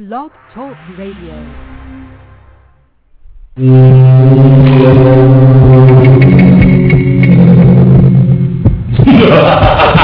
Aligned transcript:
Blog 0.00 0.30
Talk 0.54 0.78
Radio. 0.96 1.36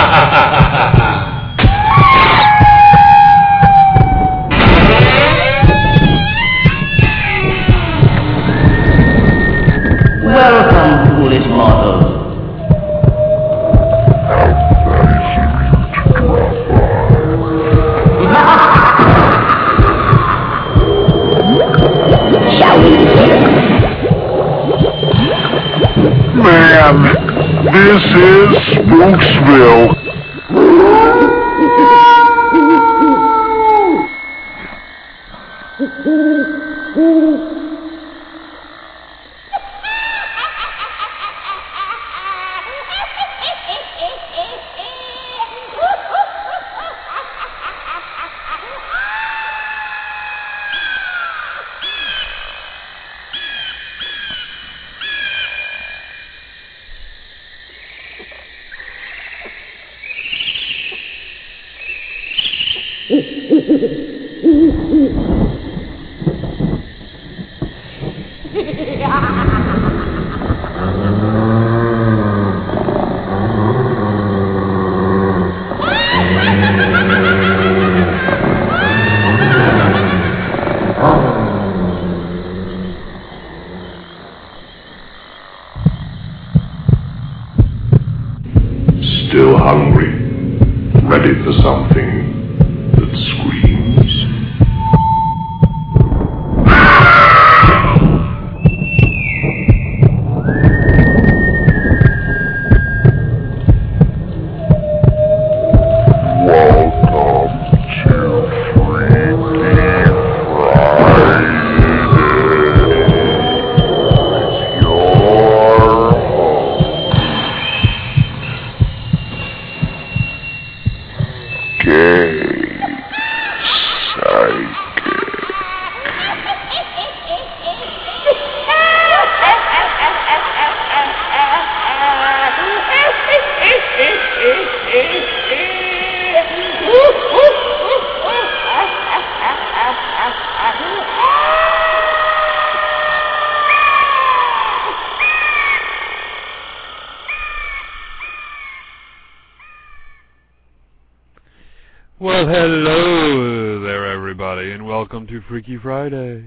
welcome 155.16 155.34
to 155.34 155.48
Freaky 155.48 155.78
Friday. 155.78 156.44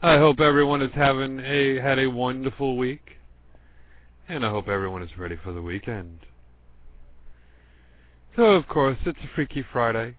I 0.00 0.16
hope 0.16 0.40
everyone 0.40 0.80
is 0.80 0.92
having 0.94 1.40
a 1.40 1.78
had 1.78 1.98
a 1.98 2.06
wonderful 2.06 2.78
week, 2.78 3.18
and 4.30 4.46
I 4.46 4.48
hope 4.48 4.66
everyone 4.66 5.02
is 5.02 5.10
ready 5.18 5.36
for 5.44 5.52
the 5.52 5.60
weekend. 5.60 6.20
So, 8.34 8.44
of 8.44 8.66
course, 8.66 8.96
it's 9.04 9.18
a 9.18 9.28
Freaky 9.34 9.62
Friday. 9.74 10.14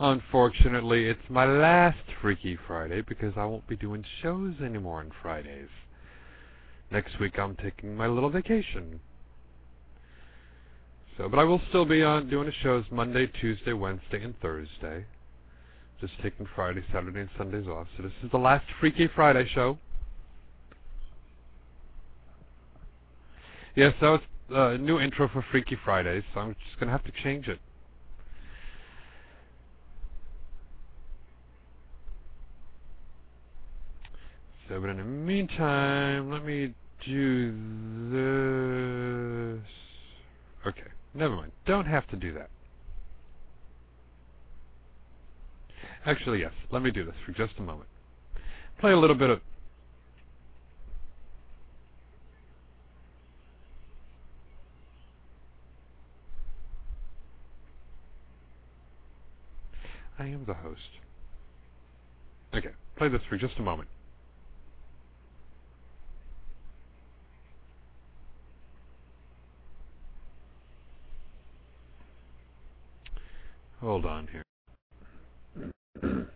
Unfortunately, 0.00 1.04
it's 1.08 1.20
my 1.28 1.44
last 1.44 2.02
Freaky 2.20 2.58
Friday 2.66 3.00
because 3.00 3.34
I 3.36 3.44
won't 3.44 3.68
be 3.68 3.76
doing 3.76 4.04
shows 4.20 4.54
anymore 4.60 4.98
on 4.98 5.12
Fridays. 5.22 5.68
Next 6.90 7.20
week, 7.20 7.38
I'm 7.38 7.54
taking 7.54 7.94
my 7.96 8.08
little 8.08 8.30
vacation. 8.30 8.98
So, 11.16 11.28
but 11.28 11.38
I 11.38 11.44
will 11.44 11.62
still 11.68 11.84
be 11.84 12.02
on 12.02 12.28
doing 12.28 12.46
the 12.46 12.52
shows 12.64 12.84
Monday, 12.90 13.28
Tuesday, 13.40 13.72
Wednesday, 13.72 14.24
and 14.24 14.34
Thursday. 14.40 15.04
Just 16.00 16.12
taking 16.22 16.46
Friday, 16.54 16.84
Saturday, 16.92 17.20
and 17.20 17.30
Sundays 17.38 17.66
off. 17.66 17.86
So 17.96 18.02
this 18.02 18.12
is 18.22 18.30
the 18.30 18.38
last 18.38 18.66
Freaky 18.80 19.08
Friday 19.14 19.48
show. 19.54 19.78
Yes, 23.74 23.94
that 24.00 24.08
was 24.08 24.20
a 24.50 24.78
new 24.78 25.00
intro 25.00 25.28
for 25.28 25.44
Freaky 25.50 25.76
Fridays, 25.84 26.22
so 26.32 26.40
I'm 26.40 26.56
just 26.66 26.78
gonna 26.78 26.92
have 26.92 27.04
to 27.04 27.12
change 27.22 27.48
it. 27.48 27.58
So, 34.68 34.80
but 34.80 34.90
in 34.90 34.96
the 34.96 35.04
meantime, 35.04 36.30
let 36.30 36.44
me 36.44 36.74
do 37.06 37.52
this. 38.10 39.62
Okay, 40.66 40.90
never 41.14 41.36
mind. 41.36 41.52
Don't 41.66 41.86
have 41.86 42.06
to 42.08 42.16
do 42.16 42.34
that. 42.34 42.50
Actually, 46.06 46.40
yes. 46.40 46.52
Let 46.70 46.82
me 46.82 46.92
do 46.92 47.04
this 47.04 47.14
for 47.26 47.32
just 47.32 47.54
a 47.58 47.62
moment. 47.62 47.88
Play 48.78 48.92
a 48.92 48.96
little 48.96 49.16
bit 49.16 49.28
of. 49.28 49.40
I 60.18 60.26
am 60.26 60.44
the 60.46 60.54
host. 60.54 60.80
Okay, 62.54 62.70
play 62.96 63.08
this 63.08 63.20
for 63.28 63.36
just 63.36 63.54
a 63.58 63.62
moment. 63.62 63.88
Hold 73.80 74.06
on 74.06 74.28
here 74.32 74.42
mm. 76.04 76.35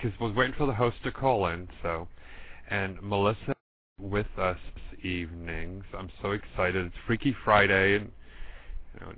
because 0.00 0.16
I 0.20 0.24
was 0.24 0.34
waiting 0.34 0.54
for 0.56 0.66
the 0.66 0.74
host 0.74 0.96
to 1.04 1.12
call 1.12 1.46
in. 1.48 1.68
So, 1.82 2.08
and 2.70 3.00
Melissa 3.02 3.54
with 4.00 4.26
us 4.38 4.58
this 4.74 5.04
evening. 5.04 5.82
So 5.90 5.98
I'm 5.98 6.10
so 6.22 6.32
excited. 6.32 6.86
It's 6.86 6.94
Freaky 7.06 7.34
Friday, 7.44 7.96
and 7.96 8.10
you 8.94 9.00
know, 9.00 9.12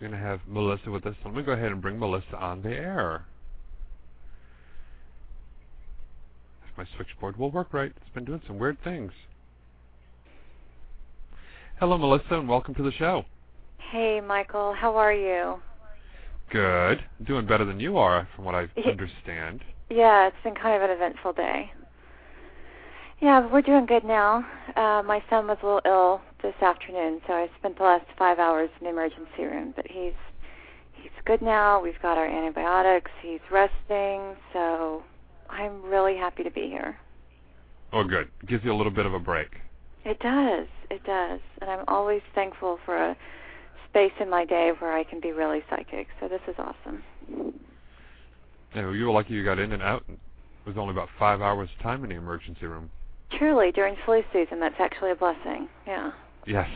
we're 0.00 0.08
gonna 0.08 0.22
have 0.22 0.40
Melissa 0.46 0.90
with 0.90 1.06
us. 1.06 1.14
So 1.22 1.28
let 1.28 1.36
me 1.36 1.42
go 1.42 1.52
ahead 1.52 1.72
and 1.72 1.82
bring 1.82 1.98
Melissa 1.98 2.36
on 2.36 2.62
the 2.62 2.70
air. 2.70 3.24
If 6.70 6.78
my 6.78 6.84
switchboard 6.96 7.36
will 7.36 7.50
work 7.50 7.72
right, 7.72 7.92
it's 7.96 8.14
been 8.14 8.24
doing 8.24 8.42
some 8.46 8.58
weird 8.58 8.78
things. 8.84 9.12
Hello, 11.80 11.98
Melissa, 11.98 12.38
and 12.38 12.48
welcome 12.48 12.74
to 12.76 12.82
the 12.82 12.92
show. 12.92 13.24
Hey, 13.90 14.20
Michael. 14.20 14.72
How 14.72 14.96
are 14.96 15.12
you? 15.12 15.56
Good. 16.54 17.02
Doing 17.26 17.46
better 17.46 17.64
than 17.64 17.80
you 17.80 17.98
are, 17.98 18.28
from 18.36 18.44
what 18.44 18.54
I 18.54 18.68
understand. 18.88 19.64
Yeah, 19.90 20.28
it's 20.28 20.36
been 20.44 20.54
kind 20.54 20.80
of 20.80 20.88
an 20.88 20.96
eventful 20.96 21.32
day. 21.32 21.72
Yeah, 23.20 23.40
but 23.40 23.50
we're 23.52 23.60
doing 23.60 23.86
good 23.86 24.04
now. 24.04 24.46
Uh, 24.76 25.02
my 25.04 25.20
son 25.28 25.48
was 25.48 25.58
a 25.64 25.66
little 25.66 25.80
ill 25.84 26.20
this 26.42 26.54
afternoon, 26.62 27.20
so 27.26 27.32
I 27.32 27.48
spent 27.58 27.76
the 27.76 27.82
last 27.82 28.04
five 28.16 28.38
hours 28.38 28.70
in 28.78 28.84
the 28.84 28.90
emergency 28.90 29.42
room. 29.42 29.72
But 29.74 29.86
he's 29.90 30.12
he's 30.92 31.10
good 31.24 31.42
now. 31.42 31.82
We've 31.82 32.00
got 32.00 32.18
our 32.18 32.26
antibiotics. 32.26 33.10
He's 33.20 33.40
resting, 33.50 34.36
so 34.52 35.02
I'm 35.50 35.82
really 35.82 36.16
happy 36.16 36.44
to 36.44 36.52
be 36.52 36.68
here. 36.68 36.96
Oh, 37.92 38.04
good. 38.04 38.28
Gives 38.46 38.64
you 38.64 38.72
a 38.72 38.76
little 38.76 38.92
bit 38.92 39.06
of 39.06 39.14
a 39.14 39.18
break. 39.18 39.48
It 40.04 40.20
does. 40.20 40.68
It 40.88 41.02
does. 41.02 41.40
And 41.60 41.68
I'm 41.68 41.84
always 41.88 42.22
thankful 42.32 42.78
for 42.84 42.96
a 42.96 43.16
space 43.94 44.12
in 44.20 44.28
my 44.28 44.44
day 44.44 44.72
where 44.80 44.92
I 44.92 45.04
can 45.04 45.20
be 45.20 45.30
really 45.30 45.62
psychic. 45.70 46.08
So 46.18 46.26
this 46.26 46.40
is 46.48 46.56
awesome. 46.58 47.02
You, 47.28 48.82
know, 48.82 48.90
you 48.90 49.06
were 49.06 49.12
lucky 49.12 49.34
you 49.34 49.44
got 49.44 49.60
in 49.60 49.70
and 49.70 49.82
out. 49.82 50.02
It 50.08 50.18
was 50.66 50.76
only 50.76 50.90
about 50.90 51.08
five 51.16 51.40
hours 51.40 51.68
of 51.76 51.82
time 51.82 52.02
in 52.02 52.10
the 52.10 52.16
emergency 52.16 52.66
room. 52.66 52.90
Truly, 53.38 53.70
during 53.70 53.94
flu 54.04 54.22
season, 54.32 54.58
that's 54.58 54.74
actually 54.80 55.12
a 55.12 55.14
blessing. 55.14 55.68
Yeah. 55.86 56.10
Yes. 56.44 56.68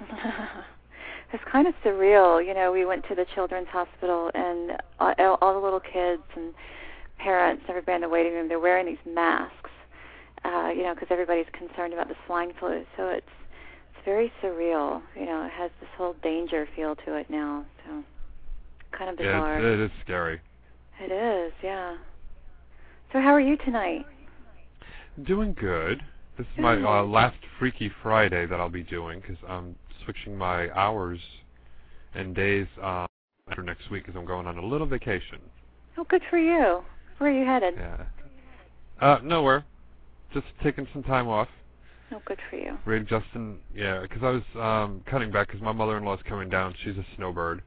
it's 1.32 1.44
kind 1.52 1.68
of 1.68 1.74
surreal. 1.84 2.44
You 2.44 2.54
know, 2.54 2.72
we 2.72 2.86
went 2.86 3.04
to 3.08 3.14
the 3.14 3.26
children's 3.34 3.68
hospital, 3.68 4.30
and 4.32 4.72
all, 4.98 5.36
all 5.42 5.52
the 5.52 5.60
little 5.60 5.80
kids 5.80 6.22
and 6.36 6.54
parents, 7.18 7.64
everybody 7.68 7.96
in 7.96 8.00
the 8.00 8.08
waiting 8.08 8.32
room, 8.32 8.48
they're 8.48 8.58
wearing 8.58 8.86
these 8.86 9.14
masks. 9.14 9.70
Uh, 10.42 10.70
you 10.74 10.84
know, 10.84 10.94
because 10.94 11.08
everybody's 11.10 11.44
concerned 11.52 11.92
about 11.92 12.08
the 12.08 12.14
swine 12.26 12.52
flu. 12.58 12.82
So 12.96 13.08
it's 13.08 13.26
very 14.04 14.32
surreal. 14.42 15.02
You 15.16 15.26
know, 15.26 15.44
it 15.44 15.52
has 15.52 15.70
this 15.80 15.88
whole 15.96 16.14
danger 16.22 16.66
feel 16.76 16.96
to 17.06 17.16
it 17.16 17.28
now. 17.30 17.64
So 17.86 18.02
kind 18.96 19.10
of 19.10 19.16
bizarre. 19.16 19.60
Yeah, 19.60 19.74
it, 19.74 19.80
is 19.80 19.90
scary. 20.04 20.40
It 21.00 21.12
is, 21.12 21.52
yeah. 21.62 21.96
So 23.12 23.20
how 23.20 23.30
are 23.30 23.40
you 23.40 23.56
tonight? 23.58 24.06
Doing 25.24 25.56
good. 25.58 26.02
This 26.38 26.46
is 26.54 26.62
my 26.62 26.80
uh, 26.80 27.04
last 27.04 27.36
Freaky 27.58 27.90
Friday 28.02 28.46
that 28.46 28.60
I'll 28.60 28.70
be 28.70 28.82
doing 28.82 29.20
because 29.20 29.36
I'm 29.46 29.74
switching 30.04 30.36
my 30.36 30.70
hours 30.70 31.18
and 32.14 32.34
days 32.34 32.66
uh, 32.82 33.06
after 33.48 33.62
next 33.62 33.90
week 33.90 34.04
because 34.06 34.18
I'm 34.18 34.26
going 34.26 34.46
on 34.46 34.56
a 34.58 34.64
little 34.64 34.86
vacation. 34.86 35.38
Oh, 35.98 36.04
good 36.08 36.22
for 36.30 36.38
you. 36.38 36.82
Where 37.18 37.30
are 37.30 37.38
you 37.38 37.44
headed? 37.44 37.74
Yeah. 37.76 38.04
Uh, 39.00 39.18
nowhere. 39.22 39.64
Just 40.32 40.46
taking 40.62 40.86
some 40.92 41.02
time 41.02 41.28
off. 41.28 41.48
Oh, 42.12 42.20
good 42.24 42.38
for 42.48 42.56
you. 42.56 42.76
Readjusting, 42.84 43.58
yeah, 43.74 44.00
because 44.02 44.22
I 44.22 44.30
was 44.30 44.42
um, 44.56 45.02
cutting 45.08 45.30
back 45.30 45.46
because 45.46 45.62
my 45.62 45.72
mother-in-law's 45.72 46.20
coming 46.28 46.48
down. 46.48 46.74
She's 46.82 46.96
a 46.96 47.06
snowbird. 47.16 47.62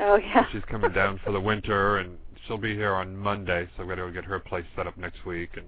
Oh, 0.00 0.16
yeah. 0.16 0.46
She's 0.52 0.62
coming 0.68 0.92
down 0.92 1.20
for 1.24 1.32
the 1.32 1.40
winter, 1.40 1.98
and 1.98 2.16
she'll 2.46 2.58
be 2.58 2.74
here 2.74 2.94
on 2.94 3.16
Monday, 3.16 3.68
so 3.76 3.82
I've 3.82 3.88
got 3.88 3.96
to 3.96 4.02
go 4.02 4.10
get 4.10 4.24
her 4.24 4.40
place 4.40 4.64
set 4.76 4.86
up 4.86 4.96
next 4.96 5.24
week. 5.24 5.50
And 5.56 5.66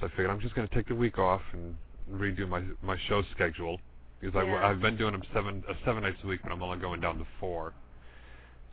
so 0.00 0.06
I 0.06 0.10
figured 0.10 0.30
I'm 0.30 0.40
just 0.40 0.54
going 0.54 0.68
to 0.68 0.74
take 0.74 0.88
the 0.88 0.94
week 0.94 1.18
off 1.18 1.42
and 1.52 1.74
redo 2.12 2.46
my 2.46 2.62
my 2.82 2.98
show 3.08 3.22
schedule 3.32 3.80
because 4.20 4.34
Yeah. 4.34 4.54
I, 4.56 4.70
I've 4.70 4.80
been 4.80 4.96
doing 4.96 5.12
them 5.12 5.22
seven 5.32 5.64
uh, 5.68 5.72
seven 5.86 6.02
nights 6.02 6.18
a 6.22 6.26
week, 6.26 6.40
but 6.42 6.52
I'm 6.52 6.62
only 6.62 6.78
going 6.78 7.00
down 7.00 7.18
to 7.18 7.26
four. 7.40 7.72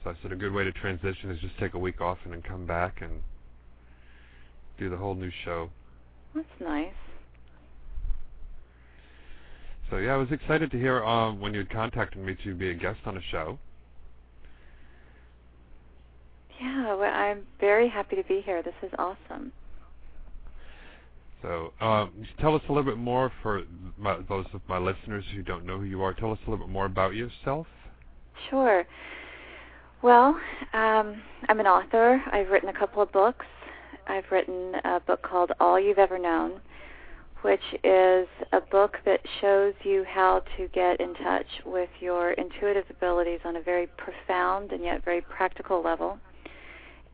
So 0.03 0.09
I 0.09 0.13
said 0.21 0.31
a 0.31 0.35
good 0.35 0.51
way 0.51 0.63
to 0.63 0.71
transition 0.71 1.29
is 1.29 1.39
just 1.39 1.57
take 1.59 1.75
a 1.75 1.79
week 1.79 2.01
off 2.01 2.17
and 2.25 2.33
then 2.33 2.41
come 2.41 2.65
back 2.65 3.01
and 3.01 3.21
do 4.79 4.89
the 4.89 4.97
whole 4.97 5.13
new 5.15 5.31
show. 5.45 5.69
That's 6.33 6.47
nice. 6.59 6.87
So 9.91 9.97
yeah, 9.97 10.13
I 10.13 10.17
was 10.17 10.31
excited 10.31 10.71
to 10.71 10.77
hear 10.77 11.03
um, 11.03 11.41
when 11.41 11.53
you 11.53 11.59
had 11.59 11.69
contacted 11.69 12.23
me 12.23 12.37
to 12.45 12.55
be 12.55 12.69
a 12.69 12.73
guest 12.73 12.99
on 13.05 13.17
a 13.17 13.21
show. 13.29 13.59
Yeah, 16.61 16.95
well, 16.95 17.13
I'm 17.13 17.41
very 17.59 17.89
happy 17.89 18.15
to 18.15 18.23
be 18.23 18.41
here. 18.45 18.63
This 18.63 18.73
is 18.81 18.91
awesome. 18.97 19.51
So 21.41 21.73
um, 21.81 22.11
tell 22.39 22.55
us 22.55 22.61
a 22.69 22.71
little 22.71 22.89
bit 22.89 22.99
more 22.99 23.31
for 23.43 23.63
my, 23.97 24.19
those 24.29 24.45
of 24.53 24.61
my 24.69 24.77
listeners 24.77 25.25
who 25.35 25.41
don't 25.41 25.65
know 25.65 25.77
who 25.77 25.85
you 25.85 26.01
are. 26.03 26.13
Tell 26.13 26.31
us 26.31 26.39
a 26.47 26.49
little 26.49 26.65
bit 26.65 26.71
more 26.71 26.85
about 26.85 27.15
yourself. 27.15 27.67
Sure. 28.49 28.85
Well, 30.01 30.39
um, 30.73 31.21
I'm 31.49 31.59
an 31.59 31.67
author. 31.67 32.21
I've 32.31 32.49
written 32.49 32.69
a 32.69 32.79
couple 32.79 33.01
of 33.01 33.11
books. 33.11 33.45
I've 34.07 34.25
written 34.31 34.73
a 34.85 34.99
book 34.99 35.21
called 35.21 35.51
All 35.59 35.79
You've 35.79 35.99
Ever 35.99 36.17
Known, 36.17 36.61
which 37.41 37.63
is 37.83 38.27
a 38.51 38.61
book 38.61 38.97
that 39.05 39.19
shows 39.39 39.73
you 39.83 40.03
how 40.07 40.43
to 40.57 40.67
get 40.69 40.99
in 40.99 41.13
touch 41.15 41.47
with 41.65 41.89
your 41.99 42.31
intuitive 42.31 42.85
abilities 42.89 43.39
on 43.45 43.55
a 43.55 43.61
very 43.61 43.87
profound 43.97 44.71
and 44.71 44.83
yet 44.83 45.03
very 45.03 45.21
practical 45.21 45.81
level. 45.83 46.19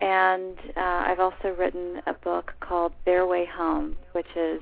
And 0.01 0.57
uh, 0.75 1.05
I've 1.07 1.19
also 1.19 1.55
written 1.57 2.01
a 2.05 2.13
book 2.13 2.53
called 2.59 2.93
Their 3.05 3.25
Way 3.25 3.47
Home, 3.55 3.95
which 4.11 4.27
is 4.35 4.61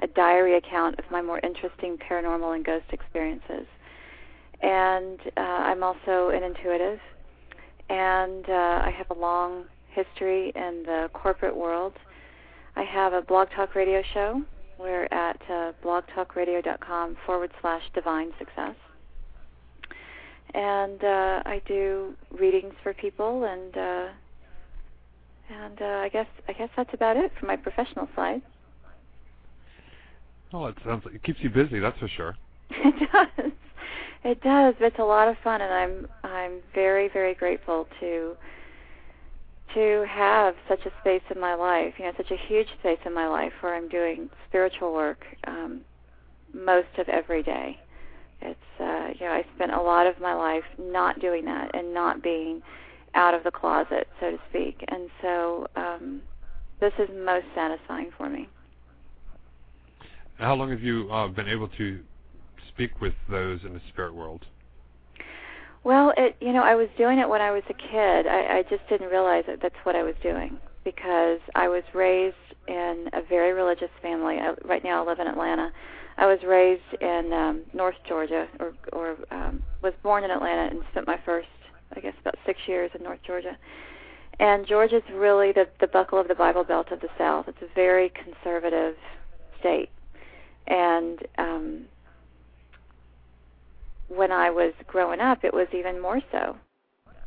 a 0.00 0.06
diary 0.06 0.56
account 0.56 0.98
of 0.98 1.04
my 1.10 1.20
more 1.20 1.40
interesting 1.40 1.98
paranormal 1.98 2.54
and 2.54 2.64
ghost 2.64 2.86
experiences. 2.90 3.66
And 4.62 5.20
uh, 5.36 5.40
I'm 5.40 5.82
also 5.82 6.30
an 6.30 6.42
intuitive, 6.42 6.98
and 7.88 8.48
uh, 8.48 8.52
I 8.52 8.94
have 8.96 9.10
a 9.10 9.20
long 9.20 9.64
history 9.88 10.52
in 10.54 10.82
the 10.86 11.10
corporate 11.12 11.56
world. 11.56 11.94
I 12.76 12.82
have 12.84 13.12
a 13.12 13.22
blog 13.22 13.48
talk 13.54 13.74
radio 13.74 14.02
show. 14.14 14.42
We're 14.80 15.04
at 15.10 15.40
uh, 15.50 15.72
blogtalkradio.com 15.84 17.16
forward 17.26 17.50
slash 17.60 17.82
divine 17.94 18.32
success. 18.38 18.74
And 20.54 21.04
uh, 21.04 21.42
I 21.44 21.60
do 21.66 22.14
readings 22.30 22.72
for 22.82 22.94
people, 22.94 23.44
and 23.44 23.76
uh, 23.76 24.08
and 25.48 25.80
uh, 25.80 25.84
I 25.84 26.08
guess 26.08 26.26
I 26.48 26.52
guess 26.54 26.70
that's 26.76 26.92
about 26.92 27.16
it 27.16 27.30
for 27.38 27.46
my 27.46 27.56
professional 27.56 28.08
side. 28.16 28.42
Oh, 30.52 30.66
it 30.66 30.76
sounds 30.84 31.04
like 31.04 31.14
it 31.14 31.22
keeps 31.22 31.38
you 31.40 31.50
busy. 31.50 31.78
That's 31.78 31.98
for 31.98 32.08
sure. 32.08 32.36
It 32.82 33.10
does. 33.12 33.52
It 34.24 34.40
does. 34.42 34.74
But 34.78 34.86
it's 34.86 34.98
a 34.98 35.04
lot 35.04 35.28
of 35.28 35.36
fun, 35.44 35.60
and 35.60 35.72
I'm 35.72 36.08
I'm 36.24 36.60
very 36.74 37.08
very 37.08 37.34
grateful 37.34 37.86
to 38.00 38.36
to 39.74 40.04
have 40.08 40.54
such 40.68 40.80
a 40.86 40.90
space 41.00 41.22
in 41.34 41.40
my 41.40 41.54
life. 41.54 41.94
You 41.98 42.06
know, 42.06 42.12
such 42.16 42.30
a 42.30 42.36
huge 42.48 42.68
space 42.80 42.98
in 43.04 43.14
my 43.14 43.28
life 43.28 43.52
where 43.60 43.74
I'm 43.74 43.88
doing 43.88 44.30
spiritual 44.48 44.92
work 44.92 45.24
um, 45.46 45.82
most 46.52 46.88
of 46.98 47.08
every 47.08 47.42
day. 47.42 47.78
It's 48.42 48.58
uh, 48.80 49.08
you 49.18 49.26
know 49.26 49.32
I 49.32 49.44
spent 49.54 49.72
a 49.72 49.80
lot 49.80 50.06
of 50.06 50.20
my 50.20 50.34
life 50.34 50.64
not 50.78 51.20
doing 51.20 51.44
that 51.44 51.74
and 51.74 51.92
not 51.92 52.22
being 52.22 52.62
out 53.14 53.34
of 53.34 53.44
the 53.44 53.50
closet, 53.50 54.08
so 54.20 54.30
to 54.30 54.38
speak. 54.48 54.84
And 54.88 55.10
so 55.20 55.66
um, 55.76 56.22
this 56.80 56.92
is 56.98 57.08
most 57.24 57.46
satisfying 57.54 58.10
for 58.16 58.28
me. 58.28 58.48
How 60.38 60.54
long 60.54 60.70
have 60.70 60.82
you 60.82 61.10
uh, 61.10 61.28
been 61.28 61.48
able 61.48 61.68
to 61.76 62.00
speak 62.72 63.00
with 63.00 63.12
those 63.28 63.60
in 63.64 63.74
the 63.74 63.80
spirit 63.92 64.14
world? 64.14 64.46
Well, 65.82 66.12
it 66.16 66.36
you 66.40 66.52
know 66.52 66.62
I 66.62 66.74
was 66.74 66.88
doing 66.98 67.18
it 67.18 67.28
when 67.28 67.40
I 67.40 67.50
was 67.50 67.62
a 67.70 67.74
kid. 67.74 68.26
I, 68.26 68.58
I 68.58 68.64
just 68.68 68.86
didn't 68.88 69.08
realize 69.08 69.44
that 69.46 69.60
that's 69.62 69.74
what 69.84 69.96
I 69.96 70.02
was 70.02 70.14
doing 70.22 70.58
because 70.84 71.40
I 71.54 71.68
was 71.68 71.82
raised 71.94 72.36
in 72.68 73.08
a 73.12 73.22
very 73.22 73.52
religious 73.52 73.90
family. 74.02 74.36
I, 74.36 74.54
right 74.64 74.84
now 74.84 75.02
I 75.02 75.06
live 75.06 75.18
in 75.18 75.26
Atlanta. 75.26 75.72
I 76.18 76.26
was 76.26 76.38
raised 76.46 77.00
in 77.00 77.32
um, 77.32 77.62
North 77.72 77.94
Georgia, 78.06 78.46
or 78.58 78.74
or 78.92 79.16
um, 79.30 79.62
was 79.82 79.94
born 80.02 80.22
in 80.22 80.30
Atlanta 80.30 80.70
and 80.70 80.82
spent 80.90 81.06
my 81.06 81.18
first, 81.24 81.48
I 81.96 82.00
guess, 82.00 82.14
about 82.20 82.36
six 82.44 82.60
years 82.66 82.90
in 82.94 83.02
North 83.02 83.20
Georgia. 83.26 83.56
And 84.38 84.66
Georgia's 84.66 85.02
really 85.12 85.52
the 85.52 85.66
the 85.80 85.86
buckle 85.86 86.18
of 86.18 86.28
the 86.28 86.34
Bible 86.34 86.64
Belt 86.64 86.92
of 86.92 87.00
the 87.00 87.08
South. 87.16 87.46
It's 87.48 87.62
a 87.62 87.74
very 87.74 88.10
conservative 88.10 88.96
state, 89.58 89.88
and 90.66 91.20
um, 91.38 91.84
when 94.10 94.32
I 94.32 94.50
was 94.50 94.72
growing 94.86 95.20
up, 95.20 95.44
it 95.44 95.54
was 95.54 95.68
even 95.72 96.00
more 96.00 96.20
so. 96.32 96.56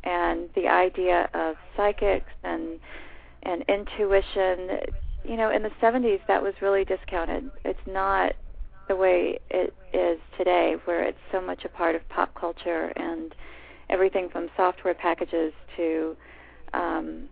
And 0.04 0.50
the 0.54 0.68
idea 0.68 1.28
of 1.34 1.56
psychics 1.76 2.30
and 2.44 2.78
and 3.42 3.62
intuition, 3.68 4.78
you 5.24 5.36
know, 5.36 5.50
in 5.50 5.62
the 5.62 5.70
70s 5.82 6.20
that 6.28 6.42
was 6.42 6.54
really 6.62 6.84
discounted. 6.84 7.50
It's 7.64 7.78
not 7.86 8.32
the 8.88 8.96
way 8.96 9.38
it 9.50 9.74
is 9.92 10.18
today, 10.38 10.76
where 10.84 11.02
it's 11.04 11.18
so 11.30 11.40
much 11.40 11.64
a 11.64 11.68
part 11.68 11.94
of 11.94 12.06
pop 12.08 12.34
culture 12.34 12.92
and 12.96 13.34
everything 13.90 14.28
from 14.30 14.48
software 14.56 14.94
packages 14.94 15.52
to 15.76 16.16
um, 16.72 17.28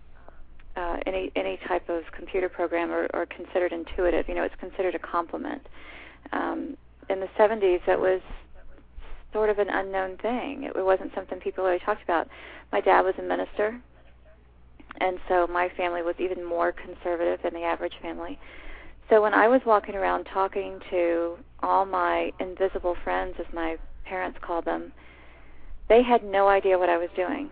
uh, 0.76 0.96
any 1.06 1.30
any 1.36 1.58
type 1.68 1.88
of 1.88 2.02
computer 2.16 2.48
program 2.48 2.90
or, 2.90 3.06
or 3.12 3.26
considered 3.26 3.72
intuitive. 3.72 4.28
You 4.28 4.34
know, 4.34 4.44
it's 4.44 4.54
considered 4.58 4.94
a 4.94 4.98
compliment. 4.98 5.66
Um, 6.32 6.76
in 7.10 7.20
the 7.20 7.28
70s, 7.38 7.84
that 7.86 8.00
was 8.00 8.20
sort 9.32 9.50
of 9.50 9.58
an 9.58 9.68
unknown 9.70 10.16
thing. 10.18 10.64
It, 10.64 10.76
it 10.76 10.84
wasn't 10.84 11.12
something 11.14 11.40
people 11.40 11.64
really 11.64 11.78
talked 11.78 12.02
about. 12.02 12.28
My 12.70 12.80
dad 12.80 13.02
was 13.02 13.14
a 13.18 13.22
minister, 13.22 13.80
and 15.00 15.18
so 15.28 15.46
my 15.46 15.68
family 15.76 16.02
was 16.02 16.14
even 16.18 16.44
more 16.44 16.72
conservative 16.72 17.40
than 17.42 17.54
the 17.54 17.64
average 17.66 17.94
family. 18.00 18.38
So 19.10 19.20
when 19.20 19.34
I 19.34 19.48
was 19.48 19.60
walking 19.66 19.94
around 19.94 20.24
talking 20.32 20.80
to 20.90 21.36
all 21.62 21.84
my 21.84 22.32
invisible 22.40 22.96
friends, 23.04 23.34
as 23.38 23.46
my 23.52 23.76
parents 24.04 24.38
called 24.40 24.64
them, 24.64 24.92
they 25.88 26.02
had 26.02 26.24
no 26.24 26.48
idea 26.48 26.78
what 26.78 26.88
I 26.88 26.96
was 26.96 27.10
doing. 27.16 27.50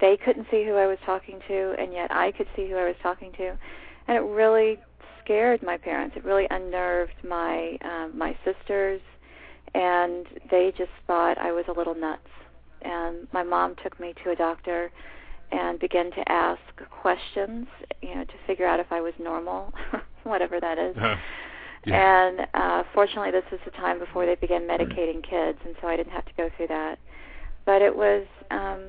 They 0.00 0.18
couldn't 0.22 0.46
see 0.50 0.64
who 0.64 0.74
I 0.74 0.86
was 0.86 0.98
talking 1.06 1.40
to, 1.48 1.74
and 1.78 1.92
yet 1.92 2.10
I 2.10 2.32
could 2.32 2.46
see 2.56 2.68
who 2.68 2.76
I 2.76 2.84
was 2.84 2.96
talking 3.02 3.32
to, 3.32 3.56
and 4.08 4.16
it 4.16 4.20
really 4.20 4.78
scared 5.22 5.62
my 5.62 5.76
parents. 5.76 6.16
It 6.16 6.24
really 6.24 6.46
unnerved 6.50 7.12
my 7.22 7.78
um, 7.82 8.16
my 8.16 8.36
sisters, 8.44 9.00
and 9.74 10.26
they 10.50 10.72
just 10.76 10.90
thought 11.06 11.38
I 11.38 11.52
was 11.52 11.64
a 11.68 11.72
little 11.72 11.94
nuts. 11.94 12.26
And 12.82 13.28
my 13.32 13.42
mom 13.42 13.76
took 13.82 13.98
me 14.00 14.14
to 14.24 14.30
a 14.30 14.36
doctor 14.36 14.90
and 15.52 15.78
began 15.78 16.10
to 16.12 16.32
ask 16.32 16.60
questions, 16.90 17.66
you 18.02 18.14
know, 18.14 18.24
to 18.24 18.32
figure 18.46 18.66
out 18.66 18.80
if 18.80 18.86
I 18.90 19.00
was 19.00 19.12
normal, 19.18 19.72
whatever 20.22 20.60
that 20.60 20.78
is. 20.78 20.96
yeah. 21.86 22.26
And 22.26 22.46
uh, 22.54 22.82
fortunately, 22.94 23.30
this 23.30 23.44
was 23.50 23.60
the 23.64 23.70
time 23.72 23.98
before 23.98 24.26
they 24.26 24.36
began 24.36 24.62
medicating 24.62 25.22
kids, 25.22 25.58
and 25.64 25.74
so 25.80 25.88
I 25.88 25.96
didn't 25.96 26.12
have 26.12 26.26
to 26.26 26.32
go 26.36 26.48
through 26.56 26.68
that. 26.68 26.98
But 27.66 27.82
it 27.82 27.94
was, 27.94 28.26
um, 28.50 28.80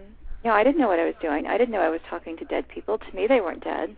you 0.43 0.49
know, 0.49 0.55
I 0.55 0.63
didn't 0.63 0.79
know 0.79 0.87
what 0.87 0.99
I 0.99 1.05
was 1.05 1.15
doing. 1.21 1.47
I 1.47 1.57
didn't 1.57 1.71
know 1.71 1.81
I 1.81 1.89
was 1.89 2.01
talking 2.09 2.37
to 2.37 2.45
dead 2.45 2.67
people. 2.69 2.97
To 2.97 3.15
me, 3.15 3.27
they 3.27 3.41
weren't 3.41 3.63
dead. 3.63 3.95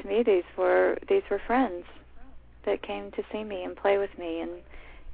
To 0.00 0.06
me, 0.06 0.22
these 0.22 0.44
were 0.56 0.98
these 1.08 1.22
were 1.30 1.40
friends 1.46 1.84
that 2.66 2.82
came 2.82 3.10
to 3.12 3.22
see 3.32 3.42
me 3.44 3.64
and 3.64 3.74
play 3.76 3.98
with 3.98 4.10
me 4.18 4.40
and 4.40 4.50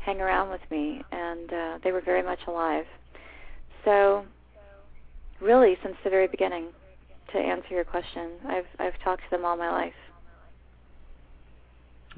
hang 0.04 0.20
around 0.20 0.50
with 0.50 0.60
me, 0.70 1.02
and 1.12 1.52
uh, 1.52 1.78
they 1.82 1.92
were 1.92 2.02
very 2.02 2.22
much 2.22 2.40
alive. 2.46 2.84
So, 3.84 4.24
really, 5.40 5.76
since 5.82 5.96
the 6.04 6.10
very 6.10 6.26
beginning, 6.28 6.66
to 7.32 7.38
answer 7.38 7.68
your 7.70 7.84
question, 7.84 8.32
I've 8.46 8.66
I've 8.78 8.98
talked 9.02 9.22
to 9.22 9.30
them 9.30 9.44
all 9.44 9.56
my 9.56 9.70
life. 9.70 9.92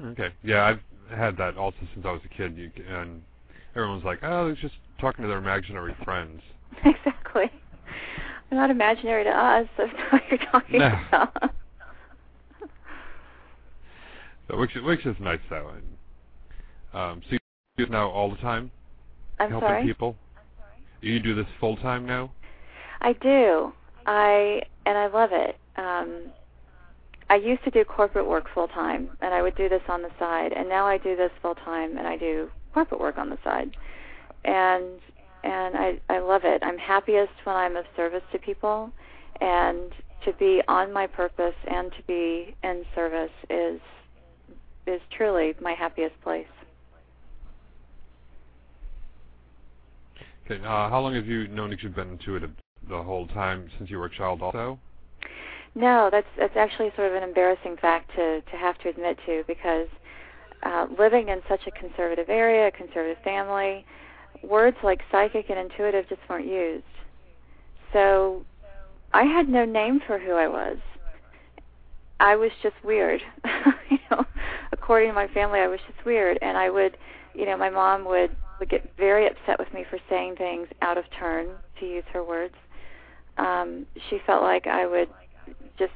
Okay. 0.01 0.29
Yeah, 0.43 0.63
I've 0.63 1.17
had 1.17 1.37
that 1.37 1.57
also 1.57 1.77
since 1.93 2.05
I 2.05 2.11
was 2.11 2.21
a 2.25 2.35
kid. 2.35 2.57
You, 2.57 2.69
and 2.89 3.21
everyone's 3.75 4.03
like, 4.03 4.19
"Oh, 4.23 4.45
they're 4.45 4.55
just 4.55 4.75
talking 4.99 5.23
to 5.23 5.27
their 5.27 5.37
imaginary 5.37 5.95
friends." 6.03 6.41
exactly. 6.85 7.51
They're 8.49 8.59
not 8.59 8.69
imaginary 8.69 9.23
to 9.23 9.29
us. 9.29 9.67
That's 9.77 9.91
what 10.11 10.21
you're 10.29 10.51
talking 10.51 10.79
No. 10.79 10.99
about. 11.07 11.51
So, 14.49 14.55
which 14.55 14.71
which 14.81 15.05
is 15.05 15.17
nice 15.19 15.41
though. 15.49 15.73
And 15.75 16.97
um, 16.97 17.21
so 17.29 17.37
do 17.77 17.83
it 17.83 17.91
now 17.91 18.09
all 18.09 18.29
the 18.29 18.37
time, 18.37 18.71
I'm 19.39 19.51
helping 19.51 19.67
sorry. 19.67 19.85
people. 19.85 20.15
You 21.01 21.19
do 21.19 21.35
this 21.35 21.45
full 21.59 21.77
time 21.77 22.05
now. 22.05 22.31
I 23.01 23.13
do. 23.13 23.71
I 24.07 24.61
and 24.85 24.97
I 24.97 25.07
love 25.07 25.29
it. 25.31 25.57
Um, 25.75 26.31
I 27.29 27.35
used 27.35 27.63
to 27.65 27.71
do 27.71 27.83
corporate 27.85 28.27
work 28.27 28.45
full 28.53 28.67
time, 28.67 29.09
and 29.21 29.33
I 29.33 29.41
would 29.43 29.55
do 29.55 29.69
this 29.69 29.81
on 29.89 30.01
the 30.01 30.09
side. 30.17 30.53
And 30.53 30.67
now 30.67 30.87
I 30.87 30.97
do 30.97 31.15
this 31.15 31.29
full 31.41 31.55
time, 31.55 31.97
and 31.97 32.07
I 32.07 32.17
do 32.17 32.49
corporate 32.73 32.99
work 32.99 33.17
on 33.17 33.29
the 33.29 33.37
side. 33.43 33.77
And 34.43 34.99
and 35.43 35.75
I 35.77 35.99
I 36.09 36.17
love 36.17 36.41
it. 36.45 36.63
I'm 36.63 36.79
happiest 36.79 37.33
when 37.43 37.55
I'm 37.55 37.75
of 37.75 37.85
service 37.95 38.23
to 38.31 38.39
people, 38.39 38.91
and 39.39 39.91
to 40.25 40.33
be 40.33 40.61
on 40.67 40.91
my 40.91 41.05
purpose 41.05 41.55
and 41.67 41.91
to 41.91 42.03
be 42.07 42.55
in 42.63 42.85
service 42.95 43.31
is 43.51 43.79
is 44.87 45.01
truly 45.15 45.53
my 45.61 45.73
happiest 45.73 46.19
place. 46.21 46.47
Okay. 50.49 50.63
Uh, 50.63 50.89
how 50.89 51.01
long 51.01 51.13
have 51.15 51.27
you 51.27 51.47
known 51.49 51.71
that 51.71 51.83
you've 51.83 51.95
been 51.95 52.11
intuitive? 52.11 52.51
The 52.89 53.03
whole 53.03 53.27
time 53.27 53.69
since 53.77 53.89
you 53.89 53.97
were 53.97 54.05
a 54.05 54.15
child, 54.15 54.41
also. 54.41 54.79
No, 55.75 56.09
that's 56.09 56.27
that's 56.37 56.55
actually 56.55 56.91
sort 56.95 57.09
of 57.09 57.15
an 57.15 57.23
embarrassing 57.23 57.75
fact 57.81 58.11
to 58.15 58.41
to 58.41 58.57
have 58.57 58.77
to 58.79 58.89
admit 58.89 59.19
to 59.25 59.43
because 59.45 59.87
uh, 60.63 60.87
living 60.97 61.27
in 61.27 61.41
such 61.49 61.67
a 61.67 61.71
conservative 61.71 62.29
area, 62.29 62.67
a 62.67 62.71
conservative 62.71 63.21
family, 63.23 63.85
words 64.41 64.77
like 64.83 65.01
psychic 65.11 65.49
and 65.49 65.59
intuitive 65.59 66.07
just 66.07 66.21
weren't 66.29 66.47
used. 66.47 66.85
So 67.91 68.45
I 69.13 69.23
had 69.23 69.49
no 69.49 69.65
name 69.65 69.99
for 70.07 70.17
who 70.17 70.31
I 70.31 70.47
was. 70.47 70.77
I 72.21 72.37
was 72.37 72.51
just 72.63 72.75
weird. 72.85 73.21
you 73.89 73.99
know, 74.09 74.25
according 74.71 75.09
to 75.09 75.13
my 75.13 75.27
family, 75.27 75.59
I 75.59 75.67
was 75.67 75.79
just 75.87 76.05
weird, 76.05 76.39
and 76.41 76.57
I 76.57 76.69
would, 76.69 76.97
you 77.35 77.45
know, 77.45 77.57
my 77.57 77.69
mom 77.69 78.05
would 78.05 78.31
would 78.59 78.69
get 78.69 78.89
very 78.97 79.27
upset 79.27 79.59
with 79.59 79.71
me 79.73 79.85
for 79.89 79.99
saying 80.09 80.35
things 80.37 80.67
out 80.81 80.97
of 80.97 81.05
turn, 81.19 81.49
to 81.79 81.85
use 81.85 82.03
her 82.13 82.23
words. 82.23 82.55
Um, 83.37 83.85
she 84.09 84.19
felt 84.25 84.41
like 84.41 84.67
I 84.67 84.87
would 84.87 85.09
just, 85.77 85.91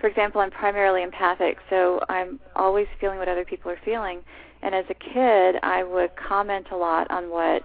for 0.00 0.08
example, 0.08 0.40
I'm 0.40 0.50
primarily 0.50 1.02
empathic, 1.02 1.58
so 1.68 2.00
I'm 2.08 2.40
always 2.56 2.86
feeling 3.00 3.18
what 3.18 3.28
other 3.28 3.44
people 3.44 3.70
are 3.70 3.78
feeling. 3.84 4.20
And 4.62 4.74
as 4.74 4.84
a 4.90 4.94
kid, 4.94 5.56
I 5.62 5.82
would 5.84 6.10
comment 6.16 6.66
a 6.72 6.76
lot 6.76 7.10
on 7.10 7.30
what 7.30 7.62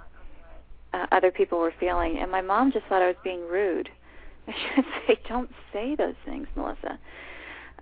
uh, 0.93 1.05
other 1.12 1.31
people 1.31 1.59
were 1.59 1.74
feeling, 1.79 2.19
and 2.19 2.31
my 2.31 2.41
mom 2.41 2.71
just 2.71 2.85
thought 2.88 3.01
I 3.01 3.07
was 3.07 3.17
being 3.24 3.41
rude. 3.41 3.89
I 4.47 4.53
should 4.53 4.85
say, 5.07 5.17
"Don't 5.27 5.50
say 5.74 5.95
those 5.95 6.15
things, 6.25 6.47
Melissa." 6.55 7.00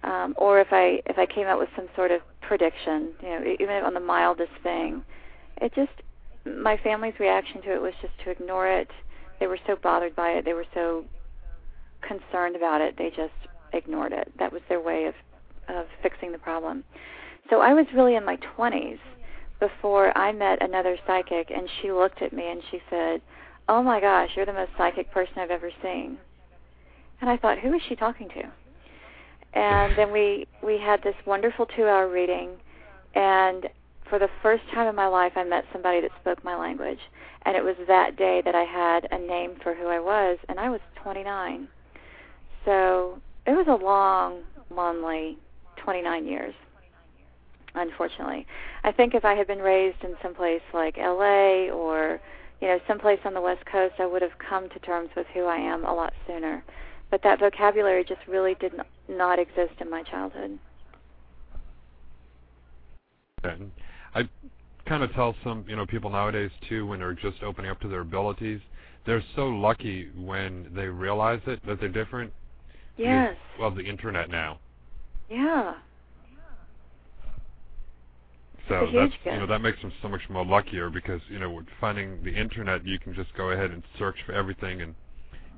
Um, 0.04 0.34
or 0.38 0.60
if 0.60 0.68
I 0.72 1.02
if 1.06 1.18
I 1.18 1.26
came 1.26 1.48
up 1.48 1.60
with 1.60 1.70
some 1.76 1.88
sort 1.96 2.12
of 2.12 2.22
prediction, 2.42 3.14
you 3.22 3.30
know, 3.30 3.56
even 3.60 3.84
on 3.84 3.94
the 3.94 4.00
mildest 4.00 4.52
thing, 4.64 5.04
it 5.62 5.74
just 5.76 5.92
my 6.46 6.78
family's 6.84 7.20
reaction 7.20 7.62
to 7.64 7.74
it 7.74 7.82
was 7.82 7.94
just 8.02 8.14
to 8.24 8.32
ignore 8.32 8.68
it. 8.68 8.90
They 9.40 9.48
were 9.48 9.60
so 9.66 9.76
bothered 9.82 10.16
by 10.16 10.32
it. 10.32 10.46
They 10.46 10.54
were 10.54 10.66
so 10.74 11.06
concerned 12.02 12.56
about 12.56 12.82
it. 12.82 12.96
They 12.98 13.10
just 13.10 13.34
ignored 13.74 14.14
it. 14.14 14.32
That 14.40 14.52
was 14.52 14.62
their 14.70 14.82
way 14.82 15.06
of 15.06 15.16
of 15.70 15.86
fixing 16.02 16.32
the 16.34 16.38
problem. 16.38 16.84
So 17.50 17.62
I 17.62 17.74
was 17.74 17.86
really 17.96 18.16
in 18.16 18.26
my 18.26 18.38
20s 18.58 19.00
before 19.62 20.18
I 20.18 20.34
met 20.34 20.62
another 20.62 20.98
psychic, 21.08 21.52
and 21.52 21.70
she 21.82 21.92
looked 21.92 22.22
at 22.22 22.34
me 22.34 22.50
and 22.50 22.62
she 22.70 22.82
said, 22.90 23.22
"Oh 23.70 23.82
my 23.82 24.02
gosh, 24.02 24.32
you're 24.36 24.46
the 24.46 24.54
most 24.54 24.72
psychic 24.78 25.10
person 25.12 25.36
I've 25.38 25.52
ever 25.52 25.72
seen." 25.82 26.18
And 27.22 27.30
I 27.30 27.38
thought, 27.38 27.60
who 27.60 27.74
is 27.74 27.82
she 27.88 27.96
talking 27.96 28.28
to? 28.30 28.44
And 29.58 29.96
then 29.96 30.12
we 30.12 30.48
we 30.62 30.78
had 30.78 31.02
this 31.04 31.16
wonderful 31.26 31.66
two-hour 31.68 32.10
reading, 32.10 32.58
and 33.16 33.70
for 34.10 34.20
the 34.20 34.30
first 34.42 34.64
time 34.74 34.88
in 34.88 34.96
my 34.96 35.08
life, 35.08 35.34
I 35.36 35.44
met 35.44 35.66
somebody 35.72 36.02
that 36.02 36.12
spoke 36.20 36.44
my 36.44 36.56
language. 36.56 37.00
And 37.46 37.56
it 37.58 37.64
was 37.64 37.76
that 37.88 38.16
day 38.16 38.42
that 38.46 38.56
I 38.56 38.64
had 38.64 39.08
a 39.12 39.20
name 39.20 39.56
for 39.62 39.74
who 39.74 39.88
I 39.88 40.00
was, 40.00 40.38
and 40.48 40.60
I 40.60 40.70
was 40.70 40.80
29. 40.96 41.68
So 42.66 43.20
it 43.46 43.52
was 43.52 43.68
a 43.68 43.84
long, 43.84 44.44
lonely 44.70 45.38
29 45.78 46.26
years. 46.26 46.54
Unfortunately, 47.76 48.46
I 48.84 48.92
think 48.92 49.16
if 49.16 49.26
I 49.26 49.34
had 49.34 49.48
been 49.48 49.60
raised 49.60 50.04
in 50.04 50.16
some 50.22 50.36
place 50.36 50.62
like 50.74 50.98
L.A. 51.00 51.72
or 51.72 52.22
you 52.62 52.68
know 52.68 52.80
someplace 52.88 53.20
on 53.26 53.34
the 53.34 53.42
West 53.42 53.66
Coast, 53.66 53.96
I 53.98 54.06
would 54.06 54.22
have 54.22 54.38
come 54.38 54.70
to 54.70 54.80
terms 54.80 55.10
with 55.16 55.26
who 55.34 55.46
I 55.46 55.58
am 55.58 55.84
a 55.84 55.94
lot 55.94 56.14
sooner. 56.28 56.64
But 57.10 57.24
that 57.24 57.40
vocabulary 57.40 58.04
just 58.04 58.22
really 58.28 58.56
did 58.56 58.74
not, 59.08 59.40
exist 59.40 59.74
in 59.80 59.90
my 59.90 60.04
childhood. 60.04 60.60
And 63.44 63.72
I 64.16 64.30
kind 64.88 65.04
of 65.04 65.14
tell 65.14 65.36
some, 65.44 65.66
you 65.68 65.76
know, 65.76 65.86
people 65.86 66.10
nowadays 66.10 66.52
too 66.68 66.86
when 66.88 67.00
they're 67.00 67.14
just 67.14 67.42
opening 67.44 67.72
up 67.72 67.80
to 67.82 67.88
their 67.88 68.02
abilities, 68.02 68.60
they're 69.06 69.24
so 69.36 69.48
lucky 69.48 70.10
when 70.16 70.72
they 70.76 70.88
realize 70.88 71.42
it 71.48 71.66
that 71.66 71.80
they're 71.80 71.90
different. 71.90 72.32
Yes. 72.98 73.36
Because, 73.36 73.60
well, 73.60 73.72
the 73.72 73.84
internet 73.84 74.30
now. 74.30 74.60
Yeah. 75.30 75.76
So 78.70 78.88
that's 78.96 79.14
you 79.26 79.32
know 79.32 79.48
that 79.48 79.60
makes 79.60 79.82
them 79.82 79.92
so 80.02 80.08
much 80.08 80.22
more 80.30 80.46
luckier 80.46 80.90
because 80.90 81.20
you 81.30 81.38
know 81.38 81.50
with 81.50 81.66
finding 81.82 82.24
the 82.24 82.34
internet 82.34 82.86
you 82.86 82.98
can 82.98 83.14
just 83.14 83.34
go 83.36 83.52
ahead 83.52 83.72
and 83.72 83.84
search 84.00 84.16
for 84.26 84.32
everything 84.32 84.82
and 84.82 84.96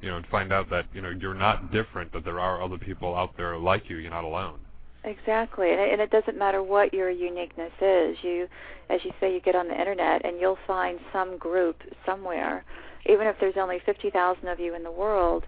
you 0.02 0.10
know 0.10 0.18
and 0.18 0.26
find 0.28 0.52
out 0.52 0.72
that 0.72 0.86
you 0.92 1.02
know 1.02 1.12
you're 1.12 1.36
not 1.36 1.72
different 1.72 2.12
that 2.14 2.26
there 2.26 2.40
are 2.40 2.64
other 2.64 2.80
people 2.80 3.16
out 3.16 3.38
there 3.38 3.58
like 3.58 3.90
you 3.90 3.98
you're 3.98 4.10
not 4.10 4.24
alone. 4.24 4.60
Exactly, 5.06 5.72
and 5.72 5.80
it, 5.80 5.92
and 5.94 6.02
it 6.02 6.10
doesn't 6.10 6.38
matter 6.38 6.64
what 6.64 6.92
your 6.94 7.12
uniqueness 7.12 7.72
is. 7.80 8.18
You, 8.24 8.48
as 8.90 9.02
you 9.06 9.12
say, 9.20 9.32
you 9.32 9.40
get 9.40 9.56
on 9.56 9.68
the 9.68 9.80
internet 9.80 10.26
and 10.26 10.40
you'll 10.40 10.58
find 10.66 11.00
some 11.14 11.38
group 11.38 11.78
somewhere, 12.06 12.66
even 13.06 13.28
if 13.28 13.36
there's 13.40 13.56
only 13.58 13.80
fifty 13.86 14.10
thousand 14.10 14.48
of 14.48 14.60
you 14.60 14.74
in 14.76 14.84
the 14.84 14.92
world. 14.92 15.46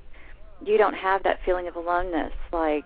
You 0.63 0.77
don't 0.77 0.93
have 0.93 1.23
that 1.23 1.39
feeling 1.43 1.67
of 1.67 1.75
aloneness 1.75 2.33
like 2.53 2.85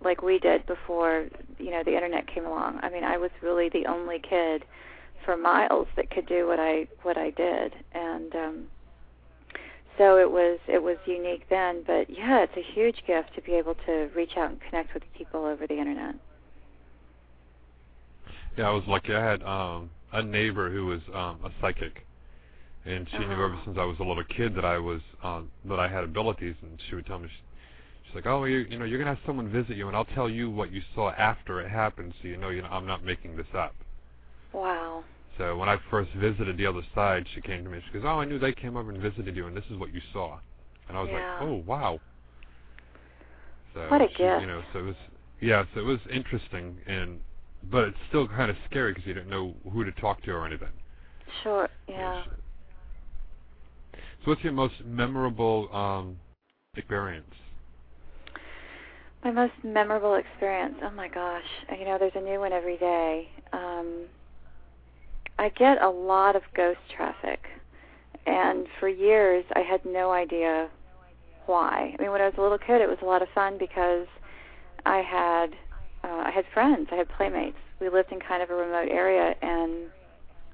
like 0.00 0.22
we 0.22 0.38
did 0.38 0.64
before 0.66 1.26
you 1.58 1.70
know 1.72 1.82
the 1.84 1.94
internet 1.94 2.32
came 2.32 2.46
along. 2.46 2.78
I 2.82 2.88
mean, 2.90 3.02
I 3.04 3.16
was 3.18 3.30
really 3.42 3.68
the 3.68 3.86
only 3.86 4.20
kid 4.20 4.64
for 5.24 5.36
miles 5.36 5.88
that 5.96 6.10
could 6.10 6.26
do 6.26 6.46
what 6.46 6.60
I 6.60 6.86
what 7.02 7.18
I 7.18 7.30
did, 7.30 7.74
and 7.92 8.34
um, 8.36 8.64
so 10.00 10.16
it 10.18 10.30
was 10.30 10.58
it 10.66 10.82
was 10.82 10.96
unique 11.06 11.44
then. 11.50 11.84
But 11.86 12.08
yeah, 12.10 12.40
it's 12.44 12.56
a 12.56 12.72
huge 12.74 12.96
gift 13.06 13.34
to 13.36 13.42
be 13.42 13.52
able 13.52 13.74
to 13.86 14.08
reach 14.16 14.32
out 14.38 14.50
and 14.50 14.60
connect 14.70 14.94
with 14.94 15.04
people 15.16 15.44
over 15.44 15.66
the 15.66 15.78
internet. 15.78 16.16
Yeah, 18.56 18.68
I 18.68 18.72
was 18.72 18.84
lucky. 18.86 19.14
I 19.14 19.24
had 19.24 19.42
um, 19.42 19.90
a 20.12 20.22
neighbor 20.22 20.70
who 20.70 20.86
was 20.86 21.00
um, 21.14 21.40
a 21.44 21.50
psychic, 21.60 22.06
and 22.84 23.08
she 23.10 23.18
knew 23.18 23.32
ever 23.34 23.54
Uh-huh. 23.54 23.62
since 23.64 23.78
I 23.78 23.84
was 23.84 23.98
a 24.00 24.04
little 24.04 24.24
kid 24.24 24.54
that 24.56 24.64
I 24.64 24.78
was 24.78 25.00
um, 25.22 25.50
that 25.66 25.78
I 25.78 25.88
had 25.88 26.04
abilities, 26.04 26.56
and 26.62 26.80
she 26.88 26.94
would 26.96 27.06
tell 27.06 27.18
me. 27.18 27.28
She, 27.28 27.42
She's 28.06 28.16
like, 28.16 28.26
oh, 28.26 28.44
you, 28.44 28.58
you 28.70 28.78
know, 28.78 28.84
you're 28.86 28.98
gonna 28.98 29.14
have 29.14 29.24
someone 29.26 29.48
visit 29.52 29.76
you, 29.76 29.86
and 29.86 29.96
I'll 29.96 30.04
tell 30.04 30.28
you 30.28 30.50
what 30.50 30.72
you 30.72 30.82
saw 30.94 31.10
after 31.12 31.60
it 31.60 31.70
happened, 31.70 32.14
so 32.20 32.28
you 32.28 32.36
know, 32.36 32.48
you 32.50 32.62
know, 32.62 32.68
I'm 32.68 32.86
not 32.86 33.04
making 33.04 33.36
this 33.36 33.46
up. 33.54 33.74
Wow. 34.52 35.04
So 35.40 35.56
when 35.56 35.70
I 35.70 35.78
first 35.90 36.12
visited 36.12 36.58
the 36.58 36.66
other 36.66 36.82
side, 36.94 37.26
she 37.34 37.40
came 37.40 37.64
to 37.64 37.70
me. 37.70 37.80
She 37.86 37.92
goes, 37.94 38.02
"Oh, 38.04 38.20
I 38.20 38.26
knew 38.26 38.38
they 38.38 38.52
came 38.52 38.76
over 38.76 38.90
and 38.90 39.00
visited 39.00 39.34
you, 39.34 39.46
and 39.46 39.56
this 39.56 39.64
is 39.70 39.78
what 39.78 39.90
you 39.90 40.00
saw." 40.12 40.38
And 40.86 40.98
I 40.98 41.00
was 41.00 41.10
Yeah. 41.10 41.16
like, 41.16 41.40
"Oh, 41.40 41.54
wow." 41.64 41.98
So 43.72 43.86
What 43.88 44.02
a 44.02 44.08
she, 44.08 44.24
gift. 44.24 44.42
You 44.42 44.46
know, 44.46 44.62
so 44.74 44.80
it 44.80 44.82
was 44.82 44.96
yeah, 45.40 45.64
so 45.72 45.80
it 45.80 45.84
was 45.86 45.98
interesting, 46.12 46.76
and 46.86 47.20
but 47.70 47.84
it's 47.88 47.96
still 48.10 48.28
kind 48.28 48.50
of 48.50 48.56
scary 48.68 48.92
because 48.92 49.06
you 49.06 49.14
don't 49.14 49.30
know 49.30 49.54
who 49.72 49.82
to 49.82 49.92
talk 49.92 50.20
to 50.24 50.30
or 50.30 50.44
anything. 50.44 50.72
Sure. 51.42 51.70
Yeah. 51.88 52.22
So 53.94 54.00
what's 54.26 54.44
your 54.44 54.52
most 54.52 54.74
memorable 54.84 55.74
um, 55.74 56.18
experience? 56.76 57.34
My 59.24 59.30
most 59.30 59.54
memorable 59.64 60.16
experience. 60.16 60.74
Oh 60.82 60.90
my 60.90 61.08
gosh. 61.08 61.42
You 61.78 61.86
know, 61.86 61.96
there's 61.98 62.12
a 62.14 62.20
new 62.20 62.40
one 62.40 62.52
every 62.52 62.76
day. 62.76 63.30
Um 63.54 64.08
I 65.38 65.48
get 65.50 65.80
a 65.82 65.88
lot 65.88 66.36
of 66.36 66.42
ghost 66.54 66.80
traffic. 66.94 67.46
And 68.26 68.66
for 68.78 68.88
years 68.88 69.44
I 69.54 69.60
had 69.60 69.84
no 69.84 70.10
idea 70.10 70.68
why. 71.46 71.94
I 71.98 72.02
mean, 72.02 72.10
when 72.12 72.20
I 72.20 72.26
was 72.26 72.34
a 72.38 72.42
little 72.42 72.58
kid, 72.58 72.80
it 72.80 72.88
was 72.88 72.98
a 73.02 73.06
lot 73.06 73.22
of 73.22 73.28
fun 73.34 73.56
because 73.58 74.06
I 74.86 74.98
had 74.98 75.54
uh, 76.02 76.24
I 76.26 76.30
had 76.30 76.44
friends, 76.54 76.88
I 76.92 76.96
had 76.96 77.08
playmates. 77.10 77.58
We 77.80 77.88
lived 77.88 78.12
in 78.12 78.20
kind 78.20 78.42
of 78.42 78.50
a 78.50 78.54
remote 78.54 78.88
area 78.90 79.34
and 79.42 79.90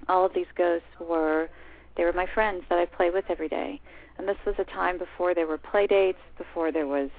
all 0.08 0.24
of 0.24 0.34
these 0.34 0.46
ghosts 0.56 0.86
were 1.00 1.48
they 1.96 2.04
were 2.04 2.12
my 2.12 2.26
friends 2.34 2.62
that 2.68 2.78
I 2.78 2.86
played 2.86 3.14
with 3.14 3.24
every 3.28 3.48
day. 3.48 3.80
And 4.18 4.28
this 4.28 4.36
was 4.46 4.54
a 4.58 4.64
time 4.64 4.98
before 4.98 5.34
there 5.34 5.46
were 5.46 5.58
play 5.58 5.86
dates, 5.86 6.18
before 6.38 6.72
there 6.72 6.86
was 6.86 7.10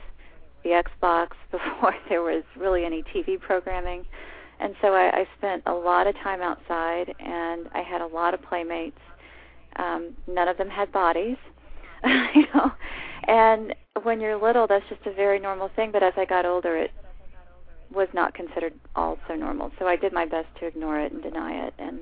the 0.64 0.70
Xbox 0.70 1.30
before 1.52 1.96
there 2.10 2.22
was 2.22 2.44
really 2.56 2.86
any 2.86 3.04
TV 3.04 3.40
programming. 3.40 4.06
And 4.60 4.76
so 4.82 4.94
I, 4.94 5.22
I 5.22 5.28
spent 5.38 5.64
a 5.66 5.74
lot 5.74 6.08
of 6.08 6.16
time 6.16 6.42
outside 6.42 7.14
and 7.20 7.68
I 7.74 7.82
had 7.82 8.02
a 8.02 8.08
lot 8.08 8.34
of 8.34 8.42
playmates. 8.42 9.00
Um, 9.76 10.16
none 10.28 10.48
of 10.48 10.58
them 10.58 10.70
had 10.70 10.92
bodies. 10.92 11.38
you 12.36 12.46
know. 12.54 12.72
And 13.28 13.74
when 14.04 14.20
you're 14.22 14.42
little 14.42 14.68
that's 14.68 14.86
just 14.90 15.06
a 15.06 15.14
very 15.14 15.40
normal 15.40 15.70
thing, 15.76 15.92
but 15.92 16.04
as 16.04 16.14
I 16.18 16.26
got 16.26 16.46
older 16.46 16.78
it 16.78 16.92
was 17.94 18.08
not 18.14 18.34
considered 18.34 18.74
all 18.96 19.18
so 19.28 19.36
normal. 19.36 19.72
So 19.80 19.88
I 19.88 19.96
did 19.96 20.14
my 20.14 20.26
best 20.26 20.48
to 20.60 20.68
ignore 20.68 21.00
it 21.00 21.12
and 21.12 21.22
deny 21.22 21.68
it 21.68 21.74
and 21.78 22.00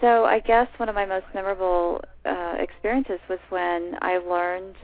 so 0.00 0.24
I 0.24 0.38
guess 0.38 0.68
one 0.76 0.88
of 0.88 0.94
my 0.94 1.06
most 1.06 1.26
memorable 1.34 2.00
uh, 2.24 2.54
experiences 2.58 3.18
was 3.28 3.40
when 3.48 3.96
I 4.00 4.18
learned 4.18 4.76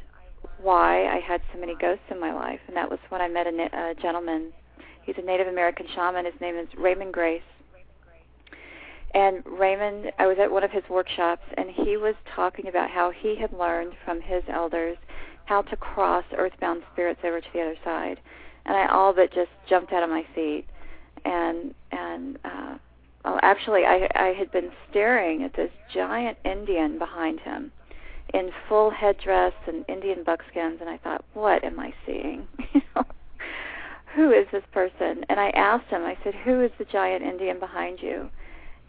why 0.61 1.07
I 1.07 1.21
had 1.21 1.41
so 1.53 1.61
many 1.61 1.75
ghosts 1.81 2.05
in 2.11 2.19
my 2.19 2.35
life, 2.35 2.61
and 2.67 2.77
that 2.77 2.91
was 2.91 2.99
when 3.11 3.21
I 3.21 3.29
met 3.29 3.47
a, 3.47 3.51
a 3.51 3.95
gentleman. 4.01 4.53
He's 5.05 5.17
a 5.19 5.23
Native 5.23 5.49
American 5.49 5.87
shaman. 5.95 6.25
His 6.25 6.35
name 6.41 6.57
is 6.57 6.69
Raymond 6.77 7.13
Grace. 7.13 7.43
And 9.15 9.45
Raymond, 9.47 10.13
I 10.19 10.27
was 10.27 10.39
at 10.41 10.51
one 10.51 10.65
of 10.65 10.73
his 10.73 10.83
workshops, 10.91 11.43
and 11.57 11.71
he 11.71 11.97
was 11.97 12.15
talking 12.35 12.67
about 12.67 12.91
how 12.91 13.11
he 13.11 13.37
had 13.37 13.53
learned 13.53 13.93
from 14.05 14.21
his 14.21 14.43
elders 14.49 14.97
how 15.45 15.63
to 15.63 15.77
cross 15.77 16.25
earthbound 16.37 16.83
spirits 16.93 17.21
over 17.23 17.41
to 17.41 17.47
the 17.53 17.61
other 17.61 17.77
side. 17.85 18.19
And 18.67 18.77
I 18.77 18.89
all 18.89 19.13
but 19.13 19.33
just 19.33 19.51
jumped 19.69 19.93
out 19.93 20.03
of 20.03 20.11
my 20.11 20.25
seat. 20.35 20.65
And 21.25 21.75
and 21.93 22.39
uh, 22.45 22.77
well, 23.25 23.39
actually, 23.43 23.85
I 23.85 24.09
I 24.15 24.35
had 24.37 24.51
been 24.51 24.71
staring 24.91 25.43
at 25.45 25.55
this 25.55 25.71
giant 25.93 26.39
Indian 26.45 26.99
behind 26.99 27.41
him 27.41 27.73
in 28.33 28.51
full 28.69 28.91
headdress 28.91 29.53
and 29.67 29.85
Indian 29.89 30.25
buckskins, 30.25 30.81
and 30.81 30.91
I 30.91 30.99
thought, 30.99 31.25
what 31.35 31.63
am 31.63 31.79
I 31.79 31.95
seeing? 32.07 32.49
Who 34.15 34.31
is 34.31 34.47
this 34.53 34.63
person? 34.73 35.25
And 35.29 35.41
I 35.41 35.51
asked 35.51 35.89
him, 35.89 36.03
I 36.03 36.17
said, 36.23 36.35
who 36.35 36.63
is 36.63 36.71
the 36.79 36.85
giant 36.85 37.25
Indian 37.25 37.59
behind 37.59 38.01
you? 38.01 38.31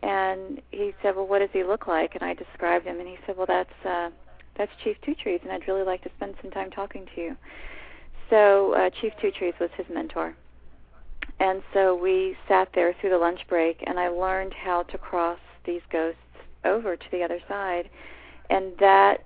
And 0.04 0.62
he 0.72 0.94
said, 1.02 1.16
well, 1.16 1.26
what 1.26 1.40
does 1.40 1.50
he 1.52 1.64
look 1.64 1.88
like? 1.88 2.14
And 2.14 2.24
I 2.24 2.34
described 2.34 2.86
him, 2.86 3.00
and 3.00 3.08
he 3.08 3.18
said, 3.26 3.36
well, 3.38 3.48
that's 3.48 3.86
uh, 3.86 4.10
that's 4.58 4.72
Chief 4.84 4.98
Two 5.04 5.16
Trees, 5.16 5.40
and 5.44 5.52
I'd 5.52 5.68
really 5.68 5.84
like 5.84 6.04
to 6.04 6.12
spend 6.16 6.36
some 6.42 6.52
time 6.52 6.70
talking 6.70 7.08
to 7.16 7.22
you. 7.22 7.38
So 8.30 8.74
uh, 8.74 8.90
Chief 9.02 9.14
Two 9.20 9.32
Trees 9.32 9.54
was 9.60 9.70
his 9.76 9.88
mentor. 9.92 10.36
And 11.40 11.62
so 11.74 11.96
we 11.96 12.38
sat 12.48 12.70
there 12.74 12.94
through 12.94 13.10
the 13.10 13.18
lunch 13.18 13.42
break, 13.50 13.84
and 13.86 14.00
I 14.00 14.10
learned 14.10 14.54
how 14.54 14.84
to 14.84 14.98
cross 14.98 15.40
these 15.66 15.82
ghosts 15.92 16.20
over 16.64 16.96
to 16.96 17.06
the 17.12 17.24
other 17.24 17.40
side. 17.48 17.90
And 18.50 18.78
that 18.80 19.26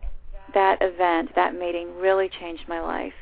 that 0.53 0.77
event, 0.81 1.35
that 1.35 1.53
meeting, 1.53 1.95
really 1.97 2.29
changed 2.39 2.63
my 2.67 2.79
life 2.79 3.13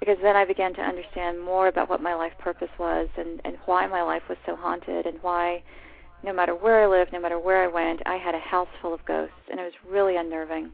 because 0.00 0.16
then 0.22 0.34
I 0.34 0.44
began 0.44 0.74
to 0.74 0.80
understand 0.80 1.40
more 1.40 1.68
about 1.68 1.88
what 1.88 2.02
my 2.02 2.14
life 2.14 2.32
purpose 2.38 2.70
was 2.78 3.08
and 3.16 3.40
and 3.44 3.56
why 3.66 3.86
my 3.86 4.02
life 4.02 4.22
was 4.28 4.38
so 4.46 4.56
haunted 4.56 5.06
and 5.06 5.18
why 5.22 5.62
no 6.22 6.32
matter 6.32 6.54
where 6.54 6.82
I 6.82 6.86
lived, 6.86 7.12
no 7.12 7.20
matter 7.20 7.38
where 7.38 7.62
I 7.62 7.66
went, 7.66 8.02
I 8.06 8.16
had 8.16 8.34
a 8.34 8.38
house 8.38 8.68
full 8.82 8.92
of 8.92 9.04
ghosts, 9.06 9.34
and 9.50 9.58
it 9.58 9.62
was 9.62 9.72
really 9.88 10.16
unnerving. 10.16 10.70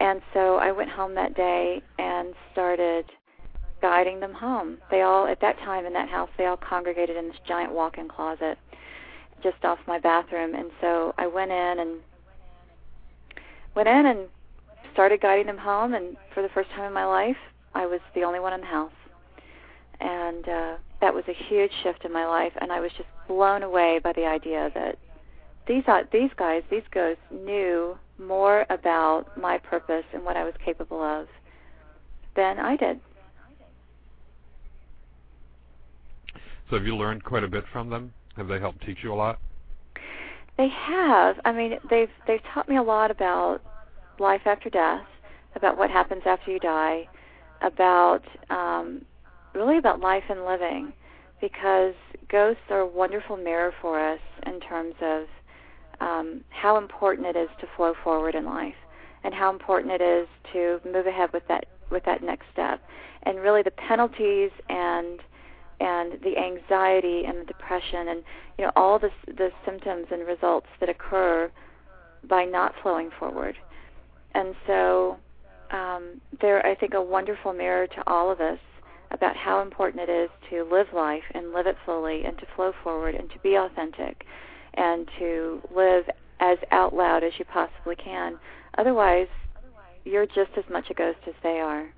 And 0.00 0.20
so 0.34 0.56
I 0.56 0.72
went 0.72 0.90
home 0.90 1.14
that 1.14 1.34
day 1.34 1.82
and 1.98 2.34
started 2.52 3.06
guiding 3.82 4.20
them 4.20 4.34
home. 4.34 4.78
They 4.90 5.02
all, 5.02 5.26
at 5.26 5.40
that 5.40 5.58
time 5.58 5.86
in 5.86 5.92
that 5.94 6.08
house, 6.08 6.30
they 6.36 6.46
all 6.46 6.56
congregated 6.56 7.16
in 7.16 7.28
this 7.28 7.36
giant 7.46 7.72
walk-in 7.72 8.08
closet 8.08 8.58
just 9.42 9.64
off 9.64 9.78
my 9.86 9.98
bathroom. 9.98 10.54
And 10.54 10.70
so 10.80 11.14
I 11.16 11.26
went 11.26 11.50
in 11.50 11.78
and 11.78 12.00
went 13.74 13.88
in 13.88 14.06
and 14.06 14.28
started 14.92 15.20
guiding 15.20 15.46
them 15.46 15.58
home. 15.58 15.94
And 15.94 16.16
for 16.34 16.42
the 16.42 16.50
first 16.50 16.70
time 16.70 16.84
in 16.84 16.92
my 16.92 17.06
life, 17.06 17.36
I 17.74 17.86
was 17.86 18.00
the 18.14 18.22
only 18.22 18.40
one 18.40 18.52
in 18.52 18.60
the 18.60 18.66
house. 18.66 18.92
And 20.00 20.48
uh, 20.48 20.76
that 21.00 21.14
was 21.14 21.24
a 21.28 21.34
huge 21.48 21.70
shift 21.82 22.04
in 22.04 22.12
my 22.12 22.26
life. 22.26 22.52
And 22.60 22.72
I 22.72 22.80
was 22.80 22.90
just 22.96 23.08
blown 23.28 23.62
away 23.62 24.00
by 24.02 24.12
the 24.12 24.26
idea 24.26 24.70
that 24.74 24.98
these 25.66 25.84
uh, 25.86 26.02
these 26.12 26.30
guys, 26.36 26.62
these 26.70 26.82
ghosts, 26.90 27.22
knew 27.30 27.96
more 28.18 28.66
about 28.70 29.26
my 29.36 29.58
purpose 29.58 30.04
and 30.12 30.24
what 30.24 30.36
I 30.36 30.44
was 30.44 30.54
capable 30.64 31.02
of 31.02 31.28
than 32.34 32.58
I 32.58 32.76
did. 32.76 33.00
So 36.68 36.76
have 36.76 36.86
you 36.86 36.96
learned 36.96 37.24
quite 37.24 37.44
a 37.44 37.48
bit 37.48 37.64
from 37.72 37.90
them? 37.90 38.12
Have 38.36 38.48
they 38.48 38.60
helped 38.60 38.84
teach 38.84 38.98
you 39.02 39.12
a 39.12 39.14
lot? 39.14 39.38
They 40.56 40.68
have. 40.68 41.36
I 41.44 41.52
mean, 41.52 41.78
they've 41.88 42.10
they've 42.26 42.42
taught 42.54 42.68
me 42.68 42.76
a 42.76 42.82
lot 42.82 43.10
about 43.10 43.60
life 44.18 44.42
after 44.46 44.70
death, 44.70 45.06
about 45.56 45.78
what 45.78 45.90
happens 45.90 46.22
after 46.26 46.50
you 46.50 46.58
die, 46.58 47.08
about 47.62 48.22
um, 48.50 49.04
really 49.54 49.78
about 49.78 50.00
life 50.00 50.24
and 50.28 50.44
living, 50.44 50.92
because 51.40 51.94
ghosts 52.28 52.62
are 52.70 52.80
a 52.80 52.86
wonderful 52.86 53.36
mirror 53.36 53.72
for 53.80 54.00
us 54.00 54.20
in 54.46 54.60
terms 54.60 54.94
of 55.00 55.24
um, 56.00 56.42
how 56.50 56.78
important 56.78 57.26
it 57.26 57.36
is 57.36 57.48
to 57.60 57.66
flow 57.76 57.94
forward 58.02 58.34
in 58.34 58.44
life, 58.44 58.74
and 59.24 59.34
how 59.34 59.50
important 59.50 59.92
it 59.92 60.00
is 60.00 60.26
to 60.52 60.80
move 60.84 61.06
ahead 61.06 61.30
with 61.32 61.46
that 61.48 61.66
with 61.90 62.04
that 62.04 62.22
next 62.22 62.46
step, 62.52 62.80
and 63.24 63.38
really 63.40 63.62
the 63.62 63.70
penalties 63.72 64.50
and 64.68 65.20
and 65.80 66.20
the 66.22 66.36
anxiety 66.36 67.24
and 67.24 67.40
the 67.40 67.44
depression 67.44 68.08
and 68.08 68.22
you 68.58 68.64
know 68.64 68.72
all 68.76 68.98
the 68.98 69.10
the 69.26 69.50
symptoms 69.64 70.06
and 70.10 70.26
results 70.26 70.66
that 70.78 70.88
occur 70.88 71.50
by 72.28 72.44
not 72.44 72.74
flowing 72.82 73.10
forward. 73.18 73.56
And 74.34 74.54
so 74.66 75.16
um, 75.70 76.20
they're 76.40 76.64
I 76.66 76.74
think 76.74 76.94
a 76.94 77.02
wonderful 77.02 77.52
mirror 77.52 77.86
to 77.86 78.02
all 78.06 78.30
of 78.30 78.40
us 78.40 78.58
about 79.10 79.36
how 79.36 79.60
important 79.60 80.08
it 80.08 80.12
is 80.12 80.30
to 80.50 80.64
live 80.64 80.86
life 80.94 81.24
and 81.34 81.52
live 81.52 81.66
it 81.66 81.76
fully 81.84 82.24
and 82.24 82.38
to 82.38 82.46
flow 82.54 82.72
forward 82.82 83.14
and 83.14 83.28
to 83.30 83.38
be 83.40 83.56
authentic 83.56 84.24
and 84.74 85.08
to 85.18 85.60
live 85.74 86.04
as 86.38 86.58
out 86.70 86.94
loud 86.94 87.24
as 87.24 87.32
you 87.38 87.44
possibly 87.44 87.96
can. 87.96 88.38
Otherwise, 88.78 89.28
you're 90.04 90.26
just 90.26 90.50
as 90.56 90.64
much 90.70 90.84
a 90.90 90.94
ghost 90.94 91.18
as 91.26 91.34
they 91.42 91.60
are. 91.60 91.92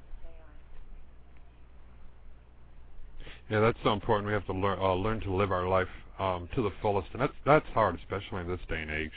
Yeah, 3.50 3.60
that's 3.60 3.78
so 3.84 3.92
important. 3.92 4.26
We 4.26 4.32
have 4.32 4.46
to 4.46 4.54
learn 4.54 4.78
uh, 4.78 4.94
learn 4.94 5.20
to 5.20 5.34
live 5.34 5.52
our 5.52 5.68
life 5.68 5.88
um, 6.18 6.48
to 6.54 6.62
the 6.62 6.70
fullest, 6.80 7.08
and 7.12 7.20
that's 7.20 7.34
that's 7.44 7.66
hard, 7.74 7.96
especially 7.96 8.40
in 8.40 8.48
this 8.48 8.60
day 8.68 8.80
and 8.80 8.90
age. 8.90 9.12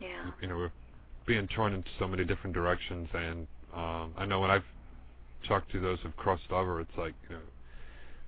Yeah. 0.00 0.30
You 0.40 0.48
know, 0.48 0.56
we're 0.56 0.72
being 1.28 1.46
torn 1.54 1.74
in 1.74 1.84
so 1.98 2.08
many 2.08 2.24
different 2.24 2.54
directions, 2.54 3.08
and 3.14 3.46
um, 3.74 4.12
I 4.16 4.24
know 4.26 4.40
when 4.40 4.50
I've 4.50 4.64
talked 5.46 5.70
to 5.72 5.80
those 5.80 5.98
who've 6.02 6.16
crossed 6.16 6.50
over, 6.50 6.80
it's 6.80 6.90
like 6.96 7.14
you 7.28 7.36
know, 7.36 7.42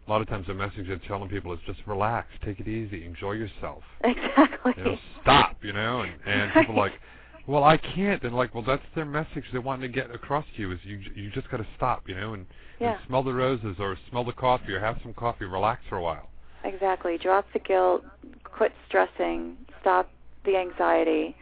a 0.07 0.11
lot 0.11 0.21
of 0.21 0.29
times 0.29 0.47
the 0.47 0.55
message 0.55 0.87
they're 0.87 1.01
telling 1.09 1.29
people 1.31 1.53
is 1.53 1.59
just 1.67 1.81
relax, 1.87 2.29
take 2.45 2.61
it 2.61 2.69
easy, 2.69 3.05
enjoy 3.05 3.33
yourself. 3.33 3.83
Exactly. 4.05 4.73
You 4.77 4.85
know, 4.85 4.97
stop, 5.23 5.57
you 5.63 5.73
know, 5.73 6.03
and 6.03 6.13
and 6.27 6.53
people 6.53 6.75
are 6.79 6.89
like, 6.91 7.01
well, 7.47 7.65
I 7.65 7.79
can't, 7.79 8.23
and 8.23 8.35
like, 8.37 8.55
well, 8.55 8.63
that's 8.65 8.83
their 8.95 9.07
message 9.07 9.45
they 9.53 9.59
want 9.59 9.81
to 9.81 9.89
get 9.89 10.11
across 10.15 10.45
to 10.55 10.63
you 10.63 10.71
is 10.73 10.79
you 10.85 11.01
you 11.15 11.31
just 11.31 11.51
got 11.51 11.57
to 11.57 11.67
stop, 11.77 12.03
you 12.07 12.15
know, 12.15 12.35
and, 12.35 12.47
Yeah. 12.79 12.93
and 12.93 13.01
smell 13.07 13.23
the 13.23 13.33
roses 13.33 13.77
or 13.79 13.97
smell 14.11 14.25
the 14.25 14.33
coffee 14.33 14.73
or 14.73 14.81
have 14.81 14.99
some 15.03 15.15
coffee, 15.15 15.47
relax 15.47 15.81
for 15.89 15.97
a 15.97 16.03
while. 16.03 16.29
Exactly. 16.65 17.17
Drop 17.17 17.47
the 17.55 17.59
guilt, 17.59 18.05
quit 18.45 18.73
stressing, 18.87 19.57
stop 19.81 20.11
the 20.45 20.57
anxiety, 20.57 21.35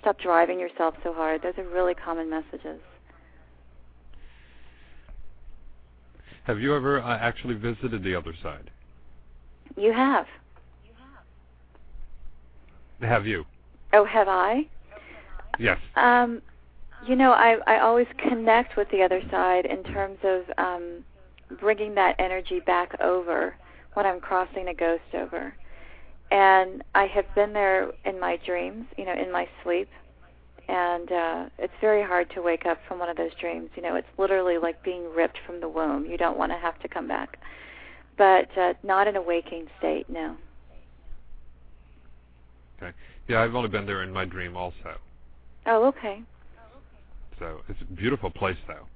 stop 0.00 0.18
driving 0.18 0.58
yourself 0.58 0.94
so 1.02 1.12
hard. 1.12 1.42
Those 1.42 1.54
are 1.58 1.68
really 1.68 1.94
common 1.94 2.30
messages. 2.30 2.80
Have 6.44 6.60
you 6.60 6.74
ever 6.74 7.02
uh, 7.02 7.18
actually 7.18 7.54
visited 7.54 8.02
the 8.02 8.14
other 8.14 8.32
side? 8.42 8.70
You 9.76 9.92
have. 9.92 10.26
Have 13.00 13.26
you? 13.26 13.44
Oh, 13.92 14.04
have 14.04 14.28
I? 14.28 14.66
Yes. 15.58 15.78
Um, 15.96 16.40
you 17.06 17.16
know, 17.16 17.32
I 17.32 17.58
I 17.66 17.80
always 17.80 18.06
connect 18.18 18.76
with 18.76 18.88
the 18.90 19.02
other 19.02 19.20
side 19.30 19.66
in 19.66 19.84
terms 19.84 20.18
of 20.24 20.42
um, 20.58 21.04
bringing 21.60 21.94
that 21.94 22.16
energy 22.18 22.60
back 22.60 22.98
over 23.00 23.54
when 23.94 24.06
I'm 24.06 24.20
crossing 24.20 24.68
a 24.68 24.74
ghost 24.74 25.02
over. 25.14 25.54
And 26.30 26.84
I 26.94 27.06
have 27.06 27.24
been 27.34 27.52
there 27.52 27.90
in 28.04 28.20
my 28.20 28.38
dreams, 28.44 28.86
you 28.96 29.04
know, 29.04 29.14
in 29.14 29.32
my 29.32 29.48
sleep. 29.62 29.88
And 30.68 31.10
uh, 31.10 31.44
it's 31.58 31.72
very 31.80 32.02
hard 32.02 32.30
to 32.34 32.42
wake 32.42 32.66
up 32.66 32.78
from 32.86 32.98
one 32.98 33.08
of 33.08 33.16
those 33.16 33.30
dreams. 33.40 33.70
You 33.74 33.82
know, 33.82 33.96
it's 33.96 34.08
literally 34.18 34.58
like 34.58 34.82
being 34.82 35.08
ripped 35.14 35.38
from 35.46 35.60
the 35.60 35.68
womb. 35.68 36.04
You 36.04 36.18
don't 36.18 36.36
want 36.36 36.52
to 36.52 36.58
have 36.58 36.78
to 36.80 36.88
come 36.88 37.08
back. 37.08 37.38
But 38.18 38.48
uh, 38.58 38.74
not 38.82 39.08
in 39.08 39.16
a 39.16 39.22
waking 39.22 39.66
state, 39.78 40.10
no. 40.10 40.36
Okay. 42.82 42.94
Yeah, 43.28 43.42
I've 43.42 43.54
only 43.54 43.68
been 43.68 43.86
there 43.86 44.02
in 44.02 44.12
my 44.12 44.24
dream 44.24 44.56
also. 44.56 44.96
Oh, 45.66 45.86
okay. 45.86 46.22
So 47.38 47.60
it's 47.68 47.80
a 47.80 47.84
beautiful 47.94 48.30
place 48.30 48.56
though. 48.66 48.86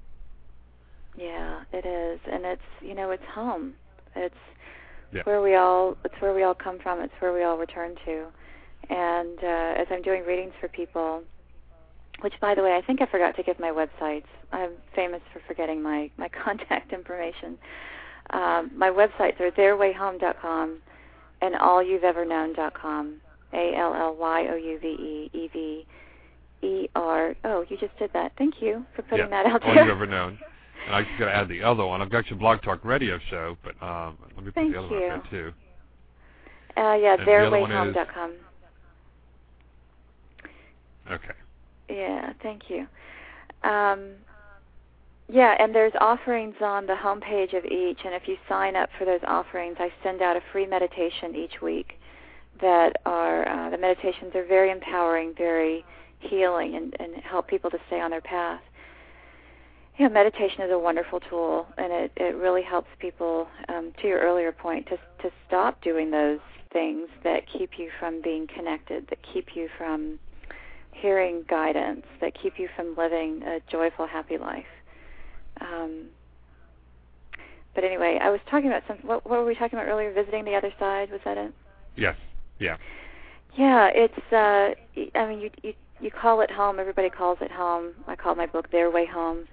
Yeah, 1.17 1.61
it 1.71 1.85
is, 1.85 2.19
and 2.31 2.45
it's 2.45 2.61
you 2.81 2.95
know 2.95 3.11
it's 3.11 3.23
home. 3.33 3.73
It's 4.15 4.35
Yeah. 5.13 5.21
where 5.23 5.41
we 5.41 5.55
all 5.55 5.95
it's 6.03 6.15
where 6.19 6.33
we 6.33 6.43
all 6.43 6.55
come 6.55 6.79
from. 6.79 7.01
It's 7.01 7.13
where 7.19 7.33
we 7.33 7.43
all 7.43 7.57
return 7.57 7.95
to. 8.05 8.25
And 8.89 9.39
uh, 9.41 9.81
as 9.81 9.87
I'm 9.91 10.01
doing 10.01 10.23
readings 10.25 10.53
for 10.59 10.67
people, 10.67 11.23
which 12.21 12.33
by 12.41 12.55
the 12.55 12.61
way 12.61 12.75
I 12.75 12.85
think 12.85 13.01
I 13.01 13.05
forgot 13.05 13.35
to 13.35 13.43
give 13.43 13.59
my 13.59 13.69
websites. 13.71 14.25
I'm 14.51 14.71
famous 14.95 15.21
for 15.31 15.41
forgetting 15.47 15.81
my 15.81 16.09
my 16.17 16.29
contact 16.43 16.93
information. 16.93 17.57
Um, 18.29 18.71
my 18.75 18.89
websites 18.89 19.39
are 19.39 19.51
theirwayhome.com 19.51 20.79
and 21.41 21.55
allyou'veverknown.com. 21.55 23.15
A 23.53 23.75
L 23.77 23.93
L 23.93 24.15
Y 24.19 24.47
O 24.49 24.55
U 24.55 24.79
V 24.79 24.87
E 24.87 25.29
E 25.33 25.49
V 25.53 25.85
E 26.65 26.89
R. 26.95 27.35
Oh, 27.43 27.65
you 27.69 27.77
just 27.77 27.97
did 27.99 28.11
that. 28.13 28.31
Thank 28.37 28.55
you 28.61 28.85
for 28.95 29.03
putting 29.03 29.29
yeah. 29.29 29.43
that 29.43 29.45
out 29.45 29.61
there. 29.61 29.69
All 29.69 29.75
you've 29.75 29.89
ever 29.89 30.07
known. 30.07 30.39
And 30.85 30.95
I 30.95 31.03
just 31.03 31.17
got 31.17 31.25
to 31.25 31.35
add 31.35 31.47
the 31.47 31.61
other 31.61 31.85
one. 31.85 32.01
I've 32.01 32.09
got 32.11 32.27
your 32.29 32.37
Blog 32.37 32.61
Talk 32.61 32.83
Radio 32.83 33.19
show, 33.29 33.57
but 33.63 33.81
um, 33.85 34.17
let 34.35 34.45
me 34.45 34.51
put 34.51 34.55
Thank 34.55 34.73
the 34.73 34.79
other 34.79 34.89
one 34.89 35.01
you. 35.01 35.07
up 35.07 35.23
there 35.31 35.41
too. 35.41 35.53
Uh, 36.75 36.95
yeah, 36.95 37.15
And 37.17 37.27
the 37.27 37.59
one 37.59 37.69
theirwayhome.com. 37.69 38.33
Okay. 41.11 41.33
Yeah, 41.89 42.33
thank 42.41 42.63
you. 42.69 42.87
Um, 43.69 44.11
yeah, 45.29 45.55
and 45.59 45.73
there's 45.73 45.93
offerings 45.99 46.55
on 46.61 46.85
the 46.85 46.95
homepage 46.95 47.57
of 47.57 47.65
each, 47.65 47.99
and 48.05 48.13
if 48.13 48.27
you 48.27 48.35
sign 48.49 48.75
up 48.75 48.89
for 48.97 49.05
those 49.05 49.21
offerings, 49.25 49.77
I 49.79 49.89
send 50.03 50.21
out 50.21 50.35
a 50.35 50.41
free 50.51 50.67
meditation 50.67 51.35
each 51.35 51.61
week. 51.61 51.93
That 52.61 52.97
are 53.05 53.47
uh, 53.47 53.69
the 53.71 53.77
meditations 53.77 54.35
are 54.35 54.45
very 54.45 54.69
empowering, 54.71 55.33
very 55.35 55.83
healing, 56.19 56.75
and, 56.75 56.95
and 56.99 57.15
help 57.23 57.47
people 57.47 57.69
to 57.71 57.79
stay 57.87 57.99
on 57.99 58.11
their 58.11 58.21
path. 58.21 58.61
Know, 59.99 60.09
meditation 60.09 60.61
is 60.61 60.71
a 60.71 60.79
wonderful 60.79 61.19
tool, 61.19 61.67
and 61.77 61.93
it, 61.93 62.11
it 62.17 62.35
really 62.35 62.63
helps 62.63 62.89
people. 62.99 63.47
Um, 63.69 63.93
to 64.01 64.07
your 64.07 64.19
earlier 64.19 64.51
point, 64.51 64.87
to 64.87 64.97
to 65.21 65.33
stop 65.47 65.81
doing 65.81 66.11
those 66.11 66.39
things 66.71 67.07
that 67.23 67.43
keep 67.47 67.77
you 67.77 67.89
from 67.99 68.21
being 68.21 68.47
connected, 68.47 69.07
that 69.09 69.19
keep 69.33 69.55
you 69.55 69.69
from 69.77 70.19
hearing 70.93 71.43
guidance 71.49 72.05
that 72.21 72.33
keep 72.39 72.57
you 72.57 72.69
from 72.75 72.95
living 72.97 73.41
a 73.43 73.59
joyful, 73.71 74.07
happy 74.07 74.37
life. 74.37 74.65
Um, 75.59 76.05
but 77.75 77.83
anyway, 77.83 78.19
I 78.21 78.29
was 78.29 78.39
talking 78.49 78.67
about 78.67 78.83
some. 78.87 78.97
What, 78.97 79.27
what 79.29 79.39
were 79.39 79.45
we 79.45 79.55
talking 79.55 79.77
about 79.77 79.89
earlier? 79.89 80.13
Visiting 80.13 80.45
the 80.45 80.55
other 80.55 80.71
side. 80.79 81.11
Was 81.11 81.21
that 81.25 81.37
it? 81.37 81.53
Yes. 81.95 82.15
Yeah. 82.59 82.77
Yeah, 83.57 83.89
it's. 83.93 84.31
Uh, 84.31 84.73
I 85.17 85.27
mean, 85.27 85.39
you 85.39 85.49
you 85.61 85.73
you 85.99 86.11
call 86.11 86.41
it 86.41 86.51
home. 86.51 86.79
Everybody 86.79 87.09
calls 87.09 87.39
it 87.41 87.51
home. 87.51 87.93
I 88.07 88.15
call 88.15 88.35
my 88.35 88.45
book 88.45 88.69
"Their 88.71 88.91
Way 88.91 89.05
Home," 89.07 89.47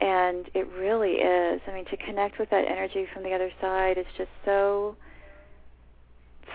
and 0.00 0.48
it 0.54 0.68
really 0.72 1.12
is. 1.12 1.60
I 1.66 1.72
mean, 1.72 1.84
to 1.86 1.96
connect 1.96 2.38
with 2.38 2.50
that 2.50 2.64
energy 2.66 3.06
from 3.12 3.22
the 3.22 3.32
other 3.32 3.50
side 3.60 3.98
is 3.98 4.06
just 4.16 4.30
so 4.44 4.96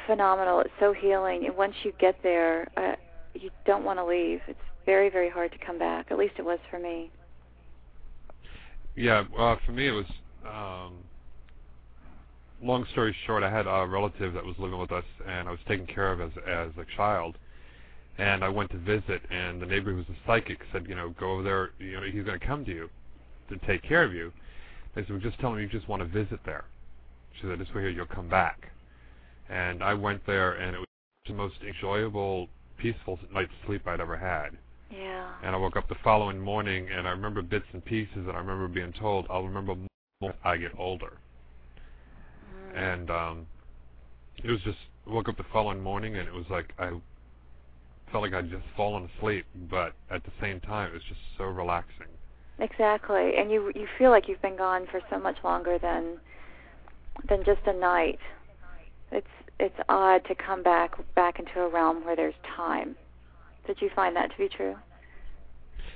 phenomenal. 0.05 0.59
It's 0.59 0.69
so 0.79 0.93
healing, 0.93 1.45
and 1.45 1.55
once 1.55 1.73
you 1.83 1.93
get 1.99 2.15
there, 2.23 2.67
uh, 2.77 2.95
you 3.33 3.49
don't 3.65 3.83
want 3.83 3.99
to 3.99 4.05
leave. 4.05 4.41
It's 4.47 4.59
very 4.85 5.09
very 5.09 5.29
hard 5.29 5.51
to 5.51 5.57
come 5.65 5.79
back. 5.79 6.07
At 6.11 6.17
least 6.17 6.33
it 6.37 6.45
was 6.45 6.59
for 6.69 6.79
me. 6.79 7.11
Yeah. 8.95 9.23
Well, 9.35 9.57
for 9.65 9.71
me, 9.71 9.87
it 9.87 9.91
was. 9.91 10.05
Um, 10.45 10.97
long 12.61 12.85
story 12.91 13.15
short, 13.25 13.43
I 13.43 13.49
had 13.49 13.67
a 13.67 13.85
relative 13.85 14.33
that 14.33 14.43
was 14.43 14.55
living 14.57 14.79
with 14.79 14.91
us, 14.91 15.05
and 15.27 15.47
I 15.47 15.51
was 15.51 15.59
taken 15.67 15.85
care 15.85 16.11
of 16.11 16.21
as 16.21 16.31
as 16.47 16.71
a 16.77 16.85
child. 16.95 17.37
And 18.17 18.43
I 18.43 18.49
went 18.49 18.69
to 18.71 18.77
visit, 18.77 19.21
and 19.31 19.61
the 19.61 19.65
neighbor 19.65 19.91
who 19.91 19.97
was 19.97 20.05
a 20.09 20.27
psychic 20.27 20.59
said, 20.73 20.87
you 20.89 20.95
know, 20.95 21.15
go 21.17 21.31
over 21.31 21.43
there. 21.43 21.69
You 21.79 21.93
know, 21.93 22.01
he's 22.03 22.25
going 22.25 22.37
to 22.37 22.45
come 22.45 22.65
to 22.65 22.71
you 22.71 22.89
to 23.49 23.57
take 23.67 23.83
care 23.83 24.03
of 24.03 24.13
you. 24.13 24.31
I 24.95 25.01
said, 25.01 25.09
well, 25.09 25.19
just 25.19 25.39
tell 25.39 25.53
him 25.53 25.59
you 25.59 25.67
just 25.67 25.87
want 25.87 26.01
to 26.01 26.07
visit 26.07 26.39
there. 26.45 26.65
She 27.35 27.47
said, 27.47 27.59
this 27.59 27.67
way 27.69 27.81
here, 27.81 27.89
you'll 27.89 28.05
come 28.05 28.27
back. 28.27 28.71
And 29.49 29.83
I 29.83 29.93
went 29.93 30.25
there, 30.25 30.53
and 30.53 30.75
it 30.75 30.79
was 30.79 30.87
the 31.27 31.33
most 31.33 31.55
enjoyable, 31.65 32.47
peaceful 32.77 33.19
night's 33.33 33.51
sleep 33.65 33.87
I'd 33.87 33.99
ever 33.99 34.17
had. 34.17 34.57
Yeah. 34.91 35.31
And 35.43 35.55
I 35.55 35.57
woke 35.57 35.75
up 35.75 35.87
the 35.87 35.95
following 36.03 36.39
morning, 36.39 36.87
and 36.89 37.07
I 37.07 37.11
remember 37.11 37.41
bits 37.41 37.65
and 37.73 37.83
pieces, 37.83 38.15
and 38.15 38.31
I 38.31 38.39
remember 38.39 38.67
being 38.67 38.93
told, 38.93 39.27
I'll 39.29 39.43
remember 39.43 39.75
more 39.75 40.31
as 40.31 40.35
I 40.43 40.57
get 40.57 40.71
older. 40.77 41.17
And 42.75 43.09
um, 43.09 43.47
it 44.43 44.49
was 44.49 44.61
just, 44.61 44.77
I 45.07 45.13
woke 45.13 45.29
up 45.29 45.37
the 45.37 45.45
following 45.51 45.81
morning, 45.81 46.17
and 46.17 46.27
it 46.27 46.33
was 46.33 46.45
like 46.49 46.73
I 46.77 46.91
felt 48.11 48.23
like 48.23 48.33
I'd 48.33 48.49
just 48.49 48.65
fallen 48.75 49.09
asleep, 49.17 49.45
but 49.69 49.93
at 50.09 50.23
the 50.23 50.31
same 50.41 50.59
time, 50.59 50.89
it 50.89 50.93
was 50.93 51.03
just 51.07 51.19
so 51.37 51.45
relaxing. 51.45 52.07
Exactly, 52.59 53.37
and 53.37 53.49
you 53.51 53.71
you 53.73 53.87
feel 53.97 54.11
like 54.11 54.27
you've 54.27 54.41
been 54.41 54.57
gone 54.57 54.85
for 54.91 54.99
so 55.09 55.17
much 55.17 55.37
longer 55.43 55.77
than 55.81 56.17
than 57.29 57.43
just 57.45 57.61
a 57.65 57.73
night. 57.73 58.19
It's 59.11 59.27
it's 59.59 59.75
odd 59.87 60.25
to 60.27 60.35
come 60.35 60.61
back 60.63 60.91
back 61.15 61.39
into 61.39 61.61
a 61.61 61.69
realm 61.69 62.05
where 62.05 62.15
there's 62.15 62.33
time. 62.55 62.95
Did 63.65 63.77
you 63.81 63.89
find 63.95 64.15
that 64.15 64.31
to 64.31 64.37
be 64.37 64.49
true? 64.49 64.75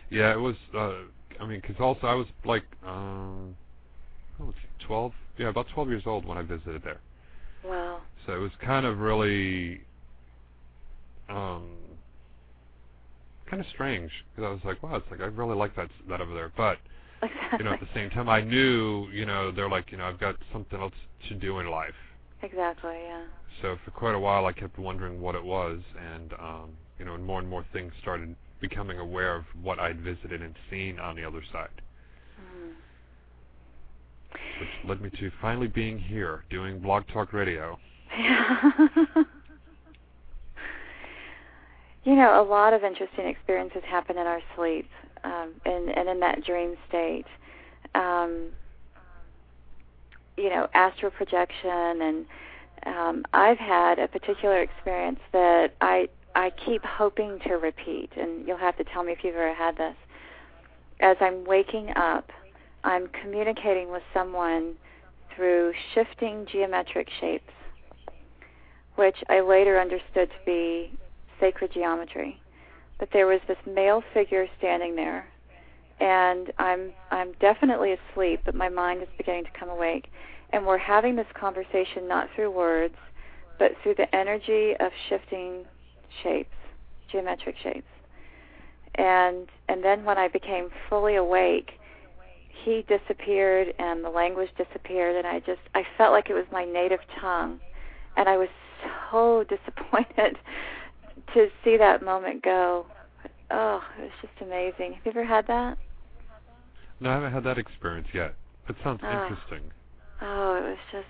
Yeah, 0.10 0.32
it 0.32 0.40
was. 0.40 0.56
Uh, 0.74 0.94
I 1.40 1.46
mean, 1.48 1.60
because 1.62 1.76
also 1.80 2.08
I 2.08 2.14
was 2.14 2.28
like, 2.46 2.64
um, 2.86 3.56
what 4.38 4.48
was 4.48 4.56
12? 4.86 5.12
Yeah, 5.38 5.50
about 5.50 5.68
12 5.74 5.90
years 5.90 6.04
old 6.06 6.26
when 6.26 6.38
I 6.38 6.44
visited 6.44 6.84
there. 6.84 7.00
Wow. 7.64 8.00
So 8.26 8.34
it 8.34 8.38
was 8.38 8.52
kind 8.64 8.86
of 8.86 9.00
really, 9.00 9.82
um, 11.30 11.72
kind 13.50 13.62
of 13.62 13.68
strange 13.70 14.12
because 14.36 14.48
I 14.48 14.52
was 14.52 14.62
like, 14.66 14.82
wow, 14.84 14.96
it's 14.96 15.06
like 15.12 15.22
I 15.22 15.26
really 15.26 15.56
like 15.56 15.76
that 15.76 15.90
that 16.10 16.22
over 16.22 16.34
there, 16.34 16.52
but 16.56 16.78
Exactly. 17.22 17.60
you 17.60 17.64
know, 17.66 17.72
at 17.74 17.80
the 17.80 17.88
same 17.94 18.10
time, 18.10 18.28
I 18.28 18.42
knew, 18.42 19.08
you 19.14 19.26
know, 19.26 19.52
they're 19.52 19.70
like, 19.70 19.92
you 19.92 19.98
know, 19.98 20.06
I've 20.06 20.20
got 20.20 20.36
something 20.52 20.80
else 20.80 20.94
to 21.30 21.36
do 21.36 21.60
in 21.60 21.68
life. 21.68 21.94
Exactly. 22.42 22.96
Yeah. 23.08 23.26
So 23.62 23.78
for 23.86 23.92
quite 23.92 24.14
a 24.16 24.20
while, 24.20 24.46
I 24.46 24.52
kept 24.52 24.78
wondering 24.78 25.22
what 25.22 25.34
it 25.36 25.44
was, 25.44 25.80
and 26.16 26.34
um, 26.34 26.70
you 27.00 27.06
know, 27.06 27.14
and 27.16 27.24
more 27.26 27.40
and 27.40 27.48
more 27.50 27.66
things 27.72 27.94
started 28.02 28.36
becoming 28.60 29.00
aware 29.00 29.36
of 29.36 29.46
what 29.62 29.80
I'd 29.80 30.02
visited 30.02 30.42
and 30.42 30.54
seen 30.70 31.00
on 31.00 31.16
the 31.16 31.24
other 31.24 31.42
side, 31.52 31.70
Mm. 32.40 32.74
which 34.60 34.70
led 34.90 35.02
me 35.02 35.10
to 35.20 35.32
finally 35.42 35.68
being 35.68 36.00
here 36.00 36.44
doing 36.50 36.80
Blog 36.80 37.04
Talk 37.14 37.32
Radio. 37.34 37.78
you 42.04 42.16
know, 42.16 42.42
a 42.42 42.46
lot 42.46 42.74
of 42.74 42.84
interesting 42.84 43.28
experiences 43.28 43.82
happen 43.88 44.18
in 44.18 44.28
our 44.28 44.42
sleep, 44.56 44.90
um, 45.24 45.54
and 45.66 45.90
and 45.90 46.10
in 46.10 46.20
that 46.20 46.44
dream 46.44 46.76
state. 46.90 47.26
Um, 47.96 48.50
you 50.36 50.50
know, 50.50 50.68
astral 50.74 51.12
projection, 51.12 52.02
and 52.02 52.26
um, 52.86 53.26
I've 53.34 53.60
had 53.60 54.00
a 54.00 54.08
particular 54.08 54.62
experience 54.62 55.20
that 55.32 55.74
I 55.80 56.10
I 56.36 56.52
keep 56.66 56.84
hoping 56.84 57.40
to 57.48 57.54
repeat, 57.54 58.10
and 58.18 58.46
you'll 58.48 58.58
have 58.58 58.78
to 58.78 58.84
tell 58.84 59.04
me 59.04 59.14
if 59.14 59.24
you've 59.24 59.36
ever 59.36 59.54
had 59.54 59.78
this. 59.78 59.96
As 61.00 61.18
I'm 61.22 61.46
waking 61.46 61.92
up, 61.96 62.32
I'm 62.84 63.08
communicating 63.22 63.92
with 63.92 64.04
someone 64.14 64.74
through 65.36 65.74
shifting 65.94 66.46
geometric 66.52 67.08
shapes, 67.20 67.54
which 68.96 69.18
I 69.30 69.42
later 69.42 69.80
understood 69.80 70.30
to 70.30 70.46
be 70.46 70.92
sacred 71.44 71.74
geometry. 71.74 72.40
But 73.00 73.10
there 73.12 73.28
was 73.28 73.42
this 73.48 73.58
male 73.68 74.02
figure 74.14 74.48
standing 74.58 74.96
there, 74.96 75.28
and 76.00 76.54
I'm 76.58 76.94
I'm 77.12 77.34
definitely 77.42 77.94
asleep, 77.94 78.42
but 78.46 78.56
my 78.56 78.70
mind 78.70 79.02
is 79.02 79.10
beginning 79.18 79.44
to 79.46 79.60
come 79.60 79.70
awake, 79.70 80.08
and 80.52 80.66
we're 80.66 80.78
having 80.78 81.16
this 81.16 81.28
conversation 81.38 82.08
not 82.08 82.30
through 82.36 82.52
words, 82.52 82.96
but 83.60 83.72
through 83.82 83.96
the 83.96 84.16
energy 84.16 84.74
of 84.80 84.92
shifting 85.10 85.66
shapes, 86.22 86.56
geometric 87.12 87.56
shapes. 87.62 87.88
And 88.96 89.48
and 89.68 89.84
then 89.84 90.06
when 90.06 90.18
I 90.18 90.30
became 90.30 90.70
fully 90.90 91.16
awake, 91.16 91.72
he 92.64 92.86
disappeared 92.88 93.74
and 93.80 94.04
the 94.04 94.10
language 94.10 94.50
disappeared 94.58 95.16
and 95.18 95.28
I 95.28 95.40
just 95.40 95.62
I 95.76 95.84
felt 95.98 96.14
like 96.14 96.30
it 96.30 96.36
was 96.36 96.46
my 96.52 96.64
native 96.64 97.00
tongue 97.20 97.60
and 98.16 98.30
I 98.30 98.38
was 98.38 98.50
so 99.12 99.44
disappointed 99.50 100.38
to 101.34 101.48
see 101.64 101.78
that 101.78 102.04
moment 102.04 102.44
go. 102.44 102.86
Oh, 103.52 103.82
it 104.00 104.04
was 104.04 104.12
just 104.22 104.34
amazing. 104.42 104.94
Have 104.94 105.06
you 105.06 105.12
ever 105.12 105.26
had 105.26 105.48
that? 105.48 105.78
No, 107.00 107.10
I 107.10 107.14
haven't 107.16 107.34
had 107.34 107.44
that 107.44 107.58
experience 107.58 108.08
yet. 108.14 108.36
It 108.70 108.76
sounds 108.84 109.02
Oh. 109.04 109.12
interesting. 109.22 109.72
Oh, 110.22 110.56
it 110.56 110.64
was 110.70 110.78
just 110.92 111.08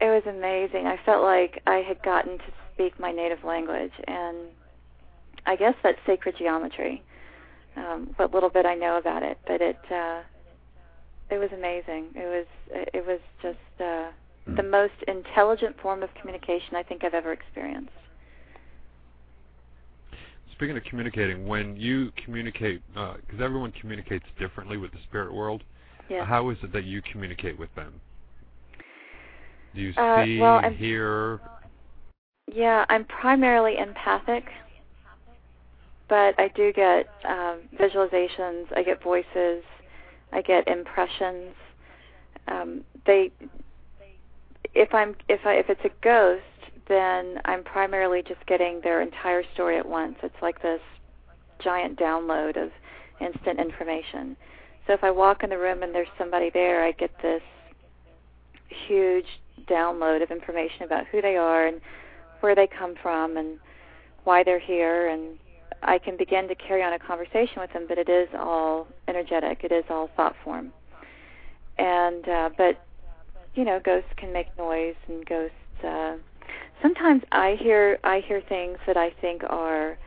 it 0.00 0.06
was 0.08 0.22
amazing. 0.26 0.86
I 0.86 0.96
felt 1.04 1.22
like 1.22 1.60
I 1.66 1.76
had 1.86 2.02
gotten 2.02 2.38
to 2.38 2.44
speak 2.72 2.98
my 2.98 3.12
native 3.12 3.44
language 3.44 3.92
and 4.06 4.48
I 5.46 5.56
guess 5.56 5.74
that's 5.82 5.98
sacred 6.06 6.36
geometry. 6.38 7.02
Um, 7.76 8.12
what 8.16 8.32
little 8.32 8.48
bit 8.50 8.66
I 8.66 8.74
know 8.74 8.96
about 8.98 9.22
it, 9.22 9.38
but 9.46 9.60
it 9.60 9.78
uh 9.90 10.22
it 11.30 11.38
was 11.38 11.50
amazing. 11.52 12.06
It 12.14 12.26
was 12.26 12.46
it 12.94 13.06
was 13.06 13.20
just 13.42 13.80
uh 13.80 14.10
the 14.56 14.62
most 14.62 14.94
intelligent 15.06 15.78
form 15.80 16.02
of 16.02 16.08
communication 16.20 16.74
I 16.76 16.82
think 16.82 17.04
I've 17.04 17.14
ever 17.14 17.32
experienced. 17.32 17.92
Speaking 20.60 20.76
of 20.76 20.84
communicating, 20.84 21.46
when 21.46 21.74
you 21.74 22.12
communicate, 22.22 22.82
because 22.92 23.40
everyone 23.40 23.72
communicates 23.80 24.26
differently 24.38 24.76
with 24.76 24.92
the 24.92 24.98
spirit 25.08 25.32
world, 25.32 25.64
Yeah. 26.10 26.22
how 26.26 26.50
is 26.50 26.62
it 26.62 26.70
that 26.72 26.84
you 26.84 27.00
communicate 27.00 27.58
with 27.58 27.74
them? 27.74 27.98
Do 29.74 29.80
you 29.80 29.94
Uh, 29.96 30.22
see, 30.22 30.38
well, 30.38 30.58
I'm- 30.58 30.74
hear? 30.74 31.40
Yeah, 32.46 32.84
I'm 32.90 33.06
primarily 33.06 33.78
empathic, 33.78 34.52
but 36.08 36.38
I 36.38 36.48
do 36.48 36.74
get 36.74 37.08
um, 37.24 37.62
visualizations. 37.76 38.70
I 38.76 38.82
get 38.82 39.00
voices. 39.02 39.64
I 40.30 40.42
get 40.42 40.68
impressions. 40.68 41.54
Um, 42.48 42.84
they, 43.06 43.32
if 44.74 44.92
I'm 44.92 45.16
if 45.30 45.46
I 45.46 45.54
if 45.54 45.70
it's 45.70 45.86
a 45.86 45.90
ghost, 46.02 46.44
then 46.90 47.40
I'm 47.44 47.62
primarily 47.62 48.22
just 48.26 48.44
getting 48.46 48.80
their 48.82 49.00
entire 49.00 49.44
story 49.54 49.78
at 49.78 49.88
once. 49.88 50.16
It's 50.24 50.42
like 50.42 50.60
this 50.60 50.80
giant 51.62 51.98
download 51.98 52.60
of 52.62 52.70
instant 53.20 53.60
information. 53.60 54.36
So 54.86 54.92
if 54.92 55.04
I 55.04 55.12
walk 55.12 55.44
in 55.44 55.50
the 55.50 55.58
room 55.58 55.84
and 55.84 55.94
there's 55.94 56.08
somebody 56.18 56.50
there, 56.52 56.84
I 56.84 56.90
get 56.90 57.12
this 57.22 57.42
huge 58.88 59.26
download 59.68 60.20
of 60.22 60.32
information 60.32 60.82
about 60.82 61.06
who 61.06 61.22
they 61.22 61.36
are 61.36 61.68
and 61.68 61.80
where 62.40 62.56
they 62.56 62.66
come 62.66 62.96
from 63.00 63.36
and 63.36 63.60
why 64.24 64.42
they're 64.42 64.58
here 64.58 65.08
and 65.08 65.38
I 65.82 65.98
can 65.98 66.16
begin 66.16 66.48
to 66.48 66.54
carry 66.56 66.82
on 66.82 66.92
a 66.92 66.98
conversation 66.98 67.60
with 67.60 67.72
them 67.72 67.86
but 67.88 67.98
it 67.98 68.08
is 68.08 68.28
all 68.36 68.88
energetic 69.06 69.60
it 69.62 69.72
is 69.72 69.84
all 69.90 70.10
thought 70.16 70.34
form 70.42 70.72
and 71.78 72.28
uh 72.28 72.50
but 72.56 72.84
you 73.54 73.64
know 73.64 73.80
ghosts 73.82 74.10
can 74.16 74.32
make 74.32 74.46
noise 74.58 74.96
and 75.08 75.24
ghosts 75.26 75.84
uh 75.84 76.16
sometimes 76.82 77.22
I 77.32 77.56
hear 77.60 77.98
I 78.04 78.20
hear 78.26 78.40
things 78.48 78.78
that 78.86 78.96
I 78.96 79.10
think 79.20 79.42
are 79.48 79.98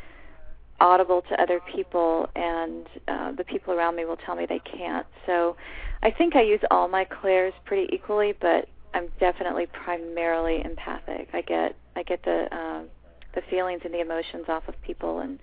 audible 0.80 1.22
to 1.30 1.42
other 1.42 1.62
people 1.74 2.28
and 2.36 2.88
uh 3.08 3.32
the 3.32 3.44
people 3.44 3.74
around 3.74 3.96
me 3.96 4.06
will 4.06 4.18
tell 4.18 4.36
me 4.36 4.46
they 4.48 4.60
can't 4.60 5.06
so 5.26 5.56
I 6.02 6.12
think 6.12 6.36
I 6.36 6.42
use 6.42 6.60
all 6.72 6.88
my 6.88 7.06
clairs 7.06 7.54
pretty 7.66 7.88
equally 7.94 8.34
but 8.42 8.68
I'm 8.94 9.10
definitely 9.20 9.66
primarily 9.68 10.62
empathic. 10.64 11.30
I 11.34 11.42
get 11.42 11.76
I 11.96 12.04
get 12.04 12.24
the 12.24 12.48
um, 12.56 12.88
the 13.34 13.42
feelings 13.50 13.82
and 13.84 13.94
the 13.94 14.02
emotions 14.02 14.46
off 14.48 14.68
of 14.68 14.80
people 14.82 15.20
and 15.20 15.40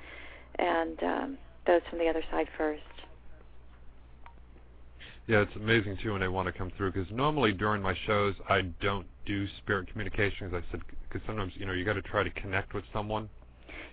and 0.59 1.03
um, 1.03 1.39
those 1.67 1.81
from 1.91 1.99
the 1.99 2.09
other 2.09 2.23
side 2.31 2.49
first. 2.57 2.83
Yeah, 5.31 5.43
it's 5.43 5.55
amazing 5.55 5.97
too 6.03 6.11
when 6.11 6.21
they 6.21 6.27
want 6.27 6.47
to 6.47 6.53
come 6.53 6.73
through. 6.77 6.91
Because 6.91 7.09
normally 7.13 7.53
during 7.53 7.81
my 7.81 7.95
shows, 8.05 8.35
I 8.49 8.63
don't 8.83 9.07
do 9.27 9.47
spirit 9.59 9.87
communication. 9.89 10.49
As 10.49 10.55
I 10.55 10.63
said, 10.73 10.81
because 11.09 11.25
sometimes 11.25 11.53
you 11.55 11.67
know 11.67 11.73
you 11.73 11.85
got 11.85 11.93
to 11.93 12.03
try 12.03 12.25
to 12.25 12.31
connect 12.31 12.75
with 12.75 12.83
someone, 12.93 13.31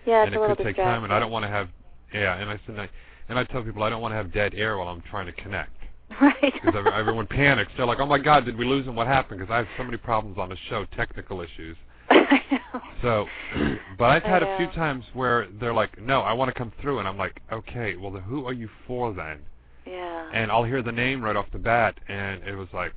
Yeah, 0.04 0.22
and 0.22 0.28
it's 0.30 0.34
it 0.34 0.38
a 0.38 0.40
little 0.40 0.56
could 0.56 0.64
take 0.64 0.76
time. 0.76 1.04
And 1.04 1.12
I 1.12 1.20
don't 1.20 1.30
want 1.30 1.44
to 1.44 1.48
have, 1.48 1.68
yeah. 2.12 2.38
And 2.38 2.50
I 2.50 2.60
said, 2.66 2.76
I, 2.80 2.88
and 3.28 3.38
I 3.38 3.44
tell 3.44 3.62
people 3.62 3.84
I 3.84 3.88
don't 3.88 4.02
want 4.02 4.10
to 4.10 4.16
have 4.16 4.32
dead 4.32 4.52
air 4.56 4.78
while 4.78 4.88
I'm 4.88 5.00
trying 5.02 5.26
to 5.26 5.32
connect. 5.32 5.70
Right. 6.20 6.34
Because 6.40 6.74
everyone 6.92 7.28
panics. 7.28 7.70
They're 7.76 7.86
like, 7.86 8.00
"Oh 8.00 8.06
my 8.06 8.18
God, 8.18 8.46
did 8.46 8.56
we 8.56 8.64
lose 8.64 8.86
him? 8.86 8.96
What 8.96 9.06
happened?" 9.06 9.38
Because 9.38 9.52
I 9.52 9.58
have 9.58 9.68
so 9.76 9.84
many 9.84 9.98
problems 9.98 10.38
on 10.38 10.48
the 10.48 10.56
show, 10.68 10.86
technical 10.96 11.42
issues. 11.42 11.76
I 12.10 12.40
know. 12.50 12.80
So, 13.02 13.26
but 13.98 14.06
I've 14.06 14.22
had 14.22 14.42
a 14.42 14.56
few 14.56 14.66
times 14.68 15.04
where 15.12 15.46
they're 15.60 15.74
like, 15.74 16.00
"No, 16.00 16.22
I 16.22 16.32
want 16.32 16.48
to 16.48 16.54
come 16.54 16.72
through," 16.80 16.98
and 16.98 17.06
I'm 17.06 17.18
like, 17.18 17.42
"Okay, 17.52 17.94
well, 17.96 18.10
then 18.10 18.22
who 18.22 18.46
are 18.46 18.54
you 18.54 18.70
for 18.86 19.12
then?" 19.12 19.40
Yeah. 19.88 20.30
And 20.32 20.50
I'll 20.50 20.64
hear 20.64 20.82
the 20.82 20.92
name 20.92 21.22
right 21.22 21.36
off 21.36 21.46
the 21.52 21.58
bat, 21.58 21.98
and 22.08 22.42
it 22.44 22.54
was 22.54 22.68
like, 22.72 22.92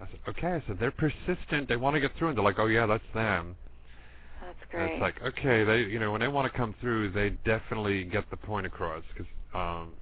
I 0.00 0.06
said, 0.06 0.20
"Okay," 0.28 0.48
I 0.48 0.62
said, 0.66 0.78
"They're 0.78 0.90
persistent. 0.90 1.68
They 1.68 1.76
want 1.76 1.94
to 1.94 2.00
get 2.00 2.14
through," 2.16 2.28
and 2.28 2.36
they're 2.36 2.44
like, 2.44 2.58
"Oh 2.58 2.66
yeah, 2.66 2.86
that's 2.86 3.04
them." 3.14 3.56
That's 4.40 4.58
And 4.72 4.82
great. 4.82 4.92
it's 4.92 5.00
like, 5.00 5.22
okay, 5.22 5.64
they, 5.64 5.80
you 5.90 5.98
know, 5.98 6.10
when 6.12 6.20
they 6.20 6.28
want 6.28 6.50
to 6.50 6.56
come 6.56 6.74
through, 6.80 7.10
they 7.10 7.30
definitely 7.44 8.04
get 8.04 8.28
the 8.30 8.36
point 8.36 8.66
across. 8.66 9.02
Because 9.12 9.26
um, 9.54 9.92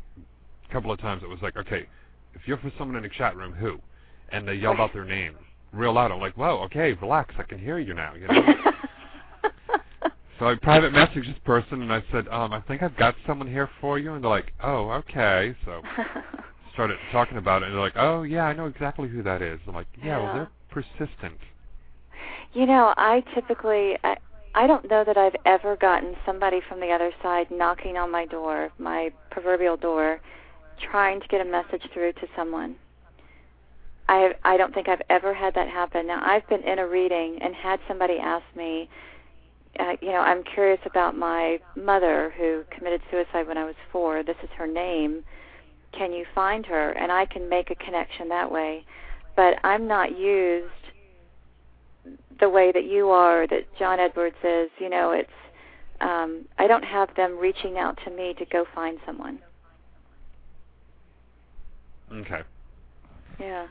a 0.68 0.72
couple 0.72 0.92
of 0.92 1.00
times 1.00 1.22
it 1.22 1.28
was 1.28 1.40
like, 1.42 1.56
okay, 1.56 1.86
if 2.34 2.42
you're 2.46 2.58
for 2.58 2.72
someone 2.78 2.96
in 2.96 3.02
the 3.02 3.08
chat 3.08 3.36
room, 3.36 3.52
who? 3.52 3.78
And 4.30 4.46
they 4.46 4.54
yelled 4.54 4.80
out 4.80 4.92
their 4.94 5.04
name 5.04 5.34
real 5.72 5.92
loud. 5.92 6.10
I'm 6.12 6.20
like, 6.20 6.36
whoa, 6.36 6.62
okay, 6.64 6.92
relax, 6.94 7.34
I 7.38 7.42
can 7.42 7.58
hear 7.58 7.78
you 7.78 7.94
now. 7.94 8.14
You 8.14 8.28
know. 8.28 8.54
so 10.38 10.46
I 10.46 10.55
private 10.55 10.92
messaged 10.92 11.27
this 11.27 11.38
person, 11.44 11.83
and 11.83 11.92
I 11.92 12.03
said, 12.12 12.29
um, 12.29 12.53
I 12.53 12.61
think 12.62 12.83
I've 12.83 12.96
got 12.96 13.14
someone 13.27 13.48
here 13.48 13.68
for 13.81 13.98
you. 13.98 14.14
And 14.14 14.22
they're 14.22 14.31
like, 14.31 14.53
oh, 14.62 14.90
okay. 14.90 15.55
So 15.64 15.83
started 16.74 16.96
talking 17.11 17.38
about 17.38 17.62
it, 17.62 17.66
and 17.66 17.74
they're 17.74 17.83
like, 17.83 17.96
oh 17.96 18.22
yeah, 18.22 18.44
I 18.44 18.53
know 18.53 18.66
exactly 18.66 19.09
who 19.09 19.22
that 19.24 19.42
is. 19.42 19.59
I'm 19.66 19.74
like, 19.74 19.88
yeah, 20.03 20.18
well, 20.18 20.27
Yeah. 20.27 20.35
they're 20.35 20.51
persistent. 20.70 21.38
You 22.55 22.66
know, 22.66 22.94
I 22.96 23.22
typically 23.35 23.96
I, 24.05 24.16
I 24.55 24.66
don't 24.66 24.88
know 24.88 25.05
that 25.05 25.16
I've 25.16 25.37
ever 25.44 25.77
gotten 25.77 26.14
somebody 26.24 26.61
from 26.68 26.81
the 26.81 26.90
other 26.90 27.11
side 27.22 27.48
knocking 27.51 27.96
on 27.96 28.11
my 28.11 28.27
door, 28.27 28.70
my 28.79 29.11
proverbial 29.31 29.77
door, 29.77 30.20
trying 30.90 31.20
to 31.20 31.29
get 31.29 31.40
a 31.40 31.44
message 31.44 31.83
through 31.92 32.12
to 32.14 32.27
someone. 32.37 32.77
I 34.09 34.33
I 34.44 34.57
don't 34.57 34.72
think 34.72 34.88
I've 34.88 35.03
ever 35.11 35.35
had 35.35 35.55
that 35.55 35.68
happen. 35.68 36.07
Now 36.07 36.20
I've 36.22 36.48
been 36.48 36.62
in 36.62 36.79
a 36.79 36.87
reading 36.87 37.38
and 37.42 37.55
had 37.55 37.81
somebody 37.88 38.18
ask 38.18 38.44
me, 38.57 38.88
uh, 39.78 39.92
you 40.00 40.09
know, 40.09 40.20
I'm 40.20 40.42
curious 40.42 40.81
about 40.87 41.16
my 41.16 41.59
mother 41.76 42.33
who 42.37 42.64
committed 42.76 43.00
suicide 43.11 43.46
when 43.46 43.59
I 43.59 43.64
was 43.64 43.74
four. 43.92 44.22
This 44.22 44.37
is 44.42 44.50
her 44.57 44.66
name. 44.66 45.22
Can 45.92 46.12
you 46.12 46.24
find 46.35 46.66
her? 46.66 46.92
And 46.92 47.12
I 47.12 47.26
can 47.26 47.48
make 47.48 47.70
a 47.70 47.74
connection 47.74 48.28
that 48.28 48.50
way. 48.50 48.85
But 49.37 49.54
I'm 49.64 49.87
not 49.87 50.18
used 50.18 50.66
the 52.40 52.48
way 52.48 52.72
that 52.72 52.85
you 52.85 53.11
are, 53.11 53.46
that 53.46 53.66
John 53.78 54.00
Edwards 54.00 54.37
is. 54.42 54.70
You 54.78 54.90
know, 54.90 55.12
it's 55.12 55.31
um, 56.00 56.44
I 56.59 56.66
don't 56.66 56.85
have 56.85 57.14
them 57.16 57.38
reaching 57.38 57.78
out 57.78 57.98
to 58.04 58.11
me 58.11 58.35
to 58.38 58.44
go 58.46 58.64
find 58.74 58.98
someone. 59.07 59.38
Okay. 62.12 62.40
Yeah. 63.40 63.66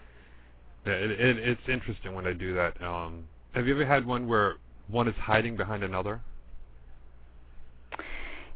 Yeah, 0.85 0.93
it, 0.93 1.11
it, 1.11 1.37
it's 1.39 1.61
interesting 1.67 2.13
when 2.15 2.27
I 2.27 2.33
do 2.33 2.53
that. 2.55 2.81
Um, 2.81 3.23
have 3.53 3.67
you 3.67 3.73
ever 3.73 3.85
had 3.85 4.05
one 4.05 4.27
where 4.27 4.55
one 4.87 5.07
is 5.07 5.15
hiding 5.15 5.55
behind 5.55 5.83
another? 5.83 6.21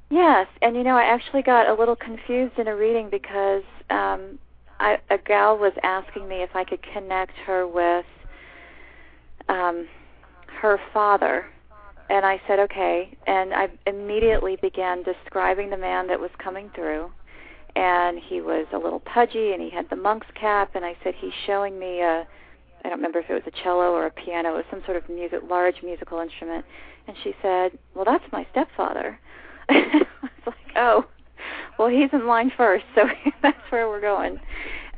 Yes, 0.10 0.48
and 0.62 0.76
you 0.76 0.84
know, 0.84 0.98
I 0.98 1.04
actually 1.04 1.42
got 1.42 1.70
a 1.70 1.74
little 1.74 1.96
confused 1.96 2.60
in 2.60 2.68
a 2.68 2.76
reading 2.76 3.10
because 3.10 3.64
um, 3.90 4.38
I, 4.80 4.98
a 5.10 5.18
gal 5.18 5.58
was 5.58 5.72
asking 5.84 6.28
me 6.28 6.42
if 6.42 6.54
I 6.54 6.66
could 6.66 6.82
connect 6.94 7.34
her 7.46 7.66
with 7.66 8.06
um, 9.48 9.88
her 10.60 10.80
father, 10.94 11.46
and 12.10 12.26
I 12.26 12.42
said 12.46 12.60
okay, 12.60 13.16
and 13.26 13.54
I 13.54 13.70
immediately 13.88 14.58
began 14.62 15.02
describing 15.04 15.70
the 15.70 15.78
man 15.78 16.08
that 16.08 16.20
was 16.20 16.32
coming 16.44 16.70
through, 16.76 17.10
and 17.78 18.20
he 18.20 18.42
was 18.42 18.68
a 18.74 18.78
little 18.78 19.00
pudgy, 19.00 19.54
and 19.54 19.62
he 19.62 19.70
had 19.70 19.90
the 19.90 19.96
monk's 19.96 20.28
cap, 20.36 20.72
and 20.76 20.84
I 20.84 20.98
said 21.06 21.14
he's 21.18 21.32
showing 21.46 21.80
me 21.80 22.02
a 22.02 22.28
I 22.84 22.90
don't 22.90 22.98
remember 22.98 23.20
if 23.20 23.30
it 23.30 23.34
was 23.34 23.44
a 23.46 23.64
cello 23.64 23.92
or 23.92 24.08
a 24.08 24.12
piano, 24.12 24.50
it 24.50 24.56
was 24.56 24.66
some 24.72 24.82
sort 24.86 24.98
of 24.98 25.08
music, 25.10 25.40
large 25.50 25.84
musical 25.84 26.20
instrument, 26.20 26.66
and 27.08 27.16
she 27.24 27.34
said, 27.42 27.78
"Well, 27.96 28.06
that's 28.06 28.24
my 28.32 28.46
stepfather." 28.52 29.20
I 29.70 30.02
was 30.22 30.48
like, 30.48 30.76
"Oh, 30.76 31.06
well, 31.78 31.90
he's 31.90 32.10
in 32.14 32.28
line 32.28 32.52
first, 32.58 32.86
so 32.96 33.08
that's 33.42 33.72
where 33.72 33.88
we're 33.88 34.02
going." 34.02 34.40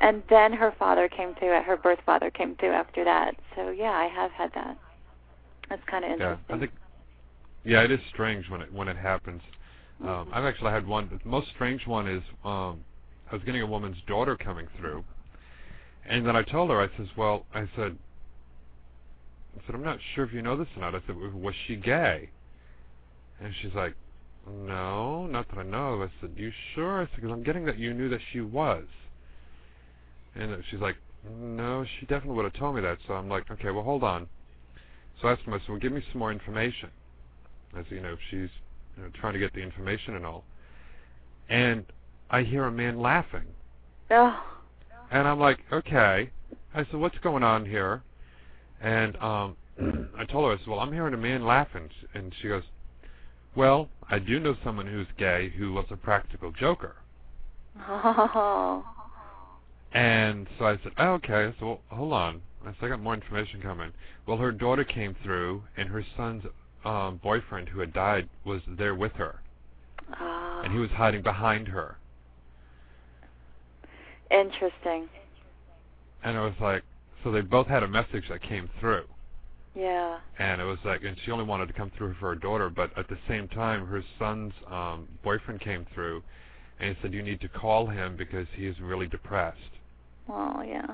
and 0.03 0.21
then 0.29 0.51
her 0.51 0.73
father 0.77 1.07
came 1.07 1.33
through. 1.35 1.61
Her 1.61 1.77
birth 1.77 1.99
father 2.05 2.29
came 2.29 2.55
through 2.55 2.73
after 2.73 3.05
that. 3.05 3.35
So 3.55 3.69
yeah, 3.69 3.91
I 3.91 4.07
have 4.13 4.31
had 4.31 4.51
that. 4.53 4.77
That's 5.69 5.81
kind 5.89 6.03
of 6.03 6.11
interesting. 6.11 6.45
Yeah. 6.49 6.55
I 6.55 6.59
think. 6.59 6.71
Yeah, 7.63 7.81
it 7.83 7.91
is 7.91 7.99
strange 8.09 8.49
when 8.49 8.61
it 8.61 8.71
when 8.71 8.89
it 8.89 8.97
happens. 8.97 9.41
Um, 10.03 10.29
I've 10.33 10.43
actually 10.43 10.71
had 10.71 10.85
one. 10.85 11.09
The 11.23 11.29
most 11.29 11.47
strange 11.55 11.87
one 11.87 12.09
is 12.09 12.21
um, 12.43 12.81
I 13.31 13.35
was 13.35 13.43
getting 13.45 13.61
a 13.61 13.67
woman's 13.67 13.95
daughter 14.05 14.35
coming 14.35 14.67
through, 14.77 15.05
and 16.07 16.25
then 16.25 16.35
I 16.35 16.43
told 16.43 16.69
her, 16.69 16.81
I 16.81 16.87
says, 16.97 17.07
well, 17.17 17.45
I 17.53 17.61
said, 17.75 17.97
I 19.55 19.65
said, 19.65 19.75
I'm 19.75 19.83
not 19.83 19.99
sure 20.13 20.25
if 20.25 20.33
you 20.33 20.41
know 20.41 20.57
this 20.57 20.67
or 20.75 20.81
not. 20.81 20.95
I 20.95 20.99
said, 21.05 21.15
was 21.15 21.53
she 21.67 21.75
gay? 21.75 22.29
And 23.39 23.53
she's 23.61 23.73
like, 23.73 23.93
no, 24.47 25.25
not 25.27 25.47
that 25.49 25.59
I 25.59 25.63
know 25.63 25.93
of. 25.93 26.01
I 26.01 26.11
said, 26.19 26.31
you 26.35 26.51
sure? 26.73 27.01
I 27.01 27.05
said, 27.05 27.15
because 27.17 27.31
I'm 27.31 27.43
getting 27.43 27.65
that 27.65 27.77
you 27.77 27.93
knew 27.93 28.09
that 28.09 28.19
she 28.31 28.41
was. 28.41 28.83
And 30.35 30.63
she's 30.69 30.79
like, 30.79 30.97
no, 31.39 31.85
she 31.99 32.05
definitely 32.05 32.35
would 32.35 32.45
have 32.45 32.53
told 32.53 32.75
me 32.75 32.81
that. 32.81 32.97
So 33.07 33.13
I'm 33.13 33.29
like, 33.29 33.49
okay, 33.49 33.71
well, 33.71 33.83
hold 33.83 34.03
on. 34.03 34.27
So 35.21 35.27
I 35.27 35.33
asked 35.33 35.43
him, 35.43 35.53
I 35.53 35.59
said, 35.59 35.69
well, 35.69 35.79
give 35.79 35.91
me 35.91 36.03
some 36.11 36.19
more 36.19 36.31
information. 36.31 36.89
As 37.77 37.85
you 37.89 38.01
know, 38.01 38.13
if 38.13 38.19
she's 38.29 38.49
you 38.97 39.03
know, 39.03 39.09
trying 39.19 39.33
to 39.33 39.39
get 39.39 39.53
the 39.53 39.61
information 39.61 40.15
and 40.15 40.25
all. 40.25 40.43
And 41.49 41.85
I 42.29 42.43
hear 42.43 42.65
a 42.65 42.71
man 42.71 42.99
laughing. 42.99 43.45
Oh, 44.11 44.43
And 45.13 45.27
I'm 45.27 45.39
like, 45.39 45.59
okay. 45.71 46.31
I 46.73 46.83
said, 46.85 46.95
what's 46.95 47.19
going 47.19 47.43
on 47.43 47.67
here? 47.67 48.01
And 48.81 49.15
um, 49.17 49.55
I 50.17 50.25
told 50.25 50.45
her, 50.45 50.55
I 50.55 50.57
said, 50.57 50.67
well, 50.67 50.79
I'm 50.79 50.91
hearing 50.91 51.13
a 51.13 51.17
man 51.17 51.45
laughing. 51.45 51.87
And 52.15 52.33
she 52.41 52.47
goes, 52.47 52.63
well, 53.55 53.89
I 54.09 54.17
do 54.17 54.39
know 54.39 54.55
someone 54.63 54.87
who's 54.87 55.05
gay 55.19 55.53
who 55.55 55.73
was 55.73 55.85
a 55.91 55.97
practical 55.97 56.51
joker. 56.51 56.95
oh, 57.87 58.83
And 59.93 60.47
so 60.57 60.65
I 60.65 60.79
said, 60.81 60.93
oh, 60.97 61.11
okay. 61.13 61.53
So 61.59 61.65
well, 61.67 61.79
hold 61.89 62.13
on. 62.13 62.41
I 62.65 62.71
said, 62.71 62.85
I 62.85 62.89
got 62.89 63.01
more 63.01 63.13
information 63.13 63.61
coming. 63.61 63.91
Well, 64.25 64.37
her 64.37 64.51
daughter 64.51 64.83
came 64.83 65.15
through, 65.23 65.61
and 65.77 65.89
her 65.89 66.03
son's 66.17 66.43
um, 66.83 67.19
boyfriend, 67.21 67.69
who 67.69 67.81
had 67.81 67.93
died, 67.93 68.27
was 68.45 68.61
there 68.67 68.95
with 68.95 69.11
her, 69.13 69.41
oh. 70.19 70.61
and 70.63 70.73
he 70.73 70.79
was 70.79 70.89
hiding 70.89 71.21
behind 71.21 71.67
her. 71.67 71.97
Interesting. 74.33 75.07
And 76.23 76.35
it 76.37 76.39
was 76.41 76.53
like, 76.61 76.83
so 77.23 77.31
they 77.31 77.41
both 77.41 77.67
had 77.67 77.83
a 77.83 77.87
message 77.87 78.25
that 78.29 78.41
came 78.41 78.69
through. 78.79 79.05
Yeah. 79.75 80.19
and 80.37 80.61
it 80.61 80.65
was 80.65 80.77
like 80.85 81.03
and 81.03 81.17
she 81.25 81.31
only 81.31 81.45
wanted 81.45 81.65
to 81.67 81.73
come 81.73 81.91
through 81.97 82.13
for 82.19 82.29
her 82.29 82.35
daughter 82.35 82.69
but 82.69 82.95
at 82.95 83.07
the 83.09 83.17
same 83.27 83.47
time 83.47 83.87
her 83.87 84.03
son's 84.19 84.53
um 84.69 85.07
boyfriend 85.23 85.61
came 85.61 85.83
through 85.95 86.21
and 86.79 86.95
he 86.95 87.01
said 87.01 87.11
you 87.11 87.23
need 87.23 87.41
to 87.41 87.49
call 87.49 87.87
him 87.87 88.15
because 88.15 88.45
he 88.55 88.67
is 88.67 88.79
really 88.79 89.07
depressed 89.07 89.57
Oh, 90.29 90.61
yeah. 90.61 90.85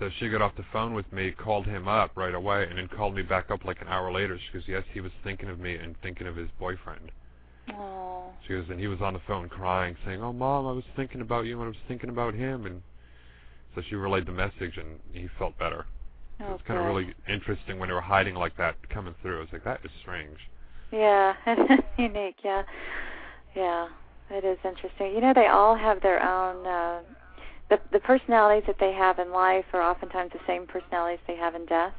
so 0.00 0.10
she 0.18 0.28
got 0.28 0.42
off 0.42 0.56
the 0.56 0.64
phone 0.72 0.94
with 0.94 1.12
me 1.12 1.30
called 1.30 1.64
him 1.66 1.86
up 1.86 2.10
right 2.16 2.34
away 2.34 2.66
and 2.68 2.76
then 2.76 2.88
called 2.88 3.14
me 3.14 3.22
back 3.22 3.52
up 3.52 3.64
like 3.64 3.80
an 3.80 3.86
hour 3.86 4.10
later 4.10 4.36
she 4.36 4.52
goes 4.58 4.66
yes 4.66 4.82
he 4.92 5.00
was 5.00 5.12
thinking 5.22 5.48
of 5.48 5.60
me 5.60 5.76
and 5.76 5.94
thinking 6.02 6.26
of 6.26 6.34
his 6.34 6.48
boyfriend 6.58 7.12
Oh, 7.74 8.30
she 8.46 8.54
goes 8.54 8.66
and 8.70 8.78
he 8.78 8.86
was 8.86 9.00
on 9.00 9.12
the 9.12 9.20
phone 9.26 9.48
crying 9.48 9.96
saying 10.04 10.22
oh 10.22 10.32
mom 10.32 10.66
i 10.66 10.72
was 10.72 10.84
thinking 10.94 11.20
about 11.20 11.46
you 11.46 11.54
and 11.60 11.64
i 11.64 11.68
was 11.68 11.76
thinking 11.88 12.10
about 12.10 12.32
him 12.34 12.66
and 12.66 12.82
so 13.74 13.82
she 13.88 13.96
relayed 13.96 14.26
the 14.26 14.32
message 14.32 14.76
and 14.76 15.00
he 15.12 15.28
felt 15.38 15.58
better 15.58 15.84
oh 16.40 16.54
it's 16.54 16.62
kind 16.66 16.78
of 16.78 16.86
really 16.86 17.12
interesting 17.28 17.78
when 17.78 17.88
they 17.88 17.94
were 17.94 18.00
hiding 18.00 18.34
like 18.34 18.56
that 18.56 18.76
coming 18.88 19.14
through 19.20 19.38
i 19.38 19.40
was 19.40 19.48
like 19.52 19.64
that 19.64 19.80
is 19.84 19.90
strange 20.00 20.38
Yeah, 20.92 21.34
unique. 21.98 22.36
Yeah, 22.44 22.62
yeah, 23.56 23.88
it 24.30 24.44
is 24.44 24.58
interesting. 24.64 25.12
You 25.14 25.20
know, 25.20 25.32
they 25.34 25.48
all 25.48 25.74
have 25.74 26.00
their 26.00 26.22
own. 26.22 26.64
Uh, 26.64 27.00
the 27.68 27.78
the 27.90 27.98
personalities 27.98 28.62
that 28.68 28.76
they 28.78 28.92
have 28.92 29.18
in 29.18 29.32
life 29.32 29.64
are 29.72 29.82
oftentimes 29.82 30.30
the 30.32 30.38
same 30.46 30.64
personalities 30.66 31.18
they 31.26 31.34
have 31.36 31.56
in 31.56 31.66
death. 31.66 31.94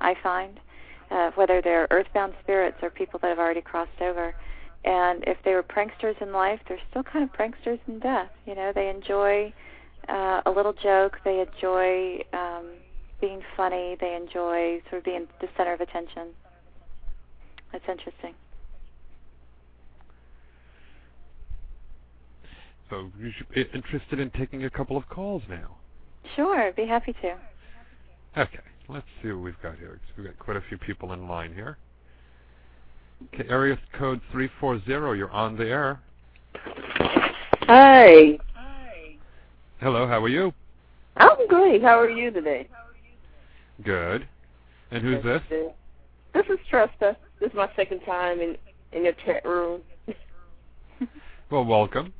I 0.00 0.14
find, 0.22 0.58
uh, 1.12 1.30
whether 1.36 1.62
they're 1.62 1.86
earthbound 1.92 2.34
spirits 2.42 2.78
or 2.82 2.90
people 2.90 3.20
that 3.22 3.28
have 3.28 3.38
already 3.38 3.60
crossed 3.62 4.00
over. 4.00 4.34
And 4.84 5.22
if 5.26 5.36
they 5.44 5.54
were 5.54 5.62
pranksters 5.62 6.20
in 6.20 6.32
life, 6.32 6.60
they're 6.68 6.80
still 6.90 7.04
kind 7.04 7.24
of 7.24 7.32
pranksters 7.32 7.78
in 7.86 8.00
death. 8.00 8.30
You 8.46 8.54
know, 8.54 8.72
they 8.74 8.88
enjoy 8.88 9.52
uh, 10.08 10.42
a 10.44 10.50
little 10.50 10.72
joke. 10.72 11.18
They 11.24 11.40
enjoy 11.40 12.24
um, 12.32 12.70
being 13.20 13.42
funny. 13.56 13.96
They 14.00 14.16
enjoy 14.16 14.82
sort 14.90 14.98
of 14.98 15.04
being 15.04 15.26
the 15.40 15.48
center 15.56 15.72
of 15.72 15.80
attention. 15.80 16.28
That's 17.70 17.84
interesting. 17.88 18.34
So 22.90 23.10
you 23.18 23.30
should 23.36 23.48
be 23.48 23.64
interested 23.72 24.20
in 24.20 24.30
taking 24.30 24.64
a 24.64 24.70
couple 24.70 24.98
of 24.98 25.08
calls 25.08 25.42
now. 25.48 25.76
Sure, 26.36 26.72
be 26.72 26.86
happy 26.86 27.14
to. 27.22 27.36
Okay, 28.36 28.58
let's 28.88 29.06
see 29.22 29.28
what 29.32 29.42
we've 29.42 29.62
got 29.62 29.78
here. 29.78 29.98
We've 30.16 30.26
got 30.26 30.38
quite 30.38 30.56
a 30.58 30.62
few 30.68 30.76
people 30.76 31.12
in 31.12 31.26
line 31.26 31.54
here. 31.54 31.78
Okay, 33.28 33.48
area 33.48 33.78
code 33.98 34.20
340, 34.30 35.18
you're 35.18 35.30
on 35.30 35.56
the 35.56 35.64
air. 35.64 36.00
Hi. 37.66 38.38
Hello, 39.80 40.06
how 40.06 40.22
are 40.22 40.28
you? 40.28 40.52
I'm 41.16 41.46
great. 41.48 41.82
How 41.82 41.98
are 41.98 42.10
you 42.10 42.30
today? 42.30 42.68
Good. 43.84 44.26
And 44.90 45.02
who's 45.02 45.22
this? 45.22 45.42
This 45.50 46.46
is 46.48 46.58
Tresta. 46.70 47.16
This 47.40 47.50
is 47.50 47.54
my 47.54 47.68
second 47.76 48.00
time 48.00 48.40
in 48.40 48.56
in 48.92 49.04
your 49.04 49.14
chat 49.24 49.44
room. 49.44 49.80
Well, 51.50 51.64
welcome. 51.64 52.12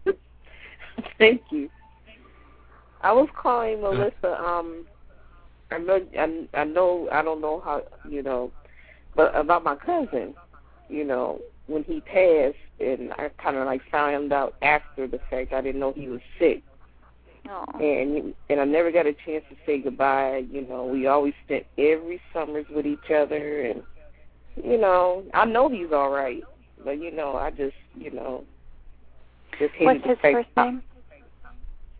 Thank 1.18 1.42
you. 1.50 1.68
I 3.02 3.12
was 3.12 3.28
calling 3.36 3.80
Melissa. 3.80 4.40
Um, 4.42 4.84
I 5.70 5.78
know, 5.78 6.00
I, 6.18 6.60
I 6.60 6.64
know, 6.64 7.08
I 7.10 7.22
don't 7.22 7.40
know 7.40 7.60
how 7.64 7.82
you 8.08 8.22
know, 8.22 8.50
but 9.16 9.34
about 9.34 9.64
my 9.64 9.76
cousin. 9.76 10.34
You 10.92 11.04
know, 11.04 11.40
when 11.66 11.84
he 11.84 12.00
passed, 12.00 12.56
and 12.80 13.12
I 13.14 13.30
kind 13.42 13.56
of 13.56 13.66
like 13.66 13.80
found 13.90 14.32
out 14.32 14.54
after 14.62 15.06
the 15.06 15.18
fact. 15.30 15.52
I 15.52 15.60
didn't 15.60 15.80
know 15.80 15.92
he 15.92 16.08
was 16.08 16.20
sick. 16.38 16.62
Oh. 17.50 17.64
and 17.80 18.34
and 18.50 18.60
I 18.60 18.64
never 18.64 18.92
got 18.92 19.06
a 19.06 19.12
chance 19.12 19.44
to 19.50 19.56
say 19.66 19.78
goodbye. 19.78 20.44
You 20.50 20.66
know, 20.66 20.84
we 20.84 21.06
always 21.08 21.34
spent 21.44 21.66
every 21.76 22.20
summers 22.32 22.66
with 22.70 22.86
each 22.86 23.10
other, 23.10 23.62
and 23.62 23.82
you 24.62 24.78
know, 24.78 25.24
I 25.34 25.44
know 25.44 25.68
he's 25.68 25.92
all 25.92 26.10
right, 26.10 26.42
but 26.84 27.00
you 27.00 27.10
know, 27.10 27.36
I 27.36 27.50
just 27.50 27.74
you 27.96 28.12
know, 28.12 28.44
just 29.58 29.74
hated 29.74 29.86
What's 29.86 30.06
his 30.06 30.18
first 30.20 30.48
name? 30.56 30.82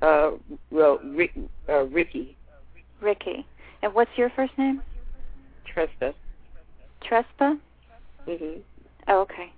Uh, 0.01 0.33
well, 0.71 1.01
Rick, 1.05 1.33
uh, 1.69 1.85
Ricky 1.87 2.37
Ricky. 3.01 3.45
And 3.83 3.93
what's 3.95 4.11
your 4.17 4.31
first 4.31 4.57
name? 4.57 4.81
Tresta. 5.67 6.15
Trespa? 7.03 7.59
Mhm. 8.27 8.63
Oh, 9.09 9.21
okay. 9.23 9.53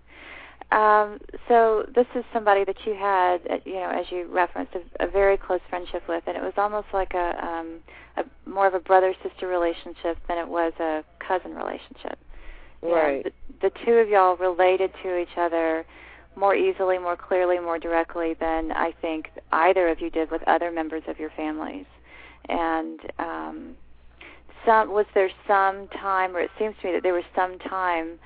Um, 0.72 1.20
so 1.46 1.84
this 1.94 2.06
is 2.16 2.24
somebody 2.32 2.64
that 2.64 2.76
you 2.84 2.94
had, 2.94 3.36
uh, 3.48 3.58
you 3.64 3.74
know, 3.74 3.90
as 3.90 4.06
you 4.10 4.26
referenced, 4.26 4.74
a, 4.74 5.04
a 5.04 5.08
very 5.08 5.36
close 5.36 5.60
friendship 5.68 6.02
with, 6.08 6.24
and 6.26 6.36
it 6.36 6.42
was 6.42 6.54
almost 6.56 6.88
like 6.92 7.14
a, 7.14 7.46
um, 7.46 7.78
a 8.16 8.24
more 8.48 8.66
of 8.66 8.74
a 8.74 8.80
brother-sister 8.80 9.46
relationship 9.46 10.18
than 10.26 10.38
it 10.38 10.48
was 10.48 10.72
a 10.80 11.04
cousin 11.20 11.54
relationship. 11.54 12.18
You 12.82 12.88
know, 12.88 12.94
Right. 12.94 13.24
the, 13.24 13.68
the 13.68 13.72
two 13.84 13.92
of 13.92 14.08
y'all 14.08 14.36
related 14.36 14.90
to 15.02 15.18
each 15.18 15.36
other 15.36 15.86
more 16.36 16.56
easily, 16.56 16.98
more 16.98 17.16
clearly, 17.16 17.60
more 17.60 17.78
directly 17.78 18.34
than 18.34 18.72
I 18.72 18.92
think 19.00 19.30
either 19.52 19.88
of 19.88 20.00
you 20.00 20.10
did 20.10 20.30
with 20.30 20.42
other 20.48 20.72
members 20.72 21.04
of 21.06 21.20
your 21.20 21.30
families. 21.36 21.86
And 22.48 23.00
um, 23.18 23.76
some 24.66 24.90
was 24.90 25.06
there 25.14 25.30
some 25.46 25.88
time, 25.88 26.34
or 26.34 26.40
it 26.40 26.50
seems 26.58 26.74
to 26.80 26.88
me 26.88 26.92
that 26.94 27.02
there 27.02 27.14
was 27.14 27.24
some 27.36 27.58
time 27.60 28.18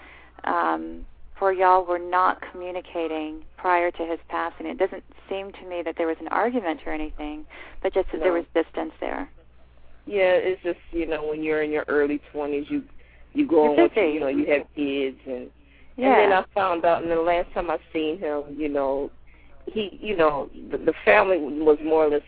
um, 0.44 1.04
where 1.38 1.52
y'all 1.52 1.84
were 1.84 1.98
not 1.98 2.42
communicating 2.50 3.42
prior 3.56 3.90
to 3.90 4.06
his 4.06 4.18
passing. 4.28 4.66
It 4.66 4.78
doesn't 4.78 5.04
seem 5.28 5.52
to 5.52 5.68
me 5.68 5.82
that 5.84 5.94
there 5.96 6.06
was 6.06 6.16
an 6.20 6.28
argument 6.28 6.80
or 6.86 6.92
anything, 6.92 7.44
but 7.82 7.94
just 7.94 8.10
that 8.12 8.20
there 8.20 8.32
was 8.32 8.44
distance 8.54 8.92
there. 9.00 9.28
Yeah, 10.06 10.32
it's 10.32 10.62
just 10.62 10.78
you 10.90 11.06
know 11.06 11.26
when 11.26 11.42
you're 11.42 11.62
in 11.62 11.70
your 11.70 11.84
early 11.86 12.20
twenties, 12.32 12.66
you 12.70 12.82
you 13.34 13.46
go 13.46 13.70
on 13.70 13.76
with 13.76 13.92
you 13.94 14.20
know 14.20 14.28
you 14.28 14.46
have 14.46 14.62
kids 14.74 15.18
and 15.26 15.50
Yeah. 15.96 16.22
And 16.22 16.32
then 16.32 16.38
I 16.38 16.44
found 16.54 16.84
out, 16.84 17.02
and 17.02 17.10
the 17.10 17.16
last 17.16 17.52
time 17.52 17.70
I 17.70 17.78
seen 17.92 18.18
him, 18.18 18.42
you 18.56 18.68
know, 18.68 19.10
he, 19.66 19.98
you 20.00 20.16
know, 20.16 20.48
the, 20.70 20.78
the 20.78 20.94
family 21.04 21.38
was 21.38 21.78
more 21.84 22.06
or 22.06 22.10
less 22.10 22.22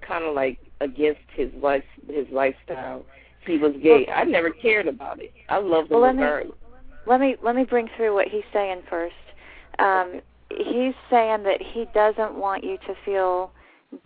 kind 0.00 0.24
of 0.24 0.34
like 0.34 0.58
against 0.80 1.20
his 1.34 1.50
life, 1.62 1.84
his 2.08 2.26
lifestyle. 2.32 3.04
He 3.46 3.58
was 3.58 3.72
gay. 3.82 4.06
I 4.12 4.24
never 4.24 4.50
cared 4.50 4.86
about 4.86 5.20
it. 5.22 5.32
I 5.48 5.58
loved 5.58 5.90
him 5.90 6.00
Well, 6.00 6.12
regardless. 6.12 6.56
Let 7.06 7.20
me 7.20 7.36
let 7.42 7.56
me 7.56 7.64
bring 7.64 7.88
through 7.96 8.14
what 8.14 8.28
he's 8.28 8.44
saying 8.52 8.82
first. 8.88 9.14
Um, 9.78 10.20
he's 10.50 10.94
saying 11.10 11.44
that 11.44 11.60
he 11.60 11.86
doesn't 11.94 12.34
want 12.34 12.64
you 12.64 12.76
to 12.86 12.94
feel 13.04 13.52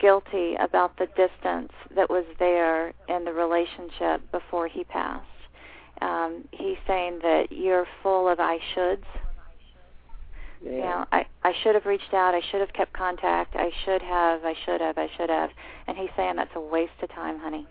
guilty 0.01 0.55
about 0.61 0.97
the 0.97 1.07
distance 1.07 1.73
that 1.95 2.09
was 2.09 2.25
there 2.39 2.93
in 3.09 3.25
the 3.25 3.33
relationship 3.33 4.21
before 4.33 4.69
he 4.69 4.85
passed. 4.85 5.27
Um, 6.01 6.45
he's 6.53 6.77
saying 6.87 7.21
that 7.23 7.49
you're 7.51 7.87
full 8.03 8.29
of 8.29 8.41
I 8.41 8.59
shoulds 8.75 9.05
Yeah. 10.63 10.71
You 10.71 10.79
know, 10.79 11.05
I 11.13 11.27
I 11.43 11.53
should 11.63 11.75
have 11.75 11.87
reached 11.87 12.13
out. 12.15 12.35
I 12.35 12.41
should 12.51 12.61
have 12.61 12.73
kept 12.73 12.93
contact. 12.93 13.55
I 13.55 13.71
should 13.85 14.03
have. 14.03 14.45
I 14.45 14.55
should 14.65 14.81
have. 14.81 14.99
I 14.99 15.09
should 15.17 15.31
have. 15.31 15.51
And 15.87 15.97
he's 15.97 16.11
saying 16.17 16.37
that's 16.37 16.55
a 16.55 16.61
waste 16.61 16.93
of 17.03 17.11
time, 17.11 17.39
honey. 17.39 17.67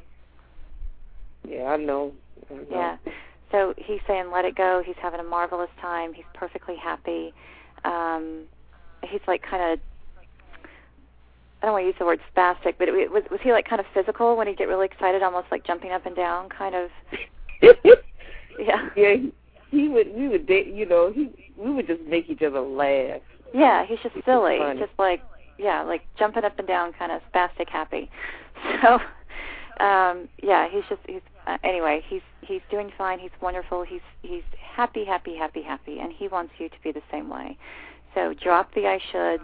Yeah, 1.47 1.65
I 1.65 1.78
know. 1.78 2.13
I 2.49 2.53
know. 2.53 2.65
Yeah. 2.69 2.97
So 3.54 3.76
he's 3.78 3.99
saying 4.08 4.32
let 4.34 4.45
it 4.45 4.56
go. 4.56 4.82
He's 4.84 4.95
having 4.99 5.20
a 5.20 5.24
marvelous 5.24 5.70
time. 5.80 6.12
He's 6.12 6.26
perfectly 6.34 6.76
happy. 6.76 7.34
Um, 7.86 8.45
he's 9.04 9.22
like 9.28 9.43
kind 9.43 9.74
of. 9.74 9.80
I 11.62 11.68
don't 11.68 11.74
want 11.74 11.84
to 11.84 11.88
use 11.88 11.95
the 11.99 12.06
word 12.06 12.20
spastic, 12.36 12.74
but 12.80 12.89
it, 12.89 13.12
was 13.12 13.24
was 13.30 13.39
he 13.43 13.51
like 13.51 13.70
kind 13.70 13.80
of 13.80 13.86
physical 13.93 14.36
when 14.36 14.47
he'd 14.47 14.58
get 14.58 14.68
really 14.68 14.88
excited, 14.88 15.22
almost 15.22 15.47
like 15.51 15.64
jumping 15.66 15.91
up 15.91 16.06
and 16.06 16.16
down, 16.16 16.49
kind 16.49 16.76
of? 16.76 16.89
Yeah. 18.60 18.89
Yeah, 18.95 19.16
he, 19.72 19.88
would. 19.88 20.14
We 20.16 20.28
would. 20.28 20.47
You 20.47 20.86
know, 20.86 21.12
he. 21.12 21.32
We 21.58 21.72
would 21.72 21.88
just 21.88 22.04
make 22.04 22.30
each 22.30 22.43
other 22.43 22.60
laugh. 22.60 23.20
Yeah, 23.51 23.84
he's 23.84 23.97
just 24.04 24.16
It's 24.16 24.26
silly. 24.26 24.60
funny. 24.60 24.80
Just 24.80 24.91
like 24.99 25.24
yeah, 25.58 25.82
like 25.82 26.01
jumping 26.20 26.43
up 26.43 26.58
and 26.60 26.68
down, 26.68 26.93
kind 26.93 27.12
of 27.12 27.22
spastic 27.34 27.70
happy. 27.70 28.10
So, 28.82 28.93
um, 29.84 30.30
yeah, 30.41 30.70
he's 30.70 30.84
just 30.88 31.01
he's 31.08 31.22
uh, 31.48 31.58
anyway. 31.64 32.04
He's 32.08 32.22
he's 32.41 32.62
doing 32.70 32.91
fine. 32.98 33.20
He's 33.20 33.32
wonderful. 33.41 33.84
He's 33.84 34.02
he's 34.22 34.44
happy, 34.60 35.06
happy, 35.06 35.36
happy, 35.36 35.62
happy, 35.62 36.00
and 36.00 36.12
he 36.12 36.28
wants 36.28 36.54
you 36.58 36.70
to 36.70 36.76
be 36.84 36.91
the 36.91 37.02
same 37.12 37.30
way. 37.30 37.58
So 38.14 38.34
drop 38.34 38.74
the 38.74 38.88
I 38.88 39.00
shoulds, 39.12 39.41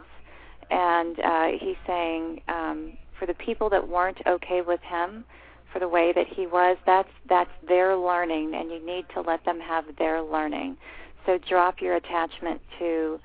and 0.70 1.20
uh, 1.20 1.47
he's 1.60 1.78
saying 1.88 2.41
um, 2.47 2.93
for 3.18 3.26
the 3.26 3.34
people 3.34 3.70
that 3.70 3.88
weren't 3.88 4.20
okay 4.28 4.62
with 4.62 4.82
him 4.82 5.26
for 5.72 5.80
the 5.80 5.88
way 5.88 6.12
that 6.14 6.28
he 6.28 6.47
was, 6.47 6.78
that's 6.86 7.10
that's 7.28 7.52
their 7.68 7.95
learning, 7.95 8.56
and 8.56 8.72
you 8.72 8.84
need 8.86 9.06
to 9.14 9.22
let 9.22 9.43
them 9.45 9.60
have 9.60 9.86
their 9.97 10.22
learning. 10.22 10.78
So 11.26 11.38
drop 11.38 11.82
your 11.82 11.95
attachment 11.95 12.62
to. 12.80 13.20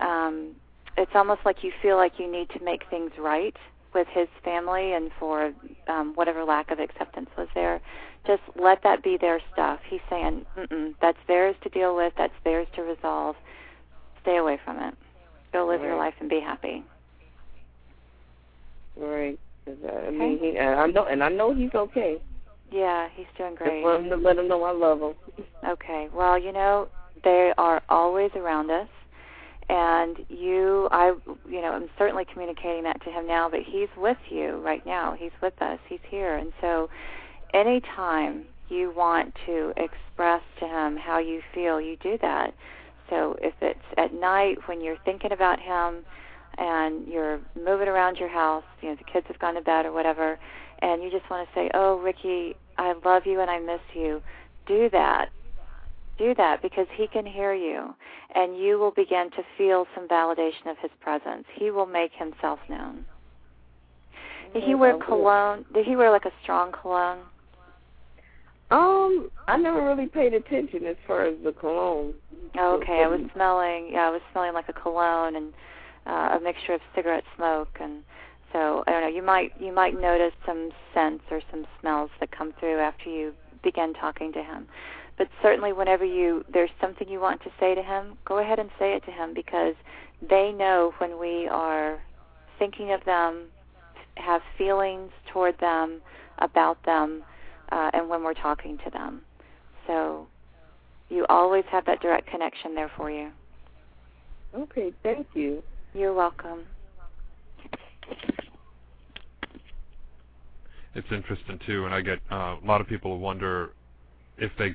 Um, 0.00 0.54
it's 0.96 1.12
almost 1.14 1.40
like 1.44 1.62
you 1.62 1.72
feel 1.80 1.96
like 1.96 2.18
you 2.18 2.30
need 2.30 2.50
to 2.50 2.62
make 2.62 2.82
things 2.90 3.12
right 3.18 3.56
with 3.94 4.06
his 4.08 4.28
family 4.44 4.92
and 4.92 5.10
for 5.18 5.52
um, 5.88 6.12
whatever 6.14 6.44
lack 6.44 6.70
of 6.70 6.78
acceptance 6.78 7.30
was 7.36 7.48
there. 7.54 7.80
Just 8.26 8.42
let 8.60 8.82
that 8.84 9.02
be 9.02 9.16
their 9.20 9.40
stuff. 9.52 9.80
He's 9.88 10.00
saying, 10.08 10.46
Mm-mm, 10.56 10.94
that's 11.00 11.18
theirs 11.26 11.56
to 11.62 11.68
deal 11.68 11.96
with. 11.96 12.12
That's 12.16 12.32
theirs 12.44 12.68
to 12.76 12.82
resolve. 12.82 13.36
Stay 14.22 14.36
away 14.36 14.58
from 14.64 14.78
it. 14.78 14.94
Go 15.52 15.66
live 15.66 15.82
your 15.82 15.96
life 15.96 16.14
and 16.20 16.30
be 16.30 16.40
happy. 16.40 16.84
Right. 18.96 19.38
I 19.66 20.10
mean, 20.10 20.38
he, 20.38 20.56
and 20.56 20.74
I 20.74 20.86
know, 20.86 21.06
and 21.06 21.22
I 21.22 21.28
know 21.28 21.54
he's 21.54 21.74
okay. 21.74 22.18
Yeah, 22.70 23.08
he's 23.14 23.26
doing 23.36 23.54
great. 23.54 23.82
want 23.82 24.06
him 24.06 24.22
let 24.22 24.38
him 24.38 24.48
know 24.48 24.62
I 24.64 24.72
love 24.72 25.00
him. 25.00 25.14
Okay. 25.68 26.08
Well, 26.12 26.38
you 26.38 26.52
know, 26.52 26.88
they 27.22 27.52
are 27.56 27.82
always 27.88 28.30
around 28.34 28.70
us. 28.70 28.88
And 29.68 30.18
you, 30.28 30.88
I, 30.90 31.14
you 31.48 31.62
know, 31.62 31.72
I'm 31.72 31.88
certainly 31.96 32.24
communicating 32.30 32.82
that 32.82 33.02
to 33.04 33.10
him 33.10 33.26
now, 33.26 33.48
but 33.48 33.60
he's 33.64 33.88
with 33.96 34.16
you 34.28 34.56
right 34.56 34.84
now. 34.84 35.14
He's 35.16 35.30
with 35.40 35.54
us. 35.62 35.78
He's 35.88 36.00
here. 36.08 36.36
And 36.36 36.52
so 36.60 36.90
anytime 37.54 38.44
you 38.68 38.92
want 38.96 39.34
to 39.46 39.72
express 39.76 40.42
to 40.60 40.66
him 40.66 40.96
how 40.96 41.18
you 41.18 41.40
feel, 41.54 41.80
you 41.80 41.96
do 42.02 42.18
that. 42.22 42.54
So 43.10 43.36
if 43.40 43.54
it's 43.60 43.78
at 43.98 44.14
night 44.14 44.56
when 44.66 44.80
you're 44.82 44.96
thinking 45.04 45.32
about 45.32 45.60
him 45.60 46.04
and 46.58 47.06
you're 47.06 47.40
moving 47.56 47.88
around 47.88 48.16
your 48.16 48.28
house, 48.28 48.64
you 48.80 48.88
know, 48.88 48.96
the 48.96 49.04
kids 49.04 49.26
have 49.28 49.38
gone 49.38 49.54
to 49.54 49.60
bed 49.60 49.84
or 49.84 49.92
whatever, 49.92 50.38
and 50.80 51.02
you 51.02 51.10
just 51.10 51.28
want 51.30 51.46
to 51.46 51.54
say, 51.54 51.70
"Oh, 51.74 51.98
Ricky, 51.98 52.56
I 52.78 52.94
love 53.04 53.26
you 53.26 53.40
and 53.40 53.50
I 53.50 53.58
miss 53.58 53.80
you." 53.94 54.22
Do 54.66 54.88
that. 54.90 55.30
Do 56.18 56.34
that 56.34 56.62
because 56.62 56.86
he 56.96 57.06
can 57.06 57.26
hear 57.26 57.52
you 57.52 57.94
and 58.34 58.56
you 58.56 58.78
will 58.78 58.90
begin 58.90 59.30
to 59.30 59.42
feel 59.58 59.86
some 59.94 60.08
validation 60.08 60.70
of 60.70 60.78
his 60.78 60.90
presence. 61.00 61.44
He 61.54 61.70
will 61.70 61.86
make 61.86 62.12
himself 62.12 62.58
known. 62.68 63.04
Did 64.52 64.64
he 64.64 64.74
wear 64.74 64.98
cologne? 64.98 65.64
Did 65.72 65.86
he 65.86 65.96
wear 65.96 66.10
like 66.10 66.24
a 66.24 66.32
strong 66.42 66.72
cologne? 66.72 67.20
Um, 68.72 69.30
I 69.48 69.58
never 69.58 69.84
really 69.84 70.06
paid 70.06 70.32
attention 70.32 70.86
as 70.86 70.96
far 71.06 71.26
as 71.26 71.34
the 71.44 71.52
cologne. 71.52 72.14
Okay. 72.58 73.02
I 73.04 73.06
was 73.06 73.20
smelling. 73.34 73.90
Yeah, 73.92 74.08
I 74.08 74.10
was 74.10 74.22
smelling 74.32 74.54
like 74.54 74.68
a 74.68 74.72
cologne 74.72 75.36
and 75.36 75.52
uh, 76.06 76.38
a 76.38 76.40
mixture 76.42 76.72
of 76.72 76.80
cigarette 76.94 77.24
smoke, 77.36 77.76
and 77.80 78.02
so 78.52 78.82
I 78.86 78.92
don't 78.92 79.02
know. 79.02 79.08
You 79.08 79.22
might 79.22 79.52
you 79.60 79.74
might 79.74 80.00
notice 80.00 80.32
some 80.46 80.70
scents 80.94 81.24
or 81.30 81.42
some 81.50 81.66
smells 81.80 82.10
that 82.20 82.30
come 82.30 82.54
through 82.58 82.78
after 82.78 83.10
you 83.10 83.34
begin 83.62 83.92
talking 83.92 84.32
to 84.32 84.42
him. 84.42 84.66
But 85.18 85.28
certainly, 85.42 85.74
whenever 85.74 86.06
you 86.06 86.42
there's 86.50 86.70
something 86.80 87.08
you 87.08 87.20
want 87.20 87.42
to 87.42 87.50
say 87.60 87.74
to 87.74 87.82
him, 87.82 88.16
go 88.24 88.38
ahead 88.38 88.58
and 88.58 88.70
say 88.78 88.94
it 88.94 89.04
to 89.04 89.12
him 89.12 89.34
because 89.34 89.74
they 90.28 90.50
know 90.50 90.94
when 90.96 91.18
we 91.20 91.46
are 91.46 92.02
thinking 92.58 92.92
of 92.92 93.04
them, 93.04 93.48
have 94.16 94.40
feelings 94.56 95.10
toward 95.30 95.58
them, 95.58 96.00
about 96.38 96.82
them, 96.84 97.22
uh, 97.72 97.90
and 97.94 98.08
when 98.08 98.22
we're 98.22 98.34
talking 98.34 98.78
to 98.84 98.90
them. 98.90 99.22
So 99.86 100.26
you 101.08 101.26
always 101.28 101.64
have 101.70 101.84
that 101.86 102.00
direct 102.00 102.28
connection 102.28 102.74
there 102.74 102.90
for 102.96 103.10
you. 103.10 103.30
Okay, 104.54 104.92
thank 105.02 105.26
you. 105.34 105.62
You're 105.94 106.12
welcome. 106.12 106.60
It's 110.94 111.08
interesting 111.10 111.58
too, 111.66 111.86
and 111.86 111.94
I 111.94 112.02
get 112.02 112.18
uh, 112.30 112.56
a 112.62 112.66
lot 112.66 112.82
of 112.82 112.86
people 112.86 113.18
wonder 113.18 113.70
if 114.36 114.52
they, 114.58 114.74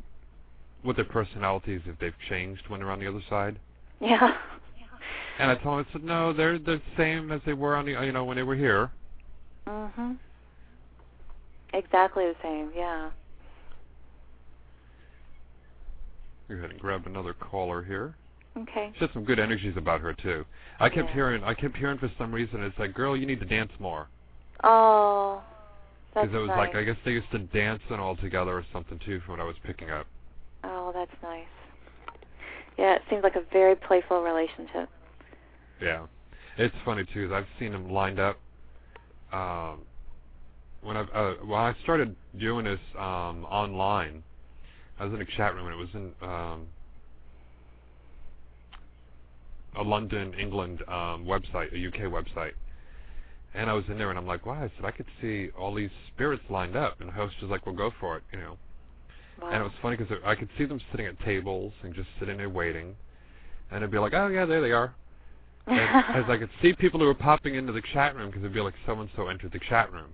what 0.81 0.95
their 0.95 1.05
personalities, 1.05 1.81
if 1.85 1.97
they've 1.99 2.13
changed 2.27 2.63
when 2.69 2.79
they're 2.79 2.91
on 2.91 2.99
the 2.99 3.07
other 3.07 3.23
side. 3.29 3.59
Yeah. 3.99 4.35
And 5.39 5.51
I 5.51 5.55
told 5.55 5.77
them, 5.77 5.85
I 5.87 5.93
said, 5.93 6.03
no, 6.03 6.33
they're 6.33 6.57
the 6.57 6.81
same 6.97 7.31
as 7.31 7.41
they 7.45 7.53
were 7.53 7.75
on 7.75 7.85
the, 7.85 7.91
you 7.91 8.11
know, 8.11 8.25
when 8.25 8.37
they 8.37 8.41
were 8.41 8.55
here. 8.55 8.89
Mhm. 9.67 10.17
Exactly 11.73 12.25
the 12.25 12.35
same. 12.41 12.71
Yeah. 12.75 13.09
Go 16.49 16.55
ahead 16.55 16.71
and 16.71 16.79
grab 16.79 17.05
another 17.05 17.33
caller 17.33 17.83
here. 17.83 18.15
Okay. 18.57 18.91
She 18.93 18.99
had 18.99 19.11
some 19.13 19.25
good 19.25 19.37
energies 19.39 19.75
about 19.77 20.01
her 20.01 20.13
too. 20.13 20.45
I 20.79 20.89
kept 20.89 21.09
Yeah. 21.09 21.13
hearing, 21.13 21.43
I 21.43 21.53
kept 21.53 21.75
hearing 21.77 21.97
for 21.97 22.09
some 22.17 22.33
reason, 22.33 22.63
it's 22.63 22.77
like, 22.79 22.93
girl, 22.93 23.15
you 23.17 23.25
need 23.25 23.39
to 23.41 23.45
dance 23.45 23.71
more. 23.79 24.07
Oh. 24.63 25.43
That's 26.13 26.25
Because 26.27 26.35
it 26.35 26.39
was 26.39 26.47
nice. 26.47 26.57
like, 26.57 26.75
I 26.75 26.83
guess 26.83 26.97
they 27.05 27.11
used 27.11 27.29
to 27.31 27.39
dance 27.39 27.83
and 27.89 28.01
all 28.01 28.15
together 28.15 28.57
or 28.57 28.65
something 28.73 28.97
too, 28.99 29.19
from 29.19 29.33
what 29.33 29.41
I 29.41 29.43
was 29.43 29.57
picking 29.59 29.91
up. 29.91 30.07
Oh, 30.63 30.91
that's 30.93 31.11
nice. 31.21 31.45
Yeah, 32.77 32.95
it 32.95 33.01
seems 33.09 33.23
like 33.23 33.35
a 33.35 33.43
very 33.51 33.75
playful 33.75 34.21
relationship. 34.23 34.89
Yeah, 35.81 36.07
it's 36.57 36.75
funny 36.85 37.05
too. 37.05 37.27
'cause 37.27 37.33
I've 37.33 37.59
seen 37.59 37.71
them 37.71 37.89
lined 37.91 38.19
up. 38.19 38.39
Um, 39.31 39.85
when 40.81 40.97
I 40.97 41.01
uh, 41.01 41.33
when 41.45 41.59
I 41.59 41.75
started 41.83 42.15
doing 42.39 42.65
this 42.65 42.79
um, 42.97 43.45
online, 43.45 44.23
I 44.99 45.05
was 45.05 45.13
in 45.13 45.21
a 45.21 45.25
chat 45.25 45.53
room 45.55 45.67
and 45.67 45.75
it 45.75 45.77
was 45.77 45.89
in 45.93 46.27
um, 46.27 46.67
a 49.77 49.83
London, 49.83 50.33
England 50.39 50.81
um, 50.87 51.25
website, 51.25 51.73
a 51.73 51.87
UK 51.87 52.11
website. 52.11 52.53
And 53.53 53.69
I 53.69 53.73
was 53.73 53.85
in 53.87 53.97
there 53.97 54.09
and 54.09 54.19
I'm 54.19 54.27
like, 54.27 54.45
wow, 54.45 54.53
I 54.53 54.71
said 54.75 54.85
I 54.85 54.91
could 54.91 55.05
see 55.21 55.49
all 55.57 55.73
these 55.73 55.89
spirits 56.13 56.43
lined 56.49 56.75
up. 56.75 56.99
And 56.99 57.09
the 57.09 57.13
host 57.13 57.35
was 57.41 57.49
like, 57.49 57.65
well, 57.65 57.75
go 57.75 57.91
for 57.99 58.17
it, 58.17 58.23
you 58.31 58.39
know. 58.39 58.57
Wow. 59.41 59.49
And 59.49 59.61
it 59.61 59.63
was 59.63 59.71
funny 59.81 59.97
because 59.97 60.17
I 60.25 60.35
could 60.35 60.49
see 60.57 60.65
them 60.65 60.79
sitting 60.91 61.05
at 61.05 61.19
tables 61.21 61.73
and 61.83 61.93
just 61.93 62.07
sitting 62.19 62.37
there 62.37 62.49
waiting. 62.49 62.95
And 63.71 63.77
it'd 63.77 63.91
be 63.91 63.99
like, 63.99 64.13
oh 64.13 64.27
yeah, 64.27 64.45
there 64.45 64.61
they 64.61 64.71
are. 64.71 64.93
And 65.65 65.79
as 66.15 66.25
I 66.27 66.37
could 66.37 66.49
see 66.61 66.73
people 66.73 66.99
who 66.99 67.05
were 67.05 67.13
popping 67.13 67.55
into 67.55 67.73
the 67.73 67.81
chat 67.93 68.15
room 68.15 68.27
because 68.27 68.41
it'd 68.41 68.53
be 68.53 68.61
like 68.61 68.75
so 68.85 68.99
and 68.99 69.09
so 69.15 69.27
entered 69.27 69.51
the 69.51 69.59
chat 69.69 69.91
room. 69.91 70.13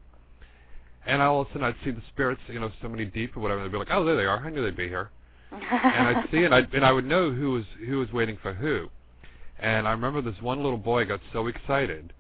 And 1.05 1.21
all 1.21 1.41
of 1.41 1.47
a 1.47 1.49
sudden 1.51 1.63
I'd 1.63 1.75
see 1.83 1.91
the 1.91 2.01
spirits, 2.13 2.41
you 2.47 2.59
know, 2.59 2.71
so 2.81 2.87
many 2.87 3.05
deep 3.05 3.35
or 3.35 3.41
whatever. 3.41 3.61
And 3.61 3.67
they'd 3.67 3.75
be 3.75 3.79
like, 3.79 3.91
oh, 3.91 4.05
there 4.05 4.15
they 4.15 4.25
are. 4.25 4.37
I 4.37 4.49
knew 4.49 4.63
they'd 4.63 4.75
be 4.75 4.87
here. 4.87 5.09
and 5.51 6.07
I'd 6.07 6.29
see 6.31 6.37
it, 6.37 6.45
and, 6.45 6.55
I'd, 6.55 6.73
and 6.73 6.85
I 6.85 6.91
would 6.91 7.05
know 7.05 7.31
who 7.31 7.51
was 7.51 7.63
who 7.87 7.99
was 7.99 8.11
waiting 8.11 8.37
for 8.41 8.53
who. 8.53 8.89
And 9.59 9.87
I 9.87 9.91
remember 9.91 10.21
this 10.21 10.41
one 10.41 10.63
little 10.63 10.77
boy 10.77 11.05
got 11.05 11.19
so 11.31 11.47
excited. 11.47 12.11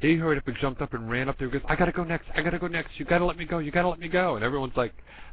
He 0.00 0.16
hurried 0.16 0.38
up 0.38 0.48
and 0.48 0.56
jumped 0.60 0.82
up 0.82 0.94
and 0.94 1.08
ran 1.08 1.28
up 1.28 1.38
there 1.38 1.46
and 1.46 1.52
goes, 1.52 1.62
I 1.68 1.76
gotta 1.76 1.92
go 1.92 2.02
next, 2.02 2.26
I 2.34 2.42
gotta 2.42 2.58
go 2.58 2.66
next, 2.66 2.90
you 2.98 3.04
gotta 3.04 3.24
let 3.24 3.36
me 3.36 3.44
go, 3.44 3.58
you 3.58 3.70
gotta 3.70 3.88
let 3.88 4.00
me 4.00 4.08
go. 4.08 4.34
And 4.34 4.44
everyone's 4.44 4.76
like 4.76 4.92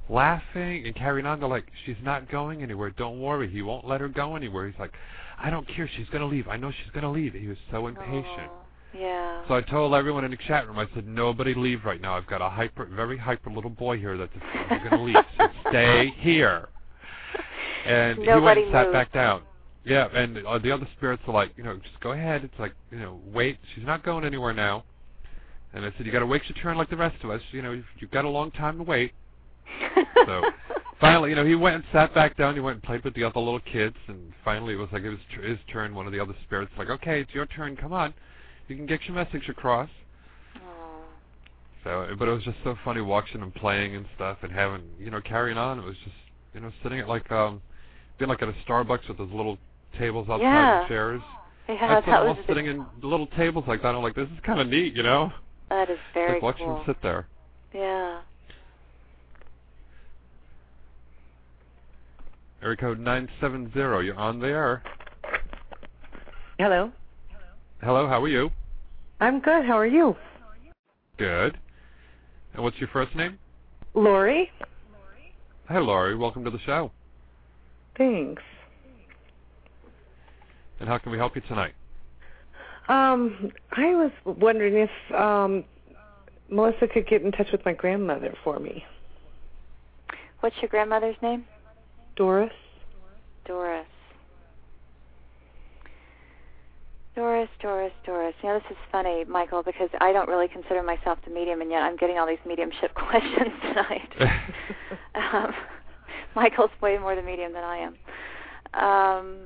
laughing 0.10 0.86
and 0.86 0.96
carrying 0.96 1.26
on. 1.26 1.40
They're 1.40 1.50
like, 1.50 1.66
she's 1.86 1.96
not 2.04 2.30
going 2.30 2.62
anywhere, 2.62 2.92
don't 2.92 3.20
worry, 3.20 3.50
he 3.50 3.64
won't 3.64 3.88
let 3.88 4.00
her 4.00 4.08
go 4.08 4.36
anywhere. 4.36 4.68
He's 4.68 4.80
like, 4.80 4.94
I 5.40 5.50
don't 5.50 5.68
care, 5.68 5.90
she's 5.98 6.08
gonna 6.10 6.28
leave, 6.28 6.48
I 6.48 6.58
know 6.58 6.70
she's 6.72 6.92
gonna 6.94 7.12
leave. 7.12 7.34
He 7.34 7.48
was 7.48 7.58
so 7.72 7.88
impatient. 7.88 8.52
Oh, 8.52 8.62
yeah. 8.98 9.44
So 9.48 9.56
I 9.56 9.62
told 9.62 9.94
everyone 9.94 10.26
in 10.26 10.32
the 10.32 10.38
chat 10.48 10.68
room, 10.68 10.80
I 10.80 10.88
said, 10.94 11.08
nobody 11.08 11.54
leave 11.54 11.86
right 11.86 12.02
now. 12.02 12.16
I've 12.16 12.28
got 12.28 12.42
a 12.42 12.50
hyper, 12.50 12.86
very 12.86 13.18
hyper 13.18 13.52
little 13.52 13.70
boy 13.70 13.98
here 13.98 14.18
that's 14.18 14.32
going 14.70 14.90
to 14.92 15.02
leave. 15.02 15.16
So 15.38 15.48
stay 15.70 16.14
here. 16.18 16.70
And 17.86 18.20
he 18.20 18.28
went 18.28 18.60
and 18.60 18.72
sat 18.72 18.86
moved. 18.88 18.94
back 18.94 19.14
down. 19.14 19.44
Yeah, 19.86 20.08
and 20.14 20.46
uh, 20.46 20.60
the 20.60 20.72
other 20.72 20.88
spirits 20.98 21.24
are 21.28 21.34
like, 21.34 21.52
you 21.56 21.64
know, 21.64 21.78
just 21.78 22.00
go 22.02 22.12
ahead. 22.12 22.44
It's 22.44 22.60
like, 22.60 22.74
you 22.92 23.00
know, 23.00 23.20
wait. 23.34 23.58
She's 23.74 23.86
not 23.86 24.04
going 24.04 24.26
anywhere 24.26 24.54
now. 24.54 24.84
And 25.74 25.86
I 25.86 25.94
said, 25.96 26.06
you 26.06 26.12
got 26.12 26.20
to 26.20 26.26
wait 26.26 26.42
your 26.48 26.62
turn 26.62 26.78
like 26.78 26.90
the 26.90 26.98
rest 26.98 27.24
of 27.24 27.30
us. 27.30 27.42
You 27.52 27.62
know, 27.62 27.72
you've, 27.72 27.86
you've 28.00 28.12
got 28.12 28.26
a 28.26 28.30
long 28.30 28.52
time 28.52 28.78
to 28.78 28.84
wait. 28.84 29.14
So 30.26 30.42
finally, 31.00 31.30
you 31.30 31.36
know, 31.36 31.46
he 31.46 31.56
went 31.56 31.76
and 31.76 31.84
sat 31.92 32.14
back 32.14 32.38
down. 32.38 32.56
He 32.56 32.60
went 32.60 32.76
and 32.76 32.84
played 32.84 33.04
with 33.04 33.14
the 33.14 33.24
other 33.24 33.40
little 33.40 33.60
kids, 33.60 33.96
and 34.08 34.34
finally 34.44 34.74
it 34.74 34.78
was 34.78 34.90
like 34.92 35.04
it 35.04 35.10
was 35.10 35.20
tr- 35.34 35.42
his 35.42 35.60
turn. 35.72 35.96
One 35.96 36.06
of 36.06 36.12
the 36.12 36.20
other 36.20 36.36
spirits 36.44 36.72
like, 36.78 36.90
okay, 36.90 37.22
it's 37.22 37.34
your 37.34 37.46
turn. 37.46 37.76
Come 37.76 37.94
on, 37.94 38.14
you 38.70 38.76
can 38.76 38.86
get 38.86 39.04
your 39.06 39.16
message 39.16 39.50
across. 39.50 39.90
Oh. 40.58 41.02
So, 41.84 42.16
but 42.18 42.28
it 42.28 42.32
was 42.32 42.44
just 42.44 42.58
so 42.64 42.76
funny 42.86 43.02
watching 43.02 43.42
him 43.42 43.52
playing 43.52 43.96
and 43.96 44.06
stuff, 44.16 44.38
and 44.44 44.52
having, 44.52 44.84
you 45.00 45.10
know, 45.10 45.22
carrying 45.22 45.58
on. 45.58 45.80
It 45.80 45.86
was 45.86 45.96
just, 46.04 46.16
you 46.54 46.62
know, 46.62 46.72
sitting 46.84 47.00
at 47.00 47.08
like, 47.08 47.32
um, 47.32 47.62
being 48.18 48.30
like 48.30 48.42
at 48.42 48.50
a 48.50 48.56
Starbucks 48.68 49.08
with 49.08 49.18
those 49.18 49.32
little 49.32 49.58
tables 49.98 50.28
outside 50.30 50.44
Yeah. 50.44 50.80
and 50.80 50.88
chairs. 50.88 51.22
Yeah, 51.68 51.76
I'd 51.98 52.04
say 52.04 52.12
that 52.12 52.22
almost 52.22 52.38
was 52.40 52.48
sitting 52.48 52.66
in 52.66 52.86
little 53.02 53.28
tables 53.28 53.66
like 53.68 53.82
that. 53.84 53.94
I'm 53.94 54.02
like, 54.02 54.16
this 54.16 54.28
is 54.28 54.40
kind 54.44 54.60
of 54.60 54.68
neat, 54.68 54.96
you 54.96 55.04
know. 55.04 55.32
that 55.70 55.90
is 55.90 56.00
very 56.14 56.34
like 56.34 56.42
watching 56.42 56.66
cool. 56.66 56.78
him 56.78 56.84
sit 56.86 57.02
there. 57.02 57.28
Yeah. 57.74 58.22
Area 62.62 62.76
code 62.76 63.00
970. 63.00 64.06
You're 64.06 64.16
on 64.16 64.40
the 64.40 64.48
air. 64.48 64.84
Hello. 66.58 66.92
Hello, 67.82 68.08
how 68.08 68.22
are 68.22 68.28
you? 68.28 68.52
I'm 69.20 69.40
good. 69.42 69.66
How 69.66 69.78
are 69.78 69.86
you? 69.86 70.16
Good. 71.18 71.58
And 72.54 72.64
what's 72.64 72.78
your 72.78 72.90
first 72.90 73.16
name? 73.16 73.38
Lori. 73.94 74.50
Hi, 75.68 75.80
Laurie. 75.80 76.16
Welcome 76.16 76.44
to 76.46 76.52
the 76.52 76.60
show. 76.66 76.92
Thanks. 77.98 78.42
And 80.80 80.88
how 80.88 80.98
can 80.98 81.12
we 81.12 81.18
help 81.18 81.36
you 81.36 81.42
tonight? 81.48 81.74
Um, 82.88 83.52
I 83.74 83.94
was 83.94 84.12
wondering 84.26 84.76
if 84.76 85.16
um, 85.16 85.66
Melissa 86.50 86.88
could 86.88 87.08
get 87.08 87.22
in 87.22 87.32
touch 87.32 87.52
with 87.52 87.64
my 87.66 87.74
grandmother 87.74 88.34
for 88.44 88.58
me. 88.60 88.84
What's 90.40 90.56
your 90.62 90.70
grandmother's 90.70 91.18
name? 91.22 91.46
Doris. 92.16 92.54
Doris. 93.46 93.86
Doris, 97.16 97.50
Doris, 97.62 97.92
Doris. 98.06 98.34
You 98.42 98.50
know, 98.50 98.60
this 98.60 98.72
is 98.72 98.78
funny, 98.92 99.26
Michael, 99.26 99.64
because 99.64 99.90
I 100.00 100.14
don't 100.14 100.30
really 100.30 100.48
consider 100.48 100.84
myself 100.84 101.20
the 101.26 101.32
medium, 101.32 101.62
and 101.62 101.70
yet 101.70 101.82
I'm 101.82 101.98
getting 101.98 102.18
all 102.18 102.28
these 102.28 102.38
mediumship 102.46 102.94
questions 102.96 103.52
tonight. 103.62 104.12
um, 105.16 105.54
Michael's 106.36 106.72
way 106.82 106.98
more 106.98 107.16
the 107.16 107.22
medium 107.22 107.54
than 107.54 107.64
I 107.64 107.78
am. 107.78 107.96
Um, 108.74 109.38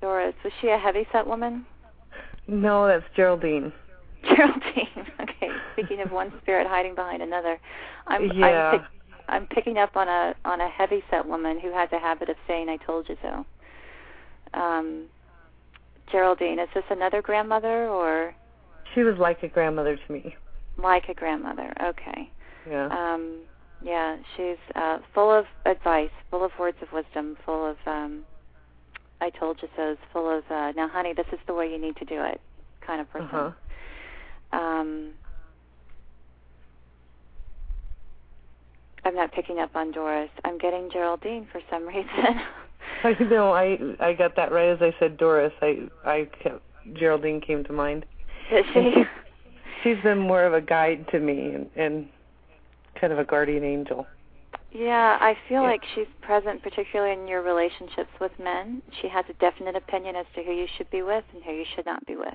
Doris, 0.00 0.34
was 0.42 0.52
she 0.60 0.68
a 0.68 0.78
heavy 0.78 1.06
set 1.12 1.26
woman? 1.26 1.64
No, 2.46 2.86
that's 2.86 3.04
Geraldine. 3.16 3.72
Geraldine. 4.24 4.88
Okay. 5.20 5.48
Speaking 5.72 6.00
of 6.00 6.12
one 6.12 6.32
spirit 6.42 6.66
hiding 6.66 6.94
behind 6.94 7.22
another, 7.22 7.58
I'm 8.06 8.30
Yeah. 8.32 8.46
I'm, 8.46 8.78
pick, 8.78 8.88
I'm 9.28 9.46
picking 9.46 9.78
up 9.78 9.96
on 9.96 10.08
a 10.08 10.34
on 10.44 10.60
a 10.60 10.68
heavy 10.68 11.02
set 11.10 11.26
woman 11.26 11.58
who 11.58 11.72
has 11.72 11.88
a 11.92 11.98
habit 11.98 12.28
of 12.28 12.36
saying 12.46 12.68
"I 12.68 12.76
told 12.76 13.08
you 13.08 13.16
so." 13.22 13.44
Um, 14.58 15.06
Geraldine, 16.10 16.58
is 16.58 16.68
this 16.74 16.84
another 16.90 17.22
grandmother 17.22 17.88
or 17.88 18.34
She 18.94 19.02
was 19.02 19.16
like 19.18 19.42
a 19.42 19.48
grandmother 19.48 19.96
to 19.96 20.12
me. 20.12 20.36
like 20.76 21.08
a 21.08 21.14
grandmother? 21.14 21.72
Okay. 21.82 22.30
Yeah. 22.68 22.86
Um, 22.86 23.40
yeah, 23.82 24.16
she's 24.36 24.56
uh, 24.74 24.98
full 25.14 25.30
of 25.30 25.44
advice, 25.66 26.10
full 26.30 26.44
of 26.44 26.50
words 26.58 26.78
of 26.80 26.88
wisdom, 26.92 27.36
full 27.44 27.70
of 27.70 27.76
um, 27.86 28.22
"I 29.20 29.28
told 29.30 29.58
you 29.60 29.68
so's," 29.76 29.98
full 30.12 30.30
of 30.38 30.44
uh, 30.50 30.72
"Now, 30.74 30.88
honey, 30.88 31.12
this 31.14 31.26
is 31.32 31.38
the 31.46 31.52
way 31.54 31.70
you 31.70 31.78
need 31.78 31.96
to 31.96 32.04
do 32.06 32.22
it," 32.24 32.40
kind 32.86 33.00
of 33.02 33.10
person. 33.10 33.28
Uh-huh. 33.28 34.58
Um, 34.58 35.10
I'm 39.04 39.14
not 39.14 39.32
picking 39.32 39.58
up 39.58 39.76
on 39.76 39.92
Doris. 39.92 40.30
I'm 40.44 40.56
getting 40.56 40.88
Geraldine 40.90 41.46
for 41.52 41.60
some 41.70 41.86
reason. 41.86 42.06
I 43.20 43.22
know. 43.24 43.52
I 43.52 43.78
I 44.00 44.14
got 44.14 44.34
that 44.36 44.50
right 44.50 44.70
as 44.70 44.78
I 44.80 44.94
said 44.98 45.16
Doris. 45.16 45.52
I 45.60 45.88
I 46.04 46.28
kept, 46.42 46.62
Geraldine 46.94 47.40
came 47.40 47.62
to 47.64 47.72
mind. 47.72 48.06
Did 48.50 48.64
she? 48.72 49.04
She's 49.82 50.02
been 50.02 50.18
more 50.18 50.44
of 50.44 50.54
a 50.54 50.60
guide 50.62 51.06
to 51.12 51.20
me 51.20 51.54
and, 51.54 51.68
and 51.76 52.08
kind 52.98 53.12
of 53.12 53.18
a 53.18 53.24
guardian 53.24 53.64
angel. 53.64 54.06
Yeah, 54.72 55.18
I 55.20 55.36
feel 55.48 55.62
Yeah. 55.62 55.68
like 55.70 55.82
she's 55.94 56.06
present, 56.22 56.62
particularly 56.62 57.12
in 57.12 57.28
your 57.28 57.42
relationships 57.42 58.10
with 58.20 58.32
men. 58.38 58.82
She 59.00 59.08
has 59.08 59.24
a 59.28 59.34
definite 59.34 59.76
opinion 59.76 60.16
as 60.16 60.26
to 60.34 60.42
who 60.42 60.52
you 60.52 60.66
should 60.76 60.90
be 60.90 61.02
with 61.02 61.24
and 61.34 61.44
who 61.44 61.52
you 61.52 61.64
should 61.76 61.86
not 61.86 62.04
be 62.06 62.16
with. 62.16 62.34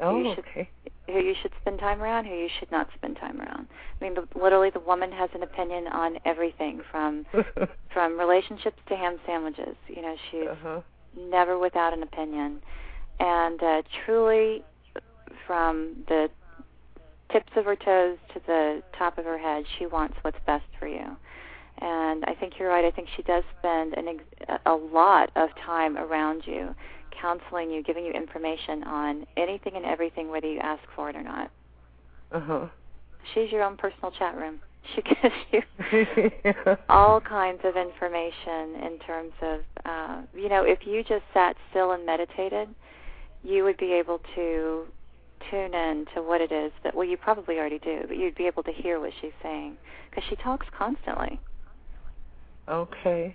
Oh, 0.00 0.18
you 0.18 0.34
should, 0.34 0.44
okay. 0.44 0.68
Who 1.06 1.20
you 1.20 1.34
should 1.40 1.52
spend 1.60 1.78
time 1.78 2.02
around, 2.02 2.24
who 2.24 2.34
you 2.34 2.48
should 2.58 2.70
not 2.70 2.88
spend 2.94 3.16
time 3.16 3.40
around. 3.40 3.68
I 4.00 4.04
mean, 4.04 4.14
the, 4.14 4.26
literally, 4.38 4.70
the 4.70 4.80
woman 4.80 5.12
has 5.12 5.30
an 5.34 5.42
opinion 5.42 5.86
on 5.88 6.18
everything 6.24 6.80
from 6.90 7.26
from 7.92 8.18
relationships 8.18 8.78
to 8.88 8.96
ham 8.96 9.18
sandwiches. 9.26 9.76
You 9.88 10.02
know, 10.02 10.16
she's 10.30 10.48
uh-huh. 10.50 10.80
never 11.16 11.58
without 11.58 11.92
an 11.92 12.02
opinion, 12.02 12.60
and 13.20 13.62
uh, 13.62 13.82
truly, 14.04 14.64
from 15.46 16.04
the 16.08 16.28
tips 17.32 17.52
of 17.56 17.64
her 17.64 17.76
toes 17.76 18.18
to 18.32 18.40
the 18.46 18.82
top 18.96 19.18
of 19.18 19.24
her 19.24 19.38
head, 19.38 19.64
she 19.78 19.86
wants 19.86 20.16
what's 20.22 20.38
best 20.46 20.64
for 20.78 20.86
you. 20.86 21.16
And 21.78 22.24
I 22.26 22.34
think 22.38 22.54
you're 22.58 22.68
right. 22.68 22.84
I 22.84 22.90
think 22.92 23.08
she 23.16 23.22
does 23.22 23.42
spend 23.58 23.94
an 23.94 24.06
ex- 24.08 24.60
a 24.64 24.74
lot 24.74 25.30
of 25.34 25.48
time 25.66 25.96
around 25.96 26.44
you, 26.46 26.74
counseling 27.20 27.70
you, 27.70 27.82
giving 27.82 28.04
you 28.04 28.12
information 28.12 28.82
on 28.84 29.26
anything 29.36 29.74
and 29.76 29.84
everything, 29.84 30.30
whether 30.30 30.46
you 30.46 30.60
ask 30.60 30.82
for 30.94 31.10
it 31.10 31.16
or 31.16 31.22
not. 31.22 31.50
Uh-huh. 32.32 32.66
She's 33.32 33.50
your 33.50 33.62
own 33.62 33.76
personal 33.76 34.10
chat 34.10 34.36
room. 34.36 34.60
She 34.94 35.00
gives 35.00 35.34
you 35.50 36.76
all 36.90 37.18
kinds 37.18 37.60
of 37.64 37.74
information 37.74 38.84
in 38.84 38.98
terms 39.06 39.32
of, 39.40 39.60
uh, 39.86 40.20
you 40.36 40.50
know, 40.50 40.62
if 40.62 40.80
you 40.86 41.02
just 41.02 41.24
sat 41.32 41.56
still 41.70 41.92
and 41.92 42.04
meditated, 42.04 42.68
you 43.42 43.64
would 43.64 43.78
be 43.78 43.92
able 43.94 44.20
to 44.34 44.84
tune 45.50 45.74
in 45.74 46.04
to 46.14 46.22
what 46.22 46.42
it 46.42 46.52
is 46.52 46.70
that, 46.82 46.94
well, 46.94 47.06
you 47.06 47.16
probably 47.16 47.58
already 47.58 47.78
do, 47.78 48.02
but 48.06 48.18
you'd 48.18 48.34
be 48.34 48.46
able 48.46 48.62
to 48.62 48.72
hear 48.72 49.00
what 49.00 49.12
she's 49.22 49.32
saying 49.42 49.76
because 50.10 50.24
she 50.28 50.36
talks 50.36 50.66
constantly. 50.76 51.40
Okay. 52.68 53.34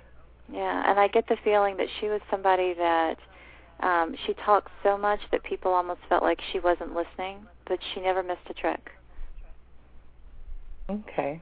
Yeah, 0.52 0.90
and 0.90 1.00
I 1.00 1.08
get 1.08 1.28
the 1.28 1.38
feeling 1.44 1.78
that 1.78 1.88
she 2.00 2.08
was 2.08 2.22
somebody 2.32 2.74
that 2.74 3.18
um, 3.82 4.16
she 4.26 4.34
talked 4.46 4.70
so 4.84 4.98
much 4.98 5.20
that 5.32 5.44
people 5.44 5.72
almost 5.72 6.02
felt 6.10 6.24
like 6.24 6.40
she 6.52 6.60
wasn't 6.60 6.94
listening, 6.96 7.38
but 7.68 7.80
she 7.94 8.02
never 8.02 8.22
missed 8.22 8.42
a 8.50 8.54
trick. 8.54 8.90
Okay. 10.90 11.42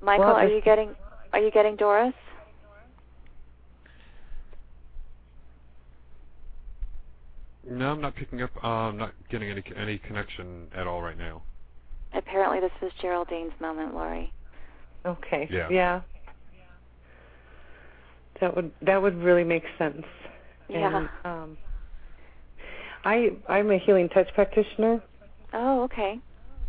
Michael, 0.00 0.26
Well, 0.26 0.36
are 0.36 0.48
you 0.48 0.60
getting 0.60 0.94
are 1.32 1.40
you 1.40 1.50
getting 1.50 1.76
Doris? 1.76 2.14
No, 7.68 7.90
I'm 7.90 8.00
not 8.00 8.14
picking 8.14 8.42
up. 8.42 8.50
Uh, 8.62 8.66
I'm 8.66 8.96
not 8.96 9.12
getting 9.30 9.50
any 9.50 9.62
any 9.76 9.98
connection 9.98 10.66
at 10.74 10.86
all 10.86 11.02
right 11.02 11.18
now. 11.18 11.42
Apparently, 12.14 12.60
this 12.60 12.70
was 12.80 12.92
Geraldine's 13.02 13.58
moment, 13.60 13.94
Lori. 13.94 14.32
Okay. 15.04 15.48
Yeah. 15.50 15.68
Yeah. 15.70 16.00
That 18.40 18.54
would 18.54 18.70
that 18.82 19.00
would 19.00 19.16
really 19.16 19.44
make 19.44 19.64
sense. 19.78 20.04
Yeah. 20.68 20.96
And, 20.96 21.08
um, 21.24 21.58
I 23.04 23.30
I'm 23.48 23.70
a 23.70 23.78
healing 23.78 24.08
touch 24.08 24.28
practitioner, 24.34 25.02
Oh, 25.52 25.82
okay. 25.84 26.18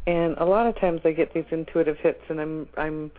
and 0.05 0.37
a 0.37 0.45
lot 0.45 0.67
of 0.67 0.79
times 0.79 1.01
I 1.03 1.11
get 1.11 1.33
these 1.33 1.45
intuitive 1.51 1.97
hits, 1.97 2.21
and 2.29 2.39
I'm 2.39 2.67
I'm 2.77 3.11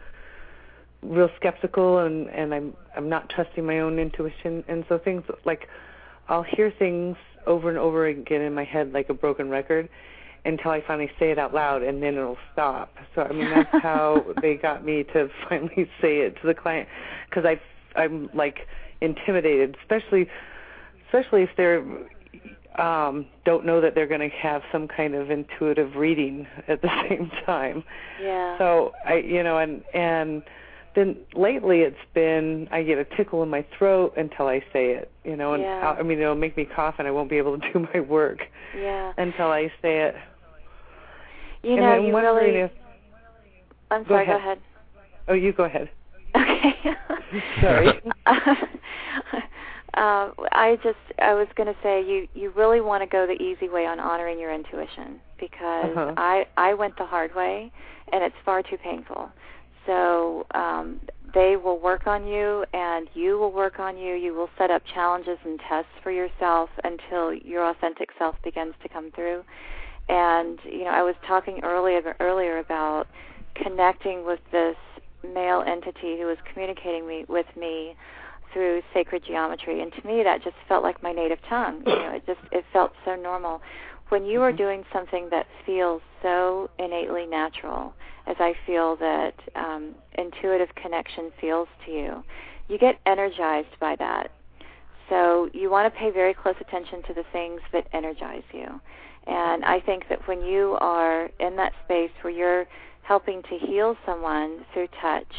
real 1.02 1.28
skeptical, 1.36 1.98
and 1.98 2.28
and 2.28 2.54
I'm 2.54 2.74
I'm 2.96 3.08
not 3.08 3.28
trusting 3.28 3.64
my 3.64 3.80
own 3.80 3.98
intuition, 3.98 4.64
and 4.68 4.84
so 4.88 4.98
things 4.98 5.24
like 5.44 5.68
I'll 6.28 6.44
hear 6.44 6.72
things 6.78 7.16
over 7.46 7.68
and 7.68 7.78
over 7.78 8.06
again 8.06 8.42
in 8.42 8.54
my 8.54 8.64
head 8.64 8.92
like 8.92 9.08
a 9.08 9.14
broken 9.14 9.48
record 9.48 9.88
until 10.44 10.70
I 10.70 10.82
finally 10.86 11.10
say 11.18 11.30
it 11.30 11.38
out 11.38 11.52
loud 11.52 11.82
and 11.82 12.02
then 12.02 12.14
it'll 12.14 12.36
stop. 12.52 12.94
So 13.14 13.22
I 13.22 13.32
mean 13.32 13.50
that's 13.50 13.68
how 13.82 14.24
they 14.40 14.54
got 14.54 14.84
me 14.84 15.04
to 15.14 15.28
finally 15.48 15.90
say 16.00 16.18
it 16.18 16.36
to 16.40 16.46
the 16.46 16.54
client 16.54 16.88
because 17.28 17.44
I 17.44 17.60
I'm 17.98 18.30
like 18.34 18.66
intimidated, 19.00 19.76
especially 19.82 20.28
especially 21.06 21.42
if 21.42 21.50
they're 21.56 21.84
um 22.78 23.26
don't 23.44 23.64
know 23.66 23.80
that 23.80 23.94
they're 23.94 24.06
going 24.06 24.20
to 24.20 24.28
have 24.36 24.62
some 24.70 24.86
kind 24.86 25.14
of 25.14 25.30
intuitive 25.30 25.96
reading 25.96 26.46
at 26.68 26.80
the 26.82 26.88
same 27.08 27.30
time. 27.44 27.82
Yeah. 28.22 28.56
So 28.58 28.92
I 29.06 29.14
you 29.16 29.42
know 29.42 29.58
and 29.58 29.82
and 29.94 30.42
then 30.94 31.16
lately 31.34 31.80
it's 31.80 31.96
been 32.14 32.68
I 32.70 32.82
get 32.82 32.98
a 32.98 33.04
tickle 33.16 33.42
in 33.42 33.48
my 33.50 33.64
throat 33.76 34.14
until 34.16 34.46
I 34.48 34.60
say 34.72 34.92
it, 34.92 35.10
you 35.24 35.36
know, 35.36 35.54
and 35.54 35.62
Yeah. 35.62 35.94
I, 35.96 36.00
I 36.00 36.02
mean 36.02 36.18
it'll 36.20 36.34
make 36.34 36.56
me 36.56 36.64
cough 36.64 36.96
and 36.98 37.06
I 37.06 37.10
won't 37.10 37.30
be 37.30 37.36
able 37.38 37.58
to 37.58 37.72
do 37.72 37.86
my 37.94 38.00
work 38.00 38.40
yeah. 38.76 39.12
until 39.16 39.48
I 39.48 39.72
say 39.82 40.02
it. 40.02 40.14
You 41.62 41.72
and 41.72 41.80
know, 41.80 41.92
I'm 41.92 42.04
you 42.04 42.16
really. 42.16 42.60
if 42.60 42.70
I'm 43.90 44.02
go 44.04 44.10
sorry. 44.10 44.24
ahead. 44.24 44.36
Go 44.36 44.42
ahead. 44.42 44.58
oh 45.28 45.34
you 45.34 45.52
go 45.52 45.64
ahead. 45.64 45.90
Okay. 46.36 46.74
Sorry. 47.60 47.88
uh, 48.26 48.44
I 49.94 50.76
just 50.82 50.96
I 51.20 51.34
was 51.34 51.48
going 51.56 51.66
to 51.66 51.76
say 51.82 52.00
you 52.04 52.26
you 52.34 52.52
really 52.56 52.80
want 52.80 53.02
to 53.02 53.08
go 53.08 53.26
the 53.26 53.40
easy 53.42 53.68
way 53.68 53.86
on 53.86 53.98
honoring 54.00 54.38
your 54.38 54.52
intuition 54.54 55.20
because 55.40 55.96
Uh-huh. 55.96 56.14
I 56.16 56.46
I 56.56 56.74
went 56.74 56.96
the 56.98 57.06
hard 57.06 57.34
way 57.34 57.70
and 58.12 58.22
it's 58.22 58.36
far 58.44 58.62
too 58.62 58.76
painful. 58.82 59.30
So 59.86 60.44
um, 60.54 61.00
they 61.32 61.56
will 61.56 61.80
work 61.80 62.06
on 62.06 62.26
you, 62.26 62.62
and 62.74 63.08
you 63.14 63.38
will 63.38 63.52
work 63.52 63.78
on 63.80 63.96
you. 63.96 64.14
You 64.14 64.34
will 64.34 64.50
set 64.58 64.70
up 64.70 64.82
challenges 64.94 65.38
and 65.44 65.58
tests 65.66 65.90
for 66.02 66.10
yourself 66.10 66.68
until 66.84 67.32
your 67.32 67.64
authentic 67.70 68.10
self 68.18 68.36
begins 68.44 68.74
to 68.82 68.88
come 68.90 69.10
through. 69.14 69.44
And 70.10 70.58
you 70.64 70.84
know, 70.84 70.90
I 70.90 71.02
was 71.02 71.14
talking 71.26 71.60
earlier 71.64 72.14
earlier 72.20 72.58
about 72.58 73.06
connecting 73.62 74.26
with 74.26 74.40
this 74.52 74.76
male 75.22 75.62
entity 75.66 76.18
who 76.18 76.26
was 76.26 76.38
communicating 76.52 77.06
me 77.06 77.24
with 77.28 77.46
me 77.56 77.94
through 78.52 78.82
sacred 78.94 79.22
geometry. 79.26 79.82
And 79.82 79.92
to 79.92 80.06
me 80.06 80.22
that 80.22 80.42
just 80.42 80.56
felt 80.68 80.82
like 80.82 81.02
my 81.02 81.12
native 81.12 81.38
tongue. 81.48 81.82
You 81.86 81.94
know 81.94 82.12
it 82.14 82.26
just 82.26 82.40
it 82.52 82.64
felt 82.72 82.92
so 83.04 83.14
normal. 83.14 83.60
When 84.08 84.24
you 84.24 84.40
are 84.40 84.52
doing 84.52 84.84
something 84.92 85.28
that 85.30 85.46
feels 85.66 86.00
so 86.22 86.70
innately 86.78 87.26
natural 87.26 87.92
as 88.26 88.36
i 88.40 88.52
feel 88.66 88.96
that 88.96 89.34
um, 89.54 89.94
intuitive 90.18 90.68
connection 90.74 91.30
feels 91.40 91.68
to 91.86 91.92
you 91.92 92.24
you 92.68 92.78
get 92.78 93.00
energized 93.06 93.78
by 93.80 93.96
that. 93.96 94.30
So 95.08 95.48
you 95.54 95.70
want 95.70 95.92
to 95.92 95.98
pay 95.98 96.10
very 96.10 96.34
close 96.34 96.54
attention 96.60 97.02
to 97.04 97.14
the 97.14 97.24
things 97.32 97.62
that 97.72 97.86
energize 97.92 98.42
you. 98.52 98.80
And 99.26 99.64
i 99.64 99.80
think 99.80 100.04
that 100.08 100.26
when 100.26 100.42
you 100.42 100.78
are 100.80 101.28
in 101.38 101.56
that 101.56 101.72
space 101.84 102.10
where 102.22 102.32
you're 102.32 102.66
helping 103.08 103.42
to 103.42 103.58
heal 103.58 103.96
someone 104.06 104.60
through 104.72 104.88
touch 105.00 105.32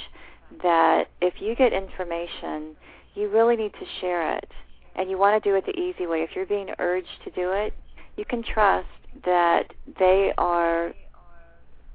that 0.64 1.06
if 1.22 1.36
you 1.40 1.56
get 1.56 1.72
information 1.72 2.76
you 3.20 3.30
really 3.30 3.56
need 3.56 3.74
to 3.74 3.86
share 4.00 4.38
it. 4.38 4.50
And 4.96 5.10
you 5.10 5.18
want 5.18 5.42
to 5.42 5.50
do 5.50 5.56
it 5.56 5.66
the 5.66 5.78
easy 5.80 6.08
way. 6.08 6.20
If 6.20 6.32
you're 6.36 6.46
being 6.46 6.70
urged 6.80 7.24
to 7.26 7.32
do 7.32 7.52
it, 7.52 7.74
you 8.18 8.26
can 8.26 8.44
trust 8.44 8.88
that 9.26 9.74
they 9.98 10.34
are 10.38 10.94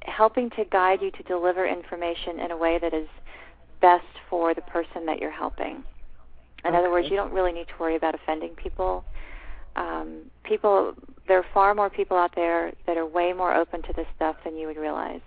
helping 0.02 0.50
to 0.50 0.64
guide 0.70 1.00
you 1.02 1.10
to 1.10 1.22
deliver 1.24 1.66
information 1.66 2.40
in 2.40 2.50
a 2.50 2.56
way 2.56 2.78
that 2.80 2.94
is 2.94 3.08
best 3.80 4.04
for 4.30 4.54
the 4.54 4.62
person 4.62 5.06
that 5.06 5.18
you're 5.18 5.30
helping. 5.30 5.82
In 6.64 6.70
okay. 6.70 6.76
other 6.76 6.90
words, 6.90 7.08
you 7.10 7.16
don't 7.16 7.32
really 7.32 7.52
need 7.52 7.68
to 7.68 7.74
worry 7.78 7.96
about 7.96 8.14
offending 8.14 8.54
people. 8.54 9.04
Um, 9.76 10.30
people, 10.44 10.94
there 11.26 11.38
are 11.38 11.46
far 11.52 11.74
more 11.74 11.90
people 11.90 12.16
out 12.16 12.32
there 12.34 12.72
that 12.86 12.96
are 12.96 13.06
way 13.06 13.32
more 13.32 13.54
open 13.54 13.82
to 13.82 13.92
this 13.94 14.06
stuff 14.16 14.36
than 14.44 14.56
you 14.56 14.66
would 14.66 14.76
realize, 14.76 15.20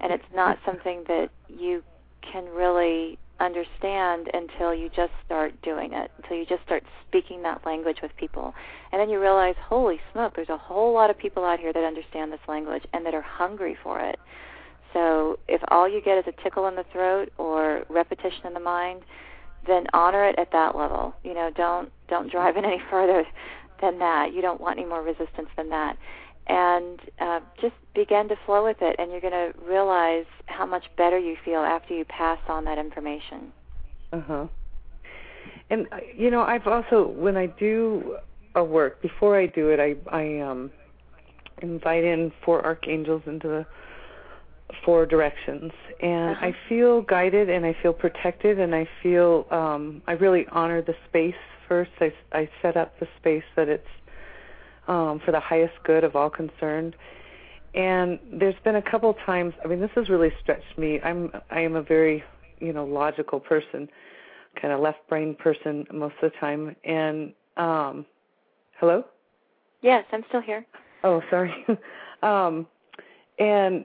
and 0.00 0.12
it's 0.12 0.24
not 0.34 0.58
something 0.64 1.04
that 1.08 1.28
you 1.48 1.82
can 2.20 2.44
really 2.46 3.18
understand 3.40 4.28
until 4.34 4.74
you 4.74 4.90
just 4.94 5.12
start 5.24 5.52
doing 5.62 5.92
it, 5.94 6.10
until 6.18 6.36
you 6.36 6.44
just 6.44 6.62
start 6.62 6.84
speaking 7.08 7.42
that 7.42 7.64
language 7.64 7.98
with 8.02 8.14
people. 8.16 8.54
And 8.92 9.00
then 9.00 9.08
you 9.08 9.20
realize, 9.20 9.54
holy 9.62 10.00
smoke, 10.12 10.34
there's 10.36 10.50
a 10.50 10.58
whole 10.58 10.92
lot 10.92 11.10
of 11.10 11.18
people 11.18 11.44
out 11.44 11.58
here 11.58 11.72
that 11.72 11.84
understand 11.84 12.32
this 12.32 12.40
language 12.46 12.84
and 12.92 13.04
that 13.06 13.14
are 13.14 13.22
hungry 13.22 13.76
for 13.82 13.98
it. 14.00 14.18
So 14.92 15.38
if 15.48 15.62
all 15.68 15.88
you 15.88 16.02
get 16.02 16.18
is 16.18 16.24
a 16.26 16.42
tickle 16.42 16.66
in 16.68 16.76
the 16.76 16.84
throat 16.92 17.32
or 17.38 17.84
repetition 17.88 18.46
in 18.46 18.54
the 18.54 18.60
mind, 18.60 19.02
then 19.66 19.86
honor 19.92 20.26
it 20.26 20.38
at 20.38 20.52
that 20.52 20.76
level. 20.76 21.14
You 21.22 21.34
know, 21.34 21.50
don't 21.54 21.90
don't 22.08 22.30
drive 22.30 22.56
it 22.56 22.64
any 22.64 22.82
further 22.90 23.24
than 23.80 23.98
that. 24.00 24.34
You 24.34 24.42
don't 24.42 24.60
want 24.60 24.78
any 24.78 24.88
more 24.88 25.02
resistance 25.02 25.48
than 25.56 25.70
that 25.70 25.96
and 26.50 27.00
uh, 27.20 27.40
just 27.60 27.74
begin 27.94 28.28
to 28.28 28.34
flow 28.44 28.64
with 28.64 28.78
it, 28.80 28.96
and 28.98 29.12
you're 29.12 29.20
going 29.20 29.32
to 29.32 29.52
realize 29.64 30.26
how 30.46 30.66
much 30.66 30.84
better 30.96 31.16
you 31.16 31.36
feel 31.44 31.60
after 31.60 31.94
you 31.94 32.04
pass 32.04 32.40
on 32.48 32.64
that 32.64 32.76
information. 32.76 33.52
Uh 34.12 34.20
huh. 34.20 34.46
And 35.70 35.86
you 36.16 36.30
know, 36.30 36.42
I've 36.42 36.66
also 36.66 37.06
when 37.06 37.36
I 37.36 37.46
do 37.46 38.16
a 38.56 38.64
work 38.64 39.00
before 39.00 39.38
I 39.38 39.46
do 39.46 39.68
it, 39.68 39.78
I 39.78 39.94
I 40.10 40.40
um 40.40 40.72
invite 41.62 42.02
in 42.02 42.32
four 42.44 42.64
archangels 42.64 43.22
into 43.26 43.46
the 43.46 43.66
four 44.84 45.06
directions, 45.06 45.70
and 46.02 46.36
uh-huh. 46.36 46.46
I 46.46 46.56
feel 46.68 47.02
guided 47.02 47.48
and 47.48 47.64
I 47.64 47.76
feel 47.80 47.92
protected, 47.92 48.58
and 48.58 48.74
I 48.74 48.88
feel 49.04 49.46
um 49.52 50.02
I 50.08 50.12
really 50.12 50.46
honor 50.50 50.82
the 50.82 50.96
space 51.08 51.40
first. 51.68 51.92
I 52.00 52.12
I 52.32 52.48
set 52.60 52.76
up 52.76 52.98
the 52.98 53.06
space 53.20 53.44
that 53.54 53.68
it's 53.68 53.86
um, 54.88 55.20
for 55.24 55.32
the 55.32 55.40
highest 55.40 55.74
good 55.84 56.04
of 56.04 56.16
all 56.16 56.30
concerned. 56.30 56.96
And 57.74 58.18
there's 58.32 58.56
been 58.64 58.76
a 58.76 58.82
couple 58.82 59.14
times. 59.26 59.54
I 59.64 59.68
mean, 59.68 59.80
this 59.80 59.90
has 59.94 60.08
really 60.08 60.32
stretched 60.42 60.76
me. 60.76 61.00
I'm 61.02 61.30
I 61.50 61.60
am 61.60 61.76
a 61.76 61.82
very 61.82 62.24
you 62.58 62.72
know 62.72 62.84
logical 62.84 63.38
person, 63.38 63.88
kind 64.60 64.74
of 64.74 64.80
left 64.80 65.08
brain 65.08 65.36
person 65.36 65.86
most 65.92 66.14
of 66.22 66.32
the 66.32 66.38
time. 66.38 66.74
And 66.84 67.32
um, 67.56 68.06
hello. 68.78 69.04
Yes, 69.82 70.04
I'm 70.12 70.24
still 70.28 70.42
here. 70.42 70.66
Oh, 71.04 71.22
sorry. 71.30 71.54
um, 72.22 72.66
and 73.38 73.84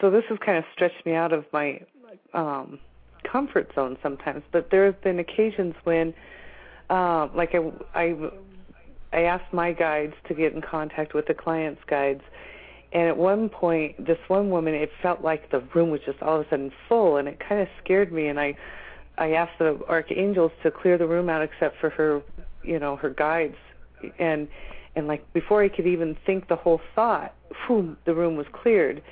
so 0.00 0.10
this 0.10 0.24
has 0.28 0.38
kind 0.44 0.56
of 0.56 0.64
stretched 0.72 1.04
me 1.04 1.14
out 1.14 1.32
of 1.32 1.44
my 1.52 1.80
um, 2.32 2.78
comfort 3.30 3.70
zone 3.74 3.98
sometimes. 4.02 4.42
But 4.52 4.70
there 4.70 4.86
have 4.86 5.00
been 5.02 5.18
occasions 5.18 5.74
when, 5.84 6.14
uh, 6.88 7.28
like 7.34 7.54
I, 7.54 7.70
I 7.94 8.14
I 9.16 9.22
asked 9.22 9.50
my 9.50 9.72
guides 9.72 10.12
to 10.28 10.34
get 10.34 10.52
in 10.52 10.60
contact 10.60 11.14
with 11.14 11.26
the 11.26 11.32
client's 11.32 11.80
guides. 11.88 12.20
And 12.92 13.08
at 13.08 13.16
one 13.16 13.48
point, 13.48 14.06
this 14.06 14.18
one 14.28 14.50
woman, 14.50 14.74
it 14.74 14.90
felt 15.02 15.22
like 15.22 15.50
the 15.50 15.60
room 15.74 15.90
was 15.90 16.02
just 16.04 16.22
all 16.22 16.38
of 16.38 16.46
a 16.46 16.50
sudden 16.50 16.70
full, 16.86 17.16
and 17.16 17.26
it 17.26 17.40
kind 17.40 17.60
of 17.60 17.68
scared 17.82 18.12
me. 18.12 18.28
And 18.28 18.38
I, 18.38 18.54
I 19.16 19.32
asked 19.32 19.58
the 19.58 19.80
archangels 19.88 20.52
to 20.62 20.70
clear 20.70 20.98
the 20.98 21.06
room 21.06 21.30
out, 21.30 21.42
except 21.42 21.80
for 21.80 21.88
her, 21.90 22.22
you 22.62 22.78
know, 22.78 22.96
her 22.96 23.08
guides. 23.08 23.56
And, 24.18 24.48
and 24.94 25.08
like 25.08 25.32
before 25.32 25.64
I 25.64 25.70
could 25.70 25.86
even 25.86 26.16
think 26.26 26.48
the 26.48 26.56
whole 26.56 26.82
thought, 26.94 27.34
boom, 27.66 27.96
the 28.04 28.14
room 28.14 28.36
was 28.36 28.46
cleared. 28.52 29.02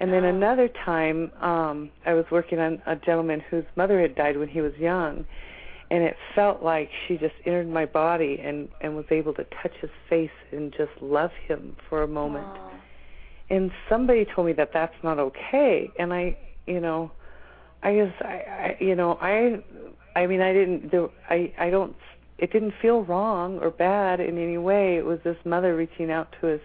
And 0.00 0.12
then 0.12 0.24
another 0.24 0.68
time, 0.84 1.32
um, 1.40 1.90
I 2.04 2.12
was 2.12 2.26
working 2.30 2.58
on 2.58 2.82
a 2.84 2.94
gentleman 2.94 3.42
whose 3.50 3.64
mother 3.74 4.02
had 4.02 4.14
died 4.14 4.36
when 4.36 4.48
he 4.48 4.60
was 4.60 4.74
young, 4.78 5.24
and 5.90 6.02
it 6.02 6.16
felt 6.34 6.62
like 6.62 6.90
she 7.06 7.16
just 7.16 7.34
entered 7.44 7.68
my 7.68 7.86
body 7.86 8.40
and 8.42 8.68
and 8.80 8.96
was 8.96 9.04
able 9.10 9.32
to 9.34 9.44
touch 9.62 9.72
his 9.80 9.90
face 10.08 10.30
and 10.52 10.72
just 10.72 10.90
love 11.00 11.30
him 11.46 11.76
for 11.88 12.02
a 12.02 12.08
moment. 12.08 12.46
Aww. 12.46 12.70
and 13.50 13.70
somebody 13.88 14.24
told 14.34 14.46
me 14.46 14.52
that 14.54 14.70
that's 14.72 14.94
not 15.02 15.18
okay. 15.18 15.90
And 15.98 16.12
i 16.12 16.36
you 16.66 16.80
know 16.80 17.10
i 17.82 17.94
just 17.94 18.22
i, 18.22 18.34
I 18.34 18.76
you 18.80 18.94
know 18.94 19.18
i 19.20 19.62
i 20.18 20.26
mean 20.26 20.40
i 20.40 20.52
didn't 20.52 20.90
there, 20.90 21.08
i 21.30 21.52
i 21.58 21.70
don't 21.70 21.96
it 22.38 22.52
didn't 22.52 22.74
feel 22.82 23.02
wrong 23.02 23.58
or 23.60 23.70
bad 23.70 24.20
in 24.20 24.36
any 24.36 24.58
way. 24.58 24.96
It 24.96 25.04
was 25.04 25.18
this 25.24 25.38
mother 25.44 25.74
reaching 25.74 26.10
out 26.10 26.34
to 26.40 26.48
his 26.48 26.60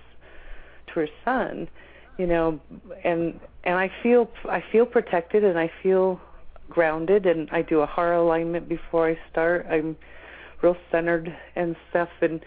to 0.87 0.93
her 0.93 1.07
son 1.23 1.69
you 2.17 2.27
know 2.27 2.59
and 3.03 3.39
and 3.63 3.75
i 3.75 3.89
feel 4.03 4.29
i 4.45 4.63
feel 4.71 4.85
protected 4.85 5.43
and 5.43 5.57
i 5.57 5.71
feel 5.81 6.19
grounded 6.71 7.25
and 7.25 7.49
I 7.51 7.61
do 7.61 7.81
a 7.81 7.85
heart 7.85 8.15
alignment 8.15 8.67
before 8.67 9.09
I 9.09 9.17
start. 9.31 9.67
I'm 9.69 9.95
real 10.61 10.77
centered 10.91 11.35
and 11.55 11.75
stuff 11.89 12.09
and 12.21 12.43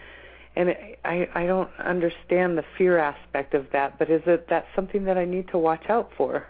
and 0.55 0.69
I 1.03 1.27
I 1.33 1.45
don't 1.45 1.69
understand 1.79 2.57
the 2.57 2.63
fear 2.77 2.97
aspect 2.97 3.53
of 3.53 3.67
that, 3.73 3.99
but 3.99 4.09
is 4.09 4.21
it 4.25 4.47
that 4.49 4.65
something 4.75 5.05
that 5.05 5.17
I 5.17 5.25
need 5.25 5.47
to 5.49 5.57
watch 5.57 5.83
out 5.89 6.09
for? 6.17 6.45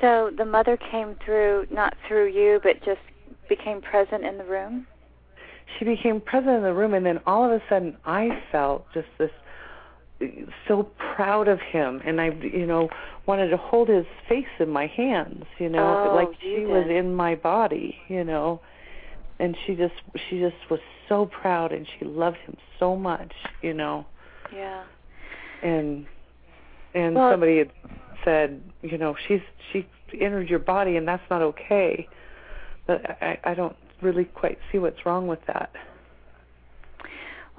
So 0.00 0.30
the 0.36 0.44
mother 0.44 0.76
came 0.76 1.16
through 1.24 1.66
not 1.70 1.94
through 2.06 2.28
you, 2.28 2.60
but 2.62 2.76
just 2.84 3.00
became 3.48 3.80
present 3.80 4.24
in 4.24 4.38
the 4.38 4.44
room. 4.44 4.86
She 5.78 5.84
became 5.84 6.20
present 6.20 6.56
in 6.56 6.62
the 6.62 6.72
room, 6.72 6.94
and 6.94 7.04
then 7.04 7.20
all 7.26 7.44
of 7.44 7.50
a 7.50 7.62
sudden, 7.68 7.96
I 8.04 8.42
felt 8.50 8.86
just 8.94 9.08
this 9.18 9.30
so 10.66 10.88
proud 11.14 11.46
of 11.46 11.60
him 11.60 12.00
and 12.04 12.20
I 12.20 12.30
you 12.42 12.66
know 12.66 12.88
wanted 13.26 13.48
to 13.50 13.56
hold 13.56 13.88
his 13.88 14.06
face 14.28 14.46
in 14.58 14.68
my 14.68 14.86
hands 14.86 15.44
you 15.58 15.68
know 15.68 16.10
oh, 16.10 16.14
like 16.14 16.28
she 16.40 16.64
was 16.64 16.86
in 16.90 17.14
my 17.14 17.34
body 17.34 17.96
you 18.08 18.24
know. 18.24 18.60
And 19.40 19.56
she 19.64 19.76
just 19.76 19.94
she 20.28 20.40
just 20.40 20.56
was 20.68 20.80
so 21.08 21.26
proud 21.26 21.70
and 21.70 21.86
she 21.96 22.04
loved 22.04 22.38
him 22.38 22.56
so 22.80 22.96
much 22.96 23.32
you 23.62 23.72
know. 23.72 24.04
Yeah. 24.52 24.82
And 25.62 26.06
and 26.92 27.14
well, 27.14 27.30
somebody 27.30 27.58
had 27.58 27.70
said 28.24 28.60
you 28.82 28.98
know 28.98 29.14
she's 29.28 29.40
she 29.72 29.86
entered 30.20 30.48
your 30.48 30.58
body 30.58 30.96
and 30.96 31.06
that's 31.06 31.22
not 31.30 31.40
okay. 31.42 32.08
But 32.88 33.02
i 33.22 33.38
i 33.44 33.54
don't 33.54 33.76
really 34.02 34.24
quite 34.24 34.58
see 34.72 34.78
what's 34.78 35.06
wrong 35.06 35.28
with 35.28 35.40
that 35.46 35.70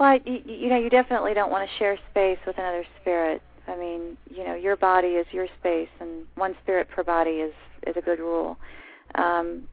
well, 0.00 0.18
you, 0.24 0.40
you 0.46 0.68
know, 0.70 0.78
you 0.78 0.88
definitely 0.88 1.34
don't 1.34 1.50
want 1.50 1.68
to 1.68 1.78
share 1.78 1.96
space 2.10 2.38
with 2.46 2.56
another 2.56 2.84
spirit. 3.00 3.42
I 3.68 3.76
mean, 3.76 4.16
you 4.34 4.44
know, 4.44 4.54
your 4.54 4.76
body 4.76 5.08
is 5.08 5.26
your 5.30 5.46
space, 5.60 5.90
and 6.00 6.24
one 6.36 6.56
spirit 6.62 6.88
per 6.88 7.04
body 7.04 7.32
is 7.32 7.52
is 7.86 7.94
a 7.96 8.00
good 8.00 8.18
rule. 8.18 8.56
Um, 9.14 9.64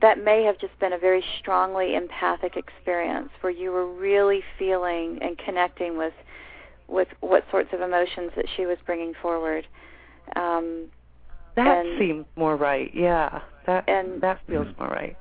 that 0.00 0.24
may 0.24 0.42
have 0.44 0.58
just 0.58 0.76
been 0.80 0.94
a 0.94 0.98
very 0.98 1.22
strongly 1.38 1.94
empathic 1.94 2.56
experience 2.56 3.28
where 3.42 3.52
you 3.52 3.70
were 3.70 3.86
really 3.86 4.42
feeling 4.58 5.18
and 5.20 5.36
connecting 5.36 5.98
with 5.98 6.14
with 6.88 7.08
what 7.20 7.44
sorts 7.50 7.68
of 7.74 7.82
emotions 7.82 8.32
that 8.36 8.46
she 8.56 8.64
was 8.64 8.78
bringing 8.86 9.12
forward. 9.20 9.66
Um, 10.34 10.86
that 11.56 11.84
and, 11.84 11.98
seems 11.98 12.24
more 12.36 12.56
right. 12.56 12.90
Yeah, 12.94 13.42
that 13.66 13.86
and, 13.86 14.22
that 14.22 14.40
feels 14.48 14.66
more 14.78 14.88
right 14.88 15.16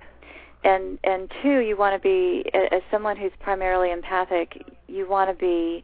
and 0.64 0.98
and 1.04 1.32
two 1.42 1.60
you 1.60 1.78
want 1.78 1.94
to 1.96 2.00
be 2.00 2.50
as 2.54 2.82
someone 2.90 3.18
who's 3.18 3.32
primarily 3.40 3.92
empathic 3.92 4.66
you 4.88 5.08
want 5.10 5.30
to 5.30 5.36
be 5.36 5.84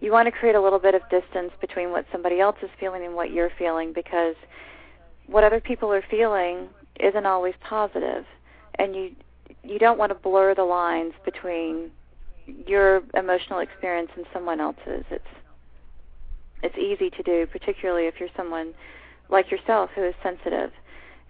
you 0.00 0.12
want 0.12 0.26
to 0.26 0.32
create 0.32 0.54
a 0.54 0.60
little 0.60 0.78
bit 0.78 0.94
of 0.94 1.02
distance 1.10 1.52
between 1.60 1.90
what 1.90 2.04
somebody 2.12 2.40
else 2.40 2.56
is 2.62 2.70
feeling 2.78 3.04
and 3.04 3.14
what 3.14 3.30
you're 3.30 3.50
feeling 3.58 3.92
because 3.92 4.34
what 5.26 5.44
other 5.44 5.60
people 5.60 5.92
are 5.92 6.04
feeling 6.10 6.68
isn't 7.00 7.26
always 7.26 7.54
positive, 7.60 8.24
and 8.76 8.94
you 8.94 9.10
you 9.62 9.78
don't 9.78 9.98
want 9.98 10.10
to 10.10 10.14
blur 10.14 10.54
the 10.54 10.64
lines 10.64 11.14
between 11.24 11.90
your 12.66 13.02
emotional 13.14 13.60
experience 13.60 14.10
and 14.16 14.26
someone 14.32 14.60
else's. 14.60 15.04
It's 15.10 15.24
it's 16.62 16.76
easy 16.76 17.10
to 17.10 17.22
do, 17.22 17.46
particularly 17.46 18.06
if 18.06 18.20
you're 18.20 18.28
someone 18.36 18.74
like 19.28 19.50
yourself 19.50 19.90
who 19.94 20.04
is 20.04 20.14
sensitive, 20.22 20.70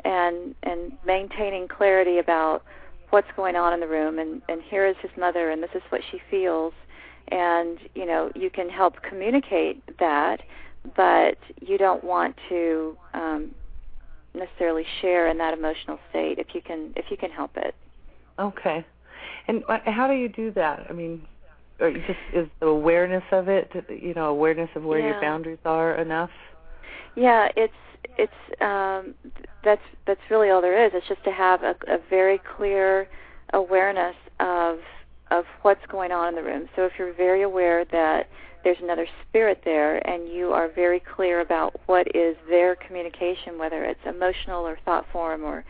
and 0.04 0.54
and 0.62 0.92
maintaining 1.06 1.68
clarity 1.68 2.18
about 2.18 2.62
what's 3.10 3.28
going 3.36 3.56
on 3.56 3.72
in 3.72 3.80
the 3.80 3.88
room 3.88 4.18
and 4.18 4.42
and 4.48 4.62
here 4.62 4.86
is 4.86 4.96
his 5.02 5.10
mother 5.18 5.50
and 5.50 5.62
this 5.62 5.70
is 5.74 5.82
what 5.90 6.00
she 6.10 6.20
feels 6.30 6.72
and 7.28 7.78
you 7.94 8.06
know 8.06 8.30
you 8.34 8.50
can 8.50 8.68
help 8.68 8.94
communicate 9.02 9.82
that 9.98 10.40
but 10.96 11.38
you 11.60 11.78
don't 11.78 12.04
want 12.04 12.34
to 12.48 12.96
um 13.14 13.50
necessarily 14.34 14.84
share 15.00 15.28
in 15.28 15.38
that 15.38 15.56
emotional 15.56 15.98
state 16.10 16.38
if 16.38 16.48
you 16.54 16.60
can 16.60 16.92
if 16.96 17.06
you 17.10 17.16
can 17.16 17.30
help 17.30 17.52
it 17.56 17.74
Okay. 18.38 18.84
And 19.46 19.62
how 19.68 20.06
do 20.06 20.14
you 20.14 20.28
do 20.28 20.50
that? 20.52 20.86
I 20.88 20.92
mean, 20.92 21.22
or 21.80 21.92
just 21.92 22.18
is 22.32 22.48
the 22.60 22.66
awareness 22.66 23.24
of 23.32 23.48
it, 23.48 23.70
you 23.88 24.14
know, 24.14 24.26
awareness 24.26 24.70
of 24.74 24.84
where 24.84 25.00
your 25.00 25.20
boundaries 25.20 25.58
are 25.64 26.00
enough? 26.00 26.30
Yeah, 27.16 27.48
it's 27.56 27.72
it's 28.18 28.32
um 28.60 29.14
that's 29.64 29.82
that's 30.06 30.20
really 30.30 30.50
all 30.50 30.60
there 30.60 30.84
is. 30.86 30.92
It's 30.94 31.08
just 31.08 31.24
to 31.24 31.32
have 31.32 31.62
a, 31.62 31.74
a 31.88 31.98
very 32.10 32.40
clear 32.56 33.08
awareness 33.52 34.16
of 34.40 34.78
of 35.30 35.44
what's 35.62 35.84
going 35.90 36.12
on 36.12 36.28
in 36.28 36.34
the 36.34 36.42
room. 36.42 36.68
So 36.76 36.84
if 36.84 36.92
you're 36.98 37.12
very 37.12 37.42
aware 37.42 37.84
that 37.86 38.28
there's 38.62 38.76
another 38.82 39.06
spirit 39.28 39.60
there 39.64 40.06
and 40.08 40.28
you 40.28 40.52
are 40.52 40.68
very 40.68 41.00
clear 41.00 41.40
about 41.40 41.78
what 41.86 42.06
is 42.14 42.36
their 42.48 42.76
communication, 42.76 43.58
whether 43.58 43.84
it's 43.84 44.00
emotional 44.06 44.66
or 44.66 44.78
thought 44.84 45.06
form 45.12 45.44
or 45.44 45.64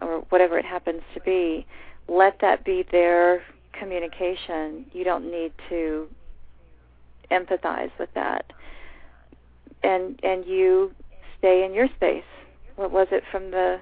or 0.00 0.20
whatever 0.28 0.58
it 0.58 0.64
happens 0.64 1.00
to 1.14 1.20
be, 1.20 1.66
let 2.08 2.38
that 2.40 2.64
be 2.64 2.84
their 2.92 3.42
communication. 3.72 4.84
You 4.92 5.04
don't 5.04 5.30
need 5.30 5.52
to 5.68 6.08
empathize 7.30 7.90
with 7.98 8.10
that. 8.14 8.52
And 9.82 10.18
and 10.22 10.44
you 10.44 10.92
stay 11.46 11.64
in 11.64 11.74
your 11.74 11.88
space. 11.96 12.24
What 12.74 12.90
was 12.90 13.08
it 13.10 13.22
from 13.30 13.50
the 13.50 13.80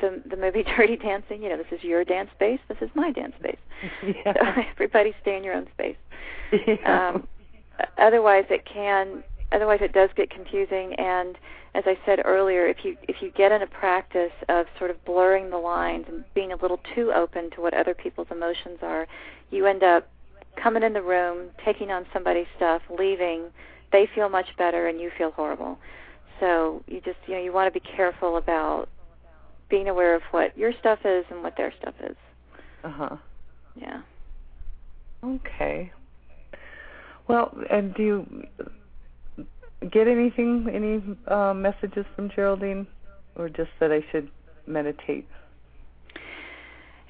the, 0.00 0.22
the 0.28 0.36
movie 0.36 0.62
Dirty 0.76 0.96
Dancing? 0.96 1.42
You 1.42 1.50
know, 1.50 1.58
this 1.58 1.78
is 1.78 1.84
your 1.84 2.04
dance 2.04 2.30
space. 2.34 2.60
This 2.68 2.78
is 2.80 2.90
my 2.94 3.12
dance 3.12 3.34
space. 3.38 3.56
Yeah. 4.02 4.32
So 4.34 4.62
everybody 4.72 5.12
stay 5.20 5.36
in 5.36 5.42
your 5.42 5.54
own 5.54 5.66
space. 5.74 5.96
Yeah. 6.52 7.12
Um, 7.12 7.26
otherwise, 7.98 8.44
it 8.48 8.64
can. 8.64 9.24
Otherwise, 9.50 9.80
it 9.82 9.92
does 9.92 10.08
get 10.16 10.30
confusing. 10.30 10.94
And 10.94 11.36
as 11.74 11.82
I 11.86 11.98
said 12.06 12.20
earlier, 12.24 12.66
if 12.66 12.84
you 12.84 12.96
if 13.08 13.16
you 13.20 13.32
get 13.32 13.50
in 13.50 13.62
a 13.62 13.66
practice 13.66 14.32
of 14.48 14.66
sort 14.78 14.90
of 14.90 15.04
blurring 15.04 15.50
the 15.50 15.58
lines 15.58 16.06
and 16.08 16.24
being 16.34 16.52
a 16.52 16.56
little 16.56 16.80
too 16.94 17.12
open 17.12 17.50
to 17.50 17.60
what 17.60 17.74
other 17.74 17.94
people's 17.94 18.28
emotions 18.30 18.78
are, 18.82 19.08
you 19.50 19.66
end 19.66 19.82
up 19.82 20.08
coming 20.62 20.82
in 20.84 20.92
the 20.92 21.02
room, 21.02 21.48
taking 21.64 21.90
on 21.90 22.06
somebody's 22.12 22.46
stuff, 22.56 22.82
leaving. 22.96 23.46
They 23.90 24.08
feel 24.14 24.28
much 24.28 24.56
better, 24.56 24.86
and 24.86 25.00
you 25.00 25.10
feel 25.18 25.32
horrible. 25.32 25.78
So 26.40 26.82
you 26.86 27.00
just 27.00 27.18
you 27.26 27.34
know 27.34 27.42
you 27.42 27.52
want 27.52 27.72
to 27.72 27.80
be 27.80 27.84
careful 27.96 28.36
about 28.36 28.88
being 29.70 29.88
aware 29.88 30.14
of 30.14 30.22
what 30.32 30.56
your 30.56 30.72
stuff 30.80 30.98
is 31.04 31.24
and 31.30 31.42
what 31.42 31.54
their 31.56 31.72
stuff 31.80 31.94
is. 32.08 32.16
uh-huh. 32.84 33.16
Yeah. 33.74 34.02
Okay. 35.24 35.90
Well, 37.28 37.56
and 37.70 37.94
do 37.94 38.02
you 38.02 38.46
get 39.90 40.08
anything, 40.08 40.68
any 40.72 41.02
uh, 41.28 41.54
messages 41.54 42.04
from 42.14 42.30
Geraldine, 42.34 42.86
or 43.36 43.48
just 43.48 43.70
that 43.80 43.90
I 43.90 44.00
should 44.10 44.28
meditate? 44.66 45.26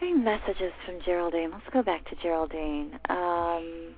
Any 0.00 0.14
messages 0.14 0.72
from 0.84 0.98
Geraldine? 1.04 1.50
Let's 1.52 1.64
go 1.72 1.82
back 1.82 2.08
to 2.10 2.16
Geraldine. 2.22 2.98
Um, 3.08 3.94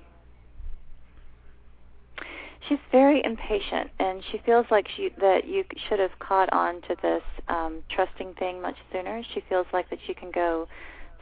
she's 2.67 2.79
very 2.91 3.21
impatient, 3.23 3.91
and 3.99 4.23
she 4.31 4.39
feels 4.45 4.65
like 4.71 4.87
she 4.95 5.09
that 5.19 5.47
you 5.47 5.63
should 5.87 5.99
have 5.99 6.17
caught 6.19 6.51
on 6.53 6.81
to 6.83 6.95
this 7.01 7.23
um, 7.47 7.83
trusting 7.89 8.33
thing 8.35 8.61
much 8.61 8.77
sooner. 8.91 9.21
She 9.33 9.41
feels 9.47 9.67
like 9.73 9.89
that 9.89 9.99
you 10.07 10.15
can 10.15 10.31
go 10.31 10.67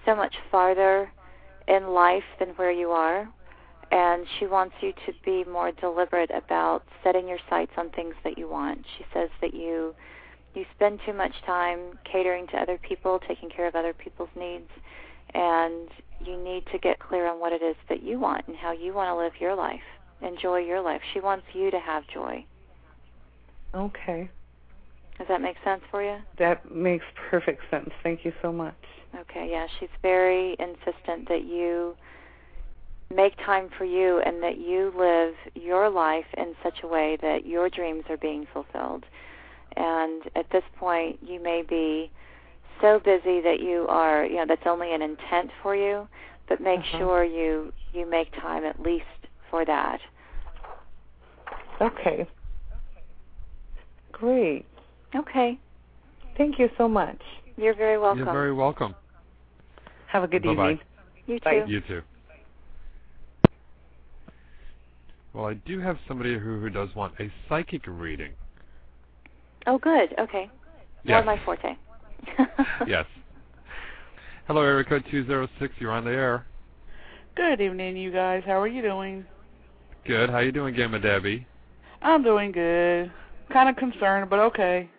so 0.06 0.16
much 0.16 0.36
farther 0.52 1.12
in 1.68 1.88
life 1.88 2.24
than 2.40 2.50
where 2.50 2.72
you 2.72 2.90
are, 2.92 3.28
and 3.92 4.26
she 4.40 4.48
wants 4.48 4.76
you 4.82 4.94
to 5.06 5.14
be 5.24 5.44
more 5.50 5.72
deliberate 5.72 6.32
about 6.34 6.84
setting 7.04 7.28
your 7.28 7.40
sights 7.50 7.72
on 7.78 7.90
things 7.92 8.16
that 8.24 8.38
you 8.38 8.50
want. 8.50 8.86
She 8.98 9.06
says 9.14 9.30
that 9.42 9.54
you 9.54 9.96
you 10.56 10.66
spend 10.76 11.00
too 11.04 11.14
much 11.14 11.34
time 11.48 11.98
catering 12.04 12.46
to 12.48 12.58
other 12.58 12.78
people, 12.78 13.20
taking 13.28 13.50
care 13.50 13.68
of 13.68 13.76
other 13.76 13.94
people's 13.94 14.30
needs, 14.38 14.70
and 15.34 15.90
you 16.24 16.38
need 16.38 16.64
to 16.72 16.78
get 16.78 17.00
clear 17.00 17.28
on 17.28 17.40
what 17.40 17.52
it 17.52 17.64
is 17.64 17.76
that 17.90 18.04
you 18.04 18.20
want 18.20 18.48
and 18.48 18.56
how 18.56 18.72
you 18.72 18.94
want 18.94 19.10
to 19.10 19.16
live 19.16 19.34
your 19.40 19.56
life, 19.56 19.82
enjoy 20.24 20.60
your 20.60 20.82
life. 20.82 21.02
She 21.14 21.20
wants 21.20 21.46
you 21.54 21.72
to 21.72 21.80
have 21.80 22.04
joy. 22.14 22.46
Okay. 23.76 24.30
Does 25.18 25.28
that 25.28 25.42
make 25.42 25.58
sense 25.64 25.82
for 25.92 26.04
you? 26.04 26.18
That 26.40 26.72
makes 26.74 27.06
perfect 27.30 27.62
sense. 27.70 27.90
Thank 28.02 28.26
you 28.26 28.34
so 28.42 28.52
much. 28.52 28.76
Okay, 29.20 29.48
yeah, 29.52 29.68
she's 29.80 29.90
very 30.02 30.56
insistent 30.60 31.28
that 31.30 31.44
you 31.46 31.96
make 33.16 33.36
time 33.46 33.70
for 33.78 33.86
you 33.86 34.20
and 34.26 34.42
that 34.42 34.58
you 34.58 34.92
live 34.98 35.36
your 35.56 35.90
life 35.90 36.26
in 36.36 36.56
such 36.64 36.80
a 36.84 36.88
way 36.88 37.18
that 37.22 37.46
your 37.46 37.70
dreams 37.70 38.04
are 38.10 38.18
being 38.18 38.48
fulfilled. 38.52 39.06
And 39.76 40.24
at 40.36 40.50
this 40.52 40.64
point, 40.80 41.20
you 41.22 41.42
may 41.42 41.62
be 41.68 42.12
so 42.82 43.00
busy 43.00 43.40
that 43.42 43.60
you 43.60 43.86
are, 43.88 44.26
you 44.26 44.38
know, 44.38 44.46
that's 44.48 44.66
only 44.66 44.94
an 44.94 45.02
intent 45.04 45.52
for 45.62 45.76
you, 45.76 46.08
but 46.50 46.60
make 46.60 46.80
Uh-huh. 46.80 46.98
sure 46.98 47.24
you 47.24 47.72
you 47.94 48.10
make 48.10 48.32
time 48.34 48.64
at 48.66 48.80
least 48.80 49.06
for 49.52 49.64
that. 49.66 50.00
Okay. 51.82 52.28
Great. 54.12 54.66
Okay. 55.16 55.60
Thank 56.38 56.60
you 56.60 56.70
so 56.78 56.88
much. 56.88 57.20
You're 57.58 57.76
very 57.76 57.98
welcome. 57.98 58.20
You're 58.20 58.34
very 58.34 58.54
welcome. 58.54 58.96
Have 60.08 60.24
a 60.24 60.28
good 60.28 60.44
Bye-bye. 60.44 60.72
evening. 60.72 60.80
you 61.28 61.40
too. 61.40 61.44
Bye. 61.44 61.66
You 61.68 61.82
too. 61.82 62.02
Well, 65.34 65.46
I 65.46 65.56
do 65.56 65.80
have 65.80 65.98
somebody 66.08 66.38
who, 66.38 66.60
who 66.60 66.70
does 66.70 66.90
want 66.96 67.14
a 67.20 67.32
psychic 67.50 67.82
reading. 67.88 68.34
Oh, 69.66 69.80
good. 69.80 70.14
Okay. 70.20 70.50
Yes. 71.04 71.24
More 71.26 71.36
my 71.36 71.44
forte. 71.44 71.76
yes. 72.88 73.06
Hello, 74.48 74.62
area 74.62 74.84
code 74.84 75.04
206. 75.10 75.74
You're 75.80 75.92
on 75.92 76.06
the 76.06 76.12
air. 76.12 76.46
Good 77.36 77.62
evening, 77.62 77.98
you 77.98 78.12
guys. 78.12 78.44
How 78.46 78.60
are 78.60 78.68
you 78.68 78.82
doing? 78.82 79.26
Good. 80.06 80.30
How 80.30 80.38
are 80.38 80.44
you 80.44 80.52
doing, 80.52 80.76
Gamma 80.76 81.00
Debbie? 81.00 81.48
I'm 82.04 82.22
doing 82.22 82.52
good. 82.52 83.12
Kind 83.52 83.70
of 83.70 83.76
concerned, 83.78 84.30
but 84.30 84.40
okay. 84.40 84.90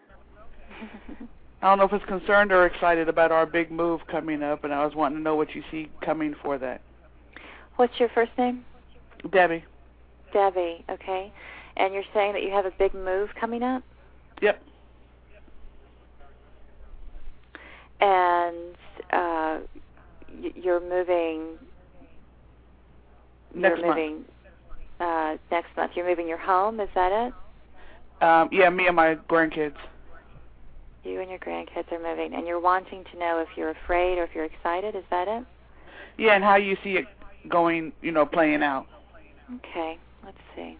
I 1.63 1.69
don't 1.69 1.79
know 1.79 1.85
if 1.85 1.93
it's 1.93 2.05
concerned 2.07 2.53
or 2.53 2.67
excited 2.67 3.09
about 3.09 3.33
our 3.33 3.47
big 3.47 3.71
move 3.71 4.01
coming 4.11 4.43
up, 4.43 4.65
and 4.65 4.73
I 4.73 4.85
was 4.85 4.95
wanting 4.95 5.19
to 5.19 5.23
know 5.23 5.35
what 5.35 5.55
you 5.55 5.63
see 5.71 5.91
coming 6.05 6.35
for 6.43 6.59
that. 6.59 6.83
What's 7.77 7.99
your 7.99 8.09
first 8.11 8.33
name? 8.39 8.65
Debbie. 9.33 9.65
Debbie, 10.33 10.85
okay. 10.91 11.33
And 11.77 11.95
you're 11.95 12.05
saying 12.13 12.33
that 12.35 12.43
you 12.43 12.51
have 12.51 12.67
a 12.67 12.73
big 12.79 12.95
move 12.95 13.31
coming 13.41 13.63
up? 13.63 13.83
Yep. 14.43 14.63
And 18.01 18.75
uh 19.13 19.59
y- 20.43 20.53
you're 20.55 20.81
moving 20.81 21.57
Next 23.55 23.79
you're 23.79 23.87
month. 23.87 24.27
Uh 25.01 25.37
next 25.51 25.69
month. 25.77 25.93
You're 25.95 26.09
moving 26.09 26.29
your 26.29 26.39
home, 26.39 26.81
is 26.81 26.89
that 26.95 27.13
it? 27.13 27.35
Um, 28.25 28.49
yeah, 28.53 28.71
me 28.71 28.87
and 28.87 28.97
my 28.97 29.17
grandkids. 29.29 29.77
You 31.03 31.21
and 31.21 31.29
your 31.29 31.39
grandkids 31.39 31.93
are 31.93 32.03
moving 32.03 32.35
and 32.35 32.47
you're 32.47 32.61
wanting 32.61 33.05
to 33.13 33.19
know 33.19 33.45
if 33.47 33.49
you're 33.57 33.71
afraid 33.71 34.19
or 34.19 34.25
if 34.25 34.31
you're 34.35 34.47
excited, 34.47 34.95
is 34.97 35.05
that 35.11 35.29
it? 35.29 35.45
Yeah, 36.17 36.35
and 36.35 36.43
how 36.43 36.57
you 36.57 36.77
see 36.83 36.93
it 36.93 37.05
going, 37.49 37.93
you 38.01 38.11
know, 38.11 38.25
playing 38.25 38.63
out. 38.63 38.87
Okay, 39.57 39.99
let's 40.25 40.39
see. 40.57 40.79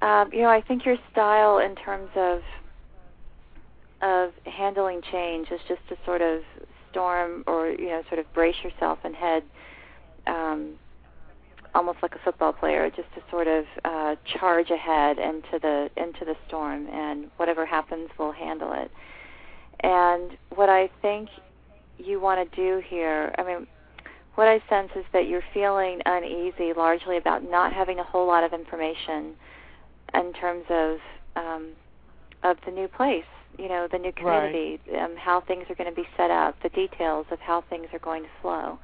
Um, 0.00 0.30
you 0.32 0.42
know, 0.42 0.50
I 0.50 0.60
think 0.60 0.86
your 0.86 0.96
style 1.10 1.58
in 1.58 1.74
terms 1.74 2.10
of 2.14 2.40
of 4.00 4.30
handling 4.44 5.00
change 5.10 5.48
is 5.50 5.58
just 5.66 5.80
to 5.88 5.96
sort 6.06 6.22
of 6.22 6.40
storm 6.90 7.42
or 7.48 7.70
you 7.70 7.88
know 7.88 8.02
sort 8.08 8.20
of 8.20 8.32
brace 8.32 8.54
yourself 8.62 8.98
and 9.02 9.16
head 9.16 9.42
um, 10.28 10.74
almost 11.78 11.98
like 12.02 12.12
a 12.16 12.18
football 12.24 12.52
player, 12.52 12.90
just 12.90 13.08
to 13.14 13.22
sort 13.30 13.46
of 13.46 13.64
uh, 13.84 14.16
charge 14.38 14.68
ahead 14.70 15.16
into 15.18 15.60
the 15.62 15.88
into 15.96 16.24
the 16.24 16.34
storm, 16.48 16.88
and 16.88 17.30
whatever 17.36 17.64
happens, 17.64 18.10
we'll 18.18 18.32
handle 18.32 18.72
it. 18.72 18.90
And 19.80 20.36
what 20.56 20.68
I 20.68 20.90
think 21.00 21.28
you 21.96 22.20
want 22.20 22.50
to 22.50 22.56
do 22.56 22.82
here, 22.84 23.32
I 23.38 23.44
mean, 23.44 23.68
what 24.34 24.48
I 24.48 24.60
sense 24.68 24.90
is 24.96 25.04
that 25.12 25.28
you're 25.28 25.44
feeling 25.54 26.00
uneasy 26.04 26.72
largely 26.76 27.16
about 27.16 27.48
not 27.48 27.72
having 27.72 28.00
a 28.00 28.04
whole 28.04 28.26
lot 28.26 28.42
of 28.42 28.52
information 28.52 29.34
in 30.14 30.32
terms 30.32 30.64
of 30.70 30.98
um, 31.36 31.68
of 32.42 32.56
the 32.66 32.72
new 32.72 32.88
place, 32.88 33.30
you 33.56 33.68
know, 33.68 33.86
the 33.90 33.98
new 33.98 34.12
community, 34.12 34.80
um, 34.98 35.14
how 35.16 35.40
things 35.42 35.64
are 35.70 35.76
going 35.76 35.88
to 35.88 35.94
be 35.94 36.08
set 36.16 36.32
up, 36.32 36.60
the 36.60 36.70
details 36.70 37.26
of 37.30 37.38
how 37.38 37.62
things 37.70 37.86
are 37.92 38.00
going 38.00 38.24
to 38.24 38.28
flow. 38.42 38.78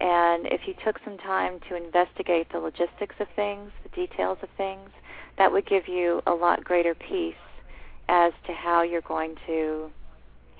And 0.00 0.46
if 0.46 0.62
you 0.66 0.74
took 0.84 0.98
some 1.04 1.18
time 1.18 1.60
to 1.68 1.76
investigate 1.76 2.48
the 2.52 2.58
logistics 2.58 3.14
of 3.20 3.28
things, 3.36 3.70
the 3.82 3.88
details 3.90 4.38
of 4.42 4.48
things, 4.56 4.90
that 5.38 5.50
would 5.50 5.66
give 5.66 5.88
you 5.88 6.20
a 6.26 6.32
lot 6.32 6.64
greater 6.64 6.94
peace 6.94 7.34
as 8.08 8.32
to 8.46 8.52
how 8.52 8.82
you're 8.82 9.00
going 9.02 9.36
to 9.46 9.90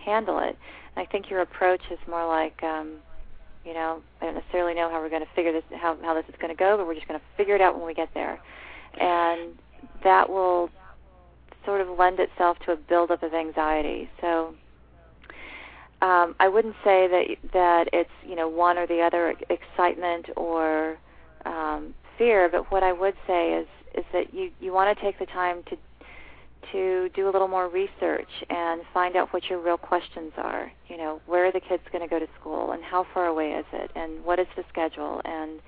handle 0.04 0.38
it. 0.38 0.56
And 0.96 1.06
I 1.06 1.10
think 1.10 1.30
your 1.30 1.40
approach 1.40 1.82
is 1.90 1.98
more 2.08 2.26
like, 2.26 2.62
um, 2.62 2.96
you 3.64 3.74
know, 3.74 4.02
I 4.20 4.26
don't 4.26 4.34
necessarily 4.34 4.74
know 4.74 4.90
how 4.90 5.00
we're 5.00 5.10
going 5.10 5.24
to 5.24 5.32
figure 5.34 5.52
this, 5.52 5.64
how 5.72 5.96
how 6.02 6.14
this 6.14 6.24
is 6.28 6.34
going 6.40 6.54
to 6.54 6.58
go, 6.58 6.76
but 6.76 6.86
we're 6.86 6.94
just 6.94 7.08
going 7.08 7.18
to 7.18 7.26
figure 7.36 7.54
it 7.54 7.60
out 7.60 7.76
when 7.76 7.86
we 7.86 7.94
get 7.94 8.10
there, 8.14 8.38
and 9.00 9.52
that 10.02 10.28
will 10.28 10.70
sort 11.64 11.80
of 11.80 11.88
lend 11.98 12.20
itself 12.20 12.58
to 12.66 12.72
a 12.72 12.76
buildup 12.76 13.22
of 13.22 13.32
anxiety. 13.32 14.10
So 14.20 14.54
um, 16.04 16.34
I 16.38 16.48
wouldn't 16.48 16.76
say 16.84 17.08
that 17.08 17.24
that 17.54 17.88
it's 17.92 18.10
you 18.28 18.36
know 18.36 18.48
one 18.48 18.76
or 18.76 18.86
the 18.86 19.00
other 19.00 19.34
excitement 19.48 20.26
or 20.36 20.98
um, 21.46 21.94
fear, 22.18 22.48
but 22.52 22.70
what 22.70 22.82
I 22.82 22.92
would 22.92 23.14
say 23.26 23.54
is 23.54 23.66
is 23.94 24.04
that 24.12 24.34
you 24.34 24.50
you 24.60 24.72
want 24.72 24.96
to 24.96 25.02
take 25.02 25.18
the 25.18 25.26
time 25.26 25.62
to 25.70 25.76
to 26.72 27.08
do 27.14 27.28
a 27.28 27.30
little 27.30 27.48
more 27.48 27.68
research 27.68 28.28
and 28.50 28.82
find 28.92 29.16
out 29.16 29.32
what 29.32 29.44
your 29.48 29.60
real 29.60 29.76
questions 29.78 30.32
are. 30.36 30.70
You 30.88 30.98
know, 30.98 31.20
where 31.26 31.46
are 31.46 31.52
the 31.52 31.60
kids 31.60 31.82
going 31.90 32.02
to 32.02 32.08
go 32.08 32.18
to 32.18 32.28
school, 32.38 32.72
and 32.72 32.82
how 32.84 33.06
far 33.14 33.26
away 33.26 33.52
is 33.52 33.66
it, 33.72 33.90
and 33.96 34.22
what 34.24 34.38
is 34.38 34.46
the 34.56 34.64
schedule, 34.68 35.22
and 35.24 35.60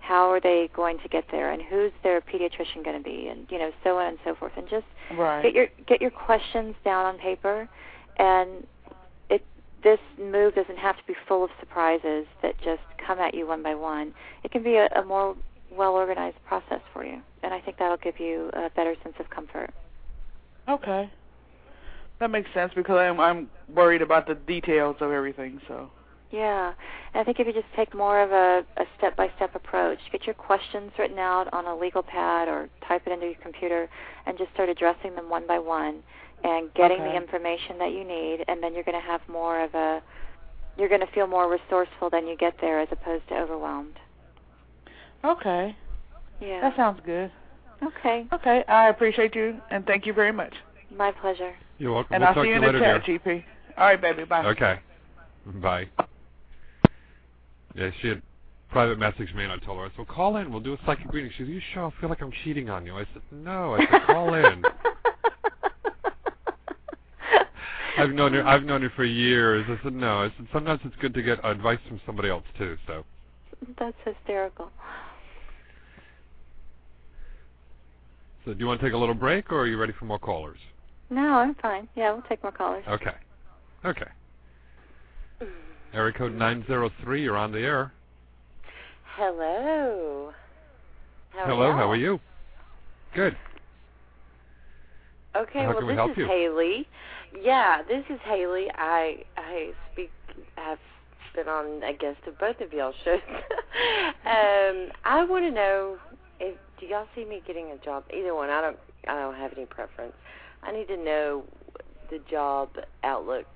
how 0.00 0.30
are 0.30 0.40
they 0.40 0.70
going 0.74 0.98
to 0.98 1.08
get 1.08 1.24
there, 1.30 1.52
and 1.52 1.60
who's 1.62 1.92
their 2.02 2.20
pediatrician 2.22 2.84
going 2.84 2.96
to 2.96 3.02
be, 3.02 3.28
and 3.28 3.46
you 3.50 3.58
know, 3.58 3.70
so 3.82 3.98
on 3.98 4.06
and 4.06 4.18
so 4.24 4.34
forth, 4.34 4.52
and 4.56 4.68
just 4.68 4.86
Right. 5.12 5.42
get 5.42 5.52
your 5.52 5.66
get 5.86 6.00
your 6.00 6.10
questions 6.10 6.74
down 6.84 7.04
on 7.04 7.18
paper, 7.18 7.68
and 8.18 8.66
this 9.84 10.00
move 10.18 10.54
doesn't 10.54 10.78
have 10.78 10.96
to 10.96 11.02
be 11.06 11.14
full 11.28 11.44
of 11.44 11.50
surprises 11.60 12.26
that 12.42 12.56
just 12.64 12.82
come 13.06 13.18
at 13.18 13.34
you 13.34 13.46
one 13.46 13.62
by 13.62 13.74
one. 13.74 14.14
It 14.42 14.50
can 14.50 14.62
be 14.62 14.76
a, 14.76 14.88
a 14.98 15.04
more 15.04 15.36
well 15.70 15.92
organized 15.92 16.38
process 16.46 16.80
for 16.92 17.04
you, 17.04 17.20
and 17.42 17.54
I 17.54 17.60
think 17.60 17.78
that'll 17.78 17.98
give 17.98 18.18
you 18.18 18.50
a 18.54 18.70
better 18.74 18.94
sense 19.02 19.14
of 19.20 19.30
comfort. 19.30 19.70
Okay. 20.68 21.10
That 22.20 22.30
makes 22.30 22.48
sense 22.54 22.72
because 22.74 22.96
I'm 22.96 23.20
I'm 23.20 23.50
worried 23.72 24.02
about 24.02 24.26
the 24.26 24.34
details 24.34 24.96
of 25.00 25.10
everything. 25.12 25.60
So. 25.68 25.90
Yeah, 26.30 26.72
and 27.12 27.20
I 27.20 27.22
think 27.22 27.38
if 27.38 27.46
you 27.46 27.52
just 27.52 27.72
take 27.76 27.94
more 27.94 28.20
of 28.20 28.32
a, 28.32 28.64
a 28.76 28.84
step-by-step 28.98 29.54
approach, 29.54 30.00
get 30.10 30.26
your 30.26 30.34
questions 30.34 30.90
written 30.98 31.18
out 31.18 31.52
on 31.52 31.66
a 31.66 31.76
legal 31.76 32.02
pad 32.02 32.48
or 32.48 32.68
type 32.88 33.02
it 33.06 33.12
into 33.12 33.26
your 33.26 33.36
computer, 33.40 33.88
and 34.26 34.36
just 34.36 34.52
start 34.52 34.68
addressing 34.68 35.14
them 35.14 35.30
one 35.30 35.46
by 35.46 35.60
one, 35.60 36.02
and 36.44 36.72
getting 36.74 36.98
the 36.98 37.16
information 37.16 37.78
that 37.78 37.92
you 37.92 38.04
need, 38.04 38.44
and 38.48 38.62
then 38.62 38.74
you're 38.74 38.84
going 38.84 39.00
to 39.00 39.06
have 39.06 39.22
more 39.28 39.64
of 39.64 39.74
a, 39.74 40.02
you're 40.76 40.90
going 40.90 41.00
to 41.00 41.12
feel 41.12 41.26
more 41.26 41.50
resourceful 41.50 42.10
than 42.10 42.26
you 42.26 42.36
get 42.36 42.54
there, 42.60 42.80
as 42.80 42.88
opposed 42.92 43.26
to 43.28 43.34
overwhelmed. 43.34 43.98
Okay. 45.24 45.74
Yeah. 46.40 46.60
That 46.60 46.76
sounds 46.76 47.00
good. 47.06 47.32
Okay. 47.82 48.26
Okay. 48.32 48.62
I 48.68 48.88
appreciate 48.90 49.34
you 49.34 49.58
and 49.70 49.86
thank 49.86 50.04
you 50.06 50.12
very 50.12 50.32
much. 50.32 50.54
My 50.94 51.12
pleasure. 51.12 51.54
You're 51.78 51.94
welcome. 51.94 52.14
And 52.14 52.20
we'll 52.20 52.28
I'll 52.28 52.34
talk 52.34 52.44
see 52.44 52.48
you 52.50 52.60
to 52.60 52.66
in 52.68 52.74
the 52.74 52.78
later, 52.78 53.00
chat, 53.00 53.06
dear. 53.06 53.18
GP. 53.18 53.44
All 53.78 53.86
right, 53.86 54.00
baby. 54.00 54.24
Bye. 54.24 54.44
Okay. 54.44 54.78
Bye. 55.46 55.88
Yeah, 57.74 57.90
she 58.00 58.08
had 58.08 58.22
private 58.70 58.98
messaged 58.98 59.34
me 59.34 59.44
and 59.44 59.52
I 59.52 59.56
told 59.58 59.78
her, 59.78 59.84
I 59.86 59.88
said, 59.88 59.98
well, 59.98 60.06
call 60.06 60.36
in. 60.36 60.50
We'll 60.50 60.60
do 60.60 60.74
a 60.74 60.78
psychic 60.84 61.10
reading. 61.12 61.30
She 61.36 61.44
said, 61.44 61.48
you 61.48 61.60
sure? 61.72 61.86
I 61.86 62.00
feel 62.00 62.10
like 62.10 62.20
I'm 62.20 62.32
cheating 62.44 62.68
on 62.68 62.84
you. 62.84 62.96
I 62.96 63.06
said, 63.12 63.22
no. 63.32 63.74
I 63.74 63.86
said, 63.90 64.02
call 64.06 64.34
in. 64.34 64.62
I've 67.96 68.10
known 68.10 68.32
her. 68.34 68.46
I've 68.46 68.64
known 68.64 68.82
her 68.82 68.92
for 68.96 69.04
years. 69.04 69.64
I 69.68 69.82
said, 69.82 69.94
no. 69.94 70.22
I 70.22 70.28
said, 70.36 70.46
sometimes 70.52 70.80
it's 70.84 70.96
good 71.00 71.14
to 71.14 71.22
get 71.22 71.44
advice 71.44 71.78
from 71.88 72.00
somebody 72.06 72.28
else 72.28 72.44
too. 72.58 72.76
So, 72.86 73.04
That's 73.78 73.96
hysterical. 74.04 74.70
so 78.44 78.52
do 78.52 78.58
you 78.58 78.66
want 78.66 78.80
to 78.80 78.86
take 78.86 78.94
a 78.94 78.98
little 78.98 79.14
break, 79.14 79.52
or 79.52 79.60
are 79.60 79.66
you 79.66 79.78
ready 79.78 79.92
for 79.98 80.04
more 80.04 80.18
callers? 80.18 80.58
No, 81.10 81.34
I'm 81.34 81.54
fine. 81.56 81.88
Yeah, 81.94 82.12
we'll 82.12 82.22
take 82.22 82.42
more 82.42 82.52
callers. 82.52 82.84
Okay. 82.88 83.14
Okay. 83.84 84.06
Area 85.92 86.12
code 86.12 86.34
903, 86.34 87.22
you're 87.22 87.36
on 87.36 87.52
the 87.52 87.60
air. 87.60 87.92
Hello. 89.16 90.32
How 91.30 91.46
Hello, 91.46 91.70
are 91.70 91.76
how 91.76 91.90
are 91.90 91.96
you? 91.96 92.18
Good. 93.14 93.36
Okay, 95.36 95.60
How 95.60 95.68
well 95.68 95.78
can 95.78 95.86
we 95.86 95.92
this 95.92 95.98
help 95.98 96.10
is 96.12 96.16
you? 96.16 96.26
Haley. 96.26 96.88
Yeah, 97.42 97.82
this 97.88 98.04
is 98.10 98.20
Haley. 98.24 98.66
I 98.74 99.24
I 99.36 99.70
speak 99.92 100.10
have 100.56 100.78
been 101.34 101.48
on 101.48 101.82
I 101.82 101.92
guess 101.92 102.16
of 102.26 102.38
both 102.38 102.60
of 102.60 102.72
y'all 102.72 102.92
shows. 103.04 103.20
um 104.24 104.90
I 105.04 105.24
want 105.28 105.44
to 105.44 105.50
know 105.50 105.96
if 106.38 106.56
do 106.78 106.86
y'all 106.86 107.06
see 107.14 107.24
me 107.24 107.42
getting 107.46 107.70
a 107.70 107.84
job? 107.84 108.04
Either 108.12 108.34
one. 108.34 108.50
I 108.50 108.60
don't 108.60 108.78
I 109.08 109.14
don't 109.14 109.34
have 109.34 109.52
any 109.56 109.66
preference. 109.66 110.14
I 110.62 110.72
need 110.72 110.88
to 110.88 110.96
know 110.96 111.44
the 112.10 112.20
job 112.30 112.70
outlook. 113.02 113.46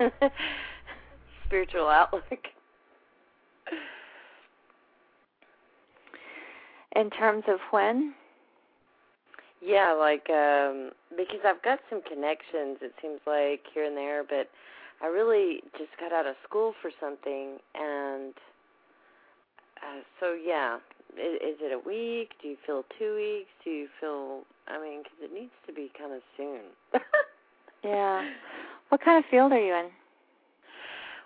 Spiritual 1.46 1.88
outlook. 1.88 2.24
In 6.94 7.10
terms 7.10 7.44
of 7.46 7.58
when? 7.70 8.14
Yeah, 9.62 9.92
like 9.98 10.28
um 10.30 10.90
because 11.16 11.40
I've 11.44 11.62
got 11.62 11.80
some 11.90 12.02
connections 12.02 12.78
it 12.82 12.92
seems 13.00 13.20
like 13.26 13.62
here 13.72 13.84
and 13.84 13.96
there, 13.96 14.22
but 14.22 14.48
I 15.02 15.06
really 15.06 15.62
just 15.78 15.90
got 16.00 16.12
out 16.12 16.26
of 16.26 16.36
school 16.48 16.74
for 16.80 16.90
something 17.00 17.58
and 17.74 18.34
uh, 19.82 20.00
so 20.20 20.34
yeah, 20.34 20.76
is, 21.14 21.36
is 21.36 21.58
it 21.60 21.72
a 21.72 21.78
week? 21.78 22.32
Do 22.42 22.48
you 22.48 22.56
feel 22.66 22.84
2 22.98 23.14
weeks? 23.14 23.50
Do 23.64 23.70
you 23.70 23.88
feel 24.00 24.42
I 24.68 24.80
mean 24.80 25.02
cuz 25.04 25.18
it 25.22 25.32
needs 25.32 25.54
to 25.66 25.72
be 25.72 25.90
kind 25.98 26.12
of 26.12 26.22
soon. 26.36 26.62
Yeah. 27.84 28.28
What 28.88 29.00
kind 29.00 29.22
of 29.22 29.30
field 29.30 29.52
are 29.52 29.60
you 29.60 29.74
in? 29.74 29.90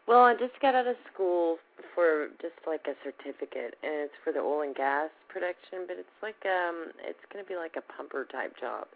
Well, 0.07 0.20
I 0.20 0.34
just 0.34 0.59
got 0.61 0.74
out 0.74 0.86
of 0.86 0.96
school 1.12 1.59
for 1.94 2.28
just 2.40 2.55
like 2.66 2.86
a 2.86 2.94
certificate, 3.05 3.76
and 3.82 4.09
it's 4.09 4.14
for 4.24 4.32
the 4.32 4.40
oil 4.40 4.62
and 4.62 4.74
gas 4.74 5.11
production, 5.28 5.86
but 5.86 5.96
it's 5.98 6.18
like 6.22 6.38
um, 6.44 6.90
it's 6.98 7.18
going 7.32 7.44
to 7.44 7.48
be 7.48 7.57
like 7.57 7.76
a 7.76 7.92
pumper 7.92 8.26
type 8.30 8.59
job. 8.59 8.86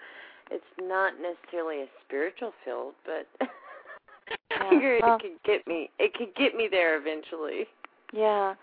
It's 0.50 0.64
not 0.80 1.14
necessarily 1.20 1.82
a 1.82 1.86
spiritual 2.06 2.52
field, 2.64 2.94
but 3.04 3.26
I 4.50 4.70
figured 4.70 5.02
well- 5.02 5.16
it 5.16 5.22
could 5.22 5.42
get 5.44 5.66
me. 5.66 5.90
It 5.98 6.14
could 6.14 6.34
get 6.34 6.54
me 6.54 6.68
there 6.70 6.98
eventually. 6.98 7.66
Yeah. 8.12 8.54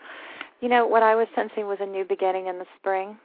You 0.61 0.69
know, 0.69 0.85
what 0.85 1.03
I 1.03 1.15
was 1.15 1.27
sensing 1.35 1.67
was 1.67 1.79
a 1.81 1.85
new 1.85 2.05
beginning 2.05 2.47
in 2.47 2.59
the 2.59 2.65
spring. 2.79 3.17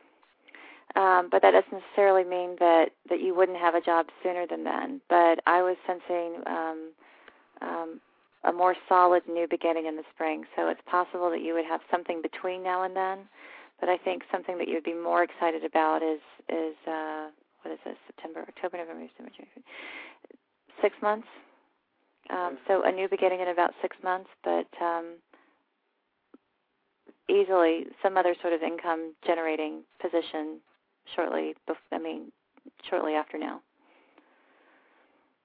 Um, 0.94 1.28
but 1.30 1.42
that 1.42 1.50
doesn't 1.50 1.72
necessarily 1.72 2.24
mean 2.24 2.56
that 2.58 2.86
that 3.10 3.20
you 3.20 3.34
wouldn't 3.34 3.58
have 3.58 3.74
a 3.74 3.80
job 3.82 4.06
sooner 4.22 4.46
than 4.46 4.64
then. 4.64 5.00
But 5.10 5.40
I 5.46 5.60
was 5.60 5.76
sensing 5.86 6.40
um, 6.46 6.90
um, 7.60 8.00
a 8.46 8.52
more 8.52 8.74
solid 8.88 9.22
new 9.28 9.46
beginning 9.48 9.86
in 9.86 9.96
the 9.96 10.04
spring. 10.14 10.44
So 10.54 10.68
it's 10.68 10.80
possible 10.86 11.30
that 11.30 11.42
you 11.42 11.54
would 11.54 11.66
have 11.66 11.80
something 11.90 12.22
between 12.22 12.62
now 12.62 12.84
and 12.84 12.96
then. 12.96 13.18
But 13.80 13.88
I 13.88 13.98
think 13.98 14.22
something 14.32 14.56
that 14.58 14.68
you'd 14.68 14.84
be 14.84 14.94
more 14.94 15.22
excited 15.22 15.64
about 15.64 16.02
is 16.02 16.20
is 16.48 16.74
uh, 16.86 17.28
what 17.62 17.72
is 17.72 17.80
this? 17.84 17.96
September, 18.06 18.44
October, 18.48 18.78
November, 18.78 19.06
December, 19.06 19.32
January. 19.36 19.64
Six 20.80 20.94
months. 21.02 21.28
Um, 22.30 22.58
so 22.66 22.82
a 22.84 22.92
new 22.92 23.08
beginning 23.08 23.40
in 23.40 23.48
about 23.48 23.72
six 23.82 23.96
months, 24.02 24.30
but 24.42 24.66
um, 24.80 25.16
easily 27.28 27.86
some 28.02 28.16
other 28.16 28.34
sort 28.40 28.52
of 28.52 28.62
income 28.62 29.14
generating 29.26 29.82
position 30.00 30.58
shortly. 31.14 31.54
Bef- 31.68 31.76
I 31.92 31.98
mean, 31.98 32.32
shortly 32.88 33.14
after 33.14 33.38
now. 33.38 33.60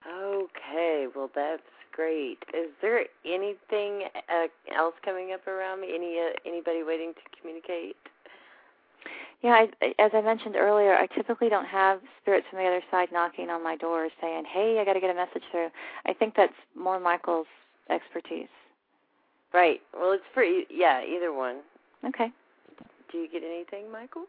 Okay, 0.08 1.08
well 1.16 1.30
that's 1.36 1.62
great. 2.02 2.40
Is 2.54 2.72
there 2.82 3.06
anything 3.26 4.08
uh, 4.30 4.48
else 4.76 4.96
coming 5.06 5.34
up 5.34 5.46
around 5.48 5.82
me? 5.82 5.90
Any 5.94 6.18
uh, 6.20 6.34
anybody 6.46 6.84
waiting 6.84 7.14
to 7.14 7.40
communicate? 7.40 7.96
Yeah, 9.44 9.66
I, 9.82 9.94
as 10.00 10.12
I 10.14 10.22
mentioned 10.22 10.56
earlier, 10.56 10.96
I 10.96 11.08
typically 11.08 11.50
don't 11.50 11.66
have 11.66 12.00
spirits 12.22 12.46
from 12.50 12.60
the 12.60 12.66
other 12.66 12.82
side 12.92 13.10
knocking 13.12 13.50
on 13.50 13.64
my 13.64 13.76
door 13.76 14.10
saying, 14.20 14.46
"Hey, 14.52 14.80
I 14.80 14.86
got 14.86 14.94
to 14.94 15.00
get 15.00 15.10
a 15.12 15.16
message 15.16 15.44
through." 15.52 15.70
I 16.06 16.14
think 16.14 16.36
that's 16.36 16.54
more 16.76 17.00
Michael's 17.00 17.48
expertise. 17.90 18.50
Right. 19.54 19.82
Well, 19.94 20.14
it's 20.14 20.24
for 20.34 20.44
e- 20.44 20.68
yeah, 20.70 21.04
either 21.04 21.34
one. 21.34 21.58
Okay. 22.06 22.32
Do 23.12 23.18
you 23.18 23.30
get 23.30 23.44
anything, 23.44 23.92
Michael? 23.92 24.26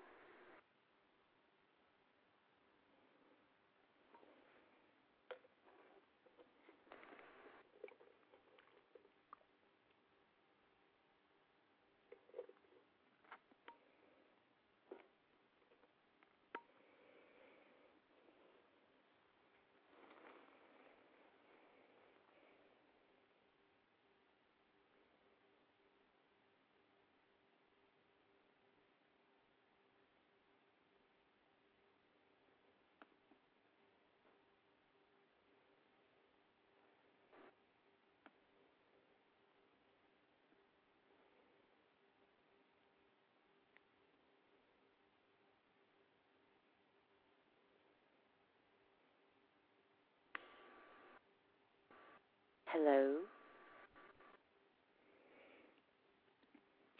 Hello. 52.73 53.17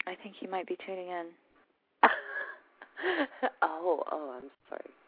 I 0.07 0.15
think 0.21 0.35
you 0.41 0.49
might 0.49 0.67
be 0.67 0.77
tuning 0.85 1.07
in. 1.07 1.25
oh, 3.63 4.03
oh, 4.11 4.33
I'm 4.37 4.49
sorry. 4.69 5.02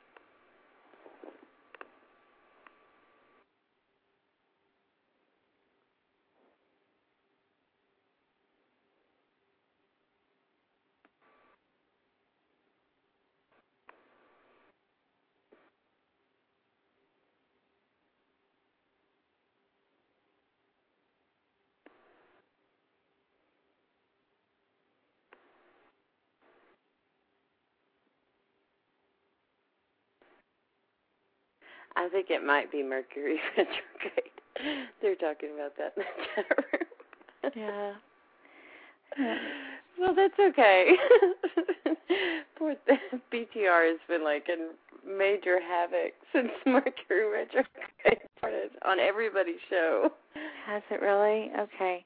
I 32.05 32.09
think 32.09 32.27
it 32.29 32.43
might 32.43 32.71
be 32.71 32.83
Mercury 32.83 33.39
retrograde. 33.57 34.31
They're 35.01 35.15
talking 35.15 35.49
about 35.55 35.73
that 35.77 35.93
in 35.97 36.03
the 36.03 36.43
chat 36.43 36.45
room. 36.73 37.51
Yeah. 37.55 37.93
Well, 39.99 40.13
that's 40.13 40.37
okay. 40.39 40.91
Poor 42.57 42.75
th- 42.87 42.99
BTR 43.31 43.91
has 43.91 43.99
been 44.07 44.23
like 44.23 44.47
in 44.49 44.71
major 45.07 45.59
havoc 45.61 46.13
since 46.33 46.49
Mercury 46.65 47.31
retrograde 47.31 48.27
started 48.37 48.71
on 48.83 48.99
everybody's 48.99 49.55
show. 49.69 50.09
Has 50.65 50.83
it 50.91 51.01
really? 51.01 51.51
Okay. 51.57 52.03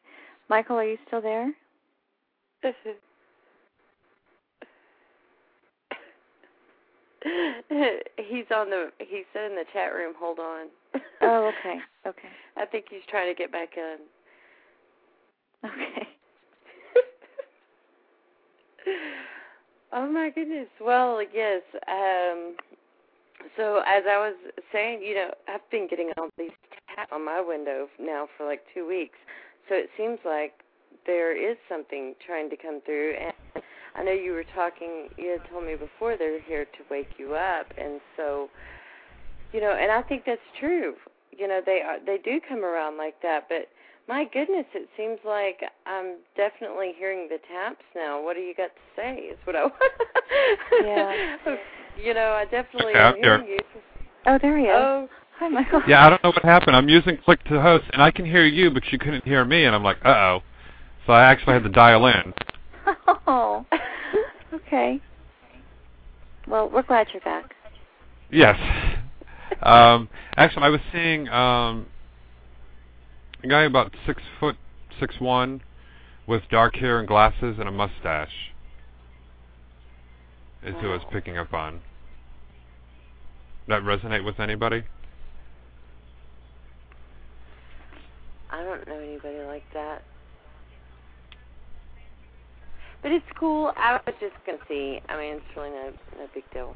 Michael, 0.49 0.77
are 0.77 0.85
you 0.85 0.97
still 1.07 1.21
there? 1.21 1.51
he's 8.17 8.45
on 8.55 8.69
the. 8.69 8.89
He 8.99 9.23
said 9.33 9.51
in 9.51 9.55
the 9.55 9.65
chat 9.73 9.93
room. 9.93 10.13
Hold 10.17 10.39
on. 10.39 10.67
Oh, 11.21 11.51
okay. 11.59 11.79
Okay. 12.05 12.29
I 12.57 12.65
think 12.65 12.85
he's 12.89 13.01
trying 13.09 13.33
to 13.33 13.37
get 13.37 13.51
back 13.51 13.69
in. 13.77 13.97
Okay. 15.65 16.07
Oh 19.91 20.07
my 20.07 20.29
goodness. 20.29 20.67
Well, 20.79 21.19
yes. 21.33 21.63
Um 21.87 22.55
so 23.57 23.81
as 23.87 24.03
I 24.07 24.17
was 24.17 24.35
saying, 24.71 25.01
you 25.01 25.15
know, 25.15 25.31
I've 25.47 25.67
been 25.71 25.87
getting 25.89 26.11
all 26.17 26.29
these 26.37 26.51
taps 26.95 27.09
on 27.11 27.25
my 27.25 27.41
window 27.41 27.87
now 27.99 28.27
for 28.37 28.45
like 28.45 28.61
2 28.73 28.87
weeks. 28.87 29.17
So 29.67 29.75
it 29.75 29.89
seems 29.97 30.19
like 30.23 30.53
there 31.05 31.35
is 31.35 31.57
something 31.67 32.13
trying 32.25 32.49
to 32.51 32.57
come 32.57 32.81
through 32.85 33.15
and 33.15 33.63
I 33.99 34.03
know 34.03 34.11
you 34.13 34.31
were 34.31 34.45
talking 34.55 35.09
you 35.17 35.31
had 35.37 35.49
told 35.49 35.65
me 35.65 35.75
before 35.75 36.15
they're 36.17 36.41
here 36.41 36.65
to 36.65 36.79
wake 36.89 37.09
you 37.17 37.35
up 37.35 37.67
and 37.77 37.99
so 38.15 38.49
you 39.51 39.61
know, 39.61 39.71
and 39.71 39.91
I 39.91 40.03
think 40.03 40.23
that's 40.25 40.39
true. 40.59 40.93
You 41.35 41.47
know, 41.47 41.59
they 41.65 41.81
are 41.81 41.97
they 42.05 42.17
do 42.23 42.39
come 42.47 42.63
around 42.63 42.97
like 42.97 43.21
that, 43.23 43.47
but 43.49 43.67
my 44.07 44.25
goodness, 44.31 44.65
it 44.73 44.87
seems 44.97 45.19
like 45.25 45.61
I'm 45.85 46.17
definitely 46.35 46.93
hearing 46.97 47.27
the 47.29 47.37
taps 47.51 47.83
now. 47.95 48.23
What 48.23 48.35
do 48.35 48.41
you 48.41 48.53
got 48.55 48.67
to 48.73 48.81
say? 48.95 49.15
Is 49.31 49.37
what 49.45 49.55
I 49.55 49.63
want. 49.63 49.75
Yeah. 50.83 51.55
you 52.03 52.13
know, 52.13 52.31
I 52.31 52.45
definitely 52.45 52.91
Okay, 52.93 52.99
am 52.99 53.13
I'm 53.15 53.21
here. 53.21 53.43
you. 53.43 53.59
Oh, 54.25 54.37
there 54.41 54.57
he 54.57 54.65
is. 54.65 54.71
Oh, 54.73 55.09
Hi, 55.39 55.47
Michael. 55.47 55.81
Yeah, 55.87 56.05
I 56.05 56.09
don't 56.09 56.21
know 56.21 56.31
what 56.31 56.43
happened. 56.43 56.75
I'm 56.75 56.89
using 56.89 57.17
Click 57.23 57.41
to 57.45 57.61
Host, 57.61 57.85
and 57.93 58.01
I 58.01 58.11
can 58.11 58.25
hear 58.25 58.45
you, 58.45 58.69
but 58.71 58.83
you 58.91 58.99
couldn't 58.99 59.23
hear 59.23 59.45
me, 59.45 59.63
and 59.63 59.73
I'm 59.73 59.83
like, 59.83 59.95
uh-oh. 60.03 60.41
So 61.07 61.13
I 61.13 61.23
actually 61.23 61.53
had 61.53 61.63
to 61.63 61.69
dial 61.69 62.05
in. 62.07 62.33
Oh. 63.27 63.65
Okay. 64.53 64.99
Well, 66.47 66.69
we're 66.69 66.83
glad 66.83 67.07
you're 67.13 67.21
back. 67.21 67.53
Yes. 68.31 68.59
Um, 69.61 70.09
actually, 70.35 70.63
I 70.63 70.69
was 70.69 70.81
seeing 70.91 71.27
um, 71.29 71.87
a 73.43 73.47
guy 73.47 73.63
about 73.63 73.93
six 74.05 74.21
foot, 74.39 74.55
six 74.99 75.15
one, 75.19 75.61
with 76.27 76.43
dark 76.49 76.75
hair 76.75 76.99
and 76.99 77.07
glasses 77.07 77.57
and 77.59 77.67
a 77.67 77.71
mustache. 77.71 78.53
Is 80.63 80.75
who 80.81 80.89
I 80.89 80.93
was 80.93 81.01
picking 81.11 81.37
up 81.37 81.53
on. 81.53 81.79
That 83.67 83.81
resonate 83.83 84.25
with 84.25 84.39
anybody? 84.39 84.83
I 88.51 88.63
don't 88.63 88.85
know 88.87 88.99
anybody 88.99 89.39
like 89.45 89.63
that. 89.73 90.03
But 93.01 93.11
it's 93.11 93.25
cool. 93.39 93.71
I 93.77 93.99
was 94.05 94.15
just 94.19 94.35
gonna 94.45 94.57
see. 94.67 94.99
I 95.09 95.17
mean, 95.17 95.35
it's 95.35 95.45
really 95.55 95.69
no 95.71 95.91
no 96.17 96.27
big 96.33 96.43
deal. 96.51 96.75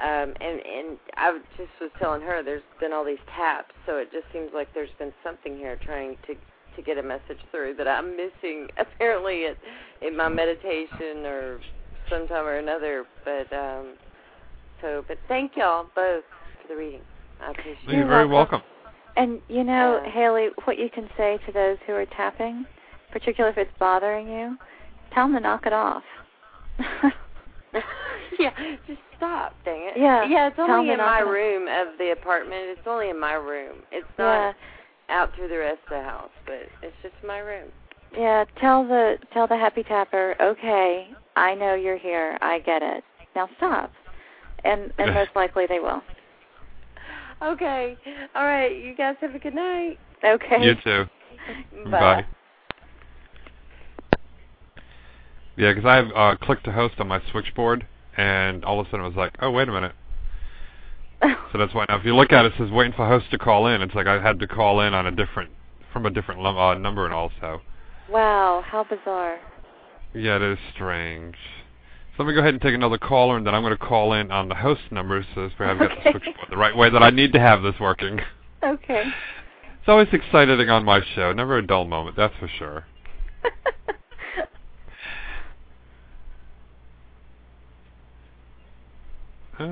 Um, 0.00 0.32
and 0.40 0.60
and 0.64 0.98
I 1.16 1.30
was- 1.30 1.42
just 1.56 1.70
was 1.80 1.90
telling 1.98 2.22
her 2.22 2.42
there's 2.42 2.62
been 2.80 2.92
all 2.92 3.04
these 3.04 3.22
taps, 3.36 3.74
so 3.86 3.98
it 3.98 4.10
just 4.10 4.24
seems 4.32 4.50
like 4.54 4.72
there's 4.74 4.90
been 4.98 5.12
something 5.22 5.56
here 5.56 5.76
trying 5.76 6.16
to 6.26 6.34
to 6.76 6.82
get 6.82 6.98
a 6.98 7.02
message 7.02 7.38
through 7.50 7.74
that 7.74 7.86
I'm 7.88 8.16
missing 8.16 8.68
apparently 8.78 9.46
at 9.46 9.56
in 10.02 10.16
my 10.16 10.28
meditation 10.28 11.26
or 11.26 11.58
sometime 12.08 12.44
or 12.46 12.56
another. 12.58 13.04
But 13.24 13.52
um, 13.52 13.94
so 14.80 15.04
but 15.06 15.18
thank 15.28 15.56
y'all 15.56 15.86
both 15.94 16.24
for 16.62 16.68
the 16.68 16.76
reading. 16.76 17.02
I 17.42 17.50
appreciate 17.52 17.78
You're 17.88 18.04
it. 18.04 18.08
very 18.08 18.26
welcome. 18.26 18.62
And 19.16 19.40
you 19.48 19.64
know, 19.64 20.02
Uh, 20.04 20.10
Haley, 20.10 20.48
what 20.64 20.78
you 20.78 20.88
can 20.88 21.08
say 21.16 21.38
to 21.46 21.52
those 21.52 21.78
who 21.86 21.92
are 21.92 22.06
tapping, 22.06 22.64
particularly 23.12 23.52
if 23.52 23.58
it's 23.58 23.78
bothering 23.78 24.28
you, 24.28 24.56
tell 25.12 25.26
them 25.26 25.34
to 25.34 25.40
knock 25.40 25.66
it 25.66 25.72
off. 25.72 26.02
yeah, 28.38 28.50
just 28.86 29.00
stop, 29.16 29.54
dang 29.64 29.82
it. 29.82 29.94
Yeah, 29.96 30.26
Yeah, 30.28 30.48
it's 30.48 30.56
only 30.58 30.90
in 30.92 30.98
my 30.98 31.18
it 31.18 31.22
off. 31.22 31.28
room 31.28 31.68
of 31.68 31.98
the 31.98 32.12
apartment. 32.12 32.62
It's 32.66 32.86
only 32.86 33.10
in 33.10 33.18
my 33.20 33.34
room. 33.34 33.78
It's 33.92 34.06
yeah, 34.18 34.52
not 34.52 34.54
out 35.08 35.34
through 35.34 35.48
the 35.48 35.58
rest 35.58 35.78
of 35.90 36.02
the 36.02 36.08
house, 36.08 36.30
but 36.46 36.68
it's 36.82 36.96
just 37.02 37.14
my 37.26 37.38
room. 37.38 37.68
yeah. 38.16 38.44
Tell 38.60 38.86
the 38.86 39.16
tell 39.32 39.46
the 39.46 39.56
happy 39.56 39.82
tapper, 39.82 40.34
okay, 40.40 41.08
I 41.36 41.54
know 41.54 41.74
you're 41.74 41.98
here. 41.98 42.38
I 42.40 42.60
get 42.60 42.82
it. 42.82 43.04
Now 43.36 43.48
stop. 43.56 43.92
And 44.64 44.92
and 44.98 45.14
most 45.14 45.30
likely 45.34 45.66
they 45.68 45.80
will. 45.80 46.02
Okay. 47.42 47.96
All 48.34 48.44
right. 48.44 48.76
You 48.84 48.94
guys 48.94 49.16
have 49.20 49.34
a 49.34 49.38
good 49.38 49.54
night. 49.54 49.98
Okay. 50.24 50.62
You 50.62 50.74
too. 50.84 51.04
Bye. 51.90 51.90
Bye. 51.90 52.26
Yeah, 55.60 55.74
because 55.74 55.86
I 55.86 55.96
have 55.96 56.06
uh, 56.16 56.36
Click 56.42 56.62
to 56.62 56.72
Host 56.72 56.94
on 57.00 57.08
my 57.08 57.20
switchboard, 57.30 57.86
and 58.16 58.64
all 58.64 58.80
of 58.80 58.86
a 58.86 58.90
sudden 58.90 59.04
it 59.04 59.08
was 59.08 59.16
like, 59.16 59.36
oh, 59.42 59.50
wait 59.50 59.68
a 59.68 59.72
minute. 59.72 59.92
So 61.22 61.58
that's 61.58 61.74
why 61.74 61.84
now 61.86 61.98
if 61.98 62.04
you 62.06 62.16
look 62.16 62.32
at 62.32 62.46
it, 62.46 62.54
it 62.54 62.58
says 62.58 62.70
waiting 62.70 62.94
for 62.94 63.06
host 63.06 63.26
to 63.32 63.36
call 63.36 63.66
in. 63.66 63.82
It's 63.82 63.94
like 63.94 64.06
I 64.06 64.22
had 64.22 64.38
to 64.40 64.46
call 64.46 64.80
in 64.80 64.94
on 64.94 65.06
a 65.06 65.10
different, 65.10 65.50
from 65.92 66.06
a 66.06 66.10
different 66.10 66.40
lum- 66.40 66.56
uh, 66.56 66.76
number 66.76 67.04
and 67.04 67.12
all, 67.12 67.30
so. 67.42 67.60
Wow, 68.08 68.64
how 68.64 68.84
bizarre. 68.84 69.38
Yeah, 70.14 70.36
it 70.36 70.42
is 70.42 70.58
strange. 70.72 71.34
So 72.16 72.22
let 72.22 72.28
me 72.28 72.34
go 72.34 72.40
ahead 72.40 72.54
and 72.54 72.62
take 72.62 72.74
another 72.74 72.96
caller, 72.96 73.36
and 73.36 73.46
then 73.46 73.54
I'm 73.54 73.60
going 73.60 73.76
to 73.76 73.84
call 73.84 74.14
in 74.14 74.30
on 74.30 74.48
the 74.48 74.54
host 74.54 74.80
number 74.90 75.22
so 75.34 75.50
that 75.58 75.68
I've 75.68 75.78
got 75.78 75.90
the 75.90 76.10
switchboard 76.10 76.48
the 76.48 76.56
right 76.56 76.74
way 76.74 76.88
that 76.88 77.02
I 77.02 77.10
need 77.10 77.34
to 77.34 77.38
have 77.38 77.60
this 77.60 77.74
working. 77.78 78.18
Okay. 78.64 79.04
It's 79.78 79.88
always 79.88 80.08
exciting 80.10 80.70
on 80.70 80.86
my 80.86 81.02
show. 81.14 81.34
Never 81.34 81.58
a 81.58 81.66
dull 81.66 81.84
moment, 81.84 82.16
that's 82.16 82.34
for 82.40 82.48
sure. 82.58 82.86
Uh, 89.60 89.66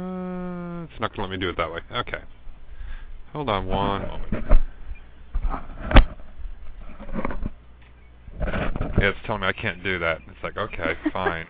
it's 0.85 1.01
not 1.01 1.17
going 1.17 1.29
to 1.29 1.31
let 1.31 1.31
me 1.31 1.39
do 1.39 1.49
it 1.49 1.57
that 1.57 1.73
way. 1.73 1.81
Okay. 1.93 2.21
Hold 3.33 3.49
on 3.49 3.67
one 3.67 4.07
moment. 4.07 4.45
Yeah, 9.01 9.11
it's 9.11 9.19
telling 9.27 9.43
me 9.43 9.47
I 9.47 9.53
can't 9.53 9.83
do 9.83 9.99
that. 10.01 10.19
It's 10.27 10.43
like, 10.43 10.57
okay, 10.57 10.95
fine. 11.13 11.47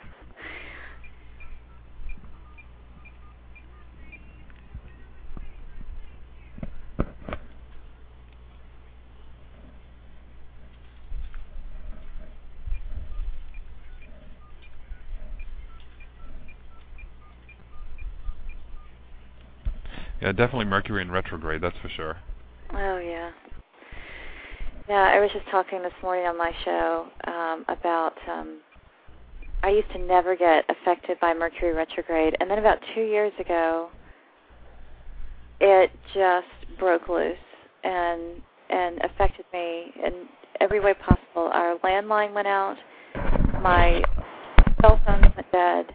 Yeah, 20.21 20.33
definitely 20.33 20.67
Mercury 20.67 21.03
in 21.03 21.11
retrograde, 21.11 21.61
that's 21.61 21.77
for 21.81 21.89
sure. 21.91 22.17
Oh 22.73 22.99
yeah. 22.99 23.31
Yeah, 24.89 25.13
I 25.15 25.21
was 25.21 25.31
just 25.33 25.47
talking 25.51 25.83
this 25.83 25.93
morning 26.03 26.27
on 26.27 26.37
my 26.37 26.53
show 26.65 27.07
um, 27.27 27.65
about 27.69 28.15
um, 28.29 28.59
I 29.63 29.71
used 29.71 29.91
to 29.93 29.99
never 29.99 30.37
get 30.37 30.65
affected 30.69 31.19
by 31.21 31.35
Mercury 31.35 31.73
retrograde, 31.73 32.37
and 32.41 32.51
then 32.51 32.59
about 32.59 32.79
two 32.95 33.03
years 33.03 33.33
ago, 33.39 33.91
it 35.61 35.91
just 36.15 36.79
broke 36.79 37.09
loose, 37.09 37.37
and 37.85 38.41
and 38.71 38.99
affected 39.05 39.45
me 39.53 39.93
in 40.05 40.27
every 40.61 40.81
way 40.81 40.95
possible. 40.95 41.51
Our 41.53 41.77
landline 41.79 42.33
went 42.35 42.47
out. 42.47 42.77
My 43.63 44.03
cell 44.81 45.01
phone 45.05 45.21
went 45.21 45.53
dead. 45.53 45.87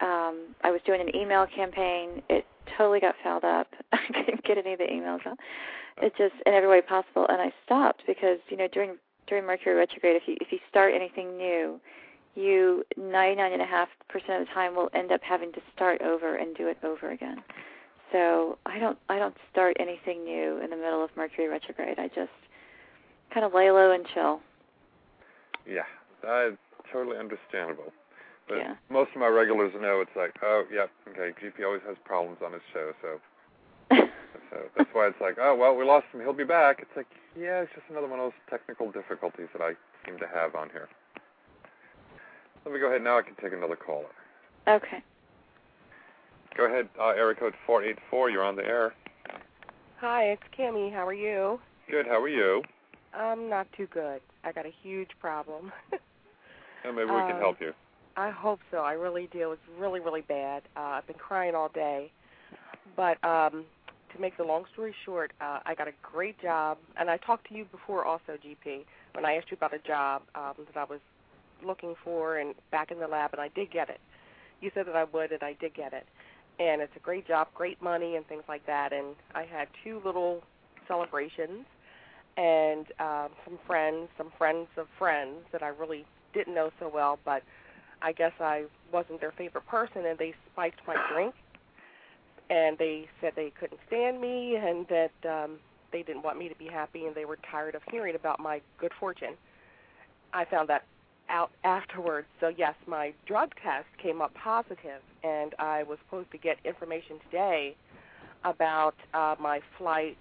Um, 0.00 0.54
I 0.62 0.70
was 0.70 0.80
doing 0.86 1.00
an 1.00 1.14
email 1.14 1.46
campaign. 1.54 2.22
It 2.28 2.46
totally 2.76 3.00
got 3.00 3.14
fouled 3.22 3.44
up. 3.44 3.68
I 3.92 3.98
couldn't 4.08 4.44
get 4.44 4.58
any 4.58 4.72
of 4.72 4.78
the 4.78 4.86
emails 4.86 5.26
out. 5.26 5.38
It 6.02 6.14
just 6.16 6.34
in 6.46 6.54
every 6.54 6.68
way 6.68 6.80
possible, 6.80 7.26
and 7.28 7.40
I 7.40 7.52
stopped 7.64 8.02
because 8.06 8.38
you 8.48 8.56
know 8.56 8.68
during 8.68 8.96
during 9.26 9.44
Mercury 9.46 9.74
retrograde, 9.74 10.16
if 10.16 10.22
you 10.26 10.36
if 10.40 10.52
you 10.52 10.58
start 10.68 10.94
anything 10.94 11.36
new, 11.36 11.80
you 12.34 12.84
99.5% 12.98 13.86
of 14.40 14.46
the 14.46 14.52
time 14.52 14.74
will 14.74 14.90
end 14.94 15.12
up 15.12 15.20
having 15.22 15.52
to 15.52 15.60
start 15.74 16.00
over 16.02 16.36
and 16.36 16.56
do 16.56 16.68
it 16.68 16.78
over 16.82 17.10
again. 17.10 17.42
So 18.12 18.58
I 18.66 18.78
don't 18.78 18.98
I 19.08 19.18
don't 19.18 19.36
start 19.52 19.76
anything 19.78 20.24
new 20.24 20.58
in 20.62 20.70
the 20.70 20.76
middle 20.76 21.04
of 21.04 21.10
Mercury 21.16 21.48
retrograde. 21.48 21.98
I 21.98 22.08
just 22.08 22.30
kind 23.32 23.46
of 23.46 23.54
lay 23.54 23.70
low 23.70 23.92
and 23.92 24.04
chill. 24.12 24.40
Yeah, 25.66 25.82
that's 26.22 26.56
totally 26.92 27.16
understandable. 27.16 27.92
But 28.50 28.58
Yeah. 28.58 28.74
most 28.88 29.12
of 29.14 29.20
my 29.20 29.28
regulars 29.28 29.72
know 29.80 30.00
it's 30.00 30.14
like, 30.16 30.34
oh, 30.42 30.66
yeah, 30.72 30.86
okay, 31.08 31.30
GP 31.40 31.64
always 31.64 31.82
has 31.86 31.96
problems 32.04 32.42
on 32.42 32.52
his 32.52 32.62
show, 32.72 32.92
so 33.00 33.20
so 34.50 34.68
that's 34.76 34.90
why 34.92 35.06
it's 35.06 35.20
like, 35.20 35.36
oh, 35.38 35.54
well, 35.54 35.76
we 35.76 35.84
lost 35.84 36.06
him, 36.12 36.20
he'll 36.20 36.32
be 36.32 36.42
back. 36.44 36.80
It's 36.82 36.90
like, 36.96 37.06
yeah, 37.38 37.60
it's 37.62 37.72
just 37.74 37.86
another 37.88 38.08
one 38.08 38.18
of 38.18 38.24
those 38.32 38.40
technical 38.50 38.90
difficulties 38.90 39.46
that 39.52 39.62
I 39.62 39.74
seem 40.04 40.18
to 40.18 40.26
have 40.26 40.56
on 40.56 40.68
here. 40.70 40.88
Let 42.64 42.74
me 42.74 42.80
go 42.80 42.88
ahead 42.88 43.02
now. 43.02 43.18
I 43.18 43.22
can 43.22 43.36
take 43.36 43.52
another 43.52 43.76
caller. 43.76 44.10
Okay. 44.68 45.00
Go 46.56 46.64
ahead, 46.66 46.88
uh, 46.98 47.10
area 47.10 47.36
code 47.36 47.54
484. 47.66 48.30
You're 48.30 48.44
on 48.44 48.56
the 48.56 48.64
air. 48.66 48.92
Hi, 50.00 50.24
it's 50.24 50.42
Kimmy. 50.58 50.92
How 50.92 51.06
are 51.06 51.14
you? 51.14 51.60
Good. 51.88 52.06
How 52.06 52.20
are 52.20 52.28
you? 52.28 52.62
I'm 53.14 53.48
not 53.48 53.68
too 53.76 53.86
good. 53.92 54.20
I 54.42 54.50
got 54.50 54.66
a 54.66 54.72
huge 54.82 55.10
problem. 55.20 55.70
And 56.82 56.96
maybe 56.96 57.10
we 57.10 57.20
can 57.24 57.32
Um, 57.32 57.40
help 57.40 57.60
you. 57.60 57.74
I 58.20 58.28
hope 58.28 58.60
so. 58.70 58.78
I 58.78 58.92
really 58.92 59.30
do. 59.32 59.52
It's 59.52 59.62
really, 59.78 59.98
really 59.98 60.20
bad. 60.20 60.62
Uh, 60.76 60.80
I've 60.80 61.06
been 61.06 61.16
crying 61.16 61.54
all 61.54 61.70
day. 61.70 62.12
But 62.94 63.22
um, 63.24 63.64
to 64.12 64.20
make 64.20 64.36
the 64.36 64.44
long 64.44 64.64
story 64.74 64.94
short, 65.06 65.32
uh, 65.40 65.60
I 65.64 65.74
got 65.74 65.88
a 65.88 65.92
great 66.02 66.38
job, 66.42 66.76
and 66.98 67.08
I 67.08 67.16
talked 67.16 67.48
to 67.48 67.54
you 67.54 67.64
before 67.64 68.04
also, 68.04 68.36
GP, 68.44 68.84
when 69.14 69.24
I 69.24 69.36
asked 69.36 69.46
you 69.50 69.56
about 69.56 69.72
a 69.72 69.78
job 69.78 70.20
um, 70.34 70.52
that 70.66 70.78
I 70.78 70.84
was 70.84 71.00
looking 71.64 71.94
for 72.04 72.36
and 72.36 72.54
back 72.70 72.90
in 72.90 72.98
the 72.98 73.08
lab, 73.08 73.32
and 73.32 73.40
I 73.40 73.48
did 73.48 73.72
get 73.72 73.88
it. 73.88 74.00
You 74.60 74.70
said 74.74 74.86
that 74.86 74.96
I 74.96 75.04
would, 75.04 75.32
and 75.32 75.42
I 75.42 75.54
did 75.58 75.72
get 75.72 75.94
it. 75.94 76.04
And 76.58 76.82
it's 76.82 76.92
a 76.96 77.00
great 77.00 77.26
job, 77.26 77.48
great 77.54 77.80
money, 77.80 78.16
and 78.16 78.26
things 78.26 78.44
like 78.46 78.66
that. 78.66 78.92
And 78.92 79.16
I 79.34 79.44
had 79.44 79.66
two 79.82 80.02
little 80.04 80.42
celebrations 80.86 81.64
and 82.36 82.84
um, 82.98 83.28
some 83.46 83.58
friends, 83.66 84.10
some 84.18 84.30
friends 84.36 84.68
of 84.76 84.88
friends 84.98 85.38
that 85.52 85.62
I 85.62 85.68
really 85.68 86.04
didn't 86.34 86.54
know 86.54 86.70
so 86.78 86.90
well, 86.92 87.18
but 87.24 87.42
I 88.02 88.12
guess 88.12 88.32
I 88.40 88.64
wasn't 88.92 89.20
their 89.20 89.32
favorite 89.32 89.66
person, 89.66 90.06
and 90.06 90.18
they 90.18 90.34
spiked 90.52 90.80
my 90.86 90.96
drink, 91.12 91.34
and 92.48 92.78
they 92.78 93.08
said 93.20 93.32
they 93.36 93.52
couldn't 93.58 93.80
stand 93.86 94.20
me, 94.20 94.56
and 94.56 94.86
that 94.88 95.12
um, 95.28 95.58
they 95.92 96.02
didn't 96.02 96.22
want 96.22 96.38
me 96.38 96.48
to 96.48 96.54
be 96.54 96.66
happy, 96.66 97.06
and 97.06 97.14
they 97.14 97.24
were 97.24 97.38
tired 97.50 97.74
of 97.74 97.82
hearing 97.90 98.14
about 98.14 98.40
my 98.40 98.60
good 98.78 98.92
fortune. 98.98 99.34
I 100.32 100.44
found 100.44 100.68
that 100.68 100.84
out 101.28 101.50
afterwards. 101.64 102.26
So 102.40 102.48
yes, 102.48 102.74
my 102.86 103.12
drug 103.26 103.52
test 103.62 103.86
came 104.02 104.20
up 104.20 104.34
positive, 104.34 105.02
and 105.22 105.54
I 105.58 105.84
was 105.84 105.98
supposed 106.04 106.30
to 106.32 106.38
get 106.38 106.58
information 106.64 107.16
today 107.24 107.76
about 108.44 108.94
uh, 109.14 109.36
my 109.38 109.60
flight 109.78 110.18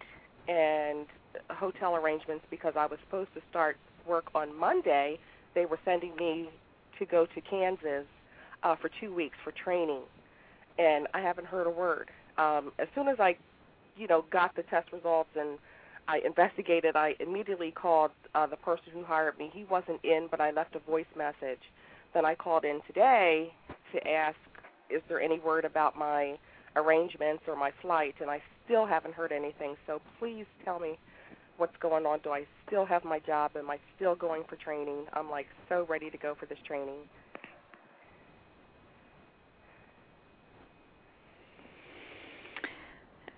and 0.47 1.05
hotel 1.49 1.95
arrangements 1.95 2.45
because 2.49 2.73
I 2.75 2.85
was 2.85 2.99
supposed 3.05 3.33
to 3.35 3.41
start 3.49 3.77
work 4.07 4.25
on 4.35 4.57
Monday. 4.57 5.19
They 5.55 5.65
were 5.65 5.79
sending 5.85 6.15
me 6.15 6.49
to 6.99 7.05
go 7.05 7.25
to 7.25 7.41
Kansas 7.41 8.05
uh, 8.63 8.75
for 8.75 8.89
two 8.99 9.13
weeks 9.13 9.35
for 9.43 9.51
training, 9.51 10.01
and 10.77 11.07
I 11.13 11.21
haven't 11.21 11.47
heard 11.47 11.67
a 11.67 11.69
word. 11.69 12.09
Um, 12.37 12.71
as 12.79 12.87
soon 12.95 13.07
as 13.07 13.17
I, 13.19 13.35
you 13.97 14.07
know, 14.07 14.25
got 14.31 14.55
the 14.55 14.63
test 14.63 14.91
results 14.93 15.29
and 15.37 15.57
I 16.07 16.21
investigated, 16.25 16.95
I 16.95 17.15
immediately 17.19 17.71
called 17.71 18.11
uh, 18.33 18.47
the 18.47 18.55
person 18.55 18.87
who 18.93 19.03
hired 19.03 19.37
me. 19.37 19.51
He 19.53 19.65
wasn't 19.65 20.03
in, 20.03 20.27
but 20.31 20.41
I 20.41 20.51
left 20.51 20.75
a 20.75 20.79
voice 20.79 21.05
message. 21.15 21.59
Then 22.13 22.25
I 22.25 22.33
called 22.33 22.65
in 22.65 22.79
today 22.87 23.53
to 23.93 24.07
ask, 24.07 24.35
is 24.89 25.01
there 25.07 25.21
any 25.21 25.39
word 25.39 25.65
about 25.65 25.97
my 25.97 26.37
arrangements 26.75 27.43
or 27.47 27.55
my 27.55 27.71
flight? 27.81 28.15
And 28.21 28.29
I 28.29 28.41
still 28.65 28.87
haven't 28.87 29.13
heard 29.13 29.31
anything. 29.31 29.75
So 29.85 30.01
please 30.17 30.45
tell 30.65 30.79
me 30.79 30.97
what's 31.59 31.75
going 31.81 32.05
on. 32.05 32.19
Do 32.23 32.31
I 32.31 32.45
still 32.67 32.85
have 32.85 33.03
my 33.03 33.19
job? 33.19 33.51
Am 33.57 33.69
I 33.69 33.77
still 33.95 34.15
going 34.15 34.43
for 34.49 34.55
training? 34.55 35.05
I'm 35.13 35.29
like 35.29 35.47
so 35.69 35.85
ready 35.89 36.09
to 36.09 36.17
go 36.17 36.35
for 36.39 36.45
this 36.47 36.57
training. 36.65 36.99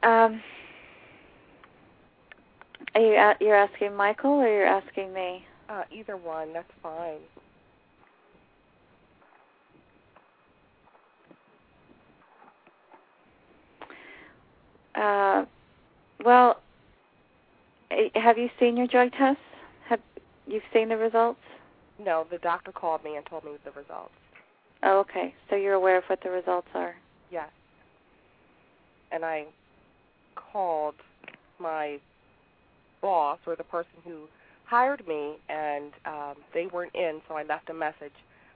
Um, 0.03 0.41
are 2.95 3.01
you 3.01 3.15
a- 3.15 3.37
you're 3.39 3.55
asking 3.55 3.95
Michael 3.95 4.31
or 4.31 4.47
you're 4.47 4.65
asking 4.65 5.13
me? 5.13 5.45
Uh, 5.69 5.83
either 5.91 6.17
one, 6.17 6.53
that's 6.53 6.71
fine. 6.83 7.19
Uh, 14.95 15.45
well, 16.25 16.61
have 18.15 18.37
you 18.37 18.49
seen 18.59 18.77
your 18.77 18.87
drug 18.87 19.11
test? 19.11 19.39
Have 19.87 19.99
you 20.47 20.61
seen 20.73 20.89
the 20.89 20.97
results? 20.97 21.39
No, 22.03 22.25
the 22.29 22.37
doctor 22.39 22.71
called 22.71 23.03
me 23.03 23.15
and 23.15 23.25
told 23.25 23.43
me 23.43 23.51
the 23.63 23.71
results. 23.71 24.13
Oh, 24.83 24.99
okay. 24.99 25.33
So 25.49 25.55
you're 25.55 25.73
aware 25.73 25.97
of 25.97 26.03
what 26.07 26.21
the 26.23 26.31
results 26.31 26.67
are. 26.73 26.95
Yes. 27.31 27.49
And 29.11 29.23
I 29.23 29.45
called 30.35 30.95
my 31.59 31.99
boss 33.01 33.39
or 33.45 33.55
the 33.55 33.63
person 33.63 33.91
who 34.03 34.21
hired 34.65 35.05
me, 35.07 35.35
and 35.49 35.91
um, 36.05 36.35
they 36.53 36.65
weren't 36.67 36.95
in, 36.95 37.21
so 37.27 37.35
I 37.35 37.43
left 37.43 37.69
a 37.69 37.73
message 37.73 38.13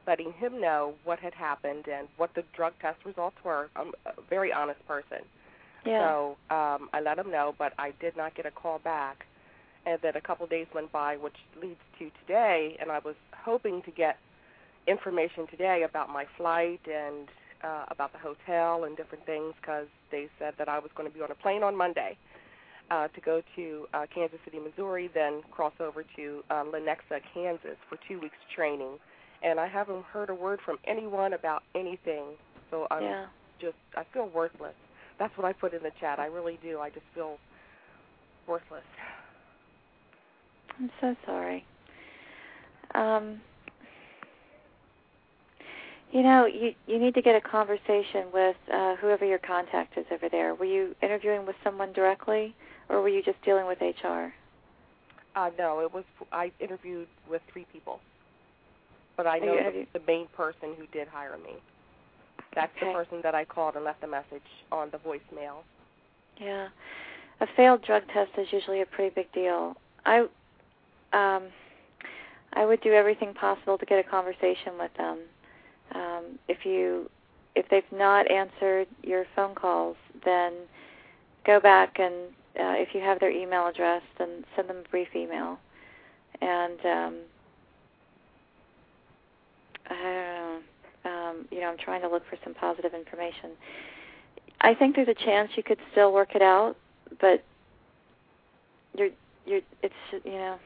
letting 0.07 0.32
him 0.34 0.62
know 0.62 0.94
what 1.03 1.20
had 1.20 1.34
happened 1.34 1.86
and 1.91 2.07
what 2.18 2.34
the 2.36 2.44
drug 2.56 2.74
test 2.82 2.98
results 3.06 3.38
were. 3.44 3.70
I'm 3.76 3.91
a 4.06 4.22
very 4.30 4.53
honest 4.53 4.86
person. 4.88 5.20
Yeah. 5.86 6.10
So 6.10 6.38
um, 6.56 6.90
I 6.94 7.02
let 7.03 7.18
him 7.18 7.32
know, 7.32 7.53
but 7.57 7.74
I 7.78 7.91
did 8.02 8.18
not 8.18 8.36
get 8.36 8.45
a 8.45 8.52
call 8.52 8.80
back. 8.80 9.26
And 9.86 9.99
then 10.02 10.16
a 10.16 10.22
couple 10.22 10.48
days 10.48 10.66
went 10.74 10.91
by, 10.91 11.16
which 11.16 11.36
leads 11.62 11.80
to 11.99 12.10
today, 12.26 12.76
and 12.82 12.91
I 12.91 12.99
was 12.99 13.16
hoping 13.36 13.84
to 13.84 13.91
get 13.91 14.18
information 14.88 15.45
today 15.49 15.86
about 15.88 16.10
my 16.10 16.26
flight 16.38 16.82
and 16.91 17.28
uh, 17.64 17.86
about 17.90 18.12
the 18.12 18.20
hotel 18.20 18.84
and 18.86 18.98
different 18.98 19.26
things 19.26 19.53
because 19.62 19.88
they 20.12 20.28
said 20.40 20.53
that 20.57 20.70
I 20.70 20.80
was 20.80 20.91
going 20.95 21.10
to 21.10 21.16
be 21.16 21.22
on 21.24 21.32
a 21.32 21.36
plane 21.36 21.64
on 21.64 21.76
Monday 21.76 22.18
uh, 22.91 23.07
to 23.10 23.22
go 23.22 23.41
to 23.56 23.88
uh, 23.94 24.06
Kansas 24.14 24.40
City, 24.45 24.60
Missouri, 24.60 25.10
then 25.14 25.41
cross 25.52 25.74
over 25.80 26.03
to 26.16 26.44
uh, 26.49 26.64
Lenexa, 26.64 27.22
Kansas 27.34 27.78
for 27.90 27.98
two 28.07 28.20
weeks 28.20 28.36
training. 28.56 28.98
And 29.44 29.60
I 29.60 29.68
haven't 29.68 30.03
heard 30.06 30.30
a 30.30 30.36
word 30.36 30.60
from 30.66 30.78
anyone 30.88 31.34
about 31.34 31.64
anything, 31.76 32.26
so 32.72 32.88
I'm 32.90 33.03
Yeah. 33.03 33.26
just 33.60 33.78
I 33.95 34.03
feel 34.14 34.28
worthless. 34.34 34.76
That's 35.17 35.35
what 35.37 35.45
I 35.45 35.53
put 35.53 35.73
in 35.73 35.81
the 35.83 35.91
chat. 35.99 36.19
I 36.19 36.25
really 36.25 36.59
do. 36.61 36.79
I 36.79 36.89
just 36.89 37.05
feel 37.13 37.37
worthless. 38.47 38.83
I'm 40.79 40.91
so 40.99 41.15
sorry. 41.25 41.65
Um, 42.93 43.41
you 46.11 46.23
know, 46.23 46.45
you 46.45 46.73
you 46.87 46.99
need 46.99 47.13
to 47.15 47.21
get 47.21 47.35
a 47.35 47.41
conversation 47.41 48.27
with 48.33 48.55
uh, 48.73 48.95
whoever 48.97 49.25
your 49.25 49.39
contact 49.39 49.97
is 49.97 50.05
over 50.11 50.29
there. 50.29 50.55
Were 50.55 50.65
you 50.65 50.95
interviewing 51.01 51.45
with 51.45 51.55
someone 51.63 51.93
directly, 51.93 52.55
or 52.89 53.01
were 53.01 53.09
you 53.09 53.23
just 53.23 53.41
dealing 53.43 53.67
with 53.67 53.79
HR? 53.81 54.33
Uh, 55.35 55.49
no, 55.57 55.79
it 55.79 55.93
was 55.93 56.03
I 56.31 56.51
interviewed 56.59 57.07
with 57.29 57.41
three 57.51 57.65
people, 57.71 57.99
but 59.17 59.27
I 59.27 59.39
know 59.39 59.55
the, 59.93 59.99
the 59.99 60.05
main 60.05 60.27
person 60.35 60.73
who 60.77 60.85
did 60.93 61.07
hire 61.07 61.37
me. 61.37 61.55
That's 62.56 62.72
the 62.80 62.88
person 62.88 63.19
that 63.23 63.36
I 63.36 63.45
called 63.45 63.76
and 63.76 63.84
left 63.84 64.03
a 64.03 64.07
message 64.07 64.41
on 64.72 64.90
the 64.91 64.98
voicemail. 64.98 65.64
Yeah, 66.40 66.69
a 67.41 67.48
failed 67.56 67.84
drug 67.84 68.03
test 68.14 68.32
is 68.38 68.48
usually 68.52 68.82
a 68.82 68.86
pretty 68.86 69.14
big 69.14 69.32
deal. 69.34 69.76
I, 70.06 70.22
um, 71.14 71.44
I 72.53 72.65
would 72.65 72.82
do 72.82 72.94
everything 72.94 73.34
possible 73.34 73.77
to 73.77 73.86
get 73.86 73.99
a 73.99 74.10
conversation 74.10 74.77
with 74.80 74.91
them. 74.98 75.19
Um, 75.94 76.40
if 76.48 76.65
you, 76.65 77.10
if 77.56 77.68
they've 77.69 77.84
not 77.91 78.30
answered 78.32 78.88
your 79.03 79.26
phone 79.36 79.56
calls, 79.56 79.98
then 80.23 80.53
go 81.45 81.60
back 81.60 81.99
and 81.99 82.14
uh, 82.57 82.73
if 82.77 82.90
you 82.94 83.02
have 83.02 83.19
their 83.19 83.32
email 83.32 83.68
address, 83.68 84.02
then 84.18 84.45
send 84.56 84.69
them 84.69 84.77
a 84.86 84.90
brief 84.90 85.10
email. 85.14 85.60
And 86.41 86.80
um, 86.86 87.15
I 89.88 89.94
don't 89.94 90.03
know. 90.03 90.60
Um, 91.36 91.48
you 91.52 91.62
know, 91.62 91.68
I'm 91.68 91.78
trying 91.78 92.02
to 92.02 92.10
look 92.10 92.24
for 92.30 92.38
some 92.44 92.53
positive 92.53 92.94
information. 92.94 93.52
I 94.62 94.74
think 94.74 94.95
there's 94.95 95.07
a 95.07 95.26
chance 95.26 95.52
you 95.56 95.64
could 95.64 95.80
still 95.91 96.14
work 96.14 96.36
it 96.36 96.41
out, 96.41 96.76
but 97.20 97.44
you're 98.98 99.10
you're 99.45 99.62
it's 99.84 99.94
you 100.24 100.32
know 100.32 100.57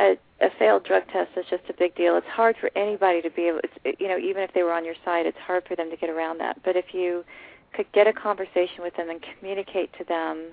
a, 0.00 0.16
a 0.40 0.50
failed 0.58 0.84
drug 0.84 1.04
test 1.12 1.30
is 1.36 1.44
just 1.48 1.62
a 1.68 1.72
big 1.72 1.94
deal. 1.94 2.16
It's 2.16 2.26
hard 2.26 2.56
for 2.60 2.70
anybody 2.76 3.22
to 3.22 3.30
be 3.30 3.48
able, 3.48 3.60
it's, 3.62 4.00
you 4.00 4.08
know, 4.08 4.18
even 4.18 4.42
if 4.42 4.52
they 4.52 4.62
were 4.62 4.72
on 4.72 4.84
your 4.84 4.94
side, 5.04 5.26
it's 5.26 5.38
hard 5.38 5.64
for 5.66 5.76
them 5.76 5.90
to 5.90 5.96
get 5.96 6.10
around 6.10 6.38
that. 6.38 6.60
But 6.64 6.76
if 6.76 6.86
you 6.92 7.24
could 7.72 7.90
get 7.92 8.06
a 8.06 8.12
conversation 8.12 8.82
with 8.82 8.96
them 8.96 9.10
and 9.10 9.24
communicate 9.38 9.92
to 9.98 10.04
them 10.04 10.48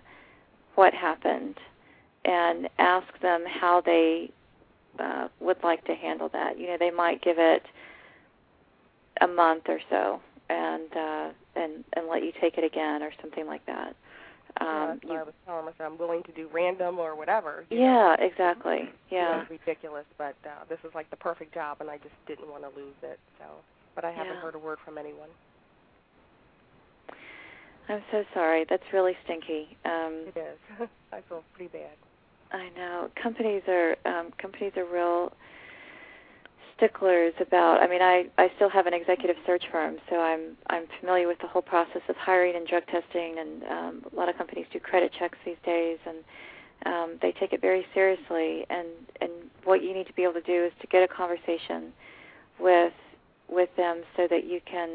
what 0.76 0.94
happened 0.94 1.58
and 2.26 2.70
ask 2.78 3.08
them 3.22 3.44
how 3.48 3.82
they 3.82 4.32
uh, 5.00 5.28
would 5.40 5.58
like 5.64 5.84
to 5.86 5.96
handle 5.96 6.30
that, 6.34 6.60
you 6.60 6.68
know, 6.68 6.78
they 6.80 6.92
might 6.92 7.22
give 7.24 7.38
it 7.40 7.64
a 9.22 9.28
month 9.28 9.64
or 9.68 9.80
so 9.90 10.20
and 10.50 10.90
uh, 10.96 11.30
and 11.56 11.84
and 11.96 12.08
let 12.10 12.24
you 12.24 12.32
take 12.42 12.58
it 12.58 12.64
again 12.64 13.04
or 13.04 13.12
something 13.22 13.46
like 13.48 13.66
that. 13.66 13.96
yeah, 14.60 14.68
Um, 14.68 14.88
that's 14.90 15.04
what 15.06 15.14
you, 15.14 15.20
I 15.20 15.24
was 15.24 15.34
telling 15.46 15.66
myself. 15.66 15.92
I'm 15.94 15.98
willing 15.98 16.24
to 16.24 16.32
do 16.34 16.50
random 16.54 17.00
or 17.00 17.16
whatever. 17.16 17.66
yeah, 17.70 18.16
know. 18.20 18.26
exactly. 18.26 18.90
You 19.10 19.18
know, 19.18 19.44
Yeah. 19.44 19.44
ridiculous, 19.50 20.06
but 20.18 20.36
uh, 20.46 20.66
this 20.70 20.80
is 20.84 20.92
like 20.94 21.10
the 21.10 21.16
perfect 21.18 21.54
job, 21.54 21.78
and 21.80 21.90
I 21.90 21.98
just 21.98 22.16
didn't 22.28 22.50
want 22.50 22.64
to 22.64 22.70
lose 22.80 22.96
it. 23.04 23.20
So, 23.40 23.46
but 23.96 24.04
I 24.04 24.12
haven't 24.12 24.36
Yeah. 24.36 24.42
heard 24.42 24.56
a 24.56 24.60
word 24.60 24.78
from 24.84 24.98
anyone. 24.98 25.30
I'm 27.90 28.04
so 28.12 28.24
sorry. 28.34 28.66
That's 28.70 28.84
really 28.94 29.14
stinky. 29.24 29.78
Um, 29.86 30.28
It 30.28 30.38
is. 30.38 30.58
I 31.14 31.22
feel 31.28 31.44
pretty 31.56 31.72
bad. 31.78 31.96
I 32.54 32.70
know 32.76 33.10
companies 33.22 33.64
are 33.68 33.96
um, 34.06 34.32
companies 34.38 34.74
are 34.76 34.86
real 34.86 35.32
sticklers 36.76 37.34
about. 37.40 37.82
I 37.82 37.88
mean, 37.88 38.02
I 38.02 38.26
I 38.38 38.52
still 38.56 38.70
have 38.70 38.88
an 38.88 38.94
executive 38.94 39.38
search 39.46 39.64
firm, 39.72 39.98
so 40.10 40.18
I'm 40.20 40.58
I'm 40.68 40.86
familiar 41.00 41.28
with 41.28 41.40
the 41.40 41.48
whole 41.48 41.62
process 41.62 42.02
of 42.10 42.16
hiring 42.18 42.56
and 42.56 42.68
drug 42.68 42.84
testing, 42.88 43.38
and 43.40 43.64
um, 43.64 44.06
a 44.12 44.16
lot 44.16 44.30
of 44.30 44.38
companies 44.38 44.66
do 44.74 44.80
credit 44.80 45.12
checks 45.18 45.38
these 45.46 45.62
days, 45.66 45.98
and 46.06 46.18
um, 46.86 47.18
they 47.22 47.32
take 47.32 47.54
it 47.54 47.62
very 47.62 47.86
seriously. 47.94 48.66
And 48.70 48.88
and 49.22 49.32
what 49.64 49.84
you 49.84 49.94
need 49.94 50.08
to 50.08 50.14
be 50.14 50.24
able 50.24 50.34
to 50.34 50.42
do 50.42 50.66
is 50.66 50.72
to 50.82 50.88
get 50.88 51.04
a 51.04 51.08
conversation 51.08 51.94
with 52.60 52.94
with 53.48 53.70
them 53.78 54.02
so 54.18 54.28
that 54.30 54.46
you 54.46 54.60
can 54.66 54.90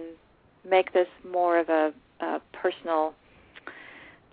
make 0.69 0.93
this 0.93 1.09
more 1.31 1.59
of 1.59 1.69
a, 1.69 1.93
a 2.21 2.41
personal 2.53 3.15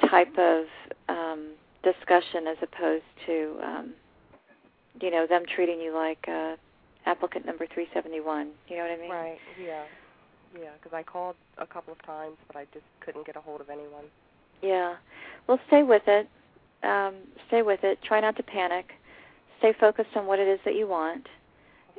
type 0.10 0.36
of 0.38 0.66
um, 1.10 1.50
discussion 1.84 2.48
as 2.48 2.58
opposed 2.62 3.04
to 3.26 3.58
um, 3.64 3.94
you 5.02 5.12
know 5.12 5.28
them 5.28 5.44
treating 5.56 5.80
you 5.80 5.94
like 5.94 6.24
uh, 6.28 6.56
applicant 7.06 7.46
number 7.46 7.66
371. 7.68 8.52
You 8.68 8.78
know 8.78 8.84
what 8.84 8.92
I 8.92 8.98
mean? 8.98 9.12
Right. 9.12 9.38
Yeah. 9.62 9.84
Yeah. 10.60 10.70
Because 10.82 10.96
I 10.96 11.04
called 11.04 11.36
a 11.58 11.66
couple 11.66 11.94
of 11.94 12.02
times, 12.06 12.38
but 12.48 12.56
I 12.56 12.66
just 12.74 12.86
couldn't 13.02 13.26
get 13.26 13.36
a 13.36 13.42
hold 13.42 13.62
of 13.62 13.70
anyone. 13.70 14.06
Yeah. 14.62 14.96
Well, 15.48 15.60
stay 15.68 15.84
with 15.84 16.04
it. 16.08 16.28
Um, 16.84 17.16
stay 17.48 17.62
with 17.62 17.84
it. 17.84 18.00
Try 18.04 18.20
not 18.20 18.36
to 18.38 18.44
panic. 18.44 18.92
Stay 19.60 19.74
focused 19.80 20.16
on 20.16 20.26
what 20.26 20.40
it 20.40 20.48
is 20.48 20.60
that 20.66 20.76
you 20.76 20.88
want. 20.88 21.28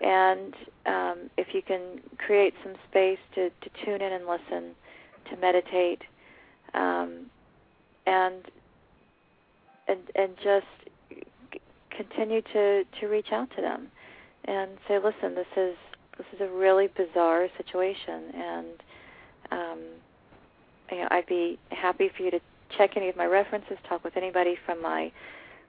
And 0.03 0.55
um, 0.87 1.31
if 1.37 1.49
you 1.55 1.63
can 1.63 2.01
create 2.19 2.55
some 2.63 2.75
space 2.91 3.19
to, 3.35 3.51
to 3.51 3.85
tune 3.85 4.03
in 4.03 4.13
and 4.13 4.27
listen, 4.27 4.75
to 5.31 5.37
meditate, 5.41 6.03
um, 6.75 7.27
and 8.07 8.43
and 9.89 10.01
and 10.15 10.37
just 10.43 10.67
continue 11.91 12.43
to 12.53 12.85
to 13.01 13.07
reach 13.07 13.29
out 13.33 13.49
to 13.57 13.63
them 13.63 13.89
and 14.47 14.71
say, 14.89 14.99
listen, 14.99 15.35
this 15.35 15.47
is 15.57 15.77
this 16.19 16.27
is 16.35 16.41
a 16.41 16.49
really 16.49 16.89
bizarre 16.97 17.49
situation, 17.57 18.23
and 18.35 18.67
um, 19.51 19.79
you 20.91 20.99
know, 20.99 21.09
I'd 21.11 21.27
be 21.27 21.59
happy 21.71 22.11
for 22.17 22.23
you 22.23 22.31
to 22.31 22.41
check 22.77 22.97
any 22.97 23.09
of 23.09 23.17
my 23.17 23.27
references, 23.27 23.77
talk 23.89 24.05
with 24.05 24.17
anybody 24.17 24.57
from 24.65 24.83
my 24.83 25.11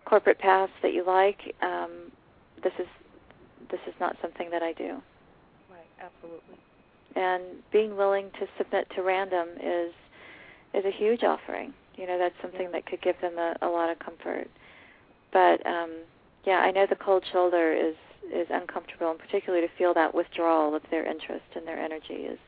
corporate 0.06 0.40
past 0.40 0.72
that 0.82 0.94
you 0.94 1.06
like. 1.06 1.56
Um, 1.62 2.12
this 2.64 2.74
is 2.80 2.88
this 3.72 3.80
is 3.88 3.94
not 4.00 4.16
something 4.22 4.50
that 4.52 4.62
I 4.62 4.74
do, 4.74 5.02
Right. 5.70 5.88
Absolutely. 6.00 6.58
and 7.16 7.44
being 7.72 7.96
willing 7.96 8.30
to 8.40 8.48
submit 8.58 8.88
to 8.96 9.02
random 9.02 9.50
is 9.62 9.94
is 10.74 10.86
a 10.86 10.92
huge 10.92 11.24
offering. 11.24 11.74
You 11.98 12.08
know, 12.08 12.18
that's 12.18 12.36
something 12.42 12.72
that 12.72 12.86
could 12.86 13.02
give 13.02 13.20
them 13.22 13.38
a, 13.38 13.56
a 13.62 13.68
lot 13.68 13.90
of 13.90 14.00
comfort. 14.00 14.48
But 15.32 15.66
um, 15.66 15.92
yeah, 16.46 16.60
I 16.60 16.72
know 16.72 16.86
the 16.90 16.96
cold 16.96 17.24
shoulder 17.32 17.74
is 17.74 17.96
is 18.34 18.48
uncomfortable, 18.50 19.12
and 19.12 19.20
particularly 19.20 19.66
to 19.68 19.74
feel 19.78 19.94
that 19.94 20.14
withdrawal 20.16 20.76
of 20.76 20.82
their 20.90 21.06
interest 21.06 21.46
and 21.56 21.68
their 21.68 21.80
energy 21.80 22.26
is 22.26 22.40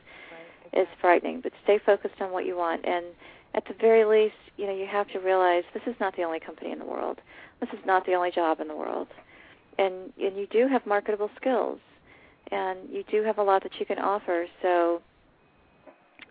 is 0.72 0.86
frightening. 1.00 1.40
But 1.40 1.52
stay 1.64 1.78
focused 1.84 2.20
on 2.20 2.32
what 2.32 2.46
you 2.46 2.56
want, 2.56 2.84
and 2.84 3.06
at 3.54 3.64
the 3.66 3.74
very 3.80 4.04
least, 4.04 4.36
you 4.56 4.66
know, 4.66 4.74
you 4.74 4.86
have 4.86 5.08
to 5.08 5.18
realize 5.18 5.64
this 5.72 5.82
is 5.86 5.94
not 6.00 6.16
the 6.16 6.22
only 6.22 6.40
company 6.40 6.72
in 6.72 6.78
the 6.78 6.84
world. 6.84 7.20
This 7.60 7.70
is 7.70 7.84
not 7.86 8.06
the 8.06 8.14
only 8.14 8.30
job 8.30 8.60
in 8.60 8.68
the 8.68 8.76
world, 8.76 9.08
and 9.78 10.12
and 10.18 10.36
you 10.36 10.46
do 10.50 10.68
have 10.68 10.86
marketable 10.86 11.30
skills, 11.36 11.80
and 12.50 12.78
you 12.90 13.04
do 13.10 13.22
have 13.22 13.38
a 13.38 13.42
lot 13.42 13.62
that 13.62 13.72
you 13.80 13.86
can 13.86 13.98
offer. 13.98 14.46
So, 14.62 15.02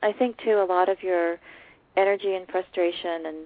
I 0.04 0.12
think 0.14 0.38
too, 0.44 0.62
a 0.62 0.66
lot 0.66 0.90
of 0.90 1.04
your 1.04 1.38
energy 1.98 2.36
and 2.36 2.48
frustration 2.48 3.26
and 3.26 3.38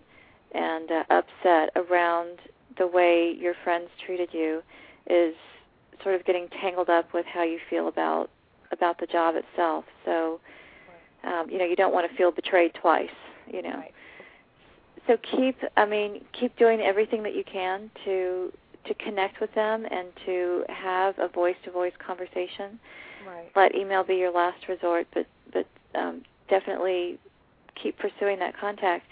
and 0.54 0.92
uh, 0.92 1.04
upset 1.10 1.70
around 1.76 2.40
the 2.78 2.86
way 2.86 3.34
your 3.38 3.54
friends 3.64 3.90
treated 4.06 4.30
you 4.34 4.62
is 5.10 5.34
sort 6.04 6.16
of 6.16 6.26
getting 6.26 6.48
tangled 6.62 6.90
up 6.90 7.14
with 7.14 7.26
how 7.26 7.44
you 7.44 7.60
feel 7.70 7.88
about 7.88 8.30
about 8.72 9.00
the 9.00 9.06
job 9.06 9.36
itself. 9.36 9.86
So, 10.06 10.40
um, 11.24 11.50
you 11.50 11.58
know, 11.58 11.66
you 11.66 11.76
don't 11.76 11.94
want 11.94 12.10
to 12.10 12.18
feel 12.18 12.32
betrayed 12.32 12.74
twice. 12.74 13.10
You 13.52 13.62
know. 13.62 13.84
So 15.08 15.18
keep, 15.18 15.58
I 15.78 15.86
mean, 15.86 16.24
keep 16.32 16.56
doing 16.58 16.80
everything 16.82 17.24
that 17.24 17.36
you 17.36 17.44
can 17.44 17.90
to 18.06 18.52
to 18.86 18.94
connect 18.96 19.40
with 19.40 19.54
them 19.54 19.86
and 19.92 20.08
to 20.26 20.64
have 20.68 21.18
a 21.20 21.28
voice-to-voice 21.28 21.94
conversation. 22.06 22.80
Right. 23.28 23.52
Let 23.56 23.76
email 23.76 24.04
be 24.04 24.16
your 24.16 24.32
last 24.32 24.68
resort, 24.68 25.08
but 25.14 25.28
but 25.54 25.68
um, 25.96 26.24
definitely 26.50 27.20
keep 27.82 27.98
pursuing 27.98 28.40
that 28.40 28.58
contact, 28.60 29.06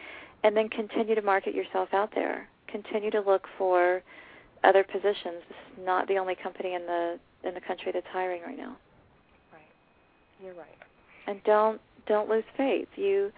and 0.44 0.56
then 0.56 0.70
continue 0.70 1.16
to 1.16 1.22
market 1.22 1.54
yourself 1.54 1.90
out 1.94 2.12
there. 2.16 2.48
Continue 2.68 3.12
to 3.12 3.22
look 3.22 3.48
for 3.58 4.02
other 4.64 4.84
positions. 4.84 5.42
This 5.48 5.58
is 5.78 5.86
not 5.86 6.08
the 6.08 6.18
only 6.18 6.36
company 6.36 6.74
in 6.74 6.86
the 6.86 7.20
in 7.44 7.54
the 7.54 7.62
country 7.62 7.92
that's 7.92 8.08
hiring 8.12 8.42
right 8.42 8.58
now. 8.58 8.76
Right. 9.52 9.62
You're 10.44 10.54
right. 10.54 10.68
And 11.28 11.42
don't 11.44 11.80
don't 12.08 12.30
lose 12.30 12.44
faith. 12.58 12.88
You 12.96 13.32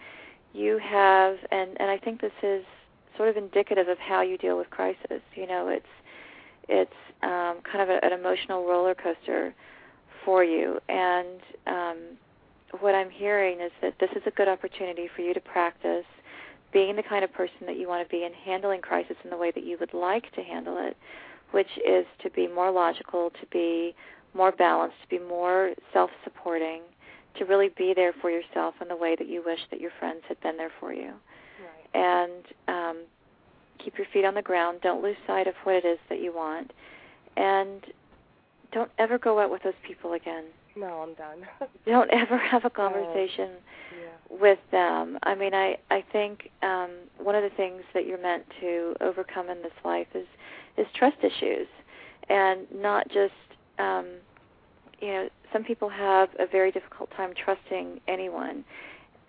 you 0.54 0.80
have 0.80 1.38
and 1.52 1.80
and 1.80 1.90
I 1.90 1.98
think 1.98 2.22
this 2.22 2.32
is 2.44 2.64
sort 3.18 3.30
of 3.30 3.38
indicative 3.38 3.88
of 3.88 3.98
how 4.00 4.22
you 4.22 4.38
deal 4.38 4.58
with 4.58 4.70
crisis. 4.70 5.22
You 5.36 5.48
know, 5.48 5.68
it's 5.68 5.86
it's 6.68 6.92
um, 7.24 7.58
kind 7.70 7.82
of 7.82 7.90
a, 7.90 8.04
an 8.04 8.14
emotional 8.14 8.66
roller 8.66 8.96
coaster 8.96 9.54
for 10.26 10.44
you. 10.44 10.80
And 10.90 11.40
um, 11.68 11.98
what 12.80 12.96
I'm 12.96 13.10
hearing 13.10 13.60
is 13.60 13.72
that 13.82 13.96
this 14.00 14.10
is 14.16 14.24
a 14.26 14.32
good 14.32 14.48
opportunity 14.48 15.10
for 15.14 15.22
you 15.22 15.34
to 15.34 15.40
practice 15.42 16.06
being 16.72 16.96
the 16.96 17.04
kind 17.04 17.24
of 17.24 17.34
person 17.34 17.66
that 17.66 17.78
you 17.78 17.88
want 17.88 18.08
to 18.08 18.10
be 18.10 18.24
and 18.24 18.34
handling 18.34 18.82
crisis 18.82 19.18
in 19.24 19.30
the 19.30 19.38
way 19.38 19.52
that 19.52 19.66
you 19.66 19.78
would 19.80 19.94
like 19.94 20.32
to 20.34 20.42
handle 20.42 20.78
it, 20.80 20.96
which 21.52 21.68
is 21.86 22.06
to 22.24 22.30
be 22.30 22.48
more 22.48 22.72
logical, 22.72 23.30
to 23.32 23.46
be 23.52 23.94
more 24.34 24.52
balanced, 24.54 24.96
to 25.02 25.08
be 25.10 25.20
more 25.20 25.74
self-supporting, 25.92 26.82
to 27.38 27.46
really 27.46 27.70
be 27.78 27.94
there 27.94 28.14
for 28.22 28.30
yourself 28.30 28.76
in 28.82 28.88
the 28.88 28.96
way 28.96 29.16
that 29.18 29.28
you 29.28 29.44
wish 29.46 29.60
that 29.70 29.82
your 29.82 29.92
friends 30.00 30.22
had 30.28 30.40
been 30.42 30.56
there 30.56 30.72
for 30.80 30.94
you. 30.94 31.12
And 31.94 32.46
um, 32.70 32.98
keep 33.84 33.98
your 33.98 34.08
feet 34.14 34.24
on 34.24 34.34
the 34.34 34.42
ground. 34.42 34.80
Don't 34.82 35.04
lose 35.04 35.18
sight 35.28 35.48
of 35.48 35.56
what 35.64 35.76
it 35.76 35.86
is 35.86 36.00
that 36.10 36.22
you 36.22 36.34
want. 36.34 36.72
And 37.36 37.86
don't 38.72 38.92
ever 38.98 39.18
go 39.18 39.40
out 39.40 39.52
with 39.52 39.64
those 39.64 39.74
people 39.86 40.14
again. 40.14 40.46
No, 40.76 41.02
I'm 41.02 41.14
done. 41.16 41.48
Don't 41.86 42.10
ever 42.12 42.38
have 42.38 42.66
a 42.66 42.70
conversation 42.82 43.52
with 44.30 44.60
them. 44.72 45.18
I 45.24 45.36
mean, 45.36 45.54
I 45.54 45.78
I 45.90 46.04
think 46.12 46.50
um, 46.64 46.92
one 47.18 47.36
of 47.36 47.44
the 47.44 47.56
things 47.56 47.82
that 47.94 48.06
you're 48.06 48.22
meant 48.22 48.44
to 48.62 48.96
overcome 49.02 49.50
in 49.50 49.62
this 49.62 49.74
life 49.84 50.08
is 50.16 50.28
is 50.78 50.88
trust 50.96 51.18
issues, 51.22 51.68
and 52.30 52.66
not 52.74 53.08
just 53.10 53.34
um, 53.80 54.06
you 55.02 55.10
know 55.10 55.30
some 55.52 55.64
people 55.64 55.90
have 55.90 56.30
a 56.40 56.48
very 56.48 56.72
difficult 56.72 57.10
time 57.18 57.34
trusting 57.34 58.00
anyone, 58.08 58.64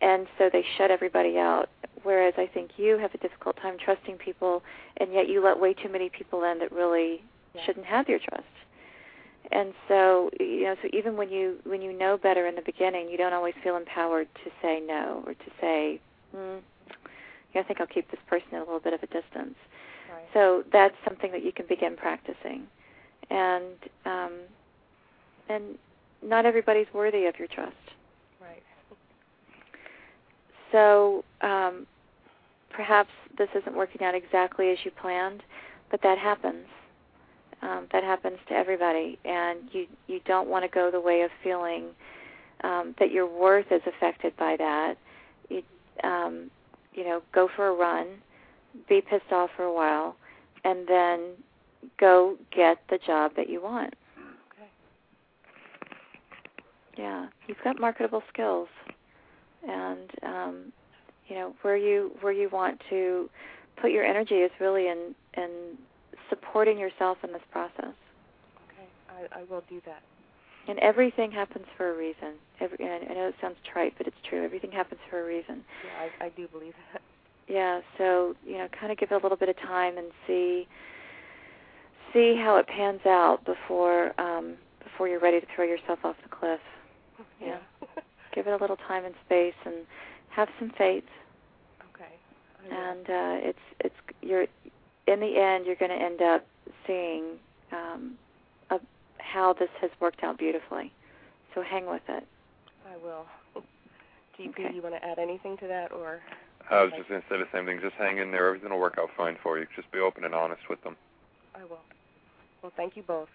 and 0.00 0.26
so 0.38 0.48
they 0.52 0.64
shut 0.78 0.90
everybody 0.90 1.38
out. 1.38 1.68
Whereas 2.04 2.34
I 2.36 2.46
think 2.46 2.72
you 2.76 2.98
have 2.98 3.14
a 3.14 3.18
difficult 3.18 3.56
time 3.56 3.76
trusting 3.82 4.16
people, 4.16 4.62
and 4.98 5.12
yet 5.12 5.28
you 5.28 5.42
let 5.42 5.58
way 5.58 5.74
too 5.74 5.88
many 5.88 6.08
people 6.08 6.44
in 6.44 6.58
that 6.60 6.72
really 6.72 7.22
shouldn't 7.66 7.86
have 7.86 8.08
your 8.08 8.18
trust 8.18 8.44
and 9.52 9.72
so 9.88 10.30
you 10.40 10.64
know 10.64 10.74
so 10.82 10.88
even 10.92 11.16
when 11.16 11.30
you 11.30 11.56
when 11.64 11.82
you 11.82 11.92
know 11.96 12.16
better 12.16 12.46
in 12.46 12.54
the 12.54 12.62
beginning 12.62 13.08
you 13.08 13.16
don't 13.16 13.32
always 13.32 13.54
feel 13.62 13.76
empowered 13.76 14.28
to 14.44 14.50
say 14.60 14.80
no 14.86 15.22
or 15.26 15.34
to 15.34 15.50
say 15.60 16.00
hmm, 16.34 16.56
yeah, 17.54 17.60
i 17.60 17.64
think 17.64 17.80
i'll 17.80 17.86
keep 17.86 18.10
this 18.10 18.20
person 18.28 18.48
at 18.52 18.58
a 18.58 18.64
little 18.64 18.80
bit 18.80 18.92
of 18.92 19.02
a 19.02 19.06
distance 19.06 19.54
Right. 20.10 20.24
so 20.34 20.62
that's 20.72 20.94
something 21.06 21.30
that 21.32 21.44
you 21.44 21.52
can 21.52 21.66
begin 21.66 21.96
practicing 21.96 22.66
and 23.30 23.74
um 24.04 24.32
and 25.48 25.78
not 26.22 26.44
everybody's 26.46 26.86
worthy 26.92 27.26
of 27.26 27.38
your 27.38 27.48
trust 27.48 27.72
Right. 28.40 28.62
so 30.70 31.24
um 31.40 31.86
perhaps 32.70 33.10
this 33.38 33.48
isn't 33.54 33.76
working 33.76 34.02
out 34.02 34.14
exactly 34.14 34.70
as 34.70 34.78
you 34.84 34.90
planned, 34.90 35.42
but 35.90 36.00
that 36.02 36.18
happens. 36.18 36.66
Um, 37.62 37.86
that 37.92 38.02
happens 38.02 38.38
to 38.48 38.54
everybody, 38.54 39.18
and 39.24 39.60
you 39.70 39.86
you 40.08 40.20
don't 40.26 40.48
want 40.48 40.64
to 40.64 40.68
go 40.68 40.90
the 40.90 41.00
way 41.00 41.22
of 41.22 41.30
feeling 41.44 41.90
um, 42.64 42.94
that 42.98 43.12
your 43.12 43.26
worth 43.26 43.70
is 43.70 43.82
affected 43.86 44.36
by 44.36 44.56
that. 44.56 44.94
You 45.48 45.62
um, 46.02 46.50
you 46.92 47.04
know, 47.04 47.22
go 47.32 47.48
for 47.54 47.68
a 47.68 47.72
run, 47.72 48.06
be 48.88 49.00
pissed 49.00 49.30
off 49.30 49.50
for 49.56 49.64
a 49.64 49.72
while, 49.72 50.16
and 50.64 50.86
then 50.88 51.20
go 51.98 52.36
get 52.54 52.78
the 52.90 52.98
job 53.06 53.32
that 53.36 53.48
you 53.48 53.62
want. 53.62 53.94
Okay. 54.52 54.68
Yeah, 56.98 57.28
you've 57.46 57.62
got 57.62 57.80
marketable 57.80 58.22
skills, 58.32 58.68
and 59.68 60.10
um, 60.22 60.72
you 61.28 61.36
know 61.36 61.54
where 61.62 61.76
you 61.76 62.12
where 62.20 62.32
you 62.32 62.48
want 62.50 62.80
to 62.90 63.30
put 63.80 63.90
your 63.90 64.04
energy 64.04 64.36
is 64.36 64.50
really 64.60 64.88
in 64.88 65.14
in 65.36 65.78
supporting 66.32 66.78
yourself 66.78 67.18
in 67.22 67.32
this 67.32 67.42
process. 67.50 67.92
Okay. 68.70 68.88
I, 69.10 69.40
I 69.40 69.44
will 69.50 69.62
do 69.68 69.82
that. 69.84 70.02
And 70.66 70.78
everything 70.78 71.30
happens 71.30 71.66
for 71.76 71.92
a 71.92 71.96
reason. 71.96 72.34
Every, 72.60 72.78
I 72.86 73.12
know 73.12 73.28
it 73.28 73.34
sounds 73.40 73.56
trite, 73.70 73.94
but 73.98 74.06
it's 74.06 74.16
true. 74.28 74.42
Everything 74.42 74.72
happens 74.72 75.00
for 75.10 75.20
a 75.20 75.26
reason. 75.26 75.64
Yeah, 75.84 76.08
I, 76.20 76.26
I 76.26 76.28
do 76.30 76.48
believe 76.48 76.74
that. 76.92 77.02
Yeah, 77.48 77.80
so 77.98 78.34
you 78.46 78.56
know, 78.58 78.68
kind 78.78 78.92
of 78.92 78.98
give 78.98 79.10
it 79.10 79.14
a 79.14 79.18
little 79.18 79.36
bit 79.36 79.48
of 79.48 79.58
time 79.58 79.98
and 79.98 80.06
see 80.26 80.66
see 82.12 82.36
how 82.36 82.56
it 82.56 82.66
pans 82.68 83.00
out 83.04 83.44
before 83.44 84.18
um, 84.20 84.54
before 84.82 85.08
you're 85.08 85.20
ready 85.20 85.40
to 85.40 85.46
throw 85.54 85.64
yourself 85.64 85.98
off 86.04 86.16
the 86.22 86.28
cliff. 86.28 86.60
Yeah, 87.40 87.58
give 88.34 88.46
it 88.46 88.52
a 88.52 88.56
little 88.56 88.76
time 88.88 89.04
and 89.04 89.14
space, 89.26 89.54
and 89.66 89.74
have 90.30 90.48
some 90.60 90.70
faith. 90.78 91.04
Okay. 91.94 92.14
And 92.70 93.06
uh, 93.06 93.48
it's 93.48 93.58
it's 93.80 93.94
you're 94.22 94.46
in 95.06 95.20
the 95.20 95.38
end 95.38 95.66
you're 95.66 95.76
going 95.76 95.90
to 95.90 96.04
end 96.04 96.20
up 96.22 96.46
seeing 96.86 97.36
um, 97.72 98.14
a, 98.70 98.78
how 99.18 99.52
this 99.52 99.70
has 99.80 99.90
worked 100.00 100.22
out 100.22 100.38
beautifully. 100.38 100.92
So 101.54 101.62
hang 101.62 101.86
with 101.86 102.02
it. 102.08 102.24
I 102.88 102.96
will. 102.96 103.26
GP, 104.38 104.70
do 104.70 104.74
you 104.74 104.82
want 104.82 104.94
to 104.94 105.04
add 105.04 105.18
anything 105.18 105.56
to 105.58 105.66
that, 105.68 105.92
or? 105.92 106.20
I 106.70 106.82
was 106.82 106.92
just 106.96 107.08
going 107.08 107.20
to 107.20 107.26
say 107.28 107.36
the 107.36 107.44
same 107.52 107.66
thing. 107.66 107.80
Just 107.82 107.94
hang 107.98 108.18
in 108.18 108.30
there. 108.30 108.48
Everything 108.48 108.70
will 108.70 108.80
work 108.80 108.96
out 108.98 109.10
fine 109.16 109.36
for 109.42 109.58
you. 109.58 109.66
Just 109.76 109.90
be 109.92 109.98
open 109.98 110.24
and 110.24 110.34
honest 110.34 110.62
with 110.70 110.82
them. 110.82 110.96
I 111.54 111.64
will. 111.64 111.84
Well, 112.62 112.72
thank 112.76 112.96
you 112.96 113.02
both. 113.02 113.28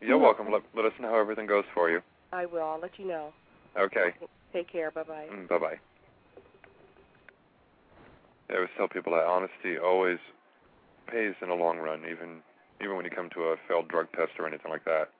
You're 0.00 0.18
welcome. 0.18 0.46
Let, 0.50 0.62
let 0.74 0.86
us 0.86 0.92
know 1.00 1.08
how 1.10 1.20
everything 1.20 1.46
goes 1.46 1.64
for 1.74 1.90
you. 1.90 2.00
I 2.32 2.46
will. 2.46 2.62
I'll 2.62 2.80
let 2.80 2.98
you 2.98 3.06
know. 3.06 3.32
Okay. 3.78 4.14
Take 4.52 4.70
care. 4.70 4.90
Bye 4.90 5.02
bye. 5.02 5.26
Mm, 5.32 5.48
bye 5.48 5.58
bye. 5.58 5.74
I 8.50 8.54
always 8.54 8.70
tell 8.78 8.88
people 8.88 9.12
that 9.12 9.24
honesty 9.24 9.76
always 9.82 10.18
pays 11.08 11.34
in 11.42 11.48
the 11.48 11.54
long 11.54 11.78
run, 11.78 12.02
even 12.04 12.40
even 12.80 12.94
when 12.96 13.04
you 13.04 13.10
come 13.10 13.28
to 13.34 13.50
a 13.50 13.56
failed 13.66 13.88
drug 13.88 14.06
test 14.12 14.38
or 14.38 14.46
anything 14.46 14.70
like 14.70 14.84
that. 14.84 15.10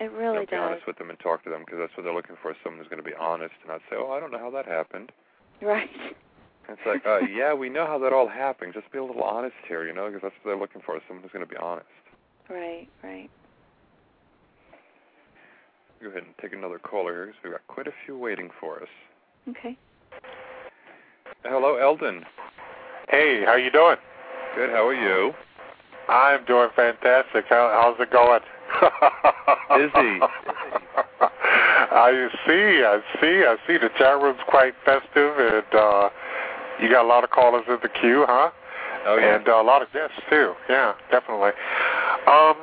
It 0.00 0.12
really 0.12 0.40
you 0.40 0.40
know, 0.40 0.40
be 0.40 0.56
does. 0.56 0.60
honest 0.60 0.86
with 0.86 0.98
them 0.98 1.08
and 1.08 1.18
talk 1.20 1.44
to 1.44 1.50
them 1.50 1.62
because 1.64 1.78
that's 1.78 1.96
what 1.96 2.04
they're 2.04 2.14
looking 2.14 2.36
for. 2.42 2.54
Someone 2.62 2.82
who's 2.82 2.90
going 2.90 3.02
to 3.02 3.08
be 3.08 3.16
honest 3.18 3.54
and 3.62 3.70
not 3.70 3.80
say, 3.88 3.96
"Oh, 3.96 4.12
I 4.12 4.20
don't 4.20 4.32
know 4.32 4.38
how 4.38 4.50
that 4.50 4.66
happened." 4.66 5.12
Right. 5.62 5.88
It's 6.68 6.80
like, 6.84 7.06
uh, 7.06 7.20
yeah, 7.32 7.54
we 7.54 7.68
know 7.68 7.86
how 7.86 7.98
that 8.00 8.12
all 8.12 8.28
happened. 8.28 8.74
Just 8.74 8.90
be 8.92 8.98
a 8.98 9.04
little 9.04 9.22
honest 9.22 9.54
here, 9.68 9.86
you 9.86 9.94
know, 9.94 10.06
because 10.06 10.22
that's 10.22 10.34
what 10.42 10.50
they're 10.50 10.60
looking 10.60 10.82
for. 10.84 10.98
Someone 11.06 11.22
who's 11.22 11.32
going 11.32 11.46
to 11.46 11.50
be 11.50 11.56
honest. 11.56 11.86
Right. 12.50 12.88
Right. 13.02 13.30
Go 16.02 16.08
ahead 16.08 16.24
and 16.24 16.34
take 16.42 16.52
another 16.52 16.78
caller 16.78 17.14
here 17.14 17.26
because 17.26 17.40
we've 17.42 17.52
got 17.52 17.66
quite 17.68 17.86
a 17.86 17.94
few 18.04 18.18
waiting 18.18 18.50
for 18.60 18.82
us. 18.82 18.88
Okay. 19.48 19.78
Hello, 21.42 21.76
Eldon. 21.76 22.24
Hey, 23.08 23.44
how 23.46 23.56
you 23.56 23.70
doing? 23.70 23.96
Good. 24.56 24.70
How 24.70 24.88
are 24.88 24.94
you? 24.94 25.34
I'm 26.08 26.42
doing 26.46 26.70
fantastic. 26.74 27.44
How, 27.50 27.68
how's 27.76 28.00
it 28.00 28.10
going? 28.10 28.40
Busy. 29.76 30.20
I 31.20 32.28
see. 32.46 32.80
I 32.82 33.00
see. 33.20 33.44
I 33.44 33.56
see. 33.66 33.76
The 33.76 33.90
chat 33.98 34.18
room's 34.22 34.40
quite 34.48 34.72
festive, 34.86 35.36
and 35.36 35.74
uh, 35.74 36.08
you 36.80 36.88
got 36.88 37.04
a 37.04 37.08
lot 37.08 37.22
of 37.22 37.28
callers 37.28 37.64
in 37.68 37.76
the 37.82 37.90
queue, 38.00 38.24
huh? 38.26 38.50
Oh 39.04 39.18
yeah. 39.18 39.36
And 39.36 39.46
uh, 39.46 39.60
a 39.60 39.62
lot 39.62 39.82
of 39.82 39.92
guests 39.92 40.16
too. 40.30 40.54
Yeah, 40.70 40.94
definitely. 41.10 41.50
Um, 42.26 42.56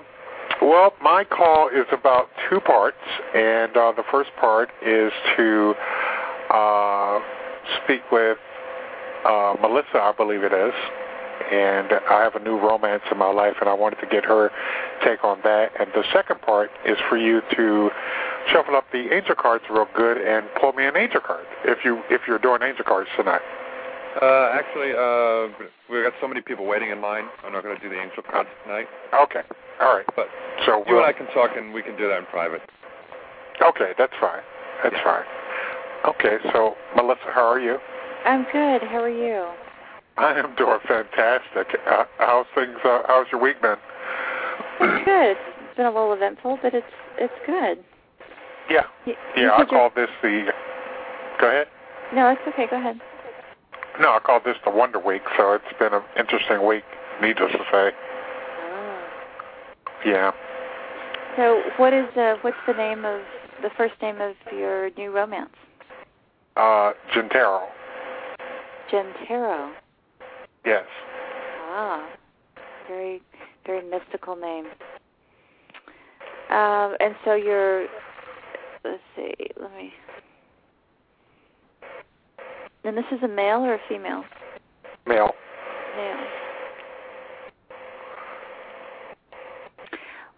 well, 0.63 0.93
my 0.99 1.23
call 1.23 1.69
is 1.69 1.85
about 1.91 2.29
two 2.49 2.59
parts, 2.59 2.97
and 3.35 3.77
uh, 3.77 3.91
the 3.95 4.03
first 4.09 4.31
part 4.39 4.69
is 4.83 5.11
to 5.37 5.75
uh, 6.49 7.19
speak 7.83 8.01
with 8.11 8.39
uh, 9.25 9.53
Melissa, 9.61 9.99
I 10.01 10.13
believe 10.17 10.43
it 10.43 10.53
is, 10.53 10.73
and 11.51 11.87
I 12.09 12.21
have 12.23 12.35
a 12.35 12.39
new 12.39 12.57
romance 12.57 13.03
in 13.11 13.17
my 13.17 13.31
life, 13.31 13.55
and 13.59 13.69
I 13.69 13.73
wanted 13.73 13.99
to 14.01 14.07
get 14.07 14.25
her 14.25 14.51
take 15.03 15.23
on 15.23 15.39
that. 15.43 15.71
And 15.79 15.89
the 15.93 16.03
second 16.13 16.41
part 16.41 16.71
is 16.85 16.97
for 17.09 17.17
you 17.17 17.41
to 17.55 17.89
shuffle 18.51 18.75
up 18.75 18.85
the 18.91 19.13
angel 19.13 19.35
cards 19.35 19.63
real 19.69 19.87
good 19.95 20.17
and 20.17 20.45
pull 20.59 20.73
me 20.73 20.85
an 20.85 20.97
angel 20.97 21.21
card 21.21 21.45
if 21.65 21.85
you 21.85 22.01
if 22.09 22.21
you're 22.27 22.39
doing 22.39 22.61
angel 22.63 22.85
cards 22.85 23.09
tonight. 23.15 23.41
Uh, 24.21 24.53
actually, 24.53 24.93
uh, 24.93 25.49
we've 25.89 26.03
got 26.03 26.13
so 26.21 26.27
many 26.27 26.41
people 26.41 26.65
waiting 26.65 26.91
in 26.91 27.01
line. 27.01 27.25
I'm 27.43 27.51
not 27.53 27.63
going 27.63 27.75
to 27.75 27.81
do 27.81 27.89
the 27.89 27.99
angel 27.99 28.21
cards 28.21 28.49
tonight. 28.63 28.85
Okay. 29.11 29.41
All 29.81 29.95
right. 29.95 30.05
But 30.15 30.27
so 30.65 30.83
you 30.85 30.95
we'll, 30.95 31.03
and 31.03 31.07
I 31.07 31.13
can 31.13 31.25
talk, 31.33 31.51
and 31.57 31.73
we 31.73 31.81
can 31.81 31.97
do 31.97 32.07
that 32.09 32.19
in 32.19 32.25
private. 32.25 32.61
Okay, 33.61 33.93
that's 33.97 34.13
fine. 34.19 34.41
That's 34.83 34.95
Yeah. 34.95 35.03
fine. 35.03 35.25
Okay, 36.05 36.37
so 36.51 36.75
Melissa, 36.95 37.31
how 37.33 37.45
are 37.45 37.59
you? 37.59 37.77
I'm 38.25 38.43
good. 38.51 38.83
How 38.83 39.01
are 39.01 39.09
you? 39.09 39.47
I 40.17 40.33
am 40.37 40.55
doing 40.55 40.79
fantastic. 40.87 41.67
Uh, 41.87 42.05
how's 42.19 42.45
things? 42.53 42.77
Uh, 42.83 43.01
how's 43.07 43.25
your 43.31 43.41
week 43.41 43.61
been? 43.61 43.77
It's 44.79 45.05
good. 45.05 45.37
It's 45.37 45.77
been 45.77 45.85
a 45.87 45.91
little 45.91 46.13
eventful, 46.13 46.59
but 46.61 46.73
it's 46.73 46.85
it's 47.17 47.33
good. 47.45 47.83
Yeah. 48.69 48.83
You 49.05 49.15
Yeah, 49.35 49.55
I 49.57 49.65
call 49.65 49.89
this 49.95 50.09
the. 50.21 50.51
Go 51.39 51.47
ahead. 51.47 51.67
No, 52.13 52.29
it's 52.29 52.41
okay. 52.47 52.67
Go 52.69 52.77
ahead. 52.77 52.99
No, 53.99 54.09
I 54.09 54.19
call 54.19 54.39
this 54.43 54.57
the 54.65 54.71
Wonder 54.71 54.99
Week, 54.99 55.21
so 55.37 55.53
it's 55.53 55.77
been 55.79 55.93
an 55.93 56.03
interesting 56.17 56.65
week, 56.65 56.83
needless 57.21 57.51
to 57.51 57.59
say. 57.71 57.91
Oh. 57.91 58.99
Yeah. 60.05 60.31
So, 61.37 61.61
what 61.77 61.93
is 61.93 62.05
uh, 62.15 62.35
what's 62.41 62.57
the 62.67 62.73
name 62.73 63.05
of 63.05 63.21
the 63.61 63.69
first 63.75 63.95
name 64.01 64.21
of 64.21 64.35
your 64.51 64.91
new 64.91 65.11
romance? 65.11 65.53
Uh, 66.55 66.91
Gentero. 67.13 67.67
Gentero. 68.91 69.71
Yes. 70.65 70.85
Ah, 71.69 72.07
very 72.87 73.21
very 73.65 73.83
mystical 73.89 74.35
name. 74.35 74.65
Um, 76.49 76.95
and 76.99 77.15
so 77.25 77.35
you're. 77.35 77.87
Let's 78.83 79.01
see. 79.15 79.33
Let 79.59 79.71
me. 79.75 79.93
And 82.83 82.97
this 82.97 83.05
is 83.11 83.23
a 83.23 83.27
male 83.27 83.59
or 83.59 83.75
a 83.75 83.79
female? 83.87 84.23
Male. 85.07 85.31
Male. 85.95 86.27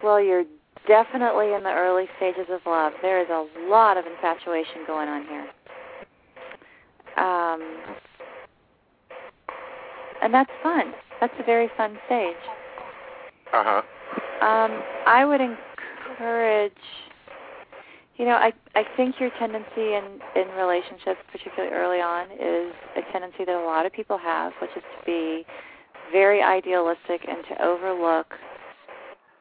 Well, 0.04 0.22
you're 0.22 0.44
definitely 0.88 1.54
in 1.54 1.64
the 1.64 1.72
early 1.72 2.06
stages 2.18 2.46
of 2.52 2.62
love. 2.68 2.94
There 3.02 3.20
is 3.20 3.30
a 3.30 3.48
lot 3.68 3.98
of 3.98 4.06
infatuation 4.06 4.86
going 4.86 5.10
on 5.10 5.26
here. 5.26 5.48
Um, 7.18 7.96
and 10.26 10.34
that's 10.34 10.50
fun. 10.64 10.92
That's 11.22 11.34
a 11.40 11.44
very 11.44 11.70
fun 11.78 11.98
stage. 12.08 12.36
Uh 13.54 13.64
huh. 13.64 13.82
Um, 14.46 14.82
I 15.06 15.24
would 15.24 15.40
encourage. 15.40 16.74
You 18.18 18.26
know, 18.26 18.32
I 18.32 18.52
I 18.74 18.84
think 18.98 19.20
your 19.20 19.30
tendency 19.38 19.94
in 19.94 20.20
in 20.36 20.48
relationships, 20.58 21.20
particularly 21.32 21.74
early 21.74 22.02
on, 22.02 22.32
is 22.32 22.74
a 22.98 23.12
tendency 23.14 23.46
that 23.46 23.56
a 23.56 23.66
lot 23.66 23.86
of 23.86 23.94
people 23.94 24.18
have, 24.18 24.52
which 24.62 24.72
is 24.76 24.84
to 24.98 25.06
be 25.06 25.46
very 26.12 26.42
idealistic 26.42 27.22
and 27.28 27.46
to 27.50 27.64
overlook 27.64 28.34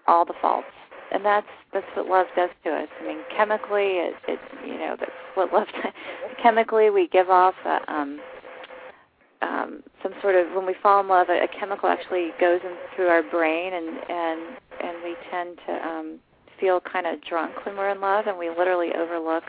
all 0.06 0.26
the 0.26 0.34
faults. 0.42 0.68
And 1.12 1.24
that's 1.24 1.46
that's 1.72 1.86
what 1.96 2.06
love 2.06 2.26
does 2.36 2.50
to 2.64 2.70
us. 2.70 2.88
I 3.00 3.06
mean, 3.06 3.18
chemically, 3.34 4.04
it, 4.04 4.14
it 4.28 4.38
you 4.66 4.76
know 4.76 4.96
that's 5.00 5.12
what 5.34 5.50
love. 5.50 5.66
chemically, 6.42 6.90
we 6.90 7.08
give 7.08 7.30
off 7.30 7.54
uh, 7.64 7.78
um, 7.88 8.20
um, 9.44 9.82
some 10.02 10.12
sort 10.22 10.34
of 10.34 10.52
when 10.54 10.66
we 10.66 10.74
fall 10.82 11.00
in 11.00 11.08
love, 11.08 11.28
a, 11.28 11.44
a 11.44 11.48
chemical 11.48 11.88
actually 11.88 12.30
goes 12.40 12.60
in 12.64 12.74
through 12.96 13.08
our 13.08 13.22
brain, 13.22 13.72
and 13.74 13.88
and 14.08 14.40
and 14.80 15.04
we 15.04 15.14
tend 15.30 15.58
to 15.66 15.72
um, 15.86 16.18
feel 16.58 16.80
kind 16.80 17.06
of 17.06 17.22
drunk 17.22 17.64
when 17.66 17.76
we're 17.76 17.90
in 17.90 18.00
love, 18.00 18.26
and 18.26 18.38
we 18.38 18.48
literally 18.48 18.90
overlook 18.96 19.44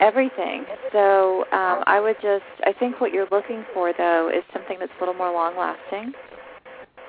everything. 0.00 0.64
So 0.92 1.44
um, 1.52 1.82
I 1.86 2.00
would 2.00 2.16
just, 2.22 2.44
I 2.64 2.72
think 2.72 3.00
what 3.00 3.12
you're 3.12 3.28
looking 3.30 3.64
for 3.74 3.92
though 3.92 4.30
is 4.32 4.44
something 4.52 4.78
that's 4.78 4.92
a 4.96 5.00
little 5.00 5.14
more 5.14 5.32
long 5.32 5.56
lasting. 5.56 6.12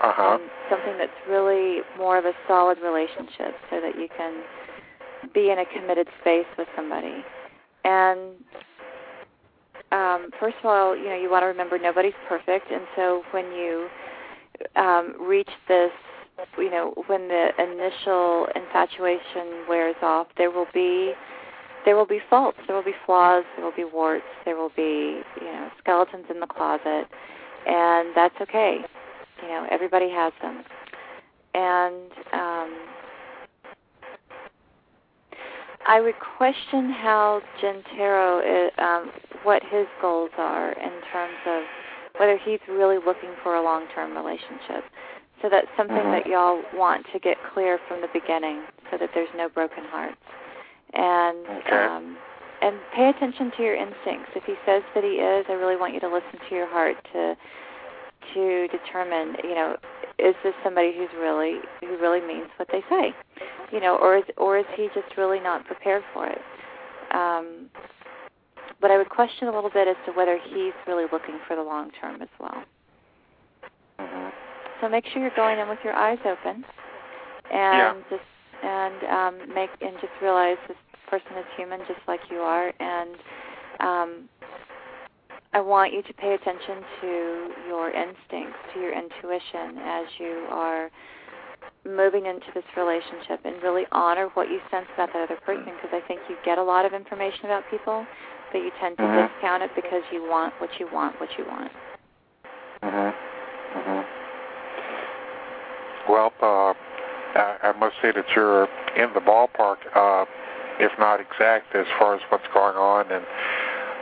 Uh 0.01 0.13
huh. 0.15 0.37
and 0.39 0.49
something 0.69 0.97
that's 0.97 1.11
really 1.27 1.81
more 1.97 2.17
of 2.17 2.23
a 2.23 2.31
solid 2.47 2.77
relationship 2.81 3.53
so 3.69 3.81
that 3.81 3.99
you 3.99 4.07
can 4.15 4.43
be 5.33 5.51
in 5.51 5.59
a 5.59 5.65
committed 5.65 6.07
space 6.21 6.47
with 6.57 6.69
somebody. 6.73 7.23
And 7.83 8.35
um, 9.91 10.29
first 10.39 10.55
of 10.59 10.65
all, 10.65 10.95
you 10.95 11.05
know, 11.05 11.15
you 11.15 11.29
want 11.29 11.43
to 11.43 11.47
remember 11.47 11.77
nobody's 11.79 12.13
perfect, 12.27 12.71
and 12.71 12.81
so 12.95 13.23
when 13.31 13.45
you 13.51 13.87
um, 14.75 15.15
reach 15.19 15.49
this, 15.67 15.91
you 16.57 16.69
know, 16.69 16.93
when 17.07 17.27
the 17.27 17.49
initial 17.57 18.47
infatuation 18.55 19.65
wears 19.67 19.95
off, 20.01 20.27
there 20.37 20.51
will 20.51 20.67
be 20.73 21.13
there 21.85 21.95
will 21.95 22.05
be 22.05 22.19
faults, 22.29 22.57
there 22.67 22.75
will 22.75 22.83
be 22.83 22.95
flaws, 23.05 23.45
there 23.55 23.65
will 23.65 23.75
be 23.75 23.85
warts, 23.85 24.25
there 24.45 24.57
will 24.57 24.71
be 24.75 25.21
you 25.41 25.47
know 25.47 25.69
skeletons 25.79 26.25
in 26.29 26.39
the 26.39 26.47
closet, 26.47 27.05
and 27.65 28.09
that's 28.15 28.35
okay. 28.41 28.79
You 29.41 29.47
know, 29.47 29.67
everybody 29.71 30.09
has 30.09 30.33
them, 30.41 30.63
and 31.53 32.11
um, 32.33 32.77
I 35.87 36.01
would 36.01 36.15
question 36.37 36.89
how 36.89 37.41
Gentero, 37.61 38.39
is, 38.39 38.71
um, 38.77 39.11
what 39.43 39.63
his 39.63 39.87
goals 40.01 40.31
are 40.37 40.71
in 40.73 40.91
terms 41.11 41.37
of 41.47 41.63
whether 42.17 42.37
he's 42.37 42.59
really 42.67 42.97
looking 42.97 43.31
for 43.43 43.55
a 43.55 43.61
long-term 43.61 44.15
relationship. 44.15 44.83
So 45.41 45.47
that's 45.49 45.67
something 45.77 45.95
Mhm. 45.95 46.11
that 46.11 46.27
y'all 46.27 46.61
want 46.73 47.05
to 47.13 47.19
get 47.19 47.37
clear 47.53 47.77
from 47.87 48.01
the 48.01 48.09
beginning, 48.09 48.67
so 48.91 48.97
that 48.97 49.13
there's 49.13 49.33
no 49.35 49.47
broken 49.47 49.85
hearts. 49.85 50.17
And 50.93 51.47
Okay. 51.47 51.77
um, 51.77 52.17
and 52.61 52.75
pay 52.91 53.07
attention 53.07 53.51
to 53.51 53.63
your 53.63 53.75
instincts. 53.75 54.31
If 54.35 54.43
he 54.43 54.57
says 54.65 54.83
that 54.93 55.03
he 55.03 55.21
is, 55.21 55.45
I 55.47 55.53
really 55.53 55.77
want 55.77 55.93
you 55.93 56.01
to 56.01 56.09
listen 56.09 56.39
to 56.49 56.55
your 56.55 56.67
heart 56.67 56.97
to 57.13 57.37
to 58.33 58.67
determine, 58.67 59.37
you 59.43 59.55
know, 59.55 59.77
is 60.19 60.35
this 60.43 60.53
somebody 60.63 60.93
who's 60.95 61.09
really 61.19 61.59
who 61.81 61.97
really 61.97 62.21
means 62.25 62.47
what 62.57 62.67
they 62.71 62.81
say, 62.89 63.13
you 63.71 63.79
know, 63.79 63.95
or 63.97 64.17
is 64.17 64.23
or 64.37 64.57
is 64.57 64.65
he 64.75 64.87
just 64.93 65.17
really 65.17 65.39
not 65.39 65.65
prepared 65.65 66.03
for 66.13 66.27
it? 66.27 66.41
Um, 67.11 67.69
but 68.81 68.91
I 68.91 68.97
would 68.97 69.09
question 69.09 69.47
a 69.47 69.51
little 69.53 69.69
bit 69.69 69.87
as 69.87 69.95
to 70.05 70.11
whether 70.13 70.37
he's 70.37 70.73
really 70.87 71.05
looking 71.11 71.39
for 71.47 71.55
the 71.55 71.63
long 71.63 71.91
term 71.99 72.21
as 72.21 72.29
well. 72.39 72.63
So 74.81 74.87
make 74.87 75.05
sure 75.07 75.21
you're 75.21 75.35
going 75.35 75.59
in 75.59 75.67
with 75.67 75.79
your 75.83 75.93
eyes 75.93 76.19
open, 76.25 76.63
and 77.51 78.03
just 78.09 78.23
and 78.63 79.03
um, 79.03 79.53
make 79.53 79.69
and 79.81 79.93
just 79.99 80.13
realize 80.21 80.57
this 80.67 80.77
person 81.09 81.37
is 81.37 81.45
human 81.57 81.79
just 81.81 81.99
like 82.07 82.21
you 82.29 82.37
are, 82.37 82.71
and 82.79 83.15
um, 83.79 84.29
I 85.53 85.61
want 85.61 85.93
you 85.93 86.03
to 86.03 86.13
pay 86.13 86.35
attention 86.35 86.85
to 87.01 87.49
your 87.67 87.89
instincts, 87.89 88.59
to 88.73 88.79
your 88.79 88.93
intuition 88.93 89.81
as 89.81 90.05
you 90.19 90.45
are 90.51 90.89
moving 91.85 92.27
into 92.27 92.45
this 92.53 92.63
relationship 92.77 93.41
and 93.45 93.61
really 93.63 93.85
honor 93.91 94.29
what 94.35 94.47
you 94.49 94.59
sense 94.69 94.85
about 94.93 95.09
that 95.13 95.23
other 95.23 95.39
person 95.45 95.65
because 95.65 95.89
I 95.91 96.05
think 96.07 96.21
you 96.29 96.35
get 96.45 96.59
a 96.59 96.63
lot 96.63 96.85
of 96.85 96.93
information 96.93 97.45
about 97.45 97.63
people, 97.71 98.05
but 98.51 98.59
you 98.59 98.69
tend 98.79 98.97
to 98.97 99.03
Mhm. 99.03 99.29
discount 99.31 99.63
it 99.63 99.73
because 99.73 100.03
you 100.11 100.29
want 100.29 100.53
what 100.59 100.69
you 100.79 100.87
want, 100.87 101.19
what 101.19 101.35
you 101.37 101.45
want. 101.45 101.71
Mhm. 102.83 103.13
Mhm. 103.73 104.05
Well, 106.07 106.33
uh, 106.41 106.73
I, 107.35 107.69
I 107.69 107.71
must 107.73 107.95
say 108.01 108.11
that 108.11 108.25
you're 108.35 108.67
in 108.95 109.13
the 109.13 109.21
ballpark, 109.21 109.77
uh, 109.95 110.25
if 110.79 110.91
not 110.99 111.19
exact, 111.19 111.73
as 111.75 111.87
far 111.97 112.13
as 112.15 112.21
what's 112.29 112.47
going 112.53 112.77
on, 112.77 113.11
and 113.11 113.25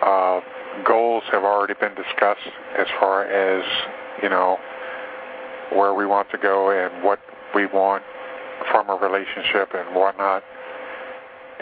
uh, 0.02 0.41
goals 0.86 1.24
have 1.32 1.44
already 1.44 1.74
been 1.80 1.95
discussed 1.95 2.48
as 2.78 2.88
far 2.99 3.26
as 3.26 3.64
you 4.22 4.30
know 4.30 4.58
where 5.74 5.94
we 5.94 6.06
want 6.06 6.30
to 6.32 6.38
go 6.38 6.72
and 6.72 7.04
what 7.04 7.20
we 7.56 7.66
want 7.66 8.04
from 8.72 8.90
a 8.90 8.95
relationship 8.95 9.70
and 9.74 9.95
whatnot. 9.95 10.44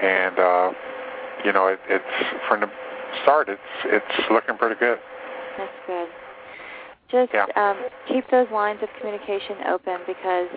And 0.02 0.40
uh, 0.40 0.72
you 1.44 1.54
know, 1.54 1.68
it, 1.68 1.80
it's 1.90 2.46
from 2.48 2.62
the 2.62 2.70
start, 3.24 3.50
it's 3.50 3.62
it's 3.86 4.30
looking 4.32 4.58
pretty 4.58 4.76
good. 4.80 5.00
That's 5.58 5.72
good. 5.88 6.08
Just 7.12 7.32
Yeah. 7.34 7.46
um, 7.56 7.78
keep 8.08 8.30
those 8.32 8.48
lines 8.52 8.80
of 8.82 8.90
communication 9.00 9.58
open 9.70 10.00
because 10.08 10.50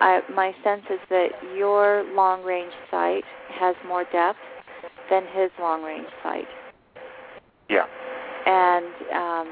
I, 0.00 0.22
my 0.34 0.54
sense 0.64 0.82
is 0.90 1.00
that 1.10 1.28
your 1.54 2.02
long 2.14 2.42
range 2.42 2.72
sight 2.90 3.24
has 3.50 3.76
more 3.86 4.04
depth 4.04 4.38
than 5.10 5.26
his 5.26 5.50
long 5.60 5.82
range 5.82 6.08
sight. 6.22 6.48
Yeah. 7.72 7.86
And 8.44 8.84
um, 9.16 9.48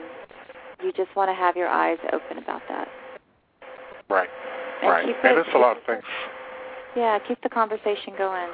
you 0.85 0.93
just 0.93 1.15
want 1.17 1.31
to 1.31 1.35
have 1.35 1.57
your 1.57 1.69
eyes 1.69 1.97
open 2.13 2.37
about 2.37 2.61
that. 2.69 2.87
Right. 4.11 4.29
And 4.83 4.91
right. 4.91 5.05
And 5.25 5.39
it- 5.39 5.47
it's 5.47 5.55
a 5.55 5.59
lot 5.59 5.77
of 5.79 5.83
things. 5.85 6.05
Yeah, 6.97 7.19
keep 7.27 7.41
the 7.43 7.49
conversation 7.49 8.15
going. 8.19 8.51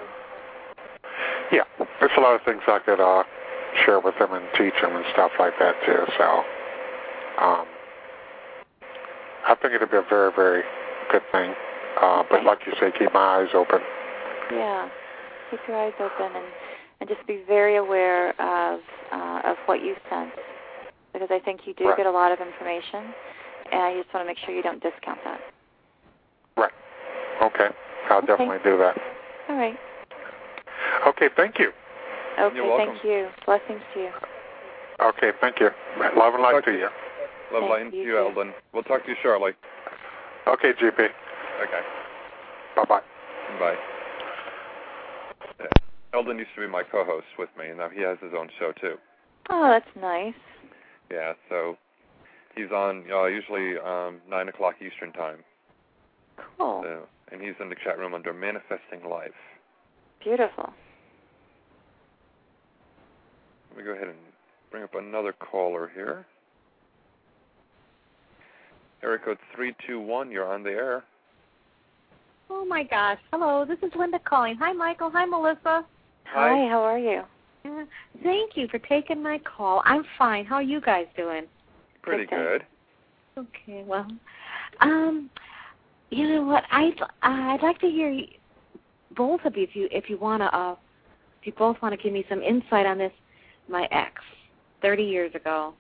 Yeah, 1.51 1.63
there's 2.01 2.13
a 2.17 2.21
lot 2.21 2.35
of 2.35 2.43
things 2.43 2.61
I 2.69 2.79
could 2.81 3.01
uh, 3.01 3.23
share 3.85 3.99
with 3.99 4.15
them 4.19 4.33
and 4.33 4.45
teach 4.59 4.75
them 4.83 4.95
and 4.95 5.05
stuff 5.13 5.33
like 5.39 5.55
that 5.59 5.75
too. 5.87 6.05
So, 6.19 6.25
um, 7.43 7.67
I 9.49 9.55
think 9.55 9.73
it'd 9.75 9.91
be 9.91 9.97
a 9.97 10.03
very, 10.09 10.31
very 10.37 10.63
good 11.11 11.23
thing. 11.33 11.55
Uh, 12.01 12.25
but 12.29 12.45
like 12.45 12.59
you 12.67 12.75
say, 12.79 12.93
keep 12.99 13.15
my 13.15 13.41
eyes 13.41 13.49
open. 13.55 13.81
Yeah, 14.53 14.89
keep 15.51 15.61
your 15.67 15.79
eyes 15.79 15.95
open 15.99 16.37
and 16.37 16.45
and 17.01 17.09
just 17.09 17.27
be 17.27 17.43
very 17.47 17.77
aware 17.77 18.31
of 18.41 18.81
uh, 19.13 19.41
of 19.45 19.57
what 19.67 19.83
you 19.83 19.95
sense 20.11 20.33
because 21.13 21.29
I 21.31 21.39
think 21.45 21.61
you 21.67 21.75
do 21.75 21.89
Right. 21.89 21.97
get 21.97 22.07
a 22.07 22.11
lot 22.11 22.33
of 22.33 22.41
information, 22.41 23.15
and 23.73 23.97
you 23.97 24.03
just 24.03 24.13
want 24.13 24.25
to 24.25 24.29
make 24.29 24.39
sure 24.45 24.55
you 24.55 24.63
don't 24.63 24.83
discount 24.83 25.19
that. 25.25 25.41
Right. 26.57 26.73
Okay. 27.43 27.69
I'll 28.11 28.19
Okay. 28.19 28.27
definitely 28.27 28.59
do 28.65 28.79
that. 28.79 28.97
All 29.49 29.57
right. 29.57 29.79
Okay. 31.07 31.29
Thank 31.37 31.59
you. 31.59 31.73
Okay. 32.39 32.57
You're. 32.57 32.77
Thank 32.77 33.05
you. 33.05 33.29
Blessings 33.47 33.83
to 33.95 34.01
you. 34.01 34.11
Okay. 35.01 35.33
Thank 35.41 35.61
you. 35.61 35.71
Love 36.17 36.35
and 36.35 36.43
light 36.43 36.65
to 36.65 36.73
you. 36.73 36.89
Love 37.53 37.63
Thank 37.63 37.71
lighting 37.71 37.91
to 37.93 37.97
you, 37.97 38.03
you. 38.05 38.19
Eldon. 38.19 38.53
We'll 38.73 38.83
talk 38.83 39.05
to 39.05 39.11
you 39.11 39.17
shortly. 39.23 39.53
Okay, 40.47 40.73
GP. 40.73 40.99
Okay. 41.01 41.83
Bye 42.77 42.85
bye 42.89 43.01
bye. 43.59 43.96
Bye. 46.13 46.19
Eldon 46.19 46.39
used 46.39 46.51
to 46.55 46.63
be 46.63 46.67
my 46.67 46.83
co-host 46.83 47.27
with 47.39 47.51
me, 47.59 47.69
and 47.69 47.79
now 47.79 47.89
he 47.89 48.01
has 48.03 48.19
his 48.23 48.33
own 48.37 48.49
show 48.59 48.73
too. 48.81 48.97
Oh, 49.51 49.69
that's 49.69 49.97
nice. 50.01 50.35
Yeah, 51.11 51.35
so 51.49 51.77
he's 52.55 52.71
on 52.71 53.05
uh, 53.13 53.27
usually 53.27 53.79
um, 53.79 54.21
nine 54.29 54.49
o'clock 54.49 54.75
Eastern 54.81 55.13
time. 55.13 55.39
Cool. 56.59 56.83
So, 56.85 57.03
and 57.33 57.41
he's 57.41 57.55
in 57.61 57.69
the 57.69 57.77
chat 57.85 57.99
room 57.99 58.15
under 58.15 58.33
Manifesting 58.33 59.09
Life. 59.09 59.31
Beautiful. 60.23 60.73
Let 63.71 63.79
me 63.79 63.85
go 63.85 63.93
ahead 63.93 64.09
and 64.09 64.17
bring 64.71 64.83
up 64.83 64.95
another 64.95 65.33
caller 65.33 65.91
here. 65.95 66.27
Area 69.03 69.19
code 69.19 69.39
three 69.55 69.75
two 69.87 70.01
one. 70.01 70.31
You're 70.31 70.51
on 70.53 70.63
the 70.63 70.71
air. 70.71 71.05
Oh 72.49 72.65
my 72.65 72.83
gosh. 72.83 73.19
Hello, 73.33 73.65
this 73.65 73.79
is 73.83 73.93
Linda 73.97 74.19
calling. 74.19 74.57
Hi 74.57 74.73
Michael. 74.73 75.11
Hi 75.11 75.27
Melissa. 75.27 75.85
Hi. 76.33 76.69
How 76.69 76.83
are 76.83 76.99
you? 76.99 77.23
Uh, 77.65 77.85
Thank 78.23 78.57
you 78.57 78.69
for 78.69 78.79
taking 78.79 79.23
my 79.23 79.39
call. 79.39 79.83
I'm 79.85 80.05
fine. 80.19 80.45
How 80.45 80.57
are 80.57 80.63
you 80.63 80.81
guys 80.81 81.07
doing? 81.17 81.45
Pretty 82.03 82.27
good. 82.27 82.65
Okay, 83.39 83.85
well, 83.87 84.07
um, 84.81 85.29
you 86.11 86.29
know 86.29 86.43
what? 86.43 86.65
I'd 86.71 86.95
I'd 87.23 87.63
like 87.63 87.79
to 87.81 87.89
hear 87.89 88.19
both 89.17 89.41
of 89.45 89.57
you 89.57 89.65
if 89.65 89.77
you 89.77 89.89
if 89.91 90.09
you 90.09 90.17
want 90.19 90.43
to 90.43 90.57
uh 90.57 90.77
if 91.41 91.47
you 91.47 91.53
both 91.59 91.77
want 91.83 91.95
to 91.95 92.03
give 92.03 92.13
me 92.13 92.25
some 92.29 92.43
insight 92.43 92.87
on 92.87 92.99
this. 92.99 93.13
My 93.69 93.89
ex, 93.91 94.13
thirty 94.81 95.03
years 95.03 95.35
ago. 95.35 95.75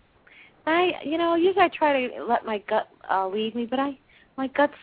I 0.66 0.92
you 1.04 1.16
know 1.18 1.36
usually 1.36 1.64
I 1.64 1.68
try 1.68 2.08
to 2.08 2.24
let 2.24 2.44
my 2.44 2.58
gut 2.68 2.88
uh, 3.08 3.28
lead 3.28 3.54
me, 3.54 3.64
but 3.64 3.78
I 3.78 3.96
my 4.36 4.48
gut's 4.48 4.74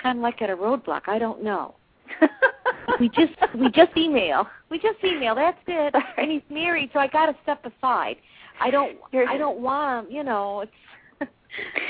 kind 0.00 0.18
of 0.18 0.22
like 0.22 0.40
at 0.40 0.48
a 0.50 0.56
roadblock. 0.56 1.02
I 1.08 1.18
don't 1.18 1.42
know. 1.42 1.74
we 3.00 3.08
just 3.08 3.32
we 3.54 3.70
just 3.70 3.96
email. 3.96 4.46
We 4.70 4.78
just 4.78 5.02
email. 5.04 5.34
That's 5.34 5.58
it. 5.66 5.94
And 6.18 6.30
he's 6.30 6.42
married, 6.50 6.90
so 6.92 6.98
I 6.98 7.08
got 7.08 7.26
to 7.26 7.36
step 7.42 7.64
aside. 7.64 8.16
I 8.60 8.70
don't 8.70 8.98
I 9.12 9.36
don't 9.36 9.60
want 9.60 10.06
him. 10.06 10.14
You 10.14 10.24
know, 10.24 10.60
it's 10.60 10.72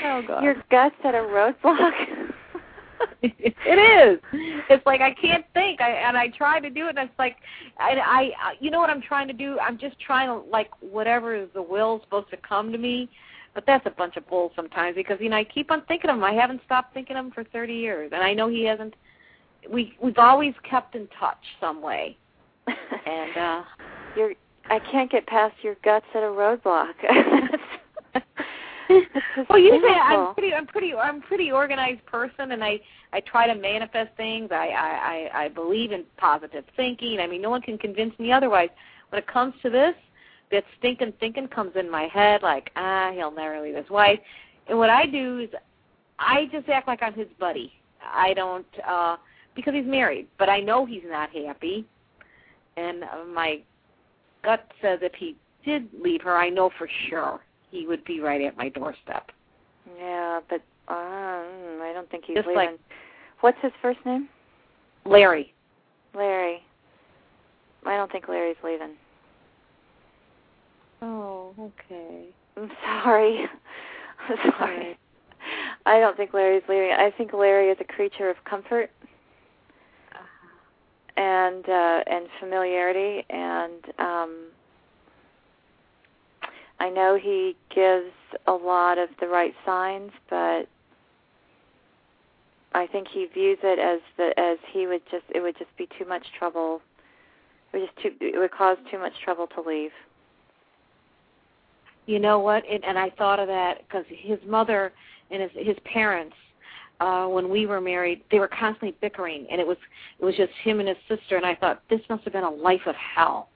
oh 0.05 0.21
god. 0.27 0.43
Your 0.43 0.55
guts 0.69 0.95
at 1.03 1.15
a 1.15 1.19
roadblock. 1.19 2.33
it 3.21 3.53
is. 4.13 4.19
It's 4.69 4.85
like 4.85 5.01
I 5.01 5.13
can't 5.13 5.45
think. 5.53 5.81
I 5.81 5.91
and 5.91 6.17
I 6.17 6.29
try 6.29 6.59
to 6.59 6.69
do 6.69 6.87
it, 6.87 6.97
and 6.97 7.09
it's 7.09 7.19
like 7.19 7.37
I, 7.77 8.31
I, 8.39 8.53
you 8.59 8.71
know 8.71 8.79
what 8.79 8.89
I'm 8.89 9.01
trying 9.01 9.27
to 9.27 9.33
do? 9.33 9.57
I'm 9.59 9.77
just 9.77 9.99
trying 9.99 10.27
to 10.27 10.49
like 10.49 10.69
whatever 10.81 11.35
is 11.35 11.49
the 11.53 11.61
will 11.61 12.01
supposed 12.03 12.29
to 12.31 12.37
come 12.37 12.71
to 12.71 12.77
me, 12.77 13.09
but 13.53 13.65
that's 13.65 13.85
a 13.85 13.91
bunch 13.91 14.17
of 14.17 14.27
bull 14.27 14.51
sometimes 14.55 14.95
because 14.95 15.17
you 15.19 15.29
know 15.29 15.37
I 15.37 15.43
keep 15.43 15.71
on 15.71 15.83
thinking 15.87 16.09
of 16.09 16.17
him. 16.17 16.23
I 16.23 16.33
haven't 16.33 16.61
stopped 16.65 16.93
thinking 16.93 17.15
of 17.15 17.25
him 17.25 17.31
for 17.31 17.43
30 17.45 17.73
years, 17.73 18.11
and 18.13 18.23
I 18.23 18.33
know 18.33 18.47
he 18.47 18.63
hasn't. 18.63 18.93
We 19.71 19.95
we've 20.01 20.17
always 20.17 20.53
kept 20.69 20.95
in 20.95 21.07
touch 21.19 21.37
some 21.59 21.81
way, 21.81 22.17
and 22.67 23.37
uh 23.37 23.63
You're. 24.15 24.33
I 24.69 24.79
can't 24.79 25.11
get 25.11 25.27
past 25.27 25.55
your 25.61 25.75
guts 25.83 26.05
at 26.15 26.23
a 26.23 26.27
roadblock. 26.27 26.93
well, 29.49 29.59
usually 29.59 29.91
I'm 29.91 30.33
pretty, 30.33 30.53
I'm 30.53 30.67
pretty, 30.67 30.93
I'm 30.93 31.21
pretty 31.21 31.51
organized 31.51 32.05
person, 32.05 32.51
and 32.51 32.63
I, 32.63 32.79
I 33.11 33.19
try 33.21 33.47
to 33.47 33.55
manifest 33.55 34.15
things. 34.15 34.49
I, 34.51 34.69
I, 34.69 35.29
I, 35.33 35.43
I 35.45 35.49
believe 35.49 35.91
in 35.91 36.03
positive 36.17 36.63
thinking. 36.75 37.19
I 37.19 37.27
mean, 37.27 37.41
no 37.41 37.49
one 37.49 37.61
can 37.61 37.77
convince 37.77 38.17
me 38.19 38.31
otherwise. 38.31 38.69
When 39.09 39.19
it 39.19 39.27
comes 39.27 39.53
to 39.63 39.69
this, 39.69 39.95
that 40.51 40.63
stinking 40.79 41.13
thinking 41.19 41.47
comes 41.47 41.75
in 41.75 41.89
my 41.89 42.03
head, 42.03 42.41
like 42.41 42.71
ah, 42.75 43.11
he'll 43.13 43.31
never 43.31 43.61
leave 43.61 43.75
his 43.75 43.89
wife. 43.89 44.19
And 44.67 44.77
what 44.77 44.89
I 44.89 45.05
do 45.05 45.39
is, 45.39 45.49
I 46.19 46.47
just 46.51 46.69
act 46.69 46.87
like 46.87 47.03
I'm 47.03 47.13
his 47.13 47.27
buddy. 47.39 47.73
I 48.01 48.33
don't 48.33 48.65
uh 48.87 49.17
because 49.55 49.73
he's 49.73 49.85
married, 49.85 50.27
but 50.37 50.49
I 50.49 50.59
know 50.59 50.85
he's 50.85 51.03
not 51.05 51.29
happy. 51.31 51.85
And 52.77 53.03
uh, 53.03 53.07
my 53.33 53.61
gut 54.43 54.71
says 54.81 54.99
if 55.01 55.13
he 55.13 55.35
did 55.65 55.87
leave 56.01 56.21
her, 56.23 56.35
I 56.37 56.49
know 56.49 56.69
for 56.77 56.87
sure 57.09 57.39
he 57.71 57.85
would 57.87 58.03
be 58.05 58.19
right 58.19 58.41
at 58.41 58.57
my 58.57 58.69
doorstep. 58.69 59.31
Yeah, 59.97 60.39
but 60.49 60.61
um, 60.87 61.81
I 61.81 61.91
don't 61.93 62.09
think 62.09 62.25
he's 62.25 62.35
Just 62.35 62.47
leaving. 62.47 62.71
like- 62.71 62.79
What's 63.41 63.57
his 63.61 63.71
first 63.81 63.99
name? 64.05 64.29
Larry. 65.05 65.53
Larry. 66.15 66.63
I 67.85 67.97
don't 67.97 68.09
think 68.11 68.29
Larry's 68.29 68.55
leaving. 68.63 68.91
Oh, 71.01 71.53
okay. 71.59 72.27
I'm 72.55 72.71
sorry. 72.85 73.45
I'm 74.29 74.51
sorry. 74.57 74.97
I 75.85 75.99
don't 75.99 76.15
think 76.15 76.33
Larry's 76.33 76.63
leaving. 76.69 76.91
I 76.91 77.11
think 77.17 77.33
Larry 77.33 77.69
is 77.69 77.77
a 77.81 77.83
creature 77.83 78.29
of 78.29 78.37
comfort 78.45 78.89
and 81.17 81.67
uh 81.69 82.03
and 82.07 82.27
familiarity 82.39 83.25
and 83.29 83.85
um 83.99 84.47
I 86.79 86.89
know 86.89 87.17
he 87.21 87.55
gives 87.73 88.11
a 88.45 88.51
lot 88.51 88.97
of 88.97 89.07
the 89.21 89.27
right 89.27 89.53
signs, 89.65 90.11
but 90.29 90.67
I 92.73 92.87
think 92.87 93.07
he 93.07 93.25
views 93.33 93.59
it 93.63 93.79
as 93.79 94.01
the 94.17 94.37
as 94.37 94.57
he 94.71 94.87
would 94.87 95.01
just 95.09 95.23
it 95.29 95.39
would 95.39 95.57
just 95.57 95.75
be 95.77 95.87
too 95.97 96.05
much 96.05 96.25
trouble. 96.37 96.81
It 97.71 97.77
would 97.77 97.87
just 97.87 98.01
too 98.01 98.11
it 98.19 98.37
would 98.37 98.51
cause 98.51 98.77
too 98.91 98.97
much 98.99 99.13
trouble 99.23 99.47
to 99.47 99.61
leave. 99.61 99.91
You 102.05 102.19
know 102.19 102.39
what? 102.39 102.63
And, 102.69 102.83
and 102.83 102.99
I 102.99 103.11
thought 103.11 103.39
of 103.39 103.47
that 103.47 103.87
because 103.87 104.03
his 104.09 104.39
mother 104.45 104.91
and 105.31 105.41
his 105.41 105.51
his 105.55 105.77
parents, 105.85 106.35
uh, 106.99 107.27
when 107.27 107.49
we 107.49 107.65
were 107.65 107.81
married, 107.81 108.23
they 108.31 108.39
were 108.39 108.47
constantly 108.47 108.95
bickering, 109.01 109.45
and 109.51 109.59
it 109.59 109.67
was 109.67 109.77
it 110.19 110.25
was 110.25 110.35
just 110.35 110.51
him 110.63 110.79
and 110.79 110.87
his 110.87 110.97
sister. 111.07 111.37
And 111.37 111.45
I 111.45 111.55
thought 111.55 111.81
this 111.89 112.01
must 112.09 112.23
have 112.23 112.33
been 112.33 112.43
a 112.43 112.49
life 112.49 112.85
of 112.85 112.95
hell. 112.95 113.49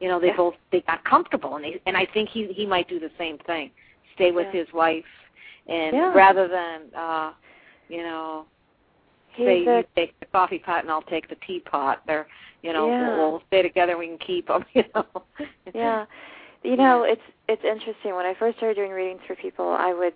You 0.00 0.08
know, 0.08 0.18
they 0.20 0.28
Yeah. 0.28 0.36
both 0.36 0.54
they 0.72 0.80
got 0.82 1.04
comfortable, 1.04 1.56
and 1.56 1.64
they 1.64 1.80
and 1.86 1.96
I 1.96 2.06
think 2.06 2.28
he 2.30 2.46
he 2.52 2.66
might 2.66 2.88
do 2.88 2.98
the 2.98 3.10
same 3.18 3.38
thing, 3.38 3.70
stay 4.14 4.30
with 4.32 4.46
Yeah. 4.46 4.60
his 4.64 4.72
wife, 4.72 5.04
and 5.66 5.96
Yeah. 5.96 6.12
rather 6.14 6.48
than 6.48 6.82
uh, 6.94 7.32
you 7.88 8.02
know, 8.02 8.46
He's 9.32 9.46
say 9.46 9.66
a 9.66 9.76
you 9.78 9.84
take 9.94 10.18
the 10.20 10.26
coffee 10.26 10.58
pot 10.58 10.82
and 10.82 10.90
I'll 10.90 11.02
take 11.02 11.28
the 11.28 11.36
teapot. 11.46 12.02
They're 12.06 12.26
you 12.62 12.72
know 12.72 12.88
Yeah. 12.88 13.16
we'll, 13.16 13.30
we'll 13.32 13.42
stay 13.48 13.62
together. 13.62 13.96
We 13.96 14.08
can 14.08 14.18
keep 14.18 14.48
them. 14.48 14.64
You 14.74 14.84
know. 14.94 15.06
yeah 15.74 16.06
you 16.64 16.76
know 16.76 17.04
it's 17.04 17.22
it's 17.48 17.62
interesting 17.64 18.14
when 18.16 18.26
i 18.26 18.34
first 18.38 18.56
started 18.56 18.74
doing 18.74 18.90
readings 18.90 19.20
for 19.26 19.36
people 19.36 19.68
i 19.68 19.92
would 19.92 20.12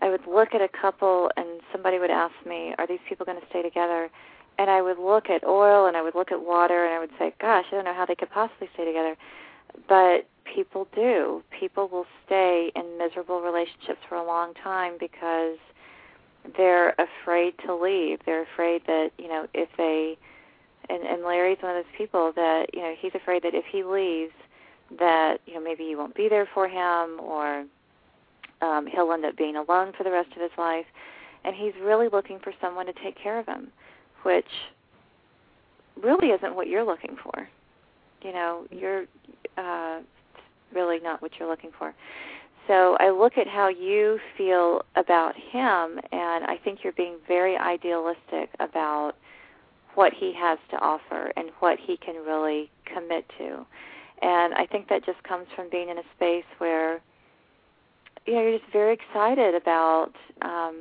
i 0.00 0.08
would 0.08 0.26
look 0.26 0.54
at 0.54 0.60
a 0.60 0.68
couple 0.68 1.30
and 1.36 1.60
somebody 1.72 1.98
would 1.98 2.10
ask 2.10 2.34
me 2.46 2.74
are 2.78 2.86
these 2.86 3.00
people 3.08 3.26
going 3.26 3.40
to 3.40 3.46
stay 3.48 3.62
together? 3.62 4.10
And 4.58 4.70
i 4.70 4.80
would 4.82 4.98
look 4.98 5.30
at 5.30 5.44
oil 5.44 5.86
and 5.86 5.96
i 5.96 6.02
would 6.02 6.14
look 6.14 6.30
at 6.30 6.40
water 6.40 6.84
and 6.84 6.94
i 6.94 6.98
would 6.98 7.10
say 7.18 7.34
gosh 7.40 7.66
i 7.72 7.74
don't 7.74 7.84
know 7.84 7.94
how 7.94 8.06
they 8.06 8.14
could 8.14 8.30
possibly 8.30 8.68
stay 8.74 8.84
together. 8.84 9.16
But 9.88 10.28
people 10.44 10.86
do. 10.94 11.42
People 11.58 11.88
will 11.88 12.06
stay 12.26 12.70
in 12.76 12.98
miserable 12.98 13.40
relationships 13.40 14.00
for 14.08 14.16
a 14.16 14.24
long 14.24 14.54
time 14.54 14.94
because 15.00 15.58
they're 16.56 16.94
afraid 16.98 17.54
to 17.66 17.74
leave. 17.74 18.20
They're 18.24 18.42
afraid 18.42 18.82
that 18.86 19.10
you 19.18 19.28
know 19.28 19.46
if 19.54 19.68
they 19.76 20.16
and 20.88 21.02
and 21.02 21.22
Larry's 21.22 21.58
one 21.60 21.76
of 21.76 21.84
those 21.84 21.92
people 21.96 22.32
that 22.36 22.66
you 22.72 22.80
know 22.80 22.94
he's 22.98 23.14
afraid 23.14 23.42
that 23.42 23.54
if 23.54 23.64
he 23.70 23.82
leaves 23.82 24.34
that 24.98 25.40
you 25.46 25.54
know 25.54 25.60
maybe 25.60 25.84
you 25.84 25.96
won't 25.96 26.14
be 26.14 26.28
there 26.28 26.48
for 26.52 26.68
him 26.68 27.18
or 27.20 27.64
um 28.64 28.86
he'll 28.86 29.12
end 29.12 29.24
up 29.24 29.36
being 29.36 29.56
alone 29.56 29.92
for 29.96 30.04
the 30.04 30.10
rest 30.10 30.30
of 30.34 30.42
his 30.42 30.50
life 30.56 30.86
and 31.44 31.54
he's 31.54 31.74
really 31.82 32.08
looking 32.10 32.38
for 32.38 32.52
someone 32.60 32.86
to 32.86 32.92
take 33.02 33.16
care 33.20 33.38
of 33.38 33.46
him 33.46 33.68
which 34.22 34.46
really 36.02 36.28
isn't 36.28 36.54
what 36.54 36.66
you're 36.66 36.84
looking 36.84 37.16
for 37.22 37.48
you 38.22 38.32
know 38.32 38.66
you're 38.70 39.04
uh 39.56 40.00
really 40.74 40.98
not 41.00 41.20
what 41.22 41.30
you're 41.38 41.48
looking 41.48 41.70
for 41.78 41.94
so 42.66 42.96
I 42.98 43.10
look 43.10 43.36
at 43.36 43.46
how 43.46 43.68
you 43.68 44.18
feel 44.38 44.82
about 44.96 45.34
him 45.36 46.00
and 46.12 46.44
I 46.44 46.58
think 46.64 46.78
you're 46.82 46.94
being 46.94 47.16
very 47.28 47.56
idealistic 47.58 48.48
about 48.58 49.12
what 49.94 50.12
he 50.12 50.32
has 50.36 50.58
to 50.70 50.76
offer 50.78 51.32
and 51.36 51.50
what 51.60 51.78
he 51.78 51.96
can 51.98 52.16
really 52.24 52.70
commit 52.86 53.26
to. 53.38 53.66
And 54.22 54.54
I 54.54 54.66
think 54.66 54.88
that 54.88 55.04
just 55.04 55.22
comes 55.24 55.46
from 55.54 55.68
being 55.70 55.90
in 55.90 55.98
a 55.98 56.02
space 56.16 56.44
where 56.58 57.02
you 58.26 58.34
know 58.34 58.42
you're 58.42 58.58
just 58.58 58.72
very 58.72 58.94
excited 58.94 59.54
about 59.54 60.12
um 60.42 60.76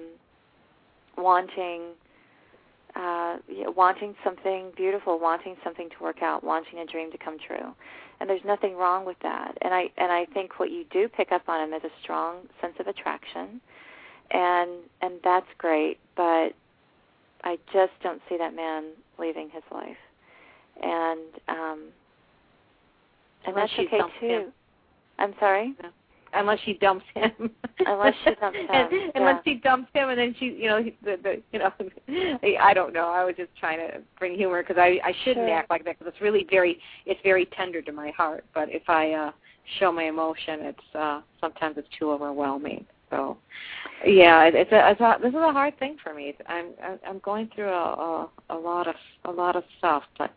wanting 1.18 1.82
uh 2.95 3.38
you 3.48 3.64
know, 3.64 3.72
wanting 3.72 4.15
something 4.24 4.72
beautiful, 4.76 5.20
wanting 5.20 5.56
something 5.64 5.90
to 5.90 6.03
work 6.03 6.22
out, 6.22 6.44
wanting 6.44 6.80
a 6.80 6.86
dream 6.86 7.11
to 7.11 7.18
come 7.18 7.38
true. 7.40 7.74
And 8.20 8.30
there's 8.30 8.44
nothing 8.45 8.76
wrong 8.76 9.06
with 9.06 9.18
that. 9.24 9.57
And 9.61 9.74
I 9.74 9.90
and 9.98 10.11
I 10.11 10.26
think 10.34 10.60
what 10.60 10.70
you 10.72 10.86
do 10.91 11.07
pick 11.07 11.32
up 11.32 11.44
on 11.48 11.68
him 11.68 11.74
is 11.74 11.84
a 11.84 11.91
strong 12.02 12.38
sense 12.61 12.76
of 12.80 12.88
attraction. 12.88 13.60
And 14.32 14.70
and 15.02 15.15
that's 15.24 15.48
great, 15.57 15.98
but 16.15 16.53
I 17.44 17.57
just 17.74 17.94
don't 18.02 18.22
see 18.30 18.38
that 18.38 18.56
man 18.56 18.91
leaving 19.20 19.49
his 19.49 19.64
life. 19.72 19.98
And 20.82 21.20
um 21.49 21.80
and 23.45 23.56
Unless 23.56 23.72
that's 23.76 23.88
okay 23.88 24.02
too. 24.20 24.28
him. 24.28 24.53
I'm 25.20 25.34
sorry? 25.40 25.76
Unless 26.34 26.60
she 26.65 26.73
dumps 26.73 27.05
him. 27.15 27.51
Unless 27.85 28.14
she 28.23 28.35
dumps 28.35 28.57
him, 28.60 28.68
and, 28.69 28.89
yeah. 28.91 29.11
Unless 29.15 29.43
she 29.43 29.55
dumps 29.55 29.89
him, 29.93 30.10
and 30.10 30.18
then 30.19 30.35
she, 30.39 30.45
you 30.45 30.68
know, 30.68 30.81
he- 30.84 30.97
the, 31.03 31.18
the, 31.22 31.41
you 31.51 31.60
know, 31.60 31.72
I 32.61 32.73
don't 32.73 32.93
know. 32.93 33.07
I 33.10 33.23
was 33.23 33.35
just 33.38 33.49
trying 33.60 33.80
to 33.80 34.01
bring 34.19 34.35
humor 34.35 34.61
because 34.64 34.77
I, 34.77 34.99
I 35.03 35.14
shouldn't 35.23 35.47
Sure. 35.47 35.55
act 35.55 35.69
like 35.69 35.84
that 35.85 35.97
because 35.99 36.11
it's 36.14 36.22
really 36.22 36.45
very, 36.49 36.80
it's 37.05 37.19
very 37.23 37.45
tender 37.47 37.81
to 37.81 37.91
my 37.91 38.11
heart. 38.11 38.45
But 38.53 38.69
if 38.69 38.84
I 38.89 39.11
uh 39.11 39.31
show 39.80 39.91
my 39.91 40.03
emotion, 40.03 40.60
it's 40.61 40.95
uh 40.95 41.22
sometimes 41.39 41.77
it's 41.77 41.88
too 41.97 42.11
overwhelming. 42.11 42.85
So, 43.10 43.38
yeah, 44.05 44.43
it, 44.45 44.55
it's 44.55 44.72
a, 44.72 44.89
it's 44.91 44.99
a 45.01 45.18
this 45.22 45.30
is 45.30 45.35
a 45.35 45.51
hard 45.53 45.77
thing 45.80 45.97
for 46.03 46.14
me. 46.14 46.35
I'm 46.47 46.68
I'm- 46.84 46.99
I'm 47.07 47.19
going 47.19 47.49
through 47.53 47.69
a, 47.69 47.93
a 47.93 48.30
a 48.49 48.57
lot 48.57 48.88
of 48.88 48.95
a 49.26 49.31
lot 49.31 49.55
of 49.55 49.64
stuff, 49.77 50.03
but 50.18 50.31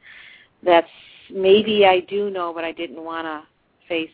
that's 0.62 0.88
maybe 1.30 1.84
I 1.86 2.00
do 2.00 2.30
know, 2.30 2.52
but 2.54 2.64
I 2.64 2.72
didn't 2.72 3.02
want 3.02 3.24
to 3.26 3.42
face 3.88 4.10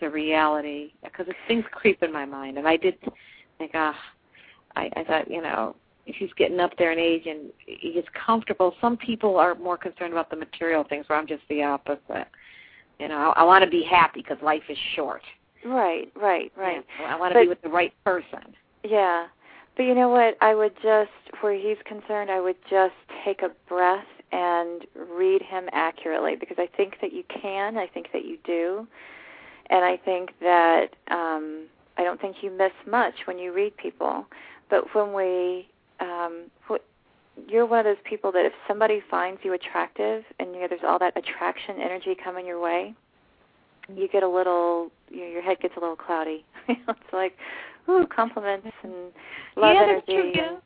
the 0.00 0.10
reality 0.10 0.92
because 1.02 1.26
things 1.48 1.64
creep 1.70 2.02
in 2.02 2.12
my 2.12 2.24
mind, 2.24 2.58
and 2.58 2.66
I 2.66 2.76
did 2.76 2.98
think, 3.58 3.72
ah, 3.74 3.96
I, 4.76 4.90
I 4.96 5.04
thought, 5.04 5.30
you 5.30 5.40
know, 5.40 5.76
if 6.06 6.16
he's 6.16 6.32
getting 6.36 6.60
up 6.60 6.72
there 6.76 6.92
in 6.92 6.98
age 6.98 7.26
and 7.26 7.50
he's 7.66 8.04
comfortable, 8.26 8.74
some 8.80 8.96
people 8.96 9.36
are 9.36 9.54
more 9.54 9.78
concerned 9.78 10.12
about 10.12 10.30
the 10.30 10.36
material 10.36 10.84
things, 10.84 11.08
where 11.08 11.18
I'm 11.18 11.26
just 11.26 11.42
the 11.48 11.62
opposite. 11.62 12.26
You 12.98 13.08
know, 13.08 13.32
I, 13.36 13.40
I 13.40 13.42
want 13.44 13.64
to 13.64 13.70
be 13.70 13.82
happy 13.82 14.20
because 14.20 14.42
life 14.42 14.62
is 14.68 14.78
short. 14.94 15.22
Right, 15.64 16.12
right, 16.14 16.52
right. 16.56 16.84
Yeah, 17.00 17.14
I 17.14 17.18
want 17.18 17.32
to 17.32 17.40
be 17.40 17.48
with 17.48 17.62
the 17.62 17.70
right 17.70 17.92
person. 18.04 18.54
Yeah. 18.84 19.26
But 19.76 19.84
you 19.84 19.94
know 19.94 20.08
what? 20.08 20.36
I 20.40 20.54
would 20.54 20.74
just, 20.82 21.10
where 21.40 21.54
he's 21.54 21.78
concerned, 21.86 22.30
I 22.30 22.40
would 22.40 22.56
just 22.70 22.94
take 23.24 23.42
a 23.42 23.50
breath 23.68 24.04
and 24.30 24.82
read 25.16 25.42
him 25.42 25.68
accurately 25.72 26.36
because 26.38 26.56
I 26.58 26.68
think 26.76 26.96
that 27.00 27.12
you 27.12 27.24
can. 27.28 27.76
I 27.78 27.86
think 27.86 28.08
that 28.12 28.24
you 28.24 28.36
do. 28.44 28.86
And 29.70 29.84
I 29.84 29.96
think 29.96 30.30
that 30.40 30.88
um, 31.10 31.66
I 31.96 32.04
don't 32.04 32.20
think 32.20 32.36
you 32.42 32.50
miss 32.50 32.72
much 32.88 33.14
when 33.26 33.38
you 33.38 33.52
read 33.52 33.76
people. 33.76 34.26
But 34.70 34.94
when 34.94 35.12
we, 35.12 35.68
um, 36.00 36.50
you're 37.48 37.66
one 37.66 37.80
of 37.80 37.84
those 37.84 38.02
people 38.08 38.30
that 38.32 38.44
if 38.44 38.52
somebody 38.68 39.02
finds 39.10 39.40
you 39.42 39.54
attractive 39.54 40.22
and 40.38 40.54
you 40.54 40.60
know, 40.60 40.66
there's 40.68 40.82
all 40.86 40.98
that 40.98 41.16
attraction 41.16 41.76
energy 41.80 42.16
coming 42.22 42.46
your 42.46 42.60
way, 42.60 42.94
you 43.94 44.08
get 44.08 44.22
a 44.22 44.28
little, 44.28 44.90
you 45.10 45.20
know, 45.20 45.26
your 45.26 45.42
head 45.42 45.58
gets 45.60 45.74
a 45.76 45.80
little 45.80 45.96
cloudy. 45.96 46.44
it's 46.68 47.12
like, 47.12 47.36
ooh, 47.88 48.06
compliments 48.14 48.68
and 48.82 48.92
love 49.56 49.74
yeah, 49.74 49.86
that's 49.86 50.06
true. 50.06 50.32
Yeah. 50.34 50.56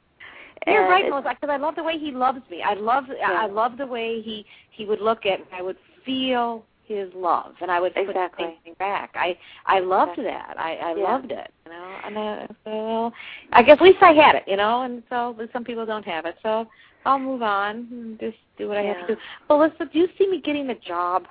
You're 0.66 0.82
and 0.82 0.90
right, 0.90 1.08
Melissa, 1.08 1.30
because 1.40 1.52
I 1.52 1.56
love 1.56 1.76
the 1.76 1.82
way 1.82 1.98
he 1.98 2.10
loves 2.10 2.40
me. 2.50 2.62
I 2.62 2.74
love 2.74 3.04
I 3.24 3.46
love 3.46 3.78
the 3.78 3.86
way 3.86 4.20
he 4.20 4.44
he 4.70 4.84
would 4.84 5.00
look 5.00 5.24
at 5.24 5.40
me. 5.40 5.46
I 5.52 5.62
would 5.62 5.76
feel 6.04 6.64
his 6.94 7.12
love, 7.14 7.54
and 7.60 7.70
I 7.70 7.80
would 7.80 7.94
put 7.94 8.08
Exactly. 8.08 8.58
back. 8.78 9.10
I 9.14 9.36
I 9.66 9.80
loved 9.80 10.18
Exactly. 10.18 10.24
that. 10.24 10.56
I 10.58 10.76
I 10.76 10.94
Yeah. 10.94 11.02
loved 11.02 11.32
it. 11.32 11.52
You 11.66 11.72
know, 11.72 12.00
and 12.04 12.18
I, 12.18 12.46
so 12.64 12.86
well, 12.86 13.14
I 13.52 13.62
guess 13.62 13.76
at 13.80 13.82
least 13.82 14.02
I 14.02 14.12
had 14.12 14.34
it. 14.34 14.44
You 14.46 14.56
know, 14.56 14.82
and 14.82 15.02
so 15.08 15.36
some 15.52 15.64
people 15.64 15.86
don't 15.86 16.04
have 16.04 16.26
it. 16.26 16.36
So 16.42 16.66
I'll 17.04 17.18
move 17.18 17.42
on 17.42 17.88
and 17.90 18.18
just 18.20 18.38
do 18.56 18.68
what 18.68 18.78
I 18.78 18.82
have 18.82 19.06
to 19.06 19.14
do. 19.14 19.20
Melissa, 19.48 19.86
do 19.92 19.98
you 19.98 20.08
see 20.18 20.28
me 20.28 20.40
getting 20.40 20.70
a 20.70 20.78
job? 20.78 21.26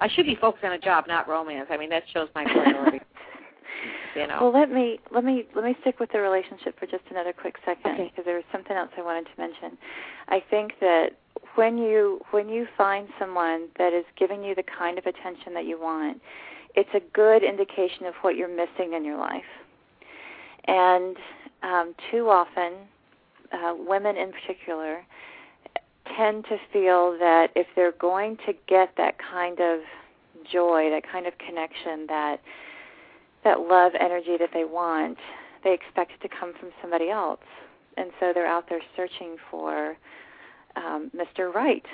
I 0.00 0.08
should 0.08 0.26
be 0.26 0.34
focused 0.34 0.64
on 0.64 0.72
a 0.72 0.78
job, 0.78 1.06
not 1.08 1.28
romance. 1.28 1.68
I 1.70 1.76
mean, 1.76 1.88
that 1.90 2.02
shows 2.12 2.28
my 2.34 2.44
priority. 2.44 3.00
You 4.16 4.26
know. 4.26 4.38
Well, 4.40 4.52
let 4.52 4.70
me 4.70 4.98
let 5.12 5.24
me 5.24 5.44
let 5.54 5.64
me 5.64 5.76
stick 5.80 6.00
with 6.00 6.10
the 6.12 6.20
relationship 6.20 6.78
for 6.78 6.86
just 6.86 7.04
another 7.10 7.32
quick 7.32 7.56
second 7.64 7.92
Okay. 7.92 8.08
because 8.08 8.24
there 8.24 8.36
was 8.36 8.44
something 8.52 8.76
else 8.76 8.90
I 8.96 9.02
wanted 9.02 9.26
to 9.26 9.40
mention. 9.40 9.78
I 10.28 10.42
think 10.50 10.72
that 10.80 11.10
when 11.54 11.78
you 11.78 12.20
when 12.30 12.48
you 12.48 12.66
find 12.76 13.08
someone 13.18 13.68
that 13.78 13.92
is 13.92 14.04
giving 14.18 14.42
you 14.42 14.54
the 14.54 14.64
kind 14.64 14.98
of 14.98 15.06
attention 15.06 15.54
that 15.54 15.66
you 15.66 15.80
want, 15.80 16.20
it's 16.74 16.90
a 16.94 17.00
good 17.12 17.42
indication 17.42 18.06
of 18.06 18.14
what 18.22 18.36
you're 18.36 18.48
missing 18.48 18.94
in 18.94 19.04
your 19.04 19.18
life. 19.18 19.44
And 20.66 21.16
um, 21.62 21.94
too 22.10 22.28
often, 22.28 22.72
uh, 23.52 23.74
women 23.76 24.16
in 24.16 24.32
particular 24.32 25.04
tend 26.16 26.44
to 26.44 26.56
feel 26.72 27.18
that 27.18 27.50
if 27.54 27.66
they're 27.74 27.92
going 27.92 28.36
to 28.46 28.54
get 28.68 28.90
that 28.96 29.16
kind 29.18 29.60
of 29.60 29.80
joy, 30.50 30.90
that 30.90 31.02
kind 31.10 31.26
of 31.26 31.36
connection, 31.38 32.06
that 32.08 32.40
that 33.46 33.60
love 33.60 33.92
energy 33.98 34.36
that 34.40 34.50
they 34.52 34.64
want, 34.64 35.16
they 35.62 35.72
expect 35.72 36.10
it 36.10 36.20
to 36.20 36.28
come 36.28 36.52
from 36.58 36.70
somebody 36.82 37.10
else, 37.10 37.38
and 37.96 38.10
so 38.18 38.32
they're 38.34 38.46
out 38.46 38.68
there 38.68 38.80
searching 38.96 39.36
for 39.48 39.96
um, 40.74 41.12
Mr. 41.14 41.54
Right, 41.54 41.86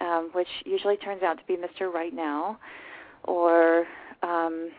um, 0.00 0.28
which 0.34 0.48
usually 0.66 0.98
turns 0.98 1.22
out 1.22 1.38
to 1.38 1.44
be 1.46 1.56
Mr. 1.56 1.90
Right 1.90 2.12
now, 2.12 2.58
or 3.24 3.86
um, 4.22 4.70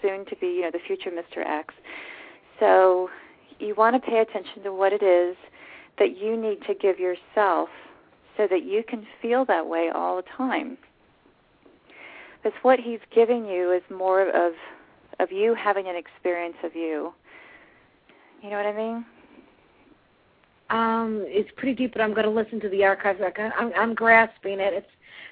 soon 0.00 0.24
to 0.24 0.36
be, 0.36 0.46
you 0.46 0.62
know, 0.62 0.70
the 0.72 0.78
future 0.86 1.10
Mr. 1.10 1.46
X. 1.46 1.74
So 2.58 3.10
you 3.58 3.74
want 3.74 4.02
to 4.02 4.10
pay 4.10 4.20
attention 4.20 4.62
to 4.62 4.72
what 4.72 4.94
it 4.94 5.02
is 5.02 5.36
that 5.98 6.16
you 6.16 6.34
need 6.34 6.62
to 6.66 6.72
give 6.72 6.98
yourself 6.98 7.68
so 8.38 8.46
that 8.48 8.64
you 8.64 8.82
can 8.88 9.06
feel 9.20 9.44
that 9.44 9.66
way 9.66 9.90
all 9.94 10.16
the 10.16 10.24
time. 10.34 10.78
Because 12.42 12.58
what 12.62 12.80
he's 12.80 13.00
giving 13.14 13.44
you 13.44 13.70
is 13.70 13.82
more 13.94 14.26
of 14.30 14.54
of 15.20 15.30
you 15.30 15.54
having 15.54 15.88
an 15.88 15.96
experience 15.96 16.56
of 16.64 16.74
you. 16.74 17.12
You 18.42 18.50
know 18.50 18.56
what 18.56 18.66
I 18.66 18.76
mean? 18.76 19.04
Um, 20.70 21.24
it's 21.26 21.50
pretty 21.56 21.74
deep, 21.74 21.92
but 21.92 22.00
I'm 22.00 22.14
going 22.14 22.24
to 22.24 22.30
listen 22.30 22.60
to 22.60 22.68
the 22.68 22.84
archives. 22.84 23.20
I'm, 23.58 23.72
I'm 23.76 23.94
grasping 23.94 24.60
it. 24.60 24.72
It's, 24.72 24.86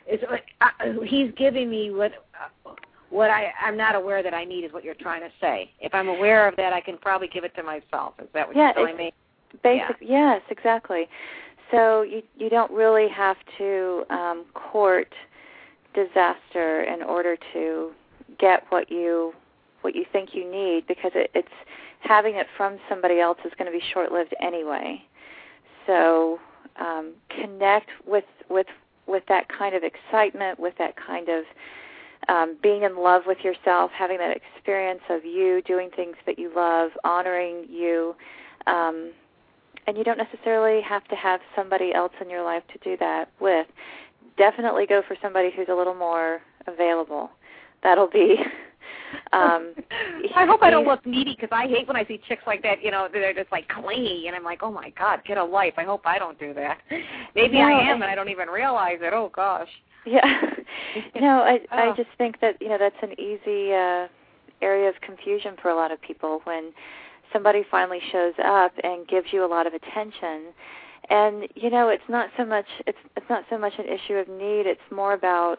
it's 0.06 0.24
like 0.30 0.46
uh, 0.60 1.00
he's 1.04 1.30
giving 1.36 1.70
me 1.70 1.90
what, 1.90 2.12
uh, 2.34 2.72
what 3.10 3.30
I, 3.30 3.52
I'm 3.64 3.76
not 3.76 3.94
aware 3.94 4.22
that 4.22 4.34
I 4.34 4.44
need 4.44 4.64
is 4.64 4.72
what 4.72 4.84
you're 4.84 4.94
trying 4.94 5.22
to 5.22 5.30
say. 5.40 5.70
If 5.80 5.94
I'm 5.94 6.08
aware 6.08 6.48
of 6.48 6.56
that, 6.56 6.72
I 6.72 6.80
can 6.80 6.98
probably 6.98 7.28
give 7.28 7.44
it 7.44 7.54
to 7.56 7.62
myself. 7.62 8.14
Is 8.20 8.28
that 8.34 8.48
what 8.48 8.56
yeah, 8.56 8.72
you're 8.76 8.86
telling 8.86 8.96
me? 8.96 9.12
Basic, 9.62 9.96
yeah. 10.00 10.34
yes, 10.34 10.42
exactly. 10.50 11.08
So 11.70 12.02
you 12.02 12.22
you 12.36 12.50
don't 12.50 12.70
really 12.70 13.08
have 13.08 13.36
to 13.58 14.04
um, 14.10 14.44
court 14.54 15.12
disaster 15.94 16.82
in 16.82 17.02
order 17.02 17.36
to 17.54 17.92
get 18.38 18.64
what 18.68 18.90
you 18.90 19.32
what 19.88 19.96
you 19.96 20.04
think 20.12 20.34
you 20.34 20.44
need 20.50 20.86
because 20.86 21.12
it, 21.14 21.30
it's 21.34 21.48
having 22.00 22.34
it 22.34 22.46
from 22.58 22.76
somebody 22.90 23.20
else 23.20 23.38
is 23.46 23.52
going 23.58 23.72
to 23.72 23.76
be 23.76 23.82
short 23.94 24.12
lived 24.12 24.34
anyway. 24.42 25.02
So 25.86 26.38
um, 26.78 27.14
connect 27.30 27.88
with 28.06 28.24
with 28.50 28.66
with 29.06 29.22
that 29.28 29.48
kind 29.48 29.74
of 29.74 29.82
excitement, 29.82 30.60
with 30.60 30.74
that 30.78 30.94
kind 30.94 31.28
of 31.30 31.44
um, 32.28 32.58
being 32.62 32.82
in 32.82 32.98
love 32.98 33.22
with 33.26 33.38
yourself, 33.42 33.90
having 33.96 34.18
that 34.18 34.36
experience 34.36 35.00
of 35.08 35.24
you 35.24 35.62
doing 35.62 35.88
things 35.96 36.16
that 36.26 36.38
you 36.38 36.52
love, 36.54 36.90
honoring 37.02 37.64
you. 37.70 38.14
Um, 38.66 39.12
and 39.86 39.96
you 39.96 40.04
don't 40.04 40.18
necessarily 40.18 40.82
have 40.82 41.08
to 41.08 41.16
have 41.16 41.40
somebody 41.56 41.94
else 41.94 42.12
in 42.20 42.28
your 42.28 42.44
life 42.44 42.62
to 42.74 42.78
do 42.84 42.98
that 42.98 43.30
with. 43.40 43.66
Definitely 44.36 44.84
go 44.84 45.00
for 45.08 45.16
somebody 45.22 45.50
who's 45.50 45.68
a 45.70 45.74
little 45.74 45.94
more 45.94 46.42
available. 46.66 47.30
That'll 47.82 48.10
be 48.10 48.36
um 49.32 49.74
I 50.36 50.44
hope 50.46 50.62
I 50.62 50.70
don't 50.70 50.86
look 50.86 51.04
needy 51.06 51.34
because 51.34 51.50
I 51.52 51.66
hate 51.66 51.86
when 51.86 51.96
I 51.96 52.04
see 52.04 52.20
chicks 52.28 52.42
like 52.46 52.62
that. 52.62 52.82
You 52.82 52.90
know, 52.90 53.08
they're 53.12 53.34
just 53.34 53.50
like 53.52 53.68
clingy, 53.68 54.26
and 54.26 54.36
I'm 54.36 54.44
like, 54.44 54.60
oh 54.62 54.70
my 54.72 54.90
god, 54.90 55.20
get 55.26 55.38
a 55.38 55.44
life. 55.44 55.74
I 55.76 55.84
hope 55.84 56.02
I 56.06 56.18
don't 56.18 56.38
do 56.38 56.52
that. 56.54 56.78
Maybe 57.34 57.58
No, 57.58 57.64
I 57.64 57.70
am, 57.82 57.88
I- 57.88 57.92
and 57.94 58.04
I 58.04 58.14
don't 58.14 58.28
even 58.28 58.48
realize 58.48 58.98
it. 59.00 59.12
Oh 59.12 59.30
gosh. 59.34 59.68
Yeah. 60.06 60.22
no, 61.20 61.42
I 61.42 61.60
I 61.70 61.88
Oh. 61.88 61.94
just 61.96 62.10
think 62.18 62.40
that 62.40 62.56
you 62.60 62.68
know 62.68 62.78
that's 62.78 62.96
an 63.02 63.12
easy 63.20 63.72
uh 63.74 64.08
area 64.62 64.88
of 64.88 65.00
confusion 65.02 65.54
for 65.62 65.70
a 65.70 65.74
lot 65.76 65.90
of 65.92 66.00
people 66.02 66.40
when 66.44 66.72
somebody 67.32 67.62
finally 67.70 68.00
shows 68.10 68.34
up 68.44 68.72
and 68.82 69.06
gives 69.06 69.26
you 69.32 69.44
a 69.44 69.46
lot 69.46 69.66
of 69.66 69.72
attention. 69.74 70.46
And 71.10 71.46
you 71.54 71.70
know, 71.70 71.88
it's 71.88 72.08
not 72.08 72.30
so 72.36 72.44
much 72.44 72.66
it's 72.86 72.98
it's 73.16 73.26
not 73.30 73.44
so 73.50 73.58
much 73.58 73.72
an 73.78 73.86
issue 73.86 74.14
of 74.14 74.28
need, 74.28 74.66
it's 74.66 74.80
more 74.90 75.12
about 75.14 75.58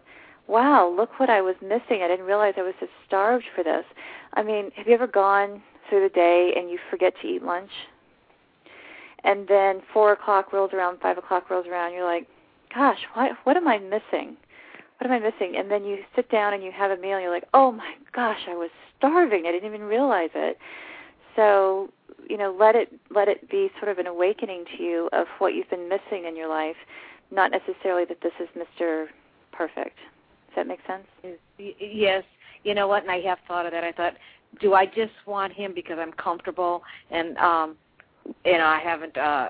wow, 0.50 0.92
look 0.96 1.20
what 1.20 1.30
I 1.30 1.42
was 1.42 1.56
missing. 1.62 2.02
I 2.04 2.08
didn't 2.08 2.26
realize 2.26 2.56
I 2.58 2.64
was 2.64 2.74
so 2.80 2.88
starved 3.06 3.46
for 3.56 3.64
this. 3.64 3.86
I 4.34 4.44
mean, 4.44 4.72
have 4.76 4.88
you 4.88 4.94
ever 4.94 5.08
gone 5.08 5.62
through 5.88 6.04
the 6.04 6.14
day 6.14 6.54
and 6.58 6.70
you 6.70 6.80
forget 6.90 7.14
to 7.22 7.28
eat 7.28 7.44
lunch? 7.44 7.72
And 9.24 9.48
then 9.48 9.82
four 9.94 10.12
o'clock 10.12 10.52
rolls 10.52 10.72
around, 10.74 11.00
five 11.02 11.18
o'clock 11.18 11.50
rolls 11.50 11.68
around, 11.68 11.94
you're 11.94 12.06
like, 12.06 12.28
gosh, 12.74 13.00
what 13.14 13.32
what 13.44 13.58
am 13.58 13.68
I 13.68 13.78
missing? 13.78 14.38
What 15.00 15.10
am 15.10 15.12
I 15.12 15.20
missing? 15.20 15.56
And 15.58 15.70
then 15.70 15.86
you 15.86 16.00
sit 16.16 16.30
down 16.30 16.54
and 16.54 16.64
you 16.64 16.72
have 16.72 16.92
a 16.92 16.98
meal 16.98 17.14
and 17.14 17.22
you're 17.22 17.34
like, 17.34 17.48
oh 17.54 17.72
my 17.72 17.94
gosh, 18.14 18.40
I 18.50 18.56
was 18.56 18.70
starving. 18.98 19.46
I 19.46 19.52
didn't 19.52 19.68
even 19.68 19.84
realize 19.88 20.32
it. 20.36 20.58
So, 21.36 21.90
you 22.30 22.38
know, 22.38 22.56
let 22.58 22.76
it 22.76 22.92
let 23.10 23.28
it 23.28 23.50
be 23.50 23.70
sort 23.80 23.92
of 23.92 23.98
an 23.98 24.08
awakening 24.08 24.66
to 24.78 24.84
you 24.84 25.10
of 25.14 25.28
what 25.38 25.54
you've 25.54 25.70
been 25.70 25.90
missing 25.90 26.26
in 26.26 26.36
your 26.36 26.50
life, 26.50 26.76
not 27.32 27.52
necessarily 27.52 28.06
that 28.06 28.22
this 28.22 28.34
is 28.40 28.48
Mr. 28.58 29.08
Perfect. 29.52 29.98
That 30.60 30.68
make 30.68 30.80
sense? 30.86 31.07
Yes, 31.57 32.26
you 32.65 32.76
know 32.76 32.90
what? 32.90 33.03
And 33.03 33.11
I 33.11 33.22
have 33.22 33.38
thought 33.48 33.65
of 33.65 33.72
that. 33.72 33.86
I 33.86 33.94
thought, 33.94 34.15
do 34.60 34.73
I 34.73 34.86
just 34.86 35.14
want 35.26 35.53
him 35.53 35.72
because 35.73 35.98
I'm 35.98 36.11
comfortable 36.11 36.84
and 37.11 37.38
um 37.38 37.77
you 38.44 38.57
know 38.57 38.65
I 38.65 38.80
haven't 38.84 39.18
uh 39.18 39.48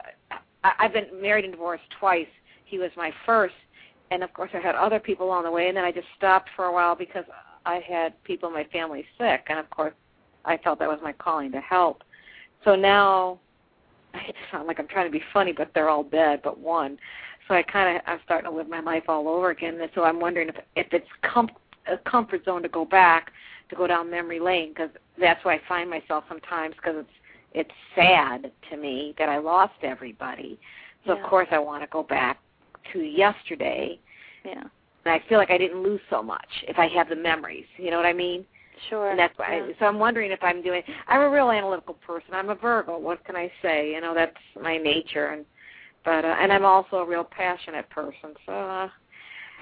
I, 0.64 0.72
I've 0.78 0.94
been 0.94 1.08
married 1.20 1.46
and 1.46 1.54
divorced 1.54 1.86
twice. 2.00 2.28
He 2.66 2.78
was 2.78 2.92
my 2.96 3.12
first, 3.26 3.56
and 4.12 4.24
of 4.24 4.32
course 4.34 4.52
I 4.54 4.60
had 4.60 4.76
other 4.76 5.00
people 5.00 5.26
along 5.26 5.46
the 5.46 5.52
way, 5.52 5.68
and 5.68 5.76
then 5.76 5.84
I 5.84 5.92
just 5.92 6.06
stopped 6.16 6.50
for 6.56 6.66
a 6.66 6.72
while 6.72 6.96
because 6.96 7.26
I 7.66 7.80
had 7.88 8.24
people 8.24 8.48
in 8.50 8.54
my 8.54 8.66
family 8.66 9.04
sick, 9.18 9.48
and 9.50 9.58
of 9.58 9.68
course 9.72 9.96
I 10.46 10.58
felt 10.58 10.78
that 10.78 10.88
was 10.88 11.00
my 11.02 11.14
calling 11.14 11.52
to 11.54 11.60
help. 11.60 12.04
So 12.66 12.76
now 12.76 13.40
I 14.14 14.32
sound 14.52 14.68
like 14.68 14.80
I'm 14.80 14.88
trying 14.88 15.08
to 15.08 15.12
be 15.12 15.24
funny, 15.34 15.54
but 15.54 15.72
they're 15.74 15.90
all 15.90 16.04
dead, 16.04 16.42
but 16.44 16.60
one. 16.60 17.00
So 17.50 17.56
I 17.56 17.64
kind 17.64 17.98
of 17.98 18.04
I'm 18.08 18.20
starting 18.24 18.50
to 18.50 18.56
live 18.56 18.70
my 18.70 18.80
life 18.80 19.04
all 19.10 19.28
over 19.28 19.50
again. 19.50 19.82
And 19.82 19.92
so 19.96 20.04
I'm 20.04 20.20
wondering 20.22 20.48
if 20.50 20.56
if 20.76 20.88
it's 20.94 21.08
com- 21.24 21.50
a 21.92 21.98
comfort 22.10 22.46
zone 22.46 22.62
to 22.62 22.70
go 22.70 22.86
back 22.86 23.32
to 23.70 23.76
go 23.76 23.88
down 23.88 24.10
memory 24.10 24.40
lane 24.40 24.70
because 24.70 24.92
that's 25.20 25.44
where 25.44 25.56
I 25.56 25.62
find 25.68 25.90
myself 25.90 26.24
sometimes 26.30 26.76
because 26.76 26.96
it's 27.00 27.10
it's 27.54 27.72
sad 27.96 28.52
to 28.70 28.78
me 28.78 29.16
that 29.18 29.28
I 29.28 29.40
lost 29.40 29.74
everybody. 29.82 30.60
So 31.06 31.16
Yeah. 31.16 31.24
of 31.24 31.30
course 31.30 31.48
I 31.52 31.58
want 31.60 31.84
to 31.84 31.90
go 31.92 32.04
back 32.04 32.40
to 32.94 33.00
yesterday. 33.00 34.00
Yeah. 34.46 34.64
And 35.06 35.14
I 35.14 35.20
feel 35.28 35.40
like 35.40 35.50
I 35.50 35.58
didn't 35.58 35.82
lose 35.82 36.02
so 36.10 36.22
much 36.22 36.48
if 36.68 36.78
I 36.78 36.88
have 36.90 37.10
the 37.10 37.16
memories. 37.16 37.66
You 37.78 37.90
know 37.90 37.98
what 37.98 38.06
I 38.06 38.14
mean? 38.14 38.46
Sure. 38.90 39.10
And 39.10 39.20
that's 39.20 39.38
why. 39.38 39.58
yeah. 39.58 39.64
I, 39.64 39.80
so 39.80 39.86
I'm 39.88 39.98
wondering 39.98 40.32
if 40.32 40.44
I'm 40.44 40.62
doing. 40.62 40.84
I'm 41.08 41.22
a 41.22 41.30
real 41.30 41.50
analytical 41.50 41.96
person. 41.96 42.34
I'm 42.34 42.50
a 42.50 42.56
Virgo. 42.56 42.98
What 43.00 43.26
can 43.26 43.36
I 43.36 43.52
say? 43.62 43.92
You 43.92 44.02
know, 44.02 44.14
that's 44.14 44.38
my 44.62 44.78
nature, 44.78 45.28
and 45.28 45.46
but 46.06 46.26
uh, 46.26 46.36
and 46.40 46.52
I'm 46.52 46.66
also 46.66 46.98
a 46.98 47.06
real 47.06 47.24
passionate 47.24 47.90
person. 47.90 48.34
So. 48.46 48.52
Uh, 48.54 48.90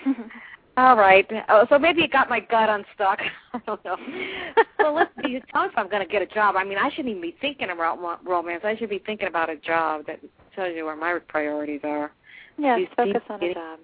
all 0.78 0.96
right. 0.96 1.30
Oh, 1.50 1.66
so 1.70 1.80
maybe 1.80 2.04
it 2.04 2.12
got 2.12 2.30
my 2.30 2.40
gut 2.40 2.70
unstuck. 2.70 3.20
I 3.54 3.60
don't 3.66 3.84
know. 3.84 3.98
well, 4.80 4.96
let's 4.96 5.12
see. 5.24 5.40
Tell 5.52 5.64
me 5.64 5.70
if 5.70 5.78
I'm 5.78 5.90
going 5.90 6.06
to 6.06 6.12
get 6.12 6.22
a 6.22 6.28
job. 6.28 6.56
I 6.56 6.64
mean, 6.64 6.78
I 6.78 6.90
shouldn't 6.90 7.10
even 7.10 7.22
be 7.22 7.36
thinking 7.42 7.70
about 7.70 8.00
romance. 8.26 8.62
I 8.64 8.78
should 8.78 8.90
be 8.90 9.00
thinking 9.00 9.28
about 9.28 9.50
a 9.50 9.58
job 9.58 10.06
that 10.08 10.20
tells 10.56 10.76
you 10.76 10.86
where 10.86 10.96
my 10.96 11.20
priorities 11.28 11.82
are. 11.84 12.12
Yes, 12.58 12.80
These 12.80 12.88
focus 12.96 13.22
on 13.30 13.44
a 13.44 13.54
job. 13.54 13.80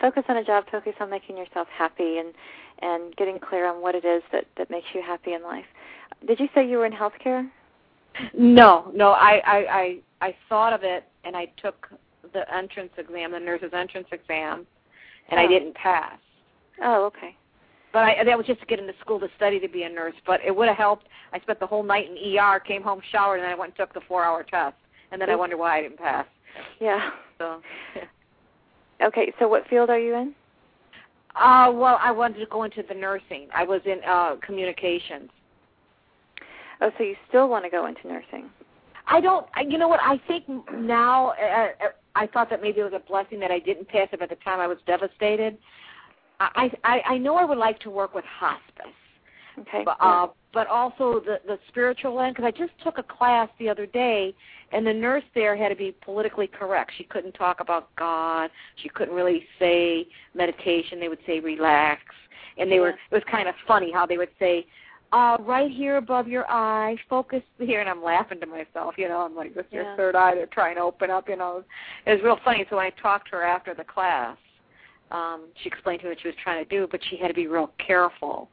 Focus 0.00 0.24
on 0.28 0.36
a 0.38 0.44
job. 0.44 0.64
Focus 0.70 0.94
on 1.00 1.10
making 1.10 1.36
yourself 1.36 1.68
happy 1.76 2.18
and 2.18 2.34
and 2.82 3.14
getting 3.16 3.38
clear 3.38 3.68
on 3.68 3.80
what 3.80 3.94
it 3.94 4.04
is 4.04 4.22
that 4.32 4.46
that 4.58 4.70
makes 4.70 4.86
you 4.94 5.02
happy 5.02 5.32
in 5.32 5.42
life. 5.42 5.66
Did 6.26 6.40
you 6.40 6.48
say 6.54 6.68
you 6.68 6.78
were 6.78 6.86
in 6.86 6.92
healthcare? 6.92 7.48
No, 8.36 8.90
no. 8.94 9.12
I 9.12 9.40
I 9.46 9.56
I, 9.56 9.98
I 10.20 10.36
thought 10.48 10.72
of 10.72 10.82
it, 10.82 11.04
and 11.24 11.36
I 11.36 11.46
took 11.60 11.88
the 12.32 12.52
entrance 12.54 12.90
exam, 12.98 13.32
the 13.32 13.40
nurse's 13.40 13.72
entrance 13.72 14.08
exam, 14.12 14.66
and 15.30 15.38
I 15.40 15.44
Oh. 15.44 15.48
didn't 15.48 15.74
pass. 15.74 16.18
Oh, 16.82 17.04
okay. 17.06 17.36
But 17.92 18.02
I, 18.04 18.24
that 18.24 18.36
was 18.36 18.46
just 18.46 18.60
to 18.60 18.66
get 18.66 18.80
into 18.80 18.94
school 19.00 19.20
to 19.20 19.28
study 19.36 19.60
to 19.60 19.68
be 19.68 19.84
a 19.84 19.88
nurse. 19.88 20.14
But 20.26 20.40
it 20.44 20.54
would 20.54 20.66
have 20.68 20.76
helped. 20.76 21.06
I 21.32 21.38
spent 21.40 21.60
the 21.60 21.66
whole 21.66 21.84
night 21.84 22.08
in 22.10 22.38
ER, 22.38 22.58
came 22.60 22.82
home, 22.82 23.00
showered, 23.12 23.36
and 23.36 23.44
then 23.44 23.52
I 23.52 23.54
went 23.54 23.70
and 23.70 23.76
took 23.76 23.94
the 23.94 24.00
four-hour 24.08 24.42
test. 24.44 24.74
And 25.12 25.20
then 25.20 25.30
I 25.30 25.34
Oops. 25.34 25.38
wondered 25.40 25.58
why 25.58 25.78
I 25.78 25.82
didn't 25.82 25.98
pass. 25.98 26.26
Yeah. 26.80 27.10
So, 27.38 27.60
Okay. 29.02 29.32
So 29.38 29.46
what 29.48 29.66
field 29.68 29.90
are 29.90 29.98
you 29.98 30.14
in? 30.14 30.34
uh, 31.36 31.70
well, 31.72 31.98
I 32.00 32.10
wanted 32.12 32.38
to 32.40 32.46
go 32.46 32.62
into 32.62 32.82
the 32.88 32.94
nursing. 32.94 33.48
I 33.54 33.64
was 33.64 33.80
in 33.86 33.98
uh 34.08 34.36
communications. 34.44 35.30
Oh, 36.80 36.90
so 36.98 37.04
you 37.04 37.14
still 37.28 37.48
want 37.48 37.64
to 37.64 37.70
go 37.70 37.86
into 37.86 38.06
nursing? 38.08 38.50
I 39.06 39.20
don't. 39.20 39.46
I, 39.54 39.62
you 39.62 39.78
know 39.78 39.88
what? 39.88 40.00
I 40.02 40.20
think 40.26 40.44
now. 40.72 41.30
Uh, 41.30 41.68
uh, 41.84 41.88
I 42.16 42.28
thought 42.28 42.48
that 42.50 42.62
maybe 42.62 42.80
it 42.80 42.84
was 42.84 42.92
a 42.94 43.08
blessing 43.08 43.40
that 43.40 43.50
I 43.50 43.58
didn't 43.58 43.88
pass 43.88 44.08
it. 44.12 44.22
At 44.22 44.28
the 44.28 44.36
time, 44.36 44.60
I 44.60 44.66
was 44.66 44.78
devastated. 44.86 45.58
I, 46.40 46.70
I 46.84 47.00
I 47.06 47.18
know 47.18 47.36
I 47.36 47.44
would 47.44 47.58
like 47.58 47.80
to 47.80 47.90
work 47.90 48.14
with 48.14 48.24
hospice 48.24 48.92
Okay. 49.58 49.82
But, 49.84 49.96
uh, 50.00 50.28
but 50.52 50.66
also 50.66 51.20
the 51.20 51.38
the 51.46 51.58
spiritual 51.68 52.20
end 52.20 52.34
because 52.34 52.46
I 52.46 52.56
just 52.56 52.72
took 52.82 52.98
a 52.98 53.02
class 53.02 53.48
the 53.58 53.68
other 53.68 53.86
day, 53.86 54.34
and 54.72 54.86
the 54.86 54.92
nurse 54.92 55.22
there 55.34 55.56
had 55.56 55.68
to 55.68 55.76
be 55.76 55.94
politically 56.04 56.46
correct. 56.46 56.92
She 56.96 57.04
couldn't 57.04 57.32
talk 57.32 57.60
about 57.60 57.94
God. 57.96 58.50
She 58.82 58.88
couldn't 58.88 59.14
really 59.14 59.46
say 59.58 60.06
meditation. 60.34 60.98
They 60.98 61.08
would 61.08 61.20
say 61.26 61.40
relax, 61.40 62.02
and 62.58 62.70
they 62.70 62.80
were. 62.80 62.90
It 62.90 62.96
was 63.12 63.22
kind 63.30 63.48
of 63.48 63.54
funny 63.66 63.92
how 63.92 64.06
they 64.06 64.18
would 64.18 64.30
say. 64.38 64.66
Uh, 65.14 65.36
right 65.42 65.70
here 65.70 65.98
above 65.98 66.26
your 66.26 66.44
eye, 66.50 66.96
focus 67.08 67.40
here, 67.60 67.80
and 67.80 67.88
I'm 67.88 68.02
laughing 68.02 68.40
to 68.40 68.46
myself. 68.46 68.94
You 68.98 69.08
know, 69.08 69.18
I'm 69.18 69.36
like, 69.36 69.54
this 69.54 69.64
is 69.66 69.72
Yeah. 69.72 69.82
your 69.84 69.96
third 69.96 70.16
eye. 70.16 70.34
They're 70.34 70.46
trying 70.46 70.74
to 70.74 70.80
open 70.82 71.08
up. 71.08 71.28
You 71.28 71.36
know, 71.36 71.62
it 72.04 72.14
was 72.14 72.22
real 72.24 72.36
funny. 72.44 72.66
So 72.68 72.74
when 72.78 72.86
I 72.86 72.90
talked 73.00 73.30
to 73.30 73.36
her 73.36 73.44
after 73.44 73.74
the 73.74 73.84
class, 73.84 74.36
um, 75.12 75.44
she 75.62 75.68
explained 75.68 76.00
to 76.00 76.06
me 76.06 76.10
what 76.10 76.20
she 76.20 76.26
was 76.26 76.36
trying 76.42 76.64
to 76.64 76.68
do, 76.68 76.88
but 76.90 77.00
she 77.08 77.16
had 77.16 77.28
to 77.28 77.34
be 77.34 77.46
real 77.46 77.70
careful. 77.78 78.48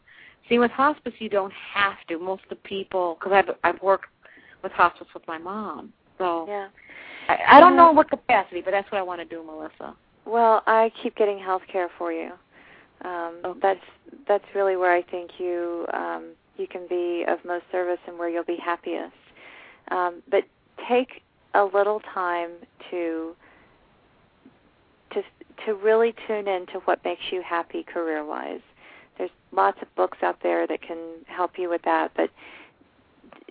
See, 0.50 0.60
with 0.60 0.70
hospice, 0.70 1.14
you 1.18 1.30
don't 1.30 1.54
have 1.74 1.96
to. 2.10 2.20
Most 2.20 2.44
of 2.44 2.50
the 2.50 2.56
people, 2.58 3.18
because 3.20 3.34
I've 3.34 3.56
I've 3.64 3.82
worked 3.82 4.10
with 4.62 4.72
hospice 4.74 5.08
with 5.16 5.28
my 5.28 5.40
mom, 5.40 5.92
so 6.20 6.46
Yeah. 6.48 6.68
I, 7.28 7.58
I 7.58 7.60
don't 7.60 7.76
know 7.76 7.92
what 7.92 8.08
capacity, 8.08 8.62
but 8.62 8.70
that's 8.70 8.92
what 8.92 9.00
I 9.00 9.02
want 9.02 9.20
to 9.20 9.26
do, 9.26 9.42
Melissa. 9.44 9.96
Well, 10.26 10.62
I 10.68 10.92
keep 11.02 11.16
getting 11.16 11.40
health 11.40 11.64
care 11.72 11.90
for 11.98 12.14
you. 12.14 12.34
Um, 13.04 13.58
That's 13.64 13.80
that's 14.28 14.46
really 14.54 14.76
where 14.76 14.94
I 14.94 15.02
think 15.02 15.32
you 15.40 15.88
um, 15.92 16.36
you 16.58 16.68
can 16.68 16.88
be 16.88 17.26
of 17.28 17.40
most 17.46 17.66
service 17.72 18.00
and 18.08 18.18
where 18.18 18.30
you'll 18.30 18.44
be 18.44 18.58
happiest. 18.64 19.14
Um, 19.90 20.22
but 20.30 20.44
take 20.90 21.22
a 21.54 21.64
little 21.64 22.02
time 22.14 22.52
to 22.90 23.36
to 25.14 25.22
to 25.66 25.74
really 25.76 26.14
tune 26.28 26.48
in 26.48 26.66
to 26.68 26.80
what 26.86 27.04
makes 27.04 27.22
you 27.32 27.42
happy 27.42 27.84
career 27.84 28.26
wise. 28.26 28.62
There's 29.18 29.30
lots 29.52 29.78
of 29.82 29.94
books 29.96 30.20
out 30.24 30.38
there 30.42 30.66
that 30.68 30.82
can 30.82 30.98
help 31.28 31.52
you 31.58 31.70
with 31.70 31.82
that, 31.84 32.12
but 32.16 32.30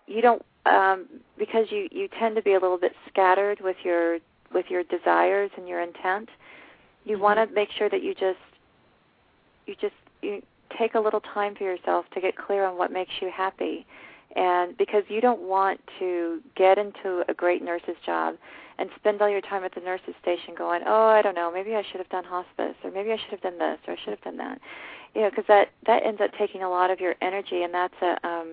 you 0.06 0.22
don't 0.22 0.44
um, 0.66 1.06
because 1.38 1.66
you 1.70 1.88
you 1.90 2.08
tend 2.18 2.36
to 2.36 2.42
be 2.42 2.52
a 2.52 2.60
little 2.60 2.78
bit 2.78 2.92
scattered 3.08 3.60
with 3.60 3.76
your 3.84 4.18
with 4.52 4.66
your 4.68 4.82
desires 4.84 5.50
and 5.56 5.68
your 5.68 5.80
intent. 5.80 6.28
You 7.04 7.18
want 7.18 7.38
to 7.38 7.54
make 7.54 7.68
sure 7.76 7.88
that 7.88 8.02
you 8.02 8.14
just 8.14 8.38
you 9.66 9.74
just 9.80 9.94
you 10.22 10.42
take 10.78 10.94
a 10.94 11.00
little 11.00 11.20
time 11.20 11.54
for 11.54 11.64
yourself 11.64 12.06
to 12.14 12.20
get 12.20 12.36
clear 12.36 12.64
on 12.64 12.76
what 12.76 12.92
makes 12.92 13.12
you 13.20 13.30
happy 13.34 13.86
and 14.36 14.76
because 14.76 15.02
you 15.08 15.20
don't 15.20 15.40
want 15.40 15.80
to 15.98 16.40
get 16.56 16.78
into 16.78 17.24
a 17.28 17.34
great 17.34 17.62
nurse's 17.62 17.96
job 18.06 18.36
and 18.78 18.88
spend 18.96 19.20
all 19.20 19.28
your 19.28 19.40
time 19.40 19.64
at 19.64 19.74
the 19.74 19.80
nurse's 19.80 20.14
station 20.22 20.54
going, 20.56 20.82
"Oh, 20.86 21.08
I 21.08 21.20
don't 21.20 21.34
know, 21.34 21.50
maybe 21.52 21.74
I 21.74 21.82
should 21.82 21.98
have 21.98 22.08
done 22.08 22.24
hospice 22.24 22.76
or 22.84 22.90
maybe 22.90 23.12
I 23.12 23.16
should 23.16 23.30
have 23.30 23.42
done 23.42 23.58
this 23.58 23.78
or 23.86 23.94
I 23.94 23.96
should 23.96 24.10
have 24.10 24.22
done 24.22 24.36
that." 24.36 24.60
You 25.14 25.22
know, 25.22 25.30
because 25.30 25.46
that 25.48 25.70
that 25.86 26.06
ends 26.06 26.20
up 26.20 26.30
taking 26.38 26.62
a 26.62 26.70
lot 26.70 26.90
of 26.90 27.00
your 27.00 27.16
energy 27.20 27.62
and 27.62 27.74
that's 27.74 28.00
a 28.02 28.26
um 28.26 28.48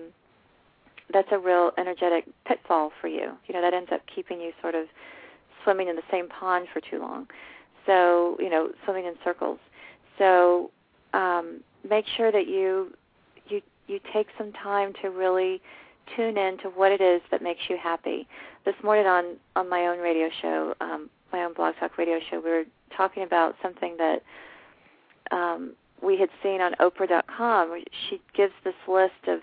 that's 1.12 1.28
a 1.30 1.38
real 1.38 1.70
energetic 1.78 2.24
pitfall 2.44 2.92
for 3.00 3.08
you. 3.08 3.32
You 3.46 3.54
know, 3.54 3.62
that 3.62 3.72
ends 3.72 3.90
up 3.92 4.02
keeping 4.12 4.40
you 4.40 4.52
sort 4.60 4.74
of 4.74 4.86
swimming 5.62 5.88
in 5.88 5.96
the 5.96 6.02
same 6.10 6.28
pond 6.28 6.66
for 6.72 6.80
too 6.80 6.98
long. 6.98 7.28
So, 7.86 8.36
you 8.38 8.50
know, 8.50 8.70
swimming 8.84 9.06
in 9.06 9.14
circles. 9.24 9.58
So, 10.18 10.70
um, 11.14 11.62
make 11.88 12.06
sure 12.16 12.30
that 12.32 12.46
you 12.46 12.92
you 13.48 13.62
you 13.86 14.00
take 14.12 14.28
some 14.36 14.52
time 14.52 14.92
to 15.02 15.08
really 15.08 15.60
tune 16.16 16.38
in 16.38 16.58
to 16.58 16.68
what 16.68 16.92
it 16.92 17.00
is 17.00 17.20
that 17.30 17.42
makes 17.42 17.60
you 17.68 17.76
happy. 17.76 18.26
This 18.64 18.74
morning 18.82 19.06
on 19.06 19.36
on 19.56 19.68
my 19.68 19.86
own 19.86 19.98
radio 19.98 20.28
show, 20.40 20.74
um, 20.80 21.10
my 21.32 21.44
own 21.44 21.54
blog 21.54 21.74
talk 21.78 21.98
radio 21.98 22.18
show, 22.30 22.40
we 22.40 22.50
were 22.50 22.64
talking 22.96 23.22
about 23.22 23.54
something 23.62 23.96
that 23.98 24.22
um, 25.30 25.72
we 26.02 26.18
had 26.18 26.30
seen 26.42 26.60
on 26.60 26.72
Oprah.com. 26.80 27.82
She 28.08 28.20
gives 28.34 28.52
this 28.64 28.74
list 28.86 29.26
of 29.26 29.40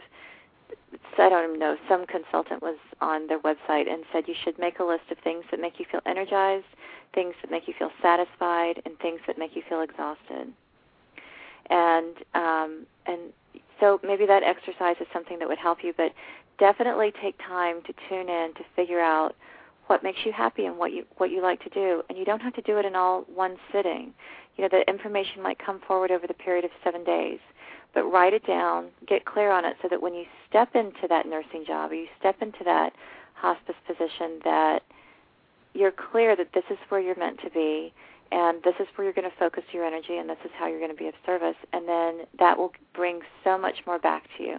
I 1.17 1.29
don't 1.29 1.59
know, 1.59 1.77
some 1.87 2.05
consultant 2.05 2.61
was 2.61 2.77
on 3.01 3.27
their 3.27 3.39
website 3.39 3.89
and 3.89 4.03
said 4.11 4.27
you 4.27 4.35
should 4.43 4.57
make 4.59 4.79
a 4.79 4.83
list 4.83 5.03
of 5.11 5.17
things 5.19 5.43
that 5.51 5.59
make 5.59 5.79
you 5.79 5.85
feel 5.89 6.01
energized, 6.05 6.65
things 7.13 7.33
that 7.41 7.51
make 7.51 7.67
you 7.67 7.73
feel 7.77 7.91
satisfied, 8.01 8.81
and 8.85 8.97
things 8.99 9.19
that 9.27 9.37
make 9.37 9.55
you 9.55 9.63
feel 9.67 9.81
exhausted. 9.81 10.53
And 11.69 12.15
um, 12.33 12.85
and 13.05 13.33
so 13.79 13.99
maybe 14.03 14.25
that 14.25 14.43
exercise 14.43 14.95
is 14.99 15.07
something 15.11 15.39
that 15.39 15.47
would 15.47 15.57
help 15.57 15.79
you, 15.83 15.93
but 15.95 16.13
definitely 16.59 17.11
take 17.21 17.37
time 17.39 17.81
to 17.83 17.93
tune 18.09 18.29
in 18.29 18.53
to 18.55 18.63
figure 18.75 19.01
out 19.01 19.35
what 19.87 20.01
makes 20.03 20.19
you 20.25 20.31
happy 20.31 20.65
and 20.65 20.77
what 20.77 20.93
you 20.93 21.05
what 21.17 21.31
you 21.31 21.41
like 21.41 21.63
to 21.63 21.69
do. 21.69 22.03
And 22.09 22.17
you 22.17 22.25
don't 22.25 22.41
have 22.41 22.53
to 22.55 22.61
do 22.61 22.77
it 22.77 22.85
in 22.85 22.95
all 22.95 23.25
one 23.33 23.57
sitting. 23.71 24.13
You 24.57 24.63
know, 24.63 24.69
the 24.71 24.89
information 24.89 25.41
might 25.41 25.59
come 25.59 25.81
forward 25.85 26.11
over 26.11 26.27
the 26.27 26.33
period 26.33 26.63
of 26.63 26.71
seven 26.83 27.03
days 27.03 27.39
but 27.95 28.03
write 28.03 28.33
it 28.33 28.45
down, 28.45 28.87
get 29.07 29.25
clear 29.25 29.49
on 29.49 29.65
it 29.65 29.77
so 29.81 29.87
that 29.87 30.01
when 30.01 30.13
you 30.13 30.25
step 30.47 30.75
into 30.75 31.07
that 31.09 31.25
nursing 31.25 31.63
job 31.65 31.91
or 31.91 31.95
you 31.95 32.07
step 32.19 32.35
into 32.41 32.63
that 32.65 32.91
hospice 33.33 33.75
position 33.87 34.39
that 34.43 34.83
you're 35.73 35.91
clear 35.91 36.35
that 36.35 36.49
this 36.53 36.63
is 36.69 36.77
where 36.89 37.01
you're 37.01 37.17
meant 37.17 37.39
to 37.41 37.49
be 37.49 37.93
and 38.35 38.61
this 38.63 38.75
is 38.81 38.87
where 38.95 39.05
you're 39.05 39.13
going 39.13 39.29
to 39.29 39.37
focus 39.39 39.63
your 39.71 39.85
energy 39.85 40.17
and 40.17 40.29
this 40.29 40.37
is 40.43 40.51
how 40.59 40.67
you're 40.67 40.79
going 40.79 40.91
to 40.91 40.97
be 40.97 41.07
of 41.07 41.13
service 41.25 41.55
and 41.71 41.87
then 41.87 42.27
that 42.37 42.57
will 42.57 42.73
bring 42.93 43.21
so 43.43 43.57
much 43.57 43.75
more 43.87 43.97
back 43.97 44.23
to 44.37 44.43
you 44.43 44.57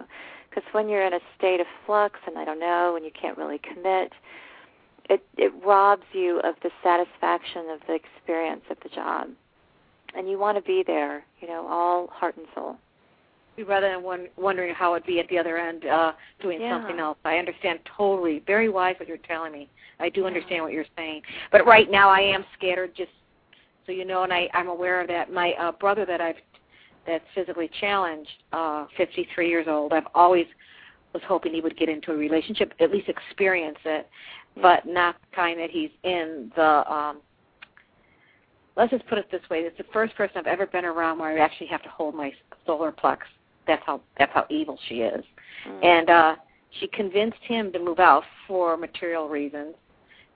because 0.49 0.63
when 0.71 0.89
you're 0.89 1.05
in 1.05 1.13
a 1.13 1.19
state 1.37 1.61
of 1.61 1.67
flux 1.85 2.19
and 2.25 2.37
I 2.37 2.43
don't 2.43 2.59
know 2.59 2.95
and 2.95 3.05
you 3.05 3.11
can't 3.19 3.37
really 3.37 3.59
commit 3.59 4.11
it 5.09 5.23
it 5.37 5.53
robs 5.63 6.03
you 6.11 6.39
of 6.43 6.55
the 6.63 6.71
satisfaction 6.83 7.69
of 7.69 7.79
the 7.87 7.93
experience 7.93 8.63
of 8.71 8.77
the 8.81 8.89
job 8.89 9.29
and 10.15 10.27
you 10.27 10.39
want 10.39 10.57
to 10.57 10.63
be 10.63 10.83
there 10.85 11.23
you 11.39 11.47
know 11.47 11.67
all 11.67 12.07
heart 12.07 12.35
and 12.35 12.47
soul 12.55 12.77
Rather 13.67 13.89
than 13.89 14.03
one, 14.03 14.27
wondering 14.37 14.71
how 14.75 14.93
it'd 14.93 15.07
be 15.07 15.19
at 15.19 15.27
the 15.29 15.37
other 15.39 15.57
end, 15.57 15.83
uh, 15.87 16.11
doing 16.39 16.61
Yeah. 16.61 16.77
something 16.77 16.99
else. 16.99 17.17
I 17.25 17.39
understand 17.39 17.79
totally. 17.85 18.37
Very 18.45 18.69
wise 18.69 18.95
what 18.99 19.07
you're 19.07 19.17
telling 19.17 19.51
me. 19.51 19.67
I 19.99 20.09
do 20.09 20.27
understand 20.27 20.63
what 20.63 20.73
you're 20.73 20.85
saying. 20.95 21.23
But 21.51 21.65
right 21.65 21.89
now 21.89 22.07
I 22.07 22.19
am 22.19 22.45
scattered, 22.55 22.93
just 22.93 23.09
so 23.87 23.93
you 23.93 24.05
know, 24.05 24.23
and 24.23 24.31
I, 24.33 24.47
I'm 24.53 24.67
aware 24.67 25.01
of 25.01 25.07
that. 25.07 25.31
My 25.31 25.53
uh, 25.53 25.71
brother 25.71 26.05
that 26.05 26.21
I've 26.21 26.35
that's 27.07 27.23
physically 27.33 27.71
challenged, 27.79 28.29
uh, 28.51 28.85
53 28.97 29.49
years 29.49 29.65
old. 29.69 29.93
I've 29.93 30.07
always 30.13 30.45
was 31.13 31.23
hoping 31.25 31.53
he 31.53 31.61
would 31.61 31.77
get 31.77 31.89
into 31.89 32.11
a 32.11 32.15
relationship, 32.15 32.73
at 32.81 32.91
least 32.91 33.07
experience 33.07 33.77
it, 33.85 34.09
but 34.61 34.85
not 34.85 35.15
the 35.21 35.35
kind 35.35 35.59
that 35.59 35.71
he's 35.71 35.89
in 36.03 36.51
the. 36.55 36.91
um 36.91 37.21
Let's 38.75 38.91
just 38.91 39.07
put 39.07 39.17
it 39.17 39.31
this 39.31 39.41
way: 39.49 39.59
it's 39.61 39.77
the 39.77 39.85
first 39.91 40.15
person 40.15 40.37
I've 40.37 40.45
ever 40.45 40.67
been 40.67 40.85
around 40.85 41.17
where 41.17 41.29
I 41.29 41.43
actually 41.43 41.67
have 41.67 41.81
to 41.83 41.89
hold 41.89 42.13
my 42.13 42.31
solar 42.65 42.91
plex. 42.91 43.19
That's 43.65 43.81
how 43.85 44.01
that's 44.19 44.31
how 44.33 44.45
evil 44.49 44.77
she 44.87 44.95
is, 44.95 45.23
and 45.81 46.09
uh 46.09 46.35
she 46.79 46.87
convinced 46.87 47.39
him 47.41 47.71
to 47.71 47.79
move 47.79 47.99
out 47.99 48.23
for 48.47 48.77
material 48.77 49.29
reasons, 49.29 49.73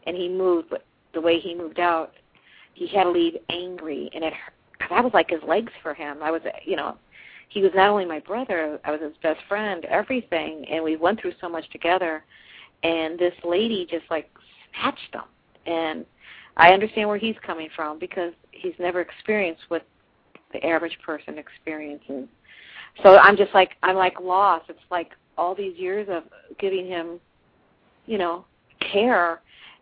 and 0.08 0.16
he 0.16 0.28
moved. 0.28 0.70
But 0.70 0.86
the 1.14 1.22
way 1.22 1.40
he 1.40 1.54
moved 1.54 1.80
out, 1.80 2.14
he 2.74 2.88
had 2.88 3.04
to 3.04 3.12
leave 3.12 3.38
angry, 3.50 4.10
and 4.14 4.24
it 4.24 4.34
hurt. 4.34 4.54
I 4.92 5.02
was 5.02 5.14
like 5.14 5.30
his 5.30 5.42
legs 5.48 5.72
for 5.82 5.94
him. 5.94 6.18
I 6.22 6.32
was, 6.32 6.42
you 6.66 6.76
know, 6.76 6.98
he 7.50 7.62
was 7.62 7.72
not 7.76 7.90
only 7.90 8.06
my 8.06 8.20
brother, 8.20 8.80
I 8.84 8.92
was 8.92 9.02
his 9.02 9.14
best 9.22 9.40
friend, 9.48 9.86
everything, 9.86 10.66
and 10.70 10.84
we 10.84 10.96
went 10.96 11.22
through 11.22 11.34
so 11.40 11.48
much 11.48 11.70
together. 11.72 12.24
And 12.84 13.20
this 13.20 13.34
lady 13.44 13.86
just 13.90 14.06
like 14.10 14.30
snatched 14.74 15.14
him, 15.14 15.22
and 15.66 16.06
I 16.58 16.74
understand 16.74 17.08
where 17.08 17.18
he's 17.18 17.36
coming 17.46 17.70
from 17.76 18.00
because 18.00 18.34
he's 18.52 18.74
never 18.80 19.02
experienced 19.02 19.62
what 19.68 19.86
the 20.52 20.66
average 20.66 20.98
person 21.06 21.38
experiences. 21.38 22.28
So 23.04 23.18
I'm 23.18 23.38
just 23.38 23.54
like 23.54 23.72
I'm 23.84 23.96
like 23.96 24.20
lost. 24.20 24.66
It's 24.70 24.80
like 24.90 25.12
all 25.38 25.56
these 25.56 25.78
years 25.78 26.08
of 26.10 26.24
giving 26.60 26.88
him, 26.88 27.20
you 28.06 28.18
know, 28.18 28.46
care, 28.92 29.42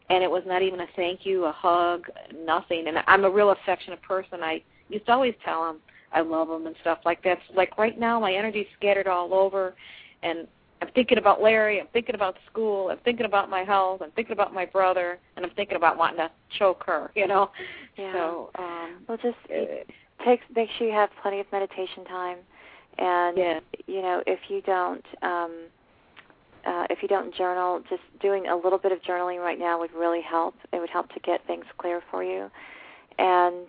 and 0.10 0.24
it 0.24 0.30
was 0.30 0.44
not 0.46 0.62
even 0.62 0.80
a 0.82 0.88
thank 0.96 1.26
you, 1.26 1.46
a 1.46 1.52
hug, 1.52 2.08
nothing. 2.46 2.88
And 2.88 2.98
I'm 3.08 3.26
a 3.26 3.30
real 3.30 3.52
affectionate 3.52 4.02
person. 4.02 4.42
I 4.42 4.62
used 4.90 5.06
to 5.06 5.12
always 5.12 5.36
tell 5.46 5.70
him 5.70 5.78
I 6.12 6.22
love 6.22 6.50
him 6.50 6.66
and 6.66 6.76
stuff 6.82 7.00
like 7.06 7.24
that. 7.24 7.38
So 7.48 7.56
like 7.56 7.78
right 7.78 7.98
now, 8.00 8.20
my 8.20 8.34
energy's 8.34 8.66
scattered 8.78 9.08
all 9.08 9.34
over, 9.34 9.76
and 10.24 10.48
I'm 10.82 10.90
thinking 10.96 11.18
about 11.18 11.42
Larry. 11.42 11.80
I'm 11.80 11.88
thinking 11.94 12.16
about 12.16 12.38
school. 12.50 12.90
I'm 12.90 12.98
thinking 13.00 13.26
about 13.26 13.50
my 13.50 13.64
health. 13.64 14.02
I'm 14.02 14.12
thinking 14.12 14.34
about 14.34 14.54
my 14.54 14.66
brother, 14.66 15.20
and 15.36 15.46
I'm 15.46 15.52
thinking 15.52 15.78
about 15.78 15.98
wanting 15.98 16.18
to 16.18 16.32
choke 16.58 16.84
her. 16.88 17.12
You 17.16 17.28
know. 17.28 17.52
Yeah. 17.98 18.14
So 18.14 18.50
um, 18.58 18.96
well, 19.08 19.18
just 19.22 19.38
take 20.26 20.40
make 20.56 20.70
sure 20.78 20.88
you 20.88 20.94
have 20.94 21.10
plenty 21.22 21.40
of 21.40 21.46
meditation 21.52 22.06
time, 22.06 22.38
and 22.98 23.38
Yeah. 23.38 23.60
you 23.88 24.02
know 24.02 24.24
if 24.26 24.40
you 24.48 24.62
don't 24.62 25.06
um, 25.22 25.52
uh, 26.66 26.86
if 26.90 27.02
you 27.02 27.08
don't 27.08 27.34
journal, 27.34 27.82
just 27.90 28.02
doing 28.22 28.48
a 28.48 28.56
little 28.56 28.80
bit 28.80 28.92
of 28.92 29.02
journaling 29.02 29.40
right 29.40 29.60
now 29.60 29.80
would 29.80 29.94
really 29.94 30.22
help. 30.22 30.56
It 30.74 30.80
would 30.80 30.90
help 30.90 31.12
to 31.14 31.20
get 31.20 31.46
things 31.48 31.66
clear 31.78 32.02
for 32.10 32.24
you, 32.24 32.50
and 33.18 33.68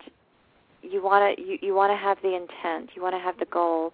you 0.81 1.03
want 1.03 1.37
to 1.37 1.43
you, 1.43 1.57
you 1.61 1.75
want 1.75 1.91
to 1.91 1.97
have 1.97 2.17
the 2.21 2.35
intent. 2.35 2.91
You 2.95 3.01
want 3.01 3.15
to 3.15 3.19
have 3.19 3.37
the 3.39 3.45
goal 3.45 3.93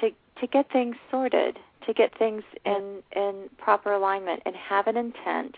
to 0.00 0.10
to 0.40 0.46
get 0.46 0.70
things 0.72 0.96
sorted, 1.10 1.58
to 1.86 1.92
get 1.92 2.16
things 2.18 2.42
in 2.64 3.02
in 3.14 3.48
proper 3.58 3.92
alignment, 3.92 4.42
and 4.46 4.54
have 4.56 4.86
an 4.86 4.96
intent 4.96 5.56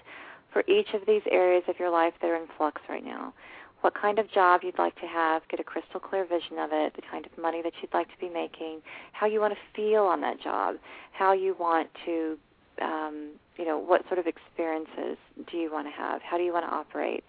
for 0.52 0.64
each 0.66 0.94
of 0.94 1.06
these 1.06 1.22
areas 1.30 1.62
of 1.68 1.78
your 1.78 1.90
life 1.90 2.14
that 2.20 2.28
are 2.28 2.36
in 2.36 2.48
flux 2.56 2.82
right 2.88 3.04
now 3.04 3.32
what 3.80 3.94
kind 3.94 4.18
of 4.18 4.30
job 4.30 4.60
you'd 4.62 4.78
like 4.78 4.94
to 5.00 5.06
have, 5.06 5.42
get 5.48 5.60
a 5.60 5.64
crystal 5.64 6.00
clear 6.00 6.24
vision 6.24 6.58
of 6.58 6.70
it, 6.72 6.94
the 6.96 7.02
kind 7.10 7.26
of 7.26 7.36
money 7.40 7.62
that 7.62 7.72
you'd 7.80 7.92
like 7.94 8.08
to 8.08 8.18
be 8.18 8.28
making, 8.28 8.80
how 9.12 9.26
you 9.26 9.40
want 9.40 9.54
to 9.54 9.60
feel 9.74 10.02
on 10.02 10.20
that 10.20 10.40
job, 10.40 10.76
how 11.12 11.32
you 11.32 11.56
want 11.58 11.88
to, 12.04 12.38
um, 12.80 13.30
you 13.56 13.64
know, 13.64 13.78
what 13.78 14.06
sort 14.08 14.18
of 14.18 14.26
experiences 14.26 15.18
do 15.50 15.56
you 15.56 15.72
want 15.72 15.86
to 15.86 15.92
have, 15.92 16.22
how 16.22 16.36
do 16.36 16.44
you 16.44 16.52
want 16.52 16.64
to 16.64 16.74
operate, 16.74 17.24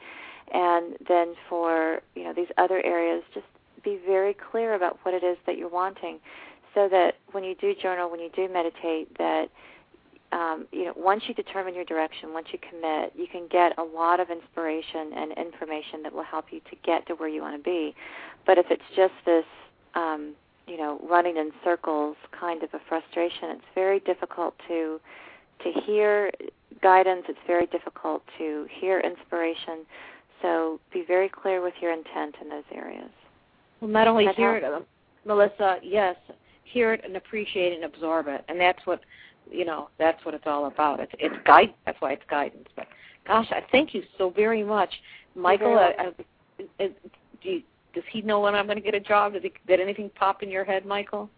and 0.54 0.96
then 1.08 1.34
for 1.50 2.02
you 2.16 2.24
know 2.24 2.34
these 2.34 2.50
other 2.58 2.84
areas, 2.86 3.24
just 3.34 3.46
be 3.84 4.00
very 4.06 4.36
clear 4.52 4.76
about 4.76 5.00
what 5.04 5.14
it 5.14 5.24
is 5.24 5.38
that 5.46 5.58
you're 5.58 5.70
wanting, 5.70 6.20
so 6.74 6.88
that 6.90 7.16
when 7.32 7.44
you 7.44 7.56
do 7.56 7.74
journal, 7.82 8.10
when 8.10 8.20
you 8.20 8.30
do 8.36 8.48
meditate, 8.52 9.18
that 9.18 9.50
um, 10.32 10.66
you 10.72 10.86
know, 10.86 10.94
once 10.96 11.24
you 11.28 11.34
determine 11.34 11.76
your 11.76 11.84
direction, 11.84 12.34
once 12.34 12.48
you 12.52 12.60
commit, 12.60 13.12
you 13.18 13.28
can 13.28 13.48
get 13.50 13.78
a 13.78 13.84
lot 13.84 14.20
of 14.20 14.30
inspiration 14.30 15.12
and 15.16 15.32
information 15.34 16.04
that 16.04 16.14
will 16.14 16.24
help 16.24 16.46
you 16.52 16.62
to 16.70 16.76
get 16.84 17.06
to 17.08 17.16
where 17.16 17.28
you 17.28 17.42
want 17.42 17.58
to 17.58 17.64
be. 17.64 17.94
But 18.46 18.58
if 18.58 18.68
it's 18.70 18.84
just 18.96 19.14
this, 19.26 19.46
um, 19.94 20.34
you 20.68 20.78
know, 20.78 21.02
running 21.10 21.36
in 21.36 21.52
circles 21.64 22.16
kind 22.32 22.64
of 22.64 22.74
a 22.74 22.80
frustration, 22.88 23.50
it's 23.50 23.66
very 23.76 24.00
difficult 24.00 24.56
to 24.70 25.02
to 25.64 25.82
hear 25.82 26.32
guidance. 26.82 27.24
It's 27.30 27.40
very 27.48 27.68
difficult 27.68 28.24
to 28.38 28.68
hear 28.80 29.00
inspiration. 29.00 29.86
So 30.42 30.80
be 30.92 31.04
very 31.08 31.30
clear 31.30 31.62
with 31.62 31.74
your 31.82 31.92
intent 31.92 32.36
in 32.42 32.50
those 32.50 32.64
areas. 32.74 33.10
Well, 33.80 33.90
not 33.90 34.08
only 34.08 34.26
That 34.26 34.36
hear 34.36 34.60
helps. 34.60 34.66
it, 34.66 34.78
um, 34.78 34.86
Melissa, 35.26 35.78
yes, 35.84 36.16
hear 36.64 36.94
it 36.94 37.02
and 37.04 37.16
appreciate 37.16 37.74
it 37.74 37.76
and 37.76 37.86
absorb 37.86 38.28
it, 38.28 38.44
and 38.48 38.60
that's 38.60 38.86
what 38.86 39.02
you 39.52 39.66
know. 39.66 39.90
That's 40.00 40.24
what 40.26 40.34
it's 40.34 40.48
all 40.48 40.66
about. 40.66 41.00
It's 41.00 41.12
it's 41.20 41.36
guide. 41.46 41.74
That's 41.86 42.00
why 42.02 42.14
it's 42.14 42.24
guidance. 42.30 42.68
But 42.76 42.88
gosh, 43.28 43.48
I 43.52 43.62
thank 43.72 43.94
you 43.94 44.04
so 44.18 44.30
very 44.30 44.64
much, 44.64 44.94
Michael. 45.36 45.78
I, 45.78 45.94
I, 45.98 46.64
I, 46.80 46.90
do 47.42 47.50
you, 47.50 47.62
does 47.94 48.04
he 48.12 48.22
know 48.22 48.40
when 48.40 48.56
I'm 48.56 48.66
going 48.66 48.78
to 48.78 48.84
get 48.84 48.96
a 48.96 49.00
job? 49.00 49.34
Did, 49.34 49.44
he, 49.44 49.54
did 49.68 49.80
anything 49.80 50.10
pop 50.16 50.44
in 50.44 50.50
your 50.50 50.64
head, 50.64 50.86
Michael? 50.86 51.30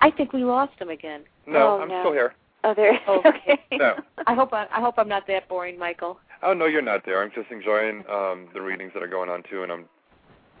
I 0.00 0.10
think 0.10 0.32
we 0.32 0.44
lost 0.44 0.72
him 0.80 0.88
again. 0.88 1.22
No, 1.46 1.76
Oh, 1.78 1.80
I'm 1.82 1.88
no. 1.88 2.00
still 2.02 2.12
here. 2.12 2.34
Oh, 2.64 2.74
there. 2.74 2.98
Okay. 3.08 3.58
No. 3.72 3.96
I 4.26 4.34
hope 4.34 4.52
I, 4.52 4.66
I 4.72 4.80
hope 4.80 4.94
I'm 4.98 5.08
not 5.08 5.26
that 5.26 5.48
boring, 5.48 5.78
Michael. 5.78 6.18
Oh 6.44 6.52
no, 6.54 6.66
you're 6.66 6.82
not 6.82 7.04
there. 7.04 7.22
I'm 7.22 7.30
just 7.34 7.50
enjoying 7.50 8.04
um, 8.10 8.48
the 8.54 8.60
readings 8.60 8.92
that 8.94 9.02
are 9.02 9.08
going 9.08 9.28
on 9.28 9.42
too, 9.50 9.62
and 9.62 9.72
I'm 9.72 9.84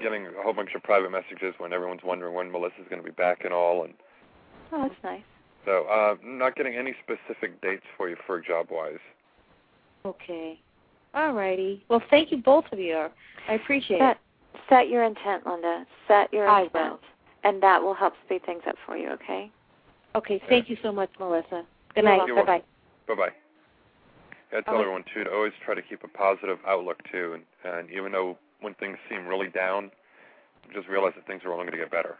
getting 0.00 0.26
a 0.26 0.42
whole 0.42 0.52
bunch 0.52 0.70
of 0.74 0.82
private 0.82 1.10
messages 1.10 1.54
when 1.58 1.72
everyone's 1.72 2.02
wondering 2.04 2.34
when 2.34 2.50
Melissa's 2.50 2.86
going 2.90 3.00
to 3.02 3.08
be 3.08 3.14
back 3.14 3.44
and 3.44 3.52
all, 3.54 3.84
and 3.84 3.94
Oh, 4.72 4.82
that's 4.82 4.94
nice. 5.04 5.22
so 5.64 5.84
uh, 5.86 6.16
not 6.24 6.56
getting 6.56 6.74
any 6.76 6.94
specific 7.04 7.60
dates 7.60 7.84
for 7.96 8.08
you 8.08 8.16
for 8.26 8.40
job 8.40 8.66
wise. 8.70 8.98
Okay. 10.04 10.58
All 11.14 11.32
righty. 11.32 11.84
Well, 11.88 12.02
thank 12.10 12.32
you 12.32 12.38
both 12.38 12.64
of 12.72 12.78
you. 12.78 13.06
I 13.48 13.52
appreciate 13.54 13.98
Set, 14.00 14.18
it. 14.54 14.60
set 14.68 14.88
your 14.88 15.04
intent, 15.04 15.46
Linda. 15.46 15.84
Set 16.08 16.32
your 16.32 16.48
I 16.48 16.62
intent. 16.62 16.74
will. 16.92 16.98
And 17.44 17.62
that 17.62 17.82
will 17.82 17.94
help 17.94 18.14
speed 18.24 18.44
things 18.46 18.62
up 18.66 18.76
for 18.86 18.96
you, 18.96 19.10
okay? 19.10 19.50
Okay. 20.14 20.40
Thank 20.48 20.68
you 20.68 20.76
so 20.82 20.92
much, 20.92 21.10
Melissa. 21.18 21.64
Good 21.94 22.04
night. 22.04 22.20
Bye 22.34 22.44
bye. 22.44 22.62
Bye 23.08 23.14
bye. 23.14 23.32
I 24.56 24.60
tell 24.60 24.78
everyone 24.78 25.04
too 25.14 25.24
to 25.24 25.30
always 25.30 25.52
try 25.64 25.74
to 25.74 25.80
keep 25.80 26.04
a 26.04 26.08
positive 26.08 26.58
outlook 26.66 26.98
too, 27.10 27.34
and, 27.34 27.42
and 27.64 27.90
even 27.90 28.12
though 28.12 28.36
when 28.60 28.74
things 28.74 28.98
seem 29.08 29.26
really 29.26 29.48
down, 29.48 29.90
just 30.74 30.88
realize 30.88 31.12
that 31.16 31.26
things 31.26 31.42
are 31.44 31.52
only 31.52 31.64
going 31.64 31.78
to 31.78 31.78
get 31.78 31.90
better. 31.90 32.16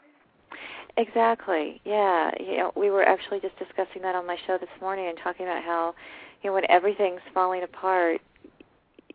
Exactly. 0.96 1.80
Yeah. 1.84 2.30
You 2.40 2.56
know, 2.58 2.72
we 2.76 2.90
were 2.90 3.04
actually 3.04 3.40
just 3.40 3.58
discussing 3.58 4.02
that 4.02 4.14
on 4.14 4.26
my 4.26 4.36
show 4.46 4.58
this 4.58 4.68
morning 4.80 5.08
and 5.08 5.18
talking 5.22 5.46
about 5.46 5.62
how, 5.62 5.94
you 6.42 6.50
know, 6.50 6.54
when 6.54 6.70
everything's 6.70 7.20
falling 7.32 7.62
apart, 7.62 8.20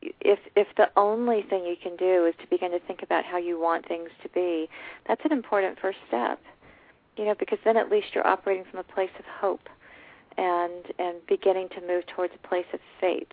if 0.02 0.40
if 0.56 0.68
the 0.78 0.90
only 0.96 1.44
thing 1.50 1.66
you 1.66 1.76
can 1.82 1.96
do 1.96 2.26
is 2.26 2.34
to 2.42 2.48
begin 2.50 2.72
to 2.72 2.80
think 2.80 3.02
about 3.04 3.26
how 3.26 3.38
you 3.38 3.60
want 3.60 3.88
things 3.88 4.10
to 4.24 4.30
be, 4.30 4.70
that's 5.08 5.22
an 5.26 5.32
important 5.32 5.78
first 5.80 5.98
step. 6.08 6.40
You 7.18 7.26
know, 7.26 7.36
because 7.38 7.60
then 7.66 7.78
at 7.78 7.90
least 7.90 8.08
you're 8.14 8.28
operating 8.28 8.66
from 8.70 8.80
a 8.80 8.84
place 8.84 9.10
of 9.18 9.26
hope 9.26 9.68
and 10.38 10.86
and 11.00 11.18
beginning 11.28 11.70
to 11.70 11.82
move 11.82 12.06
towards 12.08 12.34
a 12.36 12.48
place 12.48 12.68
of 12.74 12.80
faith. 13.02 13.32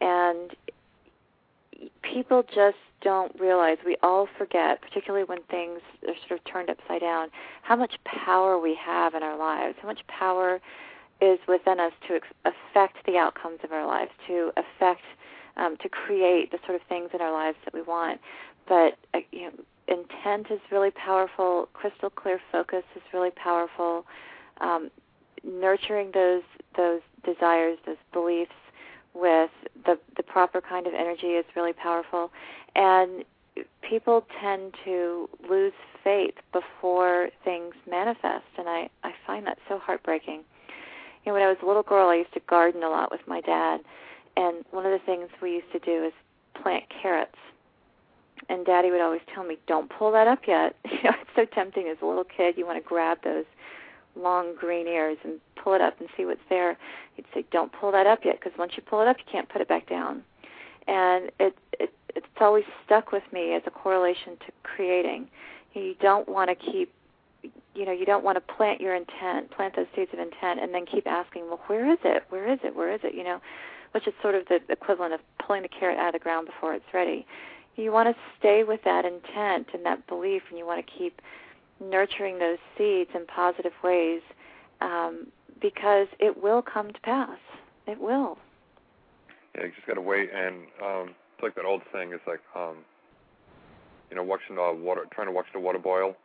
And 0.00 0.54
people 2.02 2.42
just 2.42 2.76
don't 3.02 3.38
realize 3.38 3.78
we 3.84 3.96
all 4.02 4.28
forget 4.38 4.80
particularly 4.80 5.24
when 5.24 5.42
things 5.44 5.80
are 6.08 6.14
sort 6.26 6.40
of 6.40 6.44
turned 6.50 6.70
upside 6.70 7.00
down 7.00 7.28
how 7.62 7.76
much 7.76 7.96
power 8.04 8.58
we 8.58 8.74
have 8.74 9.14
in 9.14 9.22
our 9.22 9.38
lives 9.38 9.76
how 9.82 9.88
much 9.88 10.06
power 10.06 10.60
is 11.20 11.38
within 11.46 11.78
us 11.78 11.92
to 12.08 12.18
affect 12.44 12.96
the 13.06 13.16
outcomes 13.16 13.58
of 13.62 13.72
our 13.72 13.86
lives 13.86 14.10
to 14.26 14.50
affect 14.56 15.02
um, 15.56 15.76
to 15.78 15.88
create 15.88 16.50
the 16.50 16.58
sort 16.66 16.74
of 16.74 16.86
things 16.88 17.10
in 17.12 17.20
our 17.20 17.32
lives 17.32 17.58
that 17.64 17.74
we 17.74 17.82
want 17.82 18.20
but 18.66 18.96
uh, 19.14 19.18
you 19.30 19.42
know 19.42 19.52
intent 19.88 20.50
is 20.50 20.60
really 20.70 20.90
powerful 20.90 21.68
crystal 21.72 22.10
clear 22.10 22.40
focus 22.50 22.82
is 22.94 23.02
really 23.12 23.30
powerful 23.30 24.04
um, 24.60 24.90
nurturing 25.44 26.10
those 26.12 26.42
those 26.76 27.00
desires 27.24 27.78
those 27.86 27.96
beliefs 28.12 28.52
with 29.16 29.50
the 29.84 29.98
the 30.16 30.22
proper 30.22 30.60
kind 30.60 30.86
of 30.86 30.94
energy 30.94 31.28
is 31.28 31.44
really 31.56 31.72
powerful. 31.72 32.30
And 32.74 33.24
people 33.80 34.26
tend 34.40 34.74
to 34.84 35.28
lose 35.48 35.72
faith 36.04 36.34
before 36.52 37.30
things 37.42 37.74
manifest 37.88 38.44
and 38.58 38.68
i 38.68 38.88
i 39.02 39.12
find 39.26 39.46
that 39.46 39.58
so 39.68 39.78
heartbreaking. 39.78 40.44
You 41.24 41.32
know 41.32 41.34
when 41.34 41.42
i 41.42 41.48
was 41.48 41.56
a 41.62 41.66
little 41.66 41.82
girl 41.82 42.08
i 42.10 42.16
used 42.16 42.34
to 42.34 42.40
garden 42.40 42.82
a 42.82 42.88
lot 42.88 43.10
with 43.10 43.22
my 43.26 43.40
dad 43.40 43.80
and 44.36 44.64
one 44.70 44.84
of 44.84 44.92
the 44.92 45.04
things 45.04 45.28
we 45.40 45.52
used 45.52 45.72
to 45.72 45.78
do 45.78 46.04
is 46.04 46.12
plant 46.62 46.84
carrots 47.02 47.38
and 48.48 48.64
daddy 48.66 48.90
would 48.90 49.00
always 49.00 49.20
tell 49.34 49.44
me 49.44 49.56
don't 49.66 49.90
pull 49.90 50.12
that 50.12 50.26
up 50.26 50.40
yet 50.46 50.76
you 50.84 51.02
know 51.04 51.14
it's 51.20 51.30
so 51.34 51.44
tempting 51.44 51.88
as 51.88 51.96
a 52.02 52.06
little 52.06 52.24
kid 52.24 52.54
you 52.56 52.66
want 52.66 52.82
to 52.82 52.88
grab 52.88 53.18
those 53.24 53.44
long 54.16 54.54
green 54.58 54.86
ears 54.86 55.18
and 55.24 55.40
pull 55.62 55.74
it 55.74 55.80
up 55.80 55.98
and 56.00 56.08
see 56.16 56.24
what's 56.24 56.40
there. 56.48 56.76
He'd 57.14 57.26
say, 57.34 57.44
"Don't 57.50 57.72
pull 57.72 57.92
that 57.92 58.06
up 58.06 58.24
yet, 58.24 58.40
because 58.40 58.56
once 58.58 58.72
you 58.76 58.82
pull 58.82 59.00
it 59.00 59.08
up, 59.08 59.18
you 59.18 59.24
can't 59.30 59.48
put 59.48 59.60
it 59.60 59.68
back 59.68 59.88
down." 59.88 60.22
And 60.86 61.30
it, 61.38 61.56
it 61.78 61.92
it's 62.14 62.26
always 62.40 62.64
stuck 62.84 63.12
with 63.12 63.24
me 63.32 63.54
as 63.54 63.62
a 63.66 63.70
correlation 63.70 64.36
to 64.46 64.52
creating. 64.62 65.28
You 65.74 65.94
don't 66.00 66.28
want 66.28 66.48
to 66.48 66.54
keep, 66.54 66.92
you 67.74 67.84
know, 67.84 67.92
you 67.92 68.06
don't 68.06 68.24
want 68.24 68.36
to 68.36 68.54
plant 68.54 68.80
your 68.80 68.94
intent, 68.94 69.50
plant 69.50 69.76
those 69.76 69.86
seeds 69.94 70.10
of 70.14 70.18
intent, 70.18 70.60
and 70.60 70.72
then 70.72 70.86
keep 70.86 71.06
asking, 71.06 71.48
"Well, 71.48 71.60
where 71.66 71.90
is 71.90 71.98
it? 72.04 72.24
Where 72.30 72.50
is 72.50 72.60
it? 72.64 72.74
Where 72.74 72.92
is 72.92 73.00
it?" 73.02 73.14
You 73.14 73.24
know, 73.24 73.40
which 73.92 74.06
is 74.06 74.14
sort 74.22 74.34
of 74.34 74.46
the 74.46 74.60
equivalent 74.68 75.14
of 75.14 75.20
pulling 75.44 75.62
the 75.62 75.68
carrot 75.68 75.98
out 75.98 76.08
of 76.08 76.12
the 76.14 76.18
ground 76.22 76.46
before 76.46 76.74
it's 76.74 76.94
ready. 76.94 77.26
You 77.76 77.92
want 77.92 78.08
to 78.08 78.16
stay 78.38 78.64
with 78.64 78.80
that 78.84 79.04
intent 79.04 79.68
and 79.74 79.84
that 79.84 80.06
belief, 80.06 80.42
and 80.48 80.58
you 80.58 80.66
want 80.66 80.84
to 80.84 80.92
keep 80.92 81.20
nurturing 81.80 82.38
those 82.38 82.58
seeds 82.76 83.10
in 83.14 83.26
positive 83.26 83.72
ways 83.84 84.22
um, 84.80 85.26
because 85.60 86.08
it 86.18 86.42
will 86.42 86.62
come 86.62 86.92
to 86.92 87.00
pass. 87.00 87.38
It 87.86 88.00
will. 88.00 88.38
Yeah, 89.54 89.64
you 89.64 89.72
just 89.74 89.86
got 89.86 89.94
to 89.94 90.00
wait, 90.00 90.30
and 90.34 90.66
um, 90.82 91.14
it's 91.34 91.42
like 91.42 91.54
that 91.54 91.64
old 91.64 91.82
thing. 91.92 92.12
It's 92.12 92.26
like, 92.26 92.40
um, 92.54 92.76
you 94.10 94.16
know, 94.16 94.22
watching 94.22 94.56
the 94.56 94.72
water, 94.82 95.02
trying 95.12 95.26
to 95.26 95.32
watch 95.32 95.46
the 95.52 95.60
water 95.60 95.78
boil. 95.78 96.16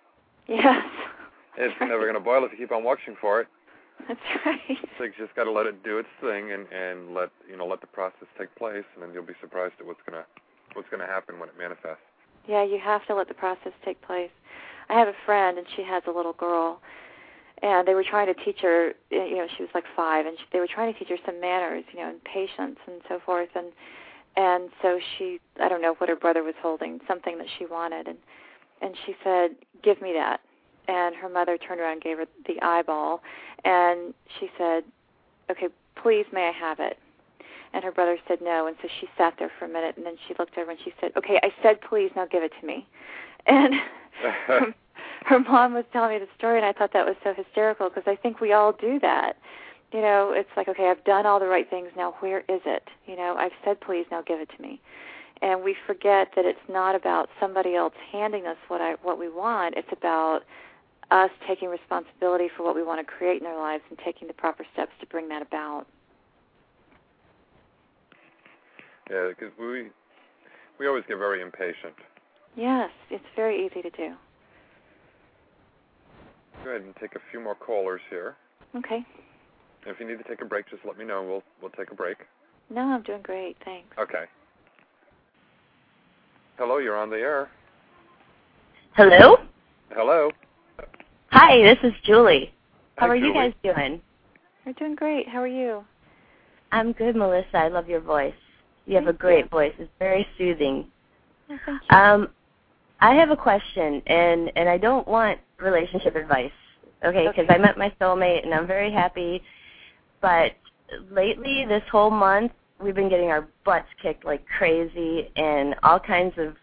Yes. 0.47 0.85
It's 1.57 1.75
never 1.81 2.03
going 2.03 2.13
to 2.13 2.21
boil 2.21 2.45
if 2.45 2.53
you 2.53 2.59
keep 2.59 2.71
on 2.71 2.85
watching 2.85 3.17
for 3.19 3.41
it. 3.41 3.47
That's 4.07 4.21
right. 4.45 4.77
So 4.97 5.03
you 5.03 5.11
just 5.17 5.35
got 5.35 5.43
to 5.43 5.51
let 5.51 5.65
it 5.65 5.83
do 5.83 5.97
its 5.97 6.07
thing, 6.21 6.53
and 6.53 6.65
and 6.71 7.13
let 7.13 7.29
you 7.49 7.57
know 7.57 7.67
let 7.67 7.81
the 7.81 7.87
process 7.87 8.29
take 8.39 8.55
place, 8.55 8.85
and 8.95 9.03
then 9.03 9.13
you'll 9.13 9.25
be 9.25 9.33
surprised 9.41 9.73
at 9.81 9.85
what's 9.85 9.99
gonna 10.09 10.23
what's 10.75 10.89
gonna 10.89 11.07
happen 11.07 11.39
when 11.39 11.49
it 11.49 11.57
manifests. 11.57 12.03
Yeah, 12.47 12.63
you 12.63 12.79
have 12.79 13.05
to 13.07 13.15
let 13.15 13.27
the 13.27 13.33
process 13.33 13.73
take 13.85 14.01
place. 14.01 14.31
I 14.89 14.99
have 14.99 15.07
a 15.07 15.15
friend, 15.25 15.57
and 15.57 15.67
she 15.75 15.83
has 15.83 16.03
a 16.07 16.11
little 16.11 16.33
girl, 16.33 16.81
and 17.61 17.87
they 17.87 17.93
were 17.93 18.03
trying 18.03 18.33
to 18.33 18.43
teach 18.43 18.59
her. 18.61 18.93
Eh, 19.11 19.25
you 19.25 19.37
know, 19.37 19.47
she 19.55 19.63
was 19.63 19.71
like 19.73 19.85
five, 19.95 20.25
and 20.25 20.37
she, 20.37 20.45
they 20.51 20.59
were 20.59 20.67
trying 20.67 20.91
to 20.91 20.99
teach 20.99 21.09
her 21.09 21.17
some 21.25 21.39
manners, 21.39 21.83
you 21.93 21.99
know, 21.99 22.09
and 22.09 22.23
patience 22.23 22.79
and 22.87 23.01
so 23.07 23.19
forth. 23.25 23.49
And 23.55 23.71
and 24.35 24.69
so 24.81 24.99
she, 25.17 25.39
I 25.61 25.67
don't 25.67 25.81
know 25.81 25.95
what 25.97 26.09
her 26.09 26.15
brother 26.15 26.43
was 26.43 26.55
holding, 26.61 26.99
something 27.07 27.37
that 27.37 27.47
she 27.57 27.65
wanted, 27.65 28.07
and 28.07 28.17
and 28.81 28.95
she 29.05 29.15
said, 29.23 29.55
"Give 29.83 30.01
me 30.01 30.13
that." 30.13 30.41
And 30.87 31.15
her 31.15 31.29
mother 31.29 31.57
turned 31.57 31.79
around 31.79 31.93
and 31.93 32.01
gave 32.01 32.17
her 32.17 32.25
the 32.47 32.61
eyeball, 32.61 33.21
and 33.63 34.13
she 34.39 34.49
said, 34.57 34.83
"Okay, 35.49 35.67
please, 35.95 36.25
may 36.33 36.47
I 36.47 36.51
have 36.51 36.79
it?" 36.79 36.97
And 37.73 37.83
her 37.83 37.91
brother 37.91 38.17
said 38.27 38.39
no, 38.41 38.67
and 38.67 38.75
so 38.81 38.89
she 38.99 39.07
sat 39.17 39.35
there 39.39 39.51
for 39.57 39.65
a 39.65 39.69
minute, 39.69 39.95
and 39.95 40.05
then 40.05 40.15
she 40.27 40.33
looked 40.37 40.57
over 40.57 40.71
and 40.71 40.79
she 40.83 40.93
said, 40.99 41.11
"Okay, 41.15 41.39
I 41.41 41.53
said 41.63 41.79
please, 41.81 42.11
now 42.15 42.25
give 42.25 42.43
it 42.43 42.51
to 42.59 42.65
me." 42.65 42.87
And 43.47 43.73
her 45.25 45.39
mom 45.39 45.73
was 45.73 45.85
telling 45.91 46.11
me 46.11 46.19
the 46.19 46.27
story, 46.37 46.57
and 46.57 46.65
I 46.65 46.73
thought 46.73 46.93
that 46.93 47.07
was 47.07 47.15
so 47.23 47.33
hysterical 47.33 47.89
because 47.89 48.03
I 48.05 48.15
think 48.15 48.39
we 48.39 48.53
all 48.53 48.71
do 48.71 48.99
that. 48.99 49.37
You 49.91 50.01
know, 50.01 50.31
it's 50.33 50.49
like, 50.55 50.67
okay, 50.67 50.89
I've 50.89 51.03
done 51.05 51.25
all 51.25 51.39
the 51.39 51.47
right 51.47 51.67
things. 51.67 51.89
Now, 51.97 52.13
where 52.19 52.39
is 52.41 52.61
it? 52.65 52.87
You 53.07 53.15
know, 53.15 53.35
I've 53.35 53.51
said 53.65 53.81
please, 53.81 54.05
now 54.11 54.21
give 54.21 54.39
it 54.39 54.49
to 54.55 54.61
me. 54.61 54.79
And 55.41 55.63
we 55.63 55.75
forget 55.87 56.29
that 56.35 56.45
it's 56.45 56.59
not 56.69 56.93
about 56.93 57.29
somebody 57.39 57.75
else 57.75 57.93
handing 58.11 58.45
us 58.45 58.57
what 58.67 58.79
I 58.79 58.93
what 59.01 59.17
we 59.17 59.27
want. 59.27 59.75
It's 59.75 59.91
about 59.91 60.41
us 61.09 61.31
taking 61.47 61.69
responsibility 61.69 62.47
for 62.55 62.63
what 62.63 62.75
we 62.75 62.83
want 62.83 63.05
to 63.05 63.11
create 63.11 63.41
in 63.41 63.47
our 63.47 63.57
lives 63.57 63.83
and 63.89 63.99
taking 63.99 64.27
the 64.27 64.33
proper 64.33 64.65
steps 64.73 64.91
to 65.01 65.05
bring 65.07 65.27
that 65.29 65.41
about. 65.41 65.87
Yeah, 69.11 69.27
because 69.29 69.51
we 69.59 69.89
We 70.79 70.87
always 70.87 71.03
get 71.07 71.17
very 71.17 71.41
impatient. 71.41 71.95
Yes, 72.55 72.89
it's 73.09 73.23
very 73.35 73.65
easy 73.65 73.81
to 73.81 73.89
do. 73.91 74.15
Go 76.63 76.69
ahead 76.71 76.81
and 76.81 76.95
take 76.99 77.15
a 77.15 77.19
few 77.29 77.39
more 77.39 77.55
callers 77.55 78.01
here. 78.09 78.35
Okay. 78.75 79.05
If 79.85 79.99
you 79.99 80.07
need 80.07 80.17
to 80.17 80.23
take 80.23 80.41
a 80.41 80.45
break, 80.45 80.69
just 80.69 80.83
let 80.85 80.97
me 80.97 81.05
know. 81.05 81.23
We'll 81.23 81.43
we'll 81.61 81.71
take 81.71 81.91
a 81.91 81.95
break. 81.95 82.17
No, 82.69 82.81
I'm 82.81 83.01
doing 83.03 83.21
great. 83.21 83.57
Thanks. 83.65 83.87
Okay. 83.99 84.25
Hello, 86.57 86.77
you're 86.77 86.97
on 86.97 87.09
the 87.09 87.17
air. 87.17 87.49
Hello? 88.95 89.37
Hello. 89.91 90.29
Hi, 91.31 91.61
this 91.63 91.77
is 91.83 91.93
Julie. 92.03 92.53
How 92.97 93.07
Hi, 93.07 93.13
are 93.13 93.15
you 93.15 93.33
guys 93.33 93.53
doing? 93.63 94.01
We're 94.65 94.73
doing 94.73 94.95
great. 94.95 95.27
How 95.27 95.39
are 95.41 95.47
you? 95.47 95.83
I'm 96.71 96.91
good, 96.93 97.15
Melissa. 97.15 97.57
I 97.57 97.67
love 97.69 97.89
your 97.89 98.01
voice. 98.01 98.33
You 98.91 98.97
have 98.97 99.07
a 99.07 99.13
great 99.13 99.45
you. 99.45 99.49
voice. 99.49 99.73
It's 99.79 99.89
very 99.99 100.27
soothing. 100.37 100.85
Oh, 101.49 101.57
thank 101.65 101.81
you. 101.89 101.97
Um, 101.97 102.27
I 102.99 103.15
have 103.15 103.29
a 103.29 103.37
question, 103.37 104.01
and 104.05 104.51
and 104.57 104.67
I 104.67 104.77
don't 104.77 105.07
want 105.07 105.39
relationship 105.59 106.17
advice, 106.17 106.51
okay? 107.05 107.25
Because 107.25 107.45
I 107.49 107.57
met 107.57 107.77
my 107.77 107.93
soulmate, 108.01 108.43
and 108.43 108.53
I'm 108.53 108.67
very 108.67 108.91
happy. 108.91 109.41
But 110.21 110.51
lately, 111.09 111.65
this 111.69 111.83
whole 111.89 112.11
month, 112.11 112.51
we've 112.81 112.93
been 112.93 113.07
getting 113.07 113.29
our 113.29 113.47
butts 113.63 113.87
kicked 114.01 114.25
like 114.25 114.45
crazy, 114.57 115.31
and 115.37 115.73
all 115.83 115.99
kinds 115.99 116.33
of 116.37 116.57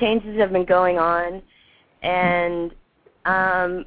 changes 0.00 0.38
have 0.38 0.52
been 0.52 0.64
going 0.64 0.98
on. 0.98 1.42
And 2.02 2.74
um, 3.26 3.84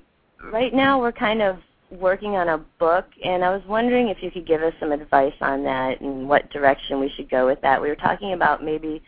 right 0.53 0.73
now, 0.73 1.01
we're 1.01 1.11
kind 1.11 1.41
of 1.41 1.57
working 1.91 2.35
on 2.35 2.49
a 2.49 2.57
book, 2.79 3.05
and 3.23 3.43
I 3.43 3.49
was 3.49 3.61
wondering 3.67 4.09
if 4.09 4.21
you 4.21 4.29
could 4.31 4.45
give 4.45 4.61
us 4.61 4.73
some 4.79 4.91
advice 4.91 5.33
on 5.41 5.63
that 5.63 6.01
and 6.01 6.27
what 6.27 6.49
direction 6.49 6.99
we 6.99 7.09
should 7.15 7.29
go 7.29 7.45
with 7.45 7.61
that. 7.61 7.81
We 7.81 7.87
were 7.87 7.95
talking 7.95 8.33
about 8.33 8.63
maybe 8.63 9.01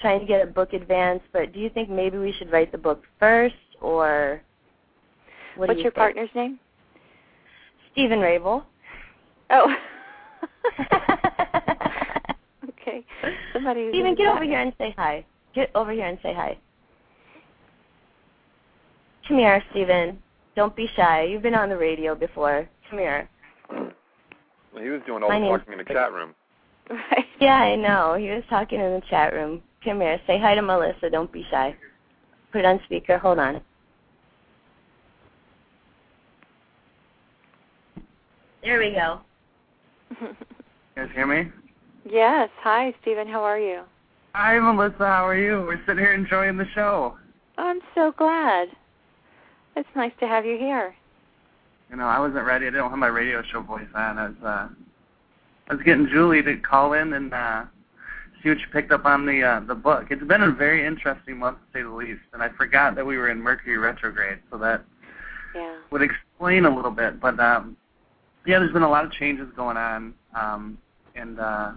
trying 0.00 0.20
to 0.20 0.26
get 0.26 0.42
a 0.42 0.46
book 0.46 0.72
advance, 0.72 1.22
but 1.32 1.52
do 1.52 1.60
you 1.60 1.70
think 1.70 1.88
maybe 1.88 2.18
we 2.18 2.32
should 2.32 2.50
write 2.50 2.72
the 2.72 2.78
book 2.78 3.04
first, 3.18 3.54
or 3.80 4.42
what 5.56 5.68
What's 5.68 5.78
you 5.78 5.84
your 5.84 5.92
think? 5.92 5.98
partner's 5.98 6.30
name? 6.34 6.58
Stephen 7.92 8.20
Rabel. 8.20 8.66
Oh. 9.50 9.74
okay. 12.68 13.04
Somebody. 13.52 13.88
Stephen, 13.90 14.14
get 14.14 14.28
over 14.28 14.44
here 14.44 14.60
and 14.60 14.72
say 14.78 14.94
hi. 14.98 15.24
Get 15.54 15.70
over 15.74 15.92
here 15.92 16.06
and 16.06 16.18
say 16.22 16.34
hi. 16.34 16.58
Come 19.26 19.38
here, 19.38 19.62
Stephen. 19.70 20.18
Don't 20.56 20.74
be 20.74 20.88
shy. 20.96 21.22
You've 21.24 21.42
been 21.42 21.54
on 21.54 21.68
the 21.68 21.76
radio 21.76 22.14
before. 22.14 22.68
Come 22.90 22.98
here. 22.98 23.28
Well, 23.70 24.82
he 24.82 24.88
was 24.88 25.02
doing 25.06 25.22
all 25.22 25.28
My 25.28 25.38
the 25.38 25.44
name's- 25.44 25.60
talking 25.60 25.72
in 25.74 25.78
the 25.78 25.84
chat 25.84 26.12
room. 26.12 26.34
Yeah, 27.40 27.54
I 27.56 27.76
know. 27.76 28.14
He 28.14 28.30
was 28.30 28.42
talking 28.48 28.80
in 28.80 28.94
the 28.94 29.02
chat 29.10 29.32
room. 29.34 29.62
Come 29.84 30.00
here. 30.00 30.18
Say 30.26 30.38
hi 30.38 30.54
to 30.54 30.62
Melissa. 30.62 31.10
Don't 31.10 31.30
be 31.30 31.44
shy. 31.50 31.74
Put 32.52 32.60
it 32.60 32.64
on 32.64 32.80
speaker. 32.84 33.18
Hold 33.18 33.38
on. 33.38 33.60
There 38.62 38.78
we 38.78 38.92
go. 38.92 39.20
You 40.96 41.02
guys 41.04 41.14
hear 41.14 41.26
me? 41.26 41.52
yes. 42.10 42.48
Hi, 42.62 42.94
Stephen. 43.02 43.28
How 43.28 43.42
are 43.44 43.58
you? 43.58 43.82
Hi, 44.34 44.58
Melissa. 44.58 44.96
How 45.06 45.26
are 45.28 45.36
you? 45.36 45.62
We're 45.66 45.78
sitting 45.86 45.98
here 45.98 46.14
enjoying 46.14 46.56
the 46.56 46.64
show. 46.74 47.18
I'm 47.58 47.80
so 47.94 48.12
glad. 48.16 48.68
It's 49.76 49.88
nice 49.94 50.12
to 50.20 50.26
have 50.26 50.46
you 50.46 50.56
here. 50.56 50.94
You 51.90 51.96
know, 51.96 52.06
I 52.06 52.18
wasn't 52.18 52.44
ready. 52.46 52.66
I 52.66 52.70
didn't 52.70 52.88
have 52.88 52.98
my 52.98 53.06
radio 53.06 53.42
show 53.42 53.60
voice 53.60 53.86
on. 53.94 54.18
I 54.18 54.28
was, 54.28 54.36
uh, 54.42 54.68
I 55.68 55.74
was 55.74 55.82
getting 55.84 56.08
Julie 56.08 56.42
to 56.42 56.56
call 56.56 56.94
in 56.94 57.12
and 57.12 57.32
uh, 57.32 57.64
see 58.42 58.48
what 58.48 58.58
you 58.58 58.66
picked 58.72 58.90
up 58.90 59.04
on 59.04 59.26
the 59.26 59.42
uh, 59.42 59.60
the 59.60 59.74
book. 59.74 60.06
It's 60.10 60.24
been 60.24 60.42
a 60.42 60.50
very 60.50 60.84
interesting 60.86 61.36
month, 61.38 61.58
to 61.58 61.78
say 61.78 61.82
the 61.82 61.90
least. 61.90 62.22
And 62.32 62.42
I 62.42 62.48
forgot 62.48 62.96
that 62.96 63.04
we 63.06 63.18
were 63.18 63.28
in 63.28 63.40
Mercury 63.40 63.76
retrograde, 63.76 64.38
so 64.50 64.56
that 64.58 64.82
Yeah. 65.54 65.76
would 65.90 66.02
explain 66.02 66.64
a 66.64 66.74
little 66.74 66.90
bit. 66.90 67.20
But 67.20 67.38
um, 67.38 67.76
yeah, 68.46 68.58
there's 68.58 68.72
been 68.72 68.82
a 68.82 68.90
lot 68.90 69.04
of 69.04 69.12
changes 69.12 69.48
going 69.54 69.76
on, 69.76 70.14
um, 70.34 70.78
and 71.14 71.38
uh, 71.38 71.72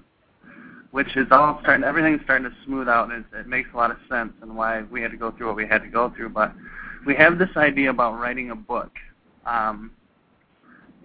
which 0.92 1.16
is 1.18 1.28
all 1.32 1.60
starting. 1.62 1.84
Everything's 1.84 2.22
starting 2.24 2.50
to 2.50 2.56
smooth 2.66 2.88
out, 2.88 3.12
and 3.12 3.26
it, 3.34 3.40
it 3.40 3.48
makes 3.48 3.70
a 3.74 3.78
lot 3.78 3.92
of 3.92 3.98
sense 4.10 4.32
and 4.42 4.56
why 4.56 4.84
we 4.84 5.02
had 5.02 5.12
to 5.12 5.18
go 5.18 5.32
through 5.32 5.48
what 5.48 5.56
we 5.58 5.68
had 5.68 5.84
to 5.84 5.90
go 5.90 6.10
through. 6.16 6.30
But 6.30 6.54
we 7.10 7.16
have 7.16 7.40
this 7.40 7.50
idea 7.58 7.90
about 7.90 8.20
writing 8.20 8.52
a 8.52 8.56
book, 8.56 8.92
um, 9.44 9.90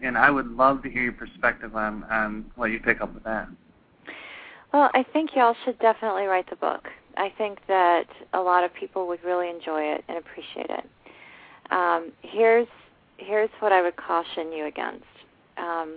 and 0.03 0.19
I 0.19 0.31
would 0.31 0.49
love 0.49 0.83
to 0.83 0.91
hear 0.91 1.05
your 1.05 1.13
perspective 1.13 1.75
on 1.75 2.05
on 2.05 2.45
what 2.57 2.67
you 2.67 2.79
pick 2.79 3.01
up 3.01 3.15
with 3.15 3.25
that. 3.25 3.49
Well, 4.71 4.91
I 4.93 5.03
think 5.03 5.31
y'all 5.35 5.57
should 5.65 5.79
definitely 5.79 6.25
write 6.27 6.51
the 6.51 6.57
book. 6.57 6.89
I 7.17 7.33
think 7.39 7.61
that 7.69 8.05
a 8.35 8.41
lot 8.41 8.65
of 8.65 8.75
people 8.75 9.09
would 9.09 9.25
really 9.25 9.49
enjoy 9.49 9.81
it 9.81 10.05
and 10.07 10.19
appreciate 10.19 10.69
it. 10.69 10.85
Um, 11.71 12.13
here's 12.21 12.69
here's 13.17 13.49
what 13.61 13.73
I 13.73 13.81
would 13.81 13.97
caution 13.97 14.53
you 14.53 14.67
against. 14.67 15.07
Um, 15.57 15.95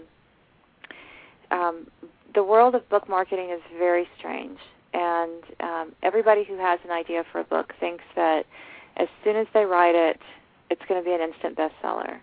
um, 1.52 1.88
the 2.34 2.44
world 2.44 2.76
of 2.76 2.88
book 2.88 3.10
marketing 3.10 3.50
is 3.50 3.62
very 3.78 4.08
strange, 4.18 4.60
and 4.94 5.44
um, 5.60 5.92
everybody 6.02 6.46
who 6.46 6.56
has 6.56 6.80
an 6.86 6.92
idea 6.92 7.26
for 7.30 7.42
a 7.42 7.44
book 7.44 7.74
thinks 7.78 8.06
that 8.16 8.46
as 8.98 9.07
soon 9.24 9.36
as 9.36 9.48
they 9.53 9.65
write 9.65 9.95
it, 9.95 10.19
it's 10.69 10.82
going 10.88 11.02
to 11.02 11.06
be 11.07 11.14
an 11.14 11.22
instant 11.22 11.57
bestseller, 11.57 12.19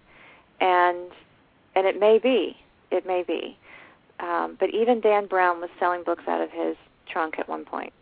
and 0.61 1.11
and 1.75 1.87
it 1.87 1.99
may 1.99 2.19
be, 2.19 2.57
it 2.91 3.07
may 3.07 3.23
be. 3.27 3.57
Um, 4.21 4.57
but 4.61 4.71
even 4.71 5.01
Dan 5.01 5.27
Brown 5.27 5.61
was 5.61 5.71
selling 5.81 6.05
books 6.05 6.25
out 6.29 6.41
of 6.41 6.51
his 6.51 6.77
trunk 7.11 7.39
at 7.39 7.49
one 7.49 7.65
point. 7.65 7.93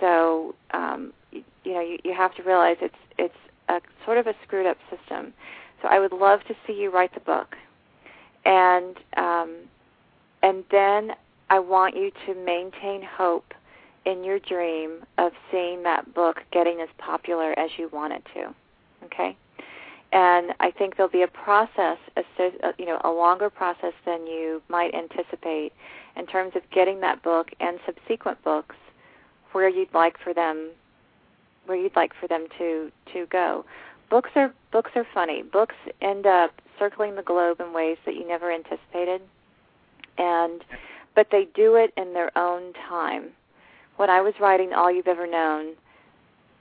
So 0.00 0.54
um, 0.72 1.12
you, 1.30 1.42
you 1.64 1.72
know 1.74 1.80
you, 1.80 1.98
you 2.04 2.14
have 2.14 2.34
to 2.36 2.42
realize 2.42 2.76
it's 2.80 2.94
it's 3.18 3.34
a 3.68 3.80
sort 4.04 4.18
of 4.18 4.26
a 4.26 4.34
screwed 4.44 4.66
up 4.66 4.76
system. 4.90 5.32
So 5.80 5.88
I 5.88 5.98
would 5.98 6.12
love 6.12 6.40
to 6.48 6.54
see 6.66 6.74
you 6.74 6.90
write 6.90 7.14
the 7.14 7.20
book, 7.20 7.56
and 8.44 8.96
um, 9.16 9.56
and 10.42 10.64
then 10.70 11.12
I 11.50 11.58
want 11.58 11.96
you 11.96 12.10
to 12.26 12.34
maintain 12.34 13.02
hope 13.02 13.54
in 14.04 14.24
your 14.24 14.38
dream 14.38 15.04
of 15.18 15.32
seeing 15.50 15.82
that 15.84 16.14
book 16.14 16.38
getting 16.52 16.80
as 16.80 16.88
popular 16.98 17.56
as 17.58 17.70
you 17.78 17.88
want 17.92 18.12
it 18.12 18.22
to. 18.34 18.54
Okay? 19.04 19.36
And 20.12 20.52
I 20.60 20.70
think 20.70 20.96
there'll 20.96 21.10
be 21.10 21.22
a 21.22 21.28
process, 21.28 21.96
uh, 22.16 22.22
you 22.78 22.84
know, 22.84 23.00
a 23.02 23.10
longer 23.10 23.48
process 23.48 23.94
than 24.04 24.26
you 24.26 24.60
might 24.68 24.94
anticipate 24.94 25.72
in 26.16 26.26
terms 26.26 26.52
of 26.54 26.62
getting 26.70 27.00
that 27.00 27.22
book 27.22 27.48
and 27.60 27.78
subsequent 27.86 28.42
books 28.44 28.76
where 29.52 29.68
you'd 29.68 29.92
like 29.94 30.16
for 30.22 30.34
them 30.34 30.70
where 31.66 31.78
you'd 31.78 31.94
like 31.96 32.12
for 32.20 32.26
them 32.26 32.46
to 32.58 32.90
to 33.12 33.26
go. 33.26 33.64
Books 34.10 34.30
are 34.36 34.52
books 34.70 34.90
are 34.96 35.06
funny. 35.14 35.42
Books 35.42 35.76
end 36.00 36.26
up 36.26 36.50
circling 36.78 37.14
the 37.14 37.22
globe 37.22 37.60
in 37.60 37.72
ways 37.72 37.96
that 38.04 38.14
you 38.14 38.26
never 38.26 38.52
anticipated. 38.52 39.22
And 40.18 40.64
but 41.14 41.28
they 41.30 41.48
do 41.54 41.76
it 41.76 41.92
in 41.96 42.12
their 42.12 42.36
own 42.36 42.72
time. 42.88 43.30
When 43.96 44.10
I 44.10 44.20
was 44.20 44.34
writing 44.40 44.72
All 44.72 44.90
You've 44.90 45.06
Ever 45.06 45.26
Known, 45.26 45.74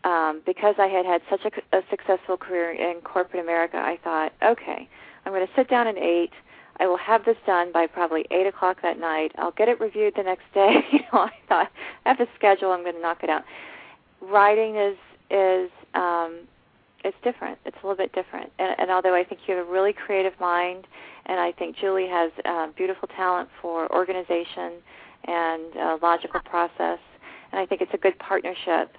um, 0.03 0.41
because 0.45 0.75
I 0.79 0.87
had 0.87 1.05
had 1.05 1.21
such 1.29 1.41
a, 1.45 1.77
a 1.77 1.81
successful 1.89 2.37
career 2.37 2.71
in 2.71 3.01
corporate 3.01 3.43
America, 3.43 3.77
I 3.77 3.99
thought, 4.03 4.33
okay, 4.43 4.87
I'm 5.25 5.31
going 5.31 5.45
to 5.45 5.53
sit 5.55 5.69
down 5.69 5.87
at 5.87 5.97
eight. 5.97 6.31
I 6.79 6.87
will 6.87 6.97
have 6.97 7.25
this 7.25 7.37
done 7.45 7.71
by 7.71 7.87
probably 7.87 8.25
eight 8.31 8.47
o'clock 8.47 8.77
that 8.81 8.99
night. 8.99 9.31
I'll 9.37 9.51
get 9.51 9.69
it 9.69 9.79
reviewed 9.79 10.13
the 10.15 10.23
next 10.23 10.45
day. 10.53 10.83
you 10.91 10.99
know, 11.13 11.19
I 11.19 11.31
thought 11.47 11.71
I 12.05 12.09
have 12.09 12.19
a 12.19 12.27
schedule. 12.35 12.71
I'm 12.71 12.81
going 12.83 12.95
to 12.95 13.01
knock 13.01 13.23
it 13.23 13.29
out. 13.29 13.43
Writing 14.21 14.75
is 14.75 14.97
is 15.29 15.71
um, 15.93 16.39
it's 17.03 17.17
different. 17.23 17.57
It's 17.65 17.77
a 17.83 17.87
little 17.87 17.97
bit 17.97 18.13
different. 18.13 18.51
And, 18.59 18.75
and 18.79 18.91
although 18.91 19.15
I 19.15 19.23
think 19.23 19.41
you 19.47 19.55
have 19.55 19.67
a 19.67 19.71
really 19.71 19.93
creative 19.93 20.33
mind, 20.39 20.87
and 21.25 21.39
I 21.39 21.51
think 21.51 21.77
Julie 21.77 22.07
has 22.07 22.31
uh, 22.45 22.67
beautiful 22.75 23.07
talent 23.15 23.49
for 23.61 23.91
organization 23.93 24.73
and 25.25 25.77
uh, 25.77 25.97
logical 26.01 26.39
process, 26.41 26.99
and 27.51 27.59
I 27.59 27.65
think 27.65 27.81
it's 27.81 27.93
a 27.93 27.97
good 27.97 28.17
partnership. 28.19 28.95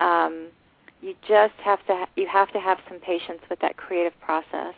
Um, 0.00 0.48
you 1.00 1.14
just 1.26 1.54
have 1.64 1.84
to 1.86 1.94
ha- 1.94 2.08
you 2.16 2.26
have 2.28 2.52
to 2.52 2.60
have 2.60 2.78
some 2.88 3.00
patience 3.00 3.40
with 3.50 3.60
that 3.60 3.76
creative 3.76 4.18
process. 4.20 4.74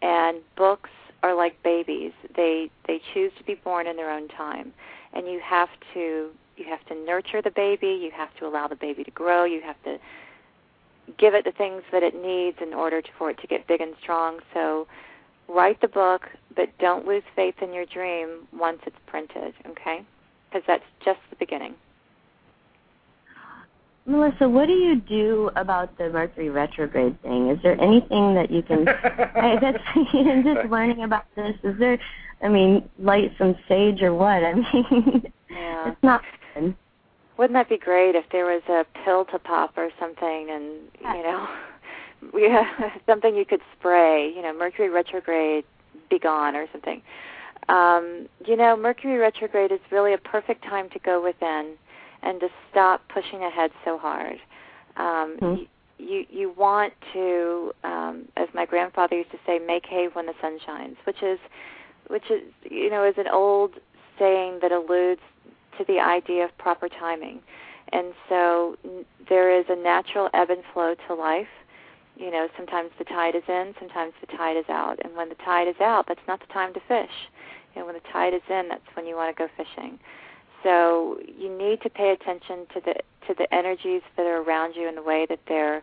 And 0.00 0.38
books 0.56 0.90
are 1.22 1.34
like 1.34 1.62
babies; 1.62 2.12
they 2.36 2.70
they 2.86 3.00
choose 3.12 3.32
to 3.38 3.44
be 3.44 3.54
born 3.54 3.86
in 3.86 3.96
their 3.96 4.10
own 4.10 4.28
time, 4.28 4.72
and 5.12 5.26
you 5.26 5.40
have 5.40 5.68
to 5.94 6.30
you 6.56 6.64
have 6.68 6.84
to 6.86 6.94
nurture 6.94 7.42
the 7.42 7.50
baby. 7.50 7.98
You 8.02 8.10
have 8.14 8.34
to 8.38 8.46
allow 8.46 8.66
the 8.66 8.76
baby 8.76 9.04
to 9.04 9.10
grow. 9.10 9.44
You 9.44 9.60
have 9.62 9.82
to 9.84 9.98
give 11.16 11.34
it 11.34 11.44
the 11.44 11.52
things 11.52 11.82
that 11.92 12.02
it 12.02 12.14
needs 12.14 12.58
in 12.60 12.74
order 12.74 13.00
to, 13.00 13.08
for 13.16 13.30
it 13.30 13.38
to 13.40 13.46
get 13.46 13.66
big 13.66 13.80
and 13.80 13.94
strong. 14.00 14.40
So 14.52 14.86
write 15.48 15.80
the 15.80 15.88
book, 15.88 16.28
but 16.54 16.68
don't 16.78 17.06
lose 17.06 17.22
faith 17.34 17.54
in 17.62 17.72
your 17.72 17.86
dream 17.86 18.46
once 18.52 18.78
it's 18.86 18.96
printed, 19.06 19.54
okay? 19.66 20.04
Because 20.50 20.64
that's 20.66 20.84
just 21.04 21.20
the 21.30 21.36
beginning. 21.36 21.74
Melissa, 24.08 24.48
what 24.48 24.66
do 24.66 24.72
you 24.72 24.96
do 24.96 25.50
about 25.54 25.96
the 25.98 26.08
Mercury 26.08 26.48
retrograde 26.48 27.20
thing? 27.22 27.50
Is 27.50 27.58
there 27.62 27.78
anything 27.80 28.34
that 28.34 28.50
you 28.50 28.62
can? 28.62 28.88
I, 28.88 29.58
that's 29.60 29.78
I'm 30.14 30.42
just 30.44 30.70
learning 30.70 31.04
about 31.04 31.24
this. 31.36 31.54
Is 31.62 31.78
there? 31.78 31.98
I 32.42 32.48
mean, 32.48 32.88
light 32.98 33.32
some 33.36 33.54
sage 33.68 34.00
or 34.00 34.14
what? 34.14 34.42
I 34.44 34.54
mean, 34.54 35.32
Yeah. 35.50 35.90
it's 35.90 36.02
not. 36.02 36.22
Fun. 36.54 36.74
wouldn't 37.36 37.54
that 37.54 37.68
be 37.68 37.76
great 37.76 38.14
if 38.14 38.24
there 38.32 38.46
was 38.46 38.62
a 38.68 38.86
pill 39.04 39.26
to 39.26 39.38
pop 39.38 39.76
or 39.76 39.90
something, 40.00 40.48
and 40.50 40.64
you 41.16 41.22
know, 41.22 41.46
we 42.32 42.44
have 42.50 42.66
something 43.06 43.34
you 43.36 43.44
could 43.44 43.60
spray, 43.78 44.32
you 44.34 44.40
know, 44.40 44.54
Mercury 44.56 44.88
retrograde, 44.88 45.64
be 46.08 46.18
gone 46.18 46.56
or 46.56 46.66
something. 46.72 47.02
Um, 47.68 48.26
you 48.46 48.56
know, 48.56 48.74
Mercury 48.74 49.18
retrograde 49.18 49.70
is 49.70 49.80
really 49.90 50.14
a 50.14 50.18
perfect 50.18 50.64
time 50.64 50.88
to 50.90 50.98
go 50.98 51.22
within 51.22 51.74
and 52.22 52.40
to 52.40 52.48
stop 52.70 53.02
pushing 53.08 53.42
ahead 53.44 53.70
so 53.84 53.98
hard. 53.98 54.38
Um, 54.96 55.36
Mhm. 55.40 55.58
you, 55.58 55.66
you 55.98 56.26
you 56.30 56.50
want 56.50 56.92
to, 57.12 57.72
um, 57.84 58.28
as 58.36 58.48
my 58.54 58.66
grandfather 58.66 59.16
used 59.16 59.30
to 59.32 59.38
say, 59.46 59.58
make 59.58 59.86
hay 59.86 60.08
when 60.12 60.26
the 60.26 60.34
sun 60.40 60.58
shines, 60.64 60.96
which 61.04 61.22
is, 61.22 61.38
which 62.08 62.30
is 62.30 62.42
you 62.62 62.90
know 62.90 63.04
is 63.04 63.18
an 63.18 63.28
old 63.28 63.74
saying 64.18 64.58
that 64.62 64.72
alludes 64.72 65.20
to 65.78 65.84
the 65.84 66.00
idea 66.00 66.44
of 66.44 66.56
proper 66.58 66.88
timing. 66.88 67.40
And 67.92 68.12
so 68.28 68.76
n- 68.84 69.04
there 69.28 69.50
is 69.58 69.64
a 69.68 69.76
natural 69.76 70.28
ebb 70.34 70.50
and 70.50 70.62
flow 70.72 70.94
to 71.06 71.14
life. 71.14 71.48
You 72.16 72.30
know, 72.32 72.48
sometimes 72.56 72.90
the 72.98 73.04
tide 73.04 73.36
is 73.36 73.44
in, 73.48 73.74
sometimes 73.78 74.12
the 74.20 74.26
tide 74.36 74.56
is 74.56 74.68
out. 74.68 74.98
And 75.04 75.16
when 75.16 75.28
the 75.28 75.36
tide 75.36 75.68
is 75.68 75.80
out, 75.80 76.06
that's 76.08 76.26
not 76.26 76.40
the 76.40 76.52
time 76.52 76.74
to 76.74 76.80
fish. 76.80 77.30
You 77.74 77.80
know, 77.80 77.86
when 77.86 77.94
the 77.94 78.02
tide 78.12 78.34
is 78.34 78.42
in, 78.50 78.68
that's 78.68 78.82
when 78.94 79.06
you 79.06 79.14
want 79.14 79.34
to 79.34 79.38
go 79.40 79.48
fishing. 79.56 79.98
So 80.62 81.18
you 81.38 81.56
need 81.56 81.82
to 81.82 81.90
pay 81.90 82.10
attention 82.10 82.66
to 82.74 82.80
the 82.84 82.94
to 83.26 83.34
the 83.34 83.52
energies 83.54 84.02
that 84.16 84.26
are 84.26 84.42
around 84.42 84.74
you 84.74 84.88
and 84.88 84.96
the 84.96 85.02
way 85.02 85.26
that 85.28 85.40
they're 85.46 85.82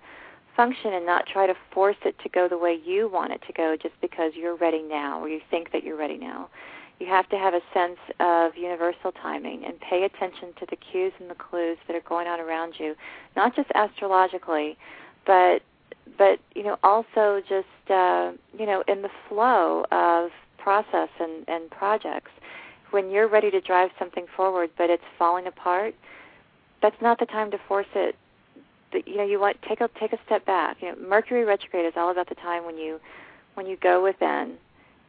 function 0.55 0.93
and 0.93 1.05
not 1.05 1.25
try 1.27 1.45
to 1.45 1.53
force 1.71 1.97
it 2.05 2.17
to 2.19 2.29
go 2.29 2.47
the 2.47 2.57
way 2.57 2.79
you 2.85 3.09
want 3.09 3.33
it 3.33 3.41
to 3.45 3.53
go 3.53 3.75
just 3.81 3.93
because 4.01 4.31
you're 4.35 4.55
ready 4.55 4.81
now 4.81 5.19
or 5.19 5.29
you 5.29 5.41
think 5.51 5.71
that 5.71 5.83
you're 5.83 5.97
ready 5.97 6.17
now. 6.17 6.49
You 6.99 7.07
have 7.07 7.27
to 7.29 7.37
have 7.37 7.53
a 7.53 7.59
sense 7.73 7.99
of 8.21 8.55
universal 8.55 9.11
timing 9.11 9.65
and 9.65 9.77
pay 9.81 10.05
attention 10.05 10.53
to 10.59 10.65
the 10.69 10.77
cues 10.77 11.11
and 11.19 11.29
the 11.29 11.35
clues 11.35 11.77
that 11.87 11.95
are 11.95 12.07
going 12.07 12.27
on 12.27 12.39
around 12.39 12.75
you, 12.79 12.95
not 13.35 13.55
just 13.55 13.69
astrologically, 13.75 14.77
but 15.25 15.61
but 16.17 16.39
you 16.55 16.63
know 16.63 16.77
also 16.83 17.41
just 17.41 17.91
uh, 17.91 18.31
you 18.57 18.65
know 18.65 18.81
in 18.87 19.01
the 19.01 19.09
flow 19.27 19.85
of 19.91 20.31
process 20.57 21.09
and, 21.19 21.47
and 21.47 21.69
projects. 21.69 22.31
When 22.95 23.11
you're 23.11 23.27
ready 23.27 23.51
to 23.51 23.59
drive 23.59 23.89
something 23.99 24.25
forward, 24.37 24.69
but 24.77 24.89
it's 24.89 25.03
falling 25.19 25.47
apart, 25.47 25.93
that's 26.81 26.95
not 27.01 27.19
the 27.19 27.25
time 27.25 27.51
to 27.51 27.57
force 27.67 27.91
it. 27.93 28.15
But, 28.93 29.05
you 29.05 29.17
know, 29.17 29.25
you 29.25 29.37
want 29.37 29.57
take 29.67 29.81
a 29.81 29.89
take 29.99 30.13
a 30.13 30.17
step 30.25 30.45
back. 30.45 30.77
You 30.81 30.87
know, 30.87 30.95
Mercury 31.05 31.43
retrograde 31.43 31.85
is 31.85 31.91
all 31.97 32.09
about 32.09 32.29
the 32.29 32.35
time 32.35 32.63
when 32.65 32.77
you 32.77 33.01
when 33.55 33.65
you 33.65 33.75
go 33.75 34.01
within 34.01 34.55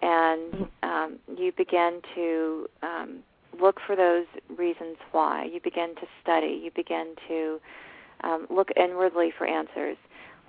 and 0.03 0.67
um, 0.83 1.19
you 1.39 1.53
begin 1.53 2.01
to 2.17 2.69
um, 2.83 3.19
look 3.61 3.79
for 3.87 3.95
those 3.95 4.27
reasons 4.59 4.97
why. 5.13 5.45
You 5.45 5.61
begin 5.61 5.95
to 5.95 6.09
study. 6.21 6.61
You 6.65 6.73
begin 6.75 7.15
to 7.29 7.61
um, 8.25 8.49
look 8.51 8.71
inwardly 8.77 9.33
for 9.39 9.47
answers. 9.47 9.97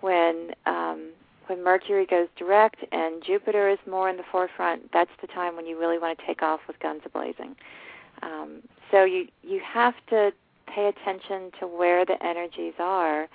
When 0.01 0.55
um, 0.65 1.11
when 1.47 1.63
Mercury 1.63 2.05
goes 2.05 2.27
direct 2.37 2.77
and 2.91 3.23
Jupiter 3.23 3.69
is 3.69 3.79
more 3.89 4.09
in 4.09 4.17
the 4.17 4.23
forefront, 4.31 4.91
that's 4.91 5.11
the 5.21 5.27
time 5.27 5.55
when 5.55 5.65
you 5.65 5.79
really 5.79 5.97
want 5.97 6.17
to 6.19 6.25
take 6.25 6.41
off 6.41 6.59
with 6.67 6.79
guns 6.79 7.01
ablazing. 7.07 7.55
Um, 8.21 8.61
so 8.91 9.03
you 9.03 9.27
you 9.43 9.61
have 9.65 9.93
to 10.09 10.31
pay 10.67 10.87
attention 10.87 11.51
to 11.59 11.67
where 11.67 12.05
the 12.05 12.21
energies 12.23 12.73
are 12.79 13.27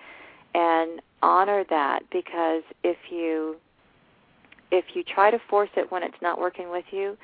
and 0.55 1.01
honor 1.23 1.65
that 1.71 2.01
because 2.11 2.63
if 2.83 2.97
you 3.11 3.57
if 4.71 4.85
you 4.95 5.03
try 5.05 5.31
to 5.31 5.39
force 5.51 5.71
it 5.77 5.91
when 5.91 6.03
it's 6.03 6.21
not 6.23 6.41
working 6.41 6.71
with 6.71 6.85
you, 6.91 7.17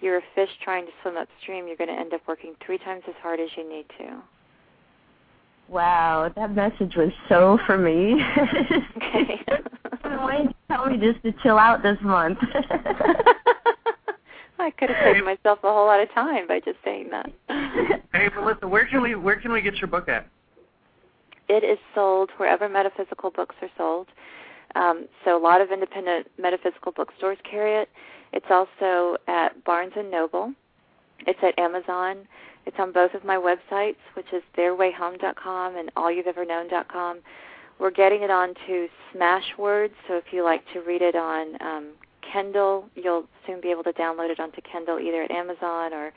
you're 0.00 0.18
a 0.18 0.22
fish 0.34 0.50
trying 0.62 0.86
to 0.86 0.92
swim 1.02 1.16
upstream. 1.16 1.66
You're 1.66 1.76
going 1.76 1.88
to 1.88 1.98
end 1.98 2.14
up 2.14 2.22
working 2.26 2.54
three 2.64 2.78
times 2.78 3.02
as 3.06 3.14
hard 3.22 3.40
as 3.40 3.48
you 3.56 3.68
need 3.68 3.86
to. 3.98 4.22
Wow, 5.68 6.30
that 6.36 6.54
message 6.54 6.94
was 6.96 7.10
so 7.28 7.58
for 7.66 7.78
me. 7.78 8.14
Okay. 8.96 9.40
I 10.04 10.16
wanted 10.16 10.48
to 10.48 10.54
tell 10.68 10.86
me 10.86 10.98
just 10.98 11.22
to 11.24 11.32
chill 11.42 11.58
out 11.58 11.82
this 11.82 11.98
month. 12.02 12.38
I 14.58 14.70
could 14.70 14.90
have 14.90 15.04
saved 15.04 15.24
myself 15.24 15.58
a 15.62 15.70
whole 15.70 15.86
lot 15.86 16.00
of 16.00 16.10
time 16.12 16.46
by 16.46 16.60
just 16.60 16.78
saying 16.84 17.10
that. 17.10 17.30
Hey, 18.12 18.28
Melissa, 18.34 18.66
where 18.66 18.86
can 18.86 19.02
we 19.02 19.14
where 19.14 19.38
can 19.40 19.52
we 19.52 19.60
get 19.60 19.76
your 19.76 19.88
book 19.88 20.08
at? 20.08 20.26
It 21.48 21.64
is 21.64 21.78
sold 21.94 22.30
wherever 22.38 22.68
metaphysical 22.68 23.30
books 23.30 23.56
are 23.60 23.70
sold. 23.76 24.06
Um, 24.74 25.06
so 25.24 25.36
a 25.36 25.42
lot 25.42 25.60
of 25.60 25.70
independent 25.70 26.28
metaphysical 26.38 26.92
bookstores 26.92 27.38
carry 27.48 27.82
it. 27.82 27.88
It's 28.32 28.46
also 28.50 29.16
at 29.28 29.62
Barnes 29.64 29.92
and 29.96 30.10
Noble. 30.10 30.52
It's 31.26 31.38
at 31.42 31.58
Amazon. 31.58 32.26
It's 32.66 32.76
on 32.78 32.92
both 32.92 33.14
of 33.14 33.24
my 33.24 33.36
websites, 33.36 33.96
which 34.14 34.32
is 34.32 34.42
theirwayhome.com 34.56 35.76
and 35.76 35.94
allyou'veverknown.com. 35.94 37.18
We're 37.78 37.90
getting 37.90 38.22
it 38.22 38.30
onto 38.30 38.88
Smashwords, 39.14 39.92
so 40.06 40.16
if 40.16 40.24
you 40.32 40.44
like 40.44 40.62
to 40.72 40.80
read 40.80 41.02
it 41.02 41.16
on 41.16 41.56
um, 41.60 41.88
Kindle, 42.32 42.86
you'll 42.94 43.26
soon 43.46 43.60
be 43.60 43.70
able 43.70 43.82
to 43.84 43.92
download 43.92 44.30
it 44.30 44.40
onto 44.40 44.60
Kindle 44.60 44.98
either 44.98 45.22
at 45.22 45.30
Amazon 45.30 45.92
or 45.92 46.12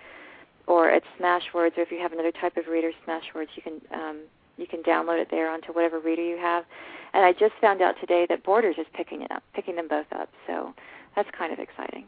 or 0.68 0.90
at 0.92 1.02
Smashwords, 1.18 1.78
or 1.78 1.82
if 1.82 1.92
you 1.92 2.00
have 2.00 2.12
another 2.12 2.32
type 2.32 2.58
of 2.58 2.68
reader, 2.68 2.92
Smashwords, 3.08 3.48
you 3.56 3.64
can 3.64 3.82
um, 3.94 4.20
you 4.58 4.68
can 4.68 4.84
download 4.84 5.22
it 5.22 5.30
there 5.32 5.50
onto 5.52 5.72
whatever 5.72 6.00
reader 6.00 6.22
you 6.22 6.38
have. 6.38 6.66
And 7.14 7.24
I 7.24 7.32
just 7.32 7.54
found 7.62 7.82
out 7.82 7.96
today 8.02 8.26
that 8.30 8.44
Borders 8.44 8.76
is 8.78 8.86
picking 8.94 9.22
it 9.22 9.32
up, 9.32 9.44
picking 9.54 9.76
them 9.76 9.88
both 9.88 10.08
up. 10.12 10.30
So 10.46 10.74
that's 11.16 11.30
kind 11.38 11.54
of 11.54 11.60
exciting. 11.60 12.06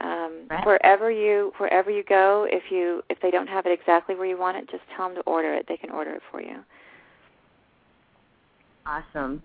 Um, 0.00 0.46
Right. 0.50 0.64
Wherever 0.66 1.10
you 1.10 1.52
wherever 1.58 1.90
you 1.90 2.04
go, 2.04 2.46
if 2.48 2.70
you 2.70 3.02
if 3.08 3.18
they 3.20 3.30
don't 3.30 3.48
have 3.48 3.66
it 3.66 3.72
exactly 3.72 4.14
where 4.14 4.26
you 4.26 4.38
want 4.38 4.56
it, 4.58 4.70
just 4.70 4.82
tell 4.94 5.08
them 5.08 5.16
to 5.16 5.22
order 5.22 5.54
it. 5.54 5.66
They 5.68 5.76
can 5.76 5.90
order 5.90 6.10
it 6.12 6.22
for 6.30 6.40
you. 6.40 6.58
Awesome. 8.86 9.42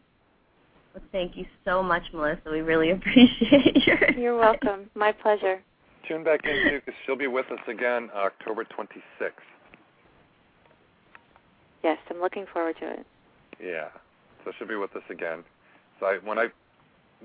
Well, 0.94 1.04
thank 1.12 1.38
you 1.38 1.46
so 1.66 1.82
much, 1.82 2.04
Melissa. 2.14 2.50
We 2.52 2.62
really 2.62 2.92
appreciate 2.92 3.86
your. 3.86 4.12
You're 4.12 4.38
welcome. 4.38 4.90
My 4.96 5.12
pleasure. 5.12 5.62
Tune 6.08 6.24
back 6.24 6.42
in 6.44 6.70
too, 6.70 6.80
because 6.80 6.94
she'll 7.06 7.16
be 7.16 7.28
with 7.28 7.46
us 7.52 7.60
again 7.68 8.10
October 8.16 8.66
26th. 8.66 9.32
Yes, 11.84 11.98
I'm 12.10 12.20
looking 12.20 12.46
forward 12.52 12.76
to 12.80 12.92
it. 12.92 13.06
Yeah, 13.64 13.90
so 14.44 14.52
she'll 14.58 14.68
be 14.68 14.76
with 14.76 14.96
us 14.96 15.04
again. 15.10 15.44
So 16.00 16.08
I, 16.08 16.18
when 16.24 16.38
I 16.38 16.48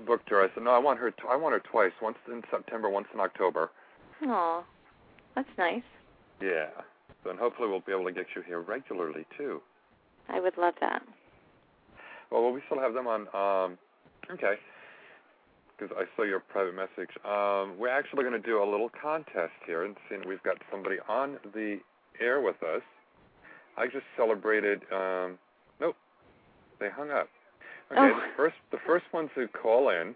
booked 0.05 0.29
her, 0.29 0.41
I 0.43 0.53
said, 0.53 0.63
no, 0.63 0.71
I 0.71 0.77
want 0.79 0.99
her. 0.99 1.11
T- 1.11 1.23
I 1.29 1.35
want 1.35 1.53
her 1.53 1.59
twice. 1.59 1.91
Once 2.01 2.17
in 2.31 2.43
September, 2.51 2.89
once 2.89 3.07
in 3.13 3.19
October. 3.19 3.71
Aw, 4.25 4.63
that's 5.35 5.49
nice. 5.57 5.83
Yeah. 6.41 6.69
So 7.23 7.31
and 7.31 7.39
hopefully 7.39 7.67
we'll 7.67 7.81
be 7.81 7.91
able 7.91 8.05
to 8.05 8.11
get 8.11 8.27
you 8.35 8.41
here 8.43 8.61
regularly 8.61 9.25
too. 9.37 9.61
I 10.29 10.39
would 10.39 10.57
love 10.57 10.75
that. 10.81 11.01
Well, 12.31 12.51
we 12.51 12.61
still 12.67 12.79
have 12.79 12.93
them 12.93 13.07
on. 13.07 13.21
Um, 13.33 13.77
okay. 14.31 14.55
Because 15.77 15.95
I 15.97 16.05
saw 16.15 16.23
your 16.23 16.39
private 16.39 16.75
message. 16.75 17.11
Um, 17.23 17.77
we're 17.77 17.89
actually 17.89 18.23
going 18.23 18.39
to 18.39 18.45
do 18.47 18.61
a 18.63 18.65
little 18.69 18.89
contest 19.01 19.53
here, 19.65 19.83
and 19.83 19.95
seeing 20.09 20.27
we've 20.27 20.41
got 20.43 20.57
somebody 20.71 20.97
on 21.07 21.37
the 21.53 21.79
air 22.19 22.41
with 22.41 22.61
us. 22.63 22.81
I 23.77 23.85
just 23.85 24.05
celebrated. 24.17 24.81
Um, 24.91 25.37
nope, 25.79 25.95
they 26.79 26.89
hung 26.89 27.11
up. 27.11 27.29
Okay, 27.91 28.01
Oh. 28.01 28.07
the 28.19 28.35
first 28.35 28.55
the 28.71 28.79
first 28.85 29.05
ones 29.13 29.29
who 29.35 29.47
call 29.47 29.89
in, 29.89 30.15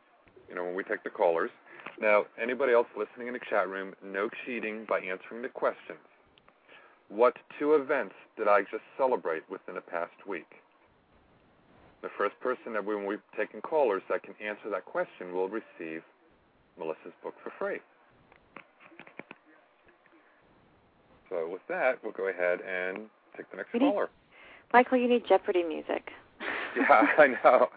you 0.50 0.56
know, 0.56 0.64
when 0.66 0.76
we 0.76 0.84
take 0.84 1.04
the 1.04 1.10
callers. 1.12 1.52
Now, 2.00 2.26
anybody 2.42 2.74
else 2.74 2.88
listening 2.98 3.28
in 3.28 3.34
the 3.34 3.40
chat 3.50 3.70
room, 3.70 3.94
no 4.04 4.30
cheating 4.46 4.86
by 4.90 5.00
answering 5.00 5.42
the 5.44 5.50
questions. 5.50 6.00
What 7.10 7.36
two 7.60 7.76
events 7.76 8.16
did 8.38 8.48
I 8.48 8.62
just 8.62 8.84
celebrate 8.98 9.44
within 9.50 9.76
the 9.76 9.82
past 9.82 10.26
week? 10.28 10.48
The 12.02 12.10
first 12.18 12.40
person 12.40 12.74
that 12.74 12.84
when 12.84 13.06
we've 13.06 13.22
taken 13.38 13.62
callers 13.62 14.02
that 14.10 14.24
can 14.24 14.34
answer 14.44 14.70
that 14.72 14.86
question 14.86 15.34
will 15.34 15.50
receive 15.50 16.02
Melissa's 16.78 17.14
book 17.24 17.36
for 17.44 17.52
free. 17.60 17.80
So 21.30 21.48
with 21.48 21.62
that, 21.70 22.00
we'll 22.04 22.12
go 22.14 22.28
ahead 22.28 22.60
and 22.62 23.08
take 23.38 23.50
the 23.52 23.58
next 23.58 23.74
need- 23.74 23.82
caller. 23.82 24.10
Michael, 24.74 24.98
you 24.98 25.08
need 25.08 25.24
Jeopardy 25.28 25.64
music. 25.64 26.12
Yeah, 26.74 27.06
I 27.18 27.28
know. 27.44 27.68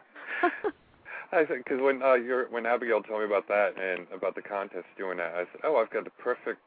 I 1.32 1.44
said 1.48 1.64
because 1.64 1.80
when 1.80 2.00
uh, 2.00 2.14
your 2.14 2.46
when 2.48 2.64
Abigail 2.64 3.02
told 3.02 3.18
me 3.20 3.26
about 3.26 3.48
that 3.48 3.70
and 3.76 4.06
about 4.14 4.36
the 4.36 4.42
contest 4.42 4.86
doing 4.96 5.16
that, 5.18 5.34
I 5.34 5.40
said, 5.50 5.62
"Oh, 5.64 5.76
I've 5.78 5.90
got 5.90 6.04
the 6.04 6.10
perfect 6.10 6.60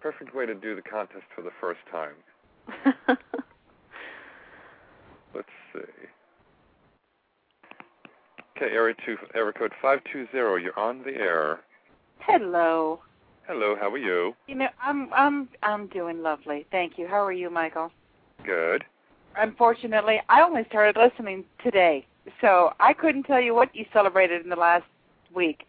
perfect 0.00 0.34
way 0.34 0.44
to 0.44 0.56
do 0.56 0.74
the 0.74 0.82
contest 0.82 1.22
for 1.36 1.42
the 1.42 1.52
first 1.60 1.78
time." 1.88 2.14
Let's 5.32 5.48
see. 5.72 6.08
Okay, 8.56 8.72
area 8.72 8.94
two, 9.04 9.16
area 9.34 9.52
code 9.52 9.72
five 9.82 10.00
two 10.10 10.26
zero. 10.32 10.56
You're 10.56 10.78
on 10.78 11.02
the 11.02 11.14
air. 11.14 11.60
Hello. 12.20 13.00
Hello, 13.46 13.76
how 13.78 13.90
are 13.90 13.98
you? 13.98 14.34
You 14.46 14.54
know, 14.54 14.68
I'm 14.82 15.12
I'm 15.12 15.48
I'm 15.62 15.86
doing 15.88 16.22
lovely. 16.22 16.66
Thank 16.70 16.98
you. 16.98 17.06
How 17.06 17.22
are 17.24 17.32
you, 17.32 17.50
Michael? 17.50 17.90
Good. 18.44 18.84
Unfortunately, 19.36 20.20
I 20.30 20.40
only 20.40 20.62
started 20.70 20.96
listening 20.98 21.44
today, 21.62 22.06
so 22.40 22.72
I 22.80 22.94
couldn't 22.94 23.24
tell 23.24 23.40
you 23.40 23.54
what 23.54 23.74
you 23.76 23.84
celebrated 23.92 24.42
in 24.42 24.48
the 24.48 24.56
last 24.56 24.84
week. 25.34 25.66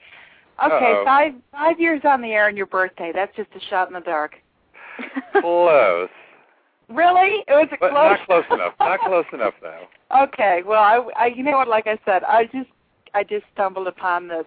Okay, 0.63 0.73
Uh-oh. 0.73 1.03
five 1.05 1.33
five 1.51 1.79
years 1.79 2.01
on 2.05 2.21
the 2.21 2.29
air 2.31 2.47
and 2.47 2.55
your 2.55 2.67
birthday. 2.67 3.11
That's 3.13 3.35
just 3.35 3.49
a 3.55 3.59
shot 3.69 3.89
in 3.89 3.93
the 3.95 3.99
dark. 3.99 4.35
Close. 5.41 6.09
Really? 6.89 7.43
It 7.47 7.51
was 7.51 7.67
a 7.73 7.77
But 7.81 7.91
close. 7.91 8.17
not 8.17 8.25
close 8.25 8.45
enough. 8.49 8.73
Not 8.79 8.99
close 9.01 9.25
enough, 9.33 9.53
though. 9.61 9.87
Okay. 10.23 10.61
Well, 10.65 10.81
I, 10.81 11.05
I, 11.17 11.25
you 11.25 11.43
know 11.43 11.57
what? 11.57 11.67
Like 11.67 11.85
I 11.85 11.99
said, 12.05 12.23
I 12.23 12.45
just, 12.45 12.69
I 13.17 13.23
just 13.23 13.45
stumbled 13.51 13.87
upon 13.87 14.27
this. 14.27 14.45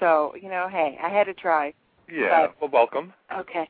So, 0.00 0.34
you 0.40 0.48
know, 0.48 0.66
hey, 0.68 0.98
I 1.00 1.08
had 1.08 1.24
to 1.24 1.34
try. 1.34 1.72
Yeah. 2.12 2.48
Well, 2.60 2.68
welcome. 2.70 3.12
Okay. 3.32 3.68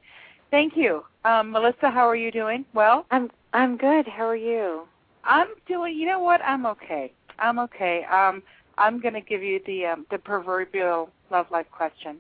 Thank 0.51 0.75
you, 0.75 1.05
um, 1.27 1.51
Melissa. 1.51 1.91
How 1.91 2.09
are 2.09 2.17
you 2.17 2.31
doing? 2.31 2.65
Well, 2.73 3.05
I'm 3.11 3.31
I'm 3.53 3.77
good. 3.77 4.07
How 4.09 4.25
are 4.25 4.37
you? 4.37 4.85
I'm 5.25 5.49
doing. 5.67 5.99
You 5.99 6.07
know 6.07 6.21
what? 6.21 6.41
I'm 6.43 6.65
okay. 6.65 7.13
I'm 7.39 7.59
okay. 7.59 8.05
Um, 8.05 8.43
I'm 8.79 9.01
going 9.01 9.13
to 9.13 9.21
give 9.21 9.43
you 9.43 9.61
the 9.67 9.85
um, 9.85 10.07
the 10.11 10.17
proverbial 10.17 11.11
love 11.31 11.51
life 11.51 11.67
question. 11.71 12.19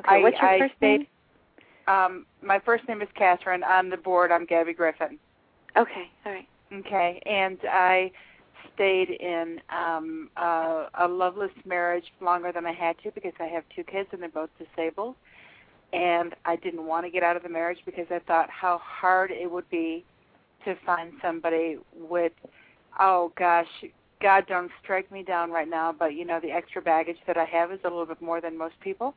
Okay. 0.00 0.20
I, 0.20 0.22
what's 0.22 0.40
your 0.40 0.50
I 0.50 0.58
first 0.60 0.74
stayed, 0.78 1.00
name? 1.00 1.06
Um, 1.86 2.26
my 2.42 2.58
first 2.60 2.88
name 2.88 3.02
is 3.02 3.08
Catherine. 3.14 3.62
On 3.62 3.90
the 3.90 3.98
board, 3.98 4.32
I'm 4.32 4.46
Gabby 4.46 4.72
Griffin. 4.72 5.18
Okay. 5.76 6.10
All 6.24 6.32
right. 6.32 6.48
Okay, 6.72 7.20
and 7.26 7.58
I 7.70 8.10
stayed 8.78 9.10
in 9.10 9.60
um 9.76 10.30
uh, 10.36 10.86
a 11.00 11.08
loveless 11.08 11.50
marriage 11.66 12.04
longer 12.20 12.52
than 12.52 12.64
I 12.64 12.72
had 12.72 12.96
to 13.02 13.10
because 13.10 13.32
I 13.40 13.46
have 13.46 13.64
two 13.74 13.82
kids 13.82 14.08
and 14.12 14.22
they're 14.22 14.28
both 14.28 14.50
disabled. 14.58 15.16
And 15.92 16.34
I 16.44 16.56
didn't 16.56 16.84
want 16.84 17.06
to 17.06 17.10
get 17.10 17.22
out 17.22 17.36
of 17.36 17.42
the 17.42 17.48
marriage 17.48 17.78
because 17.84 18.06
I 18.10 18.20
thought 18.20 18.48
how 18.50 18.78
hard 18.78 19.30
it 19.30 19.50
would 19.50 19.68
be 19.70 20.04
to 20.64 20.76
find 20.86 21.12
somebody 21.22 21.78
with 21.98 22.32
oh 23.00 23.32
gosh, 23.36 23.66
God 24.20 24.46
don't 24.48 24.70
strike 24.82 25.10
me 25.10 25.22
down 25.22 25.50
right 25.50 25.68
now, 25.68 25.94
but 25.96 26.14
you 26.14 26.24
know 26.24 26.40
the 26.40 26.50
extra 26.50 26.80
baggage 26.80 27.18
that 27.26 27.36
I 27.36 27.44
have 27.44 27.72
is 27.72 27.80
a 27.84 27.88
little 27.88 28.06
bit 28.06 28.22
more 28.22 28.40
than 28.40 28.56
most 28.56 28.78
people. 28.80 29.14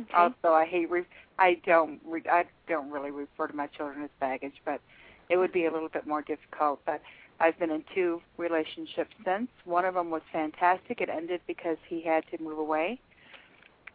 Okay. 0.00 0.10
Also, 0.14 0.54
I 0.54 0.66
hate 0.66 0.90
re- 0.90 1.04
I 1.38 1.58
don't 1.66 2.00
re- 2.06 2.22
I 2.30 2.44
don't 2.68 2.90
really 2.90 3.10
refer 3.10 3.48
to 3.48 3.54
my 3.56 3.66
children 3.66 4.02
as 4.04 4.10
baggage, 4.20 4.54
but 4.64 4.80
it 5.28 5.36
would 5.36 5.52
be 5.52 5.66
a 5.66 5.72
little 5.72 5.88
bit 5.88 6.06
more 6.06 6.22
difficult. 6.22 6.80
But 6.86 7.00
I've 7.40 7.58
been 7.58 7.70
in 7.70 7.82
two 7.94 8.20
relationships 8.36 9.14
since. 9.24 9.48
One 9.64 9.84
of 9.84 9.94
them 9.94 10.10
was 10.10 10.22
fantastic. 10.30 11.00
It 11.00 11.08
ended 11.08 11.40
because 11.46 11.78
he 11.88 12.02
had 12.02 12.24
to 12.30 12.42
move 12.42 12.58
away. 12.58 13.00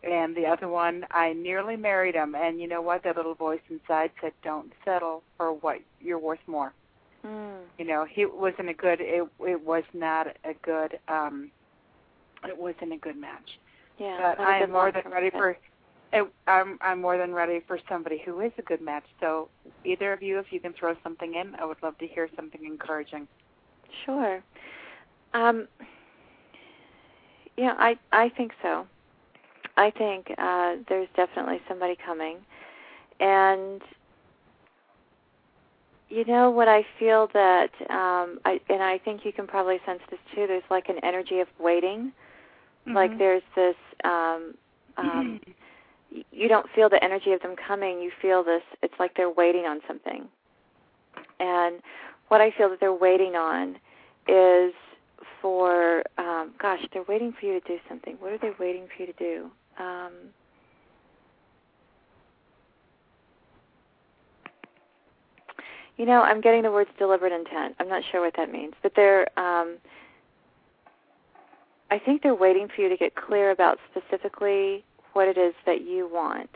And 0.04 0.36
the 0.36 0.46
other 0.46 0.68
one, 0.68 1.06
I 1.12 1.34
nearly 1.34 1.76
married 1.76 2.16
him. 2.16 2.36
And 2.36 2.60
you 2.60 2.68
know 2.68 2.82
what? 2.82 3.04
That 3.04 3.16
little 3.18 3.34
voice 3.36 3.62
inside 3.70 4.12
said, 4.22 4.34
"Don't 4.44 4.72
settle 4.84 5.24
for 5.38 5.54
what 5.54 5.80
you're 6.00 6.20
worth 6.20 6.46
more." 6.48 6.74
Mm. 7.26 7.62
You 7.80 7.86
know, 7.86 8.06
he 8.06 8.26
wasn't 8.26 8.70
a 8.70 8.74
good. 8.74 9.00
It 9.02 9.28
it 9.40 9.64
was 9.64 9.84
not 9.94 10.28
a 10.44 10.54
good. 10.62 11.00
um 11.08 11.52
It 12.48 12.58
wasn't 12.58 12.94
a 12.94 12.98
good 12.98 13.18
match. 13.18 13.60
Yeah. 13.98 14.36
but 14.38 14.44
I 14.44 14.60
am 14.60 14.72
more 14.72 14.92
than 14.92 15.10
ready 15.12 15.30
for. 15.30 15.58
It, 16.14 16.28
I'm 16.48 16.78
I'm 16.82 17.02
more 17.02 17.18
than 17.18 17.34
ready 17.34 17.62
for 17.68 17.80
somebody 17.90 18.22
who 18.26 18.40
is 18.42 18.52
a 18.58 18.62
good 18.62 18.82
match. 18.82 19.06
So 19.20 19.50
either 19.84 20.14
of 20.14 20.22
you, 20.22 20.40
if 20.40 20.52
you 20.52 20.60
can 20.60 20.74
throw 20.74 20.96
something 21.04 21.36
in, 21.36 21.56
I 21.56 21.66
would 21.66 21.82
love 21.84 21.98
to 22.00 22.08
hear 22.08 22.30
something 22.36 22.64
encouraging. 22.66 23.28
Sure. 24.06 24.42
Um, 25.34 25.68
yeah, 27.58 27.74
I 27.78 27.98
I 28.12 28.30
think 28.30 28.52
so. 28.62 28.86
I 29.78 29.92
think 29.92 30.28
uh, 30.38 30.76
there's 30.88 31.10
definitely 31.16 31.60
somebody 31.68 31.96
coming, 32.06 32.38
and 33.20 33.82
you 36.10 36.24
know 36.26 36.50
what 36.50 36.68
I 36.68 36.86
feel 37.00 37.28
that, 37.34 37.72
um, 37.90 38.40
I 38.46 38.60
and 38.70 38.82
I 38.84 39.00
think 39.00 39.26
you 39.26 39.34
can 39.34 39.48
probably 39.48 39.80
sense 39.86 40.02
this 40.10 40.20
too. 40.34 40.48
There's 40.48 40.64
like 40.70 40.90
an 40.90 41.00
energy 41.04 41.40
of 41.40 41.48
waiting, 41.60 42.12
like 42.94 43.12
Mhm. 43.12 43.18
there's 43.18 43.44
this. 43.56 43.76
Um, 44.04 44.56
um, 44.98 45.40
you 46.32 46.48
don't 46.48 46.68
feel 46.76 46.90
the 46.90 47.04
energy 47.04 47.32
of 47.34 47.42
them 47.42 47.56
coming. 47.56 48.02
You 48.02 48.12
feel 48.22 48.44
this. 48.44 48.64
It's 48.82 48.94
like 49.00 49.16
they're 49.16 49.30
waiting 49.30 49.66
on 49.66 49.82
something, 49.88 50.28
and 51.40 51.82
what 52.28 52.42
I 52.42 52.52
feel 52.52 52.70
that 52.70 52.80
they're 52.80 52.94
waiting 52.94 53.36
on 53.36 53.78
is 54.28 54.74
for 55.42 56.04
um 56.18 56.52
gosh 56.60 56.80
they're 56.92 57.04
waiting 57.08 57.32
for 57.40 57.46
you 57.46 57.60
to 57.60 57.68
do 57.68 57.78
something 57.88 58.16
what 58.20 58.32
are 58.32 58.38
they 58.40 58.52
waiting 58.60 58.88
for 58.88 59.04
you 59.04 59.14
to 59.14 59.20
do 59.20 59.52
um 59.78 60.12
you 65.98 66.06
know 66.06 66.22
i'm 66.22 66.42
getting 66.42 66.64
the 66.64 66.72
words 66.72 66.90
deliberate 66.98 67.32
intent 67.32 67.76
i'm 67.80 67.88
not 67.88 68.02
sure 68.12 68.22
what 68.22 68.34
that 68.36 68.52
means 68.52 68.74
but 68.82 68.92
they're 68.96 69.28
um 69.40 69.78
i 71.92 72.00
think 72.00 72.24
they're 72.24 72.34
waiting 72.34 72.68
for 72.74 72.82
you 72.82 72.90
to 72.90 72.98
get 72.98 73.14
clear 73.16 73.52
about 73.52 73.78
specifically 73.92 74.84
what 75.16 75.28
it 75.28 75.38
is 75.38 75.54
that 75.66 75.82
you 75.82 76.10
want 76.12 76.50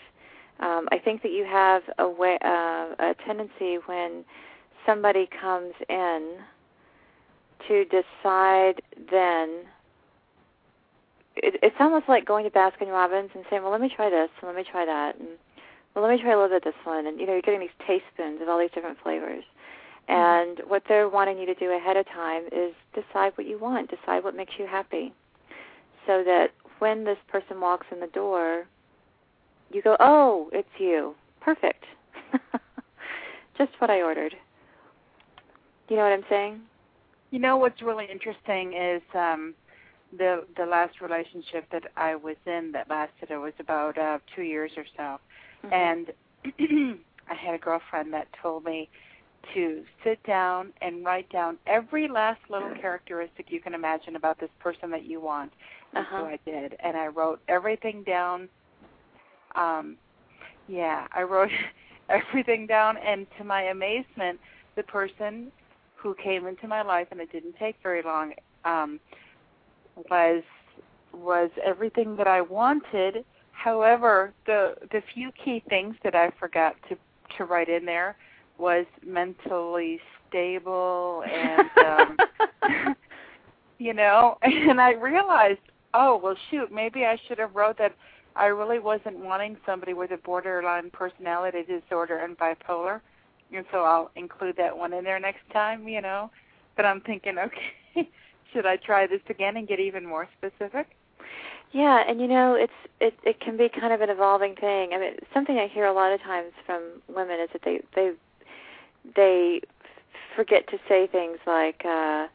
um 0.59 0.87
i 0.91 0.97
think 0.97 1.21
that 1.23 1.31
you 1.31 1.45
have 1.45 1.83
a 1.97 2.07
way 2.07 2.37
uh, 2.43 2.93
a 2.99 3.15
tendency 3.25 3.77
when 3.85 4.23
somebody 4.85 5.27
comes 5.41 5.73
in 5.89 6.37
to 7.67 7.85
decide 7.85 8.81
then 9.11 9.65
it, 11.35 11.59
it's 11.63 11.75
almost 11.79 12.07
like 12.07 12.25
going 12.25 12.43
to 12.43 12.51
Baskin 12.51 12.87
Robbins 12.87 13.31
and 13.33 13.43
saying, 13.49 13.63
"Well, 13.63 13.71
let 13.71 13.81
me 13.81 13.91
try 13.93 14.09
this, 14.09 14.29
and 14.41 14.47
let 14.47 14.55
me 14.55 14.63
try 14.69 14.85
that, 14.85 15.15
and 15.17 15.29
well, 15.93 16.05
let 16.05 16.15
me 16.15 16.21
try 16.21 16.33
a 16.33 16.35
little 16.35 16.49
bit 16.49 16.67
of 16.67 16.73
this 16.73 16.85
one." 16.85 17.07
And 17.07 17.19
you 17.19 17.25
know, 17.25 17.33
you're 17.33 17.41
getting 17.41 17.59
these 17.59 17.79
taste 17.87 18.05
spoons 18.13 18.41
of 18.41 18.49
all 18.49 18.59
these 18.59 18.71
different 18.73 18.97
flavors. 19.01 19.43
And 20.07 20.59
what 20.67 20.83
they're 20.87 21.07
wanting 21.07 21.37
you 21.37 21.45
to 21.45 21.53
do 21.53 21.71
ahead 21.71 21.95
of 21.95 22.07
time 22.07 22.45
is 22.51 22.73
decide 22.93 23.33
what 23.35 23.45
you 23.45 23.59
want, 23.59 23.91
decide 23.91 24.23
what 24.23 24.35
makes 24.35 24.53
you 24.57 24.65
happy, 24.65 25.13
so 26.07 26.23
that 26.23 26.51
when 26.79 27.03
this 27.03 27.17
person 27.27 27.61
walks 27.61 27.87
in 27.91 27.99
the 27.99 28.07
door, 28.07 28.65
you 29.71 29.81
go, 29.81 29.95
"Oh, 29.99 30.49
it's 30.51 30.69
you, 30.77 31.15
perfect, 31.41 31.85
just 33.57 33.71
what 33.79 33.89
I 33.89 34.01
ordered." 34.01 34.35
You 35.89 35.95
know 35.95 36.03
what 36.03 36.13
I'm 36.13 36.25
saying? 36.29 36.61
You 37.31 37.39
know 37.39 37.57
what's 37.57 37.81
really 37.81 38.05
interesting 38.09 38.73
is 38.73 39.01
um 39.13 39.53
the 40.17 40.45
the 40.57 40.65
last 40.65 41.01
relationship 41.01 41.65
that 41.71 41.83
I 41.95 42.15
was 42.15 42.37
in 42.45 42.71
that 42.73 42.89
lasted 42.89 43.29
it 43.29 43.37
was 43.37 43.53
about 43.59 43.97
uh 43.97 44.19
2 44.35 44.41
years 44.41 44.71
or 44.77 44.85
so. 44.97 45.19
Mm-hmm. 45.67 45.73
And 45.73 46.99
I 47.29 47.33
had 47.35 47.53
a 47.53 47.59
girlfriend 47.59 48.13
that 48.13 48.27
told 48.41 48.63
me 48.63 48.89
to 49.53 49.83
sit 50.03 50.21
down 50.23 50.73
and 50.81 51.05
write 51.05 51.29
down 51.29 51.57
every 51.67 52.07
last 52.07 52.41
little 52.49 52.71
characteristic 52.71 53.47
you 53.49 53.59
can 53.61 53.73
imagine 53.73 54.15
about 54.15 54.39
this 54.39 54.49
person 54.59 54.89
that 54.91 55.03
you 55.05 55.19
want. 55.21 55.51
And 55.93 56.05
Uh-huh. 56.05 56.17
so 56.17 56.25
I 56.25 56.39
did. 56.45 56.75
And 56.79 56.97
I 56.97 57.07
wrote 57.07 57.41
everything 57.47 58.03
down. 58.03 58.49
Um 59.55 59.97
yeah, 60.67 61.07
I 61.13 61.23
wrote 61.23 61.51
everything 62.09 62.67
down 62.67 62.97
and 62.97 63.27
to 63.37 63.43
my 63.43 63.63
amazement 63.63 64.39
the 64.75 64.83
person 64.83 65.51
who 65.95 66.15
came 66.15 66.47
into 66.47 66.67
my 66.67 66.81
life 66.81 67.07
and 67.11 67.19
it 67.19 67.31
didn't 67.31 67.55
take 67.57 67.75
very 67.83 68.01
long 68.01 68.33
um 68.65 68.99
was 70.09 70.43
was 71.13 71.49
everything 71.63 72.15
that 72.17 72.27
I 72.27 72.41
wanted. 72.41 73.25
However, 73.51 74.33
the 74.45 74.75
the 74.91 75.01
few 75.13 75.31
key 75.31 75.63
things 75.69 75.95
that 76.03 76.15
I 76.15 76.31
forgot 76.39 76.75
to 76.89 76.97
to 77.37 77.45
write 77.45 77.69
in 77.69 77.85
there 77.85 78.15
was 78.59 78.85
mentally 79.05 79.99
stable 80.27 81.23
and 81.25 81.69
um 81.85 82.95
you 83.79 83.93
know, 83.93 84.37
and 84.41 84.79
I 84.79 84.91
realized, 84.93 85.59
oh, 85.93 86.17
well 86.21 86.35
shoot, 86.51 86.71
maybe 86.71 87.05
I 87.05 87.17
should 87.27 87.39
have 87.39 87.55
wrote 87.55 87.77
that 87.77 87.95
I 88.35 88.47
really 88.47 88.79
wasn't 88.79 89.17
wanting 89.17 89.57
somebody 89.65 89.93
with 89.93 90.11
a 90.11 90.17
borderline 90.17 90.91
personality 90.91 91.63
disorder 91.63 92.17
and 92.17 92.37
bipolar. 92.37 93.01
And 93.53 93.65
so 93.71 93.79
I'll 93.79 94.11
include 94.15 94.55
that 94.57 94.77
one 94.77 94.93
in 94.93 95.03
there 95.03 95.19
next 95.19 95.49
time, 95.51 95.87
you 95.87 96.01
know. 96.01 96.29
But 96.75 96.85
I'm 96.85 97.01
thinking, 97.01 97.37
okay, 97.39 98.09
should 98.53 98.65
I 98.65 98.77
try 98.77 99.07
this 99.07 99.21
again 99.29 99.57
and 99.57 99.67
get 99.67 99.79
even 99.79 100.05
more 100.05 100.27
specific? 100.37 100.87
Yeah, 101.71 102.03
and 102.07 102.19
you 102.19 102.27
know, 102.27 102.55
it's 102.55 102.73
it 102.99 103.13
it 103.23 103.39
can 103.39 103.55
be 103.57 103.69
kind 103.69 103.93
of 103.93 104.01
an 104.01 104.09
evolving 104.09 104.55
thing. 104.55 104.91
I 104.93 104.99
mean, 104.99 105.13
something 105.33 105.57
I 105.57 105.67
hear 105.67 105.85
a 105.85 105.93
lot 105.93 106.11
of 106.11 106.19
times 106.21 106.51
from 106.65 106.81
women 107.07 107.39
is 107.39 107.49
that 107.53 107.61
they 107.63 107.81
they 107.93 108.11
they 109.15 109.61
forget 110.35 110.67
to 110.69 110.77
say 110.87 111.07
things 111.07 111.37
like 111.45 111.81
uh 111.85 112.27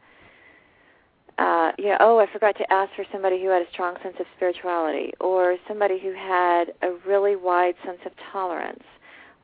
uh 1.38 1.72
you 1.78 1.86
know, 1.86 1.96
oh, 2.00 2.18
I 2.18 2.26
forgot 2.32 2.56
to 2.58 2.72
ask 2.72 2.92
for 2.94 3.04
somebody 3.10 3.42
who 3.42 3.48
had 3.48 3.62
a 3.62 3.70
strong 3.72 3.96
sense 4.02 4.16
of 4.20 4.26
spirituality 4.36 5.12
or 5.20 5.56
somebody 5.66 5.98
who 5.98 6.12
had 6.12 6.72
a 6.82 6.92
really 7.06 7.34
wide 7.36 7.74
sense 7.84 7.98
of 8.06 8.12
tolerance 8.32 8.84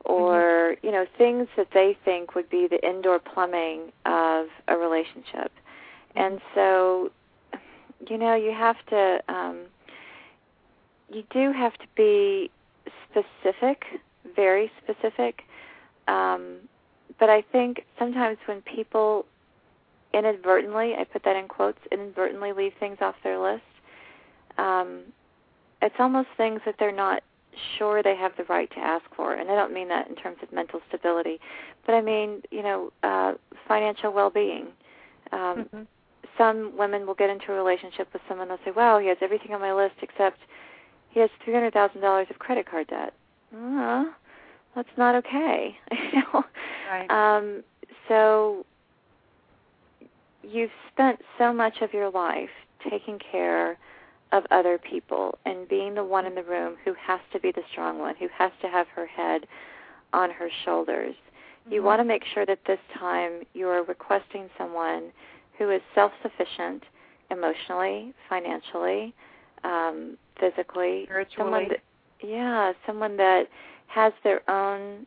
or, 0.05 0.77
you 0.81 0.91
know, 0.91 1.05
things 1.17 1.47
that 1.57 1.67
they 1.73 1.95
think 2.03 2.33
would 2.33 2.49
be 2.49 2.67
the 2.67 2.83
indoor 2.87 3.19
plumbing 3.19 3.91
of 4.05 4.47
a 4.67 4.77
relationship. 4.77 5.51
And 6.15 6.39
so 6.55 7.11
you 8.09 8.17
know, 8.17 8.35
you 8.35 8.51
have 8.51 8.77
to 8.87 9.21
um 9.29 9.65
you 11.11 11.23
do 11.31 11.51
have 11.51 11.73
to 11.73 11.85
be 11.95 12.49
specific, 13.09 13.83
very 14.35 14.71
specific. 14.81 15.43
Um, 16.07 16.57
but 17.21 17.29
I 17.29 17.43
think 17.43 17.85
sometimes 17.99 18.39
when 18.47 18.61
people 18.61 19.27
inadvertently, 20.11 20.95
I 20.95 21.03
put 21.03 21.23
that 21.23 21.35
in 21.35 21.47
quotes, 21.47 21.77
inadvertently 21.91 22.51
leave 22.51 22.73
things 22.79 22.97
off 22.99 23.13
their 23.23 23.37
list, 23.37 23.61
um, 24.57 25.01
it's 25.83 25.95
almost 25.99 26.29
things 26.35 26.61
that 26.65 26.75
they're 26.79 26.91
not 26.91 27.21
sure 27.77 28.01
they 28.01 28.15
have 28.15 28.31
the 28.37 28.43
right 28.45 28.71
to 28.71 28.79
ask 28.79 29.05
for. 29.15 29.35
And 29.35 29.51
I 29.51 29.55
don't 29.55 29.71
mean 29.71 29.87
that 29.89 30.07
in 30.07 30.15
terms 30.15 30.37
of 30.41 30.51
mental 30.51 30.81
stability, 30.89 31.39
but 31.85 31.93
I 31.93 32.01
mean, 32.01 32.41
you 32.49 32.63
know, 32.63 32.91
uh, 33.03 33.33
financial 33.67 34.11
well-being. 34.11 34.67
Um, 35.31 35.65
Mhm. 35.65 35.87
Some 36.37 36.75
women 36.75 37.05
will 37.05 37.13
get 37.13 37.29
into 37.29 37.51
a 37.51 37.55
relationship 37.55 38.11
with 38.13 38.21
someone. 38.27 38.47
They'll 38.47 38.63
say, 38.65 38.71
"Wow, 38.71 38.97
he 38.97 39.07
has 39.09 39.17
everything 39.21 39.53
on 39.53 39.61
my 39.61 39.73
list 39.73 39.95
except 40.01 40.39
he 41.09 41.19
has 41.19 41.29
three 41.43 41.53
hundred 41.53 41.73
thousand 41.73 42.01
dollars 42.01 42.29
of 42.31 42.39
credit 42.39 42.65
card 42.65 42.87
debt." 42.87 43.13
Uh, 43.53 44.05
that's 44.75 44.89
not 44.97 45.15
okay. 45.15 45.75
you 45.91 46.21
know. 46.33 46.43
Right. 46.89 47.09
Um, 47.37 47.63
so 48.07 48.65
you've 50.43 50.71
spent 50.93 51.19
so 51.37 51.53
much 51.53 51.81
of 51.81 51.93
your 51.93 52.09
life 52.09 52.49
taking 52.89 53.19
care 53.19 53.77
of 54.31 54.43
other 54.49 54.77
people 54.77 55.37
and 55.45 55.67
being 55.67 55.93
the 55.93 56.03
one 56.03 56.25
in 56.25 56.35
the 56.35 56.43
room 56.43 56.75
who 56.85 56.93
has 56.93 57.19
to 57.33 57.39
be 57.39 57.51
the 57.51 57.61
strong 57.71 57.99
one, 57.99 58.15
who 58.15 58.27
has 58.37 58.51
to 58.61 58.67
have 58.67 58.87
her 58.95 59.05
head 59.05 59.45
on 60.13 60.29
her 60.31 60.49
shoulders. 60.65 61.15
You 61.69 61.81
Mhm. 61.81 61.85
want 61.85 61.99
to 61.99 62.05
make 62.05 62.23
sure 62.25 62.45
that 62.45 62.63
this 62.65 62.79
time 62.93 63.45
you 63.53 63.67
are 63.69 63.83
requesting 63.83 64.49
someone 64.57 65.11
who 65.57 65.69
is 65.69 65.81
self 65.93 66.11
sufficient 66.21 66.83
emotionally, 67.29 68.13
financially, 68.27 69.13
um, 69.63 70.17
physically. 70.37 71.05
Someone 71.07 71.65
Spiritually. 71.65 71.67
that, 71.69 72.27
yeah, 72.27 72.73
someone 72.85 73.15
that 73.17 73.47
has 73.93 74.13
their 74.23 74.49
own 74.49 75.05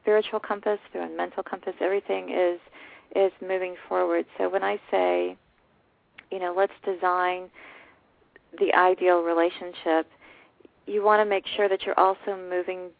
spiritual 0.00 0.40
compass, 0.40 0.78
their 0.92 1.02
own 1.02 1.16
mental 1.16 1.42
compass, 1.42 1.74
everything 1.80 2.30
is 2.30 2.60
is 3.16 3.32
moving 3.40 3.74
forward. 3.88 4.24
So 4.38 4.48
when 4.48 4.62
I 4.62 4.78
say, 4.90 5.36
you 6.30 6.38
know, 6.38 6.54
let's 6.56 6.72
design 6.84 7.50
the 8.58 8.72
ideal 8.74 9.22
relationship, 9.22 10.06
you 10.86 11.02
want 11.02 11.20
to 11.20 11.24
make 11.28 11.44
sure 11.56 11.68
that 11.68 11.82
you're 11.82 11.98
also 11.98 12.36
moving 12.48 12.90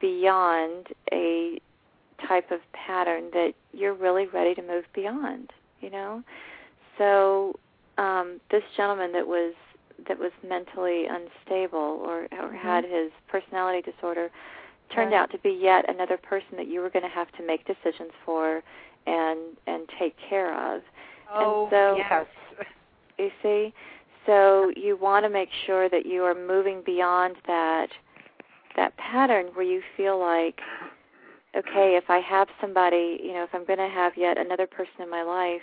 beyond 0.00 0.86
a 1.12 1.60
type 2.26 2.50
of 2.50 2.60
pattern 2.72 3.24
that 3.32 3.52
you're 3.72 3.94
really 3.94 4.26
ready 4.26 4.54
to 4.54 4.62
move 4.62 4.84
beyond, 4.94 5.50
you 5.80 5.90
know? 5.90 6.22
So 6.98 7.54
um 7.98 8.40
this 8.50 8.62
gentleman 8.76 9.12
that 9.12 9.26
was 9.26 9.54
that 10.08 10.18
was 10.18 10.32
mentally 10.46 11.06
unstable 11.06 11.78
or 12.04 12.22
or 12.24 12.48
mm-hmm. 12.48 12.56
had 12.56 12.84
his 12.84 13.10
personality 13.28 13.82
disorder 13.90 14.30
turned 14.94 15.12
Right. 15.12 15.20
out 15.20 15.30
to 15.30 15.38
be 15.38 15.50
yet 15.50 15.88
another 15.88 16.16
person 16.16 16.56
that 16.56 16.66
you 16.66 16.80
were 16.80 16.90
going 16.90 17.04
to 17.04 17.08
have 17.08 17.30
to 17.32 17.42
make 17.46 17.64
decisions 17.66 18.12
for 18.24 18.62
and 19.06 19.56
and 19.66 19.88
take 19.98 20.14
care 20.28 20.52
of. 20.74 20.82
Oh, 21.32 21.62
and 21.64 21.70
so 21.70 21.96
yes. 21.96 22.26
you 23.18 23.30
see, 23.42 23.72
so 24.26 24.72
you 24.76 24.96
want 24.96 25.24
to 25.24 25.30
make 25.30 25.48
sure 25.66 25.88
that 25.88 26.06
you 26.06 26.24
are 26.24 26.34
moving 26.34 26.82
beyond 26.84 27.36
that 27.46 27.88
that 28.76 28.96
pattern 28.96 29.46
where 29.54 29.64
you 29.64 29.82
feel 29.96 30.18
like 30.18 30.60
okay, 31.56 31.96
if 31.96 32.08
I 32.08 32.20
have 32.20 32.48
somebody, 32.60 33.18
you 33.22 33.32
know, 33.32 33.42
if 33.42 33.50
I'm 33.52 33.64
going 33.64 33.78
to 33.78 33.88
have 33.88 34.12
yet 34.16 34.38
another 34.38 34.66
person 34.66 35.00
in 35.00 35.10
my 35.10 35.22
life, 35.22 35.62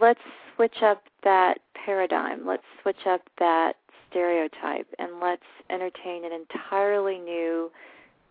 let's 0.00 0.20
switch 0.56 0.82
up 0.82 1.04
that 1.22 1.58
paradigm. 1.74 2.46
Let's 2.46 2.64
switch 2.82 3.06
up 3.06 3.22
that 3.38 3.74
stereotype 4.10 4.86
and 4.98 5.20
let's 5.20 5.42
entertain 5.70 6.24
an 6.24 6.32
entirely 6.32 7.18
new 7.18 7.70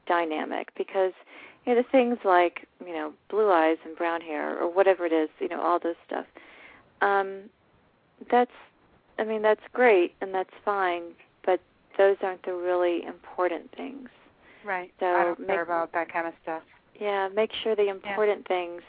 dynamic 0.08 0.70
because 0.78 1.12
you 1.66 1.74
know 1.76 1.82
the 1.82 1.88
things 1.90 2.18
like 2.24 2.68
you 2.86 2.94
know 2.94 3.12
blue 3.30 3.52
eyes 3.52 3.78
and 3.86 3.96
brown 3.98 4.22
hair 4.22 4.58
or 4.62 4.72
whatever 4.72 5.06
it 5.06 5.12
is 5.12 5.30
you 5.40 5.48
know 5.50 5.60
all 5.62 5.80
this 5.80 5.96
stuff 6.08 6.26
um 7.02 7.42
that's 8.32 8.52
i 9.20 9.24
mean 9.24 9.42
that's 9.42 9.62
great 9.74 10.14
and 10.22 10.34
that's 10.34 10.52
fine 10.64 11.02
but 11.46 11.60
those 11.98 12.16
aren't 12.22 12.44
the 12.46 12.54
really 12.54 13.04
important 13.06 13.70
things 13.76 14.10
Right. 14.64 14.92
So 15.00 15.06
I 15.08 15.24
don't 15.26 15.40
make- 15.40 15.50
care 15.50 15.62
about 15.64 15.92
that 15.94 16.12
kind 16.12 16.26
of 16.28 16.34
stuff. 16.42 16.64
yeah 17.00 17.28
make 17.36 17.52
sure 17.64 17.76
the 17.76 17.90
important 17.90 18.48
things 18.48 18.82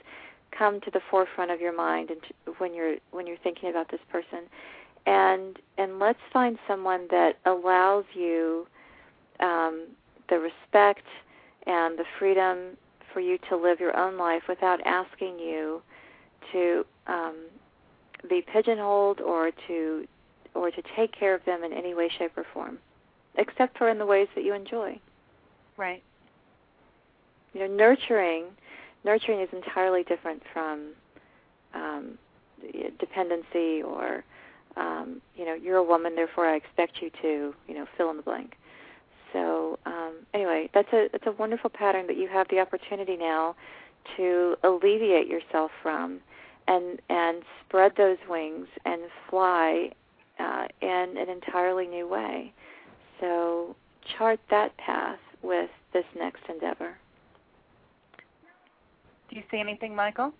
come 0.56 0.80
to 0.80 0.90
the 0.90 1.00
forefront 1.10 1.50
of 1.50 1.60
your 1.60 1.76
mind 1.76 2.10
and 2.10 2.20
to, 2.22 2.52
when 2.58 2.74
you're 2.74 2.96
when 3.10 3.26
you're 3.26 3.36
thinking 3.38 3.70
about 3.70 3.90
this 3.90 4.00
person 4.10 4.40
and 5.06 5.58
and 5.78 5.98
let's 5.98 6.18
find 6.32 6.58
someone 6.66 7.06
that 7.10 7.36
allows 7.46 8.04
you 8.14 8.66
um 9.40 9.86
the 10.28 10.38
respect 10.38 11.06
and 11.66 11.98
the 11.98 12.04
freedom 12.18 12.76
for 13.12 13.20
you 13.20 13.38
to 13.48 13.56
live 13.56 13.80
your 13.80 13.96
own 13.96 14.16
life 14.16 14.42
without 14.48 14.80
asking 14.86 15.38
you 15.38 15.80
to 16.52 16.84
um 17.06 17.34
be 18.28 18.42
pigeonholed 18.42 19.20
or 19.20 19.50
to 19.66 20.06
or 20.54 20.70
to 20.70 20.82
take 20.96 21.12
care 21.12 21.34
of 21.34 21.44
them 21.44 21.62
in 21.62 21.72
any 21.72 21.94
way 21.94 22.08
shape 22.18 22.36
or 22.36 22.44
form 22.52 22.78
except 23.36 23.76
for 23.76 23.88
in 23.88 23.98
the 23.98 24.06
ways 24.06 24.28
that 24.34 24.44
you 24.44 24.54
enjoy 24.54 24.98
Right. 25.76 26.02
you 27.52 27.60
know 27.60 27.66
nurturing 27.66 28.44
nurturing 29.06 29.40
is 29.40 29.48
entirely 29.52 30.02
different 30.02 30.42
from 30.52 30.90
um, 31.72 32.18
dependency 32.98 33.82
or 33.82 34.24
um, 34.76 35.22
you 35.36 35.46
know 35.46 35.54
you're 35.54 35.76
a 35.76 35.82
woman 35.82 36.16
therefore 36.16 36.46
I 36.46 36.56
expect 36.56 37.00
you 37.00 37.10
to 37.22 37.54
you 37.66 37.74
know 37.74 37.86
fill 37.96 38.10
in 38.10 38.18
the 38.18 38.22
blank. 38.22 38.56
So 39.32 39.78
um, 39.86 40.14
anyway 40.34 40.68
that's 40.74 40.92
a 40.92 41.08
it's 41.14 41.26
a 41.26 41.32
wonderful 41.32 41.70
pattern 41.70 42.08
that 42.08 42.16
you 42.16 42.28
have 42.28 42.48
the 42.48 42.60
opportunity 42.60 43.16
now 43.16 43.54
to 44.16 44.56
alleviate 44.62 45.28
yourself 45.28 45.70
from 45.82 46.20
and 46.66 47.00
and 47.08 47.42
spread 47.64 47.92
those 47.96 48.18
wings 48.28 48.66
and 48.84 49.02
fly 49.30 49.92
uh, 50.38 50.66
in 50.82 51.16
an 51.16 51.30
entirely 51.30 51.86
new 51.86 52.06
way. 52.08 52.52
So 53.20 53.76
chart 54.18 54.40
that 54.50 54.76
path 54.76 55.20
with 55.42 55.70
this 55.92 56.04
next 56.18 56.42
endeavor 56.48 56.96
you 59.36 59.42
see 59.50 59.58
anything, 59.60 59.94
Michael? 59.94 60.32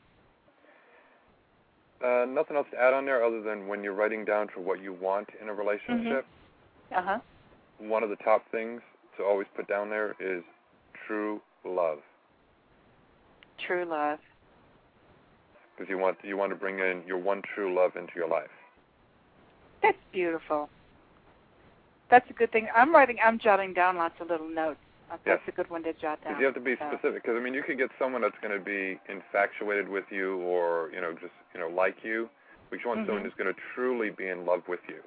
Uh, 2.05 2.27
nothing 2.29 2.57
else 2.57 2.67
to 2.73 2.79
add 2.79 2.93
on 2.93 3.05
there 3.07 3.25
other 3.25 3.41
than 3.43 3.69
when 3.69 3.83
you're 3.83 3.95
writing 3.95 4.25
down 4.25 4.49
for 4.53 4.61
what 4.61 4.83
you 4.83 4.93
want 4.93 5.29
in 5.41 5.49
a 5.49 5.53
relationship, 5.55 6.27
Uh 6.95 7.03
huh. 7.03 7.19
one 7.79 8.03
of 8.03 8.11
the 8.11 8.17
top 8.17 8.43
things 8.51 8.83
to 9.17 9.25
always 9.25 9.47
put 9.57 9.67
down 9.67 9.89
there 9.89 10.15
is 10.21 10.43
true 11.07 11.41
love. 11.65 11.99
True 13.67 13.87
love. 13.87 14.19
Because 15.77 15.89
you 15.91 15.99
want 15.99 16.19
you 16.23 16.37
want 16.37 16.51
to 16.51 16.57
bring 16.57 16.79
in 16.79 17.03
your 17.07 17.19
one 17.19 17.43
true 17.55 17.75
love 17.75 17.97
into 17.97 18.13
your 18.15 18.29
life. 18.29 18.51
That's 19.83 19.97
beautiful. 20.13 20.69
That's 22.11 22.29
a 22.31 22.33
good 22.35 22.53
thing. 22.53 22.69
I'm 22.75 22.95
writing. 22.95 23.17
I'm 23.25 23.39
jotting 23.39 23.73
down 23.73 23.97
lots 23.97 24.15
of 24.21 24.29
little 24.29 24.49
notes. 24.49 24.79
Uh, 25.11 25.17
That's 25.25 25.43
a 25.47 25.53
good 25.53 25.71
one 25.71 25.83
to 25.85 25.93
jot 25.93 26.23
down. 26.23 26.35
Because 26.35 26.41
you 26.41 26.47
have 26.47 26.55
to 26.55 26.61
be 26.61 26.77
So- 26.77 26.91
specific. 26.91 27.23
Because 27.23 27.37
I 27.37 27.41
mean, 27.41 27.55
you 27.55 27.63
could 27.63 27.79
get 27.79 27.91
someone 27.99 28.23
that's 28.23 28.39
going 28.39 28.57
to 28.57 28.63
be 28.65 28.99
infatuated 29.09 29.89
with 29.89 30.11
you, 30.11 30.39
or 30.41 30.91
you 30.93 31.01
know, 31.01 31.13
just 31.13 31.35
you 31.55 31.61
know, 31.61 31.69
like 31.69 32.03
you. 32.05 32.29
But 32.71 32.83
you 32.83 32.89
want 32.89 33.01
Mhm. 33.03 33.07
someone 33.07 33.25
who's 33.25 33.35
going 33.35 33.53
to 33.53 33.61
truly 33.75 34.11
be 34.11 34.27
in 34.29 34.45
love 34.45 34.67
with 34.67 34.81
you, 34.89 35.01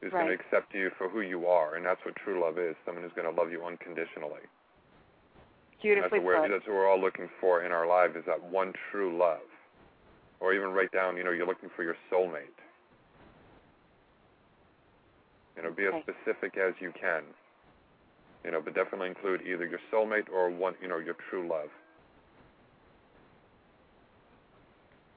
who's 0.00 0.12
going 0.12 0.28
to 0.28 0.32
accept 0.34 0.72
you 0.74 0.90
for 0.90 1.08
who 1.08 1.20
you 1.22 1.48
are, 1.48 1.74
and 1.74 1.84
that's 1.84 2.04
what 2.04 2.14
true 2.16 2.38
love 2.40 2.58
is. 2.58 2.76
Someone 2.84 3.02
who's 3.02 3.12
going 3.14 3.26
to 3.28 3.34
love 3.40 3.50
you 3.50 3.64
unconditionally. 3.64 4.42
And 4.42 5.80
Beautifully 5.82 6.18
that's 6.20 6.24
what 6.26 6.42
put. 6.42 6.50
that's 6.50 6.66
what 6.66 6.76
we're 6.76 6.88
all 6.88 7.00
looking 7.00 7.28
for 7.40 7.62
in 7.62 7.72
our 7.72 7.86
life 7.86 8.14
is 8.14 8.24
that 8.26 8.40
one 8.40 8.72
true 8.90 9.16
love. 9.16 9.42
Or 10.40 10.52
even 10.52 10.72
write 10.72 10.92
down, 10.92 11.16
you 11.16 11.24
know, 11.24 11.32
you're 11.32 11.46
looking 11.46 11.68
for 11.70 11.82
your 11.82 11.96
soulmate. 12.10 12.54
You 15.56 15.64
know, 15.64 15.72
be 15.72 15.86
as 15.86 16.00
specific 16.02 16.56
as 16.56 16.74
you 16.80 16.92
can. 16.92 17.24
You 18.44 18.52
know, 18.52 18.60
but 18.64 18.74
definitely 18.74 19.08
include 19.08 19.42
either 19.42 19.66
your 19.66 19.80
soulmate 19.92 20.30
or 20.32 20.50
one, 20.50 20.74
you 20.80 20.88
know, 20.88 20.98
your 20.98 21.16
true 21.30 21.48
love. 21.48 21.68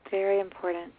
very 0.09 0.41
important 0.41 0.91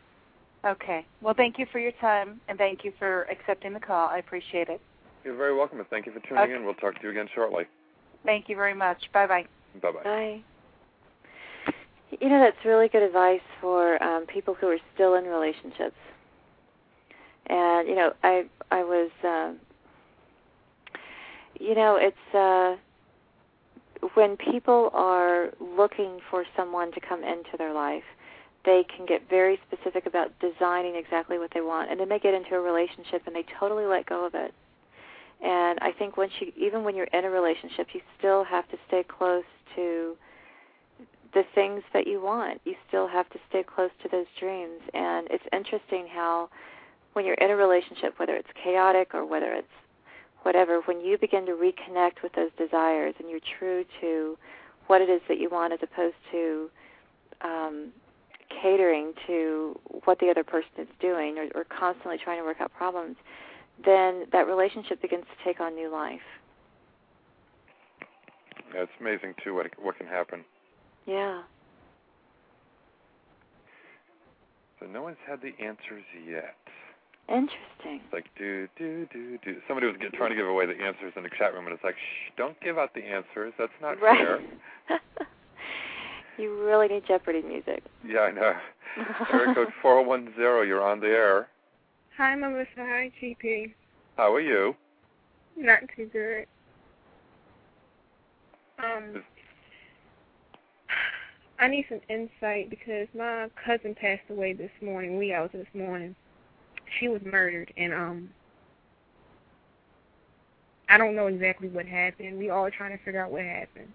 Okay. 0.65 1.05
Well, 1.21 1.35
thank 1.37 1.59
you 1.59 1.67
for 1.73 1.81
your 1.81 1.93
time, 2.01 2.41
and 2.49 2.57
thank 2.57 2.85
you 2.85 2.93
for 2.99 3.23
accepting 3.25 3.73
the 3.73 3.81
call. 3.81 4.09
I 4.09 4.19
appreciate 4.19 4.69
it. 4.69 4.81
You're 5.25 5.37
very 5.37 5.57
welcome, 5.57 5.81
and 5.81 5.89
thank 5.89 6.07
you 6.07 6.13
for 6.13 6.21
tuning 6.21 6.45
Okay. 6.45 6.55
in. 6.55 6.65
We'll 6.65 6.75
talk 6.75 6.95
to 6.95 7.03
you 7.03 7.11
again 7.11 7.29
shortly. 7.35 7.67
Thank 8.25 8.49
you 8.49 8.55
very 8.55 8.75
much. 8.75 9.11
Bye 9.13 9.27
bye. 9.27 9.47
Bye 9.81 9.93
bye. 9.93 10.03
Bye. 10.05 10.41
You 12.21 12.29
know, 12.29 12.39
that's 12.39 12.65
really 12.65 12.89
good 12.89 13.03
advice 13.03 13.41
for 13.61 14.01
um, 14.03 14.27
people 14.27 14.55
who 14.55 14.69
are 14.69 14.79
still 14.95 15.15
in 15.15 15.25
relationships. 15.25 15.97
And 17.47 17.89
you 17.89 17.97
know, 17.97 18.13
I 18.23 18.45
I 18.71 18.85
was, 18.85 19.11
um, 19.25 19.59
you 21.59 21.75
know, 21.75 21.99
it's 22.01 22.35
uh, 22.35 22.77
when 24.15 24.37
people 24.37 24.91
are 24.93 25.51
looking 25.61 26.19
for 26.31 26.45
someone 26.57 26.93
to 26.93 27.01
come 27.01 27.23
into 27.23 27.57
their 27.59 27.73
life, 27.73 28.05
they 28.65 28.85
can 28.97 29.07
get 29.07 29.29
very 29.29 29.59
specific 29.67 30.07
about 30.07 30.31
designing 30.41 30.95
exactly 30.97 31.39
what 31.39 31.51
they 31.53 31.61
want, 31.61 31.91
and 31.91 31.99
then 31.99 32.09
they 32.09 32.19
get 32.19 32.35
into 32.35 32.55
a 32.55 32.61
relationship 32.61 33.23
and 33.27 33.35
they 33.35 33.45
totally 33.59 33.87
let 33.87 34.07
go 34.07 34.25
of 34.25 34.35
it. 34.35 34.55
And 35.43 35.79
I 35.83 35.91
think 35.91 36.17
once 36.17 36.33
you, 36.41 36.53
even 36.57 36.85
when 36.85 36.95
you're 36.95 37.07
in 37.13 37.25
a 37.25 37.31
relationship, 37.31 37.89
you 37.93 38.01
still 38.19 38.45
have 38.45 38.69
to 38.71 38.77
stay 38.87 39.03
close 39.03 39.45
to 39.75 40.17
the 41.35 41.43
things 41.55 41.83
that 41.93 42.07
you 42.07 42.23
want. 42.23 42.61
You 42.65 42.75
still 42.87 43.09
have 43.09 43.29
to 43.31 43.39
stay 43.49 43.65
close 43.65 43.91
to 44.03 44.09
those 44.09 44.27
dreams. 44.39 44.81
And 44.95 45.27
it's 45.31 45.45
interesting 45.53 46.07
how 46.07 46.49
when 47.15 47.25
you're 47.25 47.35
in 47.35 47.51
a 47.51 47.57
relationship, 47.57 48.19
whether 48.19 48.37
it's 48.37 48.49
chaotic 48.63 49.15
or 49.15 49.25
whether 49.25 49.53
it's 49.53 49.67
whatever, 50.43 50.81
when 50.87 51.01
you 51.01 51.19
begin 51.19 51.47
to 51.47 51.53
reconnect 51.53 52.23
with 52.23 52.33
those 52.35 52.51
desires 52.59 53.15
and 53.19 53.31
you're 53.31 53.41
true 53.59 53.85
to 54.01 54.37
what 54.87 55.01
it 55.01 55.09
is 55.09 55.21
that 55.29 55.39
you 55.39 55.49
want 55.49 55.73
as 55.73 55.79
opposed 55.83 56.17
to 56.31 56.71
um, 57.41 57.93
catering 58.61 59.13
to 59.27 59.79
what 60.05 60.19
the 60.19 60.29
other 60.29 60.45
person 60.45 60.71
is 60.79 60.89
doing 61.01 61.39
or, 61.39 61.49
or 61.55 61.65
constantly 61.65 62.19
trying 62.23 62.39
to 62.39 62.45
work 62.45 62.61
out 62.61 62.73
problems, 62.75 63.17
then 63.85 64.27
that 64.33 64.47
relationship 64.47 65.01
begins 65.01 65.25
to 65.25 65.45
take 65.45 65.61
on 65.61 65.75
new 65.75 65.91
life. 65.91 66.21
Yeah, 68.75 68.83
it's 68.83 68.93
amazing 69.01 69.35
too 69.45 69.55
what 69.55 69.67
what 69.81 69.99
can 69.99 70.07
happen. 70.07 70.45
Yeah. 71.07 71.43
So 74.81 74.87
no 74.87 75.03
one's 75.03 75.19
had 75.27 75.41
the 75.41 75.53
answers 75.63 76.05
yet. 76.27 76.57
Interesting. 77.33 78.03
It's 78.05 78.13
like 78.13 78.27
do 78.37 78.69
do 78.77 79.07
do 79.11 79.39
do. 79.43 79.57
Somebody 79.67 79.87
was 79.87 79.97
get, 79.97 80.13
trying 80.13 80.31
to 80.31 80.37
give 80.37 80.47
away 80.47 80.67
the 80.67 80.75
answers 80.75 81.15
in 81.17 81.23
the 81.23 81.31
chat 81.39 81.55
room, 81.55 81.65
and 81.65 81.75
it's 81.75 81.83
like, 81.83 81.95
shh, 81.95 82.31
don't 82.37 82.61
give 82.61 82.77
out 82.77 82.93
the 82.95 83.01
answers. 83.01 83.55
That's 83.59 83.73
not 83.81 83.99
right. 84.03 84.19
fair. 84.19 84.41
you 86.39 86.63
really 86.63 86.89
need 86.89 87.05
Jeopardy 87.09 87.41
music. 87.41 87.83
Yeah, 88.07 88.21
I 88.21 88.33
know. 88.33 88.53
Area 89.33 89.55
code 89.55 89.73
four 89.83 90.05
one 90.05 90.35
zero. 90.37 90.61
You're 90.61 90.87
on 90.87 91.01
the 91.01 91.07
air. 91.07 91.49
Hi, 92.19 92.35
Melissa. 92.35 92.69
Hi, 92.77 93.11
GP. 93.23 93.73
How 94.19 94.35
are 94.35 94.41
you? 94.41 94.77
Not 95.57 95.81
too 95.97 96.11
good. 96.13 96.47
Um, 98.79 99.23
I 101.59 101.69
need 101.69 101.87
some 101.89 102.01
insight 102.11 102.69
because 102.69 103.09
my 103.17 103.49
cousin 103.65 103.95
passed 103.95 104.29
away 104.29 104.53
this 104.53 104.71
morning, 104.83 105.17
We 105.17 105.33
hours 105.33 105.51
this 105.55 105.67
morning. 105.73 106.15
She 106.99 107.09
was 107.09 107.23
murdered, 107.25 107.73
and 107.77 107.93
um, 107.93 108.31
I 110.89 110.99
don't 110.99 111.17
know 111.17 111.27
exactly 111.27 111.69
what 111.69 111.87
happened. 111.87 112.39
We 112.39 112.51
all 112.51 112.71
trying 112.71 112.97
to 112.97 113.03
figure 113.05 113.25
out 113.25 113.31
what 113.31 113.43
happened. 113.43 113.93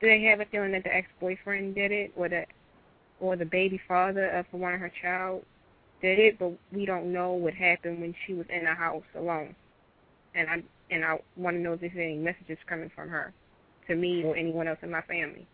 Do 0.00 0.08
they 0.08 0.22
have 0.24 0.40
a 0.40 0.44
feeling 0.46 0.72
that 0.72 0.84
the 0.84 0.94
ex-boyfriend 0.94 1.74
did 1.74 1.92
it, 1.92 2.12
or 2.16 2.28
the 2.28 2.44
or 3.20 3.36
the 3.36 3.44
baby 3.44 3.80
father 3.86 4.28
of 4.30 4.46
one 4.50 4.74
of 4.74 4.80
her 4.80 4.92
child 5.00 5.44
did 6.02 6.18
it? 6.18 6.38
But 6.38 6.52
we 6.72 6.84
don't 6.84 7.12
know 7.12 7.32
what 7.32 7.54
happened 7.54 8.00
when 8.00 8.14
she 8.26 8.34
was 8.34 8.46
in 8.50 8.64
the 8.64 8.74
house 8.74 9.04
alone. 9.16 9.54
And 10.34 10.50
I 10.50 10.62
and 10.90 11.04
I 11.04 11.18
want 11.36 11.56
to 11.56 11.60
know 11.60 11.74
if 11.74 11.80
there's 11.80 11.92
any 11.94 12.16
messages 12.16 12.58
coming 12.68 12.90
from 12.94 13.08
her 13.08 13.32
to 13.86 13.94
me 13.94 14.24
or 14.24 14.36
anyone 14.36 14.68
else 14.68 14.78
in 14.82 14.90
my 14.90 15.02
family 15.02 15.46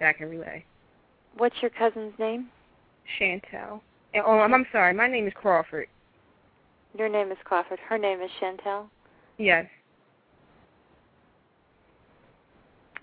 that 0.00 0.08
I 0.08 0.12
can 0.12 0.28
relay. 0.28 0.64
What's 1.36 1.56
your 1.62 1.70
cousin's 1.70 2.18
name? 2.18 2.48
Chantel. 3.18 3.80
Oh, 4.14 4.38
I'm, 4.38 4.54
I'm 4.54 4.66
sorry. 4.70 4.94
My 4.94 5.08
name 5.08 5.26
is 5.26 5.32
Crawford. 5.34 5.88
Your 6.96 7.08
name 7.08 7.32
is 7.32 7.38
Crawford. 7.44 7.78
Her 7.88 7.98
name 7.98 8.20
is 8.20 8.30
Chantel. 8.40 8.86
Yes. 9.38 9.66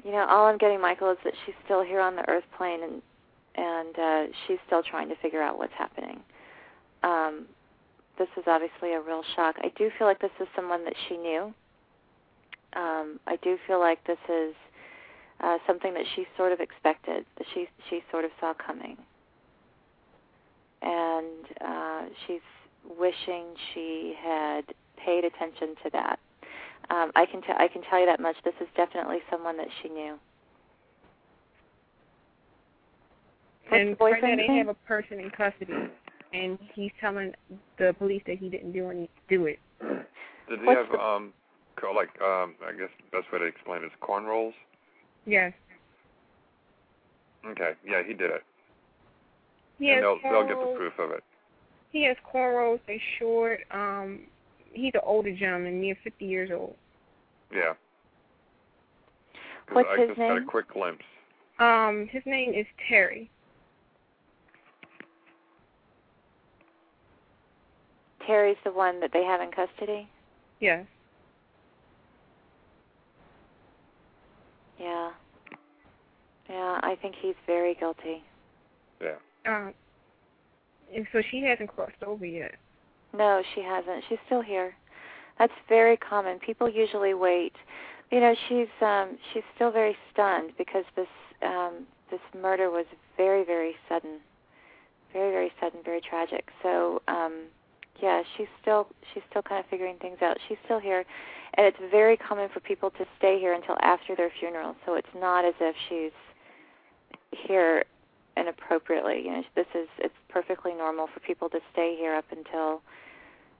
You 0.03 0.11
know, 0.11 0.25
all 0.29 0.45
I'm 0.45 0.57
getting, 0.57 0.81
Michael, 0.81 1.11
is 1.11 1.17
that 1.23 1.33
she's 1.45 1.55
still 1.65 1.83
here 1.83 1.99
on 1.99 2.15
the 2.15 2.27
Earth 2.29 2.45
plane, 2.57 2.81
and 2.83 3.01
and 3.55 3.99
uh, 3.99 4.33
she's 4.47 4.57
still 4.65 4.81
trying 4.81 5.09
to 5.09 5.15
figure 5.17 5.41
out 5.41 5.57
what's 5.57 5.73
happening. 5.77 6.21
Um, 7.03 7.45
this 8.17 8.29
is 8.37 8.43
obviously 8.47 8.93
a 8.93 9.01
real 9.01 9.23
shock. 9.35 9.55
I 9.59 9.71
do 9.77 9.89
feel 9.97 10.07
like 10.07 10.21
this 10.21 10.31
is 10.39 10.47
someone 10.55 10.85
that 10.85 10.93
she 11.07 11.17
knew. 11.17 11.53
Um, 12.73 13.19
I 13.27 13.37
do 13.43 13.57
feel 13.67 13.79
like 13.79 14.05
this 14.07 14.17
is 14.29 14.55
uh, 15.41 15.57
something 15.67 15.93
that 15.93 16.05
she 16.15 16.25
sort 16.37 16.53
of 16.53 16.61
expected, 16.61 17.25
that 17.37 17.47
she 17.53 17.67
she 17.89 18.01
sort 18.09 18.23
of 18.23 18.31
saw 18.39 18.53
coming, 18.53 18.97
and 20.81 21.45
uh, 21.65 22.01
she's 22.25 22.41
wishing 22.97 23.45
she 23.73 24.15
had 24.21 24.61
paid 24.97 25.23
attention 25.23 25.75
to 25.83 25.89
that. 25.93 26.19
Um, 26.89 27.11
I 27.15 27.25
can 27.25 27.41
t- 27.41 27.53
I 27.55 27.67
can 27.67 27.81
tell 27.83 27.99
you 27.99 28.05
that 28.05 28.19
much. 28.19 28.35
This 28.43 28.53
is 28.59 28.67
definitely 28.75 29.19
someone 29.29 29.57
that 29.57 29.67
she 29.81 29.89
knew. 29.89 30.17
What's 33.69 33.81
and 33.81 33.91
the 33.91 33.95
boyfriend's 33.95 34.39
right 34.39 34.47
they 34.47 34.57
have 34.57 34.67
a 34.67 34.73
person 34.73 35.19
in 35.19 35.29
custody, 35.29 35.73
and 36.33 36.57
he's 36.73 36.91
telling 36.99 37.33
the 37.77 37.95
police 37.97 38.23
that 38.27 38.37
he 38.37 38.49
didn't 38.49 38.73
do 38.73 38.89
any 38.89 39.09
do 39.29 39.45
it. 39.45 39.59
Did 40.49 40.59
he 40.59 40.65
What's 40.65 40.81
have 40.91 40.99
um 40.99 41.33
like 41.95 42.09
um 42.21 42.55
I 42.65 42.73
guess 42.77 42.89
best 43.11 43.31
way 43.31 43.39
to 43.39 43.45
explain 43.45 43.83
it 43.83 43.85
is 43.85 43.91
cornrows? 44.01 44.53
Yes. 45.25 45.53
Okay, 47.47 47.71
yeah, 47.87 48.01
he 48.05 48.13
did 48.13 48.31
it. 48.31 48.43
He 49.81 49.89
and 49.89 50.03
they'll 50.03 50.19
they'll 50.21 50.47
get 50.47 50.59
the 50.59 50.75
proof 50.77 50.93
of 50.99 51.09
it. 51.09 51.23
He 51.91 52.05
has 52.05 52.15
cornrows. 52.31 52.79
They 52.85 53.01
short. 53.17 53.61
Um, 53.71 54.19
he's 54.71 54.93
an 54.93 55.01
older 55.03 55.35
gentleman, 55.35 55.81
near 55.81 55.97
50 56.03 56.23
years 56.23 56.51
old. 56.53 56.75
Yeah. 57.51 57.73
What's 59.71 59.89
I 59.91 59.97
his 60.01 60.09
just 60.09 60.19
got 60.19 60.31
a 60.31 60.39
name? 60.39 60.47
quick 60.47 60.71
glimpse. 60.71 61.03
Um, 61.57 62.07
his 62.11 62.21
name 62.27 62.53
is 62.53 62.67
Terry. 62.87 63.29
Terry's 68.27 68.57
the 68.63 68.71
one 68.71 68.99
that 68.99 69.09
they 69.11 69.23
have 69.23 69.41
in 69.41 69.49
custody. 69.49 70.07
Yes. 70.59 70.85
Yeah. 74.79 75.09
Yeah, 76.47 76.79
I 76.83 76.95
think 77.01 77.15
he's 77.19 77.35
very 77.47 77.73
guilty. 77.73 78.23
Yeah. 79.01 79.15
Um, 79.45 79.73
and 80.93 81.07
so 81.11 81.21
she 81.31 81.41
hasn't 81.43 81.73
crossed 81.73 82.03
over 82.05 82.25
yet. 82.25 82.55
No, 83.17 83.41
she 83.55 83.61
hasn't. 83.61 84.03
She's 84.09 84.19
still 84.25 84.41
here. 84.41 84.73
That's 85.39 85.53
very 85.67 85.97
common. 85.97 86.39
People 86.39 86.69
usually 86.69 87.13
wait. 87.13 87.53
You 88.11 88.19
know, 88.19 88.35
she's 88.47 88.67
um 88.81 89.17
she's 89.33 89.43
still 89.55 89.71
very 89.71 89.95
stunned 90.13 90.51
because 90.57 90.85
this 90.95 91.07
um 91.41 91.87
this 92.09 92.19
murder 92.39 92.69
was 92.69 92.85
very 93.17 93.43
very 93.43 93.75
sudden. 93.89 94.19
Very 95.13 95.31
very 95.31 95.51
sudden, 95.59 95.79
very 95.83 96.01
tragic. 96.01 96.49
So, 96.61 97.01
um 97.07 97.45
yeah, 98.01 98.23
she's 98.37 98.47
still 98.61 98.87
she's 99.13 99.23
still 99.29 99.41
kind 99.41 99.63
of 99.63 99.69
figuring 99.69 99.97
things 99.97 100.17
out. 100.21 100.37
She's 100.47 100.57
still 100.65 100.79
here. 100.79 101.05
And 101.55 101.67
it's 101.67 101.77
very 101.91 102.15
common 102.15 102.49
for 102.53 102.61
people 102.61 102.91
to 102.91 103.05
stay 103.17 103.39
here 103.39 103.53
until 103.53 103.75
after 103.81 104.15
their 104.15 104.31
funeral. 104.39 104.75
So 104.85 104.95
it's 104.95 105.13
not 105.15 105.43
as 105.43 105.53
if 105.59 105.75
she's 105.89 106.11
here 107.47 107.83
inappropriately. 108.37 109.23
You 109.25 109.31
know, 109.31 109.43
this 109.55 109.67
is 109.75 109.87
it's 109.99 110.13
perfectly 110.29 110.73
normal 110.73 111.07
for 111.13 111.19
people 111.21 111.49
to 111.49 111.59
stay 111.73 111.95
here 111.97 112.15
up 112.15 112.25
until 112.31 112.81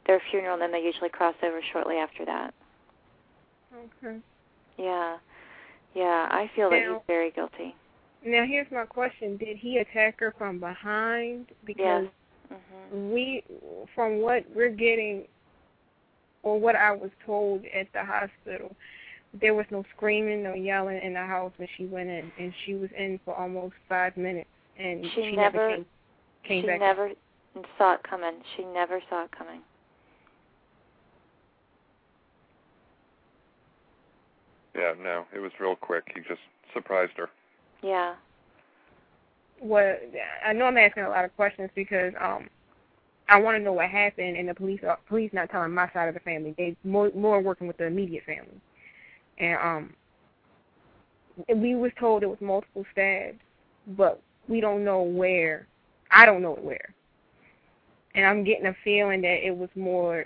their 0.08 0.22
funeral, 0.32 0.54
and 0.54 0.62
then 0.62 0.72
they 0.72 0.84
usually 0.84 1.10
cross 1.10 1.36
over 1.44 1.62
shortly 1.72 1.98
after 1.98 2.26
that. 2.26 2.54
Okay. 3.74 4.18
Yeah, 4.78 5.18
yeah, 5.94 6.28
I 6.32 6.50
feel 6.56 6.70
that 6.70 6.82
he's 6.88 7.02
very 7.08 7.32
guilty. 7.32 7.76
Now 8.26 8.46
here's 8.46 8.72
my 8.72 8.86
question: 8.86 9.38
Did 9.38 9.58
he 9.58 9.78
attack 9.78 10.20
her 10.20 10.34
from 10.38 10.60
behind? 10.60 11.48
Because 11.66 12.08
Mm-hmm. 12.52 13.12
we, 13.12 13.44
from 13.96 14.20
what 14.20 14.46
we're 14.54 14.70
getting, 14.70 15.26
or 16.44 16.60
what 16.60 16.76
I 16.76 16.92
was 16.92 17.12
told 17.26 17.64
at 17.74 17.88
the 17.94 18.04
hospital, 18.04 18.76
there 19.40 19.54
was 19.54 19.66
no 19.72 19.84
screaming, 19.96 20.44
no 20.44 20.54
yelling 20.54 21.00
in 21.02 21.14
the 21.14 21.26
house 21.26 21.54
when 21.58 21.70
she 21.78 21.86
went 21.86 22.10
in, 22.10 22.32
and 22.38 22.54
she 22.66 22.76
was 22.76 22.90
in 22.98 23.20
for 23.24 23.34
almost 23.36 23.76
five 23.88 24.18
minutes, 24.18 24.50
and 24.82 25.06
She 25.14 25.24
she 25.24 25.36
never- 25.36 25.70
came, 25.76 25.86
came 26.44 26.62
she 26.64 26.68
back. 26.68 26.80
never 26.80 27.12
saw 27.78 27.94
it 27.94 28.04
coming. 28.04 28.34
She 28.56 28.64
never 28.66 29.02
saw 29.10 29.26
it 29.26 29.32
coming. 29.32 29.62
Yeah, 34.76 34.94
no, 35.02 35.26
it 35.36 35.40
was 35.40 35.52
real 35.60 35.76
quick. 35.76 36.04
He 36.14 36.22
just 36.22 36.40
surprised 36.74 37.14
her. 37.18 37.30
Yeah. 37.84 38.16
Well, 39.62 39.96
I 40.46 40.54
know 40.54 40.66
I'm 40.66 40.78
asking 40.78 41.04
a 41.04 41.10
lot 41.10 41.26
of 41.26 41.36
questions 41.36 41.70
because 41.76 42.14
um, 42.20 42.50
I 43.30 43.40
want 43.40 43.58
to 43.58 43.64
know 43.64 43.74
what 43.74 43.90
happened, 43.90 44.38
and 44.38 44.48
the 44.50 44.56
police 44.56 44.80
are 44.88 44.98
police 45.08 45.30
not 45.34 45.50
telling 45.52 45.72
my 45.74 45.90
side 45.94 46.08
of 46.08 46.14
the 46.14 46.20
family. 46.22 46.56
They 46.58 46.76
more 46.84 47.12
more 47.16 47.42
working 47.42 47.68
with 47.68 47.78
the 47.78 47.86
immediate 47.86 48.24
family, 48.24 48.60
and 49.38 49.58
um, 49.62 49.94
we 51.62 51.76
was 51.76 51.92
told 52.00 52.24
it 52.24 52.28
was 52.28 52.42
multiple 52.42 52.86
stabs, 52.92 53.38
but 53.90 54.22
we 54.48 54.62
don't 54.62 54.84
know 54.84 55.02
where. 55.02 55.68
I 56.12 56.26
don't 56.26 56.42
know 56.42 56.56
where, 56.62 56.94
and 58.16 58.26
I'm 58.26 58.44
getting 58.44 58.68
a 58.68 58.76
feeling 58.84 59.22
that 59.22 59.46
it 59.46 59.56
was 59.56 59.70
more 59.76 60.26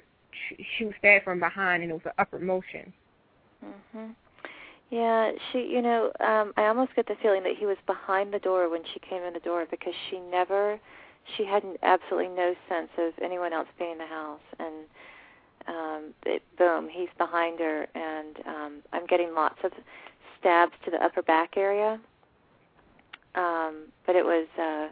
she, 0.78 0.86
was 0.86 0.94
stabbed 1.00 1.24
from 1.24 1.40
behind, 1.40 1.84
and 1.84 1.92
it 1.92 1.94
was 1.94 2.06
an 2.06 2.12
upward 2.18 2.44
motion. 2.44 2.94
Mhm. 3.64 4.16
Yeah, 4.90 5.32
she, 5.52 5.60
you 5.60 5.82
know, 5.82 6.12
um 6.20 6.54
I 6.58 6.68
almost 6.68 6.96
get 6.96 7.08
the 7.08 7.16
feeling 7.22 7.44
that 7.44 7.58
he 7.58 7.66
was 7.66 7.78
behind 7.88 8.34
the 8.34 8.40
door 8.40 8.70
when 8.70 8.84
she 8.94 9.00
came 9.00 9.24
in 9.24 9.34
the 9.34 9.40
door 9.40 9.66
because 9.70 9.94
she 10.10 10.20
never 10.20 10.80
she 11.36 11.46
had 11.46 11.64
absolutely 11.82 12.30
no 12.30 12.56
sense 12.70 12.90
of 12.98 13.14
anyone 13.22 13.52
else 13.54 13.68
being 13.80 13.94
in 13.94 13.98
the 13.98 14.06
house 14.06 14.42
and 14.60 14.76
um 15.68 16.14
it, 16.26 16.44
boom, 16.58 16.88
he's 16.90 17.10
behind 17.18 17.60
her 17.60 17.88
and 17.96 18.38
um 18.46 18.74
I'm 18.94 19.06
getting 19.08 19.34
lots 19.34 19.58
of 19.64 19.72
stabs 20.40 20.74
to 20.86 20.92
the 20.92 21.04
upper 21.04 21.24
back 21.24 21.58
area. 21.58 22.00
Um, 23.36 23.88
but 24.06 24.16
it 24.16 24.24
was 24.24 24.48
uh, 24.60 24.88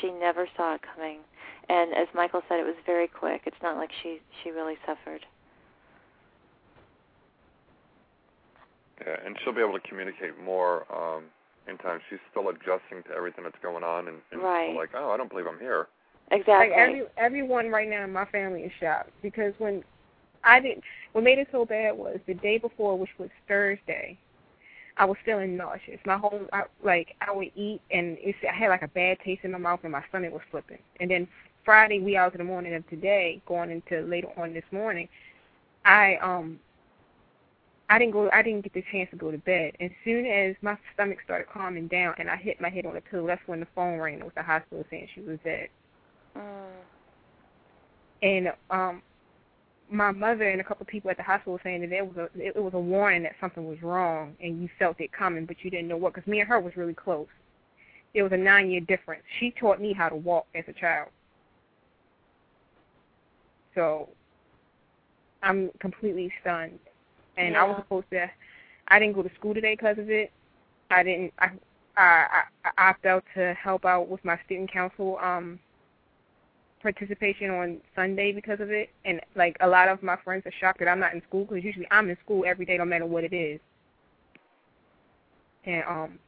she 0.00 0.10
never 0.10 0.48
saw 0.56 0.74
it 0.74 0.80
coming, 0.94 1.18
and 1.68 1.94
as 1.94 2.08
Michael 2.14 2.42
said, 2.48 2.58
it 2.58 2.66
was 2.66 2.76
very 2.86 3.06
quick. 3.06 3.42
It's 3.46 3.62
not 3.62 3.76
like 3.76 3.90
she 4.02 4.20
she 4.42 4.50
really 4.50 4.76
suffered. 4.86 5.24
Yeah, 9.06 9.16
and 9.24 9.36
she'll 9.42 9.54
be 9.54 9.62
able 9.62 9.78
to 9.78 9.88
communicate 9.88 10.38
more 10.42 10.84
um, 10.92 11.24
in 11.68 11.78
time. 11.78 12.00
She's 12.10 12.18
still 12.30 12.48
adjusting 12.48 13.02
to 13.08 13.16
everything 13.16 13.44
that's 13.44 13.56
going 13.62 13.84
on, 13.84 14.08
and, 14.08 14.18
and 14.32 14.42
right. 14.42 14.74
like, 14.76 14.90
oh, 14.94 15.10
I 15.10 15.16
don't 15.16 15.30
believe 15.30 15.46
I'm 15.46 15.58
here. 15.58 15.88
Exactly. 16.30 16.70
Like 16.70 16.78
every, 16.78 17.02
everyone 17.16 17.68
right 17.70 17.88
now 17.88 18.04
in 18.04 18.12
my 18.12 18.24
family 18.26 18.62
is 18.62 18.72
shocked 18.78 19.10
because 19.22 19.52
when 19.58 19.82
I 20.44 20.60
didn't, 20.60 20.84
what 21.12 21.24
made 21.24 21.38
it 21.38 21.48
so 21.50 21.64
bad 21.64 21.96
was 21.96 22.18
the 22.26 22.34
day 22.34 22.58
before, 22.58 22.96
which 22.96 23.10
was 23.18 23.30
Thursday, 23.48 24.18
I 24.96 25.04
was 25.04 25.16
feeling 25.24 25.56
nauseous. 25.56 26.00
My 26.04 26.16
whole 26.16 26.46
I, 26.52 26.64
like 26.84 27.14
I 27.20 27.32
would 27.32 27.50
eat 27.54 27.80
and 27.90 28.18
it's, 28.20 28.38
I 28.48 28.54
had 28.54 28.68
like 28.68 28.82
a 28.82 28.88
bad 28.88 29.18
taste 29.24 29.44
in 29.44 29.52
my 29.52 29.58
mouth 29.58 29.80
and 29.82 29.92
my 29.92 30.04
stomach 30.08 30.32
was 30.32 30.42
flipping. 30.50 30.78
And 31.00 31.10
then 31.10 31.28
Friday, 31.64 32.00
wee 32.00 32.16
hours 32.16 32.32
in 32.34 32.38
the 32.38 32.44
morning 32.44 32.74
of 32.74 32.88
today, 32.88 33.40
going 33.46 33.70
into 33.70 34.00
later 34.06 34.28
on 34.36 34.52
this 34.52 34.64
morning, 34.72 35.08
I 35.84 36.16
um 36.16 36.60
I 37.88 37.98
didn't 37.98 38.12
go. 38.12 38.30
I 38.32 38.42
didn't 38.42 38.62
get 38.62 38.72
the 38.72 38.84
chance 38.92 39.10
to 39.10 39.16
go 39.16 39.32
to 39.32 39.38
bed. 39.38 39.72
As 39.80 39.90
soon 40.04 40.24
as 40.24 40.54
my 40.62 40.78
stomach 40.94 41.18
started 41.24 41.48
calming 41.52 41.88
down 41.88 42.14
and 42.18 42.30
I 42.30 42.36
hit 42.36 42.60
my 42.60 42.68
head 42.68 42.86
on 42.86 42.94
the 42.94 43.00
pillow, 43.00 43.26
that's 43.26 43.42
when 43.46 43.60
the 43.60 43.66
phone 43.74 43.98
rang. 43.98 44.20
It 44.20 44.24
was 44.24 44.32
the 44.36 44.44
hospital 44.44 44.84
saying 44.90 45.08
she 45.14 45.22
was 45.22 45.38
dead. 45.44 45.68
And 48.22 48.52
um, 48.70 49.02
my 49.90 50.12
mother 50.12 50.48
and 50.48 50.60
a 50.60 50.64
couple 50.64 50.82
of 50.82 50.88
people 50.88 51.10
at 51.10 51.16
the 51.16 51.22
hospital 51.22 51.54
were 51.54 51.60
saying 51.64 51.80
that 51.82 51.90
there 51.90 52.04
was 52.04 52.16
a 52.16 52.24
it, 52.38 52.54
it 52.56 52.62
was 52.62 52.74
a 52.74 52.78
warning 52.80 53.24
that 53.24 53.32
something 53.40 53.66
was 53.66 53.82
wrong, 53.82 54.34
and 54.42 54.62
you 54.62 54.68
felt 54.78 55.00
it 55.00 55.12
coming, 55.12 55.46
but 55.46 55.56
you 55.62 55.70
didn't 55.70 55.88
know 55.88 55.96
what. 55.96 56.14
Because 56.14 56.28
me 56.28 56.40
and 56.40 56.48
her 56.48 56.60
was 56.60 56.76
really 56.76 56.94
close. 56.94 57.26
it 58.14 58.22
was 58.22 58.32
a 58.32 58.36
nine 58.36 58.70
year 58.70 58.80
difference. 58.80 59.22
She 59.38 59.52
taught 59.58 59.80
me 59.80 59.92
how 59.92 60.08
to 60.08 60.16
walk 60.16 60.46
as 60.54 60.64
a 60.68 60.72
child. 60.72 61.08
So 63.74 64.08
I'm 65.42 65.70
completely 65.80 66.32
stunned, 66.40 66.78
and 67.36 67.56
I 67.56 67.64
was 67.64 67.80
supposed 67.82 68.06
to. 68.12 68.26
I 68.88 68.98
didn't 68.98 69.14
go 69.14 69.22
to 69.22 69.34
school 69.34 69.54
today 69.54 69.74
because 69.74 69.98
of 69.98 70.10
it. 70.10 70.32
I 70.90 71.02
didn't. 71.02 71.32
I 71.38 71.50
I, 71.96 72.26
I 72.64 72.70
I 72.76 72.90
opt 72.90 73.06
out 73.06 73.24
to 73.34 73.54
help 73.54 73.84
out 73.84 74.08
with 74.08 74.24
my 74.24 74.38
student 74.46 74.72
council 74.72 75.18
um 75.22 75.58
participation 76.82 77.50
on 77.50 77.78
Sunday 77.94 78.32
because 78.32 78.60
of 78.60 78.70
it, 78.70 78.90
and 79.04 79.20
like 79.36 79.56
a 79.60 79.68
lot 79.68 79.88
of 79.88 80.02
my 80.02 80.16
friends 80.24 80.44
are 80.46 80.52
shocked 80.60 80.78
that 80.80 80.88
I'm 80.88 81.00
not 81.00 81.14
in 81.14 81.22
school 81.28 81.44
because 81.44 81.64
usually 81.64 81.86
I'm 81.90 82.08
in 82.10 82.16
school 82.24 82.44
every 82.46 82.64
day, 82.64 82.76
no 82.78 82.84
matter 82.84 83.06
what 83.06 83.24
it 83.24 83.32
is. 83.32 83.60
And 85.64 85.84
um, 85.84 86.18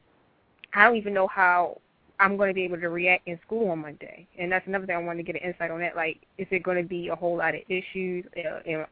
I 0.73 0.85
don't 0.85 0.95
even 0.95 1.13
know 1.13 1.27
how 1.27 1.79
I'm 2.19 2.37
going 2.37 2.49
to 2.49 2.53
be 2.53 2.63
able 2.63 2.79
to 2.79 2.89
react 2.89 3.27
in 3.27 3.39
school 3.45 3.71
on 3.71 3.79
Monday, 3.79 4.27
and 4.37 4.51
that's 4.51 4.67
another 4.67 4.85
thing 4.85 4.95
I 4.95 4.99
wanted 4.99 5.25
to 5.25 5.31
get 5.31 5.41
an 5.41 5.49
insight 5.49 5.71
on 5.71 5.79
that. 5.79 5.95
Like, 5.95 6.21
is 6.37 6.47
it 6.51 6.63
going 6.63 6.81
to 6.81 6.87
be 6.87 7.07
a 7.07 7.15
whole 7.15 7.37
lot 7.37 7.55
of 7.55 7.61
issues? 7.67 8.25
Uh, 8.37 8.59
am, 8.67 8.85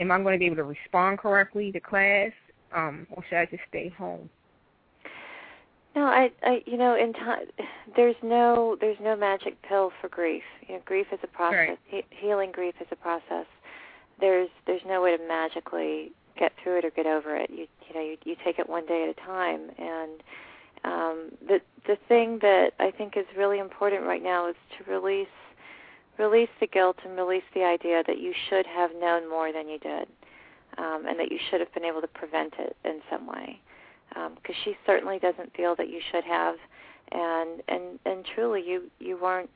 am 0.00 0.12
I 0.12 0.22
going 0.22 0.34
to 0.34 0.38
be 0.38 0.46
able 0.46 0.56
to 0.56 0.64
respond 0.64 1.18
correctly 1.18 1.72
to 1.72 1.80
class, 1.80 2.30
um, 2.74 3.06
or 3.10 3.24
should 3.28 3.38
I 3.38 3.46
just 3.46 3.62
stay 3.68 3.88
home? 3.88 4.30
No, 5.94 6.04
I, 6.04 6.30
I, 6.42 6.62
you 6.66 6.76
know, 6.76 6.94
in 6.96 7.12
time, 7.12 7.46
there's 7.96 8.16
no, 8.22 8.76
there's 8.80 8.98
no 9.00 9.16
magic 9.16 9.60
pill 9.62 9.92
for 10.00 10.08
grief. 10.08 10.42
You 10.66 10.74
know, 10.74 10.82
grief 10.84 11.06
is 11.12 11.18
a 11.22 11.26
process. 11.26 11.78
He, 11.86 12.04
healing 12.10 12.52
grief 12.52 12.74
is 12.80 12.86
a 12.90 12.96
process. 12.96 13.46
There's, 14.20 14.48
there's 14.66 14.82
no 14.86 15.02
way 15.02 15.16
to 15.16 15.26
magically 15.26 16.12
get 16.38 16.52
through 16.62 16.78
it 16.78 16.84
or 16.84 16.90
get 16.90 17.06
over 17.06 17.36
it. 17.36 17.50
You, 17.50 17.66
you 17.88 17.94
know, 17.94 18.00
you, 18.00 18.16
you 18.24 18.36
take 18.44 18.58
it 18.58 18.68
one 18.68 18.86
day 18.86 19.04
at 19.04 19.08
a 19.10 19.26
time. 19.26 19.70
And 19.78 20.22
um, 20.84 21.30
the, 21.46 21.60
the 21.86 21.96
thing 22.08 22.38
that 22.42 22.72
I 22.78 22.90
think 22.90 23.16
is 23.16 23.26
really 23.36 23.58
important 23.58 24.04
right 24.04 24.22
now 24.22 24.48
is 24.48 24.56
to 24.76 24.90
release, 24.90 25.26
release 26.18 26.50
the 26.60 26.66
guilt 26.66 26.96
and 27.04 27.16
release 27.16 27.44
the 27.54 27.64
idea 27.64 28.02
that 28.06 28.18
you 28.18 28.32
should 28.48 28.66
have 28.66 28.90
known 29.00 29.28
more 29.28 29.52
than 29.52 29.68
you 29.68 29.78
did, 29.78 30.08
um, 30.78 31.06
and 31.08 31.18
that 31.18 31.30
you 31.30 31.38
should 31.50 31.60
have 31.60 31.72
been 31.74 31.84
able 31.84 32.00
to 32.00 32.08
prevent 32.08 32.54
it 32.58 32.76
in 32.84 33.00
some 33.10 33.26
way 33.26 33.60
because 34.08 34.56
she 34.64 34.76
certainly 34.86 35.18
doesn't 35.18 35.54
feel 35.54 35.76
that 35.76 35.88
you 35.88 36.00
should 36.10 36.24
have, 36.24 36.56
and 37.12 37.62
and 37.68 37.98
and 38.04 38.24
truly 38.34 38.62
you 38.66 38.90
you 38.98 39.18
weren't 39.20 39.50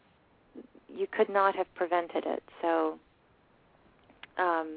you 0.94 1.06
could 1.06 1.28
not 1.28 1.56
have 1.56 1.72
prevented 1.74 2.24
it. 2.26 2.42
So 2.60 2.98
um, 4.38 4.68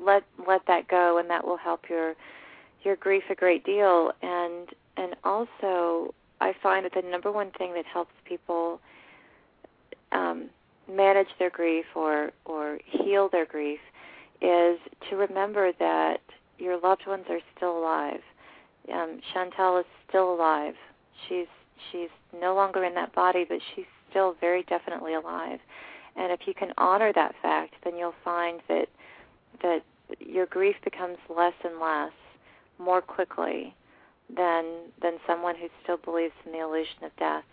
let 0.00 0.24
let 0.46 0.62
that 0.66 0.88
go, 0.88 1.18
and 1.18 1.28
that 1.30 1.46
will 1.46 1.56
help 1.56 1.88
your 1.88 2.14
your 2.82 2.96
grief 2.96 3.24
a 3.30 3.34
great 3.34 3.64
deal. 3.64 4.12
And 4.22 4.68
and 4.96 5.16
also, 5.24 6.14
I 6.40 6.54
find 6.62 6.84
that 6.84 6.92
the 6.94 7.08
number 7.08 7.32
one 7.32 7.50
thing 7.52 7.74
that 7.74 7.86
helps 7.86 8.12
people 8.24 8.80
um, 10.12 10.50
manage 10.90 11.28
their 11.38 11.50
grief 11.50 11.86
or 11.94 12.30
or 12.44 12.78
heal 12.84 13.28
their 13.30 13.46
grief 13.46 13.80
is 14.40 14.78
to 15.08 15.16
remember 15.16 15.72
that 15.78 16.20
your 16.58 16.78
loved 16.78 17.06
ones 17.06 17.24
are 17.28 17.40
still 17.56 17.78
alive 17.78 18.20
um, 18.92 19.20
Chantel 19.32 19.80
is 19.80 19.86
still 20.08 20.32
alive. 20.34 20.74
She's 21.28 21.46
she's 21.90 22.10
no 22.38 22.54
longer 22.54 22.84
in 22.84 22.94
that 22.94 23.14
body, 23.14 23.44
but 23.48 23.58
she's 23.74 23.86
still 24.10 24.36
very 24.40 24.62
definitely 24.64 25.14
alive. 25.14 25.60
And 26.16 26.30
if 26.32 26.40
you 26.46 26.54
can 26.54 26.72
honor 26.78 27.12
that 27.12 27.34
fact, 27.42 27.74
then 27.84 27.96
you'll 27.96 28.14
find 28.24 28.60
that 28.68 28.88
that 29.62 29.82
your 30.20 30.46
grief 30.46 30.76
becomes 30.84 31.16
less 31.34 31.54
and 31.64 31.80
less 31.80 32.12
more 32.78 33.00
quickly 33.00 33.74
than 34.34 34.64
than 35.02 35.14
someone 35.26 35.56
who 35.56 35.68
still 35.82 35.96
believes 35.96 36.34
in 36.44 36.52
the 36.52 36.60
illusion 36.60 37.04
of 37.04 37.16
death. 37.16 37.44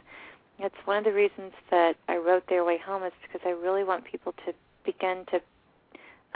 It's 0.59 0.75
one 0.85 0.97
of 0.97 1.03
the 1.03 1.13
reasons 1.13 1.53
that 1.71 1.95
I 2.07 2.17
wrote 2.17 2.43
Their 2.47 2.63
Way 2.63 2.77
Home 2.85 3.03
is 3.03 3.13
because 3.21 3.41
I 3.45 3.51
really 3.51 3.83
want 3.83 4.05
people 4.05 4.33
to 4.45 4.53
begin 4.85 5.25
to 5.31 5.41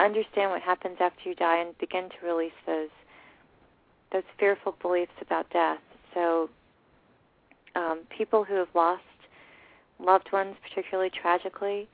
understand 0.00 0.50
what 0.50 0.62
happens 0.62 0.96
after 1.00 1.28
you 1.28 1.34
die 1.34 1.58
and 1.58 1.78
begin 1.78 2.08
to 2.08 2.26
release 2.26 2.56
those 2.66 2.88
those 4.12 4.22
fearful 4.38 4.76
beliefs 4.80 5.12
about 5.20 5.48
death. 5.50 5.80
So, 6.14 6.48
um, 7.74 8.00
people 8.16 8.44
who 8.44 8.54
have 8.54 8.68
lost 8.74 9.02
loved 9.98 10.32
ones, 10.32 10.56
particularly 10.62 11.10
tragically, 11.10 11.88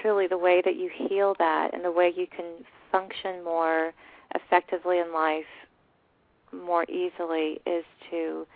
truly 0.00 0.26
the 0.26 0.38
way 0.38 0.62
that 0.64 0.76
you 0.76 0.90
heal 1.08 1.34
that 1.38 1.74
and 1.74 1.84
the 1.84 1.90
way 1.90 2.12
you 2.14 2.26
can 2.26 2.64
function 2.90 3.42
more 3.44 3.92
effectively 4.34 4.98
in 4.98 5.12
life 5.12 5.44
more 6.52 6.84
easily 6.84 7.60
is 7.66 7.84
to 8.10 8.46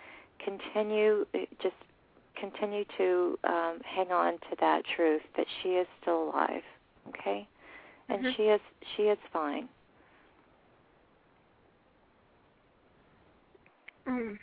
continue 0.43 1.25
just 1.61 1.75
continue 2.39 2.85
to 2.97 3.37
um, 3.43 3.79
hang 3.83 4.11
on 4.11 4.33
to 4.33 4.55
that 4.59 4.83
truth 4.95 5.21
that 5.35 5.47
she 5.61 5.69
is 5.69 5.87
still 6.01 6.25
alive 6.29 6.61
okay 7.09 7.47
and 8.09 8.23
Mhm. 8.23 8.35
she 8.35 8.43
is 8.43 8.61
she 8.95 9.03
is 9.03 9.17
fine 9.33 9.67
Mm. 14.07 14.37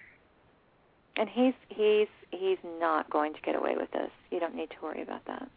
And 1.16 1.28
he's 1.28 1.54
he's 1.68 2.08
he's 2.30 2.58
not 2.80 3.08
going 3.10 3.32
to 3.34 3.40
get 3.42 3.54
away 3.54 3.76
with 3.76 3.90
this. 3.92 4.10
You 4.30 4.40
don't 4.40 4.54
need 4.54 4.70
to 4.70 4.76
worry 4.82 5.02
about 5.02 5.24
that. 5.26 5.48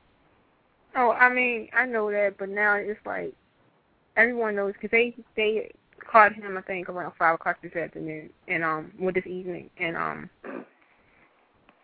Oh, 0.95 1.11
I 1.11 1.33
mean, 1.33 1.69
I 1.73 1.85
know 1.85 2.09
that, 2.11 2.37
but 2.37 2.49
now 2.49 2.75
it's 2.75 2.99
like 3.05 3.33
everyone 4.17 4.55
knows 4.55 4.73
because 4.73 4.91
they 4.91 5.15
they 5.35 5.71
called 6.11 6.33
him 6.33 6.57
I 6.57 6.61
think 6.61 6.89
around 6.89 7.13
five 7.17 7.35
o'clock 7.35 7.57
this 7.61 7.75
afternoon 7.75 8.29
and 8.47 8.63
um 8.63 8.91
well 8.99 9.13
this 9.13 9.27
evening 9.27 9.69
and 9.77 9.95
um 9.95 10.29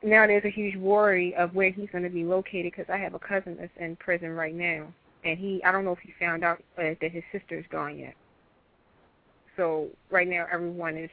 now 0.01 0.27
there's 0.27 0.45
a 0.45 0.49
huge 0.49 0.75
worry 0.75 1.33
of 1.35 1.53
where 1.53 1.71
he's 1.71 1.89
going 1.91 2.03
to 2.03 2.09
be 2.09 2.23
located 2.23 2.71
because 2.75 2.91
I 2.91 2.97
have 2.97 3.13
a 3.13 3.19
cousin 3.19 3.57
that's 3.59 3.71
in 3.77 3.95
prison 3.97 4.31
right 4.31 4.55
now 4.55 4.87
and 5.23 5.37
he 5.37 5.61
I 5.63 5.71
don't 5.71 5.85
know 5.85 5.93
if 5.93 5.99
he 5.99 6.13
found 6.19 6.43
out 6.43 6.59
uh, 6.77 6.95
that 7.01 7.11
his 7.11 7.23
sister's 7.31 7.65
gone 7.69 7.97
yet. 7.97 8.15
So 9.55 9.87
right 10.09 10.27
now 10.27 10.45
everyone 10.51 10.97
is 10.97 11.09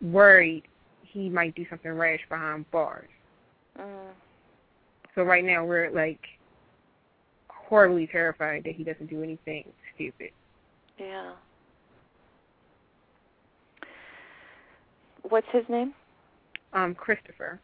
worried 0.00 0.64
he 1.02 1.28
might 1.28 1.54
do 1.54 1.64
something 1.70 1.92
rash 1.92 2.20
behind 2.28 2.70
bars. 2.70 3.08
Mm. 3.78 4.12
So 5.14 5.22
right 5.22 5.44
now 5.44 5.64
we're 5.64 5.90
like 5.90 6.20
horribly 7.48 8.06
terrified 8.06 8.64
that 8.64 8.74
he 8.74 8.84
doesn't 8.84 9.08
do 9.08 9.22
anything 9.22 9.64
stupid. 9.94 10.30
Yeah. 10.98 11.32
What's 15.28 15.46
his 15.52 15.64
name? 15.68 15.92
Um, 16.72 16.94
Christopher. 16.94 17.60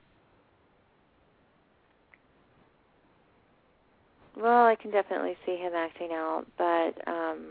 Well, 4.37 4.67
I 4.67 4.77
can 4.81 4.91
definitely 4.91 5.37
see 5.45 5.57
him 5.57 5.73
acting 5.75 6.11
out, 6.13 6.47
but 6.57 7.07
um 7.07 7.47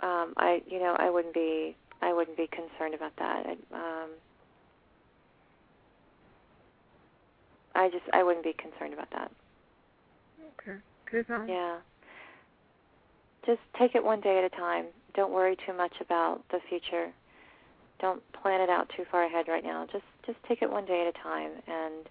um 0.00 0.32
I 0.36 0.62
you 0.66 0.78
know, 0.78 0.96
I 0.98 1.10
wouldn't 1.10 1.34
be 1.34 1.76
I 2.02 2.12
wouldn't 2.12 2.36
be 2.36 2.48
concerned 2.48 2.94
about 2.94 3.12
that. 3.18 3.46
I, 3.46 3.52
um 3.74 4.10
I 7.74 7.88
just 7.90 8.04
I 8.12 8.22
wouldn't 8.22 8.44
be 8.44 8.54
concerned 8.54 8.94
about 8.94 9.10
that. 9.12 9.30
Okay. 10.60 10.78
Cause 11.10 11.24
um, 11.34 11.48
Yeah. 11.48 11.78
Just 13.46 13.60
take 13.78 13.94
it 13.94 14.02
one 14.02 14.20
day 14.20 14.38
at 14.38 14.44
a 14.44 14.56
time. 14.56 14.86
Don't 15.14 15.32
worry 15.32 15.56
too 15.66 15.74
much 15.74 15.92
about 16.00 16.40
the 16.50 16.60
future. 16.68 17.12
Don't 18.00 18.22
plan 18.32 18.60
it 18.60 18.70
out 18.70 18.90
too 18.96 19.04
far 19.10 19.24
ahead 19.24 19.46
right 19.48 19.64
now. 19.64 19.86
Just 19.92 20.04
just 20.26 20.38
take 20.48 20.62
it 20.62 20.70
one 20.70 20.84
day 20.84 21.02
at 21.02 21.06
a 21.06 21.22
time 21.22 21.50
and 21.66 22.08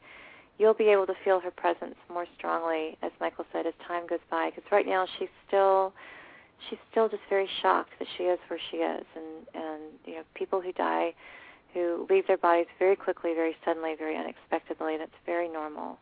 you'll 0.60 0.74
be 0.74 0.90
able 0.90 1.08
to 1.08 1.14
feel 1.24 1.40
her 1.40 1.52
presence 1.52 1.96
more 2.12 2.26
strongly 2.38 2.98
as 3.02 3.12
Michael 3.20 3.46
said 3.52 3.66
as 3.66 3.74
time 3.88 4.06
goes 4.08 4.20
by 4.30 4.50
because 4.50 4.70
right 4.72 4.86
now 4.86 5.06
she's 5.18 5.30
still 5.48 5.94
she's 6.70 6.80
still 6.92 7.10
just 7.10 7.24
very 7.30 7.50
shocked 7.62 7.92
that 8.00 8.08
she 8.18 8.24
is 8.24 8.40
where 8.48 8.60
she 8.72 8.78
is, 8.78 9.06
and 9.16 9.48
and 9.54 9.82
you 10.06 10.16
know 10.16 10.24
people 10.36 10.62
who 10.62 10.72
die, 10.74 11.14
who 11.74 12.08
leave 12.10 12.28
their 12.28 12.38
bodies 12.38 12.68
very 12.80 12.96
quickly, 12.96 13.34
very 13.34 13.56
suddenly, 13.66 13.96
very 13.98 14.18
unexpectedly. 14.18 14.98
That's 14.98 15.12
very 15.26 15.50
normal, 15.50 15.98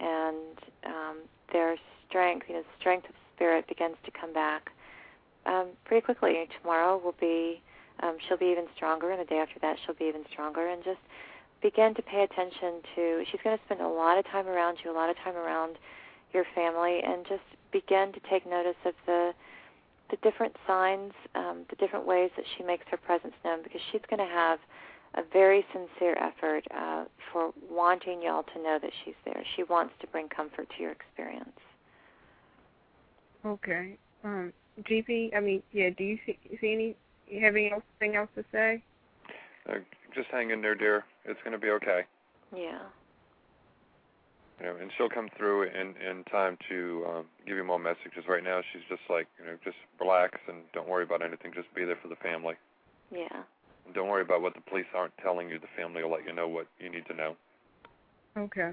and 0.00 0.58
um, 0.84 1.16
their 1.52 1.76
strength, 2.08 2.46
you 2.48 2.54
know, 2.54 2.62
strength 2.78 3.08
of 3.08 3.14
spirit 3.34 3.66
begins 3.68 3.96
to 4.04 4.10
come 4.10 4.32
back 4.32 4.70
um, 5.46 5.68
pretty 5.84 6.04
quickly. 6.04 6.48
Tomorrow 6.60 7.00
will 7.02 7.14
be, 7.20 7.60
um, 8.02 8.16
she'll 8.26 8.38
be 8.38 8.46
even 8.46 8.66
stronger, 8.74 9.10
and 9.10 9.20
the 9.20 9.24
day 9.24 9.38
after 9.38 9.58
that 9.60 9.76
she'll 9.84 9.94
be 9.94 10.06
even 10.06 10.24
stronger, 10.30 10.68
and 10.68 10.82
just 10.84 11.00
begin 11.62 11.94
to 11.94 12.02
pay 12.02 12.22
attention 12.22 12.82
to. 12.94 13.24
She's 13.30 13.40
going 13.42 13.56
to 13.56 13.64
spend 13.64 13.80
a 13.80 13.88
lot 13.88 14.18
of 14.18 14.26
time 14.26 14.46
around 14.46 14.78
you, 14.84 14.90
a 14.90 14.96
lot 14.96 15.10
of 15.10 15.16
time 15.24 15.36
around 15.36 15.78
your 16.32 16.44
family, 16.54 17.00
and 17.04 17.24
just 17.26 17.42
begin 17.72 18.12
to 18.12 18.20
take 18.30 18.48
notice 18.48 18.76
of 18.84 18.94
the 19.06 19.32
the 20.10 20.16
different 20.22 20.54
signs, 20.66 21.12
um, 21.34 21.64
the 21.70 21.76
different 21.76 22.06
ways 22.06 22.30
that 22.36 22.44
she 22.56 22.62
makes 22.62 22.84
her 22.90 22.96
presence 22.96 23.34
known, 23.44 23.62
because 23.62 23.80
she's 23.92 24.02
going 24.08 24.26
to 24.26 24.32
have 24.32 24.58
a 25.14 25.22
very 25.32 25.64
sincere 25.72 26.16
effort 26.20 26.64
uh, 26.76 27.04
for 27.32 27.52
wanting 27.70 28.22
y'all 28.22 28.44
to 28.54 28.62
know 28.62 28.78
that 28.80 28.90
she's 29.04 29.14
there. 29.24 29.42
She 29.56 29.62
wants 29.64 29.94
to 30.00 30.06
bring 30.08 30.28
comfort 30.28 30.68
to 30.76 30.82
your 30.82 30.92
experience. 30.92 31.58
Okay. 33.44 33.96
Um, 34.24 34.52
GP, 34.82 35.34
I 35.36 35.40
mean, 35.40 35.62
yeah. 35.72 35.90
Do 35.96 36.04
you 36.04 36.18
see, 36.26 36.38
see 36.60 36.72
any? 36.72 36.96
You 37.28 37.44
have 37.44 37.56
anything 37.56 38.16
else 38.16 38.28
to 38.36 38.44
say? 38.52 38.82
Uh, 39.68 39.78
just 40.14 40.28
hang 40.30 40.50
in 40.50 40.60
there, 40.60 40.74
dear. 40.74 41.04
It's 41.24 41.40
going 41.42 41.52
to 41.52 41.58
be 41.58 41.70
okay. 41.70 42.02
Yeah. 42.54 42.78
You 44.60 44.66
know, 44.66 44.76
and 44.80 44.90
she'll 44.96 45.10
come 45.10 45.28
through 45.36 45.64
in 45.64 45.94
in 46.00 46.24
time 46.24 46.56
to 46.70 47.04
um, 47.08 47.24
give 47.46 47.56
you 47.56 47.64
more 47.64 47.78
messages. 47.78 48.24
Right 48.28 48.42
now, 48.42 48.62
she's 48.72 48.82
just 48.88 49.02
like, 49.10 49.26
you 49.38 49.44
know, 49.44 49.58
just 49.64 49.76
relax 50.00 50.38
and 50.48 50.58
don't 50.72 50.88
worry 50.88 51.04
about 51.04 51.22
anything. 51.22 51.52
Just 51.54 51.72
be 51.74 51.84
there 51.84 51.98
for 52.00 52.08
the 52.08 52.16
family. 52.16 52.54
Yeah. 53.10 53.42
And 53.84 53.94
don't 53.94 54.08
worry 54.08 54.22
about 54.22 54.40
what 54.40 54.54
the 54.54 54.62
police 54.62 54.86
aren't 54.94 55.12
telling 55.22 55.50
you. 55.50 55.58
The 55.58 55.68
family 55.76 56.02
will 56.02 56.10
let 56.10 56.24
you 56.24 56.32
know 56.32 56.48
what 56.48 56.66
you 56.78 56.90
need 56.90 57.04
to 57.06 57.14
know. 57.14 57.36
Okay. 58.36 58.72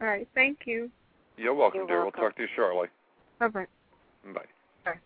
All 0.00 0.06
right. 0.08 0.26
Thank 0.34 0.60
you. 0.64 0.90
You're 1.36 1.54
welcome, 1.54 1.80
You're 1.80 1.86
dear. 1.88 2.02
welcome. 2.02 2.20
We'll 2.20 2.30
talk 2.30 2.36
to 2.36 2.42
you 2.42 2.48
shortly. 2.56 2.88
Bye 3.38 3.48
bye. 3.48 3.66
Bye. 4.32 4.40
Bye. 4.84 4.98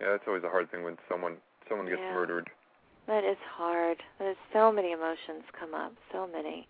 Yeah, 0.00 0.14
it's 0.14 0.24
always 0.28 0.44
a 0.44 0.48
hard 0.48 0.70
thing 0.70 0.84
when 0.84 0.96
someone 1.10 1.36
someone 1.68 1.88
gets 1.88 2.00
Yeah. 2.00 2.14
murdered. 2.14 2.48
That 3.08 3.24
is 3.24 3.38
hard. 3.56 4.02
There's 4.18 4.36
so 4.52 4.70
many 4.70 4.92
emotions 4.92 5.42
come 5.58 5.72
up, 5.72 5.94
so 6.12 6.28
many. 6.30 6.68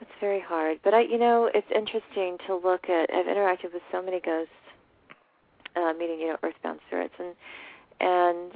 It's 0.00 0.10
very 0.20 0.40
hard. 0.40 0.78
But 0.84 0.94
I, 0.94 1.00
you 1.00 1.18
know, 1.18 1.50
it's 1.52 1.66
interesting 1.74 2.38
to 2.46 2.54
look 2.54 2.88
at. 2.88 3.12
I've 3.12 3.26
interacted 3.26 3.74
with 3.74 3.82
so 3.90 4.00
many 4.00 4.20
ghosts, 4.20 4.52
uh, 5.74 5.92
meeting 5.98 6.20
you 6.20 6.28
know 6.28 6.36
earthbound 6.44 6.78
spirits, 6.86 7.14
and 7.18 7.34
and 8.00 8.52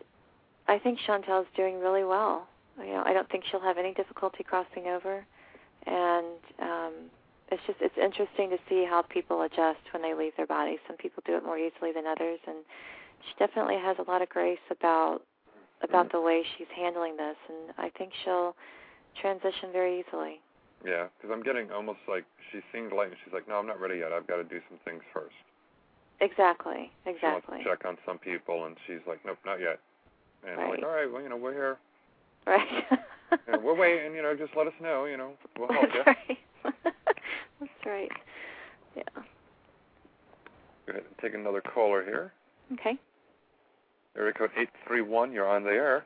I 0.68 0.78
think 0.78 1.00
Chantel's 1.00 1.48
doing 1.56 1.80
really 1.80 2.04
well. 2.04 2.46
You 2.78 2.94
know, 2.94 3.02
I 3.04 3.12
don't 3.12 3.28
think 3.28 3.42
she'll 3.50 3.60
have 3.60 3.76
any 3.76 3.92
difficulty 3.92 4.44
crossing 4.44 4.86
over, 4.86 5.26
and 5.86 6.38
um, 6.60 6.92
it's 7.50 7.62
just 7.66 7.80
it's 7.80 7.98
interesting 8.00 8.48
to 8.50 8.58
see 8.68 8.86
how 8.88 9.02
people 9.02 9.42
adjust 9.42 9.80
when 9.92 10.02
they 10.02 10.14
leave 10.14 10.34
their 10.36 10.46
bodies. 10.46 10.78
Some 10.86 10.96
people 10.98 11.20
do 11.26 11.36
it 11.36 11.44
more 11.44 11.58
easily 11.58 11.90
than 11.92 12.06
others, 12.06 12.38
and 12.46 12.58
she 13.26 13.34
definitely 13.44 13.78
has 13.82 13.96
a 13.98 14.08
lot 14.08 14.22
of 14.22 14.28
grace 14.28 14.62
about 14.70 15.22
about 15.82 16.08
mm. 16.08 16.12
the 16.12 16.20
way 16.20 16.42
she's 16.56 16.70
handling 16.74 17.16
this, 17.16 17.36
and 17.48 17.74
I 17.78 17.90
think 17.96 18.12
she'll 18.24 18.54
transition 19.20 19.70
very 19.72 20.00
easily. 20.00 20.40
Yeah, 20.84 21.06
because 21.16 21.30
I'm 21.32 21.42
getting 21.42 21.70
almost 21.70 22.00
like 22.08 22.24
she 22.50 22.60
seemed 22.72 22.92
like 22.92 23.10
she's 23.24 23.32
like, 23.32 23.46
no, 23.46 23.56
I'm 23.56 23.66
not 23.66 23.80
ready 23.80 23.98
yet. 23.98 24.12
I've 24.12 24.26
got 24.26 24.36
to 24.36 24.44
do 24.44 24.60
some 24.68 24.78
things 24.84 25.02
first. 25.12 25.34
Exactly, 26.20 26.90
Exactly. 27.06 27.18
She 27.18 27.26
wants 27.26 27.64
to 27.64 27.64
check 27.64 27.84
on 27.84 27.96
some 28.06 28.18
people, 28.18 28.66
and 28.66 28.76
she's 28.86 29.02
like, 29.06 29.20
nope, 29.24 29.38
not 29.44 29.60
yet. 29.60 29.80
And 30.46 30.60
I'm 30.60 30.70
like, 30.70 30.82
Right. 30.82 30.84
all 30.84 30.94
right, 30.94 31.12
well, 31.12 31.22
you 31.22 31.28
know, 31.28 31.36
we're 31.36 31.52
here. 31.52 31.78
Right. 32.46 32.66
You 33.46 33.54
know, 33.54 33.60
we're 33.60 33.74
waiting. 33.74 34.14
You 34.14 34.20
know, 34.20 34.36
just 34.36 34.52
let 34.54 34.66
us 34.66 34.74
know. 34.78 35.06
You 35.06 35.16
know, 35.16 35.32
we'll 35.58 35.72
help 35.72 35.84
you. 35.94 36.02
That's 36.04 36.18
right. 36.28 36.38
That's 37.60 37.86
right. 37.86 38.10
Yeah. 38.94 39.02
Go 39.14 40.90
ahead 40.90 41.04
and 41.08 41.18
take 41.18 41.32
another 41.32 41.62
caller 41.62 42.04
here. 42.04 42.32
Okay. 42.74 42.98
Area 44.16 44.32
code 44.32 44.50
eight 44.58 44.68
three 44.86 45.00
one. 45.00 45.32
You're 45.32 45.48
on 45.48 45.64
the 45.64 45.70
air. 45.70 46.04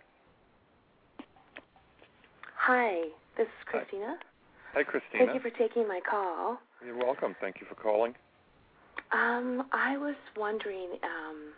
Hi, 2.57 3.03
this 3.37 3.47
is 3.47 3.65
Christina. 3.65 4.17
Hi, 4.75 4.83
Christina. 4.83 5.27
Thank 5.27 5.35
you 5.35 5.51
for 5.51 5.57
taking 5.57 5.89
my 5.89 6.01
call. 6.09 6.59
You're 6.85 6.97
welcome. 6.97 7.35
Thank 7.41 7.61
you 7.61 7.67
for 7.67 7.75
calling. 7.75 8.15
Um, 9.13 9.67
I 9.73 9.97
was 9.97 10.17
wondering 10.37 10.99
um, 11.03 11.53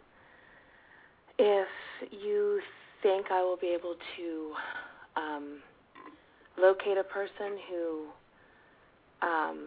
if 1.38 1.68
you 2.10 2.60
think 3.02 3.26
I 3.30 3.42
will 3.42 3.56
be 3.56 3.68
able 3.68 3.94
to 4.16 4.52
um, 5.16 5.58
locate 6.58 6.98
a 6.98 7.04
person 7.04 7.58
who 7.70 8.06
um, 9.26 9.58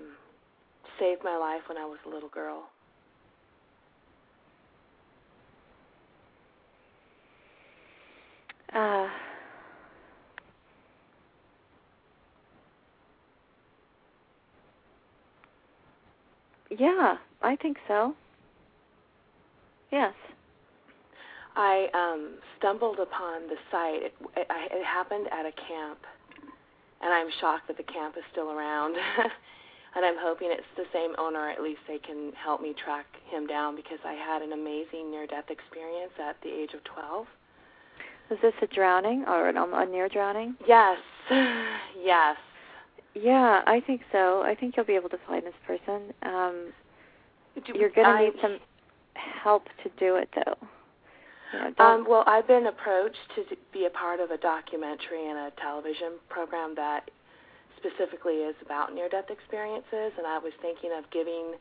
saved 1.00 1.24
my 1.24 1.38
life 1.38 1.62
when 1.68 1.78
I 1.78 1.86
was 1.86 1.98
a 2.06 2.10
little 2.10 2.30
girl. 2.30 2.71
Uh, 8.74 9.08
yeah, 16.78 17.16
I 17.42 17.56
think 17.58 17.78
so. 17.88 18.16
Yes. 19.92 20.14
I 21.56 21.88
um, 21.94 22.36
stumbled 22.58 23.00
upon 23.00 23.48
the 23.48 23.56
site. 23.70 24.04
It, 24.04 24.14
it, 24.38 24.48
it 24.50 24.86
happened 24.86 25.28
at 25.32 25.46
a 25.46 25.52
camp, 25.52 26.00
and 27.02 27.14
I'm 27.14 27.28
shocked 27.42 27.68
that 27.68 27.76
the 27.76 27.84
camp 27.84 28.16
is 28.18 28.24
still 28.32 28.52
around. 28.52 28.96
and 29.96 30.06
I'm 30.06 30.16
hoping 30.18 30.48
it's 30.52 30.64
the 30.78 30.86
same 30.94 31.12
owner. 31.18 31.50
At 31.50 31.62
least 31.62 31.82
they 31.88 32.00
can 32.00 32.32
help 32.42 32.62
me 32.62 32.74
track 32.86 33.06
him 33.30 33.48
down 33.48 33.76
because 33.76 34.00
I 34.06 34.14
had 34.14 34.42
an 34.42 34.54
amazing 34.54 35.12
near-death 35.12 35.50
experience 35.50 36.14
at 36.24 36.38
the 36.42 36.50
age 36.50 36.72
of 36.74 36.84
12. 36.86 37.28
Was 38.32 38.40
this 38.42 38.54
a 38.62 38.68
drowning 38.68 39.26
or 39.28 39.50
an, 39.50 39.58
um, 39.58 39.74
a 39.74 39.86
near 39.86 40.08
drowning? 40.08 40.56
Yes, 40.66 40.98
yes. 41.30 42.38
Yeah, 43.14 43.62
I 43.68 43.82
think 43.86 44.02
so. 44.10 44.42
I 44.42 44.56
think 44.56 44.78
you'll 44.78 44.86
be 44.86 44.96
able 44.96 45.10
to 45.10 45.20
find 45.28 45.46
this 45.46 45.54
person. 45.68 46.14
Um, 46.24 46.72
Do- 47.66 47.78
you're 47.78 47.90
going 47.90 48.08
to 48.08 48.24
need 48.24 48.34
some 48.42 48.58
help 49.16 49.66
to 49.84 49.90
do 50.00 50.16
it, 50.16 50.30
though. 50.34 50.56
You 51.54 51.60
know, 51.78 51.86
Um, 51.86 52.06
well, 52.08 52.24
I've 52.26 52.48
been 52.48 52.68
approached 52.68 53.18
to 53.36 53.44
be 53.74 53.86
a 53.86 53.90
part 53.90 54.22
of 54.22 54.32
a 54.32 54.38
documentary 54.38 55.28
and 55.28 55.38
a 55.38 55.52
television 55.62 56.14
program 56.30 56.74
that 56.76 57.12
specifically 57.76 58.36
is 58.48 58.56
about 58.64 58.96
near-death 58.96 59.30
experiences, 59.30 60.14
and 60.18 60.26
I 60.26 60.38
was 60.38 60.54
thinking 60.62 60.92
of 60.98 61.04
giving 61.12 61.56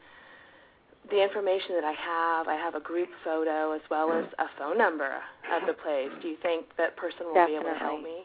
the 1.08 1.22
information 1.22 1.74
that 1.74 1.84
I 1.84 1.92
have. 1.92 2.48
I 2.48 2.54
have 2.54 2.74
a 2.74 2.80
group 2.80 3.08
photo 3.24 3.72
as 3.72 3.80
well 3.90 4.12
as 4.12 4.26
a 4.38 4.46
phone 4.58 4.76
number 4.76 5.10
of 5.54 5.66
the 5.66 5.72
place. 5.72 6.10
Do 6.20 6.28
you 6.28 6.36
think 6.42 6.66
that 6.76 6.96
person 6.96 7.26
will 7.26 7.46
be 7.46 7.54
able 7.54 7.64
to 7.64 7.78
help 7.78 8.02
me? 8.02 8.22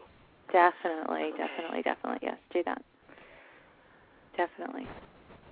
Definitely, 0.51 1.31
definitely, 1.37 1.81
definitely. 1.81 2.19
Yes, 2.21 2.37
do 2.53 2.63
that. 2.65 2.81
Definitely. 4.37 4.87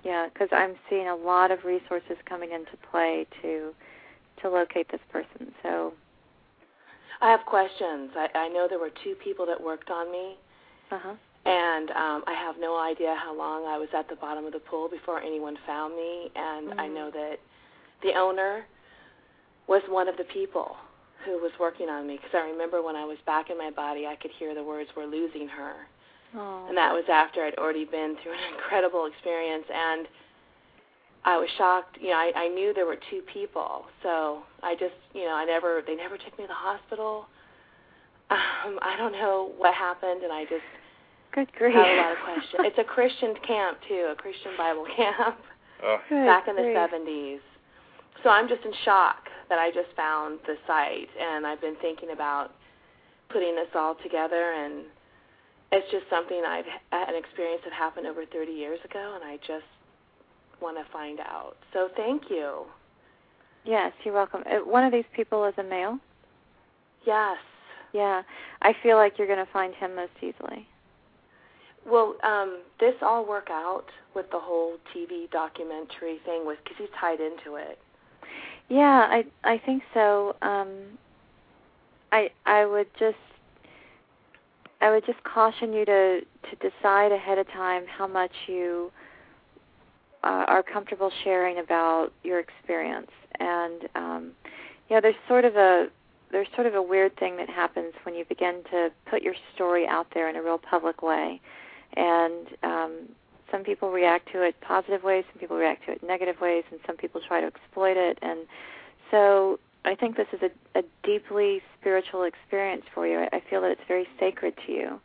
Yeah, 0.04 0.28
because 0.32 0.48
I'm 0.52 0.74
seeing 0.90 1.08
a 1.08 1.16
lot 1.16 1.50
of 1.50 1.64
resources 1.64 2.16
coming 2.28 2.52
into 2.52 2.76
play 2.90 3.26
to 3.42 3.72
to 4.42 4.50
locate 4.50 4.90
this 4.90 5.00
person. 5.10 5.52
So, 5.62 5.94
I 7.20 7.30
have 7.30 7.40
questions. 7.46 8.10
I, 8.16 8.28
I 8.34 8.48
know 8.48 8.66
there 8.68 8.80
were 8.80 8.90
two 9.02 9.14
people 9.22 9.46
that 9.46 9.60
worked 9.60 9.90
on 9.90 10.10
me, 10.10 10.36
uh 10.90 10.98
huh. 11.02 11.14
And 11.46 11.90
um, 11.90 12.24
I 12.26 12.34
have 12.38 12.56
no 12.58 12.78
idea 12.80 13.14
how 13.22 13.36
long 13.36 13.66
I 13.66 13.76
was 13.76 13.88
at 13.96 14.08
the 14.08 14.16
bottom 14.16 14.46
of 14.46 14.52
the 14.52 14.60
pool 14.60 14.88
before 14.88 15.20
anyone 15.20 15.56
found 15.66 15.94
me. 15.94 16.30
And 16.34 16.80
I 16.80 16.88
know 16.88 17.10
that 17.10 17.36
the 18.02 18.14
owner 18.18 18.64
was 19.66 19.82
one 19.88 20.08
of 20.08 20.16
the 20.16 20.24
people 20.24 20.76
who 21.24 21.32
was 21.32 21.52
working 21.60 21.88
on 21.88 22.06
me 22.06 22.16
because 22.16 22.32
I 22.34 22.48
remember 22.50 22.82
when 22.82 22.96
I 22.96 23.04
was 23.04 23.18
back 23.26 23.50
in 23.50 23.58
my 23.58 23.70
body, 23.70 24.06
I 24.06 24.16
could 24.16 24.30
hear 24.38 24.54
the 24.54 24.62
words 24.64 24.88
"We're 24.96 25.06
losing 25.06 25.48
her," 25.48 25.74
Oh. 26.36 26.66
and 26.68 26.76
that 26.76 26.92
was 26.92 27.04
after 27.10 27.44
I'd 27.44 27.54
already 27.56 27.84
been 27.84 28.16
through 28.22 28.32
an 28.32 28.54
incredible 28.54 29.06
experience 29.06 29.66
and. 29.72 30.06
I 31.26 31.38
was 31.38 31.48
shocked. 31.56 31.96
You 32.02 32.08
know, 32.08 32.16
I, 32.16 32.32
I 32.36 32.48
knew 32.48 32.74
there 32.74 32.84
were 32.84 32.98
two 33.10 33.22
people, 33.32 33.86
so 34.02 34.42
I 34.62 34.74
just, 34.74 34.92
you 35.14 35.24
know, 35.24 35.32
I 35.32 35.46
never, 35.46 35.80
they 35.86 35.94
never 35.94 36.18
took 36.18 36.36
me 36.36 36.44
to 36.44 36.48
the 36.48 36.52
hospital. 36.52 37.26
Um, 38.30 38.78
I 38.82 38.96
don't 38.98 39.12
know 39.12 39.52
what 39.56 39.74
happened, 39.74 40.22
and 40.22 40.32
I 40.32 40.44
just 40.44 40.64
Good 41.34 41.52
grief. 41.58 41.74
have 41.74 41.86
a 41.86 41.96
lot 41.96 42.12
of 42.12 42.18
questions. 42.24 42.62
It's 42.64 42.78
a 42.78 42.84
Christian 42.84 43.34
camp 43.46 43.78
too, 43.88 44.08
a 44.12 44.14
Christian 44.14 44.52
Bible 44.56 44.86
camp 44.96 45.36
Oh, 45.82 45.98
Good 46.08 46.24
back 46.26 46.48
in 46.48 46.56
the 46.56 46.62
grief. 46.62 46.76
70s. 46.76 47.40
So 48.22 48.30
I'm 48.30 48.48
just 48.48 48.64
in 48.64 48.72
shock 48.84 49.28
that 49.48 49.58
I 49.58 49.70
just 49.70 49.94
found 49.96 50.38
the 50.46 50.54
site, 50.66 51.08
and 51.20 51.46
I've 51.46 51.60
been 51.60 51.76
thinking 51.82 52.10
about 52.12 52.52
putting 53.28 53.54
this 53.54 53.68
all 53.74 53.96
together, 54.02 54.52
and 54.52 54.84
it's 55.72 55.90
just 55.90 56.04
something 56.08 56.42
I've 56.46 56.64
had 56.90 57.08
an 57.10 57.16
experience 57.16 57.60
that 57.64 57.72
happened 57.74 58.06
over 58.06 58.24
30 58.24 58.52
years 58.52 58.78
ago, 58.84 59.18
and 59.20 59.24
I 59.24 59.36
just 59.46 59.66
want 60.62 60.78
to 60.78 60.90
find 60.92 61.20
out. 61.20 61.56
So 61.72 61.88
thank 61.96 62.30
you. 62.30 62.62
Yes, 63.64 63.92
you're 64.04 64.14
welcome. 64.14 64.42
Uh, 64.46 64.58
one 64.64 64.84
of 64.84 64.92
these 64.92 65.04
people 65.14 65.44
is 65.44 65.54
a 65.58 65.62
male. 65.62 65.98
Yes. 67.06 67.36
Yeah, 67.92 68.22
I 68.62 68.72
feel 68.82 68.96
like 68.96 69.18
you're 69.18 69.26
going 69.26 69.44
to 69.44 69.52
find 69.52 69.74
him 69.74 69.94
most 69.96 70.12
easily. 70.18 70.66
Well, 71.86 72.16
um, 72.22 72.60
this 72.80 72.94
all 73.02 73.26
work 73.26 73.48
out 73.50 73.86
with 74.14 74.30
the 74.30 74.38
whole 74.38 74.76
TV 74.94 75.30
documentary 75.30 76.18
thing 76.24 76.46
with 76.46 76.58
because 76.64 76.78
he's 76.78 76.88
tied 76.98 77.20
into 77.20 77.56
it. 77.56 77.78
Yeah, 78.68 79.06
I 79.10 79.24
I 79.44 79.58
think 79.58 79.82
so. 79.92 80.36
Um, 80.40 80.68
I 82.12 82.30
I 82.46 82.64
would 82.64 82.88
just 82.98 83.16
I 84.80 84.90
would 84.90 85.04
just 85.04 85.22
caution 85.24 85.72
you 85.72 85.84
to 85.84 86.20
to 86.20 86.70
decide 86.70 87.12
ahead 87.12 87.38
of 87.38 87.46
time 87.48 87.84
how 87.86 88.06
much 88.06 88.32
you 88.46 88.90
uh, 90.22 90.44
are 90.48 90.62
comfortable 90.62 91.10
sharing 91.22 91.58
about 91.58 92.12
your 92.22 92.40
experience. 92.40 93.10
And 93.38 93.88
um, 93.94 94.32
know, 94.94 95.00
there's 95.00 95.16
sort 95.28 95.44
of 95.44 95.56
a 95.56 95.88
there's 96.30 96.48
sort 96.54 96.66
of 96.66 96.74
a 96.74 96.82
weird 96.82 97.16
thing 97.16 97.36
that 97.36 97.48
happens 97.48 97.92
when 98.04 98.14
you 98.14 98.24
begin 98.24 98.62
to 98.70 98.90
put 99.08 99.22
your 99.22 99.34
story 99.54 99.86
out 99.86 100.06
there 100.14 100.28
in 100.28 100.36
a 100.36 100.42
real 100.42 100.58
public 100.58 101.02
way, 101.02 101.40
and 101.96 102.46
um, 102.62 103.08
some 103.50 103.62
people 103.62 103.90
react 103.90 104.32
to 104.32 104.42
it 104.42 104.54
positive 104.60 105.02
ways, 105.02 105.24
some 105.32 105.40
people 105.40 105.56
react 105.56 105.86
to 105.86 105.92
it 105.92 106.02
negative 106.02 106.36
ways, 106.40 106.64
and 106.70 106.80
some 106.86 106.96
people 106.96 107.20
try 107.26 107.40
to 107.40 107.46
exploit 107.46 107.96
it. 107.96 108.18
And 108.22 108.40
so 109.10 109.58
I 109.84 109.94
think 109.94 110.16
this 110.16 110.26
is 110.32 110.40
a, 110.42 110.78
a 110.78 110.82
deeply 111.02 111.62
spiritual 111.80 112.24
experience 112.24 112.84
for 112.94 113.06
you. 113.06 113.26
I 113.32 113.42
feel 113.48 113.60
that 113.60 113.70
it's 113.70 113.86
very 113.86 114.06
sacred 114.18 114.54
to 114.66 114.72
you. 114.72 115.00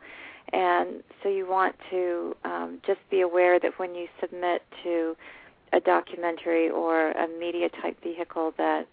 And 0.52 1.02
so 1.22 1.28
you 1.28 1.48
want 1.48 1.76
to 1.90 2.34
um, 2.44 2.80
just 2.84 2.98
be 3.10 3.20
aware 3.20 3.60
that 3.60 3.78
when 3.78 3.94
you 3.94 4.08
submit 4.20 4.62
to 4.82 5.16
a 5.72 5.80
documentary 5.80 6.68
or 6.68 7.12
a 7.12 7.28
media 7.38 7.68
type 7.80 8.02
vehicle 8.02 8.52
that 8.58 8.88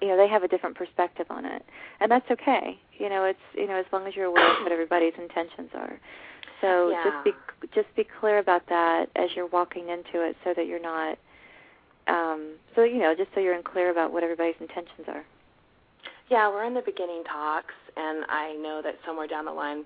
you 0.00 0.08
know 0.08 0.16
they 0.16 0.28
have 0.28 0.42
a 0.42 0.48
different 0.48 0.76
perspective 0.76 1.26
on 1.30 1.44
it 1.44 1.64
and 2.00 2.10
that's 2.10 2.28
okay 2.30 2.78
you 2.98 3.08
know 3.08 3.24
it's 3.24 3.38
you 3.54 3.66
know 3.66 3.76
as 3.76 3.86
long 3.92 4.06
as 4.06 4.14
you're 4.16 4.26
aware 4.26 4.50
of 4.56 4.62
what 4.62 4.72
everybody's 4.72 5.14
intentions 5.18 5.70
are 5.74 5.98
so 6.60 6.90
Yeah. 6.90 7.04
just 7.04 7.24
be 7.24 7.34
just 7.74 7.94
be 7.96 8.04
clear 8.20 8.38
about 8.38 8.66
that 8.68 9.08
as 9.16 9.30
you're 9.34 9.46
walking 9.48 9.88
into 9.88 10.22
it 10.22 10.36
so 10.44 10.52
that 10.54 10.66
you're 10.66 10.80
not 10.80 11.18
um 12.06 12.54
so 12.74 12.84
you 12.84 12.98
know 12.98 13.14
just 13.14 13.30
so 13.34 13.40
you're 13.40 13.54
in 13.54 13.62
clear 13.62 13.90
about 13.90 14.12
what 14.12 14.22
everybody's 14.22 14.54
intentions 14.60 15.06
are 15.08 15.24
Yeah, 16.28 16.48
we're 16.48 16.64
in 16.64 16.74
the 16.74 16.82
beginning 16.82 17.22
talks, 17.24 17.74
and 17.96 18.24
I 18.28 18.54
know 18.54 18.80
that 18.82 18.96
somewhere 19.06 19.28
down 19.28 19.44
the 19.44 19.52
line, 19.52 19.84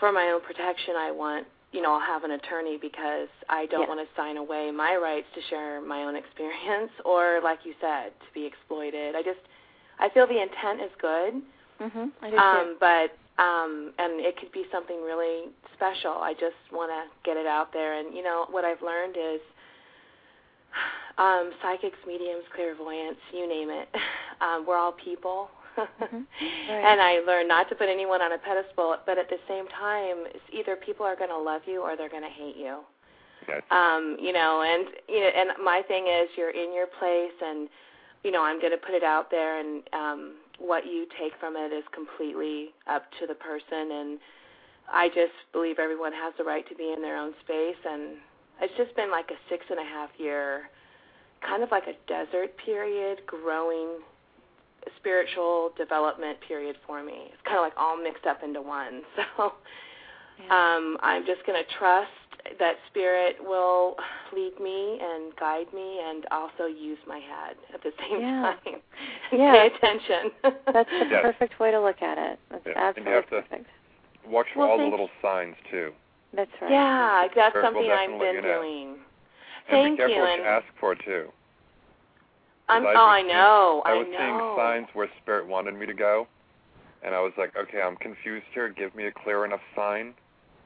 for 0.00 0.10
my 0.10 0.30
own 0.34 0.40
protection, 0.40 0.94
I 0.96 1.12
want, 1.12 1.46
you 1.70 1.80
know, 1.80 1.92
I'll 1.94 2.00
have 2.00 2.24
an 2.24 2.32
attorney 2.32 2.76
because 2.76 3.28
I 3.48 3.66
don't 3.66 3.82
Yeah. 3.82 3.88
want 3.88 4.00
to 4.00 4.08
sign 4.16 4.36
away 4.36 4.72
my 4.72 4.96
rights 4.96 5.28
to 5.36 5.40
share 5.42 5.80
my 5.80 6.02
own 6.02 6.16
experience 6.16 6.90
or, 7.04 7.40
like 7.42 7.60
you 7.64 7.74
said, 7.80 8.10
to 8.18 8.26
be 8.34 8.46
exploited. 8.46 9.14
I 9.14 9.22
just, 9.22 9.38
I 10.00 10.08
feel 10.08 10.26
the 10.26 10.42
intent 10.42 10.80
is 10.82 10.90
good, 11.00 11.42
mm-hmm. 11.80 12.06
I 12.20 12.30
do 12.30 12.36
um, 12.36 12.66
too. 12.66 12.76
but 12.80 13.16
um, 13.38 13.92
and 13.98 14.20
it 14.20 14.36
could 14.36 14.52
be 14.52 14.64
something 14.72 15.02
really 15.02 15.50
special. 15.74 16.12
I 16.12 16.32
just 16.34 16.58
want 16.72 16.90
to 16.90 17.06
get 17.24 17.36
it 17.36 17.46
out 17.46 17.72
there, 17.72 17.98
and 17.98 18.14
you 18.14 18.22
know 18.22 18.46
what 18.50 18.64
I've 18.64 18.82
learned 18.82 19.16
is 19.16 19.40
um, 21.18 21.52
psychics, 21.62 21.98
mediums, 22.06 22.44
clairvoyants, 22.54 23.20
you 23.32 23.48
name 23.48 23.70
it. 23.70 23.88
Um, 24.38 24.64
we're 24.68 24.78
all 24.78 24.92
people. 24.92 25.50
And 26.70 27.00
I 27.00 27.18
learned 27.26 27.48
not 27.48 27.68
to 27.70 27.74
put 27.74 27.88
anyone 27.88 28.22
on 28.22 28.32
a 28.32 28.38
pedestal, 28.38 28.96
but 29.04 29.18
at 29.18 29.28
the 29.28 29.38
same 29.48 29.66
time, 29.68 30.26
it's 30.26 30.44
either 30.52 30.76
people 30.76 31.04
are 31.04 31.16
going 31.16 31.30
to 31.30 31.38
love 31.38 31.62
you 31.66 31.82
or 31.82 31.96
they're 31.96 32.08
going 32.08 32.22
to 32.22 32.28
hate 32.28 32.56
you. 32.56 32.78
Yes. 33.48 33.62
Um, 33.70 34.16
you 34.20 34.32
know, 34.32 34.62
and 34.62 34.88
you 35.08 35.20
know, 35.20 35.30
and 35.34 35.50
my 35.64 35.82
thing 35.88 36.06
is, 36.06 36.28
you're 36.36 36.50
in 36.50 36.74
your 36.74 36.86
place, 36.86 37.34
and 37.42 37.68
you 38.22 38.30
know, 38.30 38.44
I'm 38.44 38.60
going 38.60 38.72
to 38.72 38.78
put 38.78 38.94
it 38.94 39.02
out 39.02 39.30
there, 39.30 39.58
and 39.58 39.82
um, 39.92 40.34
what 40.58 40.86
you 40.86 41.06
take 41.18 41.32
from 41.40 41.56
it 41.56 41.72
is 41.72 41.84
completely 41.94 42.74
up 42.86 43.04
to 43.20 43.26
the 43.26 43.34
person. 43.34 43.90
And 43.92 44.18
I 44.92 45.08
just 45.08 45.34
believe 45.52 45.78
everyone 45.78 46.12
has 46.12 46.34
the 46.36 46.44
right 46.44 46.68
to 46.68 46.74
be 46.74 46.92
in 46.94 47.02
their 47.02 47.16
own 47.16 47.32
space, 47.44 47.78
and 47.88 48.16
it's 48.60 48.74
just 48.76 48.94
been 48.96 49.10
like 49.10 49.30
a 49.30 49.38
six 49.48 49.64
and 49.70 49.78
a 49.78 49.84
half 49.84 50.10
year, 50.18 50.70
kind 51.46 51.62
of 51.62 51.70
like 51.70 51.84
a 51.86 51.94
desert 52.06 52.56
period, 52.64 53.20
growing 53.26 54.00
spiritual 54.96 55.70
development 55.76 56.38
period 56.46 56.76
for 56.86 57.02
me. 57.02 57.30
It's 57.32 57.42
kind 57.44 57.58
of 57.58 57.62
like 57.62 57.74
all 57.76 57.96
mixed 57.96 58.26
up 58.26 58.42
into 58.42 58.62
one. 58.62 59.02
So 59.36 59.52
um, 60.54 60.96
I'm 61.02 61.26
just 61.26 61.44
going 61.46 61.60
to 61.60 61.68
trust 61.78 62.27
that 62.58 62.76
spirit 62.90 63.36
will 63.40 63.96
lead 64.34 64.58
me 64.60 64.98
and 65.02 65.34
guide 65.36 65.66
me 65.74 66.00
and 66.04 66.26
also 66.30 66.64
use 66.66 66.98
my 67.06 67.18
head 67.18 67.56
at 67.74 67.82
the 67.82 67.92
same 68.00 68.20
Yeah. 68.20 68.42
time. 68.64 68.74
and 68.74 68.82
Yeah. 69.40 69.52
Pay 69.52 69.66
attention. 69.74 70.30
that's 70.72 70.90
the 70.90 71.06
Yes. 71.10 71.22
perfect 71.22 71.60
way 71.60 71.70
to 71.70 71.80
look 71.80 72.00
at 72.02 72.18
it 72.18 72.38
that's 72.50 72.64
Yeah, 72.66 72.92
and 72.96 73.06
you 73.06 73.12
absolutely 73.12 73.12
have 73.14 73.24
to 73.26 73.42
perfect 73.48 73.70
watch 74.26 74.46
for 74.54 74.60
Well, 74.60 74.70
all 74.70 74.78
the 74.78 74.84
little 74.84 75.10
signs 75.22 75.56
too. 75.70 75.92
that's 76.34 76.50
right 76.60 76.70
Yeah, 76.70 77.28
that's 77.34 77.52
Spirit 77.52 77.64
something 77.64 77.90
I've 77.90 78.18
been 78.20 78.34
you 78.36 78.42
know. 78.42 78.60
doing. 78.62 78.88
And 78.88 78.96
Thank 79.70 79.92
be 79.92 79.96
careful 79.98 80.14
you. 80.16 80.20
what 80.22 80.30
And 80.30 80.42
you 80.42 80.48
ask 80.48 80.66
for 80.80 80.94
too. 80.94 81.28
I'm, 82.70 82.86
I've 82.86 82.88
oh, 82.88 82.92
been 82.92 82.96
I 82.98 83.18
seeing- 83.20 83.28
know. 83.28 83.82
I 83.86 83.94
was 83.94 84.06
know. 84.10 84.18
seeing 84.18 84.56
signs 84.56 84.86
where 84.94 85.08
spirit 85.22 85.46
wanted 85.46 85.74
me 85.74 85.86
to 85.86 85.94
go, 85.94 86.26
and 87.02 87.14
I 87.14 87.20
was 87.20 87.32
like, 87.38 87.54
okay, 87.56 87.80
I'm 87.80 87.96
confused 87.96 88.44
here. 88.52 88.68
Give 88.68 88.94
me 88.94 89.06
a 89.06 89.12
clear 89.12 89.44
enough 89.46 89.60
sign. 89.74 90.12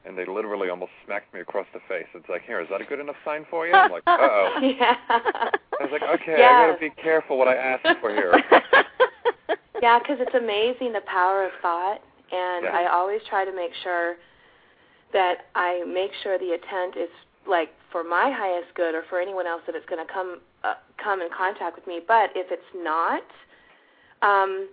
And 0.05 0.17
they 0.17 0.25
literally 0.25 0.69
almost 0.69 0.91
smacked 1.05 1.33
me 1.33 1.39
across 1.39 1.65
the 1.73 1.79
face. 1.87 2.07
It's 2.13 2.27
like, 2.27 2.43
here, 2.43 2.59
is 2.59 2.67
that 2.69 2.81
a 2.81 2.85
good 2.85 2.99
enough 2.99 3.15
sign 3.23 3.45
for 3.49 3.65
you? 3.65 3.73
I'm 3.75 3.91
like, 3.91 4.03
uh 4.05 4.17
oh. 4.19 4.59
yeah. 4.61 4.95
I 5.09 5.51
was 5.79 5.91
like, 5.91 6.03
okay, 6.03 6.33
I 6.35 6.39
Yes. 6.39 6.67
gotta 6.67 6.79
be 6.79 6.89
careful 7.01 7.37
what 7.37 7.47
I 7.47 7.55
ask 7.55 7.83
for 8.01 8.09
here. 8.09 8.33
Yeah, 9.83 9.99
because 9.99 10.17
it's 10.21 10.33
amazing 10.33 10.93
the 10.93 11.01
power 11.01 11.43
of 11.43 11.51
thought, 11.61 11.99
and 12.31 12.63
Yeah. 12.63 12.71
I 12.71 12.85
always 12.89 13.21
try 13.29 13.43
to 13.43 13.51
make 13.51 13.73
sure 13.83 14.15
that 15.11 15.47
I 15.55 15.83
make 15.85 16.13
sure 16.23 16.39
the 16.39 16.53
intent 16.53 16.95
is 16.95 17.09
like 17.45 17.69
for 17.91 18.01
my 18.01 18.31
highest 18.31 18.73
good 18.75 18.95
or 18.95 19.03
for 19.09 19.19
anyone 19.19 19.45
else 19.45 19.61
that 19.65 19.75
it's 19.75 19.85
going 19.85 19.99
to 20.05 20.11
come 20.11 20.39
uh, 20.63 20.75
come 20.97 21.21
in 21.21 21.27
contact 21.29 21.75
with 21.75 21.85
me. 21.85 21.99
But 22.07 22.31
if 22.33 22.47
it's 22.49 22.63
not 22.73 23.23
um, 24.21 24.69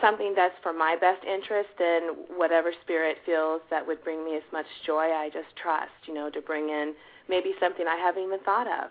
something 0.00 0.34
that's 0.36 0.54
for 0.62 0.72
my 0.72 0.96
best 1.00 1.24
interest, 1.24 1.70
then 1.78 2.14
whatever 2.36 2.72
spirit 2.82 3.18
feels 3.26 3.60
that 3.70 3.86
would 3.86 4.02
bring 4.04 4.24
me 4.24 4.36
as 4.36 4.42
much 4.52 4.66
joy, 4.86 5.10
I 5.12 5.30
just 5.32 5.54
trust, 5.60 5.92
you 6.06 6.14
know, 6.14 6.30
to 6.30 6.40
bring 6.40 6.68
in 6.68 6.94
maybe 7.28 7.52
something 7.60 7.86
I 7.86 7.96
haven't 7.96 8.22
even 8.22 8.40
thought 8.40 8.66
of. 8.66 8.90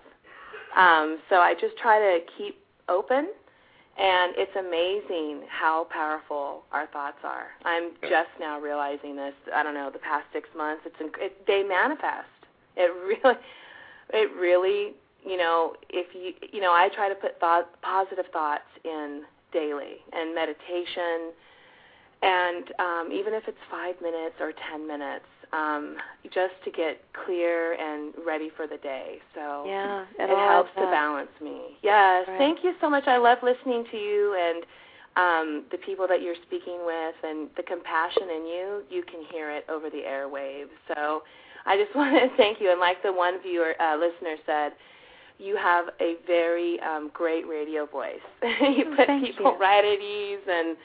Um, 0.78 1.20
so 1.30 1.38
I 1.38 1.54
just 1.60 1.78
try 1.78 2.00
to 2.00 2.20
keep 2.38 2.60
open 2.88 3.30
and 4.00 4.34
it's 4.38 4.56
amazing 4.56 5.46
how 5.50 5.88
powerful 5.92 6.64
our 6.72 6.88
thoughts 6.88 7.18
are. 7.24 7.48
I'm 7.66 7.92
just 8.02 8.32
now 8.40 8.58
realizing 8.60 9.16
this. 9.18 9.34
I 9.54 9.62
don't 9.62 9.74
know 9.74 9.90
the 9.92 10.00
past 10.00 10.26
six 10.32 10.48
months. 10.56 10.84
It's 10.86 10.96
it, 11.20 11.46
they 11.46 11.64
manifest. 11.64 12.32
It 12.78 12.92
really, 13.24 13.38
it 14.14 14.32
really, 14.40 14.94
you 15.26 15.36
know, 15.36 15.74
if 15.90 16.16
you, 16.16 16.32
you 16.54 16.62
know, 16.62 16.72
I 16.72 16.88
try 16.96 17.10
to 17.10 17.16
put 17.16 17.40
thought, 17.42 17.70
positive 17.82 18.26
thoughts 18.32 18.72
in 18.86 19.24
daily 19.52 19.98
and 20.14 20.34
meditation, 20.36 21.32
and 22.22 22.66
um, 22.80 23.10
even 23.12 23.34
if 23.34 23.44
it's 23.48 23.58
five 23.72 23.96
minutes 24.02 24.36
or 24.40 24.52
ten 24.70 24.88
minutes, 24.88 25.26
um, 25.54 25.96
just 26.26 26.54
to 26.66 26.72
get 26.72 27.02
clear 27.26 27.74
and 27.74 28.14
ready 28.26 28.50
for 28.56 28.68
the 28.68 28.78
day. 28.78 29.18
So 29.34 29.64
yeah 29.66 30.06
it 30.20 30.30
helps 30.30 30.70
to 30.76 30.82
balance 30.82 31.32
me. 31.42 31.78
Yes, 31.82 32.28
Right. 32.28 32.38
thank 32.38 32.64
you 32.64 32.74
so 32.82 32.90
much. 32.90 33.08
I 33.08 33.18
love 33.18 33.40
listening 33.42 33.86
to 33.92 33.98
you 33.98 34.36
and 34.36 34.66
um, 35.16 35.64
the 35.72 35.78
people 35.78 36.08
that 36.08 36.22
you're 36.22 36.40
speaking 36.48 36.86
with, 36.86 37.16
and 37.24 37.50
the 37.58 37.64
compassion 37.64 38.30
in 38.30 38.46
you. 38.46 38.84
You 38.90 39.04
can 39.04 39.24
hear 39.32 39.50
it 39.52 39.66
over 39.70 39.90
the 39.90 40.04
airwaves. 40.08 40.76
So 40.88 41.24
I 41.66 41.78
just 41.78 41.96
want 41.96 42.16
to 42.16 42.36
thank 42.38 42.62
you. 42.62 42.72
And 42.72 42.80
like 42.80 43.02
the 43.04 43.12
one 43.12 43.42
viewer 43.42 43.74
uh, 43.82 43.98
listener 43.98 44.36
said, 44.46 44.74
you 45.40 45.56
have 45.56 45.86
a 46.02 46.16
very 46.28 46.80
um, 46.82 47.10
great 47.14 47.48
radio 47.48 47.86
voice. 47.86 48.20
you 48.44 48.86
Oh, 48.92 48.96
put 48.96 49.08
thank 49.08 49.26
people 49.26 49.54
you. 49.54 49.58
right 49.58 49.84
at 49.84 50.00
ease, 50.02 50.46
and 50.48 50.78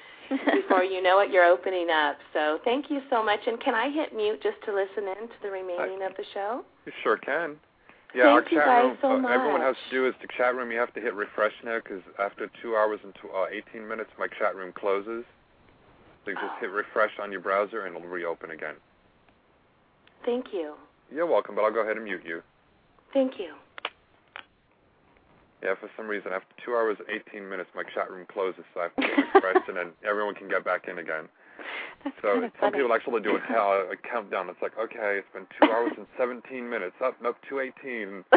before 0.62 0.84
you 0.84 1.02
know 1.02 1.18
it, 1.20 1.31
you're 1.31 1.44
opening 1.44 1.91
up. 1.91 2.16
So 2.33 2.58
thank 2.65 2.89
you 2.91 3.00
so 3.10 3.23
much. 3.23 3.41
And 3.47 3.60
can 3.60 3.74
I 3.74 3.91
hit 3.91 4.15
mute 4.15 4.41
just 4.42 4.57
to 4.66 4.73
listen 4.73 5.05
in 5.08 5.28
to 5.28 5.34
the 5.42 5.50
remaining 5.50 6.02
of 6.02 6.16
the 6.16 6.24
show? 6.33 6.65
You 6.86 6.92
sure 7.02 7.16
can. 7.18 7.57
Yeah, 8.15 8.26
our 8.28 8.42
Thank 8.42 8.52
you 8.52 8.58
chat 8.58 8.66
guys 8.66 8.84
room. 8.84 8.97
so 9.02 9.26
uh, 9.26 9.33
everyone 9.33 9.60
has 9.60 9.74
to 9.91 9.97
do 9.97 10.07
is 10.07 10.15
the 10.23 10.28
chat 10.36 10.55
room. 10.55 10.70
You 10.70 10.78
have 10.78 10.94
to 10.94 11.00
hit 11.00 11.15
refresh 11.15 11.52
now 11.65 11.81
because 11.83 12.00
after 12.20 12.49
two 12.62 12.76
hours 12.76 13.00
and 13.02 13.12
two, 13.20 13.28
uh, 13.31 13.47
18 13.50 13.86
minutes, 13.86 14.10
my 14.18 14.28
chat 14.39 14.55
room 14.55 14.73
closes. 14.73 15.24
So 16.24 16.31
you 16.31 16.36
just 16.36 16.60
hit 16.60 16.70
refresh 16.70 17.10
on 17.20 17.33
your 17.33 17.41
browser 17.41 17.86
and 17.86 17.97
it'll 17.97 18.08
reopen 18.08 18.52
again. 18.52 18.76
Thank 20.24 20.47
you. 20.52 20.74
You're 21.12 21.26
welcome, 21.26 21.57
but 21.57 21.62
I'll 21.62 21.73
go 21.73 21.81
ahead 21.81 21.97
and 21.97 22.05
mute 22.05 22.23
you. 22.24 22.41
Thank 23.12 23.33
you. 23.39 23.55
Yeah, 25.64 25.74
for 25.80 25.88
some 25.96 26.06
reason, 26.06 26.30
after 26.32 26.52
two 26.62 26.72
hours, 26.76 26.98
and 27.00 27.08
18 27.08 27.48
minutes, 27.48 27.70
my 27.74 27.82
chat 27.94 28.10
room 28.10 28.26
closes, 28.30 28.64
so 28.74 28.80
I 28.80 28.82
have 28.84 28.96
to 28.96 29.02
hit 29.02 29.24
refresh 29.34 29.64
and 29.66 29.76
then 29.78 29.88
everyone 30.08 30.34
can 30.34 30.48
get 30.48 30.62
back 30.62 30.88
in 30.88 30.98
again. 30.98 31.24
That's 32.04 32.14
So 32.20 32.34
kind 32.34 32.44
of 32.44 32.52
some 32.60 32.70
funny. 32.70 32.82
people 32.84 32.92
actually 32.92 33.22
do 33.22 33.36
a, 33.36 33.40
ta- 33.48 33.88
a 33.88 33.96
countdown. 33.96 34.50
It's 34.50 34.60
like, 34.60 34.76
okay, 34.78 35.18
it's 35.24 35.32
been 35.32 35.46
two 35.58 35.72
hours 35.72 35.92
and 35.96 36.06
17 36.18 36.68
minutes. 36.68 36.94
Up, 37.02 37.16
up 37.24 37.36
to 37.48 37.60
18. 37.60 38.24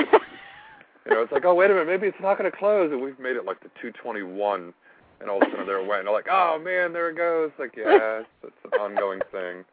You 1.07 1.15
know, 1.15 1.21
it's 1.21 1.31
like, 1.31 1.45
oh 1.45 1.53
wait 1.55 1.71
a 1.71 1.73
minute, 1.73 1.87
maybe 1.87 2.05
it's 2.07 2.17
not 2.21 2.37
going 2.37 2.51
to 2.51 2.57
close, 2.57 2.91
and 2.91 3.01
we've 3.01 3.17
made 3.17 3.37
it 3.37 3.45
like 3.45 3.61
the 3.61 3.69
221, 3.79 4.73
and 5.21 5.29
all 5.29 5.37
of 5.41 5.47
a 5.47 5.51
sudden 5.51 5.65
they're 5.65 5.77
away, 5.77 5.99
and 5.99 6.05
they're 6.05 6.13
like, 6.13 6.27
oh 6.29 6.59
man, 6.61 6.91
there 6.91 7.09
it 7.11 7.15
goes. 7.15 7.49
Like, 7.57 7.75
yeah, 7.77 8.19
it's, 8.19 8.27
it's 8.43 8.73
an 8.73 8.77
ongoing 8.77 9.21
thing. 9.31 9.63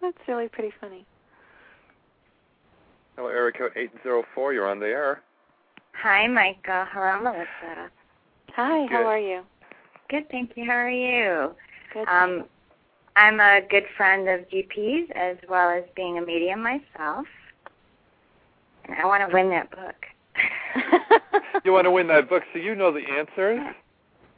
That's 0.00 0.18
really 0.26 0.48
pretty 0.48 0.72
funny. 0.80 1.06
Hello, 3.14 3.28
area 3.28 3.52
code 3.52 3.70
804. 3.76 4.54
You're 4.54 4.68
on 4.68 4.80
the 4.80 4.86
air. 4.86 5.22
Hi, 5.94 6.26
Micah. 6.26 6.88
Hello, 6.92 7.22
Melissa. 7.22 7.90
Hi, 8.54 8.86
how 8.90 9.04
are 9.06 9.18
you? 9.18 9.42
Good, 10.08 10.28
thank 10.30 10.56
you. 10.56 10.64
How 10.64 10.72
are 10.72 10.90
you? 10.90 11.54
Good. 11.92 12.08
Um, 12.08 12.44
I'm 13.16 13.40
a 13.40 13.60
good 13.68 13.84
friend 13.96 14.28
of 14.28 14.40
GP's 14.48 15.10
as 15.14 15.36
well 15.48 15.70
as 15.70 15.84
being 15.94 16.18
a 16.18 16.22
medium 16.22 16.62
myself. 16.62 17.26
And 18.84 18.96
I 19.00 19.06
want 19.06 19.28
to 19.28 19.32
win 19.32 19.50
that 19.50 19.70
book. 19.70 19.94
You 21.64 21.72
want 21.72 21.84
to 21.84 21.90
win 21.92 22.08
that 22.08 22.28
book, 22.28 22.42
so 22.52 22.58
you 22.58 22.74
know 22.74 22.90
the 22.92 23.04
answers. 23.16 23.60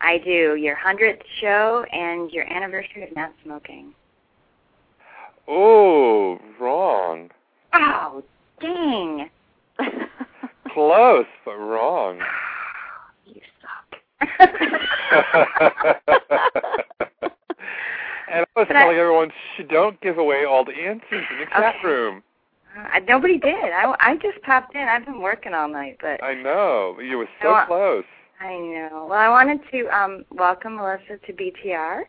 I 0.00 0.18
do. 0.18 0.56
Your 0.56 0.76
100th 0.76 1.22
show 1.40 1.86
and 1.90 2.30
your 2.30 2.44
anniversary 2.52 3.04
of 3.04 3.16
not 3.16 3.32
smoking. 3.42 3.94
Oh, 5.48 6.38
wrong. 6.60 7.30
Oh, 7.72 8.22
dang. 8.60 9.30
Close, 10.74 11.26
but 11.44 11.56
wrong. 11.56 12.18
You 13.26 13.40
suck. 13.62 13.98
and 18.28 18.44
I 18.44 18.44
was 18.54 18.66
But 18.68 18.76
I- 18.76 18.80
telling 18.82 18.96
everyone, 18.98 19.30
shh, 19.56 19.62
don't 19.70 19.98
give 20.02 20.18
away 20.18 20.44
all 20.44 20.64
the 20.64 20.72
answers 20.72 21.24
in 21.30 21.38
the 21.40 21.46
chat 21.46 21.76
Okay. 21.78 21.86
room. 21.88 22.22
Uh, 22.76 22.98
nobody 23.08 23.38
did. 23.38 23.54
I, 23.72 23.94
I 24.00 24.16
just 24.16 24.42
popped 24.42 24.74
in. 24.74 24.82
I've 24.82 25.04
been 25.06 25.20
working 25.22 25.54
all 25.54 25.68
night, 25.68 25.96
but 26.02 26.22
I 26.22 26.34
know, 26.34 26.98
you 27.00 27.16
were 27.18 27.28
so 27.40 27.52
want- 27.52 27.68
close. 27.68 28.04
I 28.40 28.52
know. 28.58 29.06
Well, 29.08 29.18
I 29.18 29.28
wanted 29.28 29.60
to 29.70 29.86
um, 29.96 30.24
welcome 30.32 30.76
Melissa 30.76 31.18
to 31.24 31.32
BTR 31.32 32.02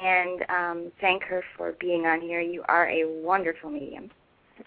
and 0.00 0.44
um, 0.50 0.92
thank 1.00 1.22
her 1.24 1.42
for 1.56 1.72
being 1.80 2.04
on 2.06 2.20
here. 2.20 2.40
You 2.40 2.62
are 2.68 2.88
a 2.88 3.04
wonderful 3.06 3.70
medium. 3.70 4.10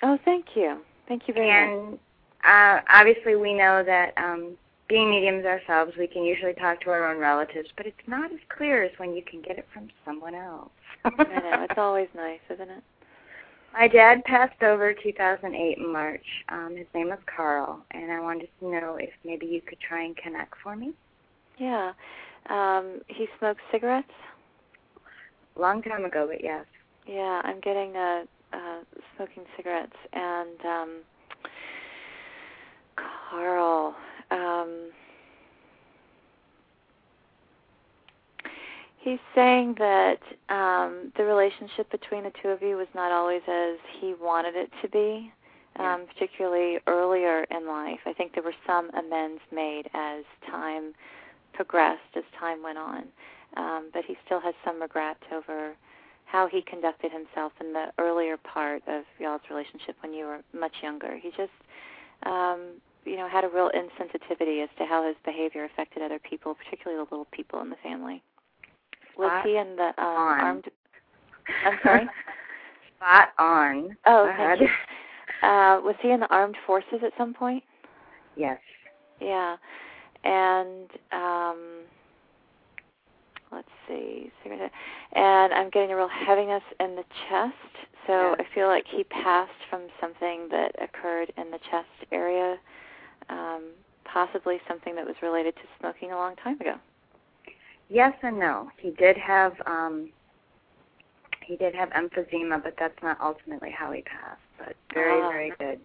Oh, 0.03 0.17
thank 0.25 0.45
you. 0.55 0.79
Thank 1.07 1.27
you 1.27 1.33
very 1.35 1.47
much. 1.47 1.89
And 1.91 1.99
uh, 2.45 2.81
obviously, 2.93 3.35
we 3.35 3.53
know 3.53 3.83
that 3.83 4.13
um, 4.17 4.57
being 4.87 5.09
mediums 5.09 5.45
ourselves, 5.45 5.93
we 5.97 6.07
can 6.07 6.23
usually 6.23 6.53
talk 6.53 6.81
to 6.81 6.89
our 6.89 7.09
own 7.11 7.19
relatives, 7.19 7.69
but 7.75 7.85
it's 7.85 8.07
not 8.07 8.31
as 8.31 8.39
clear 8.55 8.83
as 8.83 8.91
when 8.97 9.15
you 9.15 9.23
can 9.23 9.41
get 9.41 9.57
it 9.57 9.65
from 9.73 9.89
someone 10.03 10.35
else. 10.35 10.69
I 11.05 11.09
know. 11.09 11.65
It's 11.69 11.77
always 11.77 12.07
nice, 12.15 12.39
isn't 12.49 12.69
it? 12.69 12.83
My 13.73 13.87
dad 13.89 14.23
passed 14.23 14.63
over 14.63 14.93
2008 14.93 15.77
in 15.77 15.91
March. 15.91 16.25
Um, 16.49 16.75
his 16.77 16.87
name 16.95 17.09
was 17.09 17.19
Carl, 17.25 17.83
and 17.91 18.09
I 18.11 18.21
wanted 18.21 18.47
to 18.59 18.69
know 18.69 18.97
if 18.99 19.09
maybe 19.25 19.45
you 19.47 19.61
could 19.61 19.79
try 19.81 20.03
and 20.03 20.15
connect 20.15 20.53
for 20.63 20.75
me. 20.77 20.93
Yeah. 21.57 21.91
Um, 22.49 23.01
he 23.07 23.27
smoked 23.37 23.61
cigarettes? 23.71 24.07
Long 25.57 25.81
time 25.81 26.05
ago, 26.05 26.25
but 26.29 26.43
yes. 26.43 26.65
Yeah, 27.05 27.41
I'm 27.43 27.59
getting 27.59 27.95
uh, 27.95 28.23
uh, 28.53 28.79
smoking 29.15 29.43
cigarettes. 29.57 29.95
And 30.13 30.65
um, 30.65 30.89
Carl, 33.35 33.93
um, 34.31 34.91
he's 38.99 39.19
saying 39.33 39.75
that 39.77 40.19
um, 40.47 41.11
the 41.17 41.23
relationship 41.23 41.91
between 41.91 42.23
the 42.23 42.31
two 42.41 42.49
of 42.49 42.61
you 42.61 42.77
was 42.77 42.87
not 42.95 43.11
always 43.11 43.41
as 43.47 43.77
he 43.99 44.13
wanted 44.21 44.55
it 44.55 44.69
to 44.81 44.87
be, 44.87 45.31
um, 45.77 46.05
particularly 46.13 46.79
earlier 46.87 47.45
in 47.51 47.67
life. 47.67 47.99
I 48.05 48.13
think 48.13 48.33
there 48.33 48.43
were 48.43 48.55
some 48.65 48.89
amends 48.91 49.41
made 49.53 49.89
as 49.93 50.23
time 50.49 50.93
progressed, 51.53 52.15
as 52.15 52.23
time 52.39 52.63
went 52.63 52.77
on. 52.77 53.03
Um, 53.57 53.89
but 53.93 54.03
he 54.05 54.15
still 54.25 54.39
has 54.39 54.53
some 54.63 54.81
regret 54.81 55.17
over 55.33 55.75
how 56.25 56.47
he 56.47 56.61
conducted 56.61 57.11
himself 57.11 57.51
in 57.59 57.73
the 57.73 57.87
earlier 57.99 58.37
part 58.37 58.81
of 58.87 59.03
y'all's 59.19 59.41
relationship 59.49 59.95
when 60.01 60.13
you 60.13 60.25
were 60.25 60.39
much 60.57 60.73
younger. 60.81 61.17
He 61.17 61.29
just, 61.31 61.51
um, 62.25 62.81
you 63.05 63.17
know, 63.17 63.27
had 63.27 63.43
a 63.43 63.49
real 63.49 63.69
insensitivity 63.75 64.63
as 64.63 64.69
to 64.77 64.85
how 64.85 65.05
his 65.05 65.15
behavior 65.25 65.65
affected 65.65 66.01
other 66.01 66.19
people, 66.19 66.55
particularly 66.55 67.03
the 67.03 67.15
little 67.15 67.27
people 67.31 67.61
in 67.61 67.69
the 67.69 67.75
family. 67.83 68.21
Was 69.17 69.29
Spot 69.29 69.45
he 69.45 69.57
in 69.57 69.75
the 69.75 69.89
um, 69.97 70.05
on. 70.05 70.39
armed? 70.39 70.65
I'm 71.65 71.79
sorry. 71.83 72.07
Spot 72.97 73.29
on. 73.37 73.97
Oh, 74.05 74.31
thank 74.37 74.61
you. 74.61 74.67
Uh, 75.47 75.79
was 75.81 75.95
he 76.01 76.11
in 76.11 76.19
the 76.19 76.33
armed 76.33 76.57
forces 76.65 76.99
at 77.03 77.11
some 77.17 77.33
point? 77.33 77.63
Yes. 78.35 78.59
Yeah, 79.21 79.55
and 80.23 80.89
um, 81.11 81.57
let's 83.51 83.67
see, 83.87 84.31
and 85.13 85.53
I'm 85.53 85.69
getting 85.69 85.91
a 85.91 85.95
real 85.95 86.09
heaviness 86.09 86.63
in 86.79 86.95
the 86.95 87.03
chest. 87.29 87.53
So 88.07 88.35
I 88.37 88.43
feel 88.53 88.67
like 88.67 88.85
he 88.87 89.03
passed 89.05 89.51
from 89.69 89.81
something 89.99 90.47
that 90.51 90.71
occurred 90.81 91.31
in 91.37 91.49
the 91.51 91.59
chest 91.71 92.11
area, 92.11 92.57
um, 93.29 93.63
possibly 94.05 94.57
something 94.67 94.95
that 94.95 95.05
was 95.05 95.15
related 95.21 95.55
to 95.55 95.61
smoking 95.79 96.11
a 96.11 96.15
long 96.15 96.35
time 96.37 96.59
ago. 96.61 96.75
Yes 97.89 98.13
and 98.23 98.39
no. 98.39 98.69
He 98.77 98.91
did 98.91 99.17
have 99.17 99.53
um 99.67 100.09
he 101.45 101.55
did 101.57 101.75
have 101.75 101.89
emphysema, 101.91 102.61
but 102.63 102.73
that's 102.79 102.97
not 103.03 103.17
ultimately 103.21 103.69
how 103.69 103.91
he 103.91 104.01
passed. 104.01 104.41
But 104.57 104.75
very, 104.93 105.21
Ah. 105.21 105.29
very 105.29 105.51
good. 105.59 105.79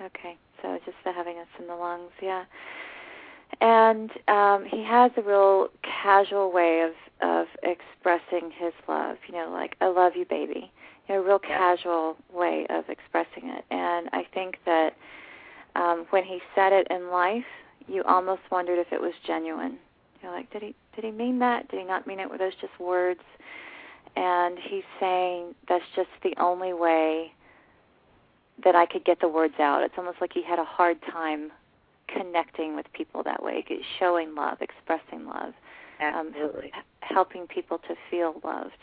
Okay, 0.00 0.36
so 0.62 0.78
just 0.86 0.96
the 1.04 1.12
heaviness 1.12 1.48
in 1.60 1.66
the 1.66 1.74
lungs, 1.74 2.10
yeah. 2.22 2.44
And 3.60 4.10
um 4.28 4.64
he 4.64 4.82
has 4.84 5.10
a 5.16 5.22
real 5.22 5.68
casual 5.82 6.50
way 6.52 6.80
of 6.82 6.92
of 7.20 7.46
expressing 7.62 8.50
his 8.50 8.72
love, 8.88 9.16
you 9.28 9.34
know, 9.34 9.50
like 9.50 9.76
I 9.80 9.88
love 9.88 10.12
you 10.16 10.24
baby. 10.24 10.72
You 11.08 11.16
know, 11.16 11.20
a 11.20 11.24
real 11.24 11.38
casual 11.38 12.16
way 12.32 12.66
of 12.70 12.88
expressing 12.88 13.48
it. 13.50 13.64
And 13.70 14.08
I 14.12 14.24
think 14.32 14.56
that 14.64 14.94
um 15.76 16.06
when 16.10 16.24
he 16.24 16.40
said 16.54 16.72
it 16.72 16.86
in 16.90 17.10
life, 17.10 17.44
you 17.88 18.02
almost 18.04 18.42
wondered 18.50 18.78
if 18.78 18.92
it 18.92 19.00
was 19.00 19.12
genuine. 19.26 19.78
You're 20.22 20.32
like, 20.32 20.50
did 20.52 20.62
he 20.62 20.74
did 20.94 21.04
he 21.04 21.10
mean 21.10 21.38
that? 21.40 21.68
Did 21.68 21.80
he 21.80 21.86
not 21.86 22.06
mean 22.06 22.20
it? 22.20 22.30
Were 22.30 22.38
those 22.38 22.54
just 22.60 22.78
words? 22.78 23.20
And 24.14 24.58
he's 24.58 24.84
saying 25.00 25.54
that's 25.68 25.84
just 25.96 26.10
the 26.22 26.34
only 26.38 26.72
way 26.72 27.32
that 28.62 28.74
I 28.74 28.86
could 28.86 29.04
get 29.04 29.20
the 29.20 29.28
words 29.28 29.54
out. 29.58 29.82
It's 29.82 29.94
almost 29.96 30.18
like 30.20 30.32
he 30.32 30.42
had 30.42 30.58
a 30.58 30.64
hard 30.64 30.98
time 31.10 31.50
connecting 32.08 32.76
with 32.76 32.86
people 32.92 33.22
that 33.22 33.42
way, 33.42 33.64
showing 33.98 34.34
love, 34.34 34.58
expressing 34.60 35.26
love, 35.26 35.54
Absolutely. 36.00 36.70
um, 36.74 36.82
helping 37.00 37.46
people 37.46 37.78
to 37.78 37.94
feel 38.10 38.40
loved. 38.44 38.76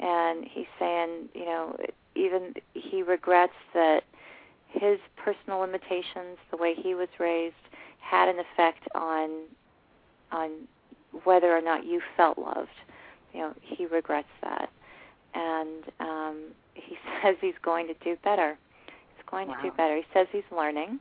And 0.00 0.44
he's 0.44 0.66
saying, 0.78 1.28
you 1.34 1.44
know, 1.44 1.76
even 2.16 2.54
he 2.74 3.02
regrets 3.02 3.54
that 3.74 4.02
his 4.74 4.98
personal 5.16 5.60
limitations, 5.60 6.36
the 6.50 6.56
way 6.56 6.74
he 6.74 6.94
was 6.94 7.08
raised, 7.18 7.54
had 8.00 8.28
an 8.28 8.36
effect 8.38 8.86
on 8.94 9.30
on 10.32 10.50
whether 11.24 11.56
or 11.56 11.62
not 11.62 11.86
you 11.86 12.00
felt 12.16 12.38
loved. 12.38 12.68
You 13.32 13.40
know, 13.40 13.54
he 13.60 13.86
regrets 13.86 14.28
that, 14.42 14.68
and 15.34 15.84
um, 16.00 16.42
he 16.74 16.96
says 17.22 17.36
he's 17.40 17.54
going 17.62 17.86
to 17.86 17.94
do 18.04 18.16
better. 18.24 18.58
He's 18.86 19.24
going 19.30 19.48
to 19.48 19.54
do 19.62 19.70
better. 19.76 19.96
He 19.96 20.04
says 20.12 20.26
he's 20.32 20.42
learning, 20.54 20.98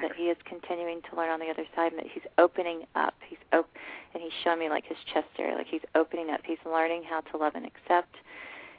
that 0.00 0.12
he 0.14 0.24
is 0.24 0.36
continuing 0.44 1.00
to 1.10 1.16
learn 1.16 1.30
on 1.30 1.40
the 1.40 1.46
other 1.46 1.64
side, 1.74 1.92
and 1.92 1.98
that 2.00 2.10
he's 2.12 2.22
opening 2.36 2.82
up. 2.94 3.14
He's 3.26 3.38
op- 3.52 3.70
and 4.14 4.22
he's 4.22 4.32
showing 4.44 4.60
me 4.60 4.68
like 4.68 4.84
his 4.84 4.98
chest 5.12 5.28
area, 5.38 5.56
like 5.56 5.66
he's 5.68 5.84
opening 5.94 6.30
up. 6.30 6.40
He's 6.44 6.58
learning 6.66 7.04
how 7.08 7.20
to 7.20 7.36
love 7.36 7.54
and 7.54 7.66
accept 7.66 8.14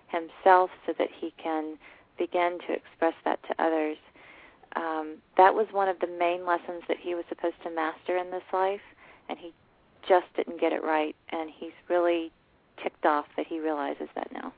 himself, 0.08 0.70
so 0.86 0.94
that 0.98 1.10
he 1.20 1.34
can 1.42 1.78
begin 2.20 2.60
to 2.68 2.74
express 2.74 3.14
that 3.26 3.40
to 3.48 3.56
others. 3.64 3.98
Um, 4.76 5.16
that 5.38 5.54
was 5.56 5.66
one 5.72 5.90
of 5.90 6.00
the 6.00 6.08
main 6.20 6.46
lessons 6.46 6.84
that 6.88 6.98
he 7.02 7.16
was 7.16 7.24
supposed 7.30 7.56
to 7.64 7.72
master 7.72 8.18
in 8.18 8.30
this 8.30 8.44
life, 8.54 8.82
and 9.30 9.40
he 9.40 9.52
just 10.08 10.28
didn't 10.36 10.60
get 10.62 10.72
it 10.74 10.84
right. 10.84 11.16
And 11.32 11.50
he's 11.50 11.72
really 11.90 12.32
ticked 12.84 13.06
off 13.06 13.26
that 13.36 13.48
he 13.48 13.60
realizes 13.60 14.08
that 14.16 14.32
now. 14.32 14.54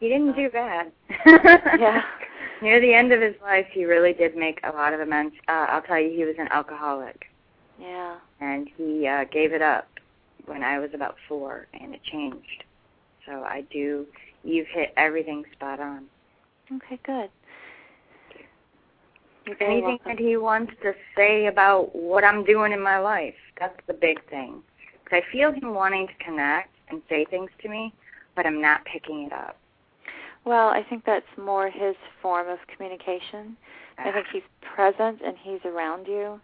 He 0.00 0.08
didn't 0.08 0.36
do 0.36 0.50
bad. 0.50 0.92
Yeah. 1.80 2.02
Near 2.62 2.80
the 2.80 2.94
end 2.94 3.12
of 3.12 3.20
his 3.20 3.34
life, 3.42 3.66
he 3.70 3.84
really 3.84 4.14
did 4.14 4.34
make 4.36 4.60
a 4.64 4.70
lot 4.74 4.94
of 4.94 5.00
amends. 5.00 5.34
Uh, 5.48 5.66
I'll 5.68 5.82
tell 5.82 6.00
you, 6.00 6.10
he 6.10 6.24
was 6.24 6.36
an 6.38 6.48
alcoholic, 6.50 7.26
Yeah. 7.78 8.16
and 8.40 8.68
he 8.78 9.06
uh, 9.06 9.24
gave 9.30 9.52
it 9.52 9.60
up 9.60 9.88
when 10.46 10.62
I 10.62 10.78
was 10.78 10.90
about 10.94 11.16
four, 11.28 11.66
and 11.78 11.94
it 11.94 12.02
changed. 12.04 12.64
So 13.26 13.42
I 13.42 13.62
do. 13.70 14.06
You've 14.42 14.68
hit 14.68 14.94
everything 14.96 15.44
spot 15.52 15.80
on. 15.80 16.04
Okay, 16.72 16.98
good. 17.04 17.30
Anything 19.46 19.82
welcome. 19.82 19.98
that 20.06 20.18
he 20.18 20.36
wants 20.36 20.72
to 20.82 20.92
say 21.16 21.46
about 21.46 21.94
what 21.94 22.24
I'm 22.24 22.44
doing 22.44 22.72
in 22.72 22.82
my 22.82 22.98
life, 22.98 23.34
that's 23.60 23.78
the 23.86 23.94
big 23.94 24.28
thing. 24.28 24.62
Because 25.04 25.22
I 25.22 25.32
feel 25.32 25.52
him 25.52 25.72
wanting 25.72 26.08
to 26.08 26.24
connect 26.24 26.70
and 26.88 27.00
say 27.08 27.24
things 27.30 27.50
to 27.62 27.68
me, 27.68 27.94
but 28.34 28.44
I'm 28.44 28.60
not 28.60 28.84
picking 28.84 29.22
it 29.22 29.32
up. 29.32 29.56
Well, 30.44 30.68
I 30.68 30.82
think 30.88 31.04
that's 31.04 31.26
more 31.36 31.70
his 31.70 31.94
form 32.20 32.48
of 32.48 32.58
communication. 32.74 33.56
I 33.98 34.12
think 34.12 34.26
he's 34.32 34.42
present 34.74 35.20
and 35.24 35.36
he's 35.40 35.60
around 35.64 36.06
you, 36.06 36.40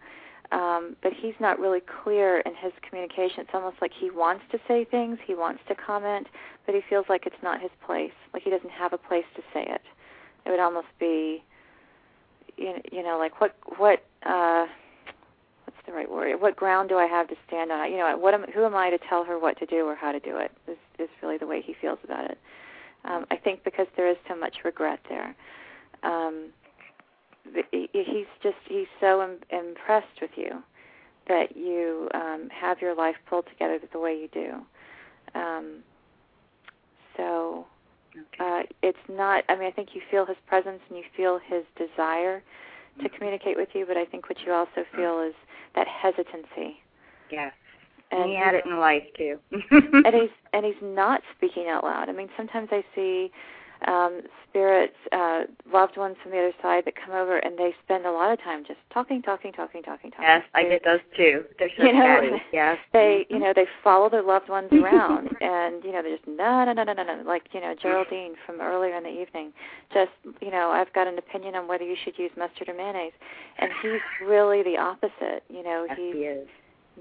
um, 0.52 0.97
but 1.02 1.12
he's 1.12 1.34
not 1.39 1.59
really 1.59 1.83
clear 2.02 2.41
in 2.41 2.55
his 2.55 2.73
communication. 2.89 3.41
It's 3.41 3.51
almost 3.52 3.76
like 3.81 3.92
he 3.92 4.10
wants 4.10 4.44
to 4.52 4.59
say 4.67 4.84
things, 4.84 5.18
he 5.25 5.34
wants 5.34 5.60
to 5.68 5.75
comment, 5.75 6.28
but 6.67 6.75
he 6.75 6.81
feels 6.89 7.07
like 7.09 7.26
it's 7.26 7.42
not 7.42 7.60
his 7.60 7.70
place. 7.84 8.12
Like 8.33 8.42
he 8.42 8.51
doesn't 8.51 8.70
have 8.70 8.92
a 8.92 8.99
place 8.99 9.26
to 9.36 9.42
say 9.52 9.67
it. 9.68 9.83
It 10.45 10.51
would 10.51 10.61
almost 10.61 10.89
be, 10.99 11.43
you 12.57 13.03
know, 13.03 13.17
like 13.19 13.41
what 13.41 13.57
what 13.79 14.05
uh, 14.25 14.67
what's 15.65 15.79
the 15.87 15.93
right 15.93 16.11
word? 16.11 16.41
What 16.41 16.57
ground 16.57 16.89
do 16.89 16.97
I 16.97 17.07
have 17.07 17.29
to 17.29 17.37
stand 17.47 17.71
on? 17.71 17.91
You 17.91 17.99
know, 17.99 18.17
what 18.17 18.35
am 18.35 18.45
who 18.55 18.65
am 18.65 18.75
I 18.75 18.91
to 18.91 18.99
tell 19.09 19.25
her 19.25 19.39
what 19.39 19.59
to 19.59 19.67
do 19.67 19.87
or 19.87 19.95
how 19.95 20.12
to 20.12 20.21
do 20.21 20.37
it? 20.37 20.53
Is 20.69 20.79
is 20.99 21.09
really 21.23 21.39
the 21.39 21.47
way 21.47 21.62
he 21.62 21.75
feels 21.81 21.99
about 22.05 22.31
it. 22.31 22.39
Um, 23.05 23.27
I 23.31 23.37
think 23.37 23.65
because 23.65 23.87
there 23.97 24.09
is 24.09 24.17
so 24.29 24.37
much 24.37 24.59
regret 24.65 25.01
there. 25.09 25.35
Um, 26.03 26.51
he's 27.73 28.27
just 28.43 28.57
he's 28.69 28.87
so 29.01 29.23
Im- 29.23 29.59
impressed 29.59 30.21
with 30.21 30.31
you 30.37 30.62
that 31.29 31.57
you 31.57 32.09
um, 32.15 32.49
have 32.51 32.81
your 32.81 32.95
life 32.95 33.17
pulled 33.29 33.47
together 33.47 33.79
the 33.93 33.99
way 33.99 34.12
you 34.12 34.29
do. 34.29 35.39
Um, 35.39 35.83
so 37.17 37.67
uh, 38.41 38.63
it's 38.83 38.99
not. 39.09 39.45
I 39.49 39.57
mean, 39.57 39.67
I 39.67 39.71
think 39.71 39.91
you 39.95 40.01
feel 40.11 40.27
his 40.27 40.37
presence 40.47 40.81
and 40.89 40.99
you 40.99 41.05
feel 41.17 41.39
his 41.45 41.65
desire 41.77 42.43
to 43.03 43.09
communicate 43.09 43.57
with 43.57 43.69
you, 43.73 43.87
but 43.87 43.97
I 43.97 44.05
think 44.05 44.29
what 44.29 44.39
you 44.45 44.53
also 44.53 44.85
feel 44.95 45.21
is 45.21 45.35
that 45.75 45.87
hesitancy. 45.89 46.77
Yes. 47.31 47.53
And 48.11 48.29
he 48.29 48.37
had 48.37 48.55
it 48.55 48.67
in 48.67 48.79
life 48.79 49.05
too. 49.17 49.39
and 49.51 50.15
he's 50.15 50.31
and 50.53 50.67
he's 50.67 50.83
not 50.83 51.23
speaking 51.37 51.69
out 51.69 51.85
loud. 51.85 52.09
I 52.09 52.13
mean, 52.13 52.29
sometimes 52.37 52.69
I 52.71 52.85
see 52.95 53.31
um, 53.89 54.20
spirits, 54.49 54.94
uh, 55.12 55.43
loved 55.73 55.97
ones 55.97 56.17
from 56.23 56.33
the 56.33 56.39
other 56.39 56.52
side 56.61 56.85
that 56.85 56.94
come 56.94 57.15
over 57.15 57.39
and 57.39 57.59
they 57.59 57.75
spend 57.85 58.05
a 58.07 58.11
lot 58.11 58.33
of 58.33 58.41
time 58.43 58.65
just 58.67 58.78
talking, 58.93 59.23
talking, 59.23 59.52
talking, 59.52 59.83
talking, 59.83 60.11
talking. 60.11 60.25
Yes, 60.27 60.43
I 60.55 60.65
get 60.65 60.85
those 60.85 61.01
too. 61.17 61.44
They're 61.59 61.70
so 61.77 61.83
you 61.86 61.93
know, 61.93 62.01
chatty. 62.01 62.43
Yes. 62.52 62.78
They, 62.93 63.27
you 63.31 63.39
know, 63.39 63.52
they 63.55 63.67
follow 63.83 64.09
their 64.11 64.23
loved 64.23 64.49
ones 64.49 64.69
around, 64.73 65.28
and 65.41 65.83
you 65.85 65.93
know, 65.93 66.02
they're 66.02 66.17
just 66.17 66.28
no, 66.28 66.65
no, 66.65 66.73
no, 66.73 66.85
no, 66.85 66.93
no, 66.93 67.02
no. 67.02 67.23
Like 67.27 67.44
you 67.52 67.61
know, 67.61 67.75
Geraldine 67.81 68.35
from 68.47 68.61
earlier 68.61 68.97
in 68.97 69.02
the 69.05 69.11
evening. 69.11 69.52
Just 69.93 70.11
you 70.41 70.51
know, 70.51 70.70
I've 70.70 70.93
got 70.93 71.07
an 71.07 71.19
opinion 71.19 71.55
on 71.55 71.67
whether 71.69 71.85
you 71.85 71.97
should 72.05 72.19
use 72.19 72.31
mustard 72.36 72.69
or 72.69 72.75
mayonnaise, 72.75 73.12
and 73.59 73.70
he's 73.83 74.01
really 74.27 74.62
the 74.62 74.77
opposite. 74.78 75.43
You 75.49 75.62
know, 75.62 75.86
Yes, 75.89 75.99
he's 75.99 76.15
he 76.15 76.20
is. 76.20 76.49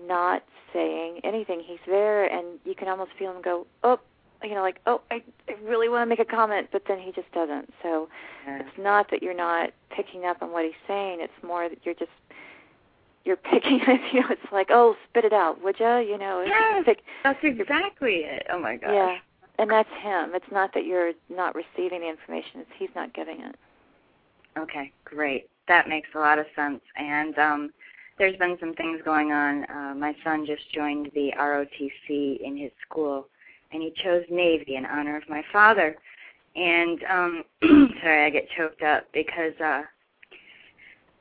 not 0.08 0.44
saying 0.74 1.20
anything. 1.24 1.62
He's 1.66 1.80
there, 1.86 2.26
and 2.26 2.60
you 2.66 2.76
can 2.76 2.88
almost 2.88 3.12
feel 3.20 3.32
him 3.36 3.42
go, 3.42 3.68
oh, 3.84 4.00
you 4.44 4.56
know, 4.56 4.62
like, 4.62 4.80
oh, 4.88 5.02
I, 5.12 5.22
I 5.50 5.54
really 5.64 5.90
want 5.90 6.02
to 6.04 6.06
make 6.08 6.20
a 6.20 6.26
comment, 6.26 6.68
but 6.72 6.84
then 6.88 7.00
he 7.00 7.12
just 7.12 7.32
doesn't. 7.34 7.72
So 7.84 8.10
Yes. 8.48 8.64
it's 8.66 8.78
not 8.84 9.10
that 9.12 9.22
you're 9.22 9.36
not 9.36 9.70
picking 9.96 10.26
up 10.26 10.42
on 10.42 10.52
what 10.52 10.66
he's 10.66 10.74
saying. 10.88 11.20
It's 11.22 11.44
more 11.44 11.70
that 11.70 11.78
you're 11.84 11.94
just 11.96 12.10
you're 13.24 13.36
picking. 13.52 13.80
You 14.14 14.22
know, 14.22 14.28
it's 14.32 14.52
like, 14.52 14.68
oh, 14.72 14.96
spit 15.10 15.26
it 15.26 15.34
out, 15.34 15.62
would 15.64 15.80
you? 15.80 15.98
You 16.00 16.18
know, 16.18 16.44
Yes, 16.46 16.84
pick, 16.86 17.00
that's 17.24 17.40
exactly 17.44 18.22
it. 18.26 18.48
Oh 18.52 18.60
my 18.60 18.78
gosh. 18.78 18.90
yeah. 18.94 19.18
And 19.60 19.70
that's 19.70 19.90
him. 20.02 20.32
It's 20.34 20.52
not 20.52 20.74
that 20.74 20.86
you're 20.86 21.12
not 21.30 21.54
receiving 21.54 22.02
the 22.02 22.10
information. 22.10 22.62
It's 22.62 22.70
he's 22.80 22.90
not 22.96 23.14
giving 23.14 23.42
it. 23.42 23.56
Okay, 24.58 24.92
great. 25.06 25.50
That 25.68 25.88
makes 25.88 26.10
a 26.16 26.20
lot 26.20 26.40
of 26.40 26.46
sense. 26.56 26.82
And 26.98 27.38
um, 27.38 27.70
there's 28.18 28.36
been 28.38 28.58
some 28.60 28.74
things 28.74 29.02
going 29.06 29.32
on. 29.32 29.66
Uh, 29.66 29.94
my 29.96 30.16
son 30.24 30.46
just 30.48 30.64
joined 30.74 31.12
the 31.14 31.32
ROTC 31.38 32.42
in 32.42 32.58
his 32.58 32.72
school, 32.90 33.28
and 33.72 33.82
he 33.82 33.94
chose 34.04 34.24
Navy 34.30 34.76
in 34.76 34.86
honor 34.86 35.18
of 35.18 35.24
my 35.30 35.44
father. 35.52 35.96
And 36.56 37.04
um, 37.10 37.44
sorry, 38.02 38.26
I 38.26 38.30
get 38.30 38.48
choked 38.58 38.84
up 38.84 39.06
because 39.14 39.54
uh, 39.64 39.84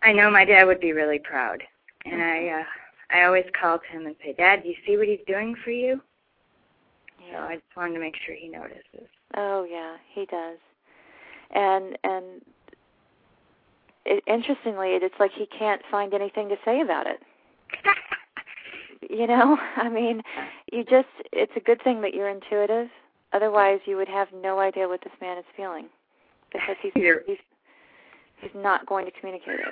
I 0.03 0.13
know 0.13 0.31
my 0.31 0.45
dad 0.45 0.65
would 0.65 0.81
be 0.81 0.93
really 0.93 1.19
proud. 1.19 1.63
And 2.05 2.23
I, 2.23 2.49
uh, 2.49 3.17
I 3.17 3.25
always 3.25 3.45
call 3.61 3.79
him 3.91 4.07
and 4.07 4.17
say, 4.25 4.33
"Dad, 4.33 4.63
do 4.63 4.69
you 4.69 4.75
see 4.87 4.97
what 4.97 5.07
he's 5.07 5.21
doing 5.27 5.55
for 5.63 5.71
you?" 5.71 6.01
So 7.31 7.39
I 7.39 7.57
just 7.57 7.77
wanted 7.77 7.95
to 7.95 8.01
make 8.01 8.17
sure 8.25 8.35
he 8.35 8.49
notices. 8.49 9.09
Oh 9.37 9.67
yeah, 9.71 9.97
he 10.13 10.27
does. 10.27 10.59
And 11.51 11.99
and 12.03 12.25
it, 14.07 14.25
interestingly, 14.27 14.91
it's 14.91 15.15
like 15.21 15.33
he 15.33 15.47
can't 15.47 15.83
find 15.91 16.15
anything 16.15 16.49
to 16.49 16.57
say 16.65 16.81
about 16.81 17.07
it. 17.07 17.21
you 19.09 19.27
know, 19.27 19.59
I 19.77 19.89
mean, 19.89 20.23
you 20.73 20.85
just 20.85 21.09
it's 21.33 21.53
a 21.57 21.61
good 21.61 21.83
thing 21.83 22.01
that 22.03 22.15
you're 22.15 22.29
intuitive. 22.29 22.89
Otherwise, 23.33 23.81
you 23.87 23.97
would 23.97 24.09
have 24.09 24.29
no 24.35 24.59
idea 24.59 24.89
what 24.89 25.01
this 25.03 25.13
man 25.21 25.39
is 25.39 25.45
feeling 25.57 25.87
because 26.53 26.77
he's 26.83 26.93
he's 26.95 27.37
he's 28.41 28.51
not 28.55 28.87
going 28.87 29.07
to 29.07 29.13
communicate 29.13 29.61
it. 29.61 29.67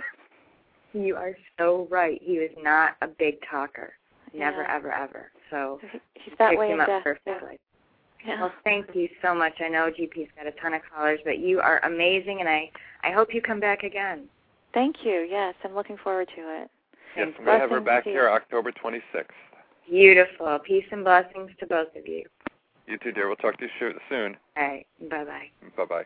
You 0.93 1.17
are 1.17 1.37
so 1.59 1.87
right. 1.91 2.21
He 2.23 2.39
was 2.39 2.51
not 2.63 2.97
a 3.03 3.09
big 3.09 3.37
talker. 3.51 3.93
Never, 4.35 4.63
Yeah. 4.63 4.77
ever, 4.77 4.93
ever. 4.93 5.31
So 5.51 5.81
He's 6.15 6.35
that 6.39 6.51
picked 6.51 6.61
way 6.61 6.69
him 6.69 6.81
in 6.81 6.91
up 6.91 7.03
perfectly. 7.03 7.59
Yeah. 8.25 8.41
Well, 8.43 8.53
thank 8.65 8.95
you 8.95 9.09
so 9.23 9.35
much. 9.35 9.55
I 9.61 9.69
know 9.69 9.91
GP's 9.91 10.31
got 10.37 10.47
a 10.47 10.53
ton 10.53 10.75
of 10.75 10.83
callers, 10.93 11.21
but 11.25 11.39
you 11.39 11.61
are 11.61 11.81
amazing, 11.85 12.41
and 12.41 12.49
I 12.49 12.71
I 13.03 13.11
hope 13.11 13.33
you 13.33 13.41
come 13.41 13.61
back 13.61 13.83
again. 13.85 14.29
Thank 14.75 15.05
you. 15.05 15.27
Yes, 15.29 15.55
I'm 15.65 15.75
looking 15.75 15.97
forward 15.97 16.29
to 16.37 16.63
it. 16.63 16.71
Yes, 17.17 17.29
I'm 17.39 17.45
going 17.45 17.57
to 17.57 17.61
have 17.61 17.71
her 17.71 17.81
back 17.81 18.05
here. 18.05 18.29
October 18.29 18.73
26th. 18.73 19.27
Beautiful. 19.89 20.59
Peace 20.65 20.85
and 20.91 21.05
blessings 21.05 21.51
to 21.61 21.67
both 21.67 21.95
of 21.97 22.07
you. 22.07 22.25
You 22.87 22.99
too, 22.99 23.13
dear. 23.13 23.27
We'll 23.27 23.37
talk 23.37 23.59
to 23.59 23.65
you 23.65 23.93
soon. 24.09 24.37
All 24.57 24.63
right. 24.63 24.87
Bye 25.11 25.25
bye. 25.25 25.51
Bye 25.77 25.85
bye. 25.85 26.05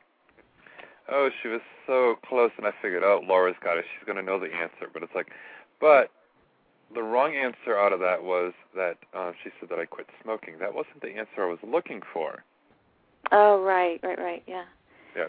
Oh, 1.11 1.31
she 1.43 1.49
was 1.49 1.61
so 1.87 2.17
close, 2.27 2.51
and 2.57 2.67
I 2.67 2.71
figured, 2.81 3.03
oh, 3.05 3.21
Laura's 3.27 3.57
got 3.63 3.77
it. 3.79 3.85
She's 3.85 4.07
going 4.07 4.17
to 4.17 4.23
know 4.23 4.39
the 4.39 4.53
answer. 4.53 4.89
But 4.93 5.03
it's 5.03 5.15
like, 5.15 5.29
but 5.81 6.11
the 6.95 7.03
wrong 7.03 7.35
answer 7.35 7.79
out 7.79 7.93
of 7.93 8.01
that 8.01 8.23
was 8.23 8.53
that 8.75 8.97
uh, 9.15 9.33
she 9.43 9.51
said 9.59 9.69
that 9.71 9.79
I 9.79 9.85
quit 9.85 10.07
smoking. 10.23 10.59
That 10.59 10.75
wasn't 10.75 11.01
the 11.03 11.09
answer 11.09 11.43
I 11.43 11.47
was 11.47 11.59
looking 11.63 12.03
for. 12.13 12.45
Oh, 13.31 13.63
right, 13.63 14.01
right, 14.03 14.19
right. 14.19 14.43
Yeah. 14.47 14.65
Yeah. 15.17 15.27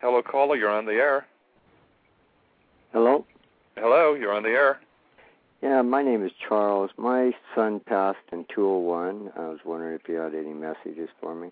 Hello, 0.00 0.22
caller. 0.22 0.56
You're 0.56 0.70
on 0.70 0.86
the 0.86 0.92
air. 0.92 1.26
Hello? 2.92 3.24
Hello, 3.74 4.12
you're 4.12 4.34
on 4.34 4.42
the 4.42 4.50
air. 4.50 4.78
Yeah, 5.62 5.80
my 5.80 6.02
name 6.02 6.24
is 6.26 6.32
Charles. 6.46 6.90
My 6.98 7.32
son 7.54 7.80
passed 7.80 8.18
in 8.32 8.44
201. 8.54 9.32
I 9.34 9.48
was 9.48 9.60
wondering 9.64 9.94
if 9.94 10.06
you 10.08 10.16
had 10.16 10.34
any 10.34 10.52
messages 10.52 11.08
for 11.18 11.34
me. 11.34 11.50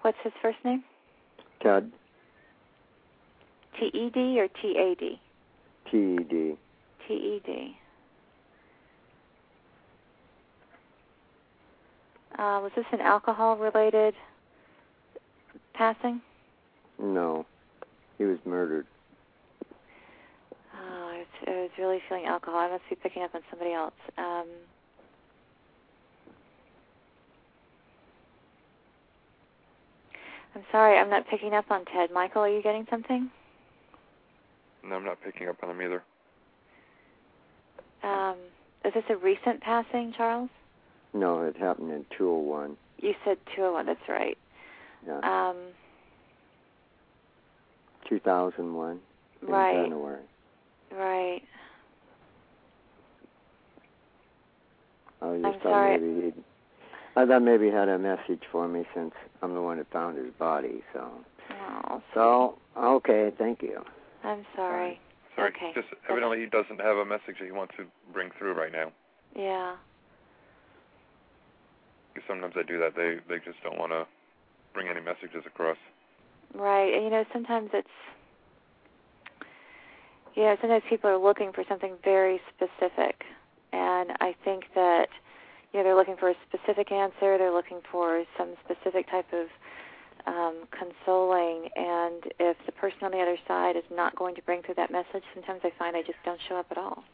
What's 0.00 0.16
his 0.24 0.32
first 0.40 0.56
name? 0.64 0.84
Ted, 1.62 1.92
T 3.78 3.86
E 3.92 4.10
D 4.10 4.40
or 4.40 4.48
T 4.48 4.76
A 4.78 4.94
D? 4.94 5.20
T-E-D. 5.90 6.56
T 7.06 7.14
E 7.14 7.42
D. 7.44 7.76
Uh, 12.38 12.60
was 12.62 12.72
this 12.74 12.86
an 12.92 13.00
alcohol 13.00 13.56
related 13.56 14.14
passing? 15.74 16.22
No, 16.98 17.44
he 18.16 18.24
was 18.24 18.38
murdered. 18.46 18.86
I 21.46 21.50
was, 21.50 21.70
really 21.78 22.00
feeling 22.08 22.26
alcohol. 22.26 22.58
I 22.58 22.70
must 22.70 22.84
be 22.88 22.96
picking 22.96 23.22
up 23.22 23.34
on 23.34 23.42
somebody 23.50 23.72
else. 23.72 23.94
Um, 24.18 24.46
I'm 30.54 30.64
sorry, 30.72 30.98
I'm 30.98 31.10
not 31.10 31.28
picking 31.28 31.52
up 31.52 31.70
on 31.70 31.84
Ted. 31.84 32.10
Michael, 32.12 32.42
are 32.42 32.48
you 32.48 32.62
getting 32.62 32.86
something? 32.88 33.30
No, 34.82 34.96
I'm 34.96 35.04
not 35.04 35.18
picking 35.22 35.48
up 35.48 35.56
on 35.62 35.70
him 35.70 35.82
either. 35.82 36.02
Um, 38.02 38.36
is 38.84 38.94
this 38.94 39.04
a 39.10 39.16
recent 39.16 39.60
passing, 39.60 40.14
Charles? 40.16 40.48
No, 41.12 41.42
it 41.42 41.56
happened 41.56 41.90
in 41.90 42.04
201. 42.16 42.76
You 42.98 43.14
said 43.24 43.38
201. 43.54 43.86
That's 43.86 44.08
right. 44.08 44.38
Yeah, 45.06 45.48
Um, 45.50 45.56
2001 48.08 49.00
in 49.42 49.48
right. 49.48 49.74
January. 49.74 50.22
Right. 50.92 51.42
I 55.22 55.26
was 55.26 55.40
I'm 55.44 55.52
just 55.52 55.62
thought 55.62 55.70
sorry. 55.72 55.98
maybe 55.98 56.24
he'd, 56.26 56.44
I 57.16 57.26
thought 57.26 57.42
maybe 57.42 57.66
he 57.66 57.72
had 57.72 57.88
a 57.88 57.98
message 57.98 58.42
for 58.52 58.68
me 58.68 58.84
since 58.94 59.12
I'm 59.42 59.54
the 59.54 59.62
one 59.62 59.78
that 59.78 59.90
found 59.90 60.18
his 60.18 60.32
body. 60.38 60.82
So, 60.92 61.08
Oh, 61.50 62.02
so 62.12 62.58
okay, 62.76 63.32
thank 63.38 63.62
you. 63.62 63.82
I'm 64.24 64.44
sorry. 64.56 65.00
Sorry, 65.36 65.50
Okay. 65.50 65.72
just 65.74 65.88
evidently 66.10 66.40
he 66.40 66.46
doesn't 66.46 66.80
have 66.80 66.96
a 66.96 67.04
message 67.04 67.36
that 67.38 67.44
he 67.44 67.52
wants 67.52 67.74
to 67.76 67.84
bring 68.12 68.30
through 68.38 68.54
right 68.54 68.72
now. 68.72 68.90
Yeah. 69.34 69.76
'Cause 72.14 72.24
sometimes 72.26 72.54
I 72.56 72.62
do 72.62 72.78
that. 72.78 72.94
They 72.94 73.16
they 73.28 73.38
just 73.44 73.62
don't 73.62 73.78
want 73.78 73.92
to 73.92 74.06
bring 74.72 74.88
any 74.88 75.00
messages 75.00 75.44
across. 75.46 75.76
Right. 76.54 76.92
And 76.94 77.04
you 77.04 77.10
know, 77.10 77.24
sometimes 77.32 77.70
it's 77.74 77.88
yeah, 80.36 80.54
sometimes 80.60 80.84
people 80.88 81.10
are 81.10 81.18
looking 81.18 81.52
for 81.52 81.64
something 81.68 81.94
very 82.04 82.40
specific. 82.54 83.24
And 83.72 84.12
I 84.20 84.34
think 84.44 84.64
that 84.74 85.08
you 85.72 85.80
know, 85.80 85.84
they're 85.84 85.96
looking 85.96 86.16
for 86.16 86.30
a 86.30 86.34
specific 86.48 86.92
answer, 86.92 87.38
they're 87.38 87.52
looking 87.52 87.80
for 87.90 88.24
some 88.38 88.54
specific 88.64 89.10
type 89.10 89.26
of 89.32 89.46
um, 90.26 90.68
consoling. 90.70 91.68
And 91.76 92.22
if 92.38 92.56
the 92.66 92.72
person 92.72 92.98
on 93.02 93.10
the 93.12 93.18
other 93.18 93.36
side 93.48 93.76
is 93.76 93.84
not 93.90 94.14
going 94.16 94.34
to 94.36 94.42
bring 94.42 94.62
through 94.62 94.76
that 94.76 94.90
message, 94.90 95.22
sometimes 95.34 95.60
I 95.64 95.72
find 95.78 95.96
I 95.96 96.02
just 96.02 96.18
don't 96.24 96.40
show 96.48 96.56
up 96.56 96.66
at 96.70 96.78
all. 96.78 97.04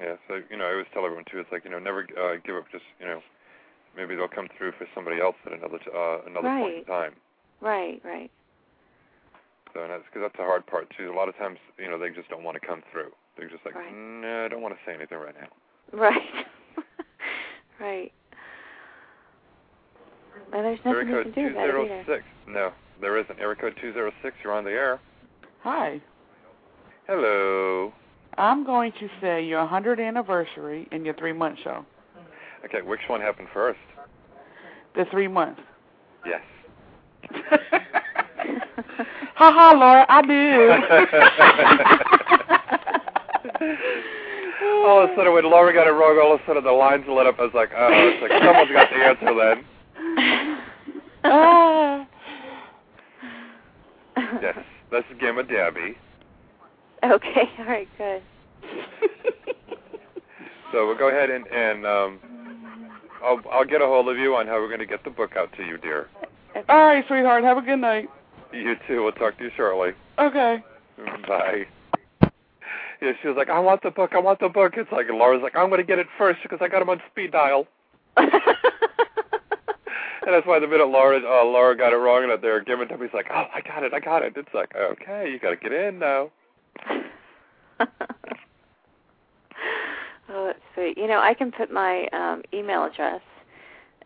Yeah, 0.00 0.16
so 0.28 0.40
you 0.50 0.56
know, 0.56 0.64
I 0.64 0.72
always 0.72 0.86
tell 0.92 1.04
everyone 1.04 1.24
too. 1.30 1.38
It's 1.38 1.50
like 1.50 1.64
you 1.64 1.70
know, 1.70 1.78
never 1.78 2.06
uh, 2.20 2.36
give 2.44 2.54
up. 2.56 2.64
Just 2.70 2.84
you 3.00 3.06
know, 3.06 3.20
maybe 3.96 4.14
they'll 4.14 4.28
come 4.28 4.48
through 4.58 4.72
for 4.72 4.86
somebody 4.94 5.20
else 5.20 5.36
at 5.46 5.52
another 5.52 5.78
t- 5.78 5.90
uh, 5.94 6.18
another 6.26 6.48
point 6.48 6.76
in 6.76 6.84
Right. 6.84 6.86
time. 6.86 7.12
Right, 7.62 8.02
right. 8.04 8.30
So 9.76 9.82
and 9.82 9.92
that's 9.92 10.04
because 10.06 10.22
that's 10.22 10.36
the 10.38 10.42
hard 10.44 10.66
part 10.66 10.88
too. 10.96 11.12
A 11.12 11.14
lot 11.14 11.28
of 11.28 11.36
times, 11.36 11.58
you 11.78 11.90
know, 11.90 11.98
they 11.98 12.08
just 12.08 12.30
don't 12.30 12.42
want 12.42 12.58
to 12.60 12.66
come 12.66 12.82
through. 12.90 13.10
They're 13.36 13.50
just 13.50 13.64
like, 13.66 13.74
Right. 13.74 13.92
no, 13.94 14.46
I 14.46 14.48
don't 14.48 14.62
want 14.62 14.74
to 14.74 14.80
say 14.86 14.94
anything 14.94 15.18
right 15.18 15.34
now. 15.38 15.48
Right. 15.92 16.22
right. 17.80 18.12
And 20.54 20.64
there's 20.64 20.78
Area 20.86 21.04
nothing 21.04 21.08
you 21.08 21.14
code 21.14 21.34
can 21.34 21.44
do 21.44 21.48
two 21.50 21.56
about 21.58 21.68
it 21.68 21.90
either. 21.90 22.04
six. 22.06 22.24
No, 22.48 22.72
there 23.02 23.18
isn't. 23.18 23.38
Area 23.38 23.56
code 23.56 23.74
two 23.80 23.92
zero 23.92 24.10
six. 24.22 24.34
You're 24.42 24.54
on 24.54 24.64
the 24.64 24.70
air. 24.70 24.98
Hi. 25.62 26.00
Hello. 27.06 27.92
I'm 28.38 28.64
going 28.64 28.92
to 28.92 29.08
say 29.20 29.44
your 29.44 29.66
100th 29.66 30.00
anniversary 30.06 30.88
and 30.90 31.04
your 31.04 31.14
three 31.14 31.32
month 31.34 31.58
show. 31.62 31.84
Okay, 32.64 32.80
which 32.82 33.00
one 33.08 33.20
happened 33.20 33.48
first? 33.52 33.78
The 34.94 35.04
three 35.10 35.28
months. 35.28 35.60
Yes. 36.24 36.40
Ha 39.36 39.52
ha, 39.52 39.72
Laura, 39.72 40.06
I 40.08 40.22
do. 40.22 40.72
all 44.86 45.04
of 45.04 45.10
a 45.10 45.14
sudden, 45.14 45.34
when 45.34 45.44
Laura 45.44 45.74
got 45.74 45.86
it 45.86 45.90
wrong, 45.90 46.18
all 46.22 46.34
of 46.34 46.40
a 46.40 46.46
sudden 46.46 46.64
the 46.64 46.72
lines 46.72 47.04
lit 47.06 47.26
up. 47.26 47.38
I 47.38 47.42
was 47.42 47.52
like, 47.54 47.70
oh, 47.76 47.88
it's 47.92 48.22
like 48.22 48.30
someone's 48.42 48.72
got 48.72 48.88
the 48.88 48.96
answer 48.96 49.34
then. 49.34 49.64
Ah. 51.24 52.06
Yes, 54.42 54.56
that's 54.90 55.06
Gamma 55.20 55.42
Debbie. 55.42 55.98
Okay, 57.04 57.50
all 57.58 57.66
right, 57.66 57.88
good. 57.98 58.22
So 60.72 60.86
we'll 60.86 60.98
go 60.98 61.08
ahead 61.08 61.30
and, 61.30 61.46
and 61.46 61.86
um, 61.86 62.20
I'll, 63.24 63.40
I'll 63.50 63.64
get 63.64 63.80
a 63.80 63.86
hold 63.86 64.08
of 64.08 64.18
you 64.18 64.34
on 64.34 64.46
how 64.46 64.54
we're 64.54 64.68
going 64.68 64.80
to 64.80 64.86
get 64.86 65.04
the 65.04 65.10
book 65.10 65.36
out 65.36 65.50
to 65.56 65.64
you, 65.64 65.78
dear. 65.78 66.08
All 66.68 66.84
right, 66.84 67.04
sweetheart. 67.06 67.44
Have 67.44 67.56
a 67.56 67.62
good 67.62 67.78
night. 67.78 68.08
You 68.52 68.74
too. 68.86 69.02
We'll 69.02 69.12
talk 69.12 69.38
to 69.38 69.44
you 69.44 69.50
shortly. 69.56 69.90
Okay. 70.18 70.64
Bye. 71.28 71.66
Yeah, 73.02 73.12
she 73.20 73.28
was 73.28 73.36
like, 73.36 73.50
I 73.50 73.58
want 73.58 73.82
the 73.82 73.90
book. 73.90 74.12
I 74.14 74.18
want 74.18 74.40
the 74.40 74.48
book. 74.48 74.74
It's 74.76 74.90
like 74.90 75.06
Laura's 75.10 75.42
like, 75.42 75.54
I'm 75.54 75.68
going 75.68 75.80
to 75.80 75.86
get 75.86 75.98
it 75.98 76.06
first 76.16 76.40
because 76.42 76.58
I 76.62 76.68
got 76.68 76.80
him 76.80 76.88
on 76.88 77.02
speed 77.10 77.32
dial. 77.32 77.66
and 78.16 78.30
that's 80.26 80.46
why 80.46 80.58
the 80.58 80.66
minute 80.66 80.88
Laura 80.88 81.18
uh, 81.18 81.44
Laura 81.44 81.76
got 81.76 81.92
it 81.92 81.96
wrong 81.96 82.24
and 82.30 82.42
they're 82.42 82.64
giving 82.64 82.86
it 82.86 82.88
to 82.88 82.96
me, 82.96 83.06
he's 83.06 83.14
like, 83.14 83.26
Oh, 83.30 83.44
I 83.54 83.60
got 83.60 83.82
it. 83.82 83.92
I 83.92 84.00
got 84.00 84.22
it. 84.22 84.32
It's 84.36 84.54
like, 84.54 84.74
okay, 84.74 85.30
you 85.30 85.38
got 85.38 85.50
to 85.50 85.56
get 85.56 85.72
in 85.72 85.98
now. 85.98 86.30
Oh, 90.28 90.46
that's 90.46 90.58
sweet. 90.74 90.98
You 90.98 91.06
know, 91.06 91.20
I 91.20 91.34
can 91.34 91.52
put 91.52 91.72
my 91.72 92.08
um, 92.12 92.42
email 92.52 92.84
address 92.84 93.20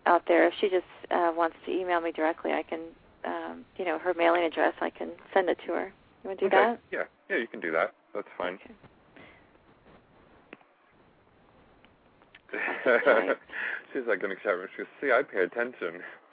out 0.06 0.22
there. 0.28 0.46
If 0.46 0.54
she 0.60 0.68
just 0.68 0.84
uh, 1.10 1.32
wants 1.34 1.56
to 1.66 1.72
email 1.72 2.00
me 2.00 2.12
directly, 2.12 2.52
I 2.52 2.62
can, 2.62 2.80
um, 3.24 3.64
you 3.76 3.84
know, 3.84 3.98
her 3.98 4.14
mailing 4.14 4.44
address. 4.44 4.74
I 4.80 4.90
can 4.90 5.10
send 5.32 5.48
it 5.48 5.58
to 5.66 5.72
her. 5.72 5.92
You 6.22 6.28
want 6.28 6.40
to 6.40 6.48
do 6.48 6.56
okay. 6.56 6.64
that? 6.64 6.80
Yeah, 6.92 7.04
yeah, 7.28 7.36
you 7.36 7.46
can 7.46 7.60
do 7.60 7.70
that. 7.72 7.94
That's 8.14 8.28
fine. 8.36 8.58
She's 13.92 14.02
like 14.06 14.20
chat 14.20 14.56
room. 14.56 14.68
She 14.76 14.82
goes, 14.82 14.86
see, 15.00 15.10
I 15.12 15.22
pay 15.22 15.42
attention. 15.44 16.00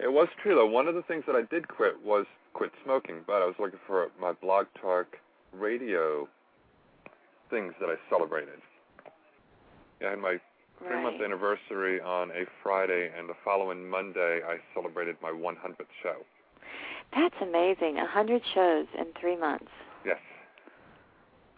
it 0.00 0.12
was 0.12 0.28
true 0.42 0.54
though. 0.54 0.66
One 0.66 0.88
of 0.88 0.94
the 0.94 1.02
things 1.02 1.24
that 1.26 1.36
I 1.36 1.42
did 1.42 1.68
quit 1.68 1.94
was 2.04 2.26
quit 2.54 2.70
smoking, 2.84 3.20
but 3.26 3.42
I 3.42 3.46
was 3.46 3.54
looking 3.58 3.78
for 3.86 4.08
my 4.20 4.32
blog 4.32 4.66
talk 4.80 5.06
radio 5.52 6.28
things 7.50 7.74
that 7.80 7.88
I 7.88 7.94
celebrated. 8.10 8.60
Yeah, 10.00 10.08
I 10.08 10.10
had 10.10 10.18
my 10.18 10.38
three 10.78 11.02
month 11.02 11.20
anniversary 11.22 12.00
on 12.00 12.30
a 12.30 12.44
Friday, 12.62 13.10
and 13.16 13.28
the 13.28 13.34
following 13.44 13.88
Monday 13.88 14.40
I 14.46 14.56
celebrated 14.74 15.16
my 15.22 15.30
100th 15.30 15.86
show. 16.02 16.16
That's 17.14 17.34
amazing. 17.42 17.96
A 17.98 18.06
hundred 18.06 18.42
shows 18.54 18.86
in 18.98 19.06
three 19.20 19.36
months. 19.36 19.70
Yes, 20.04 20.18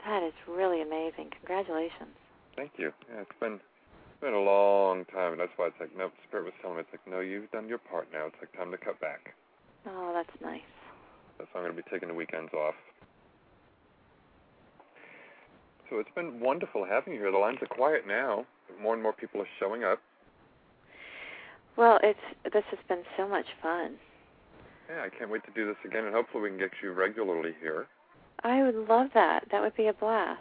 That 0.06 0.22
is 0.22 0.32
really 0.48 0.80
amazing. 0.82 1.30
Congratulations. 1.38 2.14
thank 2.56 2.72
you. 2.76 2.92
Yeah, 3.12 3.22
it's 3.22 3.38
been 3.40 3.54
it's 3.54 4.20
been 4.20 4.34
a 4.34 4.40
long 4.40 5.04
time, 5.06 5.32
and 5.32 5.40
that's 5.40 5.52
why 5.56 5.66
it's 5.66 5.76
like 5.80 5.96
no. 5.96 6.10
Spirit 6.28 6.44
was 6.44 6.54
telling 6.62 6.76
me 6.76 6.82
it's 6.82 6.92
like 6.92 7.06
no, 7.10 7.20
you've 7.20 7.50
done 7.50 7.68
your 7.68 7.78
part 7.78 8.08
now. 8.12 8.26
It's 8.26 8.36
like 8.40 8.52
time 8.56 8.70
to 8.70 8.78
cut 8.78 9.00
back. 9.00 9.34
Oh, 9.86 10.12
that's 10.14 10.40
nice. 10.42 10.60
That's 11.38 11.48
why 11.52 11.60
I'm 11.60 11.66
going 11.66 11.76
to 11.76 11.82
be 11.82 11.88
taking 11.90 12.08
the 12.08 12.14
weekends 12.14 12.52
off. 12.52 12.74
So 15.88 15.98
it's 15.98 16.10
been 16.14 16.38
wonderful 16.38 16.84
having 16.88 17.14
you 17.14 17.18
here. 17.20 17.32
The 17.32 17.38
lines 17.38 17.58
are 17.62 17.66
quiet 17.66 18.06
now. 18.06 18.44
More 18.80 18.94
and 18.94 19.02
more 19.02 19.12
people 19.12 19.40
are 19.40 19.48
showing 19.58 19.84
up. 19.84 20.00
Well, 21.76 21.98
it's 22.02 22.18
this 22.52 22.64
has 22.70 22.78
been 22.88 23.02
so 23.16 23.28
much 23.28 23.46
fun. 23.62 23.96
Yeah, 24.88 25.02
I 25.02 25.08
can't 25.08 25.30
wait 25.30 25.44
to 25.44 25.52
do 25.52 25.66
this 25.66 25.76
again, 25.84 26.04
and 26.04 26.14
hopefully 26.14 26.44
we 26.44 26.48
can 26.50 26.58
get 26.58 26.70
you 26.82 26.92
regularly 26.92 27.54
here. 27.60 27.86
I 28.42 28.62
would 28.62 28.74
love 28.74 29.08
that. 29.14 29.44
That 29.50 29.62
would 29.62 29.76
be 29.76 29.86
a 29.86 29.92
blast. 29.92 30.40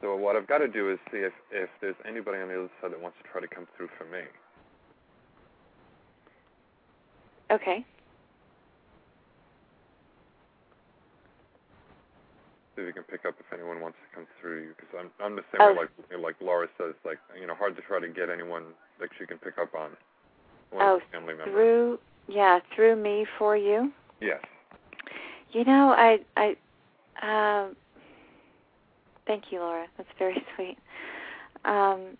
So 0.00 0.16
what 0.16 0.36
I've 0.36 0.46
got 0.46 0.58
to 0.58 0.68
do 0.68 0.90
is 0.90 0.98
see 1.10 1.18
if 1.18 1.32
if 1.50 1.68
there's 1.80 1.96
anybody 2.06 2.38
on 2.38 2.48
the 2.48 2.54
other 2.54 2.70
side 2.80 2.92
that 2.92 3.00
wants 3.00 3.18
to 3.22 3.28
try 3.30 3.40
to 3.40 3.48
come 3.48 3.66
through 3.76 3.88
for 3.98 4.04
me. 4.04 4.22
Okay. 7.50 7.84
See 12.80 12.84
if 12.88 12.96
you 12.96 13.02
can 13.02 13.10
pick 13.12 13.26
up 13.26 13.34
if 13.38 13.52
anyone 13.52 13.80
wants 13.82 13.98
to 14.00 14.16
come 14.16 14.26
through 14.40 14.70
because 14.70 14.88
I'm 14.98 15.10
I'm 15.22 15.36
the 15.36 15.44
same 15.52 15.60
Oh. 15.60 15.72
way 15.74 15.84
like 16.10 16.20
like 16.22 16.36
Laura 16.40 16.66
says, 16.78 16.94
like 17.04 17.18
you 17.38 17.46
know, 17.46 17.54
hard 17.54 17.76
to 17.76 17.82
try 17.82 18.00
to 18.00 18.08
get 18.08 18.30
anyone 18.30 18.64
that 18.98 19.10
she 19.18 19.26
can 19.26 19.36
pick 19.38 19.58
up 19.58 19.74
on. 19.74 19.90
One 20.70 20.86
Oh, 20.86 21.00
family 21.12 21.34
members. 21.34 21.52
through 21.52 21.98
yeah, 22.28 22.60
through 22.74 22.96
me 22.96 23.26
for 23.38 23.54
you. 23.56 23.92
Yes. 24.20 24.40
You 25.52 25.64
know, 25.64 25.90
I 25.94 26.20
I 26.36 26.56
um 27.20 27.76
thank 29.26 29.52
you, 29.52 29.58
Laura. 29.58 29.86
That's 29.98 30.08
very 30.18 30.42
sweet. 30.56 30.78
Um 31.66 32.16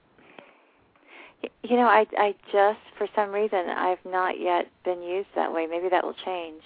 you 1.62 1.76
know, 1.76 1.86
I 1.86 2.04
I 2.18 2.34
just 2.52 2.80
for 2.98 3.06
some 3.16 3.30
reason 3.32 3.70
I've 3.70 4.04
not 4.04 4.38
yet 4.38 4.66
been 4.84 5.00
used 5.02 5.28
that 5.36 5.50
way. 5.54 5.66
Maybe 5.66 5.88
that 5.88 6.04
will 6.04 6.16
change. 6.26 6.62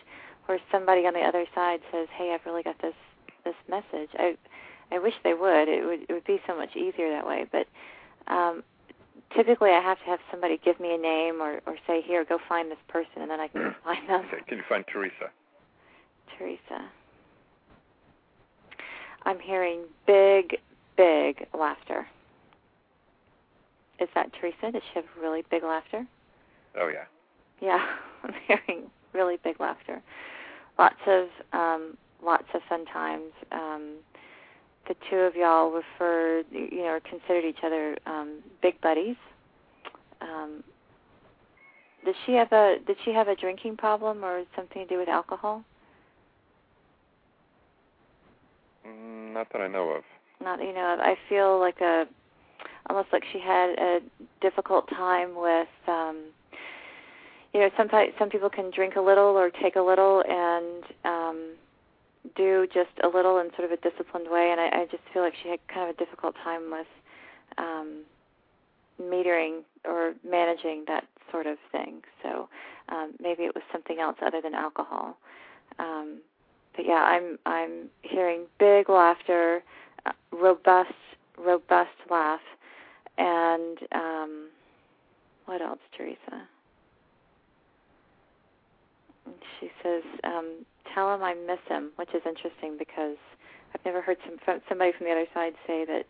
Where 0.47 0.59
somebody 0.73 1.07
on 1.07 1.15
the 1.15 1.21
other 1.23 1.45
side 1.55 1.81
says, 1.93 2.09
"Hey, 2.17 2.33
I've 2.35 2.45
really 2.45 2.63
got 2.65 2.77
this 2.83 2.95
this 3.45 3.55
message." 3.69 4.11
I 4.19 4.37
I 4.93 4.99
wish 4.99 5.15
they 5.23 5.35
would. 5.35 5.69
It 5.69 5.85
would 5.85 6.01
it 6.09 6.13
would 6.13 6.25
be 6.25 6.41
so 6.47 6.57
much 6.57 6.77
easier 6.77 7.11
that 7.11 7.27
way, 7.27 7.47
but 7.51 7.67
um 8.33 8.63
typically 9.35 9.71
I 9.71 9.81
have 9.81 9.99
to 10.01 10.05
have 10.05 10.21
somebody 10.31 10.59
give 10.65 10.79
me 10.81 10.95
a 10.95 10.99
name 10.99 11.41
or 11.41 11.61
or 11.67 11.77
say, 11.87 12.03
"Here, 12.03 12.25
go 12.25 12.39
find 12.49 12.71
this 12.71 12.79
person," 12.89 13.23
and 13.23 13.31
then 13.31 13.41
I 13.41 13.49
can 13.49 13.63
go 13.63 13.75
find 13.85 14.09
them. 14.09 14.25
Okay. 14.33 14.43
Can 14.47 14.59
you 14.59 14.65
find 14.69 14.85
Teresa? 14.87 15.31
Teresa. 16.39 16.91
I'm 19.25 19.39
hearing 19.41 19.85
big, 20.07 20.59
big 20.97 21.47
laughter. 21.59 22.07
Is 24.01 24.09
that 24.15 24.31
Teresa? 24.39 24.73
Does 24.73 24.83
she 24.93 24.97
have 24.97 25.05
really 25.21 25.45
big 25.51 25.63
laughter? 25.63 26.07
Oh 26.79 26.89
yeah. 26.89 27.05
Yeah, 27.61 27.85
I'm 28.23 28.35
hearing 28.47 28.91
really 29.13 29.39
big 29.43 29.61
laughter. 29.61 30.03
Lots 30.79 31.01
of 31.07 31.29
um 31.53 31.97
lots 32.25 32.47
of 32.55 32.63
fun 32.69 32.85
times. 32.87 33.33
Um 33.53 33.97
the 34.89 34.95
two 35.11 35.17
of 35.17 35.35
y'all 35.35 35.71
referred 35.71 36.45
you 36.51 36.83
know, 36.83 36.99
considered 37.09 37.45
each 37.45 37.63
other 37.65 37.97
um 38.07 38.41
big 38.63 38.81
buddies. 38.81 39.17
Um 40.21 40.63
did 42.05 42.15
she 42.27 42.33
have 42.33 42.53
a 42.53 42.77
did 42.87 42.97
she 43.05 43.13
have 43.13 43.29
a 43.29 43.35
drinking 43.37 43.77
problem 43.77 44.25
or 44.25 44.45
something 44.57 44.83
to 44.83 44.89
do 44.89 44.99
with 44.99 45.09
alcohol? 45.09 45.65
Mm, 48.87 49.33
not 49.33 49.51
that 49.53 49.61
I 49.63 49.69
know 49.69 49.89
of. 49.91 50.05
not 50.43 50.59
that 50.59 50.67
you 50.67 50.75
know 50.75 50.93
of. 50.95 51.01
i 51.01 51.17
feel 51.29 51.59
like 51.59 51.81
a 51.81 52.05
almost 52.91 53.09
like 53.13 53.25
she 53.33 53.39
had 53.39 53.71
a 53.79 54.01
difficult 54.43 54.89
time 54.91 55.35
with 55.35 55.69
um 55.89 56.25
you 57.55 57.61
know 57.61 57.71
some 57.77 57.89
some 58.19 58.29
people 58.29 58.51
can 58.51 58.71
drink 58.71 58.97
a 58.97 59.01
little 59.01 59.37
or 59.39 59.51
take 59.51 59.77
a 59.77 59.81
little 59.81 60.23
and 60.29 60.85
um 61.05 61.53
do 62.37 62.67
just 62.73 62.91
a 63.03 63.09
little 63.09 63.39
in 63.39 63.51
sort 63.57 63.71
of 63.71 63.79
a 63.79 63.89
disciplined 63.89 64.29
way 64.31 64.51
and 64.51 64.61
i, 64.61 64.83
I 64.83 64.87
just 64.91 65.03
feel 65.13 65.23
like 65.23 65.35
she 65.43 65.49
had 65.49 65.59
kind 65.69 65.89
of 65.89 65.95
a 65.97 65.99
difficult 65.99 66.35
time 66.43 66.71
with 66.71 66.87
um 67.59 68.03
metering 69.03 69.61
or 69.85 70.15
managing 70.29 70.85
that 70.87 71.05
sort 71.31 71.47
of 71.47 71.59
thing 71.73 72.03
so 72.23 72.49
um 72.89 73.13
maybe 73.21 73.43
it 73.43 73.55
was 73.55 73.65
something 73.73 73.99
else 74.01 74.17
other 74.25 74.41
than 74.41 74.55
alcohol 74.55 75.17
um 75.79 76.19
but 76.77 76.87
yeah, 76.87 77.05
I'm 77.05 77.39
I'm 77.47 77.89
hearing 78.03 78.47
big 78.59 78.89
laughter, 78.89 79.63
uh, 80.07 80.13
robust 80.33 80.93
robust 81.39 81.91
laugh, 82.11 82.41
and 83.17 83.79
um, 83.93 84.49
What 85.47 85.61
else, 85.61 85.79
Teresa? 85.97 86.49
She 89.61 89.71
says, 89.83 90.03
um, 90.25 90.65
"Tell 90.93 91.15
him 91.15 91.23
I 91.23 91.35
miss 91.35 91.61
him," 91.69 91.91
which 91.97 92.11
is 92.15 92.23
interesting 92.27 92.77
because 92.79 93.17
I've 93.75 93.85
never 93.85 94.01
heard 94.01 94.19
some 94.25 94.61
somebody 94.69 94.93
from 94.97 95.07
the 95.07 95.13
other 95.13 95.27
side 95.35 95.55
say 95.67 95.85
that 95.85 96.07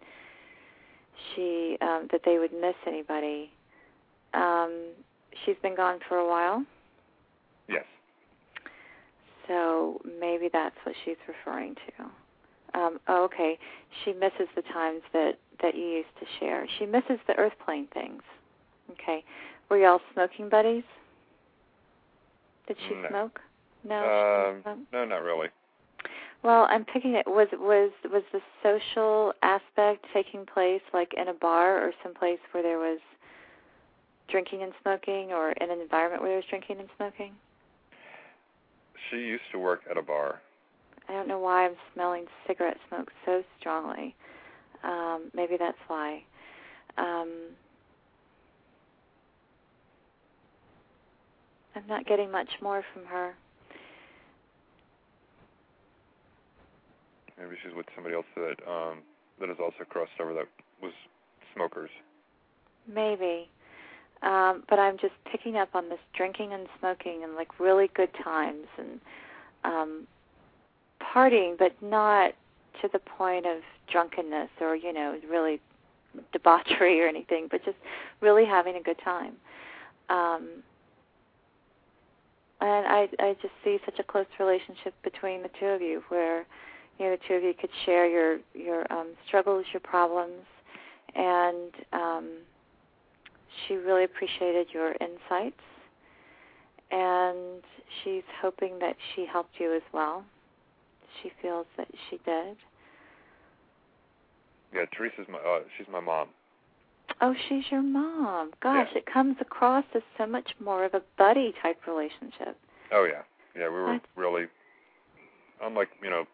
she 1.35 1.79
um, 1.81 2.09
that 2.13 2.23
they 2.25 2.39
would 2.39 2.53
miss 2.53 2.75
anybody. 2.87 3.51
Um, 4.35 4.73
she's 5.45 5.57
been 5.63 5.77
gone 5.77 6.01
for 6.09 6.17
a 6.19 6.29
while, 6.29 6.65
Yes. 7.69 7.85
so 9.47 10.01
maybe 10.21 10.49
that's 10.53 10.75
what 10.85 10.95
she's 11.05 11.17
referring 11.29 11.75
to. 11.77 12.05
Um, 12.79 12.99
oh, 13.07 13.23
okay. 13.25 13.57
She 14.05 14.13
misses 14.13 14.49
the 14.57 14.63
times 14.63 15.03
that 15.13 15.39
that 15.63 15.77
you 15.77 15.85
used 15.85 16.09
to 16.19 16.27
share. 16.41 16.67
She 16.79 16.87
misses 16.87 17.19
the 17.29 17.37
earth 17.37 17.53
plane 17.65 17.87
things. 17.95 18.23
Okay. 18.91 19.25
Were 19.71 19.79
y'all 19.79 20.01
smoking 20.13 20.49
buddies? 20.49 20.83
Did 22.67 22.77
she 22.89 22.95
No. 22.95 23.09
smoke? 23.09 23.41
No. 23.85 24.63
Um, 24.67 24.87
no, 24.93 25.05
not 25.05 25.23
really. 25.23 25.49
Well, 26.43 26.67
I'm 26.69 26.85
picking 26.85 27.15
it. 27.15 27.27
Was 27.27 27.49
was 27.53 27.91
was 28.11 28.23
the 28.33 28.41
social 28.63 29.33
aspect 29.43 30.05
taking 30.13 30.45
place 30.45 30.83
like 30.93 31.15
in 31.17 31.29
a 31.29 31.33
bar 31.33 31.83
or 31.83 31.93
someplace 32.03 32.39
where 32.53 32.63
there 32.63 32.79
was 32.79 33.01
drinking 34.29 34.63
and 34.63 34.73
smoking, 34.83 35.33
or 35.33 35.53
in 35.53 35.71
an 35.71 35.81
environment 35.81 36.21
where 36.23 36.31
there 36.31 36.37
was 36.37 36.45
drinking 36.49 36.81
and 36.81 36.89
smoking? 36.97 37.33
She 39.11 39.17
used 39.17 39.45
to 39.53 39.59
work 39.59 39.83
at 39.91 39.97
a 39.97 40.03
bar. 40.03 40.41
I 41.09 41.13
don't 41.13 41.29
know 41.29 41.39
why 41.39 41.67
I'm 41.67 41.77
smelling 41.93 42.25
cigarette 42.47 42.79
smoke 42.89 43.11
so 43.27 43.43
strongly. 43.59 44.15
Um, 44.83 45.31
maybe 45.35 45.57
that's 45.59 45.79
why. 45.89 46.23
Um, 46.97 47.31
I'm 51.75 51.87
not 51.89 52.07
getting 52.07 52.31
much 52.31 52.51
more 52.63 52.85
from 52.93 53.05
her. 53.07 53.35
Maybe 57.39 57.57
she's 57.63 57.75
with 57.75 57.87
somebody 57.95 58.15
else 58.15 58.27
that 58.37 58.57
um 58.69 58.99
that 59.41 59.49
has 59.49 59.59
also 59.61 59.85
crossed 59.89 60.13
over 60.21 60.33
that 60.35 60.47
was 60.83 60.93
smokers. 61.55 61.91
Maybe. 62.93 63.49
Um, 64.23 64.63
but 64.69 64.79
I'm 64.79 64.97
just 64.99 65.15
picking 65.31 65.57
up 65.57 65.75
on 65.75 65.89
this 65.89 65.99
drinking 66.17 66.53
and 66.53 66.67
smoking 66.79 67.25
and 67.25 67.35
like 67.35 67.59
really 67.59 67.91
good 67.95 68.11
times 68.23 68.67
and 68.79 69.01
um 69.65 70.07
partying 71.03 71.59
but 71.59 71.73
not 71.83 72.33
to 72.81 72.89
the 72.93 72.99
point 72.99 73.47
of 73.47 73.59
drunkenness 73.91 74.51
or, 74.61 74.75
you 74.75 74.93
know, 74.93 75.19
really 75.29 75.61
debauchery 76.33 77.01
or 77.03 77.09
anything, 77.09 77.49
but 77.51 77.65
just 77.65 77.77
really 78.21 78.45
having 78.45 78.77
a 78.77 78.83
good 78.83 78.99
time. 79.05 79.35
Um 80.09 80.63
and 82.61 82.87
I 82.87 83.09
I 83.19 83.37
just 83.43 83.55
see 83.65 83.79
such 83.85 83.99
a 83.99 84.05
close 84.05 84.27
relationship 84.39 84.95
between 85.03 85.43
the 85.43 85.51
two 85.59 85.67
of 85.67 85.83
you 85.83 86.03
where 86.09 86.47
you 86.99 87.07
know 87.07 87.11
the 87.13 87.19
two 87.27 87.35
of 87.35 87.43
you 87.43 87.55
could 87.59 87.71
share 87.85 88.07
your 88.07 88.39
your 88.55 88.91
um 88.93 89.09
struggles, 89.27 89.65
your 89.73 89.81
problems 89.81 90.43
and 91.15 91.73
um 91.93 92.31
she 93.67 93.75
really 93.75 94.05
appreciated 94.05 94.67
your 94.73 94.93
insights 95.01 95.61
and 96.91 97.63
she's 98.03 98.23
hoping 98.41 98.79
that 98.81 98.97
she 99.15 99.27
helped 99.27 99.55
you 99.59 99.75
as 99.75 99.83
well. 99.93 100.25
She 101.23 101.31
feels 101.41 101.67
that 101.77 101.89
she 102.09 102.19
did. 102.25 102.57
Yeah, 104.73 104.85
Teresa's 104.97 105.27
my 105.31 105.39
uh, 105.39 105.61
she's 105.77 105.87
my 105.91 106.01
mom. 106.01 106.29
Oh, 107.21 107.35
she's 107.49 107.65
your 107.71 107.83
mom. 107.83 108.51
Gosh, 108.61 108.89
it 108.95 109.07
comes 109.07 109.37
across 109.41 109.85
as 109.95 110.03
so 110.19 110.27
much 110.27 110.51
more 110.63 110.85
of 110.85 110.95
a 110.95 111.03
buddy 111.17 111.55
type 111.63 111.79
relationship. 111.87 112.57
Oh 112.93 113.05
yeah, 113.11 113.23
yeah. 113.57 113.69
We 113.69 113.75
were 113.75 113.87
That's- 113.87 114.09
really 114.17 114.45
unlike 115.63 115.89
you 116.03 116.11
know 116.11 116.25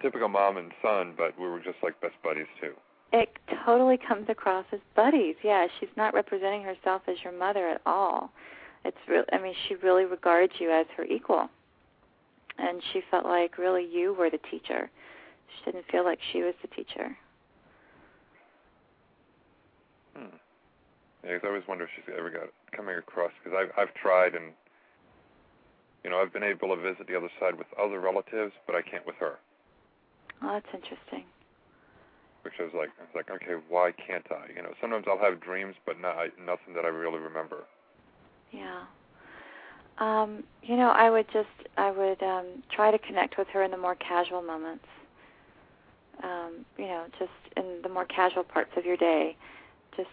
typical 0.00 0.28
mom 0.28 0.56
and 0.56 0.72
son, 0.82 1.14
but 1.16 1.38
we 1.38 1.46
were 1.48 1.60
just 1.60 1.78
like 1.82 2.00
best 2.00 2.14
buddies 2.22 2.46
too. 2.60 2.72
It 3.12 3.30
totally 3.64 3.96
comes 3.96 4.28
across 4.28 4.66
as 4.72 4.80
buddies. 4.94 5.36
Yeah, 5.42 5.66
she's 5.78 5.88
not 5.96 6.12
representing 6.14 6.62
herself 6.62 7.02
as 7.06 7.16
your 7.22 7.32
mother 7.32 7.68
at 7.68 7.80
all. 7.86 8.30
It's 8.84 8.96
real. 9.08 9.24
I 9.32 9.38
mean, 9.38 9.54
she 9.68 9.74
really 9.76 10.04
regards 10.04 10.52
you 10.58 10.70
as 10.70 10.86
her 10.96 11.04
equal, 11.04 11.48
and 12.58 12.82
she 12.92 13.02
felt 13.10 13.24
like 13.24 13.58
really 13.58 13.84
you 13.84 14.14
were 14.14 14.30
the 14.30 14.40
teacher. 14.50 14.90
She 15.48 15.70
didn't 15.70 15.86
feel 15.90 16.04
like 16.04 16.18
she 16.32 16.42
was 16.42 16.54
the 16.62 16.68
teacher. 16.68 17.16
Hmm. 20.16 20.36
Yeah, 21.24 21.34
'cause 21.38 21.44
I 21.44 21.48
always 21.48 21.66
wonder 21.66 21.84
if 21.84 21.90
she's 21.96 22.14
ever 22.16 22.30
got 22.30 22.48
coming 22.72 22.96
across 22.96 23.32
because 23.42 23.56
I've 23.58 23.72
I've 23.78 23.94
tried 23.94 24.34
and 24.34 24.52
you 26.04 26.10
know 26.10 26.20
I've 26.20 26.32
been 26.32 26.42
able 26.44 26.74
to 26.74 26.80
visit 26.80 27.06
the 27.06 27.16
other 27.16 27.30
side 27.40 27.54
with 27.56 27.66
other 27.78 28.00
relatives, 28.00 28.52
but 28.66 28.76
I 28.76 28.82
can't 28.82 29.06
with 29.06 29.16
her. 29.16 29.38
Oh, 30.42 30.52
that's 30.52 30.66
interesting. 30.74 31.24
Which 32.42 32.54
I 32.60 32.64
was 32.64 32.72
like, 32.74 32.90
I 33.00 33.02
was 33.02 33.14
like, 33.14 33.30
okay, 33.30 33.60
why 33.68 33.92
can't 33.92 34.26
I? 34.30 34.52
You 34.54 34.62
know, 34.62 34.72
sometimes 34.80 35.06
I'll 35.08 35.18
have 35.18 35.40
dreams, 35.40 35.74
but 35.84 36.00
not 36.00 36.14
nothing 36.38 36.74
that 36.74 36.84
I 36.84 36.88
really 36.88 37.18
remember. 37.18 37.64
Yeah. 38.52 38.84
Um, 39.98 40.44
you 40.62 40.76
know, 40.76 40.90
I 40.90 41.10
would 41.10 41.26
just 41.32 41.48
I 41.76 41.90
would 41.90 42.22
um 42.22 42.62
try 42.70 42.90
to 42.90 42.98
connect 42.98 43.38
with 43.38 43.48
her 43.48 43.62
in 43.62 43.70
the 43.70 43.76
more 43.76 43.94
casual 43.96 44.42
moments. 44.42 44.84
Um, 46.22 46.64
you 46.78 46.86
know, 46.86 47.06
just 47.18 47.32
in 47.56 47.80
the 47.82 47.88
more 47.88 48.04
casual 48.04 48.44
parts 48.44 48.70
of 48.76 48.84
your 48.84 48.96
day. 48.96 49.36
Just 49.96 50.08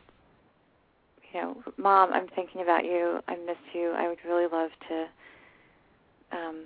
you 1.34 1.42
know, 1.42 1.64
mom, 1.78 2.14
I'm 2.14 2.28
thinking 2.36 2.62
about 2.62 2.86
you. 2.86 3.20
I 3.28 3.36
miss 3.36 3.58
you. 3.74 3.92
I 3.92 4.08
would 4.08 4.20
really 4.26 4.48
love 4.52 4.72
to 4.90 6.38
um 6.38 6.64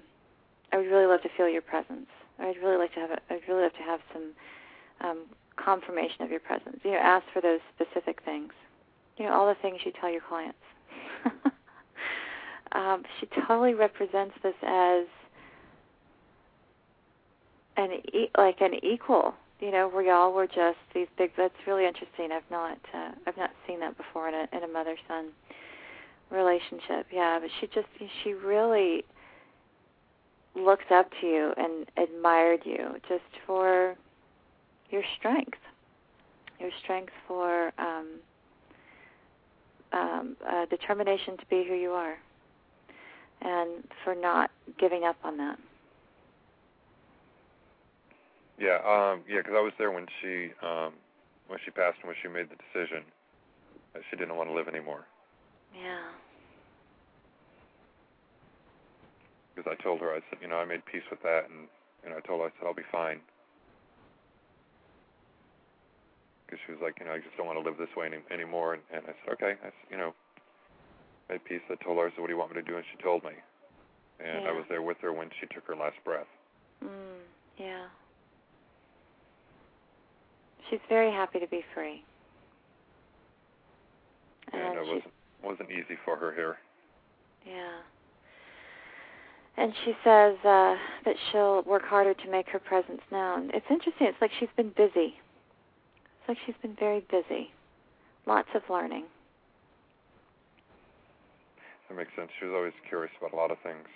I 0.72 0.77
would 0.77 0.88
really 0.88 1.08
love 1.08 1.22
to 1.24 1.30
feel 1.36 1.50
your 1.50 1.61
presence. 1.61 2.08
I'd 2.40 2.58
really 2.64 2.78
like 2.78 2.94
to 2.94 3.00
have 3.00 3.12
a, 3.12 3.20
I'd 3.30 3.42
really 3.48 3.64
love 3.64 3.74
to 3.74 3.84
have 3.84 4.00
some 4.14 4.34
um 5.02 5.26
confirmation 5.58 6.22
of 6.22 6.32
your 6.32 6.40
presence. 6.40 6.78
You 6.84 6.92
know, 6.92 6.98
ask 6.98 7.26
for 7.34 7.42
those 7.42 7.60
specific 7.76 8.22
things. 8.24 8.52
You 9.18 9.26
know, 9.26 9.34
all 9.34 9.48
the 9.48 9.60
things 9.62 9.80
you 9.86 9.92
tell 10.00 10.12
your 10.12 10.22
clients. 10.28 10.60
um, 12.72 13.04
she 13.20 13.28
totally 13.48 13.74
represents 13.74 14.36
this 14.44 14.54
as 14.64 15.06
an 17.78 17.92
e- 18.14 18.32
like 18.38 18.62
an 18.62 18.74
equal. 18.84 19.34
You 19.60 19.72
know, 19.72 19.90
where 19.90 20.04
y'all 20.04 20.34
were 20.34 20.46
just 20.46 20.78
these 20.94 21.08
big. 21.18 21.32
That's 21.36 21.56
really 21.66 21.86
interesting. 21.86 22.30
I've 22.32 22.50
not 22.52 22.78
uh, 22.94 23.12
I've 23.26 23.38
not 23.38 23.50
seen 23.68 23.80
that 23.80 23.98
before 23.98 24.30
in 24.30 24.36
a 24.36 24.48
in 24.56 24.64
a 24.64 24.68
mother 24.68 24.96
son 25.08 25.30
relationship. 26.30 27.08
Yeah, 27.12 27.40
but 27.40 27.50
she 27.60 27.68
just 27.68 27.88
she 28.24 28.34
really 28.34 29.04
looked 30.58 30.92
up 30.92 31.10
to 31.22 31.27
you 31.27 31.53
and 31.58 31.86
admired 31.98 32.61
you 32.66 32.95
just 33.08 33.24
for 33.45 33.95
your 34.90 35.03
strength, 35.18 35.60
your 36.60 36.72
strength 36.84 37.14
for 37.27 37.72
um, 37.77 38.19
um, 39.94 40.36
uh, 40.48 40.66
determination 40.66 41.38
to 41.38 41.45
be 41.50 41.66
who 41.68 41.76
you 41.76 41.92
are, 41.92 42.16
and 43.42 43.84
for 44.03 44.16
not 44.16 44.52
giving 44.80 45.03
up 45.03 45.18
on 45.24 45.38
that. 45.38 45.58
Yeah, 48.60 48.77
um, 48.77 49.22
yeah, 49.30 49.38
because 49.38 49.53
I 49.56 49.61
was 49.61 49.74
there 49.77 49.92
when 49.92 50.08
she 50.22 50.50
um, 50.64 50.94
when 51.48 51.60
she 51.64 51.72
passed 51.72 51.98
and 52.02 52.08
when 52.08 52.16
she 52.22 52.27
made 52.27 52.48
the 52.50 52.58
decision 52.58 53.03
that 53.94 54.02
she 54.10 54.18
didn't 54.18 54.36
want 54.36 54.50
to 54.50 54.56
live 54.56 54.68
anymore. 54.68 55.06
Yeah. 55.74 56.10
Because 59.58 59.74
I 59.74 59.82
told 59.82 60.06
her, 60.06 60.14
I 60.14 60.22
said, 60.30 60.38
you 60.38 60.48
know, 60.48 60.61
I 60.61 60.66
made 60.69 60.86
peace 60.86 61.02
with 61.10 61.18
that, 61.26 61.50
and 61.50 61.66
you 62.06 62.14
know, 62.14 62.18
I 62.18 62.22
told 62.22 62.45
her, 62.45 62.45
I 62.45 62.53
said, 62.53 62.69
I'll 62.69 62.77
be 62.77 62.86
fine. 62.94 63.18
Because 66.45 66.61
she 66.61 66.77
was 66.77 66.82
like, 66.86 67.02
you 67.02 67.10
know, 67.10 67.18
I 67.18 67.18
just 67.18 67.34
don't 67.42 67.50
want 67.50 67.58
to 67.58 67.66
live 67.66 67.82
this 67.82 67.90
way 67.98 68.06
any, 68.06 68.22
anymore, 68.30 68.77
and, 68.77 68.84
and 68.94 69.02
I 69.10 69.18
said, 69.26 69.34
okay, 69.34 69.58
I, 69.66 69.74
you 69.90 69.98
know, 69.98 70.14
made 71.27 71.44
peace. 71.44 71.66
I 71.74 71.76
told 71.82 71.98
her, 71.98 72.06
I 72.06 72.14
said, 72.14 72.22
what 72.22 72.30
do 72.30 72.34
you 72.34 72.40
want 72.40 72.53
me 72.53 72.61
to 72.61 72.69
do? 72.69 72.77
And 72.77 72.86
she 72.86 73.02
told 73.02 73.26
me, 73.26 73.34
and 74.22 74.45
I 74.45 74.53
was 74.53 74.66
there 74.69 74.86
with 74.86 74.98
her 75.02 75.11
when 75.11 75.30
she 75.42 75.50
took 75.50 75.66
her 75.66 75.76
last 75.76 75.98
breath. 76.06 76.30
Mm, 76.86 77.26
yeah. 77.58 77.90
She's 80.69 80.86
very 80.88 81.10
happy 81.10 81.40
to 81.40 81.48
be 81.48 81.66
free. 81.74 82.06
and 84.53 84.61
And 84.61 84.77
it 84.77 84.86
wasn't 84.86 85.14
wasn't 85.44 85.72
easy 85.72 85.98
for 86.06 86.16
her 86.18 86.34
here. 86.34 86.58
Yeah. 87.45 87.82
And 89.58 89.74
she 89.84 89.94
says 90.03 90.36
uh, 90.45 90.76
that 91.03 91.16
she'll 91.32 91.64
work 91.64 91.84
harder 91.84 92.14
to 92.14 92.30
make 92.30 92.48
her 92.50 92.60
presence 92.60 93.02
known. 93.11 93.50
It's 93.53 93.66
interesting. 93.69 94.08
It's 94.08 94.22
like 94.22 94.32
she's 94.40 94.50
been 94.56 94.69
busy. 94.77 95.16
It's 95.18 96.27
like 96.30 96.38
she's 96.45 96.56
been 96.61 96.76
very 96.80 97.03
busy. 97.10 97.52
Lots 98.27 98.50
of 98.53 98.61
learning. 98.69 99.06
That 101.90 101.95
makes 101.98 102.11
sense. 102.16 102.30
She 102.40 102.45
was 102.45 102.53
always 102.53 102.74
curious 102.88 103.11
about 103.18 103.34
a 103.34 103.36
lot 103.36 103.50
of 103.50 103.58
things. 103.64 103.88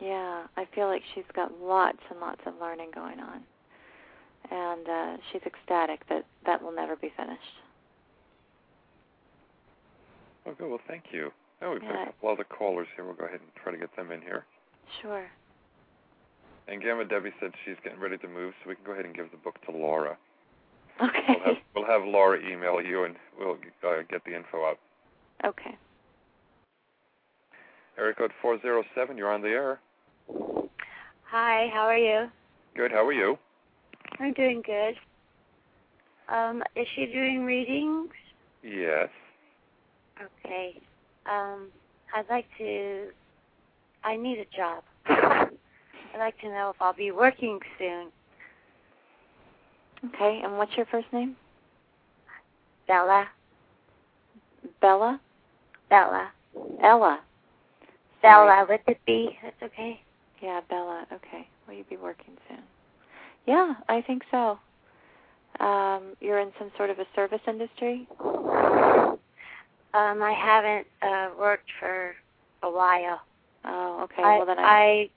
Yeah, 0.00 0.44
I 0.56 0.66
feel 0.74 0.88
like 0.88 1.02
she's 1.14 1.24
got 1.34 1.52
lots 1.60 1.98
and 2.10 2.18
lots 2.18 2.40
of 2.46 2.54
learning 2.60 2.90
going 2.94 3.20
on. 3.20 3.42
And 4.50 4.88
uh, 4.88 5.16
she's 5.30 5.42
ecstatic 5.46 6.00
that 6.08 6.24
that 6.46 6.62
will 6.62 6.72
never 6.72 6.96
be 6.96 7.12
finished. 7.16 7.42
Good. 10.44 10.68
Well, 10.68 10.80
thank 10.88 11.04
you. 11.12 11.30
Oh, 11.62 11.72
we've 11.72 11.80
got 11.80 11.90
Yeah. 11.90 12.02
a 12.02 12.06
couple 12.06 12.28
other 12.30 12.44
callers 12.44 12.86
here. 12.94 13.04
We'll 13.04 13.14
go 13.14 13.24
ahead 13.24 13.40
and 13.40 13.50
try 13.62 13.72
to 13.72 13.78
get 13.78 13.94
them 13.96 14.10
in 14.12 14.20
here. 14.22 14.44
Sure. 15.02 15.26
And 16.68 16.82
Gamma 16.82 17.04
Debbie 17.04 17.32
said 17.40 17.52
she's 17.64 17.76
getting 17.84 18.00
ready 18.00 18.18
to 18.18 18.28
move, 18.28 18.54
so 18.62 18.68
we 18.68 18.74
can 18.74 18.84
go 18.84 18.92
ahead 18.92 19.04
and 19.04 19.14
give 19.14 19.30
the 19.30 19.36
book 19.36 19.56
to 19.66 19.70
Laura. 19.70 20.16
Okay. 21.00 21.20
We'll 21.28 21.54
have, 21.54 21.56
we'll 21.74 21.86
have 21.86 22.02
Laura 22.04 22.38
email 22.40 22.80
you, 22.80 23.04
and 23.04 23.16
we'll 23.38 23.58
uh, 23.84 24.02
get 24.10 24.24
the 24.24 24.34
info 24.34 24.64
out. 24.64 24.78
Okay. 25.44 25.76
Area 27.98 28.14
code 28.14 28.32
407, 28.42 29.16
you're 29.16 29.32
on 29.32 29.42
the 29.42 29.48
air. 29.48 29.80
Hi, 31.30 31.68
how 31.72 31.82
are 31.82 31.96
you? 31.96 32.28
Good. 32.76 32.92
How 32.92 33.04
are 33.06 33.12
you? 33.12 33.38
I'm 34.20 34.32
doing 34.32 34.62
good. 34.64 34.94
Um, 36.28 36.62
is 36.74 36.86
she 36.94 37.06
doing 37.06 37.44
readings? 37.44 38.10
Yes. 38.62 39.08
Okay. 40.20 40.80
Um, 41.30 41.68
I'd 42.14 42.28
like 42.28 42.46
to. 42.58 43.08
I 44.06 44.16
need 44.16 44.38
a 44.38 44.56
job. 44.56 44.84
I'd 45.08 46.18
like 46.18 46.38
to 46.40 46.46
know 46.48 46.70
if 46.70 46.80
I'll 46.80 46.94
be 46.94 47.10
working 47.10 47.58
soon. 47.76 48.06
Okay. 50.14 50.40
And 50.44 50.56
what's 50.56 50.76
your 50.76 50.86
first 50.86 51.08
name? 51.12 51.34
Bella. 52.86 53.26
Bella. 54.80 55.20
Bella. 55.90 56.30
Ella. 56.82 57.20
Bella 58.22 58.66
with 58.68 58.80
the 58.86 58.94
B. 59.06 59.36
That's 59.42 59.60
okay. 59.72 60.00
Yeah, 60.40 60.60
Bella. 60.70 61.04
Okay. 61.12 61.48
Will 61.66 61.74
you 61.74 61.84
be 61.90 61.96
working 61.96 62.34
soon? 62.48 62.60
Yeah, 63.46 63.74
I 63.88 64.02
think 64.02 64.22
so. 64.30 64.58
Um, 65.58 66.14
you're 66.20 66.38
in 66.38 66.52
some 66.60 66.70
sort 66.76 66.90
of 66.90 67.00
a 67.00 67.06
service 67.16 67.40
industry. 67.48 68.06
Um, 68.20 69.18
I 70.22 70.32
haven't 70.32 70.86
uh, 71.02 71.30
worked 71.38 71.70
for 71.80 72.14
a 72.62 72.70
while. 72.70 73.20
Oh, 73.66 74.00
okay. 74.04 74.22
I, 74.22 74.36
well 74.38 74.46
then 74.46 74.58
I, 74.58 75.10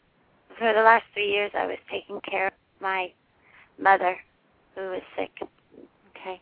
for 0.57 0.73
the 0.73 0.81
last 0.81 1.05
three 1.13 1.31
years, 1.31 1.51
I 1.53 1.65
was 1.65 1.77
taking 1.91 2.19
care 2.21 2.47
of 2.47 2.53
my 2.81 3.11
mother, 3.79 4.17
who 4.75 4.81
was 4.81 5.01
sick. 5.17 5.31
Okay. 6.17 6.41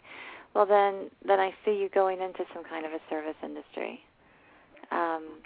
Well 0.54 0.66
then, 0.66 1.10
then 1.26 1.40
I 1.40 1.54
see 1.66 1.72
you 1.72 1.90
going 1.94 2.22
into 2.22 2.44
some 2.54 2.64
kind 2.64 2.86
of 2.86 2.92
a 2.92 3.00
service 3.10 3.36
industry. 3.44 4.00
Um, 4.92 5.40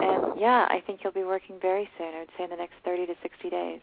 and 0.00 0.40
yeah, 0.40 0.66
I 0.70 0.82
think 0.86 1.00
you'll 1.02 1.12
be 1.12 1.24
working 1.24 1.58
very 1.60 1.88
soon. 1.98 2.14
I 2.14 2.20
would 2.20 2.28
say 2.38 2.44
in 2.44 2.50
the 2.50 2.56
next 2.56 2.74
30 2.84 3.06
to 3.06 3.14
60 3.22 3.50
days. 3.50 3.80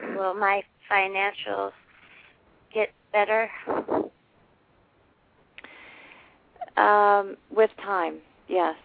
Will 0.16 0.34
my 0.34 0.62
financials 0.90 1.72
get 2.72 2.90
better? 3.12 3.48
Um, 6.76 7.36
with 7.50 7.70
time, 7.82 8.18
yes, 8.48 8.76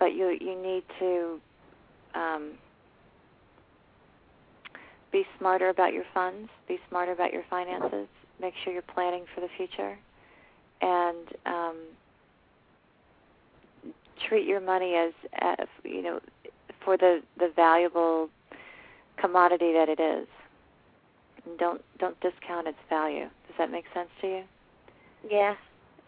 but 0.00 0.14
you 0.14 0.36
you 0.40 0.60
need 0.60 0.82
to 0.98 1.40
um, 2.14 2.52
be 5.12 5.24
smarter 5.38 5.68
about 5.68 5.92
your 5.92 6.04
funds, 6.12 6.48
be 6.66 6.78
smarter 6.88 7.12
about 7.12 7.32
your 7.32 7.44
finances, 7.48 8.08
make 8.40 8.54
sure 8.64 8.72
you're 8.72 8.82
planning 8.82 9.24
for 9.32 9.40
the 9.40 9.48
future, 9.56 9.96
and 10.80 11.28
um, 11.46 11.76
treat 14.28 14.46
your 14.46 14.60
money 14.60 14.94
as, 14.94 15.12
as 15.40 15.68
you 15.84 16.02
know 16.02 16.20
for 16.84 16.96
the 16.96 17.20
the 17.38 17.52
valuable 17.54 18.28
commodity 19.18 19.72
that 19.74 19.88
it 19.88 20.00
is. 20.00 20.26
And 21.46 21.58
don't 21.58 21.82
don't 21.98 22.18
discount 22.20 22.66
its 22.66 22.78
value. 22.88 23.28
Does 23.46 23.56
that 23.58 23.70
make 23.70 23.84
sense 23.94 24.08
to 24.22 24.26
you? 24.26 24.42
Yeah. 25.30 25.54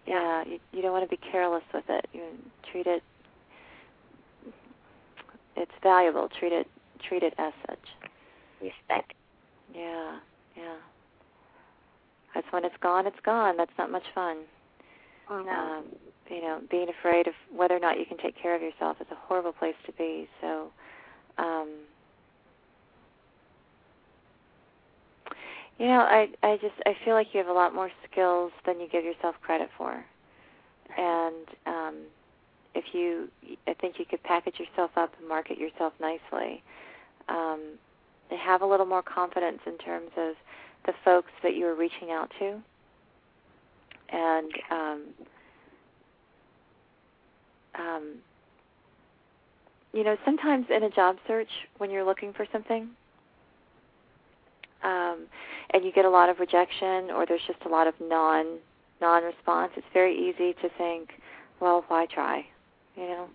Yeah, 0.07 0.43
you, 0.45 0.59
you 0.73 0.83
don't 0.83 0.91
want 0.91 1.09
to 1.09 1.17
be 1.17 1.21
careless 1.31 1.63
with 1.73 1.85
it. 1.89 2.09
You 2.13 2.23
treat 2.71 2.87
it. 2.87 3.05
It's 5.57 5.73
valuable. 5.83 6.29
Treat 6.39 6.53
it. 6.53 6.67
Treat 7.09 7.23
it 7.23 7.35
as 7.39 7.53
such. 7.69 7.79
Respect. 8.61 9.15
Yeah, 9.75 10.19
yeah. 10.57 10.77
That's 12.35 12.47
when 12.51 12.65
it's 12.65 12.77
gone. 12.83 13.07
It's 13.07 13.21
gone. 13.25 13.57
That's 13.57 13.73
not 13.79 13.91
much 13.91 14.05
fun. 14.15 14.39
No. 15.31 15.51
Um, 15.51 15.85
you 16.31 16.41
know, 16.41 16.61
being 16.71 16.89
afraid 16.89 17.27
of 17.27 17.35
whether 17.55 17.77
or 17.77 17.81
not 17.81 17.99
you 17.99 18.07
can 18.07 18.19
take 18.19 18.41
care 18.41 18.55
of 18.55 18.63
yourself 18.63 18.97
is 19.01 19.07
a 19.11 19.15
horrible 19.15 19.53
place 19.53 19.75
to 19.87 19.93
be. 19.93 20.29
So, 20.41 20.71
um, 21.39 21.69
you 25.79 25.87
know, 25.87 26.01
I 26.01 26.29
I 26.43 26.57
just 26.57 26.75
I 26.87 26.95
feel 27.05 27.15
like 27.15 27.29
you 27.33 27.39
have 27.39 27.49
a 27.49 27.53
lot 27.53 27.75
more 27.75 27.91
skills 28.11 28.53
than 28.67 28.81
you 28.81 28.89
give 28.91 29.05
yourself 29.05 29.35
credit 29.43 29.69
for, 29.77 30.05
and 30.97 31.47
um, 31.67 31.97
if 32.75 32.85
you, 32.93 33.29
I 33.67 33.75
think 33.75 33.99
you 33.99 34.05
could 34.05 34.23
package 34.23 34.59
yourself 34.59 34.91
up 34.97 35.13
and 35.19 35.29
market 35.29 35.59
yourself 35.59 35.93
nicely. 36.01 36.63
Um, 37.29 37.61
have 38.31 38.63
a 38.63 38.67
little 38.67 38.87
more 38.87 39.03
confidence 39.03 39.61
in 39.67 39.77
terms 39.79 40.11
of 40.17 40.35
the 40.87 40.93
folks 41.05 41.31
that 41.43 41.55
you 41.55 41.67
are 41.67 41.75
reaching 41.75 42.11
out 42.11 42.31
to, 42.39 42.61
and 44.09 44.51
um, 44.71 45.03
um, 47.79 48.15
you 49.93 50.03
know, 50.03 50.17
sometimes 50.25 50.67
in 50.75 50.85
a 50.85 50.91
job 50.91 51.17
search 51.27 51.51
when 51.79 51.91
you're 51.91 52.05
looking 52.05 52.33
for 52.33 52.47
something, 52.51 52.89
um, 54.83 55.27
and 55.71 55.85
you 55.85 55.93
get 55.93 56.05
a 56.05 56.11
lot 56.11 56.29
of 56.29 56.41
rejection 56.41 57.11
or 57.11 57.27
there's 57.27 57.43
just 57.47 57.61
a 57.67 57.69
lot 57.69 57.87
of 57.87 57.95
non 58.01 58.59
non 59.01 59.25
response, 59.25 59.73
it's 59.77 59.87
very 59.93 60.17
easy 60.17 60.55
to 60.63 60.69
think, 60.79 61.11
well, 61.61 61.85
why 61.89 62.07
try? 62.07 62.47
You 62.97 63.03
know? 63.09 63.29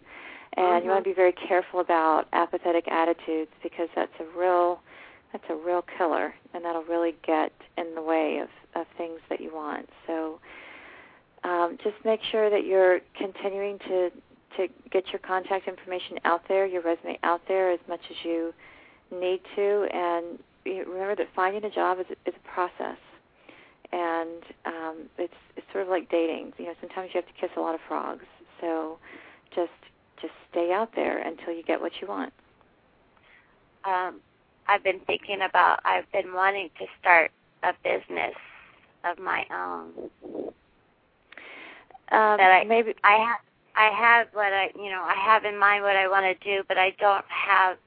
And 0.56 0.84
you 0.84 0.90
want 0.90 1.04
to 1.04 1.10
be 1.10 1.14
very 1.14 1.34
careful 1.34 1.80
about 1.80 2.28
apathetic 2.34 2.88
attitudes 2.88 3.52
because 3.62 3.90
that's 3.96 4.12
a 4.20 4.38
real 4.38 4.80
that's 5.32 5.44
a 5.50 5.56
real 5.56 5.84
killer 5.98 6.34
and 6.54 6.64
that'll 6.64 6.84
really 6.84 7.16
get 7.26 7.52
in 7.78 7.94
the 7.96 8.02
way 8.02 8.40
of, 8.42 8.48
of 8.80 8.88
things 8.98 9.20
that 9.30 9.42
you 9.42 9.54
want. 9.54 9.88
So 10.08 10.40
um, 11.44 11.78
just 11.84 11.96
make 12.06 12.22
sure 12.32 12.50
that 12.50 12.66
you're 12.66 13.00
continuing 13.16 13.78
to 13.80 14.10
to 14.58 14.68
get 14.92 15.04
your 15.12 15.20
contact 15.20 15.68
information 15.68 16.18
out 16.26 16.42
there, 16.48 16.66
your 16.66 16.82
resume 16.82 17.20
out 17.24 17.42
there 17.48 17.72
as 17.72 17.80
much 17.88 18.00
as 18.10 18.16
you 18.24 18.54
need 19.12 19.42
to, 19.56 19.88
and 19.94 20.40
remember 20.66 21.16
that 21.16 21.28
finding 21.36 21.64
a 21.64 21.70
job 21.70 22.00
is 22.00 22.06
is 22.26 22.34
a 22.36 22.48
process, 22.48 22.98
and 23.92 24.44
um, 24.66 24.98
it's 25.18 25.34
it's 25.56 25.68
sort 25.72 25.84
of 25.84 25.90
like 25.90 26.10
dating. 26.10 26.54
You 26.58 26.66
know, 26.66 26.74
sometimes 26.82 27.12
you 27.14 27.22
have 27.22 27.28
to 27.28 27.40
kiss 27.40 27.52
a 27.58 27.60
lot 27.60 27.76
of 27.76 27.82
frogs. 27.88 28.26
So 28.60 28.98
just 29.58 29.72
just 30.22 30.34
stay 30.50 30.72
out 30.72 30.96
there 30.96 31.18
until 31.18 31.54
you 31.54 31.64
get 31.64 31.82
what 31.82 31.92
you 32.02 32.08
want. 32.08 32.34
Um, 33.84 34.20
I've 34.68 34.84
been 34.84 35.00
thinking 35.02 35.42
about. 35.42 35.80
I've 35.84 36.10
been 36.12 36.34
wanting 36.34 36.70
to 36.80 36.86
start 37.00 37.32
a 37.64 37.74
business 37.84 38.36
of 39.04 39.18
my 39.20 39.46
own. 39.52 40.10
Um, 42.10 42.38
that 42.38 42.52
I 42.52 42.64
maybe 42.64 42.94
I 43.04 43.18
have 43.18 43.40
I 43.76 43.90
have 43.90 44.28
what 44.34 44.54
I 44.54 44.70
you 44.76 44.92
know 44.92 45.02
I 45.02 45.16
have 45.16 45.44
in 45.44 45.58
mind 45.58 45.84
what 45.84 45.96
I 45.96 46.08
want 46.08 46.26
to 46.26 46.46
do, 46.46 46.64
but 46.68 46.78
I 46.78 46.92
don't 47.00 47.26
have 47.28 47.78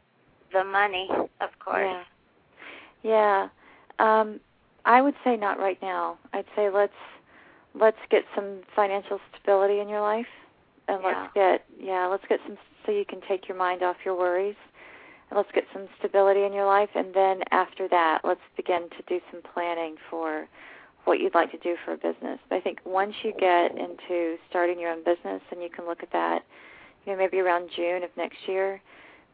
the 0.52 0.64
money, 0.64 1.08
of 1.40 1.50
course. 1.58 1.86
Yeah. 3.02 3.48
Yeah. 3.98 4.20
Um, 4.20 4.40
I 4.84 5.02
would 5.02 5.14
say 5.24 5.36
not 5.36 5.58
right 5.58 5.80
now. 5.80 6.18
I'd 6.32 6.46
say 6.56 6.70
let's 6.70 6.92
let's 7.74 7.98
get 8.10 8.24
some 8.34 8.60
financial 8.74 9.20
stability 9.32 9.80
in 9.80 9.88
your 9.88 10.00
life, 10.00 10.26
and 10.94 11.02
let's 11.04 11.32
get 11.34 11.64
yeah 11.78 12.06
let's 12.06 12.24
get 12.28 12.40
some 12.46 12.56
so 12.86 12.92
you 12.92 13.04
can 13.04 13.20
take 13.28 13.48
your 13.48 13.56
mind 13.56 13.82
off 13.82 13.96
your 14.04 14.16
worries, 14.16 14.56
and 15.30 15.36
let's 15.36 15.50
get 15.54 15.64
some 15.72 15.86
stability 15.98 16.44
in 16.44 16.52
your 16.52 16.66
life, 16.66 16.90
and 16.94 17.14
then 17.14 17.40
after 17.50 17.88
that 17.88 18.20
let's 18.24 18.40
begin 18.56 18.88
to 18.90 19.02
do 19.06 19.20
some 19.30 19.40
planning 19.54 19.96
for 20.08 20.46
what 21.04 21.20
you'd 21.20 21.34
like 21.34 21.50
to 21.50 21.58
do 21.58 21.76
for 21.84 21.92
a 21.92 21.96
business. 21.96 22.38
But 22.48 22.56
I 22.56 22.60
think 22.60 22.80
once 22.84 23.14
you 23.22 23.32
get 23.38 23.72
into 23.72 24.36
starting 24.48 24.78
your 24.78 24.90
own 24.90 25.04
business, 25.04 25.42
and 25.50 25.62
you 25.62 25.70
can 25.70 25.86
look 25.86 26.02
at 26.02 26.12
that, 26.12 26.42
you 27.04 27.12
know 27.12 27.18
maybe 27.18 27.38
around 27.38 27.70
June 27.74 28.02
of 28.02 28.10
next 28.16 28.38
year 28.46 28.80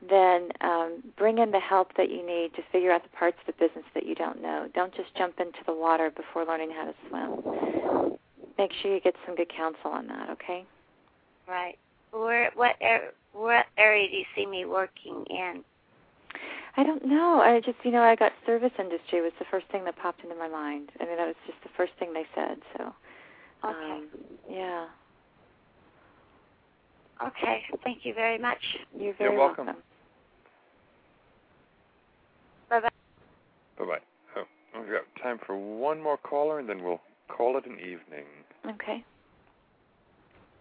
then 0.08 0.48
um, 0.60 1.02
bring 1.16 1.38
in 1.38 1.50
the 1.50 1.60
help 1.60 1.96
that 1.96 2.10
you 2.10 2.24
need 2.24 2.54
to 2.54 2.62
figure 2.70 2.92
out 2.92 3.02
the 3.02 3.16
parts 3.16 3.36
of 3.46 3.54
the 3.54 3.64
business 3.64 3.84
that 3.94 4.06
you 4.06 4.14
don't 4.14 4.42
know. 4.42 4.68
Don't 4.74 4.94
just 4.94 5.14
jump 5.16 5.40
into 5.40 5.58
the 5.66 5.72
water 5.72 6.10
before 6.10 6.44
learning 6.44 6.70
how 6.70 6.84
to 6.84 6.94
swim. 7.08 8.18
Make 8.58 8.72
sure 8.80 8.94
you 8.94 9.00
get 9.00 9.14
some 9.26 9.36
good 9.36 9.50
counsel 9.54 9.90
on 9.90 10.06
that, 10.08 10.30
okay? 10.30 10.64
Right. 11.48 11.78
Where 12.12 12.50
what 12.54 12.76
er, 12.82 13.12
what 13.32 13.66
area 13.76 14.08
do 14.08 14.16
you 14.16 14.24
see 14.34 14.46
me 14.46 14.64
working 14.64 15.24
in? 15.30 15.64
I 16.76 16.82
don't 16.84 17.06
know. 17.06 17.40
I 17.40 17.60
just, 17.60 17.78
you 17.84 17.90
know, 17.90 18.02
I 18.02 18.14
got 18.16 18.32
service 18.44 18.72
industry 18.78 19.22
was 19.22 19.32
the 19.38 19.46
first 19.50 19.66
thing 19.72 19.84
that 19.84 19.96
popped 19.96 20.22
into 20.22 20.36
my 20.36 20.48
mind. 20.48 20.90
I 21.00 21.06
mean, 21.06 21.16
that 21.16 21.26
was 21.26 21.36
just 21.46 21.58
the 21.62 21.70
first 21.76 21.92
thing 21.98 22.12
they 22.12 22.26
said. 22.34 22.58
So, 22.76 22.94
Okay. 23.64 23.74
um, 23.74 24.08
yeah. 24.50 24.86
Okay. 27.26 27.62
Thank 27.82 28.04
you 28.04 28.12
very 28.14 28.38
much. 28.38 28.58
You're 28.98 29.14
very 29.14 29.30
You're 29.30 29.38
welcome. 29.38 29.66
Bye 32.68 32.80
bye. 32.80 32.88
Bye 33.78 33.84
bye. 33.84 33.98
Oh, 34.36 34.44
we've 34.78 34.90
got 34.90 35.22
time 35.22 35.38
for 35.46 35.56
one 35.56 36.02
more 36.02 36.18
caller, 36.18 36.58
and 36.58 36.68
then 36.68 36.82
we'll 36.82 37.00
call 37.28 37.56
it 37.56 37.66
an 37.66 37.78
evening. 37.78 38.26
Okay. 38.66 39.02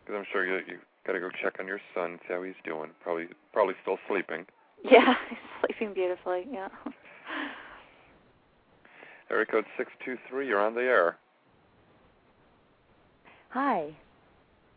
Because 0.06 0.20
I'm 0.20 0.26
sure 0.32 0.46
you 0.46 0.66
you 0.68 0.78
got 1.08 1.14
to 1.14 1.20
go 1.20 1.30
check 1.42 1.56
on 1.60 1.68
your 1.68 1.82
son, 1.96 2.20
see 2.28 2.34
how 2.34 2.44
he's 2.44 2.54
doing. 2.64 2.92
Probably 3.02 3.26
probably 3.54 3.74
still 3.82 3.98
sleeping. 4.08 4.46
Yeah, 4.84 5.14
he's 5.30 5.38
sleeping 5.62 5.94
beautifully. 5.96 6.46
Yeah. 6.52 6.68
Area 9.32 9.46
code 9.48 9.66
six 9.78 9.92
two 10.04 10.18
three. 10.30 10.48
You're 10.48 10.62
on 10.62 10.76
the 10.76 10.82
air. 10.82 11.18
Hi. 13.50 13.96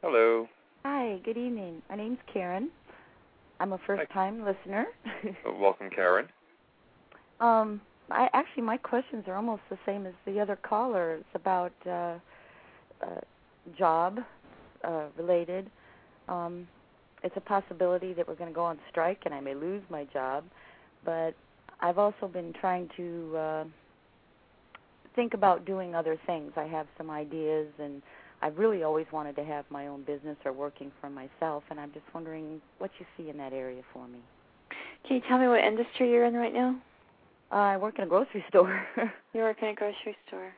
Hello. 0.02 0.48
Hi, 0.84 1.18
good 1.24 1.36
evening. 1.36 1.82
My 1.90 1.96
name's 1.96 2.18
Karen. 2.32 2.70
I'm 3.60 3.72
a 3.72 3.78
first 3.86 4.10
time 4.12 4.44
listener. 4.44 4.86
Uh, 5.06 5.52
welcome, 5.60 5.90
Karen. 5.90 6.26
um 7.40 7.80
I 8.10 8.28
actually 8.32 8.62
my 8.62 8.78
questions 8.78 9.24
are 9.26 9.34
almost 9.34 9.60
the 9.68 9.76
same 9.84 10.06
as 10.06 10.14
the 10.24 10.40
other 10.40 10.56
caller. 10.56 11.16
It's 11.16 11.34
about 11.34 11.72
uh 11.86 12.18
uh 13.02 13.20
job 13.76 14.20
uh 14.84 15.06
related. 15.16 15.70
Um 16.28 16.68
it's 17.22 17.36
a 17.36 17.40
possibility 17.40 18.12
that 18.12 18.28
we're 18.28 18.36
going 18.36 18.50
to 18.50 18.54
go 18.54 18.64
on 18.64 18.78
strike 18.90 19.22
and 19.24 19.34
I 19.34 19.40
may 19.40 19.54
lose 19.54 19.82
my 19.90 20.04
job, 20.04 20.44
but 21.04 21.34
I've 21.80 21.98
also 21.98 22.28
been 22.28 22.52
trying 22.60 22.88
to 22.96 23.36
uh 23.36 23.64
think 25.16 25.34
about 25.34 25.64
doing 25.64 25.94
other 25.94 26.16
things. 26.26 26.52
I 26.56 26.64
have 26.64 26.86
some 26.96 27.10
ideas 27.10 27.66
and 27.78 28.02
I've 28.40 28.56
really 28.58 28.82
always 28.82 29.06
wanted 29.12 29.34
to 29.36 29.44
have 29.44 29.64
my 29.70 29.88
own 29.88 30.02
business 30.02 30.36
or 30.44 30.52
working 30.52 30.92
for 31.00 31.10
myself, 31.10 31.64
and 31.70 31.80
I'm 31.80 31.92
just 31.92 32.04
wondering 32.14 32.60
what 32.78 32.90
you 32.98 33.06
see 33.16 33.30
in 33.30 33.36
that 33.38 33.52
area 33.52 33.82
for 33.92 34.06
me. 34.06 34.20
Can 35.06 35.16
you 35.16 35.22
tell 35.28 35.38
me 35.38 35.48
what 35.48 35.64
industry 35.64 36.10
you're 36.10 36.24
in 36.24 36.34
right 36.34 36.52
now? 36.52 36.76
Uh, 37.50 37.54
I 37.54 37.76
work 37.76 37.98
in 37.98 38.04
a 38.04 38.06
grocery 38.06 38.44
store. 38.48 38.86
you 39.32 39.40
work 39.40 39.56
in 39.62 39.68
a 39.68 39.74
grocery 39.74 40.16
store, 40.26 40.52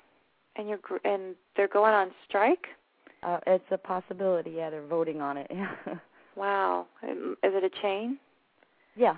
and 0.56 0.68
you're 0.68 0.78
gr- 0.78 1.04
and 1.04 1.34
they're 1.56 1.68
going 1.68 1.94
on 1.94 2.10
strike. 2.28 2.66
Uh, 3.22 3.38
it's 3.46 3.64
a 3.70 3.78
possibility. 3.78 4.52
Yeah, 4.56 4.70
they're 4.70 4.86
voting 4.86 5.20
on 5.20 5.36
it. 5.36 5.50
Wow, 6.36 6.86
Um, 7.02 7.36
is 7.42 7.52
it 7.54 7.64
a 7.64 7.82
chain? 7.82 8.18
yeah. 8.96 9.16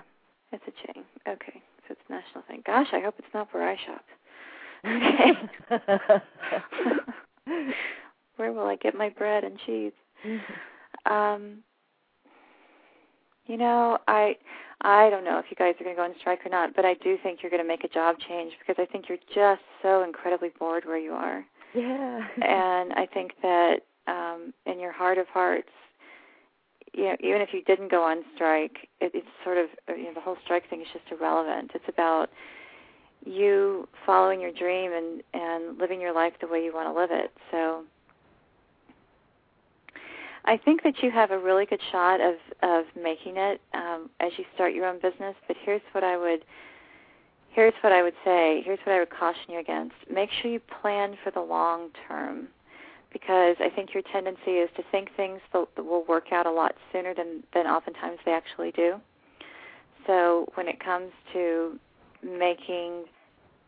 It's 0.51 0.63
a 0.67 0.71
chain. 0.93 1.03
Okay, 1.27 1.61
so 1.87 1.91
it's 1.91 2.01
a 2.09 2.11
national 2.11 2.43
thing. 2.47 2.63
Gosh, 2.65 2.87
I 2.91 2.99
hope 2.99 3.15
it's 3.19 3.33
not 3.33 3.47
where 3.53 3.67
I 3.69 3.77
shop. 3.85 4.03
Okay. 4.85 5.31
where 8.35 8.51
will 8.51 8.65
I 8.67 8.75
get 8.75 8.95
my 8.95 9.09
bread 9.09 9.43
and 9.43 9.57
cheese? 9.65 9.91
Um, 11.05 11.59
you 13.45 13.57
know, 13.57 13.97
I 14.07 14.35
I 14.81 15.09
don't 15.09 15.23
know 15.23 15.37
if 15.39 15.45
you 15.49 15.55
guys 15.55 15.75
are 15.79 15.83
going 15.83 15.95
to 15.95 15.99
go 15.99 16.03
on 16.05 16.15
strike 16.19 16.45
or 16.45 16.49
not, 16.49 16.75
but 16.75 16.83
I 16.85 16.95
do 16.95 17.17
think 17.21 17.39
you're 17.41 17.51
going 17.51 17.61
to 17.63 17.67
make 17.67 17.83
a 17.83 17.87
job 17.89 18.15
change 18.27 18.53
because 18.59 18.81
I 18.81 18.91
think 18.91 19.07
you're 19.07 19.17
just 19.33 19.61
so 19.81 20.03
incredibly 20.03 20.49
bored 20.59 20.83
where 20.85 20.97
you 20.97 21.13
are. 21.13 21.45
Yeah. 21.73 22.27
and 22.41 22.93
I 22.93 23.07
think 23.13 23.31
that 23.41 23.81
um 24.07 24.53
in 24.65 24.79
your 24.79 24.91
heart 24.91 25.17
of 25.17 25.27
hearts, 25.27 25.69
you 26.93 27.05
know, 27.05 27.15
even 27.19 27.41
if 27.41 27.49
you 27.53 27.63
didn't 27.63 27.89
go 27.89 28.03
on 28.03 28.23
strike, 28.35 28.89
it, 29.01 29.11
it's 29.13 29.27
sort 29.43 29.57
of 29.57 29.67
you 29.89 30.05
know 30.05 30.13
the 30.13 30.21
whole 30.21 30.37
strike 30.43 30.69
thing 30.69 30.81
is 30.81 30.87
just 30.93 31.05
irrelevant. 31.11 31.71
It's 31.73 31.87
about 31.87 32.29
you 33.25 33.87
following 34.05 34.41
your 34.41 34.51
dream 34.51 34.91
and 34.91 35.23
and 35.33 35.77
living 35.79 36.01
your 36.01 36.13
life 36.13 36.33
the 36.41 36.47
way 36.47 36.63
you 36.63 36.73
want 36.73 36.93
to 36.93 36.99
live 36.99 37.09
it. 37.11 37.31
So 37.51 37.83
I 40.45 40.57
think 40.57 40.83
that 40.83 41.01
you 41.01 41.09
have 41.11 41.31
a 41.31 41.39
really 41.39 41.65
good 41.65 41.81
shot 41.91 42.19
of 42.19 42.35
of 42.61 42.85
making 43.01 43.37
it 43.37 43.61
um, 43.73 44.09
as 44.19 44.31
you 44.37 44.45
start 44.55 44.73
your 44.73 44.85
own 44.85 44.99
business. 44.99 45.35
But 45.47 45.57
here's 45.63 45.81
what 45.93 46.03
I 46.03 46.17
would 46.17 46.43
here's 47.51 47.73
what 47.81 47.93
I 47.93 48.03
would 48.03 48.15
say. 48.25 48.61
Here's 48.65 48.79
what 48.85 48.93
I 48.93 48.99
would 48.99 49.09
caution 49.09 49.49
you 49.49 49.59
against. 49.59 49.95
Make 50.11 50.29
sure 50.41 50.51
you 50.51 50.59
plan 50.81 51.15
for 51.23 51.31
the 51.31 51.41
long 51.41 51.89
term, 52.07 52.47
because 53.13 53.55
I 53.59 53.69
think 53.69 53.93
your 53.93 54.03
tendency 54.11 54.51
is 54.51 54.69
to 54.75 54.83
think 54.91 55.15
things 55.15 55.39
that 55.53 55.85
will 55.85 56.03
work 56.05 56.33
out 56.33 56.45
a 56.45 56.51
lot 56.51 56.73
sooner 56.91 57.13
than 57.13 57.43
than 57.53 57.67
oftentimes 57.67 58.17
they 58.25 58.33
actually 58.33 58.71
do. 58.71 58.95
So 60.05 60.47
when 60.55 60.67
it 60.67 60.83
comes 60.83 61.11
to 61.31 61.79
making 62.21 63.05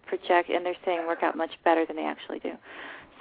project, 0.07 0.49
and 0.49 0.65
they're 0.65 0.75
saying 0.83 1.07
work 1.07 1.23
out 1.23 1.37
much 1.37 1.51
better 1.63 1.85
than 1.85 1.95
they 1.95 2.05
actually 2.05 2.39
do. 2.39 2.51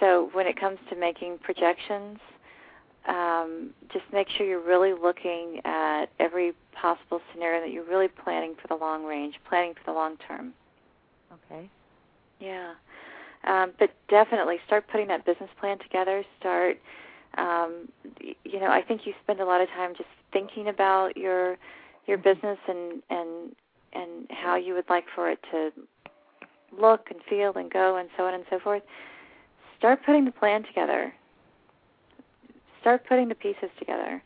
So 0.00 0.30
when 0.32 0.46
it 0.46 0.58
comes 0.58 0.78
to 0.90 0.96
making 0.96 1.38
projections, 1.38 2.18
um, 3.06 3.70
just 3.92 4.04
make 4.12 4.28
sure 4.36 4.46
you're 4.46 4.64
really 4.64 4.92
looking 4.92 5.60
at 5.64 6.06
every 6.18 6.52
possible 6.72 7.20
scenario 7.32 7.60
that 7.60 7.70
you're 7.70 7.84
really 7.84 8.08
planning 8.08 8.54
for 8.60 8.68
the 8.68 8.74
long 8.74 9.04
range, 9.04 9.34
planning 9.48 9.74
for 9.74 9.92
the 9.92 9.92
long 9.92 10.16
term. 10.26 10.52
Okay. 11.32 11.68
Yeah. 12.40 12.72
Um, 13.46 13.72
but 13.78 13.90
definitely 14.08 14.58
start 14.66 14.86
putting 14.90 15.08
that 15.08 15.26
business 15.26 15.50
plan 15.60 15.78
together. 15.78 16.24
Start, 16.40 16.78
um, 17.36 17.88
you 18.20 18.58
know, 18.58 18.68
I 18.68 18.82
think 18.82 19.02
you 19.06 19.12
spend 19.22 19.40
a 19.40 19.44
lot 19.44 19.60
of 19.60 19.68
time 19.68 19.94
just 19.96 20.08
thinking 20.32 20.68
about 20.68 21.16
your 21.16 21.56
your 22.06 22.18
business 22.18 22.58
and 22.68 23.02
and 23.10 23.54
and 23.92 24.30
how 24.30 24.56
you 24.56 24.74
would 24.74 24.88
like 24.88 25.04
for 25.14 25.30
it 25.30 25.38
to 25.50 25.70
look 26.80 27.08
and 27.10 27.20
feel 27.28 27.52
and 27.56 27.70
go 27.70 27.96
and 27.96 28.08
so 28.16 28.24
on 28.24 28.34
and 28.34 28.44
so 28.50 28.58
forth. 28.58 28.82
Start 29.78 30.00
putting 30.04 30.24
the 30.24 30.32
plan 30.32 30.64
together. 30.64 31.12
Start 32.80 33.06
putting 33.06 33.28
the 33.28 33.34
pieces 33.34 33.70
together. 33.78 34.22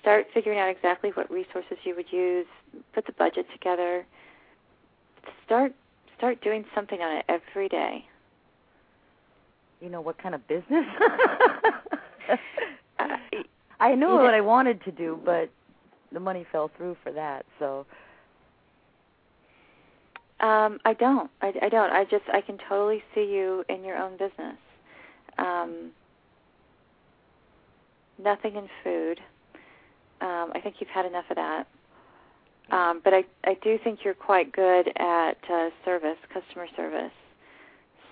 Start 0.00 0.26
figuring 0.32 0.58
out 0.58 0.68
exactly 0.68 1.10
what 1.14 1.30
resources 1.30 1.76
you 1.84 1.94
would 1.94 2.10
use. 2.10 2.46
Put 2.94 3.06
the 3.06 3.12
budget 3.12 3.46
together. 3.52 4.06
Start 5.44 5.74
start 6.16 6.40
doing 6.42 6.64
something 6.74 7.00
on 7.00 7.16
it 7.16 7.24
every 7.28 7.68
day. 7.68 8.04
You 9.80 9.90
know 9.90 10.00
what 10.00 10.16
kind 10.22 10.34
of 10.34 10.46
business? 10.48 10.84
I 13.80 13.94
know 13.94 14.16
what 14.16 14.34
I 14.34 14.40
wanted 14.42 14.82
to 14.84 14.92
do, 14.92 15.18
but 15.24 15.50
the 16.12 16.20
money 16.20 16.46
fell 16.52 16.70
through 16.76 16.96
for 17.02 17.12
that. 17.12 17.44
So 17.58 17.86
Um, 20.40 20.78
I 20.84 20.94
don't. 20.94 21.30
I, 21.42 21.52
I 21.62 21.68
don't. 21.68 21.92
I 21.92 22.04
just 22.04 22.24
I 22.32 22.40
can 22.40 22.58
totally 22.68 23.02
see 23.14 23.22
you 23.24 23.64
in 23.68 23.84
your 23.84 23.96
own 23.96 24.12
business. 24.12 24.56
Um, 25.38 25.90
nothing 28.22 28.56
in 28.56 28.68
food. 28.82 29.20
Um, 30.20 30.52
I 30.54 30.60
think 30.62 30.76
you've 30.80 30.90
had 30.90 31.06
enough 31.06 31.24
of 31.30 31.36
that. 31.36 31.66
Um, 32.72 33.00
but 33.04 33.12
I 33.14 33.24
I 33.44 33.56
do 33.62 33.78
think 33.84 34.00
you're 34.04 34.14
quite 34.14 34.52
good 34.52 34.88
at 34.96 35.36
uh, 35.52 35.70
service, 35.84 36.16
customer 36.32 36.66
service. 36.76 37.12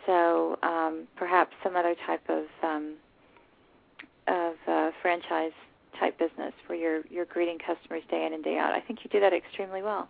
So 0.08 0.56
um, 0.62 1.06
perhaps 1.16 1.52
some 1.62 1.76
other 1.76 1.94
type 2.06 2.22
of 2.30 2.44
um, 2.62 2.94
of 4.26 4.54
uh, 4.66 4.90
franchise 5.02 5.52
type 6.00 6.18
business 6.18 6.54
where 6.66 6.78
you're 6.78 7.02
you're 7.10 7.26
greeting 7.26 7.58
customers 7.58 8.02
day 8.10 8.24
in 8.24 8.32
and 8.32 8.42
day 8.42 8.56
out. 8.56 8.72
I 8.72 8.80
think 8.80 9.00
you 9.04 9.10
do 9.10 9.20
that 9.20 9.34
extremely 9.34 9.82
well. 9.82 10.08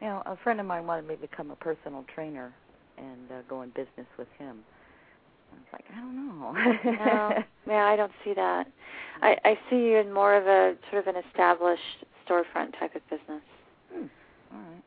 you 0.00 0.08
know, 0.08 0.22
a 0.24 0.36
friend 0.42 0.60
of 0.60 0.66
mine 0.66 0.86
wanted 0.86 1.06
me 1.06 1.14
to 1.14 1.20
become 1.20 1.50
a 1.50 1.56
personal 1.56 2.04
trainer 2.14 2.52
and 2.98 3.30
uh, 3.30 3.42
go 3.48 3.62
in 3.62 3.68
business 3.70 4.06
with 4.18 4.28
him. 4.38 4.58
I 5.52 5.54
was 5.54 5.64
like, 5.74 5.84
I 5.94 6.00
don't 6.00 6.16
know. 6.16 6.52
no, 7.04 7.44
yeah, 7.72 7.84
I 7.84 7.96
don't 7.96 8.12
see 8.24 8.32
that. 8.34 8.66
I, 9.20 9.36
I 9.44 9.58
see 9.68 9.76
you 9.76 9.98
in 9.98 10.10
more 10.12 10.34
of 10.34 10.46
a 10.46 10.74
sort 10.90 11.06
of 11.06 11.14
an 11.14 11.22
established 11.28 12.06
storefront 12.26 12.78
type 12.78 12.94
of 12.96 13.02
business. 13.10 13.42
Hmm. 13.92 14.06
All 14.52 14.60
right. 14.60 14.82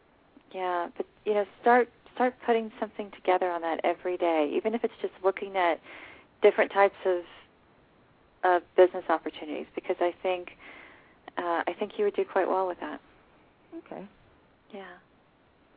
Yeah, 0.52 0.88
but 0.98 1.06
you 1.26 1.34
know, 1.35 1.45
start 1.61 1.90
start 2.16 2.34
putting 2.45 2.72
something 2.80 3.11
together 3.11 3.50
on 3.52 3.61
that 3.61 3.80
every 3.84 4.18
day, 4.18 4.52
even 4.56 4.74
if 4.74 4.84
it's 4.84 4.94
just 5.02 5.14
looking 5.24 5.56
at 5.58 5.80
different 6.42 6.72
types 6.72 6.95
of 7.06 7.22
of 8.44 8.61
business 8.77 9.03
opportunities, 9.10 9.66
because 9.76 9.95
I 10.00 10.14
think 10.22 10.50
uh, 11.38 11.64
I 11.68 11.74
think 11.80 11.94
you 11.98 12.06
would 12.06 12.16
do 12.16 12.24
quite 12.32 12.48
well 12.48 12.68
with 12.68 12.80
that. 12.80 13.00
Okay. 13.77 14.06
Yeah, 14.74 14.84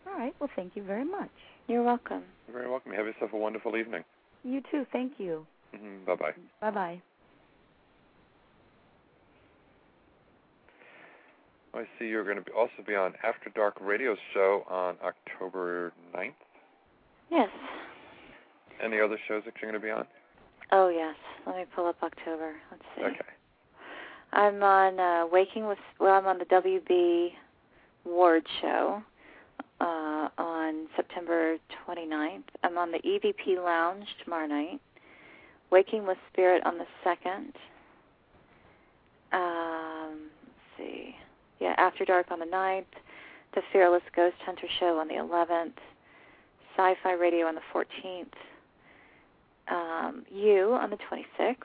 All 0.07 0.19
right. 0.19 0.35
Well, 0.41 0.51
thank 0.57 0.75
you 0.77 0.83
very 0.83 1.05
much. 1.05 1.31
you're 1.67 1.83
welcome. 1.83 2.25
You're 2.47 2.57
very 2.59 2.71
welcome. 2.71 2.93
Have 2.93 3.07
yourself 3.07 3.33
a 3.33 3.37
wonderful 3.37 3.77
evening. 3.77 4.03
You 4.45 4.63
too. 4.71 4.87
Thank 4.93 5.13
you. 5.19 5.47
Mm-hmm. 5.75 6.05
Bye 6.07 6.15
bye. 6.17 6.33
Bye 6.61 6.71
bye. 6.71 7.03
I 11.75 11.85
see 11.99 12.07
you're 12.07 12.25
going 12.25 12.37
to 12.37 12.43
be 12.43 12.53
also 12.53 12.83
be 12.87 12.95
on 12.95 13.13
After 13.23 13.51
Dark 13.51 13.75
Radio 13.81 14.17
Show 14.33 14.65
on 14.69 14.97
October 15.05 15.93
9th. 16.15 16.33
Yes. 17.31 17.49
Any 18.83 19.01
other 19.01 19.19
shows 19.29 19.43
that 19.45 19.55
you're 19.61 19.71
going 19.71 19.81
to 19.81 19.87
be 19.87 19.91
on? 19.91 20.07
Oh 20.73 20.89
yes. 20.89 21.15
Let 21.47 21.57
me 21.57 21.65
pull 21.75 21.87
up 21.87 21.97
October. 22.03 22.55
Let's 22.71 22.83
see. 22.97 23.03
Okay. 23.05 23.19
I'm 24.33 24.63
on 24.63 25.01
uh, 25.01 25.27
Waking 25.31 25.67
with. 25.67 25.79
Well, 25.99 26.15
I'm 26.15 26.27
on 26.27 26.39
the 26.39 26.45
WB 26.45 27.31
Ward 28.05 28.47
show 28.61 29.03
uh, 29.81 30.29
on 30.39 30.87
September 30.97 31.57
29th. 31.87 32.43
I'm 32.63 32.77
on 32.77 32.93
the 32.93 32.99
EVP 32.99 33.63
Lounge 33.63 34.07
tomorrow 34.23 34.47
night. 34.47 34.81
Waking 35.71 36.07
with 36.07 36.19
Spirit 36.33 36.65
on 36.65 36.79
the 36.79 36.87
second. 37.05 37.53
See. 39.33 39.88
Yeah, 41.61 41.75
After 41.79 42.05
Dark 42.05 42.31
on 42.31 42.39
the 42.39 42.47
9th. 42.47 42.85
The 43.55 43.63
Fearless 43.73 44.03
Ghost 44.15 44.37
Hunter 44.45 44.67
show 44.79 44.99
on 44.99 45.09
the 45.09 45.15
11th. 45.15 45.73
Sci-Fi 46.77 47.13
Radio 47.15 47.47
on 47.47 47.55
the 47.55 47.61
14th. 47.75 48.27
Um, 49.69 50.25
you 50.31 50.73
on 50.81 50.91
the 50.91 50.97
26th. 50.97 51.57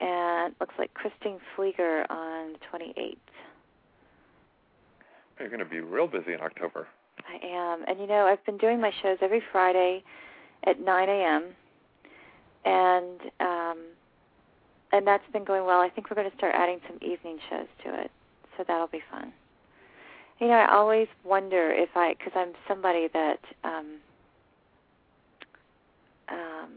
and 0.00 0.54
looks 0.60 0.74
like 0.78 0.94
Christine 0.94 1.38
Flieger 1.56 2.04
on 2.10 2.52
the 2.54 2.58
28th. 2.78 3.16
You're 5.38 5.48
going 5.48 5.58
to 5.60 5.64
be 5.64 5.80
real 5.80 6.06
busy 6.06 6.32
in 6.32 6.40
October. 6.40 6.86
I 7.28 7.44
am, 7.46 7.84
and 7.86 7.98
you 8.00 8.06
know, 8.06 8.26
I've 8.26 8.44
been 8.44 8.58
doing 8.58 8.80
my 8.80 8.92
shows 9.02 9.18
every 9.20 9.42
Friday 9.52 10.02
at 10.64 10.80
9 10.80 11.08
a.m. 11.08 11.44
and 12.64 13.20
um, 13.40 13.78
and 14.92 15.06
that's 15.06 15.24
been 15.32 15.44
going 15.44 15.64
well. 15.66 15.80
I 15.80 15.90
think 15.90 16.08
we're 16.10 16.16
going 16.16 16.30
to 16.30 16.36
start 16.36 16.54
adding 16.54 16.80
some 16.88 16.96
evening 17.02 17.38
shows 17.50 17.66
to 17.84 18.00
it, 18.02 18.10
so 18.58 18.64
that'll 18.66 18.88
be 18.88 19.02
fun. 19.10 19.32
You 20.40 20.48
know, 20.48 20.54
I 20.54 20.72
always 20.72 21.08
wonder 21.24 21.72
if 21.72 21.88
I, 21.96 22.14
because 22.14 22.32
I'm 22.36 22.52
somebody 22.68 23.08
that, 23.12 23.40
um, 23.64 23.86
um, 26.28 26.68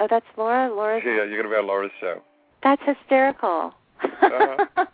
oh, 0.00 0.06
that's 0.08 0.26
Laura. 0.36 0.72
Laura's. 0.72 1.02
Yeah, 1.04 1.24
you're 1.24 1.42
to 1.42 1.48
be 1.48 1.56
on 1.56 1.66
Laura's 1.66 1.90
show. 2.00 2.22
That's 2.62 2.82
hysterical. 2.86 3.74
Uh-huh. 4.02 4.66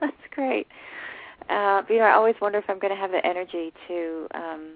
that's 0.00 0.12
great. 0.30 0.66
Uh, 1.48 1.82
you 1.88 1.96
know, 1.96 2.04
I 2.04 2.12
always 2.12 2.36
wonder 2.40 2.58
if 2.58 2.64
I'm 2.68 2.78
going 2.78 2.94
to 2.94 3.00
have 3.00 3.10
the 3.10 3.24
energy 3.24 3.72
to 3.88 4.26
um, 4.34 4.72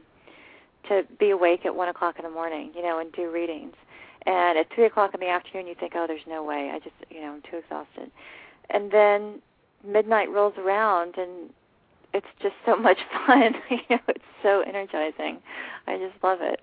to 0.88 1.02
be 1.20 1.30
awake 1.30 1.64
at 1.64 1.74
one 1.74 1.88
o'clock 1.88 2.16
in 2.18 2.24
the 2.24 2.30
morning, 2.30 2.72
you 2.74 2.82
know, 2.82 2.98
and 2.98 3.12
do 3.12 3.30
readings. 3.30 3.74
And 4.24 4.58
at 4.58 4.66
three 4.74 4.86
o'clock 4.86 5.14
in 5.14 5.20
the 5.20 5.28
afternoon, 5.28 5.66
you 5.66 5.74
think, 5.74 5.92
oh, 5.96 6.06
there's 6.06 6.26
no 6.26 6.42
way. 6.42 6.70
I 6.72 6.78
just, 6.78 6.94
you 7.10 7.20
know, 7.20 7.32
I'm 7.34 7.42
too 7.42 7.58
exhausted. 7.58 8.10
And 8.70 8.90
then 8.90 9.42
midnight 9.84 10.30
rolls 10.30 10.54
around, 10.58 11.16
and 11.16 11.50
it's 12.14 12.26
just 12.40 12.54
so 12.66 12.76
much 12.76 12.98
fun. 13.26 13.54
you 13.70 13.78
know, 13.90 13.98
it's 14.08 14.24
so 14.42 14.60
energizing. 14.66 15.38
I 15.86 15.98
just 15.98 16.22
love 16.22 16.38
it. 16.40 16.60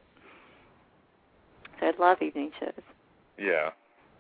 So 1.80 1.88
I 1.88 1.92
love 2.00 2.22
evening 2.22 2.52
shows. 2.60 2.72
Yeah, 3.38 3.70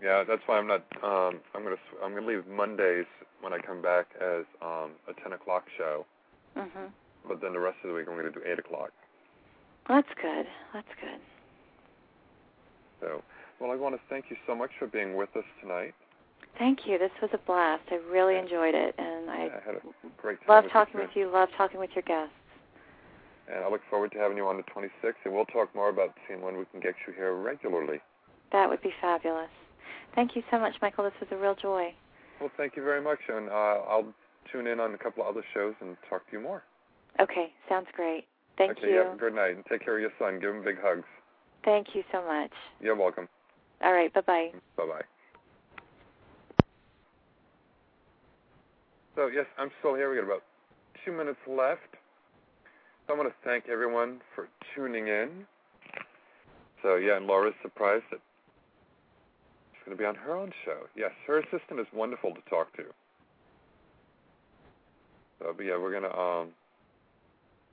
yeah. 0.01 0.23
That's 0.27 0.41
why 0.45 0.57
I'm 0.57 0.67
not. 0.67 0.83
Um, 1.03 1.39
I'm 1.53 1.63
gonna. 1.63 1.75
I'm 2.03 2.13
gonna 2.13 2.25
leave 2.27 2.47
Mondays 2.47 3.05
when 3.41 3.53
I 3.53 3.59
come 3.59 3.81
back 3.81 4.07
as 4.21 4.45
um, 4.61 4.91
a 5.07 5.13
10 5.23 5.33
o'clock 5.33 5.65
show. 5.77 6.05
Mhm. 6.57 6.91
But 7.27 7.41
then 7.41 7.53
the 7.53 7.59
rest 7.59 7.77
of 7.83 7.89
the 7.89 7.95
week 7.95 8.05
I'm 8.09 8.15
going 8.15 8.31
to 8.31 8.31
do 8.31 8.45
8 8.45 8.59
o'clock. 8.59 8.91
That's 9.87 10.07
good. 10.21 10.45
That's 10.73 10.87
good. 11.01 11.19
So, 13.01 13.23
well, 13.59 13.71
I 13.71 13.75
want 13.75 13.95
to 13.95 14.01
thank 14.09 14.25
you 14.29 14.35
so 14.47 14.55
much 14.55 14.71
for 14.77 14.87
being 14.87 15.15
with 15.15 15.29
us 15.35 15.43
tonight. 15.61 15.93
Thank 16.57 16.85
you. 16.85 16.97
This 16.97 17.11
was 17.21 17.29
a 17.33 17.37
blast. 17.37 17.83
I 17.91 17.95
really 18.11 18.35
enjoyed 18.35 18.75
it, 18.75 18.95
and 18.97 19.29
I 19.29 19.45
Yeah, 19.45 19.59
I 19.61 19.65
had 19.65 19.75
a 19.75 19.81
great 20.17 20.39
time. 20.45 20.63
love 20.63 20.71
talking 20.71 20.99
with 20.99 21.15
you. 21.15 21.29
Love 21.29 21.49
talking 21.57 21.79
with 21.79 21.91
your 21.95 22.03
guests. 22.03 22.33
And 23.47 23.63
I 23.63 23.69
look 23.69 23.81
forward 23.89 24.11
to 24.11 24.19
having 24.19 24.37
you 24.37 24.45
on 24.45 24.57
the 24.57 24.63
26th, 24.63 25.25
and 25.25 25.33
we'll 25.33 25.45
talk 25.45 25.73
more 25.73 25.89
about 25.89 26.15
seeing 26.27 26.41
when 26.41 26.57
we 26.57 26.65
can 26.65 26.79
get 26.79 26.95
you 27.07 27.13
here 27.13 27.33
regularly. 27.33 27.99
That 28.51 28.69
would 28.69 28.81
be 28.81 28.93
fabulous. 29.01 29.49
Thank 30.15 30.35
you 30.35 30.43
so 30.51 30.59
much, 30.59 30.75
Michael. 30.81 31.05
This 31.05 31.13
was 31.19 31.29
a 31.31 31.37
real 31.37 31.55
joy. 31.55 31.93
Well, 32.39 32.51
thank 32.57 32.75
you 32.75 32.83
very 32.83 33.01
much, 33.01 33.19
and 33.27 33.49
uh, 33.49 33.81
I'll 33.89 34.13
tune 34.51 34.67
in 34.67 34.79
on 34.79 34.93
a 34.93 34.97
couple 34.97 35.23
of 35.23 35.29
other 35.29 35.43
shows 35.53 35.73
and 35.81 35.97
talk 36.09 36.25
to 36.29 36.37
you 36.37 36.41
more. 36.41 36.63
Okay, 37.19 37.51
sounds 37.67 37.87
great. 37.95 38.25
Thank 38.57 38.81
you. 38.81 38.87
okay, 38.87 38.93
you. 38.93 39.01
Yeah, 39.01 39.15
good 39.17 39.33
night, 39.33 39.55
and 39.55 39.65
take 39.65 39.83
care 39.83 39.95
of 39.95 40.01
your 40.01 40.11
son. 40.19 40.39
Give 40.39 40.53
him 40.53 40.63
big 40.63 40.79
hugs. 40.81 41.07
Thank 41.63 41.87
you 41.93 42.03
so 42.11 42.23
much. 42.25 42.51
You're 42.79 42.95
welcome. 42.95 43.27
All 43.81 43.93
right, 43.93 44.13
bye 44.13 44.21
bye. 44.21 44.49
Bye 44.77 44.85
bye. 44.85 45.18
So 49.19 49.27
yes, 49.27 49.47
I'm 49.57 49.69
still 49.79 49.95
here. 49.95 50.09
We 50.09 50.15
got 50.15 50.23
about 50.23 50.43
two 51.03 51.11
minutes 51.11 51.39
left. 51.45 51.91
So 53.05 53.13
I 53.13 53.17
want 53.17 53.27
to 53.27 53.35
thank 53.43 53.67
everyone 53.67 54.21
for 54.33 54.47
tuning 54.73 55.09
in. 55.09 55.45
So 56.81 56.95
yeah, 56.95 57.17
and 57.17 57.27
Laura's 57.27 57.53
surprised 57.61 58.05
that 58.11 58.21
she's 59.73 59.83
going 59.85 59.97
to 59.97 60.01
be 60.01 60.07
on 60.07 60.15
her 60.15 60.33
own 60.33 60.53
show. 60.63 60.87
Yes, 60.95 61.11
her 61.27 61.39
assistant 61.39 61.81
is 61.81 61.87
wonderful 61.93 62.33
to 62.33 62.39
talk 62.49 62.73
to. 62.77 62.83
So 65.39 65.53
but 65.53 65.65
yeah, 65.65 65.77
we're 65.77 65.91
gonna 65.91 66.17
um. 66.17 66.51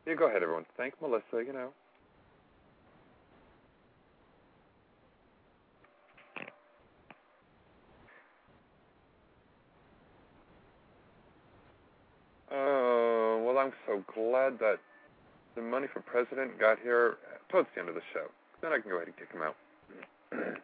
Yeah, 0.05 0.15
go 0.15 0.26
ahead, 0.28 0.42
everyone. 0.42 0.66
Thank 0.76 0.94
Melissa. 1.00 1.47
You 1.47 1.52
know. 1.52 1.68
Oh, 12.50 13.42
well, 13.44 13.56
I'm 13.67 13.73
so 13.85 14.05
glad 14.15 14.61
that 14.61 14.77
the 15.57 15.62
money 15.62 15.89
for 15.93 15.99
president 15.99 16.57
got 16.61 16.78
here 16.81 17.17
towards 17.49 17.67
the 17.75 17.81
end 17.81 17.89
of 17.89 17.97
the 17.97 18.01
show. 18.15 18.27
Then 18.62 18.73
I 18.73 18.78
can 18.78 18.89
go 18.91 18.97
ahead 18.97 19.09
and 19.09 19.17
kick 19.17 19.33
him 19.33 19.43
out. 19.43 19.57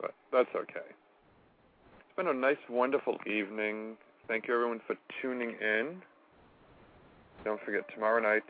but 0.00 0.12
that's 0.32 0.48
okay. 0.56 0.88
It's 0.90 2.16
been 2.16 2.26
a 2.26 2.34
nice, 2.34 2.56
wonderful 2.68 3.16
evening. 3.28 3.96
Thank 4.26 4.48
you, 4.48 4.54
everyone, 4.54 4.80
for 4.88 4.96
tuning 5.22 5.54
in. 5.60 6.02
Don't 7.44 7.60
forget, 7.64 7.84
tomorrow 7.94 8.20
night 8.20 8.42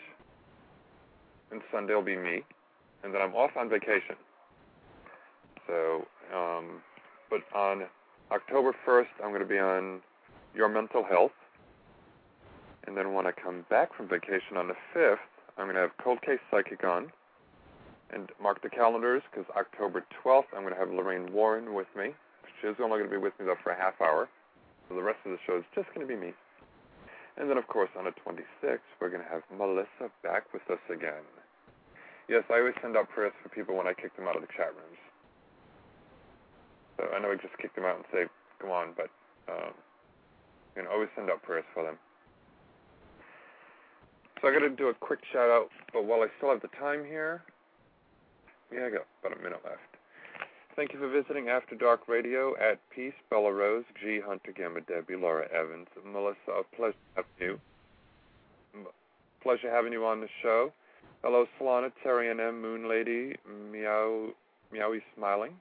and 1.53 1.61
Sunday 1.71 1.93
will 1.93 2.01
be 2.01 2.17
me. 2.17 2.45
And 3.05 3.13
then 3.13 3.21
I'm 3.21 3.35
off 3.35 3.51
on 3.59 3.69
vacation. 3.69 4.17
So, 5.67 6.07
um, 6.35 6.81
but 7.29 7.41
on 7.55 7.83
October 8.33 8.75
1st, 8.87 9.23
I'm 9.23 9.33
going 9.33 9.43
to 9.43 9.47
be 9.47 9.59
on 9.59 10.01
your 10.55 10.71
mental 10.71 11.05
health. 11.05 11.33
And 12.89 12.97
then 12.97 13.12
when 13.12 13.26
I 13.26 13.36
come 13.36 13.68
back 13.68 13.92
from 13.92 14.08
vacation 14.08 14.57
on 14.57 14.67
the 14.67 14.78
5th, 14.97 15.20
I'm 15.60 15.68
going 15.68 15.76
to 15.76 15.84
have 15.84 15.92
Cold 16.02 16.23
Case 16.25 16.41
Psychic 16.50 16.83
on. 16.84 17.12
And 18.08 18.33
mark 18.41 18.65
the 18.65 18.73
calendars 18.73 19.20
because 19.28 19.44
October 19.52 20.08
12th, 20.25 20.49
I'm 20.57 20.65
going 20.65 20.73
to 20.73 20.81
have 20.81 20.89
Lorraine 20.89 21.28
Warren 21.31 21.75
with 21.76 21.92
me. 21.92 22.17
She's 22.57 22.81
only 22.81 22.97
going 22.97 23.12
to 23.12 23.12
be 23.12 23.20
with 23.20 23.36
me, 23.36 23.44
though, 23.44 23.60
for 23.60 23.76
a 23.76 23.76
half 23.76 24.00
hour. 24.00 24.33
So 24.89 24.97
the 24.97 25.05
rest 25.05 25.20
of 25.28 25.36
the 25.36 25.39
show 25.44 25.60
is 25.60 25.68
just 25.76 25.92
going 25.92 26.00
to 26.00 26.08
be 26.08 26.17
me. 26.17 26.33
And 27.36 27.52
then, 27.52 27.60
of 27.60 27.68
course, 27.68 27.92
on 27.92 28.08
the 28.08 28.17
26th, 28.25 28.81
we're 29.05 29.12
going 29.12 29.20
to 29.20 29.28
have 29.28 29.44
Melissa 29.52 30.08
back 30.25 30.49
with 30.57 30.65
us 30.73 30.81
again. 30.89 31.28
Yes, 32.25 32.49
I 32.49 32.65
always 32.65 32.75
send 32.81 32.97
out 32.97 33.12
prayers 33.12 33.36
for 33.42 33.52
people 33.52 33.76
when 33.76 33.86
I 33.86 33.92
kick 33.92 34.17
them 34.17 34.25
out 34.25 34.36
of 34.36 34.41
the 34.41 34.49
chat 34.57 34.73
rooms. 34.73 35.02
So 36.97 37.05
I 37.12 37.20
know 37.20 37.28
I 37.28 37.36
just 37.36 37.52
kick 37.60 37.76
them 37.76 37.84
out 37.84 38.00
and 38.00 38.08
say, 38.08 38.25
go 38.65 38.73
on, 38.73 38.97
but 38.97 39.12
um, 39.52 39.76
you 40.73 40.83
know, 40.83 40.89
always 40.89 41.12
send 41.15 41.28
out 41.28 41.44
prayers 41.44 41.68
for 41.76 41.84
them. 41.84 42.00
So 44.41 44.49
I 44.49 44.52
got 44.52 44.60
to 44.60 44.70
do 44.70 44.89
a 44.89 44.94
quick 44.94 45.20
shout 45.33 45.50
out, 45.50 45.68
but 45.92 46.05
while 46.05 46.20
I 46.20 46.28
still 46.36 46.50
have 46.50 46.62
the 46.62 46.68
time 46.78 47.05
here, 47.05 47.42
yeah, 48.73 48.86
I 48.86 48.91
got 48.91 49.07
about 49.25 49.39
a 49.39 49.42
minute 49.42 49.60
left. 49.65 49.81
Thank 50.76 50.92
you 50.92 51.00
for 51.00 51.08
visiting 51.08 51.49
After 51.49 51.75
Dark 51.75 52.07
Radio 52.07 52.55
at 52.57 52.78
Peace, 52.94 53.15
Bella 53.31 53.52
Rose, 53.52 53.84
G. 54.00 54.20
Hunter 54.25 54.52
Gamma, 54.57 54.81
Debbie, 54.83 55.17
Laura 55.17 55.49
Evans, 55.52 55.89
Melissa. 56.07 56.60
A 56.60 56.76
pleasure 56.76 56.94
having 57.17 57.31
you. 57.41 57.60
Pleasure 59.42 59.70
having 59.70 59.92
you 59.92 60.07
on 60.07 60.20
the 60.20 60.28
show. 60.41 60.73
Hello, 61.25 61.47
Solana, 61.58 61.91
Terry 62.05 62.31
and 62.31 62.39
M, 62.39 62.62
Moon 62.62 62.89
Lady, 62.89 63.34
Meow, 63.73 64.28
Meowie 64.73 65.02
Smiling, 65.17 65.55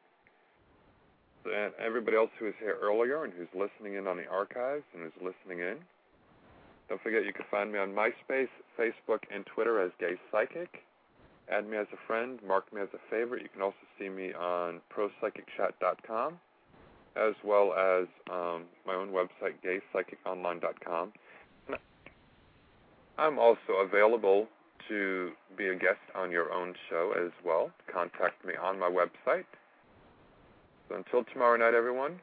and 1.45 1.73
everybody 1.83 2.15
else 2.15 2.29
who 2.37 2.45
was 2.45 2.53
here 2.59 2.77
earlier 2.79 3.23
and 3.23 3.33
who's 3.33 3.47
listening 3.55 3.97
in 3.97 4.05
on 4.05 4.17
the 4.17 4.27
archives 4.27 4.83
and 4.93 5.01
who's 5.01 5.33
listening 5.33 5.65
in. 5.65 5.77
Don't 6.89 7.01
forget 7.01 7.25
you 7.25 7.33
can 7.33 7.45
find 7.51 7.71
me 7.71 7.79
on 7.79 7.89
MySpace, 7.89 8.47
Facebook, 8.79 9.19
and 9.33 9.45
Twitter 9.45 9.81
as 9.81 9.91
Gay 9.99 10.15
Psychic. 10.31 10.83
Add 11.49 11.67
me 11.69 11.77
as 11.77 11.87
a 11.93 12.07
friend, 12.07 12.39
mark 12.45 12.71
me 12.73 12.81
as 12.81 12.89
a 12.93 12.99
favorite. 13.09 13.41
You 13.41 13.49
can 13.49 13.61
also 13.61 13.75
see 13.99 14.09
me 14.09 14.33
on 14.33 14.81
propsychicchat.com, 14.93 16.39
as 17.15 17.33
well 17.43 17.73
as 17.73 18.07
um, 18.31 18.65
my 18.85 18.93
own 18.93 19.09
website, 19.09 19.55
gaypsychiconline.com. 19.65 21.13
I'm 23.17 23.39
also 23.39 23.73
available 23.83 24.47
to 24.89 25.31
be 25.57 25.67
a 25.67 25.75
guest 25.75 25.99
on 26.15 26.31
your 26.31 26.53
own 26.53 26.73
show 26.89 27.13
as 27.17 27.31
well. 27.43 27.71
Contact 27.91 28.45
me 28.45 28.53
on 28.61 28.77
my 28.77 28.89
website. 28.89 29.45
So 30.87 30.95
until 30.95 31.23
tomorrow 31.33 31.57
night, 31.57 31.73
everyone, 31.73 32.19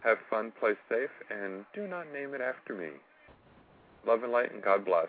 have 0.00 0.18
fun, 0.28 0.52
play 0.60 0.74
safe, 0.88 1.10
and 1.30 1.64
do 1.74 1.88
not 1.88 2.12
name 2.12 2.34
it 2.34 2.40
after 2.40 2.74
me. 2.74 2.90
Love 4.06 4.22
and 4.22 4.32
light, 4.32 4.52
and 4.52 4.62
God 4.62 4.84
bless. 4.84 5.08